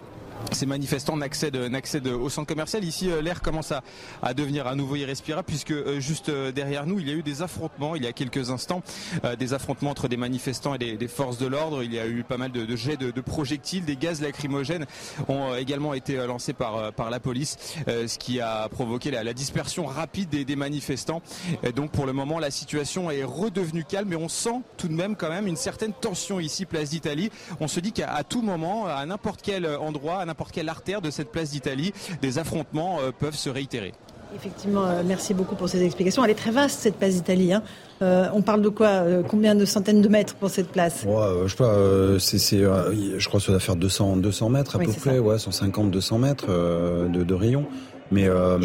ces 0.51 0.65
manifestants 0.65 1.17
n'accèdent, 1.17 1.55
n'accèdent 1.55 2.07
au 2.07 2.29
centre 2.29 2.47
commercial. 2.47 2.83
Ici, 2.83 3.09
euh, 3.09 3.21
l'air 3.21 3.41
commence 3.41 3.71
à, 3.71 4.33
devenir 4.33 4.67
à 4.67 4.75
nouveau 4.75 4.95
irrespirable 4.95 5.45
puisque 5.45 5.71
euh, 5.71 5.99
juste 5.99 6.29
euh, 6.29 6.51
derrière 6.51 6.85
nous, 6.85 6.99
il 6.99 7.07
y 7.07 7.11
a 7.11 7.13
eu 7.13 7.23
des 7.23 7.41
affrontements 7.41 7.95
il 7.95 8.03
y 8.03 8.07
a 8.07 8.13
quelques 8.13 8.49
instants, 8.49 8.81
des 9.39 9.53
affrontements 9.53 9.91
entre 9.91 10.07
des 10.07 10.17
manifestants 10.17 10.75
et 10.75 10.97
des, 10.97 11.07
forces 11.07 11.37
de 11.37 11.47
l'ordre. 11.47 11.83
Il 11.83 11.93
y 11.93 11.99
a 11.99 12.07
eu 12.07 12.23
pas 12.23 12.37
mal 12.37 12.51
de, 12.51 12.75
jets 12.75 12.97
de, 12.97 13.21
projectiles, 13.21 13.85
des 13.85 13.95
gaz 13.95 14.21
lacrymogènes 14.21 14.85
ont 15.27 15.55
également 15.55 15.93
été 15.93 16.15
lancés 16.25 16.53
par, 16.53 16.91
la 17.09 17.19
police, 17.19 17.57
ce 17.87 18.17
qui 18.17 18.39
a 18.39 18.67
provoqué 18.69 19.11
la, 19.11 19.33
dispersion 19.33 19.85
rapide 19.85 20.29
des, 20.29 20.55
manifestants. 20.55 21.21
Donc 21.75 21.91
pour 21.91 22.05
le 22.05 22.13
moment, 22.13 22.39
la 22.39 22.51
situation 22.51 23.09
est 23.11 23.23
redevenue 23.23 23.83
calme, 23.83 24.09
mais 24.09 24.15
on 24.15 24.29
sent 24.29 24.61
tout 24.77 24.87
de 24.87 24.93
même 24.93 25.15
quand 25.15 25.29
même 25.29 25.47
une 25.47 25.55
certaine 25.55 25.93
tension 25.93 26.39
ici, 26.39 26.65
place 26.65 26.89
d'Italie. 26.89 27.29
On 27.59 27.67
se 27.67 27.79
dit 27.79 27.91
qu'à 27.91 28.23
tout 28.23 28.41
moment, 28.41 28.87
à 28.87 29.05
n'importe 29.05 29.41
quel 29.41 29.65
endroit, 29.65 30.25
n'importe 30.27 30.51
quelle 30.51 30.69
artère 30.69 31.01
de 31.01 31.09
cette 31.09 31.31
place 31.31 31.51
d'Italie, 31.51 31.93
des 32.21 32.37
affrontements 32.37 32.99
euh, 32.99 33.11
peuvent 33.17 33.35
se 33.35 33.49
réitérer. 33.49 33.93
Effectivement, 34.35 34.85
euh, 34.85 35.03
merci 35.05 35.33
beaucoup 35.33 35.55
pour 35.55 35.69
ces 35.69 35.83
explications. 35.83 36.23
Elle 36.23 36.31
est 36.31 36.35
très 36.35 36.51
vaste 36.51 36.81
cette 36.81 36.95
place 36.97 37.13
d'Italie. 37.13 37.53
Hein. 37.53 37.63
Euh, 38.01 38.27
on 38.33 38.41
parle 38.41 38.61
de 38.61 38.69
quoi 38.69 38.87
euh, 38.87 39.23
Combien 39.23 39.55
de 39.55 39.65
centaines 39.65 40.01
de 40.01 40.09
mètres 40.09 40.35
pour 40.35 40.49
cette 40.49 40.67
place? 40.67 41.03
Ouais, 41.07 41.15
euh, 41.15 41.47
Je 41.47 41.55
sais 41.55 41.57
pas. 41.57 42.19
c'est, 42.19 42.59
je 42.59 43.27
crois 43.27 43.39
que 43.39 43.45
ça 43.45 43.51
doit 43.53 43.61
faire 43.61 43.77
200, 43.77 44.17
200 44.17 44.49
mètres 44.49 44.75
à 44.75 44.79
oui, 44.79 44.85
peu 44.87 44.93
près. 44.93 45.15
Ça. 45.15 45.21
Ouais, 45.21 45.39
150, 45.39 45.91
200 45.91 46.17
mètres 46.19 46.47
de, 46.47 47.23
de 47.23 47.33
rayon. 47.33 47.65
Mais 48.11 48.27
euh... 48.27 48.57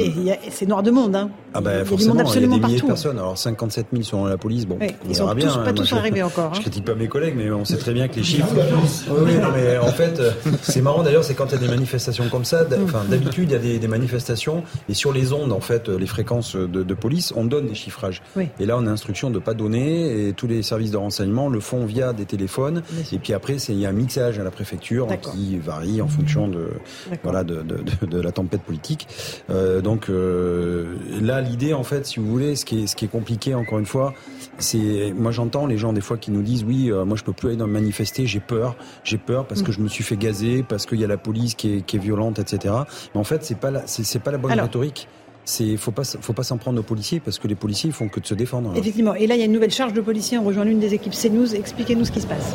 c'est 0.51 0.67
noir 0.67 0.83
de 0.83 0.91
monde, 0.91 1.17
hein. 1.17 1.31
Ah 1.55 1.61
bah, 1.61 1.85
forcément, 1.85 2.15
il 2.15 2.19
y 2.19 2.21
a, 2.21 2.23
absolument 2.23 2.57
il 2.57 2.63
y 2.63 2.65
a 2.65 2.67
des 2.67 2.67
milliers 2.67 2.81
partout. 2.81 2.87
de 2.87 2.93
personnes. 2.93 3.19
Alors 3.19 3.37
57 3.37 3.87
000 3.93 4.05
selon 4.05 4.25
la 4.25 4.39
police, 4.39 4.67
bon, 4.67 4.79
oui, 4.81 4.89
on 5.05 5.09
ils 5.09 5.15
sont 5.15 5.35
bien. 5.35 5.49
Tous, 5.49 5.59
hein. 5.59 5.63
pas 5.65 5.73
tous 5.73 5.85
je, 5.85 5.95
arrivés 5.95 6.23
encore. 6.23 6.47
Hein. 6.47 6.55
Je 6.55 6.61
critique 6.61 6.85
pas 6.85 6.95
mes 6.95 7.09
collègues, 7.09 7.35
mais 7.37 7.51
on 7.51 7.65
sait 7.65 7.77
très 7.77 7.93
bien 7.93 8.09
que 8.09 8.17
les 8.17 8.23
chiffres. 8.23 8.49
oui, 9.11 9.17
oui, 9.25 9.35
non, 9.37 9.49
mais 9.55 9.79
en 9.79 9.89
fait, 9.89 10.21
c'est 10.63 10.81
marrant 10.81 11.03
d'ailleurs, 11.03 11.25
c'est 11.25 11.35
quand 11.35 11.47
il 11.47 11.53
y 11.53 11.57
a 11.57 11.59
des 11.59 11.69
manifestations 11.69 12.29
comme 12.31 12.45
ça. 12.45 12.65
Enfin, 12.85 13.03
d'habitude, 13.09 13.51
il 13.51 13.53
y 13.53 13.57
a 13.57 13.59
des, 13.59 13.79
des, 13.79 13.89
manifestations 13.89 14.63
et 14.89 14.95
sur 14.95 15.13
les 15.13 15.33
ondes, 15.33 15.53
en 15.53 15.61
fait, 15.61 15.89
les 15.89 16.07
fréquences 16.07 16.57
de, 16.57 16.67
de 16.67 16.95
police, 16.95 17.33
on 17.37 17.45
donne 17.45 17.67
des 17.67 17.75
chiffrages. 17.75 18.23
Oui. 18.37 18.49
Et 18.59 18.67
là, 18.67 18.77
on 18.79 18.87
a 18.87 18.91
instruction 18.91 19.31
de 19.31 19.39
pas 19.39 19.55
donner 19.55 20.29
et 20.29 20.33
tous 20.33 20.47
les 20.47 20.63
services 20.63 20.91
de 20.91 20.97
renseignement 20.97 21.49
le 21.49 21.61
font 21.61 21.85
via 21.85 22.13
des 22.13 22.25
téléphones. 22.25 22.83
Et 23.13 23.19
puis 23.19 23.33
après, 23.33 23.57
il 23.57 23.79
y 23.79 23.87
a 23.87 23.91
un 23.91 23.93
mixage 23.93 24.39
à 24.39 24.45
la 24.45 24.51
préfecture 24.51 25.09
qui 25.21 25.59
varie 25.59 26.01
en 26.01 26.09
fonction 26.09 26.49
de 26.49 26.69
voilà 27.23 27.45
de, 27.45 27.63
de, 27.63 28.07
de 28.07 28.21
la 28.21 28.33
tempête 28.33 28.63
politique. 28.63 29.09
Euh, 29.51 29.81
donc 29.81 30.09
euh, 30.09 30.97
là, 31.21 31.41
l'idée, 31.41 31.75
en 31.75 31.83
fait, 31.83 32.07
si 32.07 32.21
vous 32.21 32.27
voulez, 32.27 32.57
ce 32.57 32.65
qui 32.65 32.83
est, 32.83 32.87
ce 32.87 32.97
qui 32.97 33.05
est 33.05 33.09
compliqué, 33.09 33.55
encore 33.55 33.79
une 33.79 33.87
fois, 33.87 34.15
c'est, 34.59 35.13
moi, 35.17 35.31
j'entends 35.31 35.67
les 35.67 35.79
gens 35.79 35.93
des 35.93 36.01
fois 36.01 36.17
qui 36.17 36.31
nous 36.31 36.43
disent, 36.43 36.65
oui, 36.65 36.91
euh, 36.91 37.05
moi, 37.05 37.17
je 37.17 37.25
peux 37.25 37.33
plus 37.33 37.49
aller 37.49 37.57
dans 37.57 37.67
manifester, 37.67 38.27
j'ai 38.27 38.41
peur, 38.41 38.77
j'ai 39.05 39.19
peur 39.19 39.47
parce 39.47 39.63
que 39.63 39.73
je 39.73 39.81
me 39.81 39.89
suis 39.89 40.05
fait 40.05 40.17
gazer, 40.17 40.65
parce 40.67 40.87
qu'il 40.87 41.01
y 41.01 41.05
a 41.05 41.09
la 41.09 41.19
police 41.19 41.55
qui 41.55 41.77
est, 41.77 41.83
qui 41.83 41.97
est 41.97 42.01
violente, 42.01 42.39
etc. 42.39 42.75
Mais 43.15 43.21
en 43.21 43.25
fait, 43.25 43.45
c'est 43.45 43.59
pas 43.59 43.71
la, 43.71 43.87
c'est, 43.87 44.19
pas 44.19 44.31
la 44.31 44.39
bonne 44.39 44.53
Alors. 44.53 44.67
rhétorique 44.67 45.09
c'est 45.45 45.77
faut 45.77 45.91
pas 45.91 46.05
faut 46.05 46.33
pas 46.33 46.45
s'en 46.45 46.57
prendre 46.57 46.79
aux 46.79 46.85
policiers 46.85 47.19
parce 47.19 47.41
que 47.41 47.49
les 47.49 47.57
policiers 47.57 47.91
ils 47.91 47.93
font 47.93 48.09
que 48.09 48.21
de 48.21 48.27
se 48.27 48.35
défendre. 48.35 48.75
Effectivement. 48.77 49.17
Et 49.17 49.27
là 49.27 49.35
il 49.35 49.41
y 49.41 49.43
a 49.43 49.47
une 49.47 49.53
nouvelle 49.53 49.73
charge 49.73 49.93
de 49.93 50.01
policiers. 50.01 50.39
On 50.39 50.45
rejoint 50.45 50.65
l'une 50.65 50.79
des 50.79 50.95
équipes 50.95 51.15
CNews. 51.15 51.57
Expliquez-nous 51.57 52.05
ce 52.05 52.13
qui 52.13 52.21
se 52.21 52.29
passe. 52.29 52.55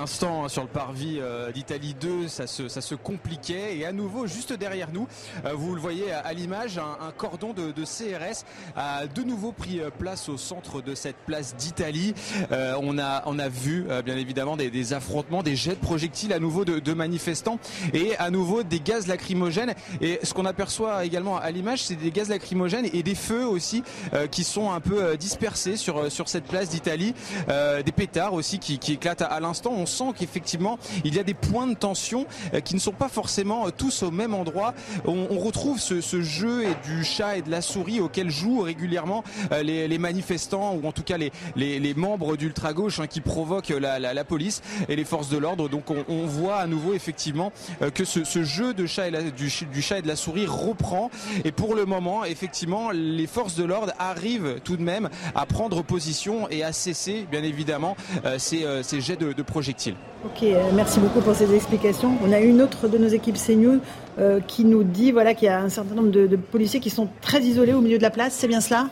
L'instant 0.00 0.44
hein, 0.44 0.48
sur 0.48 0.62
le 0.62 0.68
parvis 0.68 1.18
euh, 1.18 1.50
d'Italie 1.50 1.94
2, 2.00 2.28
ça 2.28 2.46
se, 2.46 2.68
ça 2.68 2.80
se 2.80 2.94
compliquait. 2.94 3.76
Et 3.76 3.84
à 3.84 3.92
nouveau, 3.92 4.26
juste 4.26 4.52
derrière 4.52 4.90
nous, 4.92 5.08
euh, 5.44 5.52
vous 5.54 5.74
le 5.74 5.80
voyez 5.80 6.12
à, 6.12 6.32
l'image, 6.32 6.78
un, 6.78 7.10
cordon 7.16 7.52
de, 7.52 7.72
CRS 7.84 8.44
a 8.76 9.06
de 9.06 9.22
nouveau 9.22 9.52
pris 9.52 9.80
euh, 9.80 9.90
place 9.90 10.28
au 10.28 10.36
centre 10.36 10.80
de 10.82 10.94
cette 10.94 11.16
place 11.16 11.56
d'Italie. 11.56 12.14
on, 12.50 12.98
a, 12.98 13.22
on 13.26 13.38
a 13.38 13.48
vu 13.48 13.86
bien 14.04 14.16
évidemment 14.16 14.56
des, 14.56 14.92
affrontements, 14.92 15.42
des 15.42 15.56
jets 15.56 15.74
de 15.74 15.80
projectiles 15.80 16.32
à 16.32 16.38
nouveau 16.38 16.64
de, 16.64 16.92
manifestants 16.92 17.58
et 17.92 18.16
à 18.16 18.30
nouveau 18.30 18.62
des 18.62 18.80
gaz 18.80 19.06
lacrymogènes. 19.06 19.74
Et 20.00 20.20
ce 20.22 20.34
qu'on 20.34 20.44
aperçoit 20.44 21.04
également 21.04 21.38
à 21.38 21.50
l'image, 21.50 21.82
c'est 21.82 21.94
des 21.94 22.10
gaz 22.10 22.28
lacrymogènes 22.28 22.88
et 22.92 23.02
des 23.02 23.14
feux 23.14 23.46
aussi 23.46 23.82
qui 24.30 24.44
sont 24.44 24.70
un 24.72 24.80
peu 24.80 25.16
dispersés 25.16 25.76
sur, 25.76 26.10
sur 26.10 26.28
cette 26.28 26.44
place 26.44 26.68
d'Italie. 26.68 27.14
des 27.48 27.92
pétards 27.92 28.34
aussi 28.34 28.58
qui, 28.58 28.78
qui 28.78 28.92
éclatent 28.92 29.22
à, 29.22 29.40
l'instant, 29.40 29.72
sent 29.88 30.12
qu'effectivement 30.16 30.78
il 31.04 31.14
y 31.14 31.18
a 31.18 31.22
des 31.22 31.34
points 31.34 31.66
de 31.66 31.74
tension 31.74 32.26
euh, 32.54 32.60
qui 32.60 32.74
ne 32.74 32.80
sont 32.80 32.92
pas 32.92 33.08
forcément 33.08 33.66
euh, 33.66 33.70
tous 33.76 34.02
au 34.02 34.10
même 34.10 34.34
endroit. 34.34 34.74
On, 35.04 35.38
retrouve 35.38 35.78
ce, 35.78 36.20
jeu 36.20 36.64
et 36.64 36.74
du 36.86 37.04
chat 37.04 37.38
et 37.38 37.42
de 37.42 37.50
la 37.50 37.62
souris 37.62 38.00
auquel 38.00 38.30
jouent 38.30 38.60
régulièrement 38.60 39.22
euh, 39.52 39.62
les, 39.62 39.98
manifestants 39.98 40.74
ou 40.74 40.86
en 40.86 40.92
tout 40.92 41.02
cas 41.02 41.16
les, 41.16 41.94
membres 41.94 42.36
d'ultra 42.36 42.72
gauche 42.72 43.00
hein, 43.00 43.06
qui 43.06 43.20
provoquent 43.20 43.70
la, 43.70 44.24
police 44.24 44.62
et 44.88 44.96
les 44.96 45.04
forces 45.04 45.28
de 45.28 45.38
l'ordre. 45.38 45.68
Donc 45.68 45.84
on, 45.90 46.26
voit 46.26 46.56
à 46.56 46.66
nouveau 46.66 46.94
effectivement 46.94 47.52
que 47.94 48.04
ce, 48.04 48.42
jeu 48.42 48.74
de 48.74 48.86
chat 48.86 49.08
et 49.08 49.30
du, 49.30 49.48
chat 49.80 49.98
et 49.98 50.02
de 50.02 50.08
la 50.08 50.16
souris 50.16 50.46
reprend. 50.46 51.10
Et 51.44 51.52
pour 51.52 51.74
le 51.74 51.84
moment, 51.84 52.24
effectivement, 52.24 52.90
les 52.90 53.26
forces 53.26 53.54
de 53.54 53.64
l'ordre 53.64 53.92
arrivent 53.98 54.60
tout 54.64 54.76
de 54.76 54.82
même 54.82 55.08
à 55.34 55.46
prendre 55.46 55.82
position 55.82 56.48
et 56.50 56.62
à 56.62 56.72
cesser, 56.72 57.26
bien 57.30 57.42
évidemment, 57.42 57.96
ces, 58.38 59.00
jets 59.00 59.16
de, 59.16 59.42
projectiles. 59.42 59.77
Ok, 60.24 60.42
euh, 60.42 60.70
merci 60.74 60.98
beaucoup 60.98 61.20
pour 61.20 61.34
ces 61.34 61.54
explications. 61.54 62.18
On 62.26 62.32
a 62.32 62.40
une 62.40 62.60
autre 62.60 62.88
de 62.88 62.98
nos 62.98 63.06
équipes 63.06 63.36
CNews 63.36 63.78
euh, 64.18 64.40
qui 64.40 64.64
nous 64.64 64.82
dit 64.82 65.12
voilà, 65.12 65.34
qu'il 65.34 65.46
y 65.46 65.48
a 65.48 65.60
un 65.60 65.68
certain 65.68 65.94
nombre 65.94 66.10
de, 66.10 66.26
de 66.26 66.36
policiers 66.36 66.80
qui 66.80 66.90
sont 66.90 67.08
très 67.20 67.40
isolés 67.42 67.72
au 67.72 67.80
milieu 67.80 67.98
de 67.98 68.02
la 68.02 68.10
place. 68.10 68.32
C'est 68.32 68.48
bien 68.48 68.60
cela? 68.60 68.88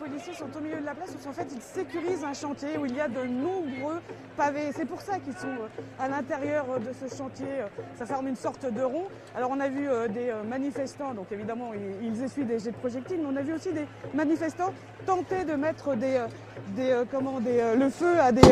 Policiers 0.00 0.32
sont 0.32 0.48
au 0.56 0.60
milieu 0.62 0.80
de 0.80 0.86
la 0.86 0.94
place 0.94 1.10
parce 1.12 1.26
qu'en 1.26 1.32
fait 1.32 1.48
ils 1.54 1.60
sécurisent 1.60 2.24
un 2.24 2.32
chantier 2.32 2.78
où 2.78 2.86
il 2.86 2.96
y 2.96 3.00
a 3.00 3.08
de 3.08 3.22
nombreux 3.22 4.00
pavés. 4.34 4.70
C'est 4.74 4.86
pour 4.86 5.02
ça 5.02 5.18
qu'ils 5.18 5.36
sont 5.36 5.46
euh, 5.46 6.02
à 6.02 6.08
l'intérieur 6.08 6.64
euh, 6.70 6.78
de 6.78 6.90
ce 6.94 7.14
chantier. 7.14 7.46
Euh, 7.46 7.66
ça 7.98 8.06
forme 8.06 8.28
une 8.28 8.36
sorte 8.36 8.64
de 8.72 8.82
rond. 8.82 9.04
Alors 9.36 9.50
on 9.52 9.60
a 9.60 9.68
vu 9.68 9.88
des 10.08 10.32
manifestants, 10.48 11.12
donc 11.12 11.26
évidemment 11.30 11.72
ils 12.02 12.22
essuient 12.22 12.44
des 12.44 12.58
jets 12.58 12.70
de 12.70 12.76
projectiles, 12.76 13.18
mais 13.20 13.28
on 13.30 13.36
a 13.36 13.42
vu 13.42 13.52
aussi 13.52 13.72
des 13.72 13.86
manifestants 14.14 14.72
tenter 15.06 15.44
de 15.44 15.54
mettre 15.54 15.94
des, 15.94 16.18
comment 17.10 17.38
le 17.40 17.90
feu 17.90 18.18
à 18.18 18.32
des, 18.32 18.42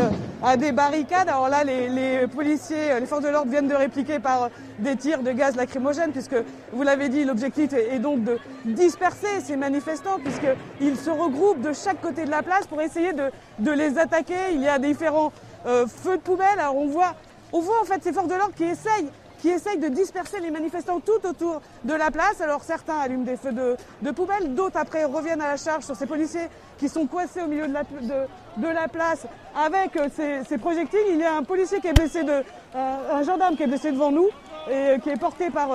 à 0.43 0.57
des 0.57 0.73
barricades. 0.73 1.29
Alors 1.29 1.49
là 1.49 1.65
les, 1.65 1.89
les 1.89 2.27
policiers, 2.27 3.01
les 3.01 3.07
forces 3.07 3.25
de 3.25 3.29
l'ordre 3.29 3.51
viennent 3.51 3.69
de 3.69 3.75
répliquer 3.75 4.19
par 4.19 4.51
des 4.79 4.97
tirs 4.97 5.23
de 5.23 5.33
gaz 5.33 5.57
lacrymogène 5.57 6.13
puisque 6.13 6.37
vous 6.73 6.83
l'avez 6.83 7.09
dit, 7.09 7.25
l'objectif 7.25 7.73
est 7.73 7.99
donc 7.99 8.25
de 8.25 8.39
disperser 8.65 9.41
ces 9.43 9.57
manifestants 9.57 10.19
puisqu'ils 10.23 10.97
se 10.97 11.11
regroupent 11.11 11.38
de 11.39 11.73
chaque 11.73 12.01
côté 12.01 12.25
de 12.25 12.31
la 12.31 12.43
place 12.43 12.67
pour 12.67 12.81
essayer 12.81 13.13
de, 13.13 13.31
de 13.59 13.71
les 13.71 13.99
attaquer. 13.99 14.53
Il 14.53 14.63
y 14.63 14.69
a 14.69 14.79
différents 14.79 15.33
euh, 15.67 15.87
feux 15.87 16.17
de 16.17 16.23
poubelle. 16.23 16.59
Alors 16.59 16.77
on 16.77 16.87
voit, 16.87 17.15
on 17.53 17.61
voit 17.61 17.81
en 17.81 17.85
fait 17.85 18.03
ces 18.03 18.13
forces 18.13 18.29
de 18.29 18.35
l'ordre 18.35 18.55
qui 18.55 18.65
essayent 18.65 19.11
qui 19.41 19.51
essayent 19.51 19.79
de 19.79 19.87
disperser 19.87 20.41
les 20.41 20.51
manifestants 20.51 20.99
tout 20.99 21.25
autour 21.25 21.63
de 21.85 21.95
la 21.95 22.11
place. 22.11 22.41
Alors 22.41 22.65
certains 22.65 22.99
allument 22.99 23.23
des 23.23 23.37
feux 23.37 23.53
de, 23.53 23.77
de 24.03 24.11
poubelle, 24.11 24.53
d'autres 24.57 24.79
après 24.79 25.05
reviennent 25.05 25.41
à 25.41 25.47
la 25.53 25.57
charge 25.57 25.85
sur 25.85 25.95
ces 25.95 26.07
policiers 26.07 26.49
qui 26.77 26.89
sont 26.89 27.07
coincés 27.07 27.43
au 27.43 27.47
milieu 27.47 27.69
de 27.69 27.73
la, 27.73 27.85
de, 27.85 28.67
la 28.67 28.89
place 28.89 29.27
avec 29.57 29.97
euh, 29.97 30.09
ces, 30.17 30.43
ces, 30.43 30.59
projectiles. 30.59 30.99
Il 31.11 31.19
y 31.21 31.25
a 31.25 31.37
un 31.37 31.45
policier 31.45 31.79
qui 31.81 31.87
est 31.87 31.93
blessé, 31.93 32.25
de, 32.25 32.33
euh, 32.33 33.13
un 33.13 33.23
gendarme 33.23 33.55
qui 33.55 33.63
est 33.63 33.69
blessé 33.69 33.93
devant 33.93 34.11
nous 34.11 34.29
et 34.69 34.99
qui 35.05 35.11
est 35.11 35.21
porté 35.21 35.51
par, 35.51 35.69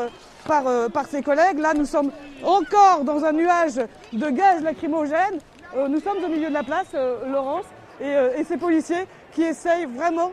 par, 0.46 0.66
par 0.92 1.08
ses 1.08 1.24
collègues. 1.24 1.58
Là, 1.58 1.74
nous 1.74 1.86
sommes 1.86 2.12
encore 2.44 3.06
dans 3.06 3.24
un 3.24 3.32
nuage 3.32 3.80
de 4.12 4.30
gaz 4.30 4.62
lacrymogène. 4.62 5.40
Euh, 5.76 5.88
nous 5.88 6.00
sommes 6.00 6.24
au 6.24 6.28
milieu 6.28 6.50
de 6.50 6.54
la 6.54 6.64
place, 6.64 6.88
euh, 6.94 7.26
Laurence, 7.32 7.66
euh, 8.02 8.38
et, 8.38 8.44
ces 8.44 8.58
policiers 8.58 9.08
qui 9.32 9.44
essayent 9.44 9.86
vraiment 9.86 10.32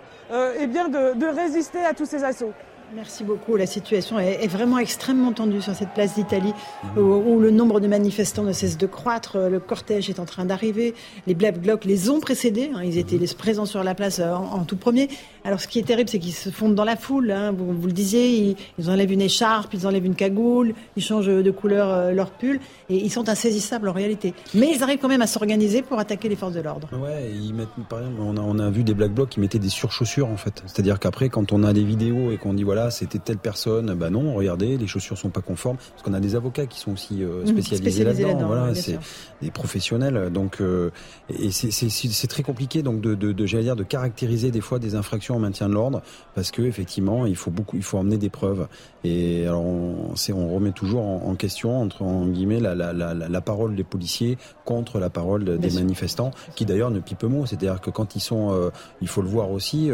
eh 0.59 0.67
de 0.67 1.27
résister 1.27 1.81
à 1.85 1.95
tous 1.95 2.07
ces 2.07 2.23
assauts. 2.23 2.53
Merci 2.95 3.23
beaucoup. 3.23 3.55
La 3.55 3.67
situation 3.67 4.19
est, 4.19 4.49
vraiment 4.49 4.79
extrêmement 4.79 5.33
tendue 5.33 5.63
sur 5.63 5.75
cette 5.75 5.91
place 5.91 6.15
d'Italie 6.15 6.53
où, 6.97 7.39
le 7.39 7.53
nombre 7.53 7.79
de 7.79 7.87
manifestants 7.87 8.43
ne 8.43 8.53
cesse 8.53 8.77
de 8.79 8.87
croître. 8.87 9.39
Le 9.39 9.61
cortège 9.61 10.11
est 10.11 10.19
en 10.19 10.25
train 10.25 10.45
d'arriver. 10.45 10.95
Les 11.29 11.35
Black 11.35 11.61
Blocs 11.61 11.85
les 11.85 12.11
ont 12.11 12.19
précédés. 12.19 12.71
Hein. 12.75 12.83
Ils 12.83 12.99
étaient 12.99 13.17
les 13.17 13.29
présents 13.29 13.65
sur 13.65 13.85
la 13.85 13.95
place 13.95 14.19
euh, 14.19 14.33
en, 14.33 14.65
tout 14.65 14.77
premier. 14.77 15.09
Alors 15.45 15.61
ce 15.61 15.69
qui 15.69 15.79
est 15.79 15.85
terrible, 15.85 16.09
c'est 16.09 16.19
qu'ils 16.19 16.33
se 16.33 16.51
fondent 16.51 16.75
dans 16.75 16.85
la 16.85 16.97
foule. 16.97 17.31
Hein. 17.31 17.53
Vous, 17.53 17.73
vous, 17.73 17.87
le 17.87 17.93
disiez, 17.93 18.57
ils, 18.79 18.91
enlèvent 18.91 19.13
une 19.13 19.21
écharpe, 19.21 19.73
ils 19.73 19.87
enlèvent 19.87 20.07
une 20.07 20.17
cagoule, 20.17 20.75
ils 20.97 21.03
changent 21.03 21.27
de 21.27 21.51
couleur 21.53 21.89
euh, 21.91 22.13
leur 22.13 22.33
pull 22.33 22.59
et 22.89 22.97
ils 22.97 23.11
sont 23.11 23.29
insaisissables 23.29 23.89
en 23.89 23.93
réalité. 23.93 24.35
Mais 24.55 24.73
ils 24.75 24.83
arrivent 24.83 24.99
quand 24.99 25.09
même 25.09 25.23
à 25.23 25.29
s'organiser 25.29 25.83
pour 25.83 26.01
attaquer 26.01 26.29
les 26.29 26.37
forces 26.37 26.55
de 26.55 26.61
l'ordre. 26.61 26.89
Ouais, 27.01 27.31
ils 27.33 27.55
mettent, 27.55 27.69
par 27.89 28.01
exemple, 28.01 28.21
on 28.21 28.37
a, 28.37 28.41
on 28.41 28.59
a 28.59 28.69
vu 28.69 28.83
des 28.83 28.95
Black 28.95 29.13
Blocs 29.13 29.29
qui 29.29 29.41
mettaient 29.41 29.61
des 29.61 29.69
surchaussures 29.69 30.29
en 30.29 30.37
fait. 30.37 30.65
C'est-à-dire 30.67 30.99
qu'après, 30.99 31.29
quand 31.29 31.53
on 31.53 31.63
a 31.63 31.73
des 31.73 31.85
vidéos 31.85 32.33
et 32.33 32.37
qu'on 32.37 32.53
dit 32.53 32.65
voilà 32.65 32.80
c'était 32.89 33.19
telle 33.19 33.37
personne. 33.37 33.95
Bah 33.95 34.09
non, 34.09 34.35
regardez, 34.35 34.79
les 34.79 34.87
chaussures 34.87 35.19
sont 35.19 35.29
pas 35.29 35.43
conformes. 35.43 35.77
Parce 35.77 36.03
qu'on 36.03 36.15
a 36.15 36.21
des 36.21 36.37
avocats 36.37 36.67
qui 36.67 36.79
sont 36.79 36.93
aussi 36.93 37.23
euh, 37.23 37.43
mmh, 37.43 37.47
spécialisés, 37.47 38.05
là-dedans. 38.05 38.47
voilà, 38.47 38.75
c'est 38.75 38.99
des 39.43 39.51
professionnels. 39.51 40.31
Donc, 40.33 40.61
euh, 40.61 40.91
et 41.29 41.51
c'est 41.51 42.27
très 42.27 42.43
compliqué 42.43 42.83
donc 42.83 43.01
de, 43.01 43.15
de, 43.15 43.33
de 43.33 43.47
j'allais 43.47 43.65
dire, 43.65 43.77
de 43.77 43.83
caractériser 43.83 44.51
des 44.51 44.61
fois 44.61 44.79
des 44.79 44.95
infractions 44.95 45.37
en 45.37 45.41
maintien 45.41 45.69
de 45.69 45.75
l'ordre 45.75 46.03
parce 46.35 46.51
que 46.51 46.63
effectivement, 46.63 47.27
il 47.27 47.37
faut 47.37 47.51
beaucoup, 47.51 47.77
il 47.77 47.83
faut 47.83 47.99
emmener 47.99 48.19
des 48.19 48.31
preuves. 48.31 48.69
Et 49.03 49.47
alors, 49.47 49.65
on, 49.65 50.15
on 50.35 50.55
remet 50.55 50.73
toujours 50.73 51.03
en, 51.03 51.35
question 51.35 51.81
entre 51.81 52.03
en 52.03 52.27
guillemets 52.27 52.61
la, 52.61 52.75
la, 52.75 52.93
la, 52.93 53.15
la, 53.15 53.41
parole 53.41 53.75
des 53.75 53.85
policiers 53.85 54.37
contre 54.65 54.99
la 54.99 55.09
parole 55.09 55.59
des 55.59 55.71
manifestants, 55.71 56.33
qui 56.55 56.67
d'ailleurs 56.67 56.91
ne 56.91 57.01
pipent 57.01 57.25
mot. 57.25 57.47
C'est-à-dire 57.47 57.81
que 57.81 57.91
quand 57.91 58.15
ils 58.15 58.21
sont, 58.21 58.53
euh, 58.53 58.71
il 59.01 59.09
faut 59.09 59.23
le 59.23 59.29
voir 59.29 59.51
aussi, 59.51 59.91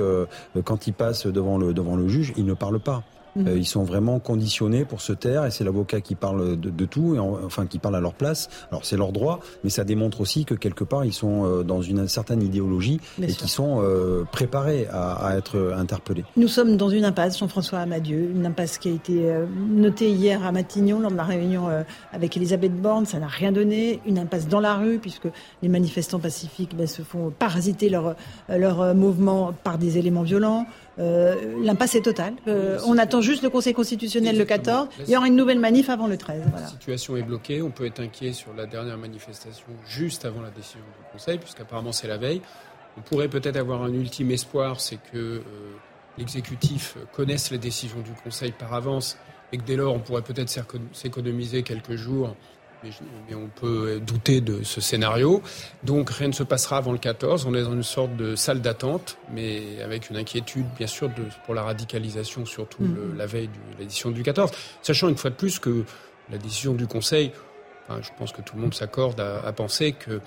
quand 0.65 0.87
ils 0.87 0.93
passent 0.93 1.27
devant 1.27 1.57
le 1.57 1.73
devant 1.73 1.97
le 1.97 2.09
juge, 2.09 2.33
ils 2.37 2.45
ne 2.45 2.55
parlent 2.55 2.76
pas. 2.77 3.03
Mhm. 3.37 3.49
Euh, 3.49 3.59
ils 3.59 3.67
sont 3.67 3.85
vraiment 3.85 4.19
conditionnés 4.19 4.85
pour 4.85 5.01
se 5.01 5.13
taire 5.13 5.45
et 5.45 5.51
c'est 5.51 5.65
l'avocat 5.65 6.01
qui 6.01 6.15
parle 6.15 6.59
de, 6.59 6.85
tout, 6.85 7.15
et 7.15 7.19
enfin 7.19 7.67
qui 7.67 7.79
parle 7.79 7.97
à 7.97 8.01
leur 8.01 8.15
place. 8.15 8.49
Alors 8.71 8.85
c'est 8.85 8.97
leur 8.97 9.13
droit, 9.13 9.41
mais 9.65 9.71
ça 9.71 9.85
démontre 9.85 10.21
aussi 10.21 10.45
que 10.45 10.55
quelque 10.55 10.85
part 10.85 11.05
ils 11.05 11.13
sont 11.13 11.45
euh, 11.45 11.63
dans 11.63 11.83
une 11.83 12.09
certaine 12.09 12.43
idéologie 12.43 13.01
et 13.21 13.27
qui 13.27 13.49
sont 13.49 13.83
euh, 13.83 14.25
préparés 14.31 14.87
à, 14.93 15.37
être 15.37 15.75
interpellés. 15.77 16.25
Nous 16.37 16.49
sommes 16.49 16.77
dans 16.77 16.89
une 16.89 17.05
impasse, 17.05 17.39
Jean-François 17.39 17.81
Amadieu, 17.81 18.31
une 18.35 18.47
impasse 18.47 18.79
qui 18.79 18.89
a 18.89 18.93
été 18.93 19.35
notée 19.69 20.11
hier 20.11 20.45
à 20.45 20.53
Matignon 20.53 21.01
lors 21.01 21.11
de 21.11 21.17
la 21.17 21.25
réunion 21.25 21.69
avec 22.13 22.37
Elisabeth 22.37 22.75
Borne. 22.81 23.07
Ça 23.07 23.19
n'a 23.19 23.27
rien 23.27 23.53
donné. 23.53 24.01
Une 24.07 24.19
impasse 24.19 24.49
dans 24.49 24.61
la 24.61 24.77
rue 24.77 24.99
puisque 24.99 25.29
les 25.63 25.69
manifestants 25.69 26.19
pacifiques 26.19 26.77
ben, 26.77 26.87
se 26.87 27.03
font 27.03 27.33
parasiter 27.37 27.89
leur, 27.89 28.15
leur 28.49 28.95
mouvement 28.95 29.53
par 29.65 29.79
des 29.79 29.99
éléments 29.99 30.23
violents. 30.23 30.67
Euh, 30.99 31.63
l'impasse 31.63 31.95
est 31.95 32.03
totale. 32.03 32.35
Euh, 32.49 32.79
on 32.87 32.97
attend 32.97 33.21
juste 33.21 33.43
le 33.43 33.51
Conseil 33.51 33.75
constitutionnel 33.75 34.39
le 34.39 34.45
14. 34.45 34.89
Il 35.07 35.11
y 35.11 35.17
aura 35.17 35.27
une 35.27 35.37
nouvelle 35.37 35.59
manif 35.59 35.91
avant 35.91 36.07
le 36.07 36.17
13. 36.17 36.43
La 36.55 36.67
situation 36.67 37.17
est 37.17 37.23
bloquée. 37.23 37.63
On 37.63 37.71
peut 37.71 37.87
être 37.87 38.01
inquiet 38.01 38.33
sur 38.33 38.55
la 38.55 38.67
dernière 38.67 38.97
manifestation 38.97 39.67
juste 39.87 40.25
avant 40.25 40.41
la 40.41 40.51
décision 40.51 40.81
du 40.81 41.13
Conseil, 41.13 41.39
puisqu'apparemment 41.39 41.93
c'est 41.93 42.09
la 42.09 42.17
veille. 42.17 42.41
On 42.97 43.03
pourrait 43.03 43.29
peut-être 43.29 43.57
avoir 43.57 43.83
un 43.83 43.93
ultime 43.93 44.31
espoir, 44.31 44.81
c'est 44.81 44.99
que 45.13 45.17
euh, 45.17 45.43
l'exécutif 46.17 46.97
connaisse 47.13 47.51
les 47.51 47.59
décisions 47.59 48.01
du 48.01 48.13
Conseil 48.25 48.53
par 48.53 48.73
avance 48.73 49.19
et 49.53 49.59
que 49.59 49.63
dès 49.63 49.77
lors 49.77 49.95
on 49.95 50.01
pourrait 50.01 50.23
peut-être 50.23 50.51
s'économiser 50.93 51.63
quelques 51.63 51.97
jours 51.97 52.35
mais, 52.83 53.35
on 53.35 53.49
peut 53.49 54.01
douter 54.01 54.41
de 54.41 54.63
ce 54.63 54.81
scénario. 54.81 55.43
Donc 55.83 56.11
rien 56.11 56.29
ne 56.29 56.33
se 56.33 56.43
passera 56.43 56.77
avant 56.79 56.93
le 56.93 56.99
14. 56.99 57.47
On 57.47 57.55
est 57.55 57.63
dans 57.63 57.73
une 57.73 57.83
sorte 57.83 58.17
de 58.17 58.37
salle 58.37 58.61
d'attente, 58.61 59.19
mais 59.33 59.81
avec 59.83 60.11
une 60.11 60.17
inquiétude, 60.17 60.67
bien 60.77 60.87
sûr, 60.87 61.09
de, 61.09 61.25
pour 61.45 61.55
la 61.55 61.63
radicalisation, 61.63 62.47
surtout 62.47 62.85
mm. 62.85 63.17
la 63.17 63.27
veille 63.27 63.49
de 63.49 63.79
l'édition 63.79 64.11
du 64.11 64.23
14. 64.23 64.51
Sachant 64.83 65.09
une 65.09 65.17
fois 65.17 65.31
de 65.31 65.37
plus 65.37 65.59
que 65.59 65.85
la 66.31 66.39
décision 66.39 66.75
du 66.75 66.87
Conseil, 66.87 67.33
je 67.89 68.11
pense 68.19 68.33
que 68.33 68.43
tout 68.43 68.57
le 68.57 68.63
monde 68.63 68.75
s'accorde 68.75 69.21
à, 69.21 69.53
penser 69.53 69.93
que 69.93 70.21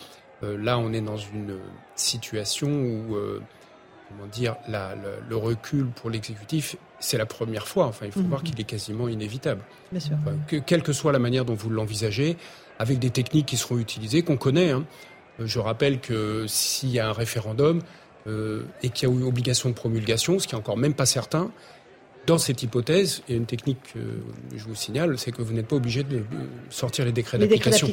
euh, 0.44 0.58
là, 0.58 0.78
on 0.78 0.94
est 0.94 1.02
dans 1.02 1.18
une 1.18 1.58
situation 1.96 2.68
où, 2.70 3.16
euh, 3.16 3.42
comment 4.10 4.28
dire, 4.28 4.56
le 4.68 5.36
recul 5.36 5.86
pour 5.88 6.10
l'exécutif 6.10 6.76
c'est 7.00 7.18
la 7.18 7.26
première 7.26 7.68
fois. 7.68 7.86
Enfin, 7.86 8.06
il 8.06 8.12
faut 8.12 8.20
mhm. 8.20 8.28
voir 8.28 8.44
qu'il 8.44 8.60
est 8.60 8.66
quasiment 8.66 9.08
inévitable. 9.08 9.62
Bien 9.92 10.00
sûr. 10.00 10.18
que, 10.48 10.58
quelle 10.58 10.84
que 10.84 10.94
soit 10.94 11.12
la 11.12 11.20
manière 11.20 11.46
dont 11.46 11.56
vous 11.56 11.70
l'envisagez, 11.70 12.38
avec 12.78 13.00
des 13.00 13.10
techniques 13.10 13.48
qui 13.48 13.58
seront 13.58 13.78
utilisées, 13.78 14.22
qu'on 14.22 14.38
connaît. 14.38 14.72
Hein. 14.72 14.86
Euh, 15.40 15.46
je 15.46 15.60
rappelle 15.60 16.00
que 16.00 16.46
s'il 16.48 16.90
y 16.90 17.00
a 17.00 17.08
un 17.08 17.14
référendum 17.14 17.82
euh, 18.28 18.64
et 18.84 18.90
qu'il 18.90 19.08
y 19.08 19.12
a 19.12 19.16
une 19.16 19.24
obligation 19.24 19.70
de 19.70 19.74
promulgation, 19.74 20.40
ce 20.40 20.48
qui 20.48 20.56
est 20.56 20.58
encore 20.58 20.78
même 20.78 20.94
pas 20.94 21.06
certain, 21.06 21.52
Dans 22.30 22.38
cette 22.38 22.62
hypothèse, 22.62 23.24
il 23.28 23.32
y 23.32 23.34
a 23.34 23.38
une 23.38 23.48
technique 23.48 23.80
que 23.92 24.00
je 24.56 24.64
vous 24.64 24.76
signale, 24.76 25.18
c'est 25.18 25.32
que 25.32 25.42
vous 25.42 25.52
n'êtes 25.52 25.66
pas 25.66 25.78
obligé 25.78 26.04
de 26.04 26.22
sortir 26.70 27.04
les 27.04 27.12
décrets 27.12 27.40
d'application. 27.40 27.92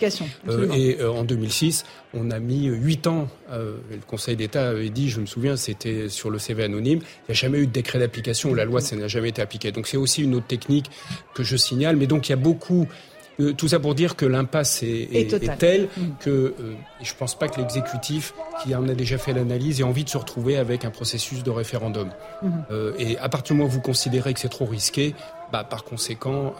Euh, 0.51 0.71
et 0.75 1.01
euh, 1.01 1.11
en 1.11 1.25
2006, 1.25 1.87
on 2.13 2.31
a 2.31 2.39
mis 2.39 2.67
huit 2.67 3.07
ans. 3.07 3.29
Euh, 3.51 3.79
le 3.91 3.97
Conseil 4.07 4.37
d'État 4.37 4.69
avait 4.69 4.91
dit, 4.91 5.09
je 5.09 5.21
me 5.21 5.27
souviens, 5.27 5.57
c'était 5.57 6.11
sur 6.11 6.29
le 6.29 6.39
CV 6.39 6.65
anonyme. 6.65 6.99
Il 6.99 7.31
n'y 7.31 7.33
a 7.33 7.33
jamais 7.33 7.61
eu 7.61 7.67
de 7.67 7.73
décret 7.73 7.99
d'application. 7.99 8.53
La 8.53 8.67
loi, 8.67 8.83
ça 8.83 8.95
n'a 8.95 9.09
jamais 9.09 9.31
été 9.31 9.41
appliqué. 9.41 9.73
Donc 9.73 9.87
c'est 9.87 9.97
aussi 9.97 10.23
une 10.23 10.35
autre 10.35 10.49
technique 10.49 10.91
que 11.33 11.43
je 11.43 11.57
signale. 11.57 11.97
Mais 11.97 12.07
donc 12.07 12.29
il 12.29 12.33
y 12.33 12.35
a 12.35 12.37
beaucoup 12.37 12.87
euh, 13.41 13.53
tout 13.53 13.69
ça 13.69 13.79
pour 13.79 13.95
dire 13.95 14.17
que 14.17 14.25
l'impasse 14.25 14.83
est, 14.83 15.09
est, 15.13 15.59
telle 15.59 15.89
mm. 15.97 16.03
que 16.21 16.31
euh, 16.31 16.55
je 17.03 17.13
ne 17.13 17.19
pense 17.19 17.39
pas 17.39 17.49
que 17.49 17.61
l'exécutif, 17.61 18.33
qui 18.63 18.75
en 18.75 18.89
a 18.89 18.95
déjà 18.95 19.19
fait 19.19 19.33
l'analyse, 19.33 19.81
ait 19.81 19.85
envie 19.85 20.05
de 20.05 20.09
se 20.09 20.17
retrouver 20.17 20.57
avec 20.57 20.85
un 20.85 20.91
processus 20.91 21.43
de 21.43 21.51
référendum. 21.51 22.09
Mm-hmm. 22.09 22.49
Euh, 22.71 22.93
et 22.99 23.19
à 23.19 23.29
partir 23.29 23.55
du 23.55 23.59
moment 23.59 23.69
où 23.71 23.73
vous 23.73 23.81
considérez 23.81 24.33
que 24.33 24.41
c'est 24.41 24.49
trop 24.49 24.65
risqué, 24.65 25.15
bah, 25.53 25.63
par 25.63 25.85
conséquent, 25.85 26.55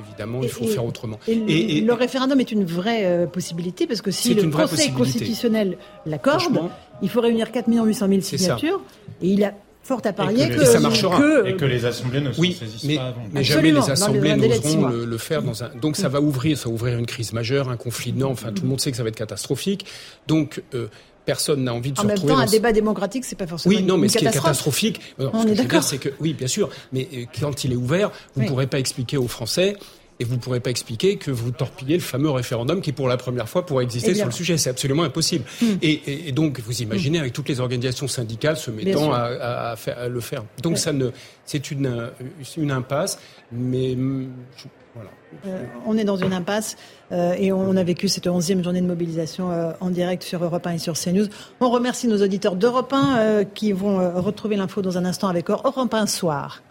évidemment, 0.00 0.40
il 0.42 0.48
faut 0.48 0.66
faire 0.66 0.86
autrement. 0.86 1.18
Et, 1.28 1.82
le 1.82 1.92
référendum 1.92 2.40
est 2.40 2.50
une 2.50 2.64
vraie 2.64 3.28
possibilité 3.30 3.86
parce 3.86 4.00
que 4.00 4.10
si 4.10 4.32
le 4.32 4.50
Conseil 4.50 4.90
constitutionnel 4.92 5.76
l'accorde, 6.06 6.70
il 7.02 7.10
faut 7.10 7.20
réunir 7.20 7.52
4 7.52 7.68
800 7.68 8.08
000 8.08 8.20
signatures 8.22 8.80
et 9.20 9.28
il 9.28 9.44
a 9.44 9.52
fort 9.82 10.00
à 10.04 10.12
parier 10.12 10.48
que, 10.48 10.64
ça 10.64 10.80
marchera. 10.80 11.20
et 11.44 11.56
que 11.56 11.64
les 11.64 11.84
assemblées 11.84 12.20
ne 12.20 12.32
se 12.32 12.40
oui, 12.40 12.56
saisissent 12.58 12.84
mais, 12.84 12.96
pas 12.96 13.08
avant. 13.08 13.22
Mais 13.32 13.44
jamais 13.44 13.72
les 13.72 13.90
assemblées 13.90 14.36
n'oseront 14.36 14.88
le, 14.88 15.18
faire 15.18 15.42
dans 15.42 15.64
un. 15.64 15.70
Donc 15.80 15.96
ça 15.96 16.08
va 16.08 16.20
ouvrir, 16.20 16.56
ça 16.56 16.68
va 16.68 16.74
ouvrir 16.74 16.98
une 16.98 17.06
crise 17.06 17.32
majeure, 17.32 17.68
un 17.68 17.76
conflit 17.76 18.12
de 18.12 18.18
normes. 18.18 18.32
Enfin, 18.32 18.52
tout 18.52 18.62
le 18.62 18.68
monde 18.68 18.80
sait 18.80 18.90
que 18.90 18.96
ça 18.96 19.02
va 19.02 19.08
être 19.08 19.16
catastrophique. 19.16 19.86
Donc 20.26 20.62
euh, 20.74 20.88
personne 21.24 21.64
n'a 21.64 21.74
envie 21.74 21.92
de 21.92 21.98
en 21.98 22.02
se 22.02 22.08
retrouver. 22.08 22.32
En 22.32 22.36
même 22.36 22.44
temps, 22.44 22.50
un 22.50 22.52
débat 22.52 22.72
démocratique, 22.72 23.24
c'est 23.24 23.36
pas 23.36 23.46
forcément. 23.46 23.74
Oui, 23.74 23.82
non, 23.82 23.98
mais 23.98 24.08
ce 24.08 24.18
qui 24.18 24.24
est 24.24 24.30
catastrophique, 24.30 25.00
on 25.18 25.46
est 25.46 25.54
d'accord. 25.54 25.82
C'est 25.82 25.98
que 25.98 26.10
oui, 26.20 26.32
bien 26.34 26.48
sûr, 26.48 26.70
mais 26.92 27.08
euh, 27.14 27.24
quand 27.40 27.64
il 27.64 27.72
est 27.72 27.76
ouvert, 27.76 28.10
vous 28.34 28.42
ne 28.42 28.48
pourrez 28.48 28.66
pas 28.66 28.78
expliquer 28.78 29.16
aux 29.16 29.28
Français 29.28 29.76
et 30.22 30.24
vous 30.24 30.36
ne 30.36 30.40
pourrez 30.40 30.60
pas 30.60 30.70
expliquer 30.70 31.16
que 31.16 31.32
vous 31.32 31.50
torpillez 31.50 31.96
le 31.96 32.02
fameux 32.02 32.30
référendum 32.30 32.80
qui, 32.80 32.92
pour 32.92 33.08
la 33.08 33.16
première 33.16 33.48
fois, 33.48 33.66
pourrait 33.66 33.82
exister 33.82 34.12
eh 34.12 34.14
sur 34.14 34.26
le 34.26 34.30
sujet. 34.30 34.56
C'est 34.56 34.70
absolument 34.70 35.02
impossible. 35.02 35.44
Hmm. 35.60 35.74
Et, 35.82 36.30
donc, 36.30 36.60
vous 36.60 36.80
imaginez, 36.80 37.18
avec 37.18 37.32
toutes 37.32 37.48
les 37.48 37.58
organisations 37.58 38.06
syndicales 38.06 38.56
se 38.56 38.70
mettant 38.70 39.12
à, 39.12 39.74
le 40.08 40.20
faire. 40.20 40.44
Donc, 40.62 40.78
ça 40.78 40.92
ne, 40.92 41.10
c'est 41.44 41.72
une, 41.72 42.10
une 42.56 42.70
impasse, 42.70 43.18
mais 43.50 43.96
voilà. 44.94 45.10
Euh, 45.46 45.64
on 45.86 45.96
est 45.96 46.04
dans 46.04 46.16
une 46.16 46.34
impasse 46.34 46.76
euh, 47.10 47.34
et 47.38 47.50
on 47.50 47.76
a 47.76 47.82
vécu 47.82 48.08
cette 48.08 48.26
onzième 48.26 48.62
journée 48.62 48.82
de 48.82 48.86
mobilisation 48.86 49.50
euh, 49.50 49.72
en 49.80 49.90
direct 49.90 50.22
sur 50.22 50.44
Europe 50.44 50.66
1 50.66 50.72
et 50.72 50.78
sur 50.78 50.94
CNews. 50.94 51.26
On 51.60 51.70
remercie 51.70 52.06
nos 52.06 52.22
auditeurs 52.22 52.54
d'Europe 52.54 52.92
1 52.92 53.44
qui 53.54 53.72
vont 53.72 54.20
retrouver 54.20 54.56
l'info 54.56 54.82
dans 54.82 54.98
un 54.98 55.04
instant 55.04 55.28
avec 55.28 55.50
Europe 55.50 55.94
1 55.94 56.06
Soir. 56.06 56.62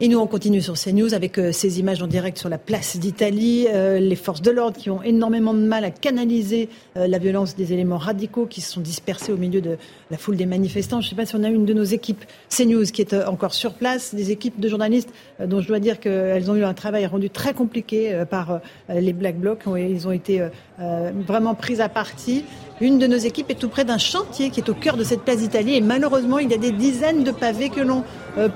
Et 0.00 0.06
nous, 0.06 0.20
on 0.20 0.28
continue 0.28 0.60
sur 0.60 0.74
CNews 0.74 1.12
avec 1.12 1.38
euh, 1.38 1.50
ces 1.50 1.80
images 1.80 2.00
en 2.00 2.06
direct 2.06 2.38
sur 2.38 2.48
la 2.48 2.58
place 2.58 2.98
d'Italie. 2.98 3.66
Euh, 3.68 3.98
les 3.98 4.14
forces 4.14 4.42
de 4.42 4.52
l'ordre 4.52 4.78
qui 4.78 4.90
ont 4.90 5.02
énormément 5.02 5.52
de 5.52 5.58
mal 5.58 5.84
à 5.84 5.90
canaliser 5.90 6.68
euh, 6.96 7.08
la 7.08 7.18
violence 7.18 7.56
des 7.56 7.72
éléments 7.72 7.98
radicaux 7.98 8.46
qui 8.46 8.60
se 8.60 8.70
sont 8.70 8.80
dispersés 8.80 9.32
au 9.32 9.36
milieu 9.36 9.60
de 9.60 9.76
la 10.12 10.16
foule 10.16 10.36
des 10.36 10.46
manifestants. 10.46 11.00
Je 11.00 11.06
ne 11.06 11.10
sais 11.10 11.16
pas 11.16 11.26
si 11.26 11.34
on 11.34 11.42
a 11.42 11.48
une 11.48 11.64
de 11.64 11.74
nos 11.74 11.82
équipes 11.82 12.24
CNews 12.48 12.84
qui 12.84 13.00
est 13.00 13.12
encore 13.12 13.54
sur 13.54 13.74
place, 13.74 14.14
des 14.14 14.30
équipes 14.30 14.60
de 14.60 14.68
journalistes 14.68 15.12
dont 15.44 15.60
je 15.60 15.66
dois 15.66 15.80
dire 15.80 15.98
qu'elles 15.98 16.48
ont 16.48 16.54
eu 16.54 16.62
un 16.62 16.74
travail 16.74 17.04
rendu 17.06 17.28
très 17.28 17.52
compliqué 17.52 18.22
par 18.30 18.60
les 18.88 19.12
Black 19.12 19.38
Blocs. 19.38 19.62
Ils 19.66 20.06
ont 20.06 20.12
été 20.12 20.48
vraiment 20.78 21.54
pris 21.54 21.80
à 21.80 21.88
partie. 21.88 22.44
Une 22.80 22.98
de 22.98 23.06
nos 23.06 23.16
équipes 23.16 23.50
est 23.50 23.58
tout 23.58 23.68
près 23.68 23.84
d'un 23.84 23.98
chantier 23.98 24.50
qui 24.50 24.60
est 24.60 24.68
au 24.68 24.74
cœur 24.74 24.96
de 24.96 25.04
cette 25.04 25.22
place 25.22 25.38
d'Italie 25.38 25.74
et 25.74 25.80
malheureusement 25.80 26.38
il 26.38 26.50
y 26.50 26.54
a 26.54 26.58
des 26.58 26.72
dizaines 26.72 27.24
de 27.24 27.30
pavés 27.30 27.68
que 27.68 27.80
l'on 27.80 28.04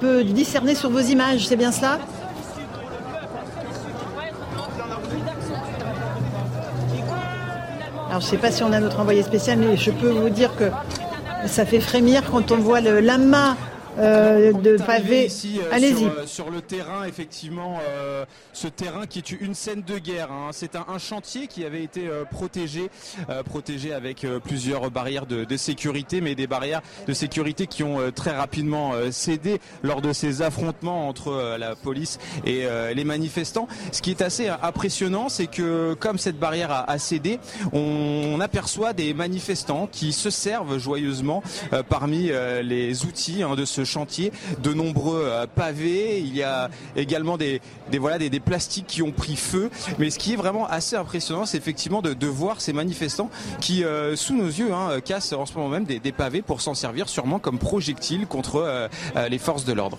peut 0.01 0.25
discerner 0.25 0.75
sur 0.75 0.91
vos 0.91 1.01
images, 1.01 1.32
c'est 1.39 1.57
bien 1.57 1.73
cela 1.73 1.99
Alors 8.09 8.21
je 8.21 8.27
ne 8.27 8.31
sais 8.31 8.37
pas 8.37 8.51
si 8.51 8.63
on 8.63 8.73
a 8.73 8.81
notre 8.81 9.01
envoyé 9.01 9.23
spécial, 9.23 9.59
mais 9.59 9.77
je 9.77 9.91
peux 9.91 10.11
vous 10.11 10.29
dire 10.29 10.55
que 10.57 10.71
ça 11.47 11.65
fait 11.65 11.81
frémir 11.81 12.23
quand 12.31 12.53
on 12.53 12.59
voit 12.59 12.81
l'amas 12.81 13.57
euh, 13.99 14.53
de 14.53 14.77
pavés. 14.77 15.29
Euh, 15.29 15.71
Allez-y. 15.71 16.05
Euh, 16.05 16.27
sur, 16.27 16.51
le 16.51 16.61
terrain, 16.61 17.05
effectivement, 17.05 17.79
ce 18.53 18.69
terrain 18.69 19.07
qui 19.07 19.19
est 19.19 19.31
une 19.33 19.55
scène 19.55 19.83
de 19.83 19.99
guerre. 19.99 20.31
Hein. 20.33 20.51
C'est 20.53 20.77
un, 20.77 20.99
chantier 20.99 21.47
qui 21.47 21.65
avait 21.65 21.83
été 21.83 22.09
protégé, 22.31 22.91
protégé 23.45 23.93
avec 23.93 24.27
plusieurs 24.45 24.91
barrières 24.91 25.27
de, 25.27 25.57
sécurité, 25.57 26.21
mais 26.21 26.35
des 26.35 26.47
barrières 26.47 26.83
de 27.07 27.13
sécurité 27.13 27.67
qui 27.67 27.83
ont 27.83 28.11
très 28.15 28.31
rapidement 28.31 28.93
cédé 29.11 29.61
lors 29.83 30.01
de 30.01 30.13
ces 30.13 30.43
affrontements 30.43 31.09
entre 31.09 31.57
la 31.59 31.75
police 31.75 32.19
et 32.45 32.67
les 32.95 33.05
manifestants. 33.05 33.69
Ce 33.91 34.01
qui 34.01 34.11
est 34.11 34.23
assez 34.23 34.49
impressionnant, 34.49 35.29
c'est 35.29 35.47
que 35.47 35.95
comme 35.95 36.19
cette 36.19 36.39
barrière 36.39 36.85
a, 36.87 36.99
cédé, 36.99 37.39
on, 37.73 38.39
aperçoit 38.41 38.93
des 38.93 39.15
manifestants 39.15 39.89
qui 39.91 40.13
se 40.13 40.31
servent 40.31 40.79
joyeusement 40.79 41.43
parmi 41.89 42.31
les 42.63 43.05
outils 43.05 43.43
hein, 43.43 43.55
de 43.57 43.65
ce 43.65 43.82
chantier, 43.85 44.33
de 44.63 44.73
nombreux 44.73 45.25
euh, 45.25 45.47
pavés, 45.47 46.21
il 46.21 46.35
y 46.35 46.43
a 46.43 46.71
également 46.97 47.37
des, 47.37 47.61
voilà, 47.99 48.19
des, 48.19 48.41
plastiques 48.41 48.87
qui 48.87 49.03
ont 49.03 49.13
pris 49.13 49.37
feu. 49.37 49.71
Mais 49.99 50.11
ce 50.11 50.19
qui 50.19 50.33
est 50.33 50.37
vraiment 50.37 50.67
assez 50.67 50.97
impressionnant, 50.97 51.47
c'est 51.47 51.59
effectivement 51.59 52.03
de, 52.03 52.27
voir 52.27 52.61
ces 52.61 52.73
manifestants 52.73 53.31
qui, 53.61 53.85
euh, 53.85 54.17
sous 54.17 54.35
nos 54.35 54.47
yeux, 54.47 54.73
hein, 54.73 55.01
cassent 55.05 55.33
en 55.33 55.45
ce 55.45 55.55
moment 55.55 55.69
même 55.69 55.85
des, 55.85 56.01
pavés 56.13 56.43
pour 56.43 56.61
s'en 56.61 56.75
servir 56.75 57.09
sûrement 57.09 57.39
comme 57.39 57.59
projectiles 57.59 58.27
contre 58.27 58.57
euh, 58.57 58.89
les 59.29 59.39
forces 59.39 59.65
de 59.65 59.73
l'ordre. 59.73 59.99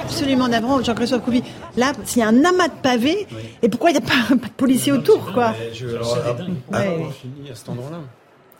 Absolument 0.00 0.48
navrant, 0.48 0.82
Jean-Christophe 0.82 1.22
Couvi. 1.22 1.42
Là, 1.76 1.92
s'il 2.04 2.20
y 2.20 2.22
a 2.22 2.28
un 2.28 2.44
amas 2.44 2.68
de 2.68 2.74
pavés, 2.82 3.26
et 3.62 3.68
pourquoi 3.68 3.90
il 3.90 3.94
n'y 3.94 3.98
a 3.98 4.02
pas, 4.02 4.34
pas, 4.36 4.46
de 4.46 4.52
policiers 4.52 4.92
autour, 4.92 5.32
quoi 5.32 5.54
je, 5.72 5.88
alors, 5.88 6.18
à 6.18 7.54
cet 7.54 7.68
endroit-là. 7.68 7.98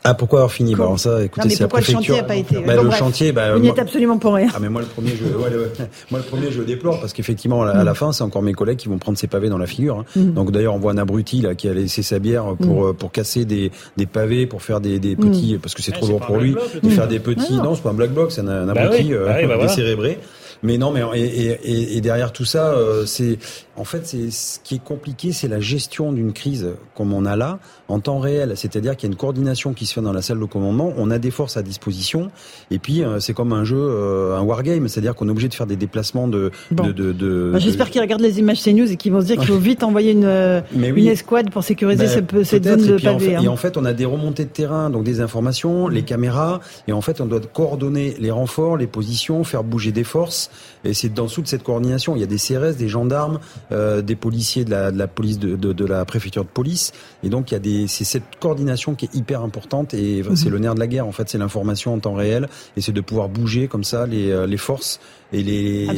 Ah 0.06 0.12
pourquoi 0.12 0.40
avoir 0.40 0.52
fini 0.52 0.74
bah, 0.74 0.92
ça, 0.98 1.24
écoutez, 1.24 1.48
c'est 1.48 1.60
la 1.60 1.68
préfecture. 1.68 1.98
Le 1.98 2.04
chantier 2.04 2.16
n'a 2.16 2.22
pas 2.24 2.36
été. 2.36 2.60
Bah, 2.60 2.74
le 2.82 2.90
chantier, 2.90 3.32
bah, 3.32 3.54
vous 3.54 3.60
n'y 3.60 3.68
êtes 3.68 3.78
absolument 3.78 4.18
pour 4.18 4.34
rien. 4.34 4.48
Ah 4.54 4.58
mais 4.60 4.68
moi 4.68 4.82
le 4.82 4.86
premier, 4.86 5.12
je, 5.16 5.24
ouais, 5.24 5.48
le, 5.48 5.72
moi 6.10 6.20
le 6.20 6.26
premier, 6.26 6.50
je 6.50 6.60
déplore 6.60 7.00
parce 7.00 7.14
qu'effectivement 7.14 7.62
à, 7.62 7.82
la 7.82 7.92
mm. 7.92 7.94
fin, 7.94 8.12
c'est 8.12 8.22
encore 8.22 8.42
mes 8.42 8.52
collègues 8.52 8.76
qui 8.76 8.88
vont 8.88 8.98
prendre 8.98 9.16
ces 9.16 9.28
pavés 9.28 9.48
dans 9.48 9.56
la 9.56 9.66
figure. 9.66 10.00
Hein. 10.00 10.04
Mm. 10.14 10.32
Donc 10.32 10.50
d'ailleurs, 10.50 10.74
on 10.74 10.78
voit 10.78 10.92
un 10.92 10.98
abruti 10.98 11.40
là 11.40 11.54
qui 11.54 11.70
a 11.70 11.72
laissé 11.72 12.02
sa 12.02 12.18
bière 12.18 12.54
pour 12.60 12.84
mm. 12.84 12.88
euh, 12.88 12.92
pour 12.92 13.12
casser 13.12 13.46
des, 13.46 13.72
des 13.96 14.04
pavés, 14.04 14.46
pour 14.46 14.60
faire 14.60 14.82
des, 14.82 14.98
des 14.98 15.16
petits, 15.16 15.58
parce 15.60 15.74
que 15.74 15.82
c'est 15.82 15.92
trop 15.92 16.06
lourd 16.06 16.20
pour 16.20 16.36
lui, 16.36 16.54
de 16.82 16.88
faire 16.90 17.08
des 17.08 17.18
petits. 17.18 17.54
Non, 17.54 17.74
c'est 17.74 17.82
pas 17.82 17.90
un 17.90 17.94
black 17.94 18.10
bloc, 18.10 18.30
c'est 18.30 18.42
un, 18.42 18.48
un 18.48 18.68
abruti 18.68 19.14
euh, 19.14 19.58
décérébré. 19.58 20.18
Mais 20.64 20.78
non, 20.78 20.92
mais 20.92 21.02
et, 21.14 21.50
et, 21.50 21.96
et 21.96 22.00
derrière 22.00 22.32
tout 22.32 22.46
ça, 22.46 22.72
euh, 22.72 23.04
c'est 23.04 23.38
en 23.76 23.84
fait, 23.84 24.06
c'est 24.06 24.30
ce 24.30 24.60
qui 24.62 24.76
est 24.76 24.84
compliqué, 24.84 25.32
c'est 25.32 25.48
la 25.48 25.60
gestion 25.60 26.12
d'une 26.12 26.32
crise 26.32 26.68
comme 26.94 27.12
on 27.12 27.24
a 27.24 27.36
là 27.36 27.58
en 27.88 27.98
temps 27.98 28.18
réel. 28.18 28.52
C'est-à-dire 28.56 28.96
qu'il 28.96 29.08
y 29.08 29.10
a 29.10 29.12
une 29.12 29.18
coordination 29.18 29.72
qui 29.72 29.86
se 29.86 29.94
fait 29.94 30.00
dans 30.00 30.12
la 30.12 30.22
salle 30.22 30.38
de 30.38 30.44
commandement. 30.44 30.92
On 30.96 31.10
a 31.10 31.18
des 31.18 31.30
forces 31.30 31.56
à 31.56 31.62
disposition, 31.62 32.30
et 32.70 32.78
puis 32.78 33.02
euh, 33.02 33.20
c'est 33.20 33.34
comme 33.34 33.52
un 33.52 33.64
jeu, 33.64 33.78
euh, 33.78 34.36
un 34.36 34.42
wargame, 34.42 34.86
c'est-à-dire 34.88 35.14
qu'on 35.14 35.28
est 35.28 35.30
obligé 35.30 35.48
de 35.48 35.54
faire 35.54 35.66
des 35.66 35.76
déplacements 35.76 36.28
de. 36.28 36.52
de, 36.70 36.92
de, 36.92 37.12
de 37.12 37.50
bah, 37.52 37.58
J'espère 37.58 37.90
qu'ils 37.90 38.00
regardent 38.00 38.22
les 38.22 38.38
images 38.38 38.62
CNews 38.62 38.90
et 38.90 38.96
qu'ils 38.96 39.12
vont 39.12 39.20
se 39.20 39.26
dire 39.26 39.36
qu'il 39.36 39.48
faut 39.48 39.58
vite 39.58 39.82
envoyer 39.82 40.12
une, 40.12 40.62
une 40.74 41.06
escouade 41.06 41.50
pour 41.50 41.64
sécuriser 41.64 42.04
bah, 42.04 42.44
cette, 42.44 42.64
zone 42.64 42.86
de 42.86 43.02
pavé. 43.02 43.36
En 43.36 43.40
hein. 43.40 43.44
Et 43.44 43.48
en 43.48 43.56
fait, 43.56 43.76
on 43.76 43.84
a 43.84 43.92
des 43.92 44.04
remontées 44.04 44.44
de 44.44 44.50
terrain, 44.50 44.90
donc 44.90 45.04
des 45.04 45.20
informations, 45.20 45.88
les 45.88 46.02
caméras, 46.02 46.60
et 46.86 46.92
en 46.92 47.00
fait, 47.00 47.20
on 47.20 47.26
doit 47.26 47.40
coordonner 47.40 48.14
les 48.18 48.30
renforts, 48.30 48.76
les 48.76 48.86
positions, 48.86 49.42
faire 49.42 49.64
bouger 49.64 49.92
des 49.92 50.04
forces. 50.04 50.50
Et 50.84 50.94
c'est 50.94 51.12
dans 51.12 51.24
dessous 51.24 51.42
de 51.42 51.48
cette 51.48 51.62
coordination, 51.62 52.14
il 52.14 52.20
y 52.20 52.22
a 52.22 52.26
des 52.26 52.36
CRS, 52.36 52.76
des 52.76 52.88
gendarmes, 52.88 53.40
euh, 53.72 54.02
des 54.02 54.16
policiers 54.16 54.64
de 54.64 54.70
la, 54.70 54.90
de 54.90 54.98
la 54.98 55.06
police 55.06 55.38
de, 55.38 55.56
de, 55.56 55.72
de, 55.72 55.84
la 55.84 56.04
préfecture 56.04 56.44
de 56.44 56.48
police. 56.48 56.92
Et 57.22 57.28
donc 57.28 57.50
il 57.50 57.54
y 57.54 57.56
a 57.56 57.60
des, 57.60 57.86
c'est 57.86 58.04
cette 58.04 58.36
coordination 58.40 58.94
qui 58.94 59.06
est 59.06 59.14
hyper 59.14 59.42
importante 59.42 59.94
et 59.94 60.22
mhm. 60.22 60.36
c'est 60.36 60.50
le 60.50 60.58
nerf 60.58 60.74
de 60.74 60.80
la 60.80 60.86
guerre. 60.86 61.06
En 61.06 61.12
fait, 61.12 61.28
c'est 61.28 61.38
l'information 61.38 61.94
en 61.94 61.98
temps 61.98 62.14
réel 62.14 62.48
et 62.76 62.80
c'est 62.80 62.92
de 62.92 63.00
pouvoir 63.00 63.28
bouger 63.28 63.68
comme 63.68 63.84
ça 63.84 64.06
les, 64.06 64.30
euh, 64.30 64.46
les 64.46 64.56
forces 64.56 65.00
et, 65.34 65.42
les, 65.42 65.88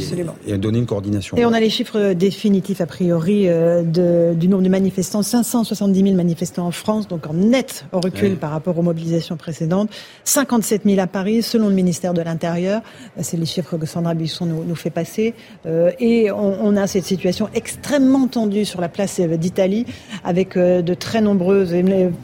et 0.46 0.56
donner 0.58 0.78
une 0.78 0.86
coordination. 0.86 1.36
Et 1.36 1.44
on 1.44 1.52
a 1.52 1.60
les 1.60 1.70
chiffres 1.70 2.12
définitifs 2.14 2.80
a 2.80 2.86
priori 2.86 3.48
euh, 3.48 3.82
de, 3.82 4.34
du 4.34 4.48
nombre 4.48 4.62
de 4.62 4.68
manifestants, 4.68 5.22
570 5.22 6.02
000 6.02 6.14
manifestants 6.14 6.66
en 6.66 6.70
France, 6.70 7.08
donc 7.08 7.26
en 7.26 7.34
net 7.34 7.86
recul 7.92 8.36
par 8.36 8.50
rapport 8.50 8.78
aux 8.78 8.82
mobilisations 8.82 9.36
précédentes, 9.36 9.90
57 10.24 10.82
000 10.84 10.98
à 11.00 11.06
Paris 11.06 11.42
selon 11.42 11.68
le 11.68 11.74
ministère 11.74 12.14
de 12.14 12.22
l'Intérieur, 12.22 12.82
c'est 13.20 13.36
les 13.36 13.46
chiffres 13.46 13.76
que 13.76 13.86
Sandra 13.86 14.14
Buisson 14.14 14.46
nous, 14.46 14.64
nous 14.64 14.74
fait 14.74 14.90
passer, 14.90 15.34
euh, 15.66 15.90
et 16.00 16.30
on, 16.30 16.64
on, 16.64 16.76
a 16.76 16.86
cette 16.86 17.04
situation 17.04 17.48
extrêmement 17.54 18.26
tendue 18.26 18.64
sur 18.64 18.80
la 18.80 18.88
place 18.88 19.20
d'Italie 19.20 19.86
avec 20.24 20.56
euh, 20.56 20.82
de 20.82 20.94
très 20.94 21.20
nombreux 21.20 21.66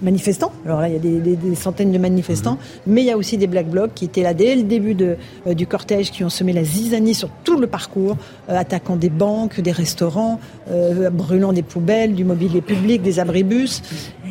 manifestants. 0.03 0.53
Alors 0.65 0.81
là, 0.81 0.89
il 0.89 0.95
y 0.95 0.97
a 0.97 1.01
des, 1.01 1.19
des, 1.19 1.37
des 1.37 1.55
centaines 1.55 1.93
de 1.93 1.99
manifestants, 1.99 2.59
mhm. 2.87 2.93
mais 2.95 3.03
il 3.03 3.07
y 3.07 3.11
a 3.11 3.17
aussi 3.17 3.37
des 3.37 3.47
black 3.47 3.69
blocs 3.69 3.93
qui 3.95 4.05
étaient 4.07 4.23
là 4.23 4.35
dès 4.35 4.55
le 4.57 4.63
début 4.63 4.95
de, 4.95 5.17
euh, 5.47 5.55
du 5.55 5.67
cortège, 5.67 6.11
qui 6.11 6.25
ont 6.25 6.31
semé 6.31 6.53
la 6.53 6.65
zizanie 6.65 7.02
sur 7.13 7.29
tout 7.45 7.59
le 7.59 7.67
parcours, 7.67 8.17
euh, 8.49 8.57
attaquant 8.57 8.97
des 8.97 9.11
banques, 9.11 9.61
des 9.61 9.73
restaurants, 9.73 10.39
euh, 10.71 11.11
brûlant 11.11 11.53
des 11.53 11.63
poubelles, 11.63 12.15
du 12.15 12.25
mobilier 12.25 12.61
public, 12.61 13.03
des 13.03 13.19
abribus. 13.19 13.83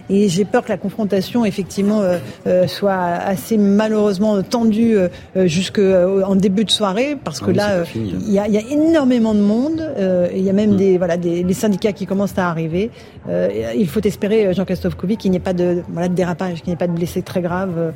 Et 0.10 0.30
j'ai 0.30 0.46
peur 0.46 0.64
que 0.64 0.70
la 0.70 0.78
confrontation, 0.78 1.46
effectivement, 1.46 2.02
soit 2.68 2.94
assez 2.94 3.58
malheureusement 3.58 4.42
tendue 4.42 4.98
jusqu'en 5.36 6.36
début 6.36 6.66
de 6.66 6.72
soirée, 6.72 7.16
parce 7.22 7.40
que 7.40 7.52
ah 7.52 7.54
là, 7.54 7.80
hein. 7.80 7.84
il 7.96 8.32
y, 8.32 8.40
a, 8.40 8.48
énormément 8.72 9.34
de 9.34 9.40
monde. 9.40 9.82
il 10.34 10.42
y 10.42 10.50
a 10.50 10.54
même 10.54 10.74
mm. 10.74 10.78
des, 10.78 10.98
voilà, 10.98 11.16
des 11.16 11.44
les 11.44 11.54
syndicats 11.54 11.94
qui 11.94 12.08
commencent 12.08 12.38
à 12.38 12.50
arriver. 12.50 12.90
il 13.30 13.88
faut 13.88 14.02
espérer, 14.02 14.54
Jean-Christophe 14.54 14.96
Couvi, 14.96 15.16
qu'il 15.16 15.32
n'y 15.32 15.38
ait 15.38 15.42
pas 15.42 15.54
de, 15.54 15.82
voilà, 15.90 16.10
de 16.10 16.16
dérapage, 16.16 16.62
qu'il 16.62 16.68
n'y 16.68 16.74
ait 16.74 16.78
pas 16.78 16.88
de 16.88 16.94
blessés 16.94 17.22
très 17.22 17.42
graves 17.42 17.94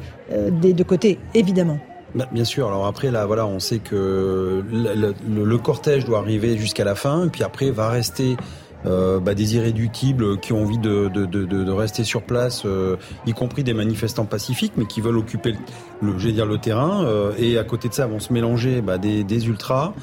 des 0.61 0.71
deux 0.71 0.85
côtés, 0.85 1.19
évidemment. 1.33 1.79
Bah, 2.15 2.27
bien 2.31 2.45
sûr. 2.45 2.67
Alors 2.67 2.85
après, 2.85 3.11
là, 3.11 3.25
voilà, 3.25 3.45
on 3.45 3.59
sait 3.59 3.79
que 3.79 4.63
le, 4.71 5.57
cortège 5.57 6.05
doit 6.05 6.19
arriver 6.19 6.57
jusqu'à 6.57 6.85
la 6.85 6.95
fin, 6.95 7.27
puis 7.27 7.43
après 7.43 7.71
va 7.71 7.89
rester 7.89 8.37
euh, 8.85 9.19
bah, 9.19 9.33
des 9.33 9.55
irréductibles 9.55 10.39
qui 10.39 10.53
ont 10.53 10.61
envie 10.61 10.77
de, 10.77 11.09
de, 11.09 11.25
de, 11.25 11.45
de 11.45 11.71
rester 11.71 12.03
sur 12.03 12.21
place, 12.21 12.63
euh, 12.65 12.95
y 13.25 13.33
compris 13.33 13.63
des 13.63 13.73
manifestants 13.73 14.25
pacifiques, 14.25 14.73
mais 14.77 14.85
qui 14.85 15.01
veulent 15.01 15.17
occuper 15.17 15.55
le, 16.01 16.13
dire, 16.31 16.45
le 16.45 16.57
terrain. 16.57 17.03
Euh, 17.03 17.33
et 17.37 17.57
à 17.57 17.63
côté 17.63 17.89
de 17.89 17.93
ça, 17.93 18.05
vont 18.05 18.19
se 18.19 18.31
mélanger 18.31 18.81
bah, 18.81 18.97
des, 18.97 19.23
des 19.23 19.47
ultras. 19.47 19.93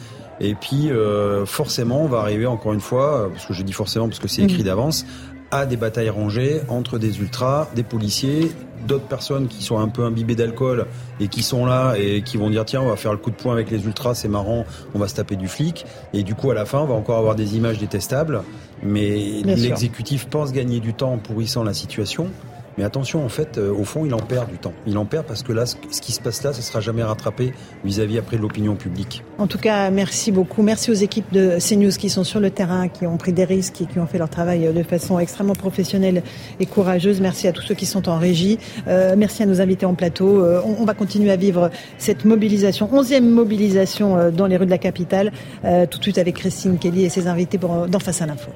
Et 0.40 0.54
puis 0.54 0.90
euh, 0.90 1.46
forcément, 1.46 2.02
on 2.02 2.08
va 2.08 2.18
arriver 2.18 2.46
encore 2.46 2.72
une 2.72 2.80
fois, 2.80 3.30
parce 3.32 3.46
que 3.46 3.54
je 3.54 3.62
dis 3.62 3.72
forcément 3.72 4.08
parce 4.08 4.18
que 4.18 4.28
c'est 4.28 4.42
écrit 4.42 4.62
mmh. 4.62 4.66
d'avance, 4.66 5.06
à 5.52 5.66
des 5.66 5.76
batailles 5.76 6.10
rangées 6.10 6.62
entre 6.68 6.98
des 6.98 7.20
ultras, 7.20 7.68
des 7.76 7.84
policiers, 7.84 8.50
d'autres 8.86 9.06
personnes 9.06 9.48
qui 9.48 9.62
sont 9.62 9.78
un 9.78 9.88
peu 9.88 10.04
imbibées 10.04 10.34
d'alcool 10.34 10.86
et 11.20 11.28
qui 11.28 11.42
sont 11.42 11.66
là 11.66 11.94
et 11.96 12.22
qui 12.22 12.36
vont 12.36 12.50
dire 12.50 12.64
tiens 12.64 12.82
on 12.82 12.88
va 12.88 12.96
faire 12.96 13.12
le 13.12 13.18
coup 13.18 13.30
de 13.30 13.36
poing 13.36 13.52
avec 13.52 13.70
les 13.70 13.84
ultras 13.84 14.14
c'est 14.14 14.28
marrant 14.28 14.64
on 14.94 14.98
va 14.98 15.08
se 15.08 15.14
taper 15.14 15.36
du 15.36 15.48
flic. 15.48 15.86
Et 16.12 16.22
du 16.22 16.34
coup 16.34 16.50
à 16.50 16.54
la 16.54 16.64
fin 16.64 16.78
on 16.78 16.86
va 16.86 16.94
encore 16.94 17.18
avoir 17.18 17.34
des 17.34 17.56
images 17.56 17.78
détestables. 17.78 18.42
Mais 18.82 19.42
l'exécutif 19.44 20.26
pense 20.26 20.52
gagner 20.52 20.80
du 20.80 20.92
temps 20.92 21.12
en 21.12 21.18
pourrissant 21.18 21.62
la 21.62 21.74
situation 21.74 22.28
mais 22.78 22.84
attention, 22.84 23.24
en 23.24 23.28
fait, 23.28 23.58
euh, 23.58 23.72
au 23.72 23.84
fond, 23.84 24.04
il 24.06 24.14
en 24.14 24.18
perd 24.18 24.50
du 24.50 24.58
temps. 24.58 24.72
Il 24.86 24.96
en 24.98 25.04
perd 25.04 25.26
parce 25.26 25.42
que 25.42 25.52
là, 25.52 25.66
ce, 25.66 25.76
qui 25.76 26.12
se 26.12 26.20
passe 26.20 26.42
là, 26.42 26.52
ça 26.52 26.62
sera 26.62 26.80
jamais 26.80 27.02
rattrapé 27.02 27.52
vis-à-vis 27.84 28.18
après 28.18 28.36
de 28.36 28.42
l'opinion 28.42 28.76
publique. 28.76 29.22
En 29.38 29.46
tout 29.46 29.58
cas, 29.58 29.90
merci 29.90 30.32
beaucoup. 30.32 30.62
Merci 30.62 30.90
aux 30.90 30.94
équipes 30.94 31.32
de 31.32 31.58
CNews 31.58 31.90
qui 31.90 32.08
sont 32.08 32.24
sur 32.24 32.40
le 32.40 32.50
terrain, 32.50 32.88
qui 32.88 33.06
ont 33.06 33.16
pris 33.16 33.32
des 33.32 33.44
risques 33.44 33.82
et 33.82 33.86
qui 33.86 33.98
ont 33.98 34.06
fait 34.06 34.18
leur 34.18 34.30
travail 34.30 34.66
euh, 34.66 34.72
de 34.72 34.82
façon 34.82 35.18
extrêmement 35.18 35.54
professionnelle 35.54 36.22
et 36.60 36.66
courageuse. 36.66 37.20
Merci 37.20 37.48
à 37.48 37.52
tous 37.52 37.62
ceux 37.62 37.74
qui 37.74 37.86
sont 37.86 38.08
en 38.08 38.18
régie. 38.18 38.58
Euh, 38.88 39.14
merci 39.16 39.42
à 39.42 39.46
nos 39.46 39.60
invités 39.60 39.86
en 39.86 39.94
plateau. 39.94 40.44
on, 40.64 40.84
va 40.84 40.94
continuer 40.94 41.30
à 41.30 41.36
vivre 41.36 41.70
cette 41.98 42.24
mobilisation, 42.24 42.88
onzième 42.92 43.28
mobilisation 43.28 44.30
dans 44.30 44.46
les 44.46 44.56
rues 44.56 44.66
de 44.66 44.70
la 44.70 44.78
capitale. 44.78 45.32
tout 45.62 45.98
de 45.98 46.02
suite 46.02 46.18
avec 46.18 46.36
Christine 46.36 46.78
Kelly 46.78 47.04
et 47.04 47.08
ses 47.08 47.26
invités 47.26 47.58
pour, 47.58 47.86
dans 47.88 47.98
Face 47.98 48.20
à 48.20 48.26
l'info. 48.26 48.50